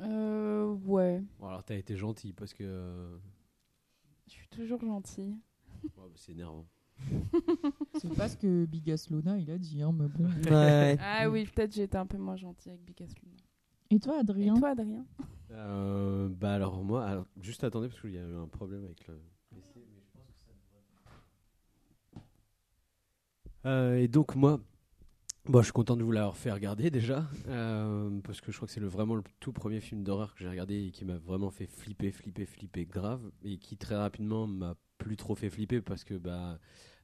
Euh, 0.00 0.72
ouais. 0.84 1.22
Bon, 1.40 1.48
alors 1.48 1.64
t'as 1.64 1.74
été 1.76 1.96
gentil 1.96 2.32
parce 2.32 2.54
que. 2.54 2.62
euh, 2.64 3.16
Je 4.26 4.32
suis 4.32 4.48
toujours 4.48 4.80
gentille. 4.80 5.36
ouais, 5.84 5.90
bah, 5.96 6.02
c'est 6.16 6.32
énervant. 6.32 6.66
C'est 7.94 8.12
pas 8.16 8.28
ce 8.28 8.36
que 8.36 8.64
Bigas 8.64 9.06
Luna 9.10 9.38
il 9.38 9.50
a 9.50 9.58
dit, 9.58 9.80
hein, 9.82 9.92
mais 9.92 10.08
bon. 10.08 10.28
Ah 11.00 11.28
oui, 11.30 11.44
peut-être 11.46 11.72
j'ai 11.72 11.84
été 11.84 11.96
un 11.96 12.06
peu 12.06 12.18
moins 12.18 12.36
gentille 12.36 12.72
avec 12.72 12.84
Big 12.84 13.02
Ass 13.02 13.14
Luna. 13.22 13.36
Et 13.90 13.98
toi, 14.00 14.18
Adrien 14.18 14.56
Et 14.56 14.58
toi, 14.58 14.70
Adrien? 14.70 15.06
Euh, 15.50 16.28
bah 16.28 16.52
alors 16.54 16.82
moi, 16.84 17.06
alors, 17.06 17.26
juste 17.40 17.64
attendez 17.64 17.88
parce 17.88 18.00
qu'il 18.00 18.10
y 18.12 18.18
a 18.18 18.22
eu 18.22 18.34
un 18.36 18.48
problème 18.48 18.84
avec 18.84 19.06
le 19.06 19.14
PC, 19.48 19.64
mais 19.76 20.02
je 20.04 20.10
pense 20.12 20.26
que 20.26 20.40
ça 20.44 20.52
devrait- 23.64 23.64
Euh, 23.66 23.96
et 24.02 24.08
donc 24.08 24.34
moi, 24.36 24.60
bon, 25.48 25.60
je 25.60 25.64
suis 25.64 25.72
content 25.72 25.96
de 25.96 26.02
vous 26.02 26.12
l'avoir 26.12 26.36
fait 26.36 26.52
regarder 26.52 26.90
déjà, 26.90 27.26
euh, 27.48 28.10
parce 28.22 28.40
que 28.40 28.52
je 28.52 28.56
crois 28.56 28.66
que 28.66 28.72
c'est 28.72 28.80
le, 28.80 28.88
vraiment 28.88 29.14
le 29.14 29.22
tout 29.40 29.52
premier 29.52 29.80
film 29.80 30.04
d'horreur 30.04 30.34
que 30.34 30.40
j'ai 30.40 30.48
regardé 30.48 30.86
et 30.86 30.90
qui 30.90 31.04
m'a 31.04 31.16
vraiment 31.16 31.50
fait 31.50 31.66
flipper, 31.66 32.12
flipper, 32.12 32.46
flipper 32.46 32.84
grave, 32.84 33.20
et 33.42 33.58
qui 33.58 33.76
très 33.76 33.96
rapidement 33.96 34.46
m'a 34.46 34.74
plus 34.98 35.16
trop 35.16 35.34
fait 35.34 35.48
flipper 35.48 35.80
parce 35.80 36.04
que 36.04 36.14
bah 36.14 36.58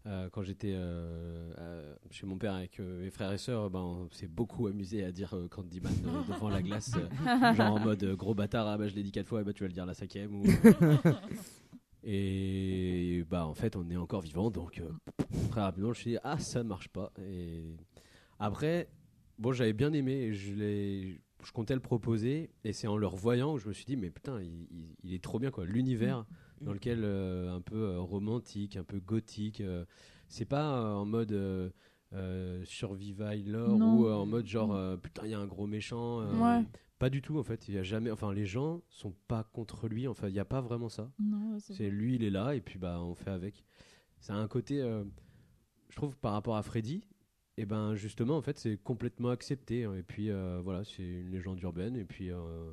euh, 0.07 0.29
quand 0.31 0.43
j'étais 0.43 0.73
euh, 0.75 1.95
chez 2.11 2.27
mon 2.27 2.37
père 2.37 2.55
avec 2.55 2.79
mes 2.81 3.11
frères 3.11 3.33
et 3.33 3.39
sœurs, 3.39 3.71
ben, 3.71 3.81
on 3.81 4.11
s'est 4.11 4.29
beaucoup 4.29 4.67
amusé 4.67 5.05
à 5.05 5.13
dire 5.13 5.35
Candyman 5.51 5.95
devant 6.29 6.51
la 6.51 6.61
glace, 6.61 6.93
genre 7.57 7.75
en 7.75 7.81
mode 7.81 8.05
gros 8.17 8.35
bâtard, 8.35 8.67
ah 8.67 8.77
bah 8.77 8.89
je 8.89 8.95
l'ai 8.95 9.03
dit 9.03 9.13
quatre 9.13 9.29
fois, 9.29 9.41
et 9.41 9.45
bah 9.45 9.53
tu 9.53 9.63
vas 9.63 9.69
le 9.69 9.75
dire 9.75 9.87
la 9.87 9.95
cinquième. 9.95 10.35
Ou... 10.35 10.45
et 12.03 13.25
bah 13.31 13.47
en 13.47 13.55
fait 13.55 13.77
on 13.77 13.89
est 13.89 13.97
encore 13.97 14.21
vivant, 14.21 14.51
donc 14.51 14.83
très 15.51 15.63
rapidement 15.63 15.95
je 15.95 15.99
me 15.99 16.03
suis 16.03 16.11
dit 16.11 16.19
ah 16.23 16.39
ça 16.39 16.63
marche 16.63 16.89
pas. 16.89 17.11
Et 17.19 17.77
après, 18.39 18.89
bon 19.39 19.53
j'avais 19.53 19.73
bien 19.73 19.93
aimé, 19.93 20.13
et 20.13 20.33
je 20.35 20.53
l'ai, 20.55 21.21
je 21.45 21.53
comptais 21.53 21.75
le 21.75 21.81
proposer, 21.81 22.51
et 22.65 22.73
c'est 22.73 22.87
en 22.87 22.97
le 22.97 23.07
revoyant 23.07 23.53
où 23.55 23.59
je 23.59 23.69
me 23.69 23.73
suis 23.73 23.85
dit 23.85 23.97
mais 23.97 24.11
putain 24.11 24.41
il, 24.41 24.67
il- 24.71 24.97
il 25.03 25.15
est 25.15 25.23
trop 25.23 25.39
bien 25.39 25.51
quoi, 25.51 25.65
l'univers 25.67 26.25
dans 26.61 26.73
lequel 26.73 27.01
euh, 27.05 27.55
un 27.55 27.61
peu 27.61 27.77
euh, 27.77 28.01
romantique, 28.01 28.77
un 28.77 28.85
peu 28.85 29.01
gothique. 29.01 29.61
euh, 29.61 29.85
c'est 30.29 30.47
pas 30.47 30.79
euh, 30.81 30.95
en 30.95 31.05
mode 31.05 31.33
survival 32.65 33.45
lore 33.45 33.79
ou 33.99 34.09
en 34.09 34.27
mode 34.27 34.47
genre 34.47 34.75
euh, 34.75 34.97
putain 34.97 35.23
il 35.25 35.31
y 35.31 35.35
a 35.35 35.39
un 35.41 35.47
gros 35.47 35.67
méchant. 35.67 36.21
Ouais. 36.61 36.65
Pas 36.99 37.11
du 37.11 37.21
tout 37.23 37.39
en 37.39 37.43
fait. 37.43 37.69
Il 37.69 37.75
y 37.75 37.79
a 37.79 37.83
jamais. 37.83 38.11
Enfin 38.11 38.33
les 38.33 38.47
gens 38.47 38.83
sont 38.89 39.15
pas 39.29 39.43
contre 39.45 39.89
lui. 39.89 40.07
Enfin 40.09 40.29
il 40.29 40.35
y 40.35 40.39
a 40.39 40.45
pas 40.45 40.61
vraiment 40.61 40.89
ça. 40.89 41.11
C'est 41.75 41.91
lui 41.91 42.15
il 42.15 42.23
est 42.25 42.31
là 42.31 42.55
et 42.55 42.61
puis 42.61 42.79
bah 42.79 43.01
on 43.03 43.15
fait 43.15 43.31
avec. 43.31 43.65
Ça 44.21 44.35
a 44.35 44.37
un 44.39 44.49
côté. 44.49 44.77
je 45.91 45.97
trouve 45.97 46.17
par 46.17 46.33
rapport 46.33 46.57
à 46.57 46.63
Freddy. 46.63 47.05
Et 47.57 47.67
ben 47.67 47.95
justement 47.95 48.37
en 48.37 48.43
fait 48.43 48.59
c'est 48.59 48.77
complètement 48.77 49.29
accepté 49.31 49.85
hein. 49.85 49.95
et 49.95 50.03
puis 50.03 50.31
euh, 50.31 50.61
voilà 50.63 50.83
c'est 50.85 51.05
une 51.05 51.31
légende 51.31 51.61
urbaine 51.63 51.95
et 51.97 52.05
puis 52.05 52.31
euh, 52.33 52.73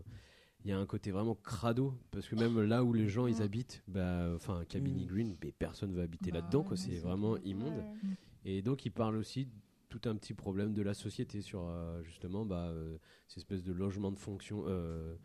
il 0.65 0.71
y 0.71 0.73
a 0.73 0.79
un 0.79 0.85
côté 0.87 1.11
vraiment 1.11 1.35
crado 1.35 1.93
parce 2.09 2.27
que 2.27 2.35
même 2.35 2.59
là 2.61 2.83
où 2.83 2.91
les 2.91 3.07
gens 3.07 3.27
ils 3.27 3.43
habitent 3.43 3.83
bah 3.87 4.31
enfin 4.35 4.63
Cabini 4.67 5.05
Mm. 5.05 5.07
Green 5.07 5.35
mais 5.43 5.51
personne 5.51 5.93
va 5.93 6.01
habiter 6.01 6.31
Bah 6.31 6.39
là-dedans 6.39 6.63
quoi 6.63 6.77
c'est 6.77 6.97
vraiment 6.97 7.37
immonde 7.43 7.75
Ouais. 7.77 8.09
et 8.45 8.61
donc 8.63 8.83
il 8.85 8.91
parle 8.91 9.17
aussi 9.17 9.47
tout 9.89 10.01
un 10.05 10.15
petit 10.15 10.33
problème 10.33 10.73
de 10.73 10.81
la 10.81 10.95
société 10.95 11.41
sur 11.41 11.61
euh, 11.67 12.01
justement 12.01 12.43
bah, 12.43 12.69
euh, 12.69 12.97
ces 13.27 13.39
espèces 13.39 13.63
de 13.63 13.73
logements 13.73 14.11
de 14.11 14.17
fonction 14.17 14.63
euh, 14.65 15.15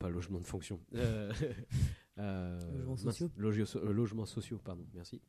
pas 0.00 0.08
logement 0.08 0.40
de 0.40 0.44
fonction 0.44 0.80
euh, 0.96 1.32
euh, 2.18 2.58
Logements 2.78 2.96
sociaux. 2.96 3.30
logio- 3.38 3.84
logements 3.92 4.26
sociaux 4.26 4.58
pardon 4.62 4.84
merci 4.92 5.20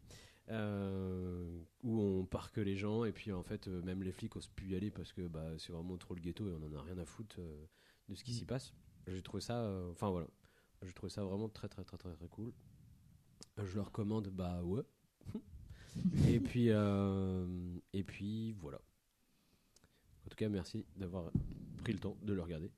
euh, 0.49 1.59
où 1.83 1.99
on 2.01 2.25
parque 2.25 2.57
les 2.57 2.77
gens 2.77 3.03
et 3.03 3.11
puis 3.11 3.31
en 3.31 3.43
fait 3.43 3.67
euh, 3.67 3.81
même 3.81 4.03
les 4.03 4.11
flics 4.11 4.35
osent 4.35 4.47
plus 4.47 4.69
y 4.69 4.75
aller 4.75 4.91
parce 4.91 5.11
que 5.13 5.27
bah, 5.27 5.45
c'est 5.57 5.71
vraiment 5.71 5.97
trop 5.97 6.15
le 6.15 6.21
ghetto 6.21 6.47
et 6.47 6.53
on 6.53 6.65
en 6.65 6.73
a 6.73 6.81
rien 6.81 6.97
à 6.97 7.05
foutre 7.05 7.37
euh, 7.39 7.65
de 8.09 8.15
ce 8.15 8.23
qui 8.23 8.33
s'y 8.33 8.45
passe 8.45 8.73
j'ai 9.07 9.21
trouvé 9.21 9.41
ça 9.41 9.69
enfin 9.91 10.09
voilà 10.09 10.27
j'ai 10.83 10.93
trouvé 10.93 11.09
ça 11.09 11.23
vraiment 11.23 11.49
très 11.49 11.67
très 11.67 11.83
très 11.83 11.97
très 11.97 12.13
très 12.13 12.27
cool 12.27 12.53
Je 13.57 13.75
le 13.75 13.81
recommande, 13.81 14.27
bah 14.29 14.61
ouais. 14.63 14.83
et 16.27 16.39
puis, 16.39 16.67
et 16.67 18.03
puis 18.03 18.53
voilà. 18.53 18.79
En 20.25 20.29
tout 20.29 20.35
cas, 20.35 20.49
merci 20.49 20.85
d'avoir 20.95 21.31
pris 21.77 21.93
le 21.93 21.99
temps 21.99 22.17
de 22.21 22.33
le 22.33 22.41
regarder. 22.41 22.69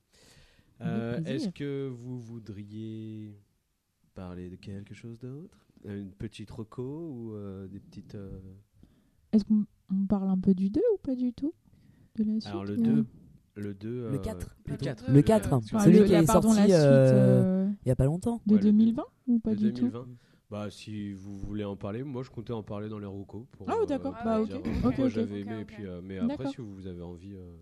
Euh. 0.81 1.21
Est-ce 1.25 1.49
que 1.49 1.87
vous 1.87 2.19
voudriez 2.19 3.37
parler 4.13 4.49
de 4.49 4.55
quelque 4.55 4.93
chose 4.93 5.17
d'autre? 5.19 5.57
Une 5.85 6.11
petite 6.11 6.51
reco 6.51 6.83
ou 6.83 7.33
euh, 7.33 7.67
des 7.67 7.79
petites. 7.79 8.15
euh, 8.15 8.37
Est-ce 9.31 9.45
qu'on 9.45 9.65
on 9.91 10.05
parle 10.05 10.29
un 10.29 10.37
peu 10.37 10.53
du 10.53 10.69
2 10.69 10.81
ou 10.93 10.97
pas 10.97 11.15
du 11.15 11.31
tout? 11.33 11.53
De 12.15 12.23
la 12.25 12.33
suite 12.39 12.47
Alors 12.47 12.65
le 12.65 12.77
ou- 12.77 12.83
2. 12.83 13.05
Le 13.55 13.73
2. 13.73 14.09
Le 14.11 14.17
4. 14.19 14.57
Le 14.65 14.75
4. 14.77 15.11
Le 15.11 15.21
4, 15.21 15.53
Enfin, 15.53 15.79
celui 15.79 15.99
le- 15.99 16.05
qui 16.05 16.11
la- 16.11 16.21
est 16.21 16.25
pardon, 16.25 16.49
sorti 16.49 16.61
suite, 16.63 16.73
euh, 16.73 17.43
euh, 17.65 17.71
il 17.85 17.89
y 17.89 17.91
a 17.91 17.95
pas 17.95 18.05
longtemps. 18.05 18.41
De 18.45 18.53
Ouais, 18.55 18.59
le 18.61 18.71
2020 18.71 19.05
ou 19.27 19.39
pas 19.39 19.51
de 19.51 19.55
du 19.57 19.71
2020. 19.71 20.03
tout 20.03 20.09
Bah, 20.49 20.69
si 20.71 21.13
vous 21.13 21.37
voulez 21.37 21.63
en 21.63 21.75
parler, 21.75 22.03
moi 22.03 22.23
je 22.23 22.29
comptais 22.29 22.53
en 22.53 22.63
parler 22.63 22.89
dans 22.89 22.99
les 22.99 23.05
recos. 23.05 23.45
Pour, 23.51 23.69
Ah, 23.69 23.75
euh, 23.81 23.85
d'accord. 23.85 24.15
Bah, 24.23 24.41
ok. 24.41 24.49
euh, 24.51 24.57
Ok, 24.83 24.97
Moi 24.97 25.05
ok. 25.07 25.11
j'avais 25.11 25.41
aimé, 25.41 25.59
et 25.61 25.65
puis, 25.65 25.85
euh, 25.85 26.01
mais 26.03 26.17
après, 26.17 26.37
D'accord. 26.37 26.51
si 26.51 26.61
vous 26.61 26.87
avez 26.87 27.01
envie. 27.03 27.35
euh, 27.35 27.55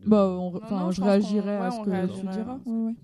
de- 0.00 0.08
Bah, 0.08 0.26
on- 0.28 0.52
Non, 0.52 0.56
enfin, 0.62 0.80
non, 0.80 0.90
je 0.90 1.00
pense 1.00 1.08
réagirai 1.08 1.42
qu'on- 1.42 1.48
à 1.62 1.64
ouais, 1.64 1.70
ce 1.70 1.76
on 1.76 1.80
que 1.80 1.84
tu 1.84 1.90
réagira 1.90 2.32
diras. 2.32 2.54
à 2.54 2.58
ce 2.58 2.64
que 2.64 2.70
ouais, 2.70 2.84
ouais. 2.86 2.94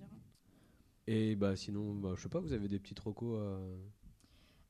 Et 1.09 1.37
bah, 1.37 1.55
sinon, 1.57 1.95
bah, 1.95 2.13
je 2.17 2.23
sais 2.23 2.29
pas, 2.29 2.41
vous 2.41 2.53
avez 2.53 2.69
des 2.69 2.79
petites 2.79 2.99
recos. 3.01 3.37
euh, 3.41 3.77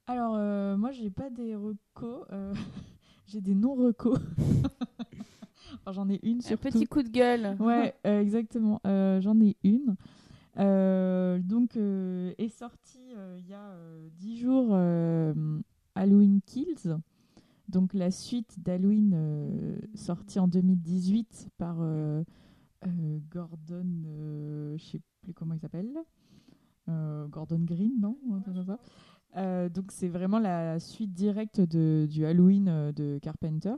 Alors, 0.06 0.34
euh, 0.36 0.76
moi, 0.76 0.92
j'ai 0.92 1.10
pas 1.10 1.30
des 1.30 1.56
recos, 1.56 2.24
euh, 2.32 2.54
j'ai 3.26 3.40
des 3.40 3.54
non-recos. 3.54 4.18
Enfin, 5.80 5.92
j'en 5.92 6.08
ai 6.08 6.18
une 6.24 6.38
Un 6.38 6.42
surtout. 6.42 6.70
petit 6.70 6.86
coup 6.86 7.02
de 7.02 7.08
gueule. 7.08 7.56
Ouais, 7.60 7.94
euh, 8.06 8.20
exactement. 8.20 8.80
Euh, 8.86 9.20
J'en 9.20 9.40
ai 9.40 9.56
une. 9.62 9.96
Euh, 10.58 11.38
donc, 11.40 11.76
euh, 11.76 12.32
est 12.38 12.48
sorti 12.48 12.98
euh, 13.16 13.36
il 13.40 13.46
y 13.48 13.54
a 13.54 13.60
euh, 13.70 14.08
10 14.16 14.38
jours 14.38 14.68
euh, 14.72 15.32
Halloween 15.94 16.40
Kills. 16.44 16.96
Donc, 17.68 17.94
la 17.94 18.10
suite 18.10 18.58
d'Halloween 18.62 19.12
euh, 19.14 19.76
sortie 19.94 20.38
en 20.40 20.48
2018 20.48 21.50
par 21.58 21.76
euh, 21.80 22.22
euh, 22.86 23.18
Gordon, 23.30 23.86
euh, 24.06 24.76
je 24.78 24.84
sais 24.84 25.00
plus 25.22 25.34
comment 25.34 25.54
il 25.54 25.60
s'appelle. 25.60 25.90
Euh, 26.88 27.26
Gordon 27.28 27.60
Green, 27.60 27.92
non? 28.00 28.16
Euh, 29.36 29.68
donc, 29.68 29.92
c'est 29.92 30.08
vraiment 30.08 30.38
la 30.38 30.78
suite 30.80 31.12
directe 31.12 31.60
de, 31.60 32.06
du 32.08 32.24
Halloween 32.24 32.68
euh, 32.68 32.92
de 32.92 33.18
Carpenter, 33.20 33.74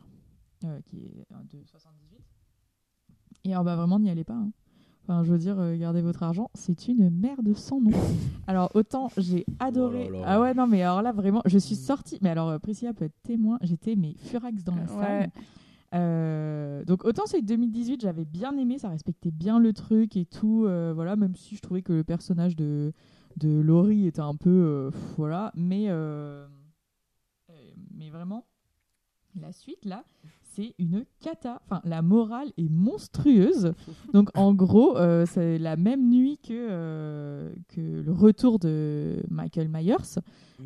euh, 0.64 0.80
qui 0.86 0.98
est 0.98 1.26
de 1.50 1.64
78. 1.66 2.18
Et 3.44 3.52
alors, 3.52 3.64
bah, 3.64 3.76
vraiment, 3.76 3.98
n'y 3.98 4.10
allez 4.10 4.24
pas. 4.24 4.34
hein. 4.34 4.50
Enfin, 5.04 5.24
je 5.24 5.32
veux 5.32 5.38
dire, 5.38 5.58
euh, 5.58 5.74
gardez 5.76 6.02
votre 6.02 6.22
argent, 6.22 6.50
c'est 6.54 6.86
une 6.86 7.08
merde 7.08 7.54
sans 7.56 7.80
nom. 7.80 7.90
alors, 8.46 8.70
autant 8.74 9.08
j'ai 9.16 9.46
adoré. 9.58 10.06
Oh 10.08 10.12
là 10.12 10.18
là. 10.20 10.24
Ah 10.28 10.40
ouais, 10.40 10.54
non, 10.54 10.66
mais 10.66 10.82
alors 10.82 11.00
là, 11.02 11.12
vraiment, 11.12 11.40
je 11.46 11.58
suis 11.58 11.76
sortie. 11.76 12.18
Mais 12.20 12.28
alors, 12.28 12.60
Priscilla 12.60 12.92
peut 12.92 13.06
être 13.06 13.20
témoin, 13.22 13.58
j'étais 13.62 13.96
mais 13.96 14.14
furax 14.18 14.62
dans 14.64 14.74
la 14.74 14.82
Ouais. 14.82 14.88
salle. 15.00 15.30
Euh, 15.94 16.84
donc, 16.84 17.04
autant 17.06 17.24
celui 17.26 17.42
de 17.42 17.48
2018, 17.48 18.02
j'avais 18.02 18.26
bien 18.26 18.54
aimé, 18.58 18.78
ça 18.78 18.90
respectait 18.90 19.30
bien 19.30 19.58
le 19.58 19.72
truc 19.72 20.16
et 20.18 20.26
tout. 20.26 20.66
euh, 20.66 20.92
voilà, 20.94 21.16
même 21.16 21.34
si 21.34 21.56
je 21.56 21.62
trouvais 21.62 21.80
que 21.80 21.94
le 21.94 22.04
personnage 22.04 22.54
de, 22.56 22.92
de 23.36 23.60
Laurie 23.60 24.06
était 24.06 24.20
un 24.20 24.34
peu. 24.36 24.50
euh, 24.50 24.90
voilà, 25.16 25.52
mais. 25.54 25.86
euh, 25.88 26.46
euh, 27.50 27.54
mais 27.94 28.10
vraiment, 28.10 28.44
la 29.40 29.52
suite 29.52 29.84
là, 29.84 30.04
c'est 30.42 30.74
une 30.78 31.04
cata. 31.20 31.60
Enfin, 31.66 31.80
la 31.84 32.02
morale 32.02 32.48
est 32.56 32.68
monstrueuse. 32.68 33.72
Donc, 34.12 34.30
en 34.36 34.54
gros, 34.54 34.96
euh, 34.96 35.24
c'est 35.26 35.58
la 35.58 35.76
même 35.76 36.08
nuit 36.10 36.38
que, 36.38 36.52
euh, 36.52 37.54
que 37.68 37.80
le 37.80 38.12
retour 38.12 38.58
de 38.58 39.22
Michael 39.30 39.68
Myers. 39.68 40.18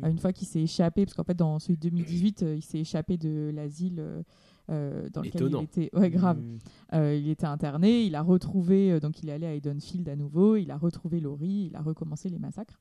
Euh, 0.03 0.09
une 0.09 0.17
fois 0.17 0.33
qu'il 0.33 0.47
s'est 0.47 0.61
échappé, 0.63 1.05
parce 1.05 1.15
qu'en 1.15 1.23
fait, 1.23 1.35
dans 1.37 1.59
celui 1.59 1.75
de 1.77 1.81
2018, 1.89 2.43
euh, 2.43 2.55
il 2.55 2.63
s'est 2.63 2.79
échappé 2.79 3.17
de 3.17 3.51
l'asile. 3.53 4.03
Euh, 4.69 5.09
dans 5.09 5.21
lequel 5.21 5.41
Étonnant. 5.41 5.59
il 5.59 5.63
était 5.63 5.89
ouais 5.95 6.09
grave. 6.09 6.39
Mm. 6.39 6.57
Euh, 6.93 7.15
il 7.15 7.29
était 7.29 7.45
interné 7.45 8.03
il 8.03 8.15
a 8.15 8.21
retrouvé 8.21 8.91
euh, 8.93 8.99
donc 8.99 9.21
il 9.21 9.29
est 9.29 9.33
allé 9.33 9.45
à 9.45 9.53
Edenfield 9.53 10.07
à 10.07 10.15
nouveau 10.15 10.55
il 10.55 10.71
a 10.71 10.77
retrouvé 10.77 11.19
Laurie 11.19 11.69
il 11.69 11.75
a 11.75 11.81
recommencé 11.81 12.29
les 12.29 12.39
massacres. 12.39 12.79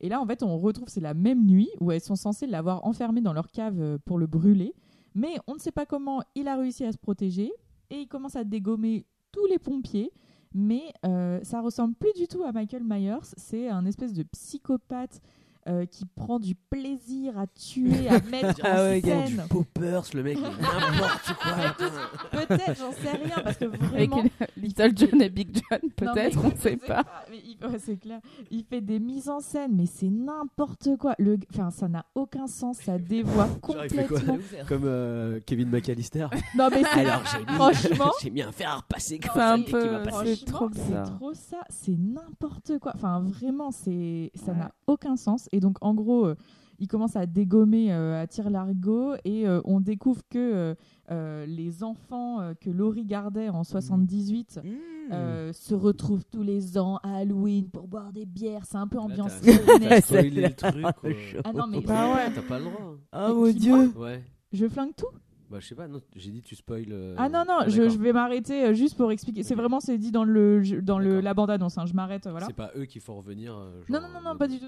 Et 0.00 0.08
là 0.08 0.20
en 0.20 0.26
fait 0.26 0.42
on 0.42 0.56
retrouve 0.58 0.88
c'est 0.88 1.00
la 1.00 1.14
même 1.14 1.44
nuit 1.44 1.68
où 1.80 1.92
elles 1.92 2.00
sont 2.00 2.16
censées 2.16 2.46
l'avoir 2.46 2.86
enfermé 2.86 3.20
dans 3.20 3.32
leur 3.32 3.50
cave 3.50 3.80
euh, 3.80 3.98
pour 4.04 4.18
le 4.18 4.26
brûler. 4.26 4.74
Mais 5.14 5.36
on 5.46 5.54
ne 5.54 5.58
sait 5.58 5.72
pas 5.72 5.86
comment 5.86 6.22
il 6.34 6.48
a 6.48 6.56
réussi 6.56 6.84
à 6.84 6.92
se 6.92 6.98
protéger 6.98 7.52
et 7.90 7.96
il 7.96 8.08
commence 8.08 8.36
à 8.36 8.44
dégommer 8.44 9.04
tous 9.32 9.46
les 9.46 9.58
pompiers. 9.58 10.12
Mais 10.54 10.92
euh, 11.06 11.38
ça 11.42 11.60
ressemble 11.60 11.94
plus 11.94 12.12
du 12.14 12.26
tout 12.26 12.42
à 12.42 12.52
Michael 12.52 12.82
Myers. 12.84 13.34
C'est 13.36 13.68
un 13.68 13.84
espèce 13.86 14.12
de 14.12 14.24
psychopathe 14.24 15.20
euh, 15.70 15.86
qui 15.86 16.04
prend 16.04 16.38
du 16.38 16.54
plaisir 16.54 17.38
à 17.38 17.46
tuer, 17.46 18.08
à 18.08 18.20
mettre 18.20 18.60
Ah 18.64 18.72
en 18.72 18.84
ouais, 18.88 19.00
scène. 19.00 19.26
Du 19.42 19.48
poppers, 19.48 20.02
le 20.14 20.22
mec, 20.22 20.38
n'importe 20.40 21.34
quoi. 21.42 21.90
Peut-être, 22.46 22.78
j'en 22.78 22.92
sais 22.92 23.10
rien, 23.10 23.36
parce 23.42 23.56
que 23.56 23.64
Avec 23.66 23.82
vraiment. 23.82 24.22
Little 24.56 24.92
John 24.96 25.22
et 25.22 25.28
Big 25.30 25.54
John, 25.70 25.80
peut-être, 25.96 26.38
on 26.44 26.48
ne 26.48 26.54
sait 26.56 26.76
pas. 26.76 27.04
ouais, 27.30 27.78
c'est 27.78 27.96
clair. 27.96 28.20
Il 28.50 28.64
fait 28.64 28.80
des 28.80 28.98
mises 28.98 29.28
en 29.28 29.40
scène, 29.40 29.72
mais 29.76 29.86
c'est 29.86 30.10
n'importe 30.10 30.96
quoi. 30.98 31.14
Le... 31.18 31.38
Enfin, 31.52 31.70
ça 31.70 31.88
n'a 31.88 32.04
aucun 32.14 32.46
sens, 32.46 32.78
ça 32.78 32.98
dévoie 32.98 33.48
complètement. 33.60 34.38
Comme 34.68 34.82
euh, 34.84 35.40
Kevin 35.46 35.68
McAllister. 35.70 36.26
Non, 36.56 36.68
mais 36.70 36.82
c'est- 36.82 37.00
Alors, 37.06 37.22
j'ai 37.32 37.38
mis, 37.40 37.54
franchement- 37.54 38.12
j'ai 38.22 38.30
mis 38.30 38.42
un 38.42 38.52
fer 38.52 38.70
à 38.70 38.76
repasser 38.76 39.18
comme 39.18 39.30
C'est 39.34 39.38
ça, 39.38 39.52
un 39.52 39.62
peu- 39.62 40.24
c'est 40.24 40.44
trop 40.44 40.68
trop 40.68 41.34
ça, 41.34 41.58
c'est 41.68 41.96
n'importe 41.98 42.78
quoi. 42.78 42.92
Enfin, 42.94 43.20
vraiment, 43.20 43.70
c'est 43.70 44.30
ça 44.34 44.52
n'a 44.52 44.72
aucun 44.86 45.16
sens. 45.16 45.48
Et 45.52 45.59
donc, 45.60 45.76
en 45.80 45.94
gros, 45.94 46.26
euh, 46.26 46.34
il 46.78 46.88
commence 46.88 47.14
à 47.16 47.26
dégommer 47.26 47.92
euh, 47.92 48.22
à 48.22 48.26
tir 48.26 48.48
larigot 48.50 49.14
et 49.24 49.46
euh, 49.46 49.60
on 49.64 49.80
découvre 49.80 50.22
que 50.30 50.38
euh, 50.38 50.74
euh, 51.10 51.44
les 51.46 51.82
enfants 51.84 52.40
euh, 52.40 52.54
que 52.58 52.70
Laurie 52.70 53.04
gardait 53.04 53.50
en 53.50 53.64
78 53.64 54.60
euh, 55.12 55.52
se 55.52 55.74
retrouvent 55.74 56.24
tous 56.24 56.42
les 56.42 56.78
ans 56.78 56.98
à 57.02 57.16
Halloween 57.16 57.68
pour 57.68 57.86
boire 57.86 58.12
des 58.12 58.24
bières. 58.24 58.64
C'est 58.64 58.76
un 58.78 58.86
peu 58.86 58.98
ambiance. 58.98 59.40
t'as- 59.42 60.22
le 60.22 60.52
truc. 60.54 61.36
Ah 61.44 61.52
non, 61.52 61.66
mais 61.66 61.80
Bah 61.80 62.14
ouais, 62.14 62.32
t'as 62.34 62.42
pas 62.42 62.58
le 62.58 62.64
droit. 62.64 62.96
Mais 63.12 63.34
mon 63.34 63.50
dieu. 63.52 63.92
Ouais. 63.96 64.24
Je 64.52 64.66
flingue 64.68 64.94
tout 64.96 65.06
Bah, 65.50 65.58
je 65.60 65.66
sais 65.66 65.74
pas, 65.74 65.86
non, 65.86 66.00
j'ai 66.16 66.30
dit 66.30 66.42
tu 66.42 66.54
spoil. 66.56 66.86
euh, 66.90 67.14
Ah 67.18 67.28
non, 67.28 67.44
non, 67.46 67.58
je, 67.68 67.82
vais 67.82 68.12
m'arrêter 68.12 68.64
euh, 68.66 68.72
juste 68.74 68.96
pour 68.96 69.12
expliquer. 69.12 69.42
C'est 69.42 69.54
vraiment, 69.54 69.80
c'est 69.80 69.98
dit 69.98 70.12
dans, 70.12 70.24
le, 70.24 70.62
dans 70.80 70.98
le, 70.98 71.20
la 71.20 71.34
bande-annonce. 71.34 71.76
hein. 71.76 71.86
Je 71.86 71.92
m'arrête, 71.94 72.26
voilà. 72.28 72.46
C'est 72.46 72.52
pas 72.52 72.70
eux 72.76 72.84
qui 72.86 73.00
font 73.00 73.16
revenir. 73.16 73.54
euh, 73.54 73.82
Non, 73.88 74.00
non, 74.00 74.08
non, 74.14 74.20
non, 74.22 74.36
pas 74.38 74.48
du 74.48 74.58
tout. 74.58 74.66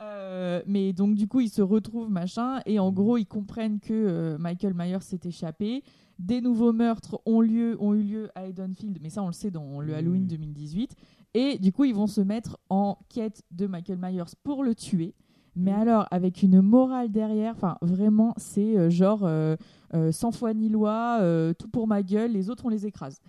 Euh, 0.00 0.62
mais 0.66 0.92
donc, 0.92 1.14
du 1.14 1.26
coup, 1.26 1.40
ils 1.40 1.48
se 1.48 1.62
retrouvent, 1.62 2.10
machin, 2.10 2.60
et 2.66 2.78
en 2.78 2.92
gros, 2.92 3.16
ils 3.16 3.26
comprennent 3.26 3.80
que 3.80 3.92
euh, 3.92 4.38
Michael 4.38 4.74
Myers 4.74 5.00
s'est 5.00 5.20
échappé. 5.24 5.82
Des 6.18 6.40
nouveaux 6.40 6.72
meurtres 6.72 7.20
ont, 7.26 7.40
lieu, 7.40 7.76
ont 7.80 7.94
eu 7.94 8.02
lieu 8.02 8.30
à 8.34 8.46
Edenfield, 8.46 8.98
mais 9.02 9.10
ça, 9.10 9.22
on 9.22 9.26
le 9.26 9.32
sait 9.32 9.50
dans 9.50 9.80
le 9.80 9.94
Halloween 9.94 10.26
2018. 10.26 10.94
Et 11.34 11.58
du 11.58 11.72
coup, 11.72 11.84
ils 11.84 11.94
vont 11.94 12.06
se 12.06 12.20
mettre 12.20 12.58
en 12.70 12.98
quête 13.08 13.42
de 13.50 13.66
Michael 13.66 13.98
Myers 13.98 14.34
pour 14.42 14.64
le 14.64 14.74
tuer. 14.74 15.14
Mais 15.56 15.72
alors, 15.72 16.06
avec 16.10 16.42
une 16.42 16.60
morale 16.60 17.10
derrière, 17.10 17.54
enfin, 17.54 17.78
vraiment, 17.80 18.34
c'est 18.36 18.76
euh, 18.76 18.90
genre 18.90 19.20
euh, 19.22 19.56
euh, 19.94 20.12
sans 20.12 20.30
foi 20.30 20.52
ni 20.52 20.68
loi, 20.68 21.18
tout 21.58 21.68
pour 21.68 21.88
ma 21.88 22.02
gueule, 22.02 22.32
les 22.32 22.50
autres, 22.50 22.66
on 22.66 22.68
les 22.68 22.86
écrase. 22.86 23.20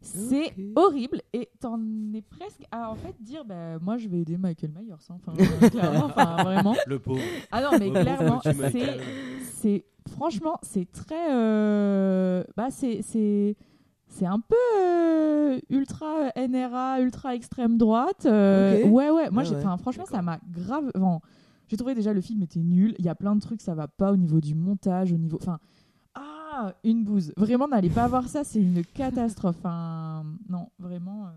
C'est 0.00 0.54
horrible. 0.76 1.20
Et 1.32 1.48
t'en 1.60 1.80
es 2.14 2.22
presque 2.22 2.62
à 2.70 2.90
en 2.90 2.94
fait 2.94 3.14
dire 3.20 3.44
bah 3.44 3.78
moi 3.80 3.96
je 3.96 4.08
vais 4.08 4.20
aider 4.20 4.36
Michael 4.36 4.70
Myers 4.70 4.92
hein. 4.92 5.16
enfin 5.16 5.32
euh, 5.38 5.68
clairement 5.68 6.04
enfin 6.06 6.36
vraiment. 6.44 6.76
Le 6.86 6.98
pauvre. 6.98 7.20
ah 7.50 7.62
non 7.62 7.78
mais 7.78 7.90
clairement 7.90 8.40
c'est 9.42 9.84
franchement 10.08 10.58
c'est 10.62 10.90
très 10.92 11.32
euh, 11.32 12.44
bah 12.56 12.68
c'est 12.70 13.00
c'est 13.02 13.56
c'est 14.08 14.26
un 14.26 14.38
peu 14.38 14.54
euh, 14.78 15.58
ultra 15.70 16.30
NRA 16.36 17.00
ultra 17.00 17.34
extrême 17.34 17.76
droite 17.76 18.24
ouais 18.26 18.84
ouais. 18.84 19.30
Moi 19.30 19.42
Ah 19.42 19.44
j'ai 19.44 19.56
ouais. 19.56 19.78
franchement 19.78 20.06
ça 20.06 20.22
m'a 20.22 20.38
grave 20.52 20.90
enfin, 20.94 21.20
j'ai 21.68 21.76
trouvé 21.76 21.94
déjà 21.94 22.12
le 22.12 22.20
film 22.20 22.42
était 22.42 22.60
nul. 22.62 22.94
Il 22.98 23.04
y 23.04 23.08
a 23.08 23.14
plein 23.16 23.34
de 23.34 23.40
trucs 23.40 23.60
ça 23.62 23.74
va 23.74 23.88
pas 23.88 24.12
au 24.12 24.16
niveau 24.16 24.40
du 24.40 24.54
montage 24.54 25.12
au 25.12 25.16
niveau 25.16 25.38
enfin 25.40 25.58
ah, 26.58 26.74
une 26.84 27.04
bouse. 27.04 27.32
Vraiment, 27.36 27.68
n'allez 27.68 27.90
pas 27.90 28.06
voir 28.08 28.28
ça, 28.28 28.44
c'est 28.44 28.60
une 28.60 28.84
catastrophe. 28.84 29.56
Non, 30.48 30.68
vraiment. 30.78 31.26
euh, 31.26 31.30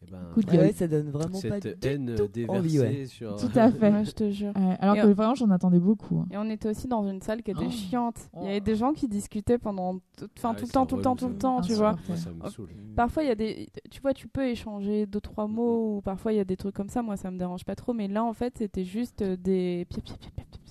Eh 0.00 0.10
ben, 0.12 0.18
Coup 0.32 0.40
de 0.42 0.46
Ouais, 0.50 0.56
gueule. 0.58 0.66
ouais, 0.66 0.72
ça 0.72 0.86
donne 0.86 1.10
vraiment 1.10 1.40
pas 1.40 1.60
Cette 1.60 1.82
du 1.82 1.88
haine 1.88 2.14
tout 2.16 2.28
déversée 2.28 2.58
envie, 2.60 2.78
ouais. 2.78 3.06
sur. 3.06 3.34
Tout 3.36 3.50
à 3.58 3.68
fait. 3.70 3.90
Ouais, 3.92 4.04
je 4.04 4.12
te 4.12 4.30
jure. 4.30 4.52
Ouais, 4.56 4.76
alors 4.78 4.94
Et 4.94 5.00
que 5.00 5.06
on- 5.08 5.12
vraiment, 5.12 5.34
j'en 5.34 5.50
attendais 5.50 5.80
beaucoup. 5.80 6.20
hein. 6.20 6.26
Et 6.30 6.36
on 6.38 6.44
était 6.48 6.68
aussi 6.68 6.86
dans 6.86 7.02
une 7.08 7.20
salle 7.20 7.42
qui 7.42 7.50
était 7.50 7.66
Oh. 7.66 7.70
chiante. 7.70 8.30
Il 8.36 8.44
y 8.44 8.46
avait 8.46 8.60
Oh. 8.60 8.64
des 8.64 8.76
gens 8.76 8.92
qui 8.92 9.08
discutaient 9.08 9.58
pendant 9.58 9.94
tout, 10.16 10.28
enfin, 10.38 10.52
Ah 10.52 10.58
tout 10.58 10.66
le 10.66 10.70
temps, 10.70 10.86
tout 10.86 10.96
le 10.96 11.02
temps, 11.02 11.16
tout 11.16 11.28
le 11.28 11.36
temps, 11.36 11.60
tu 11.62 11.72
vois. 11.74 11.96
Moi, 12.08 12.16
ça 12.16 12.30
me 12.30 12.48
saoule. 12.48 12.68
Parfois, 12.94 13.24
il 13.24 13.26
y 13.26 13.32
a 13.32 13.34
des. 13.34 13.68
Tu 13.90 14.00
vois, 14.00 14.14
tu 14.14 14.28
peux 14.28 14.46
échanger 14.46 15.04
deux, 15.06 15.20
trois 15.20 15.48
mots, 15.48 15.96
ou 15.96 16.00
parfois, 16.00 16.32
il 16.32 16.36
y 16.36 16.40
a 16.40 16.44
des 16.44 16.56
trucs 16.56 16.76
comme 16.76 16.88
ça. 16.88 17.02
Moi, 17.02 17.16
ça 17.16 17.32
me 17.32 17.36
dérange 17.38 17.64
pas 17.64 17.74
trop. 17.74 17.92
Mais 17.92 18.06
là, 18.06 18.22
en 18.24 18.32
fait, 18.32 18.56
c'était 18.56 18.84
juste 18.84 19.24
des. 19.24 19.84
pi- 19.90 20.00
pi- 20.00 20.14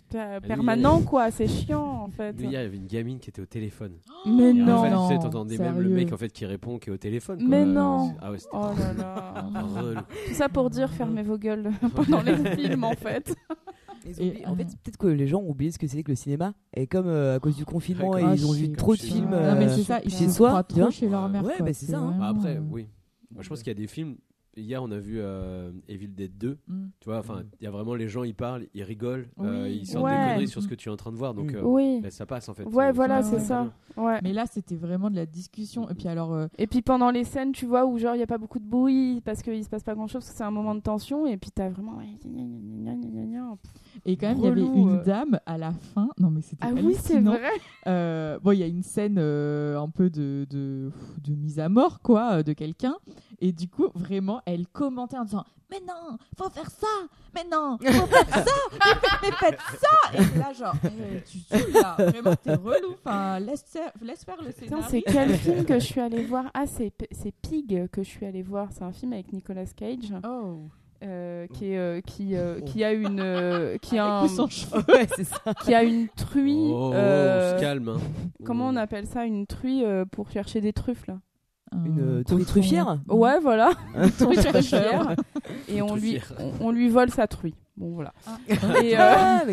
pi- 0.09 0.47
permanents, 0.47 1.01
quoi. 1.01 1.31
C'est 1.31 1.47
chiant, 1.47 2.03
en 2.03 2.09
fait. 2.09 2.33
Lui, 2.33 2.45
il 2.45 2.51
y 2.51 2.57
avait 2.57 2.75
une 2.75 2.87
gamine 2.87 3.19
qui 3.19 3.29
était 3.29 3.41
au 3.41 3.45
téléphone. 3.45 3.93
Mais 4.25 4.49
Et 4.55 4.61
en 4.63 4.65
non. 4.65 4.83
fait, 4.83 4.89
tu 4.89 4.95
sais, 5.07 5.13
Non, 5.15 5.19
t'entendais 5.21 5.57
même 5.57 5.79
le 5.79 5.89
mec 5.89 6.11
en 6.13 6.17
fait 6.17 6.29
qui 6.29 6.45
répond 6.45 6.77
qui 6.79 6.89
est 6.89 6.93
au 6.93 6.97
téléphone. 6.97 7.39
quoi. 7.39 7.47
Mais 7.47 7.65
non. 7.65 8.15
Ah 8.21 8.31
ouais, 8.31 8.37
c'était 8.39 8.49
Oh 8.53 8.69
là 8.77 8.93
là. 8.93 9.43
Tout 10.27 10.33
ça 10.33 10.49
pour 10.49 10.69
dire 10.69 10.89
fermez 10.91 11.23
vos 11.23 11.37
gueules 11.37 11.71
pendant 11.95 12.21
les 12.21 12.35
films, 12.55 12.83
en 12.83 12.93
fait. 12.93 13.33
Et, 14.19 14.45
en 14.45 14.55
fait, 14.55 14.63
euh, 14.63 14.65
peut-être 14.83 14.97
que 14.97 15.07
les 15.07 15.27
gens 15.27 15.39
ont 15.39 15.49
oublié 15.49 15.69
ce 15.71 15.77
que 15.79 15.85
c'est 15.87 16.01
que 16.01 16.11
le 16.11 16.15
cinéma. 16.15 16.53
Et 16.73 16.87
comme 16.87 17.07
euh, 17.07 17.35
à 17.35 17.39
cause 17.39 17.57
du 17.57 17.65
confinement, 17.65 18.11
Ouais, 18.11 18.21
et 18.21 18.25
Ah, 18.25 18.33
ils 18.35 18.45
ont 18.47 18.53
vu 18.53 18.71
trop 18.71 18.95
de 18.95 18.99
films 19.01 19.31
Non, 19.31 19.55
mais 19.57 19.65
euh, 19.65 19.75
c'est 19.75 19.83
ça, 19.83 19.99
ils 20.05 20.11
chez 20.11 20.29
soi. 20.29 20.63
trop 20.63 20.79
vois. 20.81 20.91
chez 20.91 21.09
leur 21.09 21.27
mère. 21.27 21.43
Ouais, 21.43 21.55
quoi. 21.57 21.65
bah, 21.65 21.73
c'est 21.73 21.87
ça, 21.87 21.97
hein. 21.99 22.15
Bah 22.17 22.27
après, 22.29 22.57
oui. 22.71 22.87
Moi, 23.33 23.43
je 23.43 23.49
pense 23.49 23.59
qu'il 23.59 23.67
y 23.67 23.71
a 23.71 23.73
des 23.79 23.87
films. 23.87 24.15
Hier, 24.57 24.81
on 24.81 24.89
a 24.91 24.97
vu 24.97 25.19
euh, 25.19 25.71
Evil 25.87 26.07
Dead 26.07 26.31
2. 26.37 26.57
Mm. 26.67 26.85
Tu 26.99 27.09
vois, 27.09 27.19
enfin, 27.19 27.43
il 27.61 27.63
y 27.63 27.67
a 27.67 27.71
vraiment 27.71 27.93
les 27.93 28.07
gens, 28.09 28.23
ils 28.23 28.33
parlent, 28.33 28.65
ils 28.73 28.83
rigolent, 28.83 29.27
euh, 29.39 29.65
Oui. 29.65 29.77
ils 29.81 29.85
sortent 29.85 30.05
Ouais. 30.05 30.11
des 30.17 30.17
conneries 30.33 30.47
sur 30.47 30.63
ce 30.63 30.67
que 30.67 30.73
tu 30.75 30.89
es 30.89 30.91
en 30.91 30.97
train 30.97 31.11
de 31.11 31.15
voir. 31.17 31.33
Donc, 31.35 31.51
Mm. 31.51 31.57
euh, 31.57 31.61
Oui. 31.63 31.99
bah, 32.01 32.09
ça 32.09 32.25
passe 32.25 32.49
en 32.49 32.53
fait. 32.55 32.63
Ouais, 32.65 32.87
Euh, 32.87 32.91
voilà, 32.91 33.21
c'est 33.21 33.39
ça. 33.39 33.71
Ouais. 33.95 34.19
Mais 34.23 34.33
là, 34.33 34.45
c'était 34.49 34.75
vraiment 34.75 35.09
de 35.11 35.15
la 35.15 35.25
discussion. 35.27 35.87
Et 35.89 35.93
puis 35.93 36.07
alors, 36.07 36.33
euh, 36.33 36.47
Et 36.57 36.65
puis 36.67 36.81
pendant 36.81 37.11
les 37.11 37.23
scènes, 37.23 37.51
tu 37.51 37.65
vois, 37.65 37.85
où 37.85 37.97
genre 37.99 38.15
il 38.15 38.17
n'y 38.17 38.23
a 38.23 38.27
pas 38.27 38.37
beaucoup 38.39 38.59
de 38.59 38.67
bruit 38.67 39.21
parce 39.23 39.41
qu'il 39.43 39.63
se 39.63 39.69
passe 39.69 39.83
pas 39.83 39.93
grand 39.95 40.07
chose, 40.07 40.21
parce 40.23 40.31
que 40.31 40.37
c'est 40.37 40.43
un 40.43 40.51
moment 40.51 40.73
de 40.75 40.81
tension, 40.81 41.27
et 41.27 41.37
puis 41.37 41.51
t'as 41.51 41.69
vraiment. 41.69 41.99
Et 44.05 44.17
quand 44.17 44.27
même, 44.27 44.37
il 44.37 44.43
y 44.43 44.47
avait 44.47 44.61
une 44.61 44.97
euh. 44.99 45.03
dame 45.03 45.39
à 45.45 45.57
la 45.57 45.71
fin. 45.71 46.09
Non, 46.17 46.29
mais 46.29 46.41
c'était 46.41 46.65
Ah 46.65 46.71
oui, 46.73 46.95
c'est 46.99 47.19
vrai. 47.19 47.41
Euh, 47.87 48.39
bon, 48.41 48.51
il 48.51 48.59
y 48.59 48.63
a 48.63 48.67
une 48.67 48.83
scène 48.83 49.17
euh, 49.17 49.79
un 49.79 49.89
peu 49.89 50.09
de, 50.09 50.45
de, 50.49 50.91
de 51.23 51.33
mise 51.35 51.59
à 51.59 51.69
mort, 51.69 52.01
quoi, 52.01 52.43
de 52.43 52.53
quelqu'un. 52.53 52.95
Et 53.39 53.51
du 53.51 53.67
coup, 53.69 53.87
vraiment, 53.93 54.41
elle 54.45 54.67
commentait 54.67 55.17
en 55.17 55.23
disant 55.25 55.45
Mais 55.71 55.79
non, 55.87 56.17
faut 56.37 56.49
faire 56.49 56.69
ça 56.71 56.87
Mais 57.35 57.43
non, 57.51 57.77
faut 57.79 58.05
faire 58.07 58.29
ça 58.45 58.51
Mais 59.21 59.31
faites 59.31 59.59
ça 59.79 60.13
Et 60.13 60.39
là, 60.39 60.53
genre, 60.53 60.73
eh, 60.85 61.21
tu 61.23 61.39
saoules 61.39 61.71
là, 61.73 61.95
vraiment, 61.99 62.35
t'es 62.35 62.55
relou. 62.55 62.93
Enfin, 63.03 63.39
laisse, 63.39 63.63
faire- 63.63 63.91
laisse 64.01 64.23
faire 64.23 64.41
le 64.43 64.51
scénario. 64.51 64.85
c'est 64.89 65.01
quel 65.01 65.33
film 65.35 65.65
que 65.65 65.79
je 65.79 65.85
suis 65.85 66.01
allée 66.01 66.23
voir? 66.25 66.45
Ah, 66.53 66.65
c'est 66.65 66.91
Pig 67.41 67.87
que 67.91 68.03
je 68.03 68.09
suis 68.09 68.25
allée 68.25 68.41
voir. 68.43 68.69
C'est 68.71 68.83
un 68.83 68.91
film 68.91 69.13
avec 69.13 69.31
Nicolas 69.31 69.65
Cage. 69.65 70.13
Oh, 70.27 70.63
euh, 71.03 71.47
qui, 71.47 71.71
est, 71.73 71.77
euh, 71.77 72.01
qui, 72.01 72.35
euh, 72.35 72.59
qui 72.65 72.83
a 72.83 72.91
une 72.93 73.19
euh, 73.19 73.77
qui 73.77 73.97
a 73.97 74.05
un- 74.05 74.19
Avec 74.19 74.31
ou 74.31 74.35
sans 74.35 74.47
cheveux. 74.49 74.83
Ouais, 74.87 75.07
c'est 75.15 75.23
ça. 75.23 75.53
qui 75.63 75.73
a 75.73 75.83
une 75.83 76.07
truie 76.09 76.69
Oh, 76.73 76.91
euh, 76.93 77.53
on 77.53 77.57
se 77.57 77.61
calme. 77.61 77.89
hein. 77.89 77.97
comment 78.45 78.67
on 78.67 78.75
appelle 78.75 79.05
ça 79.07 79.25
une 79.25 79.45
truie 79.47 79.83
euh, 79.83 80.05
pour 80.05 80.29
chercher 80.31 80.61
des 80.61 80.73
truffes 80.73 81.07
là? 81.07 81.19
Une 81.85 81.99
euh, 81.99 82.23
truc 82.23 82.45
truffière? 82.45 82.99
ouais 83.09 83.39
voilà. 83.41 83.71
Truie 84.19 84.37
truffière. 84.37 85.15
et 85.67 85.81
on 85.81 85.95
lui 85.97 86.21
on, 86.39 86.67
on 86.67 86.71
lui 86.71 86.87
vole 86.87 87.09
sa 87.09 87.27
truie. 87.27 87.55
Bon 87.75 87.93
voilà. 87.93 88.13
Ah. 88.25 88.37
et 88.81 88.97
euh, 88.97 88.99
Ah, 88.99 89.43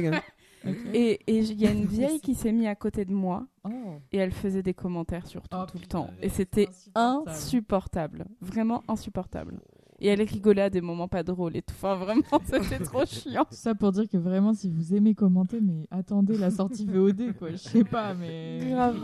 et 0.95 1.19
et 1.27 1.39
il 1.41 1.61
y 1.61 1.67
a 1.67 1.73
une 1.73 1.85
vieille 1.87 2.21
qui 2.21 2.35
s'est 2.37 2.53
mise 2.53 2.69
à 2.69 2.75
côté 2.77 3.05
de 3.05 3.13
moi. 3.13 3.47
Oh. 3.65 3.71
et 4.13 4.19
elle 4.19 4.31
faisait 4.31 4.63
des 4.63 4.75
commentaires 4.75 5.27
sur 5.27 5.43
tout, 5.49 5.57
Oh, 5.61 5.65
tout 5.71 5.79
le 5.79 5.87
temps. 5.87 6.09
Et 6.23 6.29
c'était 6.29 6.69
insupportable. 6.95 8.27
Vraiment 8.41 8.83
insupportable 8.89 9.59
et 10.05 10.09
elle 10.09 10.23
rigolait 10.23 10.63
à 10.63 10.71
des 10.71 10.81
moments 10.83 11.09
pas 11.09 11.23
drôles 11.23 11.57
et 11.57 11.63
tout 11.63 11.75
enfin 11.77 11.97
vraiment 11.97 12.23
c'était 12.45 12.79
trop 12.85 13.07
chiant 13.07 13.47
Ça 13.51 13.75
pour 13.75 13.91
dire 13.93 14.09
que 14.09 14.19
vraiment, 14.19 14.53
si 14.53 14.69
vous 14.71 14.95
aimez 14.95 15.15
commenter, 15.15 15.61
mais 15.63 15.87
attendez 15.91 16.37
la 16.37 16.51
sortie 16.51 16.85
VOD, 16.87 17.35
quoi. 17.39 17.51
Je 17.51 17.57
sais 17.57 17.85
pas, 17.85 18.13
mais. 18.15 18.61
grave 18.71 18.97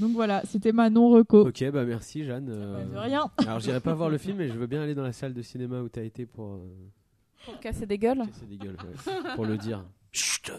Donc 0.00 0.12
voilà, 0.12 0.42
c'était 0.46 0.72
ma 0.72 0.90
non-reco. 0.90 1.48
Ok, 1.48 1.64
bah 1.72 1.84
merci 1.84 2.24
Jeanne. 2.24 2.48
euh, 2.50 2.84
Bah, 2.84 2.84
de 2.94 2.98
rien. 2.98 3.30
Alors 3.38 3.60
j'irai 3.60 3.80
pas 3.80 3.94
voir 3.94 4.08
le 4.10 4.18
film, 4.18 4.36
mais 4.38 4.48
je 4.48 4.54
veux 4.58 4.66
bien 4.66 4.80
aller 4.82 4.94
dans 4.94 5.02
la 5.04 5.12
salle 5.12 5.34
de 5.34 5.42
cinéma 5.42 5.80
où 5.80 5.88
t'as 5.88 6.02
été 6.02 6.24
pour 6.26 6.54
euh, 6.54 6.58
pour 7.44 7.58
casser 7.60 7.86
des 7.86 7.98
gueules 7.98 8.18
casser 8.26 8.46
des 8.46 8.56
gueules, 8.58 8.76
ouais, 8.76 9.34
pour 9.34 9.44
le 9.44 9.56
dire. 9.56 9.84
Chut, 10.12 10.50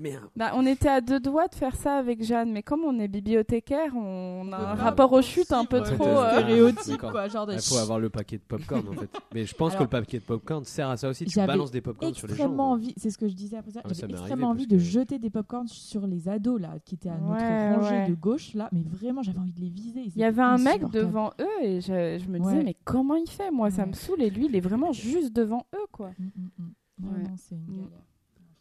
merde. 0.00 0.28
Bah, 0.36 0.52
on 0.54 0.66
était 0.66 0.88
à 0.88 1.00
deux 1.00 1.20
doigts 1.20 1.48
de 1.48 1.54
faire 1.54 1.76
ça 1.76 1.96
avec 1.96 2.22
Jeanne, 2.22 2.52
mais 2.52 2.62
comme 2.62 2.84
on 2.84 2.98
est 2.98 3.08
bibliothécaire, 3.08 3.94
on 3.96 4.50
a 4.52 4.56
un 4.56 4.74
rapport 4.74 5.12
aux 5.12 5.22
chutes 5.22 5.52
un 5.52 5.64
peu 5.64 5.80
trop. 5.82 6.06
euh, 6.06 6.24
euh, 6.24 6.38
stéréotype, 6.38 6.88
D'accord. 6.92 7.10
quoi. 7.12 7.28
Genre 7.28 7.46
de. 7.46 7.54
Il 7.54 7.60
faut 7.60 7.76
avoir 7.78 7.98
le 7.98 8.08
paquet 8.10 8.36
de 8.38 8.42
popcorn 8.42 8.86
en 8.88 8.92
fait. 8.92 9.10
Mais 9.34 9.44
je 9.46 9.54
pense 9.54 9.72
Alors, 9.72 9.78
que 9.90 9.96
le 9.96 10.00
paquet 10.02 10.18
de 10.18 10.24
popcorn 10.24 10.64
sert 10.64 10.88
à 10.88 10.96
ça 10.96 11.08
aussi. 11.08 11.24
Tu 11.24 11.38
balances 11.38 11.70
des 11.70 11.80
popcorn 11.80 12.14
sur 12.14 12.26
les 12.26 12.34
gens. 12.34 12.56
envie, 12.58 12.94
c'est 12.96 13.10
ce 13.10 13.18
que 13.18 13.28
je 13.28 13.34
disais 13.34 13.56
après 13.56 13.70
ça, 13.72 13.80
Ah, 13.84 13.88
j'avais 13.92 14.12
extrêmement 14.12 14.50
envie 14.50 14.66
de 14.66 14.76
que- 14.76 14.82
jeter 14.82 15.18
des 15.18 15.30
popcorn 15.30 15.66
sur 15.68 16.06
les 16.06 16.28
ados 16.28 16.60
là, 16.60 16.74
qui 16.84 16.94
étaient 16.96 17.08
à 17.08 17.16
notre 17.18 17.32
Ouais, 17.42 17.74
rangée 17.74 17.90
ouais. 17.90 18.08
de 18.08 18.14
gauche 18.14 18.54
là, 18.54 18.68
mais 18.72 18.82
vraiment 18.82 19.22
j'avais 19.22 19.38
envie 19.38 19.52
de 19.52 19.60
les 19.60 19.70
viser. 19.70 20.02
Il 20.06 20.16
y 20.18 20.24
avait 20.24 20.42
un 20.42 20.58
mec 20.58 20.88
devant 20.90 21.30
eux 21.40 21.64
et 21.64 21.80
je, 21.80 22.18
je 22.22 22.28
me 22.28 22.38
disais, 22.38 22.56
Ouais. 22.58 22.64
mais 22.64 22.76
comment 22.84 23.14
il 23.14 23.28
fait? 23.28 23.50
Moi, 23.50 23.70
ça 23.70 23.86
me 23.86 23.92
saoule 23.92 24.22
et 24.22 24.30
lui, 24.30 24.46
il 24.46 24.56
est 24.56 24.60
vraiment 24.60 24.92
juste 24.92 25.32
devant 25.34 25.66
eux, 25.74 25.86
quoi. 25.92 26.10
Mm, 26.18 26.24
mm, 26.24 26.48
mm. 26.58 27.08
Ouais. 27.08 27.22
C'est 27.36 27.54
une 27.54 27.66
galère. 27.66 27.88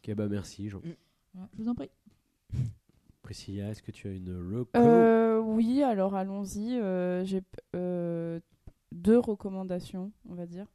Ok, 0.04 0.16
bah 0.16 0.28
merci 0.30 0.70
Jean. 0.70 0.80
Ouais, 0.80 0.98
je 1.58 1.64
vous 1.64 1.70
en 1.70 1.76
prie. 1.76 1.90
Priscilla, 3.22 3.70
est-ce 3.70 3.84
que 3.84 3.92
tu 3.92 4.08
as 4.08 4.12
une 4.12 4.32
reco? 4.32 4.70
Euh, 4.78 5.40
oui, 5.40 5.84
alors 5.84 6.16
allons-y. 6.16 6.78
euh, 6.80 7.24
J'ai 7.26 7.44
euh, 7.76 8.40
deux 8.92 9.20
recommandations, 9.20 10.12
on 10.28 10.34
va 10.36 10.46
dire. 10.46 10.66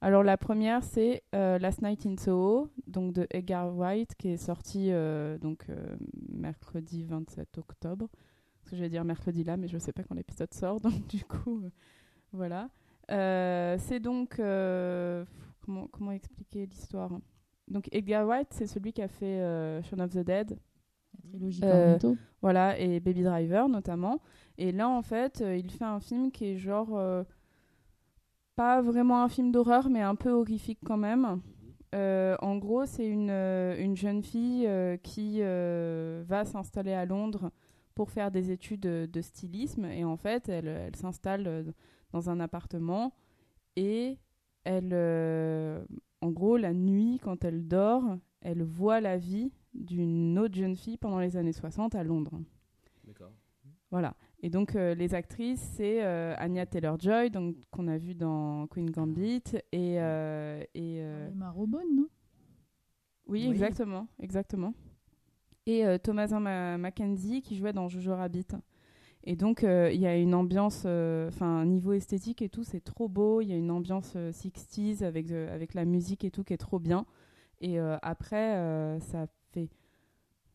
Alors 0.00 0.22
la 0.22 0.38
première, 0.38 0.82
c'est 0.82 1.22
euh, 1.34 1.58
Last 1.58 1.82
Night 1.82 2.06
in 2.06 2.16
Soho, 2.16 2.70
donc 2.86 3.12
de 3.12 3.26
Edgar 3.30 3.76
White, 3.76 4.14
qui 4.16 4.28
est 4.30 4.38
sorti 4.38 4.90
euh, 4.90 5.36
donc 5.36 5.66
euh, 5.68 5.96
mercredi 6.32 7.04
27 7.04 7.58
octobre. 7.58 8.08
Parce 8.62 8.70
que 8.70 8.76
je 8.76 8.80
vais 8.82 8.88
dire 8.88 9.04
mercredi 9.04 9.44
là, 9.44 9.58
mais 9.58 9.68
je 9.68 9.76
sais 9.76 9.92
pas 9.92 10.02
quand 10.02 10.14
l'épisode 10.14 10.52
sort, 10.54 10.80
donc 10.80 11.06
du 11.06 11.22
coup, 11.24 11.60
euh, 11.64 11.70
voilà. 12.32 12.70
Euh, 13.10 13.76
c'est 13.78 14.00
donc 14.00 14.38
euh, 14.38 15.24
comment 15.64 15.86
comment 15.88 16.12
expliquer 16.12 16.64
l'histoire 16.64 17.10
Donc 17.70 17.88
Edgar 17.92 18.26
White, 18.26 18.48
c'est 18.50 18.66
celui 18.66 18.92
qui 18.92 19.00
a 19.02 19.08
fait 19.08 19.40
euh, 19.40 19.82
Shaun 19.82 20.00
of 20.00 20.10
the 20.10 20.18
Dead, 20.18 20.58
La 21.14 21.28
trilogie 21.28 21.60
Euh, 21.64 21.98
voilà, 22.42 22.78
et 22.78 23.00
Baby 23.00 23.22
Driver 23.22 23.68
notamment. 23.68 24.20
Et 24.58 24.72
là, 24.72 24.88
en 24.88 25.02
fait, 25.02 25.40
euh, 25.40 25.56
il 25.56 25.70
fait 25.70 25.84
un 25.84 26.00
film 26.00 26.32
qui 26.32 26.46
est 26.46 26.56
genre 26.56 26.96
euh, 26.96 27.22
pas 28.56 28.82
vraiment 28.82 29.22
un 29.22 29.28
film 29.28 29.52
d'horreur, 29.52 29.88
mais 29.88 30.02
un 30.02 30.16
peu 30.16 30.30
horrifique 30.30 30.80
quand 30.84 30.96
même. 30.96 31.40
Euh, 31.94 32.36
en 32.40 32.56
gros, 32.56 32.86
c'est 32.86 33.06
une, 33.06 33.30
une 33.30 33.96
jeune 33.96 34.22
fille 34.22 34.68
qui 35.02 35.40
va 35.40 36.44
s'installer 36.44 36.92
à 36.92 37.04
Londres 37.04 37.50
pour 37.94 38.10
faire 38.10 38.30
des 38.30 38.50
études 38.50 38.80
de, 38.80 39.20
stylisme. 39.20 39.84
Et 39.86 40.04
en 40.04 40.16
fait, 40.16 40.48
elle, 40.48 40.68
elle 40.68 40.96
s'installe 40.96 41.72
dans 42.12 42.30
un 42.30 42.40
appartement 42.40 43.12
et 43.76 44.18
elle, 44.64 44.90
euh, 44.92 45.84
en 46.20 46.30
gros, 46.30 46.56
la 46.56 46.72
nuit, 46.72 47.18
quand 47.22 47.44
elle 47.44 47.66
dort, 47.66 48.18
elle 48.40 48.62
voit 48.62 49.00
la 49.00 49.16
vie 49.16 49.52
d'une 49.74 50.38
autre 50.38 50.54
jeune 50.54 50.76
fille 50.76 50.96
pendant 50.98 51.20
les 51.20 51.36
années 51.36 51.52
60 51.52 51.94
à 51.94 52.02
Londres. 52.02 52.40
D'accord. 53.06 53.32
Voilà. 53.90 54.14
Et 54.42 54.50
donc, 54.50 54.76
euh, 54.76 54.94
les 54.94 55.14
actrices, 55.14 55.60
c'est 55.76 56.02
euh, 56.04 56.34
Anya 56.38 56.64
Taylor-Joy, 56.66 57.30
donc 57.30 57.56
qu'on 57.70 57.88
a 57.88 57.98
vu 57.98 58.14
dans 58.14 58.66
Queen 58.68 58.90
Gambit, 58.90 59.42
et... 59.72 60.00
euh, 60.00 60.62
et 60.74 61.02
euh, 61.02 61.28
Emma 61.30 61.50
Robon, 61.50 61.80
non? 61.94 62.06
Oui, 63.26 63.44
Oui. 63.46 63.50
exactement, 63.52 64.06
exactement. 64.18 64.74
Et 65.66 65.84
euh, 65.86 65.98
Thomasin 65.98 66.40
Ma- 66.40 66.78
Mackenzie 66.78 67.42
qui 67.42 67.56
jouait 67.56 67.72
dans 67.72 67.88
Jojo 67.88 68.14
Rabbit. 68.14 68.46
Et 69.24 69.36
donc, 69.36 69.64
euh, 69.64 69.90
il 69.92 70.00
y 70.00 70.06
a 70.06 70.16
une 70.16 70.34
ambiance, 70.34 70.84
euh, 70.86 71.28
enfin, 71.28 71.64
niveau 71.66 71.92
esthétique 71.92 72.40
et 72.42 72.48
tout, 72.48 72.64
c'est 72.64 72.80
trop 72.80 73.08
beau. 73.08 73.40
Il 73.42 73.48
y 73.48 73.52
a 73.52 73.56
une 73.56 73.70
ambiance 73.70 74.14
euh, 74.16 74.32
60s 74.32 75.02
avec, 75.02 75.30
euh, 75.30 75.54
avec 75.54 75.74
la 75.74 75.84
musique 75.84 76.24
et 76.24 76.30
tout 76.30 76.42
qui 76.42 76.54
est 76.54 76.58
trop 76.58 76.78
bien. 76.78 77.04
Et 77.60 77.78
euh, 77.78 77.98
après, 78.02 78.56
euh, 78.56 78.98
ça 79.00 79.26
fait 79.52 79.68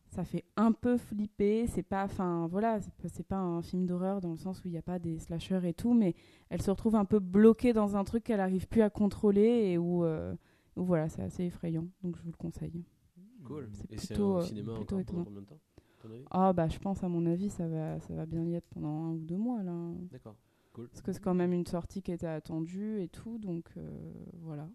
ça 0.08 0.24
fait 0.24 0.44
un 0.56 0.72
peu 0.72 0.96
flipper. 0.96 1.66
C'est 1.66 1.82
pas, 1.82 2.04
enfin, 2.04 2.48
voilà, 2.50 2.78
c'est 3.06 3.26
pas, 3.26 3.36
un 3.36 3.62
film 3.62 3.86
d'horreur 3.86 4.20
dans 4.20 4.30
le 4.30 4.36
sens 4.36 4.64
où 4.64 4.68
il 4.68 4.70
n'y 4.72 4.78
a 4.78 4.82
pas 4.82 4.98
des 4.98 5.18
slashers 5.18 5.60
et 5.64 5.74
tout, 5.74 5.94
mais 5.94 6.14
elle 6.48 6.62
se 6.62 6.70
retrouve 6.70 6.94
un 6.96 7.04
peu 7.04 7.18
bloquée 7.18 7.72
dans 7.72 7.96
un 7.96 8.04
truc 8.04 8.24
qu'elle 8.24 8.40
arrive 8.40 8.66
plus 8.66 8.82
à 8.82 8.90
contrôler 8.90 9.42
et 9.42 9.78
où, 9.78 10.04
euh, 10.04 10.34
où 10.76 10.84
voilà, 10.84 11.08
c'est 11.08 11.22
assez 11.22 11.44
effrayant. 11.44 11.86
Donc, 12.02 12.16
je 12.16 12.22
vous 12.22 12.30
le 12.30 12.36
conseille. 12.36 12.84
Cool. 13.44 13.68
C'est 13.72 13.92
Et 13.92 13.98
c'est 13.98 14.06
plutôt, 14.08 14.36
au 14.36 14.38
euh, 14.38 14.42
cinéma 14.42 14.74
plutôt 14.74 14.96
encore 14.96 15.00
étonnant. 15.00 15.24
pendant 15.24 15.24
combien 15.24 15.42
de 15.42 15.46
temps? 15.46 15.60
à 15.75 15.75
ton 16.06 16.14
avis 16.14 16.24
Ah 16.30 16.52
bah 16.52 16.68
je 16.68 16.78
pense 16.78 17.02
à 17.02 17.08
mon 17.08 17.26
avis 17.26 17.50
ça 17.50 17.66
va 17.66 18.00
ça 18.00 18.14
va 18.14 18.26
bien 18.26 18.44
y 18.44 18.54
être 18.54 18.68
pendant 18.68 18.88
un 18.88 19.10
ou 19.12 19.18
deux 19.18 19.36
mois 19.36 19.62
là 19.62 19.72
D'accord. 20.10 20.36
Cool. 20.72 20.88
parce 20.88 21.02
que 21.02 21.12
c'est 21.12 21.22
quand 21.22 21.34
même 21.34 21.52
une 21.52 21.66
sortie 21.66 22.02
qui 22.02 22.12
était 22.12 22.26
attendue 22.26 23.00
et 23.00 23.08
tout 23.08 23.38
donc 23.38 23.64
euh, 23.76 24.12
voilà. 24.42 24.68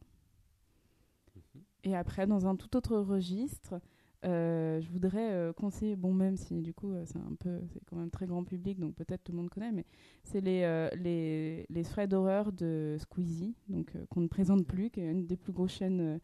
Mhm. 1.36 1.62
Et 1.84 1.95
après 1.95 2.28
dans 2.28 2.48
un 2.48 2.56
tout 2.56 2.76
autre 2.76 2.98
registre 2.98 3.80
euh, 4.24 4.80
je 4.82 4.90
voudrais 4.91 5.32
euh, 5.32 5.52
conseiller 5.52 5.95
bon 5.95 6.14
même 6.14 6.38
si 6.38 6.62
du 6.62 6.76
coup 6.76 6.94
euh, 6.94 7.03
c'est 7.08 7.18
un 7.18 7.34
peu 7.40 7.60
c'est 7.74 7.84
quand 7.86 7.95
même 7.95 8.12
très 8.12 8.28
grand 8.28 8.44
public 8.44 8.80
donc 8.80 8.94
peut-être 8.94 9.24
tout 9.24 9.32
le 9.32 9.40
monde 9.40 9.49
connaît 9.49 9.72
mais 9.72 9.84
c'est 10.24 10.41
les 10.41 10.90
les 10.95 11.66
les 11.68 11.84
frais 11.84 12.08
d'horreur 12.08 12.52
de 12.52 12.98
Squeezie 12.99 13.56
donc 13.68 13.94
qu'on 14.10 14.22
ne 14.22 14.28
présente 14.28 14.68
plus 14.68 14.91
qui 14.91 14.99
est 14.99 15.10
une 15.10 15.26
des 15.26 15.38
plus 15.38 15.53
grosses 15.53 15.72
chaînes 15.72 16.20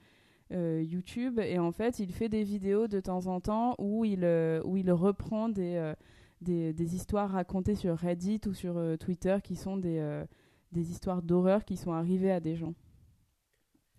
YouTube 0.52 1.40
et 1.40 1.60
en 1.60 1.72
fait 1.72 2.00
il 2.00 2.14
fait 2.14 2.30
des 2.30 2.44
vidéos 2.44 2.88
de 2.88 3.00
temps 3.00 3.28
en 3.28 3.40
temps 3.42 3.76
où 3.80 4.06
il, 4.06 4.24
euh, 4.24 4.62
où 4.64 4.78
il 4.78 4.92
reprend 4.92 5.50
des, 5.50 5.76
euh, 5.76 5.94
des, 6.42 6.74
des 6.74 6.96
histoires 6.96 7.32
racontées 7.32 7.76
sur 7.76 7.98
Reddit 7.98 8.42
ou 8.48 8.54
sur 8.54 8.78
euh, 8.78 8.96
Twitter 8.96 9.38
qui 9.44 9.56
sont 9.56 9.78
des, 9.78 10.00
euh, 10.00 10.26
des 10.72 10.92
histoires 10.92 11.22
d'horreur 11.22 11.66
qui 11.66 11.78
sont 11.78 11.92
arrivées 11.94 12.32
à 12.32 12.40
des 12.40 12.56
gens. 12.56 12.74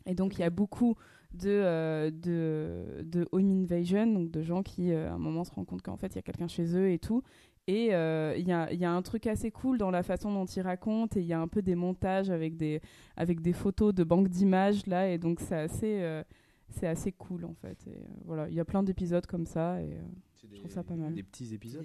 Et 0.06 0.14
donc 0.14 0.36
il 0.36 0.40
y 0.40 0.44
a 0.44 0.50
beaucoup 0.50 0.96
de, 1.34 1.50
euh, 1.50 2.10
de, 2.10 3.02
de 3.02 3.28
home 3.32 3.50
invasion, 3.50 4.06
donc 4.06 4.30
de 4.30 4.42
gens 4.42 4.62
qui 4.62 4.92
euh, 4.92 5.10
à 5.10 5.14
un 5.14 5.18
moment 5.18 5.44
se 5.44 5.52
rendent 5.52 5.66
compte 5.66 5.82
qu'en 5.82 5.96
fait 5.96 6.08
il 6.08 6.16
y 6.16 6.18
a 6.18 6.22
quelqu'un 6.22 6.48
chez 6.48 6.76
eux 6.76 6.90
et 6.90 6.98
tout. 6.98 7.22
Et 7.68 7.94
euh, 7.94 8.34
il 8.38 8.48
y, 8.48 8.52
a, 8.52 8.72
il 8.72 8.80
y 8.80 8.86
a 8.86 8.90
un 8.90 9.02
truc 9.02 9.26
assez 9.26 9.50
cool 9.50 9.76
dans 9.76 9.90
la 9.90 10.02
façon 10.02 10.32
dont 10.32 10.46
il 10.46 10.62
raconte 10.62 11.18
et 11.18 11.20
il 11.20 11.26
y 11.26 11.34
a 11.34 11.38
un 11.38 11.48
peu 11.48 11.60
des 11.60 11.74
montages 11.74 12.30
avec 12.30 12.56
des, 12.56 12.80
avec 13.14 13.42
des 13.42 13.52
photos 13.52 13.94
de 13.94 14.04
banques 14.04 14.28
d'images 14.28 14.86
là. 14.86 15.10
Et 15.10 15.18
donc 15.18 15.38
c'est 15.38 15.54
assez, 15.54 16.00
euh, 16.00 16.22
c'est 16.70 16.86
assez 16.86 17.12
cool 17.12 17.44
en 17.44 17.52
fait. 17.52 17.76
Et, 17.86 17.90
euh, 17.90 18.04
voilà, 18.24 18.48
il 18.48 18.54
y 18.54 18.60
a 18.60 18.64
plein 18.64 18.82
d'épisodes 18.82 19.26
comme 19.26 19.44
ça 19.44 19.82
et 19.82 19.92
euh, 19.92 20.02
je 20.50 20.60
trouve 20.60 20.70
ça 20.70 20.82
pas 20.82 20.94
mal. 20.94 21.12
Des 21.12 21.22
petits 21.22 21.52
épisodes. 21.52 21.84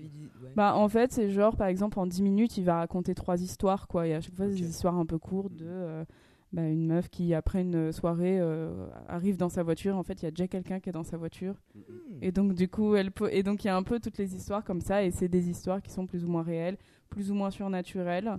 Bah 0.55 0.73
en 0.75 0.87
fait 0.87 1.11
c'est 1.11 1.29
genre 1.29 1.57
par 1.57 1.67
exemple 1.67 1.99
en 1.99 2.07
10 2.07 2.21
minutes 2.21 2.57
il 2.57 2.63
va 2.63 2.77
raconter 2.77 3.13
trois 3.13 3.41
histoires 3.41 3.89
quoi. 3.89 4.07
Et 4.07 4.13
à 4.13 4.21
chaque 4.21 4.35
fois 4.35 4.47
des 4.47 4.61
histoires 4.61 4.95
un 4.95 5.05
peu 5.05 5.17
courtes 5.17 5.53
de 5.53 5.65
euh, 5.67 6.05
bah, 6.53 6.67
une 6.67 6.85
meuf 6.87 7.09
qui 7.09 7.33
après 7.33 7.61
une 7.61 7.91
soirée 7.91 8.39
euh, 8.39 8.87
arrive 9.07 9.37
dans 9.37 9.49
sa 9.49 9.63
voiture 9.63 9.97
en 9.97 10.03
fait 10.03 10.21
il 10.21 10.25
y 10.25 10.27
a 10.27 10.31
déjà 10.31 10.47
quelqu'un 10.47 10.79
qui 10.79 10.89
est 10.89 10.93
dans 10.93 11.03
sa 11.03 11.17
voiture 11.17 11.55
et 12.21 12.31
donc 12.31 12.53
du 12.53 12.67
coup 12.69 12.95
elle 12.95 13.11
peut 13.11 13.29
et 13.33 13.43
donc 13.43 13.63
il 13.63 13.67
y 13.67 13.69
a 13.69 13.75
un 13.75 13.83
peu 13.83 13.99
toutes 13.99 14.17
les 14.17 14.35
histoires 14.35 14.63
comme 14.63 14.79
ça 14.81 15.03
et 15.03 15.11
c'est 15.11 15.27
des 15.27 15.49
histoires 15.49 15.81
qui 15.81 15.91
sont 15.91 16.05
plus 16.05 16.23
ou 16.23 16.27
moins 16.29 16.43
réelles 16.43 16.77
plus 17.09 17.31
ou 17.31 17.33
moins 17.35 17.49
surnaturelles 17.49 18.37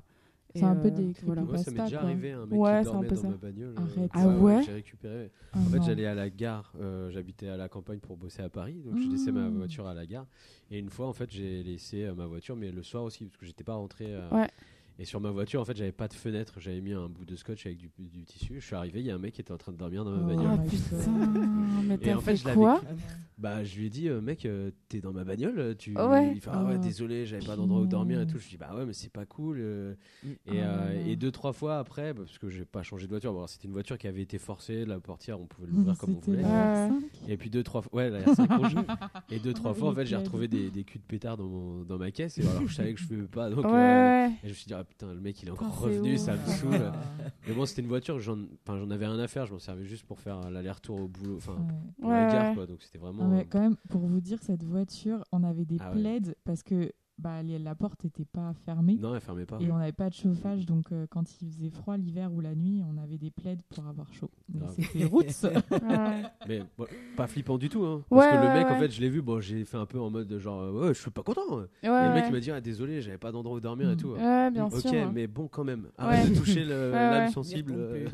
C'est 0.55 0.63
un 0.65 0.77
peu 0.77 0.89
euh, 0.89 0.91
des 0.91 1.13
voilà. 1.25 1.43
Ça 1.59 1.71
m'est 1.73 1.83
déjà 1.83 1.99
quoi. 1.99 2.09
arrivé 2.09 2.31
un 2.33 2.47
mec 2.47 2.61
Ouais, 2.61 2.79
qui 2.79 2.85
c'est 2.85 2.89
un 2.91 2.93
dormait 2.93 3.09
peu 3.09 3.15
dans 3.17 3.23
ça. 3.23 3.29
ma 3.29 3.37
bagnole. 3.37 3.75
Arrête. 3.77 4.11
Ah 4.15 4.29
ouais 4.29 4.63
J'ai 4.63 4.73
récupéré. 4.73 5.31
Ah 5.53 5.59
en 5.59 5.65
fait, 5.65 5.83
j'allais 5.83 6.07
à 6.07 6.15
la 6.15 6.31
gare. 6.31 6.73
euh, 6.81 7.11
J'habitais 7.11 7.49
à 7.49 7.57
la 7.57 7.69
campagne 7.69 7.99
pour 7.99 8.17
bosser 8.17 8.43
à 8.43 8.49
Paris, 8.49 8.81
donc 8.85 8.97
j'ai 8.99 9.09
laissé 9.09 9.33
ma 9.33 9.49
Mmh. 9.51 9.57
voiture 9.57 9.87
à 9.89 9.95
la 9.95 10.07
gare. 10.07 10.27
Et 10.71 10.79
une 10.79 10.91
fois, 10.91 11.09
en 11.09 11.13
fait, 11.13 11.29
j'ai 11.33 11.65
laissé 11.65 12.05
euh, 12.05 12.15
ma 12.15 12.27
voiture, 12.27 12.55
mais 12.55 12.71
le 12.71 12.85
soir 12.85 13.03
aussi, 13.03 13.25
parce 13.25 13.37
que 13.37 13.47
j'étais 13.47 13.65
pas 13.65 13.75
rentré. 13.75 14.07
euh, 14.09 14.29
Ouais. 14.31 14.49
Et 14.99 15.05
sur 15.05 15.21
ma 15.21 15.31
voiture, 15.31 15.61
en 15.61 15.65
fait, 15.65 15.77
j'avais 15.77 15.91
pas 15.93 16.07
de 16.07 16.15
fenêtre. 16.15 16.55
J'avais 16.61 16.81
mis 16.81 16.93
un 16.93 17.09
bout 17.09 17.25
de 17.25 17.35
scotch 17.35 17.67
avec 17.67 17.79
du, 17.79 17.91
du 17.99 18.25
tissu. 18.25 18.61
Je 18.61 18.65
suis 18.65 18.77
arrivé, 18.77 19.01
il 19.01 19.07
y 19.07 19.11
a 19.11 19.15
un 19.17 19.19
mec 19.19 19.35
qui 19.35 19.41
était 19.41 19.51
en 19.53 19.57
train 19.59 19.73
de 19.73 19.77
dormir 19.77 20.05
dans 20.05 20.13
ma 20.13 20.23
Oh 20.23 20.27
bagnole. 20.27 20.47
Ah 20.53 20.57
my 20.63 20.69
putain, 20.69 21.83
mais 21.89 21.99
Et 22.01 22.15
en 22.15 22.21
fait 22.21 22.31
fait, 22.33 22.37
je 22.37 22.45
l'avais 22.45 22.57
quoi 22.61 22.81
Bah, 23.37 23.65
je 23.65 23.77
lui 23.77 23.87
ai 23.87 23.91
dit, 23.91 24.09
euh, 24.09 24.21
mec, 24.21 24.47
euh, 24.47 24.71
t'es 24.89 25.01
dans 25.01 25.13
ma 25.13 25.25
bagnole, 25.25 25.75
tu. 25.77 25.99
Ouais. 25.99 26.33
Il 26.37 26.41
fait, 26.41 26.51
ah 26.53 26.63
ouais, 26.65 26.75
Oh, 26.77 26.79
désolé, 26.79 27.27
j'avais 27.27 27.45
pas 27.45 27.57
d'endroit 27.57 27.81
où 27.81 27.87
dormir 27.87 28.21
et 28.21 28.27
tout. 28.27 28.39
Je 28.39 28.45
lui 28.45 28.51
dis, 28.51 28.57
bah 28.57 28.73
ouais, 28.77 28.87
mais 28.87 28.93
c'est 28.93 29.11
pas 29.11 29.27
cool. 29.27 29.57
euh. 29.61 29.95
Mm. 30.23 30.29
Et, 30.29 30.37
Oh 30.47 30.53
euh, 30.55 31.07
et 31.09 31.17
deux, 31.17 31.33
trois 31.33 31.53
fois 31.53 31.79
après, 31.79 32.15
bah, 32.15 32.23
parce 32.25 32.39
que 32.39 32.49
j'ai 32.49 32.65
pas 32.65 32.85
changé 32.85 33.07
de 33.07 33.11
voiture, 33.11 33.33
bon, 33.33 33.49
c'était 33.49 33.67
une 33.67 33.73
voiture 33.75 33.99
qui 33.99 34.07
avait 34.07 34.23
été 34.23 34.39
forcée, 34.39 34.85
la 34.85 35.01
portière, 35.01 35.41
on 35.41 35.47
pouvait 35.47 35.67
l'ouvrir 35.67 35.99
comme 35.99 36.15
on 36.15 36.21
voulait. 36.21 36.43
la 36.43 36.49
Ouais. 36.89 36.91
R5. 36.91 37.31
Et 37.31 37.37
puis 37.37 37.51
deux, 37.51 37.65
trois 37.65 37.83
fois, 37.83 37.91
ouais, 37.95 38.11
la 38.11 38.21
R5 38.23 38.57
rouge. 38.59 38.77
Et 39.31 39.41
deux, 39.41 39.53
trois 39.55 39.75
fois, 39.75 39.89
en 39.91 39.95
fait, 39.95 40.07
j'ai 40.07 40.15
retrouvé 40.17 40.47
des, 40.47 40.71
des 40.71 40.85
culs 40.85 41.01
de 41.01 41.05
pétard 41.05 41.37
dans, 41.37 41.49
mon- 41.49 41.83
dans 41.83 41.99
ma 41.99 42.13
caisse. 42.13 42.39
Et 42.39 42.43
alors, 42.47 42.65
je 42.69 42.73
savais 42.75 42.95
que 42.95 43.01
je 43.01 43.07
pouvais 43.09 43.23
pas. 43.27 43.51
Donc, 43.51 43.65
Ouais, 43.65 43.73
euh, 43.73 44.27
ouais. 44.29 44.33
et 44.45 44.45
je 44.45 44.49
me 44.51 44.55
suis 44.55 44.67
dit, 44.67 44.75
ah 44.85 44.87
putain, 44.89 45.15
le 45.15 45.21
mec, 45.21 45.43
il 45.43 45.49
est 45.49 45.51
encore 45.51 45.81
revenu, 45.81 46.19
ça 46.19 46.35
me 46.37 46.47
saoule. 46.47 46.93
Mais 47.49 47.55
bon, 47.55 47.65
c'était 47.65 47.81
une 47.83 47.89
voiture, 47.89 48.21
j'en 48.21 48.39
enfin, 48.67 48.79
j'en 48.79 48.91
avais 48.91 49.07
rien 49.07 49.19
à 49.19 49.29
faire, 49.29 49.47
je 49.47 49.53
m'en 49.53 49.59
servais 49.59 49.85
juste 49.85 50.05
pour 50.05 50.21
faire 50.21 50.51
l'aller-retour 50.51 51.01
au 51.01 51.09
boulot, 51.09 51.37
enfin, 51.37 51.57
Ouais. 52.03 52.11
la 52.27 52.33
gare, 52.33 52.55
quoi. 52.55 52.67
Donc, 52.67 52.83
c'était 52.83 52.99
Ah 53.03 53.07
vraiment. 53.07 53.29
ouais, 53.31 53.47
quand 53.47 53.61
même, 53.61 53.77
pour 53.89 54.03
vous 54.07 54.21
dire, 54.21 54.39
cette 54.43 54.63
voiture, 54.65 55.25
on 55.33 55.43
avait 55.43 55.65
des 55.65 55.79
Ah 55.81 55.91
plaids 55.91 56.35
parce 56.45 56.63
que 56.63 56.93
bah, 57.17 57.43
les- 57.43 57.59
la 57.61 57.75
porte 57.77 58.03
n'était 58.05 58.25
pas 58.25 58.53
fermée. 58.65 58.99
Non, 59.01 59.15
elle 59.15 59.21
fermait 59.21 59.47
pas. 59.47 59.59
Et 59.61 59.71
on 59.71 59.79
n'avait 59.79 59.93
pas 59.93 60.09
de 60.09 60.15
chauffage, 60.15 60.67
donc 60.67 60.91
euh, 60.91 61.07
quand 61.09 61.41
il 61.41 61.49
faisait 61.49 61.71
froid 61.71 61.97
l'hiver 61.97 62.33
ou 62.33 62.41
la 62.41 62.55
nuit, 62.55 62.83
on 62.93 63.01
avait 63.01 63.19
des 63.19 63.31
plaids 63.31 63.57
pour 63.69 63.87
avoir 63.87 64.13
chaud. 64.13 64.31
Mais 64.53 64.67
c'était 64.77 65.05
roots. 65.05 65.23
Ouais. 65.71 66.23
Mais 66.49 66.63
bon, 66.77 66.87
pas 67.17 67.27
flippant 67.27 67.57
du 67.57 67.69
tout, 67.69 67.85
hein. 67.85 68.03
Ouais, 68.11 68.19
Parce 68.19 68.31
que 68.33 68.37
le 68.43 68.49
ouais, 68.49 68.55
mec, 68.65 68.67
en 68.73 68.79
fait, 68.79 68.91
je 68.91 69.01
l'ai 69.01 69.09
vu, 69.11 69.23
bon, 69.23 69.41
j'ai 69.41 69.65
fait 69.65 69.77
un 69.77 69.87
peu 69.87 70.01
en 70.01 70.11
mode 70.11 70.37
genre, 70.39 70.61
euh, 70.61 70.87
ouais, 70.89 70.95
je 70.95 71.01
suis 71.01 71.11
pas 71.11 71.23
content. 71.23 71.43
Ouais, 71.59 71.67
et 71.83 71.87
le 71.87 72.15
mec, 72.15 72.25
il 72.29 72.33
m'a 72.33 72.41
dit, 72.41 72.51
ah, 72.51 72.61
désolé, 72.61 73.01
j'avais 73.01 73.19
pas 73.19 73.31
d'endroit 73.33 73.57
où 73.57 73.61
dormir 73.61 73.91
et 73.91 73.95
Mm. 73.95 73.99
tout. 73.99 74.09
Ouais, 74.11 74.51
bien 74.51 74.67
ok, 74.67 74.79
sûr. 74.81 74.93
hein. 74.95 75.13
mais 75.15 75.27
bon, 75.27 75.47
quand 75.49 75.65
même. 75.65 75.87
Arrête 75.97 76.25
Ouais. 76.25 76.31
de 76.31 76.39
toucher 76.39 76.65
l'âme 76.65 77.27
ouais. 77.27 77.31
sensible. 77.31 77.73
Euh. 77.77 78.07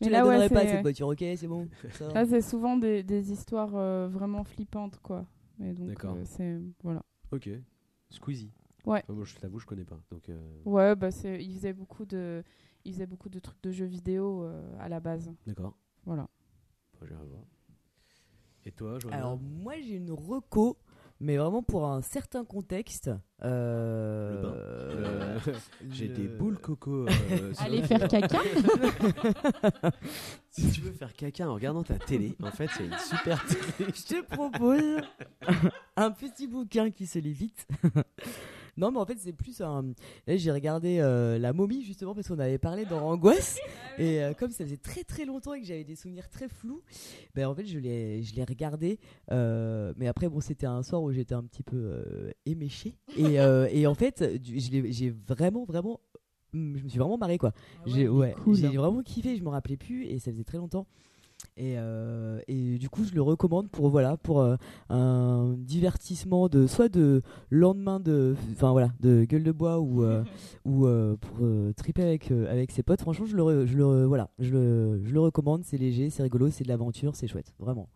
Je 0.00 0.04
te 0.04 0.04
Mais 0.04 0.10
la 0.10 0.18
là, 0.20 0.26
ouais, 0.26 0.34
donnerai 0.38 0.48
pas 0.48 0.66
cette 0.66 0.82
voiture, 0.82 1.08
ok, 1.08 1.18
c'est 1.36 1.48
bon. 1.48 1.68
ça 1.90 2.24
c'est 2.24 2.40
souvent 2.40 2.76
des, 2.76 3.02
des 3.02 3.32
histoires 3.32 3.72
euh, 3.74 4.08
vraiment 4.10 4.44
flippantes, 4.44 4.98
quoi. 5.02 5.26
Et 5.60 5.72
donc, 5.72 6.04
euh, 6.04 6.08
c'est. 6.24 6.60
Voilà. 6.84 7.02
Ok. 7.32 7.48
Squeezie. 8.10 8.52
Ouais. 8.86 9.00
Enfin, 9.04 9.12
moi, 9.12 9.24
je 9.24 9.34
t'avoue, 9.36 9.58
je 9.58 9.66
connais 9.66 9.84
pas. 9.84 10.00
Donc, 10.10 10.28
euh, 10.28 10.38
Ouais, 10.64 10.96
bah, 10.96 11.10
c'est... 11.10 11.42
il 11.44 11.54
faisait 11.54 11.72
beaucoup 11.72 12.06
de. 12.06 12.42
Il 12.84 12.92
faisait 12.94 13.06
beaucoup 13.06 13.28
de 13.28 13.38
trucs 13.38 13.62
de 13.62 13.70
jeux 13.70 13.84
vidéo 13.86 14.44
euh, 14.44 14.76
à 14.78 14.88
la 14.88 15.00
base. 15.00 15.30
d'accord. 15.46 15.76
Voilà. 16.06 16.28
J'irai 17.02 17.24
voir. 17.26 17.42
Et 18.64 18.72
toi, 18.72 18.98
Joanna 18.98 19.16
Alors 19.16 19.38
moi 19.38 19.74
j'ai 19.80 19.96
une 19.96 20.10
reco, 20.10 20.76
mais 21.20 21.36
vraiment 21.36 21.62
pour 21.62 21.86
un 21.86 22.00
certain 22.02 22.44
contexte. 22.44 23.10
Euh, 23.42 24.30
Le 24.30 24.42
bain. 24.42 24.54
Euh, 24.54 25.38
J'ai 25.90 26.08
des 26.08 26.28
boules 26.28 26.58
coco. 26.58 27.06
euh, 27.08 27.52
Aller 27.58 27.82
faire 27.82 28.06
caca. 28.08 28.38
si 30.50 30.70
tu 30.70 30.80
veux 30.80 30.92
faire 30.92 31.12
caca 31.14 31.48
en 31.48 31.54
regardant 31.54 31.82
ta 31.82 31.98
télé, 31.98 32.36
en 32.42 32.50
fait, 32.50 32.68
c'est 32.76 32.84
une 32.86 32.98
super 32.98 33.44
télé. 33.46 33.90
Je 33.94 34.14
te 34.14 34.22
propose 34.24 35.02
un 35.96 36.10
petit 36.10 36.46
bouquin 36.46 36.90
qui 36.90 37.06
se 37.06 37.18
lit 37.18 37.32
vite. 37.32 37.66
Non, 38.78 38.92
mais 38.92 38.98
en 38.98 39.04
fait, 39.04 39.18
c'est 39.18 39.32
plus 39.32 39.60
un. 39.60 39.82
Là, 40.26 40.36
j'ai 40.36 40.52
regardé 40.52 40.98
euh, 41.00 41.36
La 41.38 41.52
momie, 41.52 41.82
justement, 41.82 42.14
parce 42.14 42.28
qu'on 42.28 42.38
avait 42.38 42.58
parlé 42.58 42.84
dans 42.84 43.00
Angoisse. 43.00 43.58
Et 43.98 44.22
euh, 44.22 44.32
comme 44.34 44.52
ça 44.52 44.64
faisait 44.64 44.76
très 44.76 45.02
très 45.02 45.24
longtemps 45.24 45.52
et 45.54 45.60
que 45.60 45.66
j'avais 45.66 45.82
des 45.82 45.96
souvenirs 45.96 46.28
très 46.28 46.48
flous, 46.48 46.82
ben, 47.34 47.46
en 47.46 47.54
fait, 47.54 47.66
je 47.66 47.78
l'ai, 47.78 48.22
je 48.22 48.36
l'ai 48.36 48.44
regardé. 48.44 49.00
euh, 49.32 49.92
mais 49.96 50.06
après, 50.06 50.28
bon, 50.28 50.40
c'était 50.40 50.66
un 50.66 50.84
soir 50.84 51.02
où 51.02 51.10
j'étais 51.10 51.34
un 51.34 51.42
petit 51.42 51.64
peu 51.64 51.76
euh, 51.76 52.30
éméché. 52.46 52.94
Et, 53.16 53.34
et 53.72 53.86
en 53.86 53.94
fait, 53.94 54.24
j'ai 54.44 55.10
vraiment, 55.10 55.64
vraiment. 55.64 56.00
Je 56.54 56.58
me 56.58 56.88
suis 56.88 56.98
vraiment 56.98 57.18
marré, 57.18 57.36
quoi. 57.36 57.52
est 57.86 58.08
ouais, 58.08 58.34
cool, 58.42 58.54
j'ai 58.54 58.68
hein. 58.68 58.72
vraiment 58.74 59.02
kiffé, 59.02 59.36
je 59.36 59.42
me 59.42 59.50
rappelais 59.50 59.76
plus 59.76 60.06
et 60.06 60.18
ça 60.18 60.30
faisait 60.30 60.44
très 60.44 60.56
longtemps. 60.56 60.86
Et, 61.56 61.74
euh, 61.76 62.40
et 62.48 62.78
du 62.78 62.88
coup, 62.88 63.04
je 63.04 63.14
le 63.14 63.22
recommande 63.22 63.68
pour 63.68 63.88
voilà 63.88 64.16
pour 64.16 64.40
euh, 64.40 64.56
un 64.90 65.54
divertissement 65.58 66.48
de 66.48 66.66
soit 66.66 66.88
de 66.88 67.22
lendemain 67.50 68.00
de 68.00 68.36
enfin 68.52 68.70
voilà 68.72 68.92
de 69.00 69.24
gueule 69.24 69.42
de 69.42 69.52
bois 69.52 69.80
ou 69.80 70.04
euh, 70.04 70.24
ou 70.64 70.86
euh, 70.86 71.16
pour 71.16 71.38
euh, 71.42 71.72
triper 71.72 72.02
avec 72.02 72.30
euh, 72.30 72.50
avec 72.50 72.70
ses 72.70 72.82
potes. 72.82 73.00
Franchement, 73.00 73.26
je 73.26 73.36
le 73.36 73.66
je 73.66 73.76
le 73.76 74.04
voilà 74.04 74.30
je 74.38 74.50
le 74.50 75.00
je 75.04 75.12
le 75.12 75.20
recommande. 75.20 75.64
C'est 75.64 75.78
léger, 75.78 76.10
c'est 76.10 76.22
rigolo, 76.22 76.50
c'est 76.50 76.64
de 76.64 76.68
l'aventure, 76.68 77.16
c'est 77.16 77.26
chouette, 77.26 77.54
vraiment. 77.58 77.88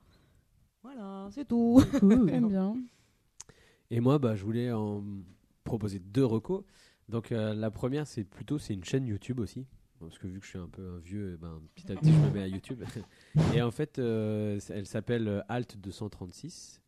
Voilà, 0.82 1.28
c'est 1.31 1.47
tout. 1.47 1.81
J'aime 2.01 2.48
bien. 2.48 2.74
Et 3.90 4.01
moi, 4.01 4.19
bah, 4.19 4.35
je 4.35 4.44
voulais 4.44 4.73
en 4.73 5.05
proposer 5.64 6.01
deux 6.01 6.24
recos. 6.24 6.64
Donc, 7.09 7.31
euh, 7.31 7.55
la 7.55 7.70
première, 7.70 8.06
c'est 8.06 8.24
plutôt 8.24 8.59
c'est 8.59 8.74
une 8.74 8.85
chaîne 8.85 9.06
YouTube 9.06 9.39
aussi. 9.39 9.66
Parce 10.09 10.19
que 10.19 10.27
vu 10.27 10.39
que 10.41 10.45
je 10.45 10.51
suis 10.51 10.59
un 10.59 10.69
peu 10.69 10.83
un 10.83 10.99
vieux, 10.99 11.33
eh 11.35 11.37
ben, 11.37 11.61
petit 11.74 11.91
à 11.93 11.97
petit, 11.97 12.12
je 12.12 12.19
me 12.19 12.31
mets 12.31 12.43
à 12.43 12.49
YouTube. 12.49 12.83
Et 13.55 13.62
en 13.62 13.70
fait, 13.70 13.99
euh, 13.99 14.59
elle 14.70 14.87
s'appelle 14.87 15.29
euh, 15.29 15.41
Alt 15.49 15.77
236. 15.79 16.81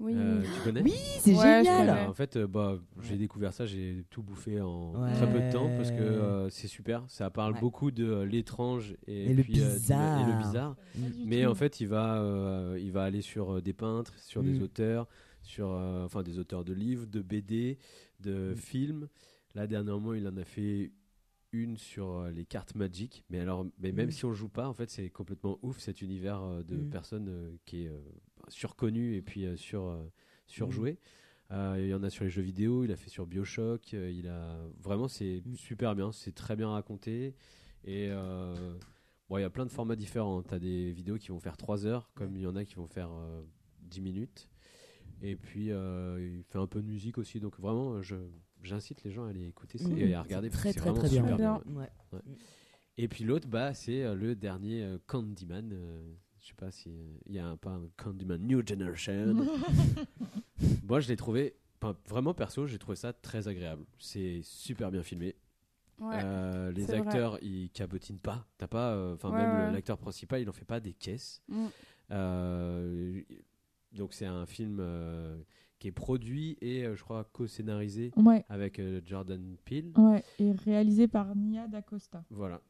Oui. 0.00 0.12
Euh, 0.14 0.42
tu 0.54 0.60
connais? 0.62 0.82
Oui, 0.82 0.92
c'est 1.20 1.34
Ouais, 1.34 1.64
génial. 1.64 1.86
connais. 1.88 2.06
En 2.06 2.14
fait, 2.14 2.36
euh, 2.36 2.46
bah, 2.46 2.78
j'ai 3.02 3.16
découvert 3.16 3.52
ça, 3.52 3.66
j'ai 3.66 4.04
tout 4.10 4.22
bouffé 4.22 4.60
en 4.60 4.92
Ouais. 5.02 5.12
très 5.14 5.28
peu 5.28 5.40
de 5.40 5.50
temps 5.50 5.70
parce 5.76 5.90
que 5.90 6.00
euh, 6.00 6.48
c'est 6.50 6.68
super. 6.68 7.02
Ça 7.08 7.30
parle 7.30 7.54
Ouais. 7.54 7.60
beaucoup 7.60 7.90
de 7.90 8.20
l'étrange 8.22 8.94
et, 9.08 9.26
Et 9.30 9.34
le 9.34 9.42
puis, 9.42 9.60
euh, 9.60 9.72
du- 9.74 9.78
bizarre. 9.80 10.20
et 10.20 10.24
le 10.24 10.34
bizarre. 10.34 10.76
Mais 11.24 11.46
en 11.46 11.54
fait, 11.56 11.80
il 11.80 11.88
va, 11.88 12.22
euh, 12.22 12.78
il 12.80 12.92
va 12.92 13.02
aller 13.02 13.22
sur 13.22 13.54
euh, 13.56 13.60
des 13.60 13.72
peintres, 13.72 14.16
sur 14.20 14.44
des 14.44 14.60
Mm. 14.60 14.62
auteurs, 14.62 15.08
sur 15.42 15.72
euh, 15.72 16.04
enfin 16.04 16.22
des 16.22 16.38
auteurs 16.38 16.64
de 16.64 16.72
livres, 16.74 17.06
de 17.06 17.20
BD, 17.20 17.76
de 18.20 18.52
Mm. 18.52 18.56
films. 18.56 19.08
Là, 19.56 19.66
dernièrement, 19.66 20.14
il 20.14 20.28
en 20.28 20.36
a 20.36 20.44
fait 20.44 20.92
une 21.52 21.76
sur 21.76 22.08
euh, 22.10 22.30
les 22.30 22.44
cartes 22.44 22.74
Magic. 22.74 23.24
Mais 23.30 23.38
alors, 23.40 23.66
mais 23.78 23.92
même 23.92 24.08
Mm. 24.08 24.12
si 24.12 24.24
on 24.24 24.32
joue 24.34 24.48
pas, 24.48 24.68
en 24.68 24.74
fait, 24.74 24.90
c'est 24.90 25.10
complètement 25.10 25.58
ouf 25.62 25.78
cet 25.78 26.02
univers 26.02 26.42
euh, 26.42 26.62
de 26.62 26.76
Mm. 26.76 26.90
personnes 26.90 27.28
euh, 27.28 27.56
qui 27.64 27.84
est 27.84 27.88
euh, 27.88 28.00
surconnu 28.48 29.14
et 29.16 29.22
puis 29.22 29.46
sur 29.56 29.98
surjoué. 30.46 30.98
Euh, 31.50 31.76
il 31.78 31.88
y 31.88 31.94
en 31.94 32.02
a 32.02 32.10
sur 32.10 32.24
les 32.24 32.30
jeux 32.30 32.42
vidéo, 32.42 32.84
il 32.84 32.92
a 32.92 32.96
fait 32.96 33.08
sur 33.10 33.26
Bioshock, 33.26 33.92
il 33.92 34.28
a 34.28 34.58
vraiment 34.80 35.08
c'est 35.08 35.42
Mm. 35.44 35.54
super 35.54 35.94
bien, 35.94 36.12
c'est 36.12 36.34
très 36.34 36.56
bien 36.56 36.68
raconté 36.70 37.34
et 37.84 38.08
bon 39.30 39.38
il 39.38 39.40
y 39.40 39.44
a 39.44 39.50
plein 39.50 39.64
de 39.66 39.70
formats 39.70 39.96
différents. 39.96 40.42
T'as 40.42 40.58
des 40.58 40.92
vidéos 40.92 41.16
qui 41.16 41.28
vont 41.28 41.40
faire 41.40 41.56
3 41.56 41.86
heures, 41.86 42.10
comme 42.14 42.36
il 42.36 42.42
y 42.42 42.46
en 42.46 42.56
a 42.56 42.64
qui 42.64 42.74
vont 42.74 42.86
faire 42.86 43.10
euh, 43.12 43.42
10 43.82 44.00
minutes. 44.02 44.48
Et 45.22 45.36
puis 45.36 45.68
il 45.68 46.42
fait 46.44 46.58
un 46.58 46.66
peu 46.66 46.80
de 46.82 46.86
musique 46.86 47.16
aussi, 47.18 47.40
donc 47.40 47.58
vraiment 47.58 48.00
je 48.02 48.16
j'incite 48.62 49.02
les 49.04 49.10
gens 49.10 49.24
à 49.24 49.30
aller 49.30 49.46
écouter 49.48 49.78
ça 49.78 49.88
Mm. 49.88 49.98
et 49.98 50.14
à 50.14 50.22
regarder 50.22 50.50
parce 50.50 50.60
très 50.62 50.72
que 50.74 50.78
très 50.80 51.08
c'est 51.08 51.18
vraiment 51.18 51.32
super 51.32 51.36
bien. 51.36 51.62
Ouais. 51.74 51.90
ouais. 52.12 52.20
Et 52.96 53.06
puis 53.08 53.24
l'autre 53.24 53.46
bah 53.48 53.74
c'est 53.74 54.02
euh, 54.02 54.14
le 54.14 54.34
dernier 54.34 54.82
euh, 54.82 54.98
Candyman. 55.06 55.70
euh, 55.72 56.14
je 56.40 56.46
sais 56.48 56.54
pas 56.54 56.70
si 56.70 56.88
euh, 56.90 57.16
il 57.26 57.34
y 57.34 57.38
a 57.38 57.46
un, 57.46 57.56
pas 57.56 57.70
un 57.70 57.88
Candyman 57.96 58.40
New 58.40 58.66
Generation. 58.66 59.34
Moi, 60.88 61.00
je 61.00 61.08
l'ai 61.08 61.16
trouvé, 61.16 61.54
vraiment 62.08 62.32
perso, 62.34 62.66
j'ai 62.66 62.78
trouvé 62.78 62.96
ça 62.96 63.12
très 63.12 63.48
agréable. 63.48 63.84
C'est 63.98 64.40
super 64.42 64.90
bien 64.90 65.02
filmé. 65.02 65.36
Ouais. 65.98 66.14
Euh, 66.22 66.70
les 66.72 66.86
c'est 66.86 66.96
vrai. 66.98 67.08
acteurs, 67.08 67.38
ils 67.42 67.70
cabotinent 67.70 68.20
pas. 68.20 68.46
T'as 68.56 68.68
pas, 68.68 68.92
euh, 68.94 69.14
enfin 69.14 69.30
Ouais, 69.30 69.36
même 69.38 69.66
ouais. 69.66 69.72
l'acteur 69.72 69.98
principal, 69.98 70.40
il 70.40 70.48
en 70.48 70.52
fait 70.52 70.64
pas 70.64 70.80
des 70.80 70.92
caisses. 70.94 71.42
Mm. 71.48 71.66
Euh, 72.12 73.20
donc 73.92 74.14
c'est 74.14 74.26
un 74.26 74.46
film 74.46 74.78
euh, 74.80 75.36
qui 75.78 75.88
est 75.88 75.92
produit 75.92 76.56
et 76.60 76.84
euh, 76.84 76.96
je 76.96 77.02
crois 77.04 77.24
co-scénarisé 77.32 78.10
Ouais. 78.16 78.44
avec 78.48 78.78
euh, 78.78 79.00
Jordan 79.04 79.56
Peele. 79.64 79.92
Ouais, 79.96 80.22
et 80.38 80.52
réalisé 80.52 81.06
par 81.08 81.34
Nia 81.36 81.68
D'Acosta. 81.68 82.24
Voilà. 82.30 82.60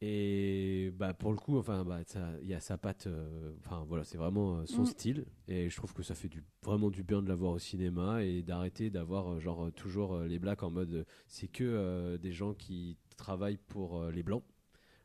Et 0.00 0.92
bah 0.96 1.12
pour 1.12 1.32
le 1.32 1.36
coup, 1.38 1.58
enfin 1.58 1.84
bah 1.84 2.00
ça- 2.06 2.30
il 2.42 2.48
y 2.48 2.54
a 2.54 2.60
sa 2.60 2.78
patte. 2.78 3.08
euh, 3.08 3.52
Enfin 3.58 3.84
voilà, 3.88 4.04
c'est 4.04 4.16
vraiment 4.18 4.58
euh, 4.58 4.66
son 4.66 4.82
Mm. 4.82 4.86
style. 4.86 5.24
Et 5.48 5.68
je 5.68 5.76
trouve 5.76 5.92
que 5.92 6.04
ça 6.04 6.14
fait 6.14 6.28
du 6.28 6.44
vraiment 6.62 6.88
du 6.90 7.02
bien 7.02 7.20
de 7.20 7.28
l'avoir 7.28 7.52
au 7.52 7.58
cinéma 7.58 8.22
et 8.22 8.42
d'arrêter 8.42 8.90
d'avoir 8.90 9.40
genre 9.40 9.72
toujours 9.72 10.14
euh, 10.14 10.26
les 10.28 10.38
blacks 10.38 10.62
en 10.62 10.70
mode 10.70 10.92
euh, 10.92 11.04
c'est 11.26 11.48
que 11.48 11.64
euh, 11.64 12.16
des 12.16 12.30
gens 12.32 12.54
qui 12.54 12.96
travaillent 13.16 13.58
pour 13.66 13.98
euh, 14.00 14.12
les 14.12 14.22
blancs. 14.22 14.44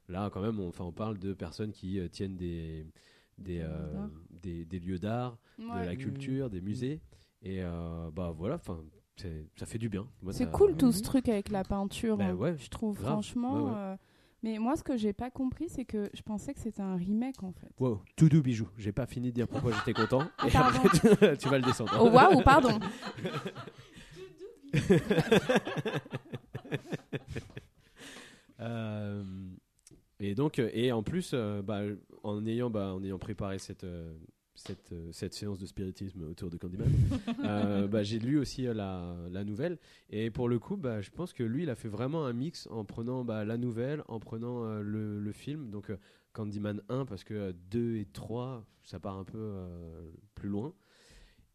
Là, 0.10 0.30
quand 0.31 0.41
même, 0.41 0.60
on, 0.60 0.68
enfin, 0.68 0.84
on 0.84 0.91
parle 0.91 1.18
de 1.18 1.34
personnes 1.34 1.72
qui 1.72 1.98
euh, 1.99 2.07
tiennent 2.10 2.35
des, 2.35 2.85
des, 3.40 3.61
euh, 3.61 4.06
des, 4.44 4.65
des 4.65 4.80
lieux 4.80 4.99
d'art, 4.99 5.40
de 5.57 5.64
la 5.85 5.94
Mm. 5.94 5.98
culture, 5.98 6.49
des 6.52 6.61
musées. 6.61 6.99
Et 7.44 7.61
euh, 7.61 8.10
bah 8.14 8.34
voilà, 8.36 8.56
enfin, 8.56 8.80
ça 9.57 9.65
fait 9.65 9.78
du 9.78 9.90
bien. 9.90 10.07
C'est 10.32 10.49
cool 10.52 10.76
tout 10.78 10.91
ce 10.91 11.02
truc 11.03 11.28
avec 11.30 11.49
la 11.49 11.64
peinture, 11.64 12.18
Bah 12.18 12.26
hein, 12.28 12.34
ouais, 12.36 12.56
je 12.57 12.70
trouve, 12.70 12.98
grave. 12.98 13.11
franchement. 13.14 13.53
Ouais, 13.56 13.61
ouais. 13.72 13.76
euh, 13.78 13.95
Mais 14.44 14.57
moi, 14.60 14.76
ce 14.78 14.84
que 14.84 14.95
j'ai 14.98 15.14
pas 15.14 15.30
compris, 15.30 15.68
c'est 15.70 15.86
que 15.86 16.10
je 16.14 16.22
pensais 16.22 16.53
que 16.53 16.60
c'était 16.61 16.82
un 16.82 16.95
remake 16.95 17.44
en 17.44 17.52
fait. 17.52 17.70
Wow, 17.80 18.02
tout 18.15 18.30
doux 18.30 18.41
bijou. 18.41 18.68
J'ai 18.78 18.91
pas 18.94 19.06
fini 19.06 19.28
de 19.30 19.34
dire 19.36 19.48
pourquoi 19.48 19.72
j'étais 19.74 19.94
content. 19.94 20.24
Ah, 20.38 20.48
et 20.48 20.56
après, 20.56 20.90
tu, 21.34 21.38
tu 21.38 21.49
vas 21.49 21.57
le 21.57 21.64
descendre. 21.65 21.91
Oh, 21.99 22.10
waouh, 22.10 22.41
pardon. 22.44 22.80
Euh, 28.60 29.24
et 30.20 30.36
donc, 30.36 30.60
euh, 30.60 30.70
et 30.74 30.91
en 30.91 31.03
plus, 31.03 31.32
euh, 31.34 31.61
bah, 31.61 31.82
en 32.24 32.45
ayant, 32.45 32.70
bah, 32.70 32.94
en 32.94 33.03
ayant 33.03 33.18
préparé 33.18 33.60
cette 33.60 33.84
euh, 33.84 34.14
cette, 34.56 34.92
euh, 34.92 35.12
cette 35.12 35.34
séance 35.34 35.60
de 35.60 35.66
spiritisme 35.66 36.24
autour 36.24 36.50
de 36.50 36.58
Candyman, 36.58 36.90
euh, 37.44 37.88
bah, 37.88 38.04
j'ai 38.04 38.20
lu 38.20 38.38
aussi 38.38 38.68
euh, 38.68 38.74
la, 38.74 39.16
la 39.32 39.44
nouvelle. 39.44 39.78
Et 40.10 40.30
pour 40.30 40.48
le 40.48 40.60
coup, 40.60 40.78
bah, 40.78 41.02
je 41.02 41.10
pense 41.10 41.34
que 41.34 41.44
lui, 41.44 41.64
il 41.64 41.70
a 41.70 41.76
fait 41.76 41.88
vraiment 41.88 42.26
un 42.26 42.34
mix 42.34 42.68
en 42.72 42.86
prenant 42.86 43.24
bah, 43.24 43.46
la 43.46 43.58
nouvelle, 43.58 44.04
en 44.08 44.20
prenant 44.20 44.64
euh, 44.64 44.82
le, 44.82 45.20
le 45.20 45.32
film. 45.32 45.70
Donc 45.70 45.92
Candyman 46.34 46.82
1, 46.90 47.06
parce 47.06 47.24
que 47.24 47.34
euh, 47.34 47.54
2 47.72 47.98
et 47.98 48.06
3, 48.06 48.66
ça 48.84 49.00
part 49.00 49.18
un 49.18 49.24
peu 49.24 49.54
plus 50.36 50.50
loin. 50.50 50.74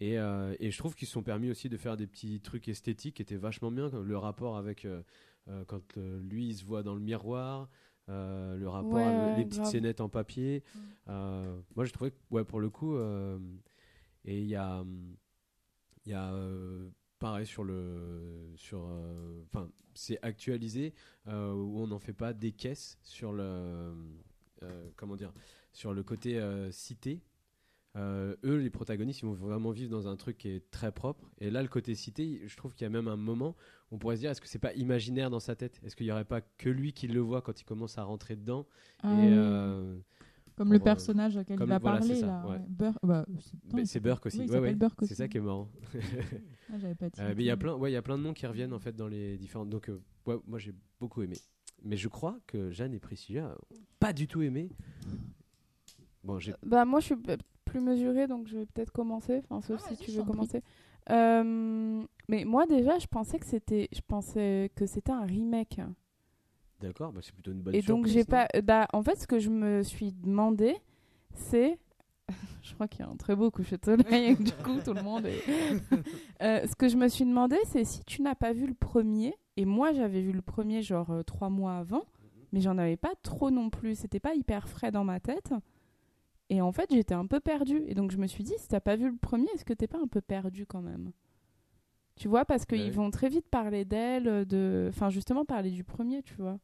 Et, 0.01 0.15
et 0.15 0.71
je 0.71 0.79
trouve 0.79 0.95
qu'ils 0.95 1.09
se 1.09 1.15
sont 1.15 1.25
permis 1.25 1.51
aussi 1.51 1.69
de 1.69 1.77
faire 1.77 1.97
des 1.97 2.07
petits 2.07 2.41
trucs 2.41 2.69
esthétiques 2.69 3.17
qui 3.17 3.23
étaient 3.23 3.37
vachement 3.37 3.73
bien, 3.73 3.91
comme 3.91 4.07
le 4.07 4.17
rapport 4.17 4.57
avec 4.57 4.87
quand 5.67 5.97
lui 5.97 6.51
il 6.51 6.55
se 6.55 6.65
voit 6.65 6.85
dans 6.85 6.95
le 6.95 7.01
miroir, 7.01 7.69
euh, 8.09 8.57
le 8.57 8.69
rapport, 8.69 8.95
Ouais, 8.95 9.13
à 9.13 9.13
le- 9.13 9.37
les 9.37 9.45
petites 9.45 9.61
grave. 9.61 9.71
scénettes 9.71 10.01
en 10.01 10.09
papier. 10.09 10.63
Euh, 11.09 11.61
moi, 11.77 11.85
j'ai 11.85 11.93
trouvé 11.93 12.11
que, 12.11 12.17
ouais, 12.31 12.45
pour 12.45 12.61
le 12.61 12.71
coup, 12.71 12.97
euh, 12.97 13.39
et 14.25 14.39
il 14.41 14.47
y 14.47 14.57
a, 14.57 14.85
il 16.05 16.13
y 16.13 16.15
a 16.15 16.33
pareil 17.19 17.47
sur 17.47 17.65
le, 17.65 18.53
sur, 18.57 18.81
enfin, 19.47 19.71
c'est 19.95 20.19
actualisé 20.23 20.95
où 21.27 21.31
on 21.81 21.87
n'en 21.89 21.99
fait 21.99 22.13
pas 22.13 22.33
des 22.33 22.53
caisses 22.53 22.99
sur 23.03 23.33
le, 23.33 23.95
comment 24.97 25.17
dire, 25.17 25.33
sur 25.73 25.93
le 25.95 26.03
côté 26.03 26.41
cité. 26.71 27.21
Euh, 27.97 28.37
eux, 28.45 28.59
les 28.59 28.71
protagonistes, 28.71 29.21
ils 29.23 29.27
vont 29.27 29.33
vraiment 29.33 29.71
vivre 29.71 29.91
dans 29.91 30.07
un 30.09 30.17
truc 30.17 30.39
qui 30.39 30.49
est 30.51 30.71
très 30.71 30.93
propre. 30.93 31.31
Et 31.41 31.51
là, 31.51 31.63
le 31.63 31.69
côté 31.69 31.95
cité, 31.95 32.43
je 32.47 32.57
trouve 32.57 32.75
qu'il 32.75 32.85
y 32.85 32.87
a 32.87 32.91
même 32.91 33.09
un 33.09 33.17
moment 33.17 33.57
où 33.91 33.97
on 33.97 33.99
pourrait 33.99 34.17
se 34.17 34.21
dire 34.21 34.31
est-ce 34.31 34.41
que 34.41 34.47
c'est 34.49 34.59
pas 34.59 34.73
imaginaire 34.75 35.31
dans 35.31 35.41
sa 35.41 35.57
tête? 35.57 35.81
Est-ce 35.83 35.97
qu'il 35.97 36.07
n'y 36.07 36.13
aurait 36.13 36.25
pas 36.27 36.41
que 36.43 36.69
lui 36.69 36.93
qui 36.93 37.09
le 37.09 37.21
voit 37.21 37.43
quand 37.43 37.61
il 37.61 37.65
commence 37.65 37.99
à 37.99 38.05
rentrer 38.05 38.37
dedans? 38.37 38.67
Ah 39.03 39.13
Et, 39.15 39.17
oui. 39.17 39.29
euh, 39.33 39.99
Comme 40.55 40.71
le 40.73 40.77
euh, 40.79 40.83
personnage 40.85 41.37
auquel 41.39 41.57
comme- 41.59 41.69
il 41.69 41.71
va 41.71 41.79
voilà, 41.79 42.01
c'est 42.03 42.09
parler 42.09 42.21
ça, 42.21 42.27
là. 42.27 42.47
ouais. 42.47 42.53
ouais. 42.57 42.63
Burke, 42.69 42.99
bah, 43.03 43.27
c'est- 43.85 44.01
Burke 44.01 44.27
aussi. 44.27 44.39
oui, 44.39 44.45
il 44.45 44.51
ouais, 44.51 44.55
s'appelle 44.57 44.71
ouais. 44.71 44.75
Burke 44.77 44.95
C'est 45.01 45.05
aussi. 45.07 45.15
ça 45.17 45.29
qui 45.29 45.39
est 45.39 45.41
marrant. 45.41 45.69
Ah, 46.71 46.77
pas 46.99 47.07
Euh, 47.21 47.35
mais 47.35 47.43
il 47.43 47.47
y 47.47 47.51
a 47.51 47.57
plein, 47.57 47.75
ouais, 47.75 47.91
il 47.91 47.95
y 47.95 47.97
a 47.97 48.03
plein 48.03 48.19
de 48.19 48.23
noms 48.23 48.35
qui 48.35 48.47
reviennent 48.47 48.75
en 48.75 48.79
fait 48.79 48.95
dans 48.95 49.09
les 49.09 49.39
différentes. 49.39 49.71
Donc, 49.71 49.89
euh, 49.89 50.03
ouais, 50.27 50.37
moi 50.47 50.59
j'ai 50.59 50.75
beaucoup 51.01 51.23
aimé. 51.23 51.37
Mais 51.83 51.97
je 51.97 52.09
crois 52.09 52.39
que 52.47 52.71
Jeanne 52.71 52.93
et 52.93 52.99
Priscilla 53.01 53.57
ont 53.73 53.77
pas 53.99 54.13
du 54.13 54.27
tout 54.29 54.43
aimé. 54.43 54.69
Bon, 56.25 56.39
j'ai. 56.39 56.53
Bah 56.63 56.85
moi 56.85 57.01
je 57.01 57.07
suis 57.07 57.17
plus 57.69 57.81
mesurée 57.81 58.27
donc 58.27 58.47
je 58.47 58.59
vais 58.59 58.67
peut-être 58.67 58.93
commencer, 58.93 59.43
enfin 59.45 59.61
sauf 59.61 59.81
si 59.89 59.97
tu 59.97 60.11
veux 60.11 60.23
commencer. 60.23 60.63
Euh, 61.11 62.03
mais 62.29 62.45
moi 62.45 62.67
déjà 62.67 62.99
je 62.99 63.07
pensais 63.07 63.39
que 63.39 63.47
c'était 63.47 63.89
je 63.93 64.01
pensais 64.07 64.71
que 64.75 64.87
c'était 64.87 65.13
un 65.13 65.25
remake. 65.25 65.81
D'accord, 66.81 67.13
bah, 67.13 67.21
c'est 67.23 67.33
plutôt 67.33 67.51
une 67.51 67.61
bonne 67.61 67.75
Et 67.75 67.83
donc 67.83 68.07
j'ai 68.07 68.25
pas 68.25 68.47
bah 68.63 68.87
en 68.93 69.03
fait 69.03 69.19
ce 69.19 69.27
que 69.27 69.39
je 69.39 69.51
me 69.51 69.83
suis 69.83 70.13
demandé 70.13 70.77
c'est 71.35 71.79
je 72.63 72.75
crois 72.75 72.89
qu'il 72.89 73.01
y 73.01 73.09
a 73.09 73.11
un 73.11 73.17
très 73.17 73.35
beau 73.35 73.51
coucher 73.51 73.79
de 73.79 73.85
soleil 73.85 74.33
et 74.33 74.37
que 74.37 74.43
du 74.45 74.53
coup 74.53 74.81
tout 74.85 74.95
le 74.95 75.03
monde 75.03 75.27
est 75.27 75.43
Euh, 76.43 76.65
ce 76.69 76.77
que 76.77 76.89
je 76.89 76.97
me 76.97 77.09
suis 77.09 77.25
demandé 77.25 77.57
c'est 77.65 77.85
si 77.85 78.05
tu 78.05 78.23
n'as 78.23 78.37
pas 78.37 78.53
vu 78.53 78.67
le 78.67 78.75
premier 78.75 79.35
et 79.57 79.65
moi 79.65 79.93
j'avais 79.93 80.21
vu 80.21 80.33
le 80.33 80.43
premier 80.43 80.83
genre 80.83 81.11
euh, 81.11 81.23
trois 81.23 81.49
mois 81.49 81.79
avant 81.79 82.05
mais 82.53 82.61
j'en 82.61 82.79
avais 82.79 82.97
pas 82.97 83.13
trop 83.23 83.51
non 83.51 83.71
plus. 83.71 83.97
C'était 83.97 84.21
pas 84.21 84.35
hyper 84.35 84.69
frais 84.69 84.91
dans 84.91 85.05
ma 85.05 85.21
tête 85.21 85.53
et 86.51 86.61
en 86.63 86.73
fait 86.73 86.91
j'étais 86.93 87.15
un 87.15 87.27
peu 87.27 87.41
perdue 87.41 87.83
et 87.87 87.95
donc 87.95 88.11
je 88.13 88.19
me 88.19 88.27
suis 88.27 88.45
dit 88.45 88.55
si 88.59 88.69
t'as 88.69 88.81
pas 88.81 88.97
vu 88.97 89.11
le 89.11 89.17
premier 89.17 89.49
est-ce 89.55 89.65
que 89.65 89.75
t'es 89.75 89.87
pas 89.89 89.99
un 90.01 90.09
peu 90.09 90.21
perdu 90.21 90.67
quand 90.67 90.83
même? 90.83 91.13
Tu 92.17 92.29
vois 92.29 92.45
parce 92.45 92.67
qu'ils 92.67 92.93
Ouais. 92.93 92.93
vont 92.93 93.11
très 93.11 93.29
vite 93.31 93.49
parler 93.49 93.85
d'elle 93.87 94.45
de 94.47 94.89
enfin 94.91 95.09
justement 95.11 95.45
parler 95.47 95.71
du 95.71 95.85
premier 95.85 96.23
tu 96.23 96.35
vois 96.35 96.59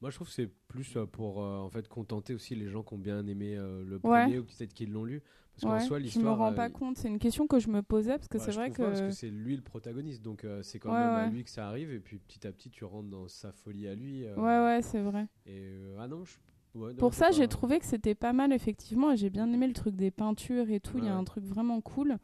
Moi 0.00 0.10
je 0.10 0.16
trouve 0.16 0.28
que 0.28 0.34
c'est 0.34 0.46
plus 0.68 0.96
euh, 0.96 1.06
pour 1.06 1.42
euh, 1.42 1.58
en 1.58 1.70
fait 1.70 1.88
contenter 1.88 2.34
aussi 2.34 2.54
les 2.54 2.68
gens 2.68 2.82
qui 2.82 2.94
ont 2.94 2.98
bien 2.98 3.26
aimé 3.26 3.56
euh, 3.56 3.84
le 3.84 3.98
Ouais. 4.02 4.32
premier 4.32 4.38
ou 4.38 4.44
peut-être 4.44 4.72
qui 4.74 4.86
l'ont 4.86 5.04
lu. 5.04 5.22
Parce 5.54 5.64
qu'en 5.64 5.78
Ouais, 5.78 5.80
soi, 5.80 5.98
je 6.04 6.18
me 6.20 6.30
l'histoire. 6.30 6.38
rends 6.38 6.52
euh, 6.52 6.54
pas 6.54 6.68
compte. 6.70 6.98
C'est 6.98 7.08
une 7.08 7.18
question 7.18 7.46
que 7.46 7.58
je 7.60 7.68
me 7.68 7.82
posais 7.82 8.16
parce 8.16 8.28
que 8.28 8.38
Ouais, 8.38 8.44
c'est 8.44 8.52
vrai 8.52 8.70
pas, 8.70 8.76
que. 8.76 8.82
parce 8.82 9.02
que 9.02 9.10
c'est 9.10 9.28
lui 9.30 9.54
le 9.56 9.62
protagoniste, 9.62 10.22
donc 10.22 10.44
euh, 10.44 10.62
c'est 10.62 10.78
quand 10.78 10.94
même 10.94 11.16
à 11.16 11.26
lui 11.26 11.44
que 11.44 11.50
ça 11.50 11.68
arrive, 11.68 11.90
et 11.92 12.00
puis 12.00 12.18
petit 12.18 12.46
à 12.46 12.52
petit 12.52 12.70
tu 12.70 12.84
rentres 12.84 13.08
dans 13.10 13.28
sa 13.28 13.52
folie 13.52 13.86
à 13.88 13.94
lui. 13.94 14.24
euh, 14.24 14.36
Ouais, 14.36 14.58
ouais, 14.64 14.80
c'est 14.82 15.00
vrai. 15.02 15.28
Et 15.46 15.60
euh, 15.72 15.96
ah 15.98 16.06
non, 16.08 16.24
je... 16.24 16.36
ouais, 16.78 16.94
Pour 16.94 17.14
ça, 17.14 17.26
pas- 17.26 17.32
j'ai 17.32 17.48
trouvé 17.48 17.78
que 17.78 17.86
c'était 17.86 18.14
pas 18.14 18.32
mal, 18.32 18.52
effectivement, 18.52 19.12
et 19.12 19.16
j'ai 19.16 19.30
bien 19.30 19.52
aimé 19.52 19.66
le 19.66 19.72
truc 19.74 19.94
des 19.96 20.10
peintures 20.10 20.70
et 20.70 20.80
tout. 20.80 20.98
Il 20.98 21.04
y 21.04 21.08
a 21.08 21.14
un 21.16 21.24
truc 21.24 21.44
vraiment 21.44 21.80
cool. 21.80 22.18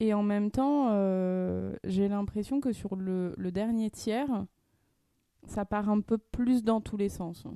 Et 0.00 0.12
en 0.12 0.22
même 0.22 0.50
temps, 0.50 0.88
euh, 0.90 1.74
j'ai 1.84 2.08
l'impression 2.08 2.60
que 2.60 2.72
sur 2.72 2.96
le, 2.96 3.34
le 3.38 3.52
dernier 3.52 3.90
tiers, 3.90 4.44
ça 5.46 5.64
part 5.64 5.88
un 5.88 6.00
peu 6.00 6.18
plus 6.18 6.62
dans 6.64 6.80
tous 6.80 6.96
les 6.96 7.08
sens. 7.08 7.46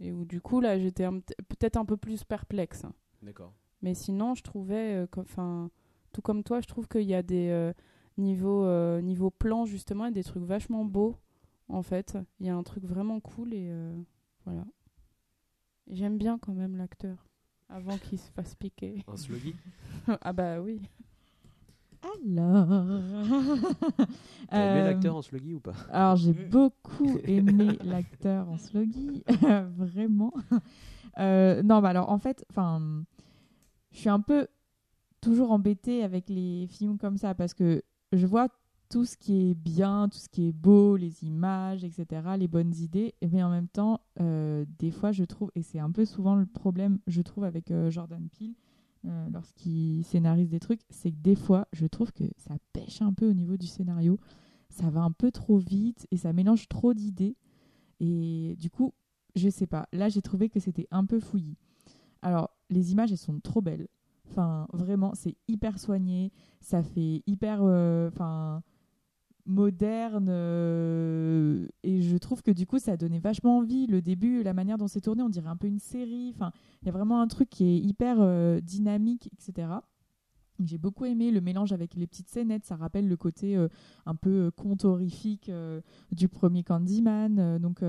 Et 0.00 0.12
où 0.12 0.24
du 0.24 0.40
coup, 0.40 0.60
là, 0.60 0.78
j'étais 0.78 1.08
peut-être 1.48 1.76
un 1.78 1.84
peu 1.86 1.96
plus 1.96 2.24
perplexe. 2.24 2.84
D'accord. 3.22 3.54
Mais 3.82 3.94
sinon, 3.94 4.34
je 4.34 4.42
trouvais, 4.42 4.94
euh, 4.94 5.06
enfin, 5.18 5.70
tout 6.12 6.20
comme 6.22 6.42
toi, 6.42 6.60
je 6.60 6.66
trouve 6.66 6.88
qu'il 6.88 7.02
y 7.02 7.14
a 7.14 7.22
des 7.22 7.48
euh, 7.48 7.72
niveaux, 8.18 8.64
euh, 8.64 9.00
niveau 9.00 9.30
plan, 9.30 9.64
justement, 9.64 10.06
et 10.06 10.12
des 10.12 10.24
trucs 10.24 10.44
vachement 10.44 10.84
beaux, 10.84 11.16
en 11.68 11.82
fait. 11.82 12.18
Il 12.40 12.46
y 12.46 12.50
a 12.50 12.56
un 12.56 12.62
truc 12.62 12.84
vraiment 12.84 13.20
cool 13.20 13.54
et 13.54 13.72
voilà. 14.44 14.64
J'aime 15.90 16.18
bien 16.18 16.38
quand 16.38 16.52
même 16.52 16.76
l'acteur, 16.76 17.16
avant 17.68 17.96
qu'il 17.98 18.18
se 18.18 18.30
fasse 18.32 18.54
piquer. 18.54 19.04
Un 19.08 19.16
sluggy 19.16 19.54
Ah 20.20 20.32
bah 20.32 20.60
oui. 20.60 20.80
Alors. 22.02 22.68
T'as 24.50 24.70
aimé 24.70 24.80
Euh, 24.80 24.84
l'acteur 24.84 25.16
en 25.16 25.22
sluggy 25.22 25.54
ou 25.54 25.60
pas? 25.60 25.74
Alors, 25.90 26.16
j'ai 26.16 26.32
beaucoup 26.32 27.18
aimé 27.24 27.78
l'acteur 27.82 28.48
en 28.48 28.58
sluggy, 28.58 29.24
vraiment. 29.76 30.32
Euh, 31.18 31.62
non, 31.62 31.80
mais 31.80 31.88
alors, 31.88 32.10
en 32.10 32.18
fait, 32.18 32.44
enfin, 32.50 33.04
je 33.92 33.98
suis 33.98 34.08
un 34.08 34.20
peu 34.20 34.46
toujours 35.20 35.50
embêtée 35.50 36.02
avec 36.04 36.28
les 36.28 36.66
films 36.68 36.98
comme 36.98 37.16
ça 37.16 37.34
parce 37.34 37.54
que 37.54 37.82
je 38.12 38.26
vois 38.26 38.48
tout 38.88 39.04
ce 39.04 39.16
qui 39.16 39.50
est 39.50 39.54
bien, 39.54 40.08
tout 40.08 40.18
ce 40.18 40.28
qui 40.28 40.48
est 40.48 40.52
beau, 40.52 40.96
les 40.96 41.24
images, 41.24 41.84
etc., 41.84 42.06
les 42.38 42.48
bonnes 42.48 42.74
idées, 42.74 43.14
mais 43.32 43.42
en 43.42 43.50
même 43.50 43.68
temps, 43.68 44.00
euh, 44.20 44.64
des 44.78 44.90
fois, 44.90 45.12
je 45.12 45.24
trouve, 45.24 45.50
et 45.54 45.62
c'est 45.62 45.78
un 45.78 45.90
peu 45.90 46.04
souvent 46.04 46.36
le 46.36 46.46
problème, 46.46 46.98
je 47.06 47.22
trouve, 47.22 47.44
avec 47.44 47.70
euh, 47.70 47.90
Jordan 47.90 48.28
Peele, 48.28 48.54
euh, 49.06 49.28
lorsqu'il 49.32 50.04
scénarise 50.04 50.48
des 50.48 50.60
trucs, 50.60 50.80
c'est 50.90 51.10
que 51.10 51.16
des 51.16 51.34
fois, 51.34 51.66
je 51.72 51.86
trouve 51.86 52.12
que 52.12 52.24
ça 52.36 52.54
pêche 52.72 53.02
un 53.02 53.12
peu 53.12 53.28
au 53.28 53.34
niveau 53.34 53.56
du 53.56 53.66
scénario. 53.66 54.18
Ça 54.68 54.90
va 54.90 55.00
un 55.00 55.12
peu 55.12 55.30
trop 55.30 55.58
vite 55.58 56.06
et 56.10 56.16
ça 56.16 56.32
mélange 56.32 56.68
trop 56.68 56.92
d'idées. 56.92 57.36
Et 58.00 58.56
du 58.58 58.68
coup, 58.68 58.94
je 59.36 59.48
sais 59.48 59.66
pas. 59.66 59.86
Là, 59.92 60.08
j'ai 60.08 60.22
trouvé 60.22 60.48
que 60.48 60.58
c'était 60.58 60.88
un 60.90 61.04
peu 61.04 61.20
fouillis. 61.20 61.56
Alors, 62.20 62.50
les 62.68 62.92
images, 62.92 63.12
elles 63.12 63.18
sont 63.18 63.38
trop 63.40 63.60
belles. 63.60 63.86
Enfin, 64.28 64.66
vraiment, 64.72 65.14
c'est 65.14 65.36
hyper 65.46 65.78
soigné. 65.78 66.32
Ça 66.60 66.82
fait 66.82 67.22
hyper. 67.26 67.62
Enfin. 67.62 68.62
Moderne 69.46 70.28
euh, 70.28 71.66
et 71.82 72.02
je 72.02 72.16
trouve 72.16 72.42
que 72.42 72.50
du 72.50 72.66
coup 72.66 72.78
ça 72.78 72.96
donnait 72.96 73.18
vachement 73.18 73.58
envie 73.58 73.86
le 73.86 74.02
début 74.02 74.42
la 74.42 74.52
manière 74.52 74.78
dont 74.78 74.88
c'est 74.88 75.00
tourné 75.00 75.22
on 75.22 75.28
dirait 75.28 75.48
un 75.48 75.56
peu 75.56 75.66
une 75.66 75.78
série 75.78 76.32
enfin 76.34 76.52
il 76.82 76.86
y 76.86 76.88
a 76.88 76.92
vraiment 76.92 77.20
un 77.20 77.28
truc 77.28 77.48
qui 77.48 77.64
est 77.64 77.78
hyper 77.78 78.16
euh, 78.20 78.60
dynamique 78.60 79.30
etc 79.32 79.68
j'ai 80.64 80.78
beaucoup 80.78 81.04
aimé 81.04 81.30
le 81.30 81.40
mélange 81.40 81.72
avec 81.72 81.94
les 81.94 82.06
petites 82.06 82.28
scénettes. 82.28 82.64
Ça 82.64 82.76
rappelle 82.76 83.08
le 83.08 83.16
côté 83.16 83.56
euh, 83.56 83.68
un 84.06 84.14
peu 84.14 84.46
euh, 84.46 84.50
conte 84.50 84.84
horrifique 84.84 85.48
euh, 85.48 85.80
du 86.12 86.28
premier 86.28 86.62
Candyman. 86.62 87.58
Donc 87.58 87.80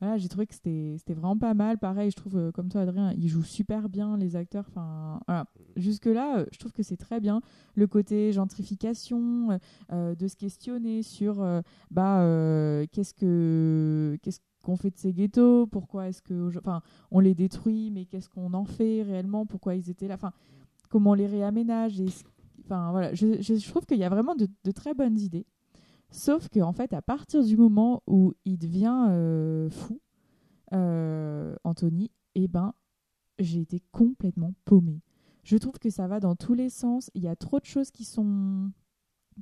voilà 0.00 0.16
j'ai 0.16 0.28
trouvé 0.28 0.46
que 0.46 0.54
c'était 0.54 1.14
vraiment 1.14 1.36
pas 1.36 1.54
mal. 1.54 1.78
Pareil 1.78 2.10
je 2.10 2.16
trouve 2.16 2.52
comme 2.52 2.68
toi 2.68 2.82
Adrien 2.82 3.12
ils 3.16 3.28
jouent 3.28 3.42
super 3.42 3.88
bien 3.88 4.16
les 4.16 4.36
acteurs. 4.36 4.66
Enfin 4.68 5.20
voilà. 5.26 5.46
Jusque 5.76 6.06
là 6.06 6.44
je 6.52 6.58
trouve 6.58 6.72
que 6.72 6.82
c'est 6.82 6.96
très 6.96 7.20
bien. 7.20 7.40
Le 7.74 7.86
côté 7.86 8.32
gentrification 8.32 9.58
de 9.90 10.28
se 10.28 10.36
questionner 10.36 11.02
sur 11.02 11.36
bah 11.90 12.86
qu'est-ce 12.92 13.14
que 13.14 14.18
qu'est-ce 14.22 14.40
qu'on 14.62 14.76
fait 14.76 14.90
de 14.90 14.98
ces 14.98 15.12
ghettos? 15.12 15.66
Pourquoi 15.66 16.08
est-ce 16.08 16.22
que 16.22 16.50
enfin 16.58 16.82
on 17.10 17.20
les 17.20 17.34
détruit 17.34 17.90
mais 17.90 18.04
qu'est-ce 18.04 18.28
qu'on 18.28 18.52
en 18.54 18.64
fait 18.64 19.02
réellement? 19.02 19.46
Pourquoi 19.46 19.74
ils 19.74 19.90
étaient 19.90 20.08
là? 20.08 20.14
Enfin 20.14 20.32
comment 20.94 21.10
on 21.10 21.14
les 21.14 21.26
réaménage 21.26 22.00
enfin 22.64 22.92
voilà 22.92 23.12
je, 23.14 23.68
trouve 23.68 23.84
qu'il 23.84 23.98
y 23.98 24.04
a 24.04 24.08
vraiment 24.08 24.36
de, 24.36 24.46
très 24.70 24.94
bonnes 24.94 25.18
idées 25.18 25.44
sauf 26.10 26.48
que 26.48 26.60
en 26.60 26.72
fait 26.72 26.92
à 26.92 27.02
partir 27.02 27.42
du 27.42 27.56
moment 27.56 28.04
où 28.06 28.32
il 28.44 28.58
devient 28.58 29.08
euh, 29.08 29.68
fou 29.70 30.00
euh, 30.72 31.54
Anthony, 31.64 32.10
et 32.34 32.48
ben, 32.48 32.74
j'ai 33.38 33.60
été 33.60 33.80
complètement 33.92 34.54
paumée. 34.64 35.02
Je 35.44 35.56
trouve 35.56 35.78
que 35.78 35.90
ça 35.90 36.06
va 36.06 36.20
dans 36.20 36.36
tous 36.36 36.54
les 36.54 36.70
sens. 36.70 37.10
Il 37.14 37.22
y 37.22 37.28
a 37.28 37.36
trop 37.36 37.60
de 37.60 37.64
choses 37.64 37.90
qui 37.90 38.04
sont 38.04 38.70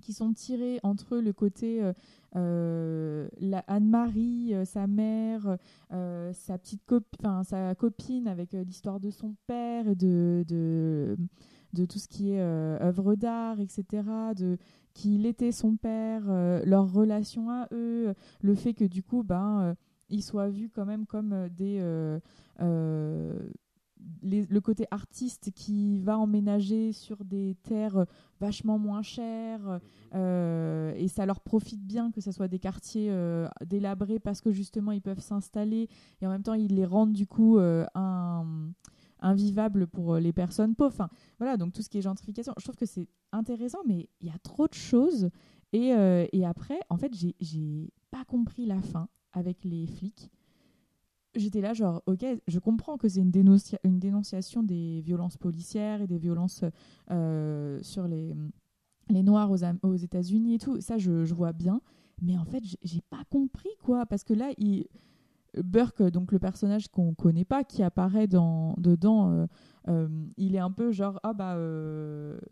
qui 0.00 0.12
sont 0.12 0.32
tirées 0.32 0.80
entre 0.82 1.18
le 1.18 1.32
côté 1.32 1.82
euh, 1.82 1.92
euh, 2.36 3.28
Anne-Marie, 3.66 4.54
euh, 4.54 4.64
sa 4.64 4.86
mère, 4.86 5.58
sa 5.90 6.58
petite 6.58 6.84
copine, 6.86 7.44
sa 7.44 7.74
copine 7.74 8.28
avec 8.28 8.52
l'histoire 8.52 9.00
de 9.00 9.10
son 9.10 9.34
père 9.46 9.88
et 9.88 9.94
de, 9.94 11.16
tout 11.74 11.98
ce 11.98 12.08
qui 12.08 12.32
est 12.32 12.40
œuvre 12.40 13.14
d'art, 13.14 13.60
etc. 13.60 14.02
De 14.36 14.58
qu'il 14.94 15.24
était 15.24 15.52
son 15.52 15.76
père, 15.76 16.24
leur 16.66 16.92
relation 16.92 17.50
à 17.50 17.66
eux, 17.72 18.14
le 18.42 18.54
fait 18.54 18.74
que 18.74 18.84
du 18.84 19.02
coup, 19.02 19.22
ben, 19.22 19.74
ils 20.10 20.22
soient 20.22 20.48
vus 20.48 20.68
quand 20.68 20.84
même 20.84 21.06
comme 21.06 21.48
des 21.48 21.80
les- 24.22 24.46
le 24.46 24.60
côté 24.60 24.86
artiste 24.90 25.50
qui 25.54 25.98
va 26.00 26.18
emménager 26.18 26.92
sur 26.92 27.24
des 27.24 27.56
terres 27.62 28.06
vachement 28.40 28.78
moins 28.78 29.02
chères 29.02 29.80
euh, 30.14 30.92
et 30.96 31.08
ça 31.08 31.26
leur 31.26 31.40
profite 31.40 31.84
bien 31.84 32.10
que 32.10 32.20
ce 32.20 32.32
soit 32.32 32.48
des 32.48 32.58
quartiers 32.58 33.08
euh, 33.10 33.48
délabrés 33.66 34.18
parce 34.18 34.40
que 34.40 34.52
justement 34.52 34.92
ils 34.92 35.02
peuvent 35.02 35.20
s'installer 35.20 35.88
et 36.20 36.26
en 36.26 36.30
même 36.30 36.42
temps 36.42 36.54
ils 36.54 36.74
les 36.74 36.84
rendent 36.86 37.12
du 37.12 37.26
coup 37.26 37.58
euh, 37.58 37.84
un- 37.94 38.70
invivables 39.20 39.86
pour 39.86 40.16
les 40.16 40.32
personnes 40.32 40.74
pauvres. 40.74 40.92
Enfin, 40.94 41.08
voilà, 41.38 41.56
donc 41.56 41.72
tout 41.72 41.82
ce 41.82 41.88
qui 41.88 41.98
est 41.98 42.02
gentrification, 42.02 42.52
je 42.58 42.64
trouve 42.64 42.74
que 42.76 42.86
c'est 42.86 43.08
intéressant, 43.30 43.78
mais 43.86 44.08
il 44.20 44.26
y 44.26 44.30
a 44.30 44.38
trop 44.42 44.66
de 44.66 44.74
choses. 44.74 45.30
Et, 45.72 45.94
euh, 45.94 46.26
et 46.32 46.44
après, 46.44 46.80
en 46.90 46.96
fait, 46.96 47.14
j'ai- 47.14 47.36
j'ai 47.40 47.92
pas 48.10 48.24
compris 48.24 48.66
la 48.66 48.82
fin 48.82 49.08
avec 49.32 49.64
les 49.64 49.86
flics. 49.86 50.28
J'étais 51.34 51.60
là, 51.62 51.72
genre, 51.72 52.02
ok, 52.06 52.24
je 52.46 52.58
comprends 52.58 52.98
que 52.98 53.08
c'est 53.08 53.20
une, 53.20 53.30
dénoncia- 53.30 53.78
une 53.84 53.98
dénonciation 53.98 54.62
des 54.62 55.00
violences 55.00 55.38
policières 55.38 56.02
et 56.02 56.06
des 56.06 56.18
violences 56.18 56.64
euh, 57.10 57.78
sur 57.82 58.06
les, 58.06 58.34
les 59.08 59.22
Noirs 59.22 59.50
aux, 59.50 59.96
États-Unis 59.96 60.54
et 60.54 60.58
tout. 60.58 60.80
Ça, 60.80 60.98
je, 60.98 61.24
je 61.24 61.34
vois 61.34 61.52
bien. 61.52 61.80
Mais 62.20 62.36
en 62.36 62.44
fait, 62.44 62.62
j'ai- 62.82 63.00
pas 63.08 63.24
compris, 63.30 63.70
quoi. 63.82 64.04
Parce 64.06 64.24
que 64.24 64.34
là, 64.34 64.50
il. 64.58 64.86
Burke, 65.62 66.02
donc 66.04 66.32
le 66.32 66.38
personnage 66.38 66.88
qu'on 66.88 67.12
connaît 67.12 67.44
pas, 67.44 67.62
qui 67.62 67.82
apparaît 67.82 68.26
dans, 68.26 68.74
dedans, 68.78 69.30
euh, 69.30 69.46
euh, 69.88 70.08
il 70.38 70.54
est 70.54 70.60
un 70.60 70.70
peu 70.70 70.92
genre 70.92 71.20
ah 71.22 71.34
bah 71.34 71.58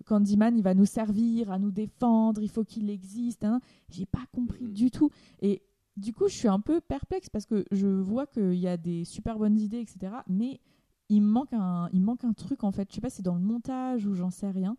Candyman, 0.05 0.55
il 0.59 0.63
va 0.63 0.75
nous 0.75 0.85
servir 0.85 1.51
à 1.51 1.59
nous 1.59 1.71
défendre, 1.71 2.43
il 2.43 2.51
faut 2.51 2.63
qu'il 2.63 2.91
existe. 2.91 3.43
Hein. 3.45 3.61
J'ai 3.89 4.05
pas 4.05 4.27
compris 4.35 4.69
du 4.69 4.91
tout. 4.91 5.09
Et 5.41 5.63
du 5.97 6.13
coup, 6.13 6.29
je 6.29 6.35
suis 6.35 6.49
un 6.49 6.61
peu 6.61 6.81
perplexe 6.81 7.29
parce 7.29 7.47
que 7.47 7.65
je 7.71 7.87
vois 7.87 8.27
qu'il 8.27 8.55
y 8.55 8.69
a 8.69 8.77
des 8.77 9.05
super 9.05 9.39
bonnes 9.39 9.59
idées, 9.59 9.81
etc. 9.81 10.13
Mais 10.29 10.61
il 11.09 11.23
me 11.23 11.31
manque 11.31 11.53
un, 11.53 11.89
il 11.93 12.01
manque 12.01 12.25
un 12.25 12.33
truc 12.33 12.65
en 12.65 12.73
fait. 12.73 12.89
Je 12.91 12.95
sais 12.95 13.01
pas, 13.01 13.11
c'est 13.11 13.23
dans 13.23 13.35
le 13.35 13.41
montage 13.41 14.07
ou 14.07 14.15
j'en 14.15 14.31
sais 14.31 14.51
rien. 14.51 14.77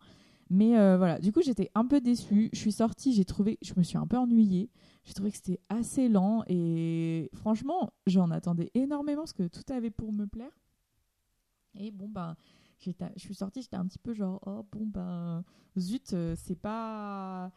Mais 0.50 0.78
euh, 0.78 0.98
voilà, 0.98 1.20
du 1.20 1.32
coup, 1.32 1.42
j'étais 1.42 1.72
un 1.76 1.86
peu 1.86 2.02
déçue. 2.02 2.50
Je 2.52 2.60
suis 2.60 2.74
sortie, 2.74 3.14
j'ai 3.14 3.24
trouvé, 3.26 3.58
je 3.62 3.74
me 3.78 3.84
suis 3.84 3.98
un 3.98 4.08
peu 4.08 4.18
ennuyée. 4.18 4.70
J'ai 5.06 5.14
trouvé 5.14 5.32
que 5.32 5.38
c'était 5.38 5.62
assez 5.70 6.10
lent 6.10 6.44
et 6.48 7.30
franchement, 7.34 7.94
j'en 8.06 8.32
attendais 8.32 8.70
énormément 8.74 9.22
parce 9.22 9.34
que 9.34 9.48
tout 9.48 9.64
avait 9.72 9.92
pour 9.92 10.12
me 10.12 10.28
plaire. 10.28 10.52
Et 11.76 11.92
bon, 11.92 12.10
ben, 12.10 12.36
je 12.80 12.92
suis 13.18 13.34
sortie, 13.34 13.62
j'étais 13.62 13.78
un 13.78 13.86
petit 13.86 14.00
peu 14.00 14.14
genre, 14.14 14.42
oh 14.46 14.66
bon, 14.72 14.86
ben, 14.86 15.44
zut, 15.78 16.14
euh, 16.14 16.36
c'est 16.38 16.56
pas. 16.56 17.52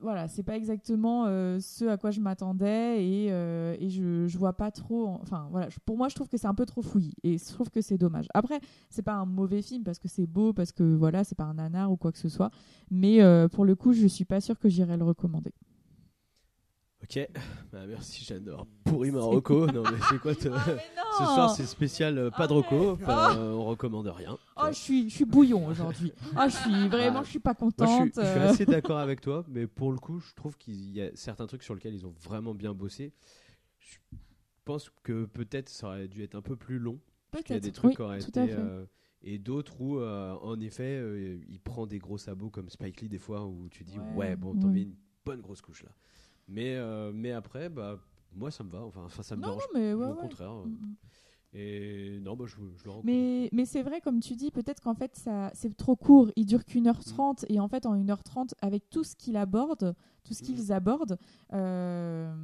Voilà, 0.00 0.28
c'est 0.28 0.42
pas 0.42 0.56
exactement 0.56 1.26
euh, 1.26 1.58
ce 1.60 1.84
à 1.84 1.96
quoi 1.96 2.10
je 2.10 2.20
m'attendais 2.20 3.04
et, 3.04 3.28
euh, 3.32 3.76
et 3.80 3.90
je, 3.90 4.26
je 4.26 4.38
vois 4.38 4.52
pas 4.52 4.70
trop. 4.70 5.08
Enfin, 5.22 5.48
voilà, 5.50 5.68
pour 5.84 5.96
moi, 5.96 6.08
je 6.08 6.14
trouve 6.14 6.28
que 6.28 6.36
c'est 6.36 6.46
un 6.46 6.54
peu 6.54 6.66
trop 6.66 6.82
fouillis 6.82 7.14
et 7.24 7.38
je 7.38 7.44
trouve 7.52 7.70
que 7.70 7.80
c'est 7.80 7.98
dommage. 7.98 8.26
Après, 8.34 8.60
c'est 8.90 9.02
pas 9.02 9.14
un 9.14 9.26
mauvais 9.26 9.62
film 9.62 9.82
parce 9.84 9.98
que 9.98 10.08
c'est 10.08 10.26
beau, 10.26 10.52
parce 10.52 10.72
que 10.72 10.82
voilà, 10.94 11.24
c'est 11.24 11.34
pas 11.36 11.44
un 11.44 11.54
nanar 11.54 11.90
ou 11.90 11.96
quoi 11.96 12.12
que 12.12 12.18
ce 12.18 12.28
soit. 12.28 12.50
Mais 12.90 13.22
euh, 13.22 13.48
pour 13.48 13.64
le 13.64 13.74
coup, 13.74 13.92
je 13.92 14.06
suis 14.06 14.24
pas 14.24 14.40
sûre 14.40 14.58
que 14.58 14.68
j'irai 14.68 14.96
le 14.96 15.04
recommander. 15.04 15.52
Ok, 17.02 17.28
bah, 17.72 17.86
merci 17.86 18.24
Jeanne 18.24 18.42
d'avoir 18.44 18.66
pourri 18.84 19.10
Marocco. 19.12 19.66
non 19.68 19.82
mais 19.84 19.98
c'est 20.10 20.18
quoi 20.18 20.34
te- 20.34 20.42
Ce 20.48 20.48
soir 21.24 21.48
c'est 21.54 21.64
spécial 21.66 22.18
euh, 22.18 22.30
pas 22.30 22.46
de 22.48 22.52
Rocco, 22.52 22.90
Enfin, 23.00 23.36
euh, 23.38 23.52
on 23.52 23.64
recommande 23.66 24.08
rien. 24.08 24.36
Oh, 24.56 24.66
je 24.68 24.72
suis, 24.74 25.08
je 25.08 25.14
suis 25.14 25.24
bouillon 25.24 25.64
aujourd'hui. 25.66 26.12
Ah, 26.36 26.48
je 26.48 26.56
suis 26.56 26.88
vraiment, 26.88 27.22
je 27.22 27.30
suis 27.30 27.38
pas 27.38 27.54
Moi, 27.58 27.70
contente. 27.70 27.88
je, 27.88 27.94
suis, 27.94 28.12
je 28.22 28.26
suis 28.28 28.38
euh. 28.40 28.48
assez 28.50 28.66
d'accord 28.66 28.98
avec 28.98 29.20
toi, 29.20 29.44
mais 29.48 29.66
pour 29.68 29.92
le 29.92 29.98
coup, 29.98 30.18
je 30.18 30.34
trouve 30.34 30.56
qu'il 30.58 30.90
y 30.90 31.00
a 31.00 31.10
certains 31.14 31.46
trucs 31.46 31.62
sur 31.62 31.74
lesquels 31.74 31.94
ils 31.94 32.04
ont 32.04 32.14
vraiment 32.20 32.52
bien 32.54 32.74
bossé. 32.74 33.12
Je 33.78 33.96
pense 34.64 34.90
que 35.04 35.24
peut-être 35.26 35.68
ça 35.68 35.86
aurait 35.86 36.08
dû 36.08 36.22
être 36.24 36.34
un 36.34 36.42
peu 36.42 36.56
plus 36.56 36.78
long. 36.80 36.98
Parce 37.30 37.44
qu'il 37.44 37.54
y 37.54 37.58
a 37.58 37.60
Peut-être, 37.60 37.72
des 37.72 37.72
trucs 37.72 37.90
oui, 37.90 37.96
qui 37.96 38.02
auraient 38.02 38.18
tout 38.18 38.28
été. 38.30 38.48
fait. 38.48 38.54
euh, 38.58 38.84
et 39.22 39.38
d'autres 39.38 39.80
où, 39.80 39.98
euh, 39.98 40.34
en 40.42 40.58
effet, 40.60 40.98
euh, 41.00 41.38
il 41.48 41.60
prend 41.60 41.86
des 41.86 41.98
gros 42.00 42.18
sabots 42.18 42.50
comme 42.50 42.68
Spike 42.68 43.00
Lee, 43.02 43.08
des 43.08 43.18
fois, 43.18 43.46
où 43.46 43.68
tu 43.70 43.84
dis, 43.84 43.98
ouais, 43.98 44.14
Ouais, 44.16 44.36
bon, 44.36 44.54
t'en 44.54 44.66
ouais. 44.66 44.74
mets 44.74 44.82
une 44.82 44.94
bonne 45.24 45.40
grosse 45.40 45.60
couche 45.60 45.84
là. 45.84 45.90
Mais, 46.48 46.74
euh, 46.76 47.12
mais 47.14 47.32
après, 47.32 47.68
bah, 47.68 47.98
moi, 48.34 48.50
ça 48.50 48.64
me 48.64 48.70
va. 48.70 48.82
Enfin, 48.82 49.22
ça 49.22 49.36
me 49.36 49.42
Non, 49.42 49.48
dérange 49.48 49.62
mais 49.74 49.94
ouais, 49.94 50.06
au 50.06 50.10
ouais. 50.10 50.20
contraire. 50.20 50.52
Mm, 50.52 50.70
mm. 50.70 50.94
Et 51.54 52.18
non, 52.20 52.36
bah, 52.36 52.44
je, 52.46 52.56
je 52.76 52.84
le. 52.84 52.90
Mais, 53.04 53.48
mais 53.52 53.64
c'est 53.64 53.82
vrai, 53.82 54.00
comme 54.00 54.20
tu 54.20 54.34
dis, 54.34 54.50
peut-être 54.50 54.80
qu'en 54.82 54.94
fait, 54.94 55.14
ça, 55.16 55.50
c'est 55.54 55.74
trop 55.76 55.96
court. 55.96 56.30
Il 56.36 56.44
dure 56.46 56.64
qu'une 56.64 56.86
heure 56.86 57.02
trente. 57.04 57.44
Et 57.48 57.58
en 57.60 57.68
fait, 57.68 57.86
en 57.86 57.94
une 57.94 58.10
heure 58.10 58.22
trente, 58.22 58.54
avec 58.60 58.88
tout 58.90 59.04
ce 59.04 59.16
qu'il 59.16 59.36
aborde, 59.36 59.94
tout 60.24 60.34
ce 60.34 60.42
qu'ils 60.42 60.72
abordent, 60.72 61.18
euh, 61.54 62.34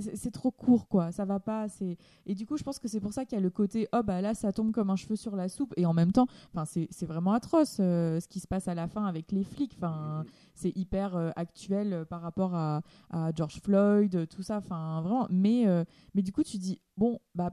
c'est 0.00 0.16
c'est 0.16 0.30
trop 0.30 0.50
court, 0.50 0.88
quoi. 0.88 1.12
Ça 1.12 1.24
va 1.24 1.38
pas. 1.40 1.68
c'est- 1.68 1.96
Et 2.26 2.34
du 2.34 2.46
coup, 2.46 2.56
je 2.56 2.62
pense 2.64 2.78
que 2.78 2.88
c'est 2.88 3.00
pour 3.00 3.12
ça 3.12 3.24
qu'il 3.24 3.36
y 3.36 3.40
a 3.40 3.42
le 3.42 3.50
côté, 3.50 3.88
oh, 3.92 4.02
bah 4.02 4.20
là, 4.20 4.34
ça 4.34 4.52
tombe 4.52 4.72
comme 4.72 4.90
un 4.90 4.96
cheveu 4.96 5.16
sur 5.16 5.36
la 5.36 5.48
soupe. 5.48 5.74
Et 5.76 5.86
en 5.86 5.92
même 5.94 6.12
temps, 6.12 6.26
enfin, 6.52 6.64
c'est 6.64 6.88
c'est 6.90 7.06
vraiment 7.06 7.32
atroce 7.32 7.78
euh, 7.80 8.18
ce 8.20 8.28
qui 8.28 8.40
se 8.40 8.46
passe 8.46 8.68
à 8.68 8.74
la 8.74 8.88
fin 8.88 9.04
avec 9.06 9.32
les 9.32 9.44
flics. 9.44 9.74
Enfin, 9.76 10.24
c'est 10.54 10.76
hyper 10.76 11.16
euh, 11.16 11.30
actuel 11.36 11.92
euh, 11.92 12.04
par 12.04 12.22
rapport 12.22 12.54
à, 12.54 12.82
à 13.10 13.32
George 13.34 13.60
Floyd, 13.62 14.14
euh, 14.16 14.26
tout 14.26 14.42
ça. 14.42 14.58
Enfin, 14.58 15.00
vraiment. 15.02 15.26
Mais, 15.30 15.66
euh, 15.66 15.84
mais 16.14 16.22
du 16.22 16.32
coup, 16.32 16.42
tu 16.42 16.58
dis, 16.58 16.80
bon, 16.96 17.18
bah 17.34 17.50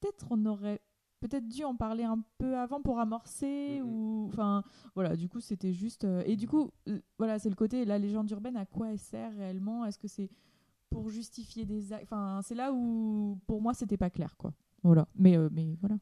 peut-être 0.00 0.26
on 0.30 0.44
aurait 0.46 0.80
peut-être 1.20 1.48
dû 1.48 1.64
en 1.64 1.74
parler 1.74 2.04
un 2.04 2.18
peu 2.36 2.58
avant 2.58 2.82
pour 2.82 2.98
amorcer 3.00 3.80
ou 3.82 4.26
enfin 4.30 4.62
voilà 4.94 5.16
du 5.16 5.26
coup 5.30 5.40
c'était 5.40 5.72
juste 5.72 6.04
euh, 6.04 6.22
et 6.26 6.36
du 6.36 6.46
coup 6.46 6.70
euh, 6.88 7.00
voilà 7.16 7.38
c'est 7.38 7.48
le 7.48 7.54
côté 7.54 7.86
la 7.86 7.98
légende 7.98 8.30
urbaine 8.30 8.58
à 8.58 8.66
quoi 8.66 8.90
elle 8.90 8.98
sert 8.98 9.34
réellement? 9.34 9.86
Est-ce 9.86 9.98
que 9.98 10.06
c'est 10.06 10.28
pour 10.94 11.10
justifier 11.10 11.64
des 11.64 11.92
actes 11.92 12.04
enfin 12.04 12.40
c'est 12.42 12.54
là 12.54 12.72
où 12.72 13.38
pour 13.46 13.60
moi 13.60 13.74
c'était 13.74 13.96
pas 13.96 14.10
clair 14.10 14.36
quoi. 14.36 14.52
Voilà. 14.82 15.06
Mais 15.14 15.36
euh, 15.36 15.48
mais 15.52 15.76
voilà. 15.80 15.96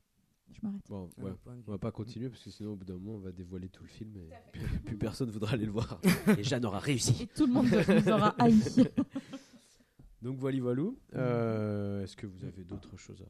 Je 0.50 0.58
m'arrête. 0.62 0.82
Bon, 0.88 1.08
Ouais, 1.18 1.30
ouais, 1.30 1.54
on 1.66 1.70
va 1.70 1.78
pas 1.78 1.90
continuer 1.90 2.28
parce 2.28 2.42
que 2.44 2.50
sinon 2.50 2.72
au 2.72 2.76
bout 2.76 2.84
d'un 2.84 2.94
moment 2.98 3.14
on 3.14 3.18
va 3.20 3.32
dévoiler 3.32 3.68
tout 3.70 3.82
le 3.84 3.88
film 3.88 4.12
et 4.18 4.58
plus 4.84 4.96
personne 4.98 5.30
voudra 5.30 5.52
aller 5.54 5.64
le 5.66 5.72
voir. 5.72 5.98
Et 6.38 6.44
Jeanne 6.44 6.64
aura 6.66 6.78
réussi. 6.78 7.22
et 7.22 7.26
tout 7.26 7.46
le 7.46 7.52
monde 7.54 7.66
nous 7.68 8.12
aura 8.12 8.34
haï. 8.38 8.54
Donc 10.22 10.36
voilà, 10.38 10.60
voilou. 10.60 10.98
Euh, 11.14 12.02
Est-ce 12.04 12.16
que 12.16 12.26
vous 12.26 12.44
avez 12.44 12.62
d'autres 12.64 12.96
choses 12.96 13.24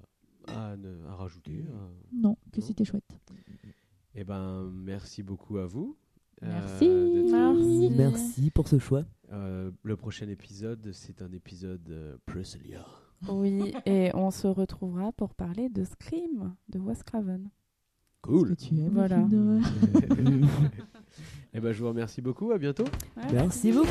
à, 0.48 0.72
à, 0.72 0.76
ne- 0.76 1.05
à 1.06 1.14
rajouter 1.14 1.64
à- 1.72 1.90
non 2.12 2.36
que 2.52 2.60
c'était 2.60 2.84
chouette. 2.84 3.05
Eh 4.14 4.24
ben, 4.24 4.68
merci 4.74 5.22
beaucoup 5.22 5.56
à 5.59 5.66
vous. 5.66 5.97
euh, 6.43 6.48
Merci. 6.51 7.97
Merci 7.97 8.51
pour 8.51 8.68
ce 8.68 8.78
choix. 8.78 9.05
Euh, 9.32 9.70
le 9.82 9.96
prochain 9.96 10.28
épisode, 10.28 10.90
c'est 10.92 11.22
un 11.22 11.32
épisode 11.32 11.88
euh, 11.90 12.16
Priscilla. 12.26 12.84
Oui, 13.28 13.72
et 13.86 14.10
on 14.14 14.30
se 14.30 14.46
retrouvera 14.46 15.12
pour 15.12 15.34
parler 15.34 15.68
de 15.68 15.84
Scream 15.84 16.54
de 16.68 16.78
Wes 16.78 17.02
Craven. 17.02 17.48
Cool. 18.20 18.50
que 18.50 18.54
tu 18.54 18.74
aimes 18.78 18.90
Voilà. 18.92 19.18
d'horreur. 19.18 19.62
Eh 21.54 21.60
ben, 21.60 21.70
je 21.72 21.82
vous 21.82 21.88
remercie 21.88 22.22
beaucoup. 22.22 22.50
À 22.52 22.56
bientôt. 22.59 22.84
Merci 23.30 23.72
beaucoup. 23.72 23.88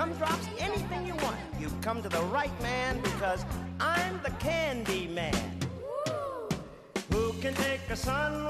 Gumdrops, 0.00 0.48
anything 0.58 1.06
you 1.06 1.14
want. 1.16 1.36
You've 1.60 1.78
come 1.82 2.02
to 2.02 2.08
the 2.08 2.22
right 2.36 2.58
man 2.62 2.98
because 3.02 3.44
I'm 3.78 4.18
the 4.22 4.30
candy 4.46 5.06
man. 5.08 5.34
Who 7.10 7.34
can 7.42 7.52
take 7.52 7.82
a 7.90 7.96
sunrise? 7.96 8.48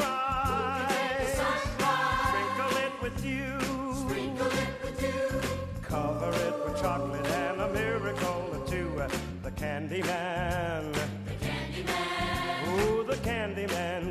Sprinkle 2.29 2.77
it 2.87 2.93
with 3.03 3.25
you. 3.25 3.59
Cover 5.83 6.31
it 6.31 6.55
with 6.65 6.81
chocolate 6.81 7.27
and 7.27 7.61
a 7.63 7.69
miracle 7.73 8.43
or 8.55 8.65
two. 8.69 8.89
Uh, 9.01 9.09
The 9.43 9.51
candy 9.51 10.03
man. 10.03 10.95
Oh, 12.67 13.03
the 13.03 13.17
Candyman 13.17 14.03
can. 14.03 14.10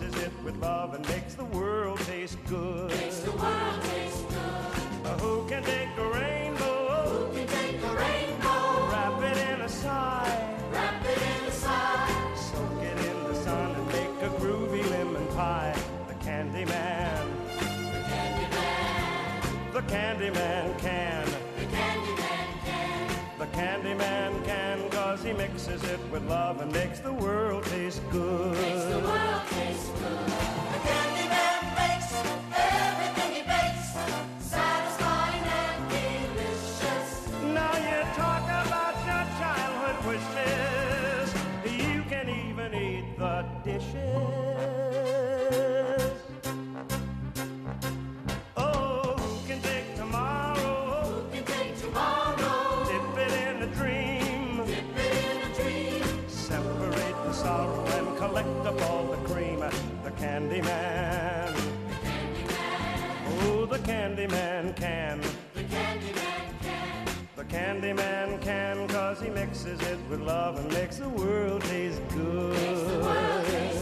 mixes 0.00 0.22
it 0.22 0.32
with 0.44 0.56
love 0.60 0.94
and 0.94 1.06
makes 1.08 1.34
the 1.34 1.44
world 1.44 1.98
taste 2.00 2.38
good. 2.48 2.90
Makes 2.90 3.20
the 3.20 3.30
world 3.32 3.82
taste 3.82 4.28
good. 4.28 5.06
Uh, 5.06 5.18
who 5.18 5.48
can 5.48 5.62
take 5.62 5.88
a 5.98 6.08
rainbow? 6.08 7.04
Who 7.06 7.34
can 7.34 7.46
take 7.46 7.76
a 7.82 7.94
rainbow? 7.94 8.88
Wrap 8.90 9.22
it 9.22 9.36
in 9.50 9.60
a 9.60 9.68
sigh. 9.68 10.56
Wrap 10.72 11.04
it 11.04 11.18
in 11.18 11.46
a 11.46 11.50
sigh. 11.52 12.34
Soak 12.34 12.82
it 12.82 12.98
in 13.06 13.24
the 13.24 13.34
sun 13.34 13.70
and 13.74 13.86
make 13.88 14.22
a 14.22 14.30
groovy 14.40 14.88
lemon 14.90 15.26
pie. 15.28 15.76
The 16.08 16.14
candy 16.14 16.64
man. 16.64 17.28
The 17.48 18.00
candy 18.08 18.56
man. 18.56 19.72
The 19.72 19.82
candy 19.82 20.30
man 20.30 20.78
can. 20.78 21.26
The 21.58 21.66
Candyman 21.66 22.64
can. 22.64 23.38
The 23.38 23.46
candy 23.46 23.94
man 23.94 24.44
can 24.44 24.90
cause 24.90 25.22
he 25.22 25.32
mixes 25.32 25.82
it 25.84 26.00
with 26.10 26.24
love 26.28 26.60
and 26.60 26.72
makes 26.72 27.00
the 27.00 27.12
world 27.12 27.64
taste 27.64 28.02
good. 28.10 28.56
Makes 28.56 28.84
the 28.84 28.98
world 29.00 29.43
Thank 30.04 30.28
you. 30.28 30.43
Oh, 64.24 64.30
the 64.30 64.32
candy 64.32 64.36
man 64.36 64.74
can. 64.74 65.20
The 65.54 65.62
candy 65.64 66.12
man 66.14 66.54
can. 66.62 67.28
The 67.36 67.44
candy 67.44 67.92
man 67.92 68.40
can, 68.40 68.88
cause 68.88 69.20
he 69.20 69.28
mixes 69.28 69.80
it 69.82 69.98
with 70.08 70.20
love 70.20 70.58
and 70.58 70.72
makes 70.72 70.96
the 70.96 71.08
world 71.08 71.62
taste 71.62 72.00
good. 72.14 73.73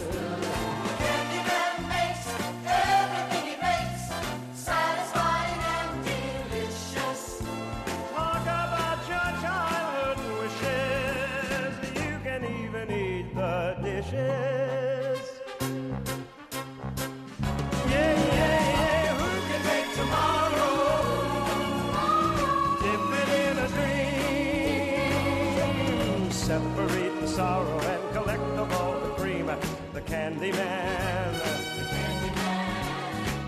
candy 30.33 30.53
man. 30.53 31.35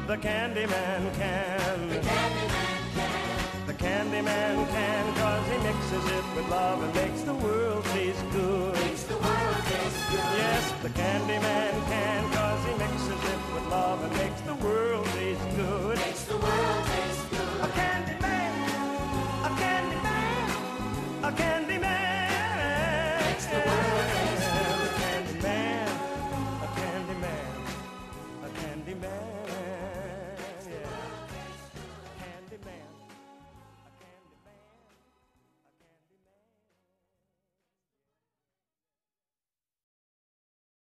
The 0.06 0.16
candy 0.18 0.66
man. 0.66 1.14
Can. 1.14 1.88
The 1.88 1.96
candy 1.96 2.46
man 2.52 2.66
can. 2.94 3.66
The 3.66 3.74
candy 3.74 4.22
man 4.22 4.66
can, 4.66 5.14
cause 5.14 5.46
he 5.48 5.58
mixes 5.62 6.06
it 6.12 6.24
with 6.36 6.48
love 6.50 6.82
and 6.82 6.94
makes 6.94 7.22
the 7.22 7.34
world 7.34 7.84
taste 7.86 8.24
good. 8.32 8.74
Makes 8.74 9.04
the 9.04 9.14
world 9.14 9.64
taste 9.64 10.10
good. 10.10 10.36
Yes, 10.36 10.72
the 10.82 10.90
candy 10.90 11.38
man 11.38 11.72
can, 11.86 12.30
cause 12.32 12.64
he 12.66 12.74
mixes 12.78 13.24
it 13.32 13.54
with 13.54 13.66
love 13.70 14.04
and 14.04 14.12
makes 14.18 14.40
the 14.42 14.54
world 14.56 15.06
taste 15.06 15.56
good. 15.56 15.96
Makes 15.96 16.24
the 16.24 16.36
world 16.36 16.83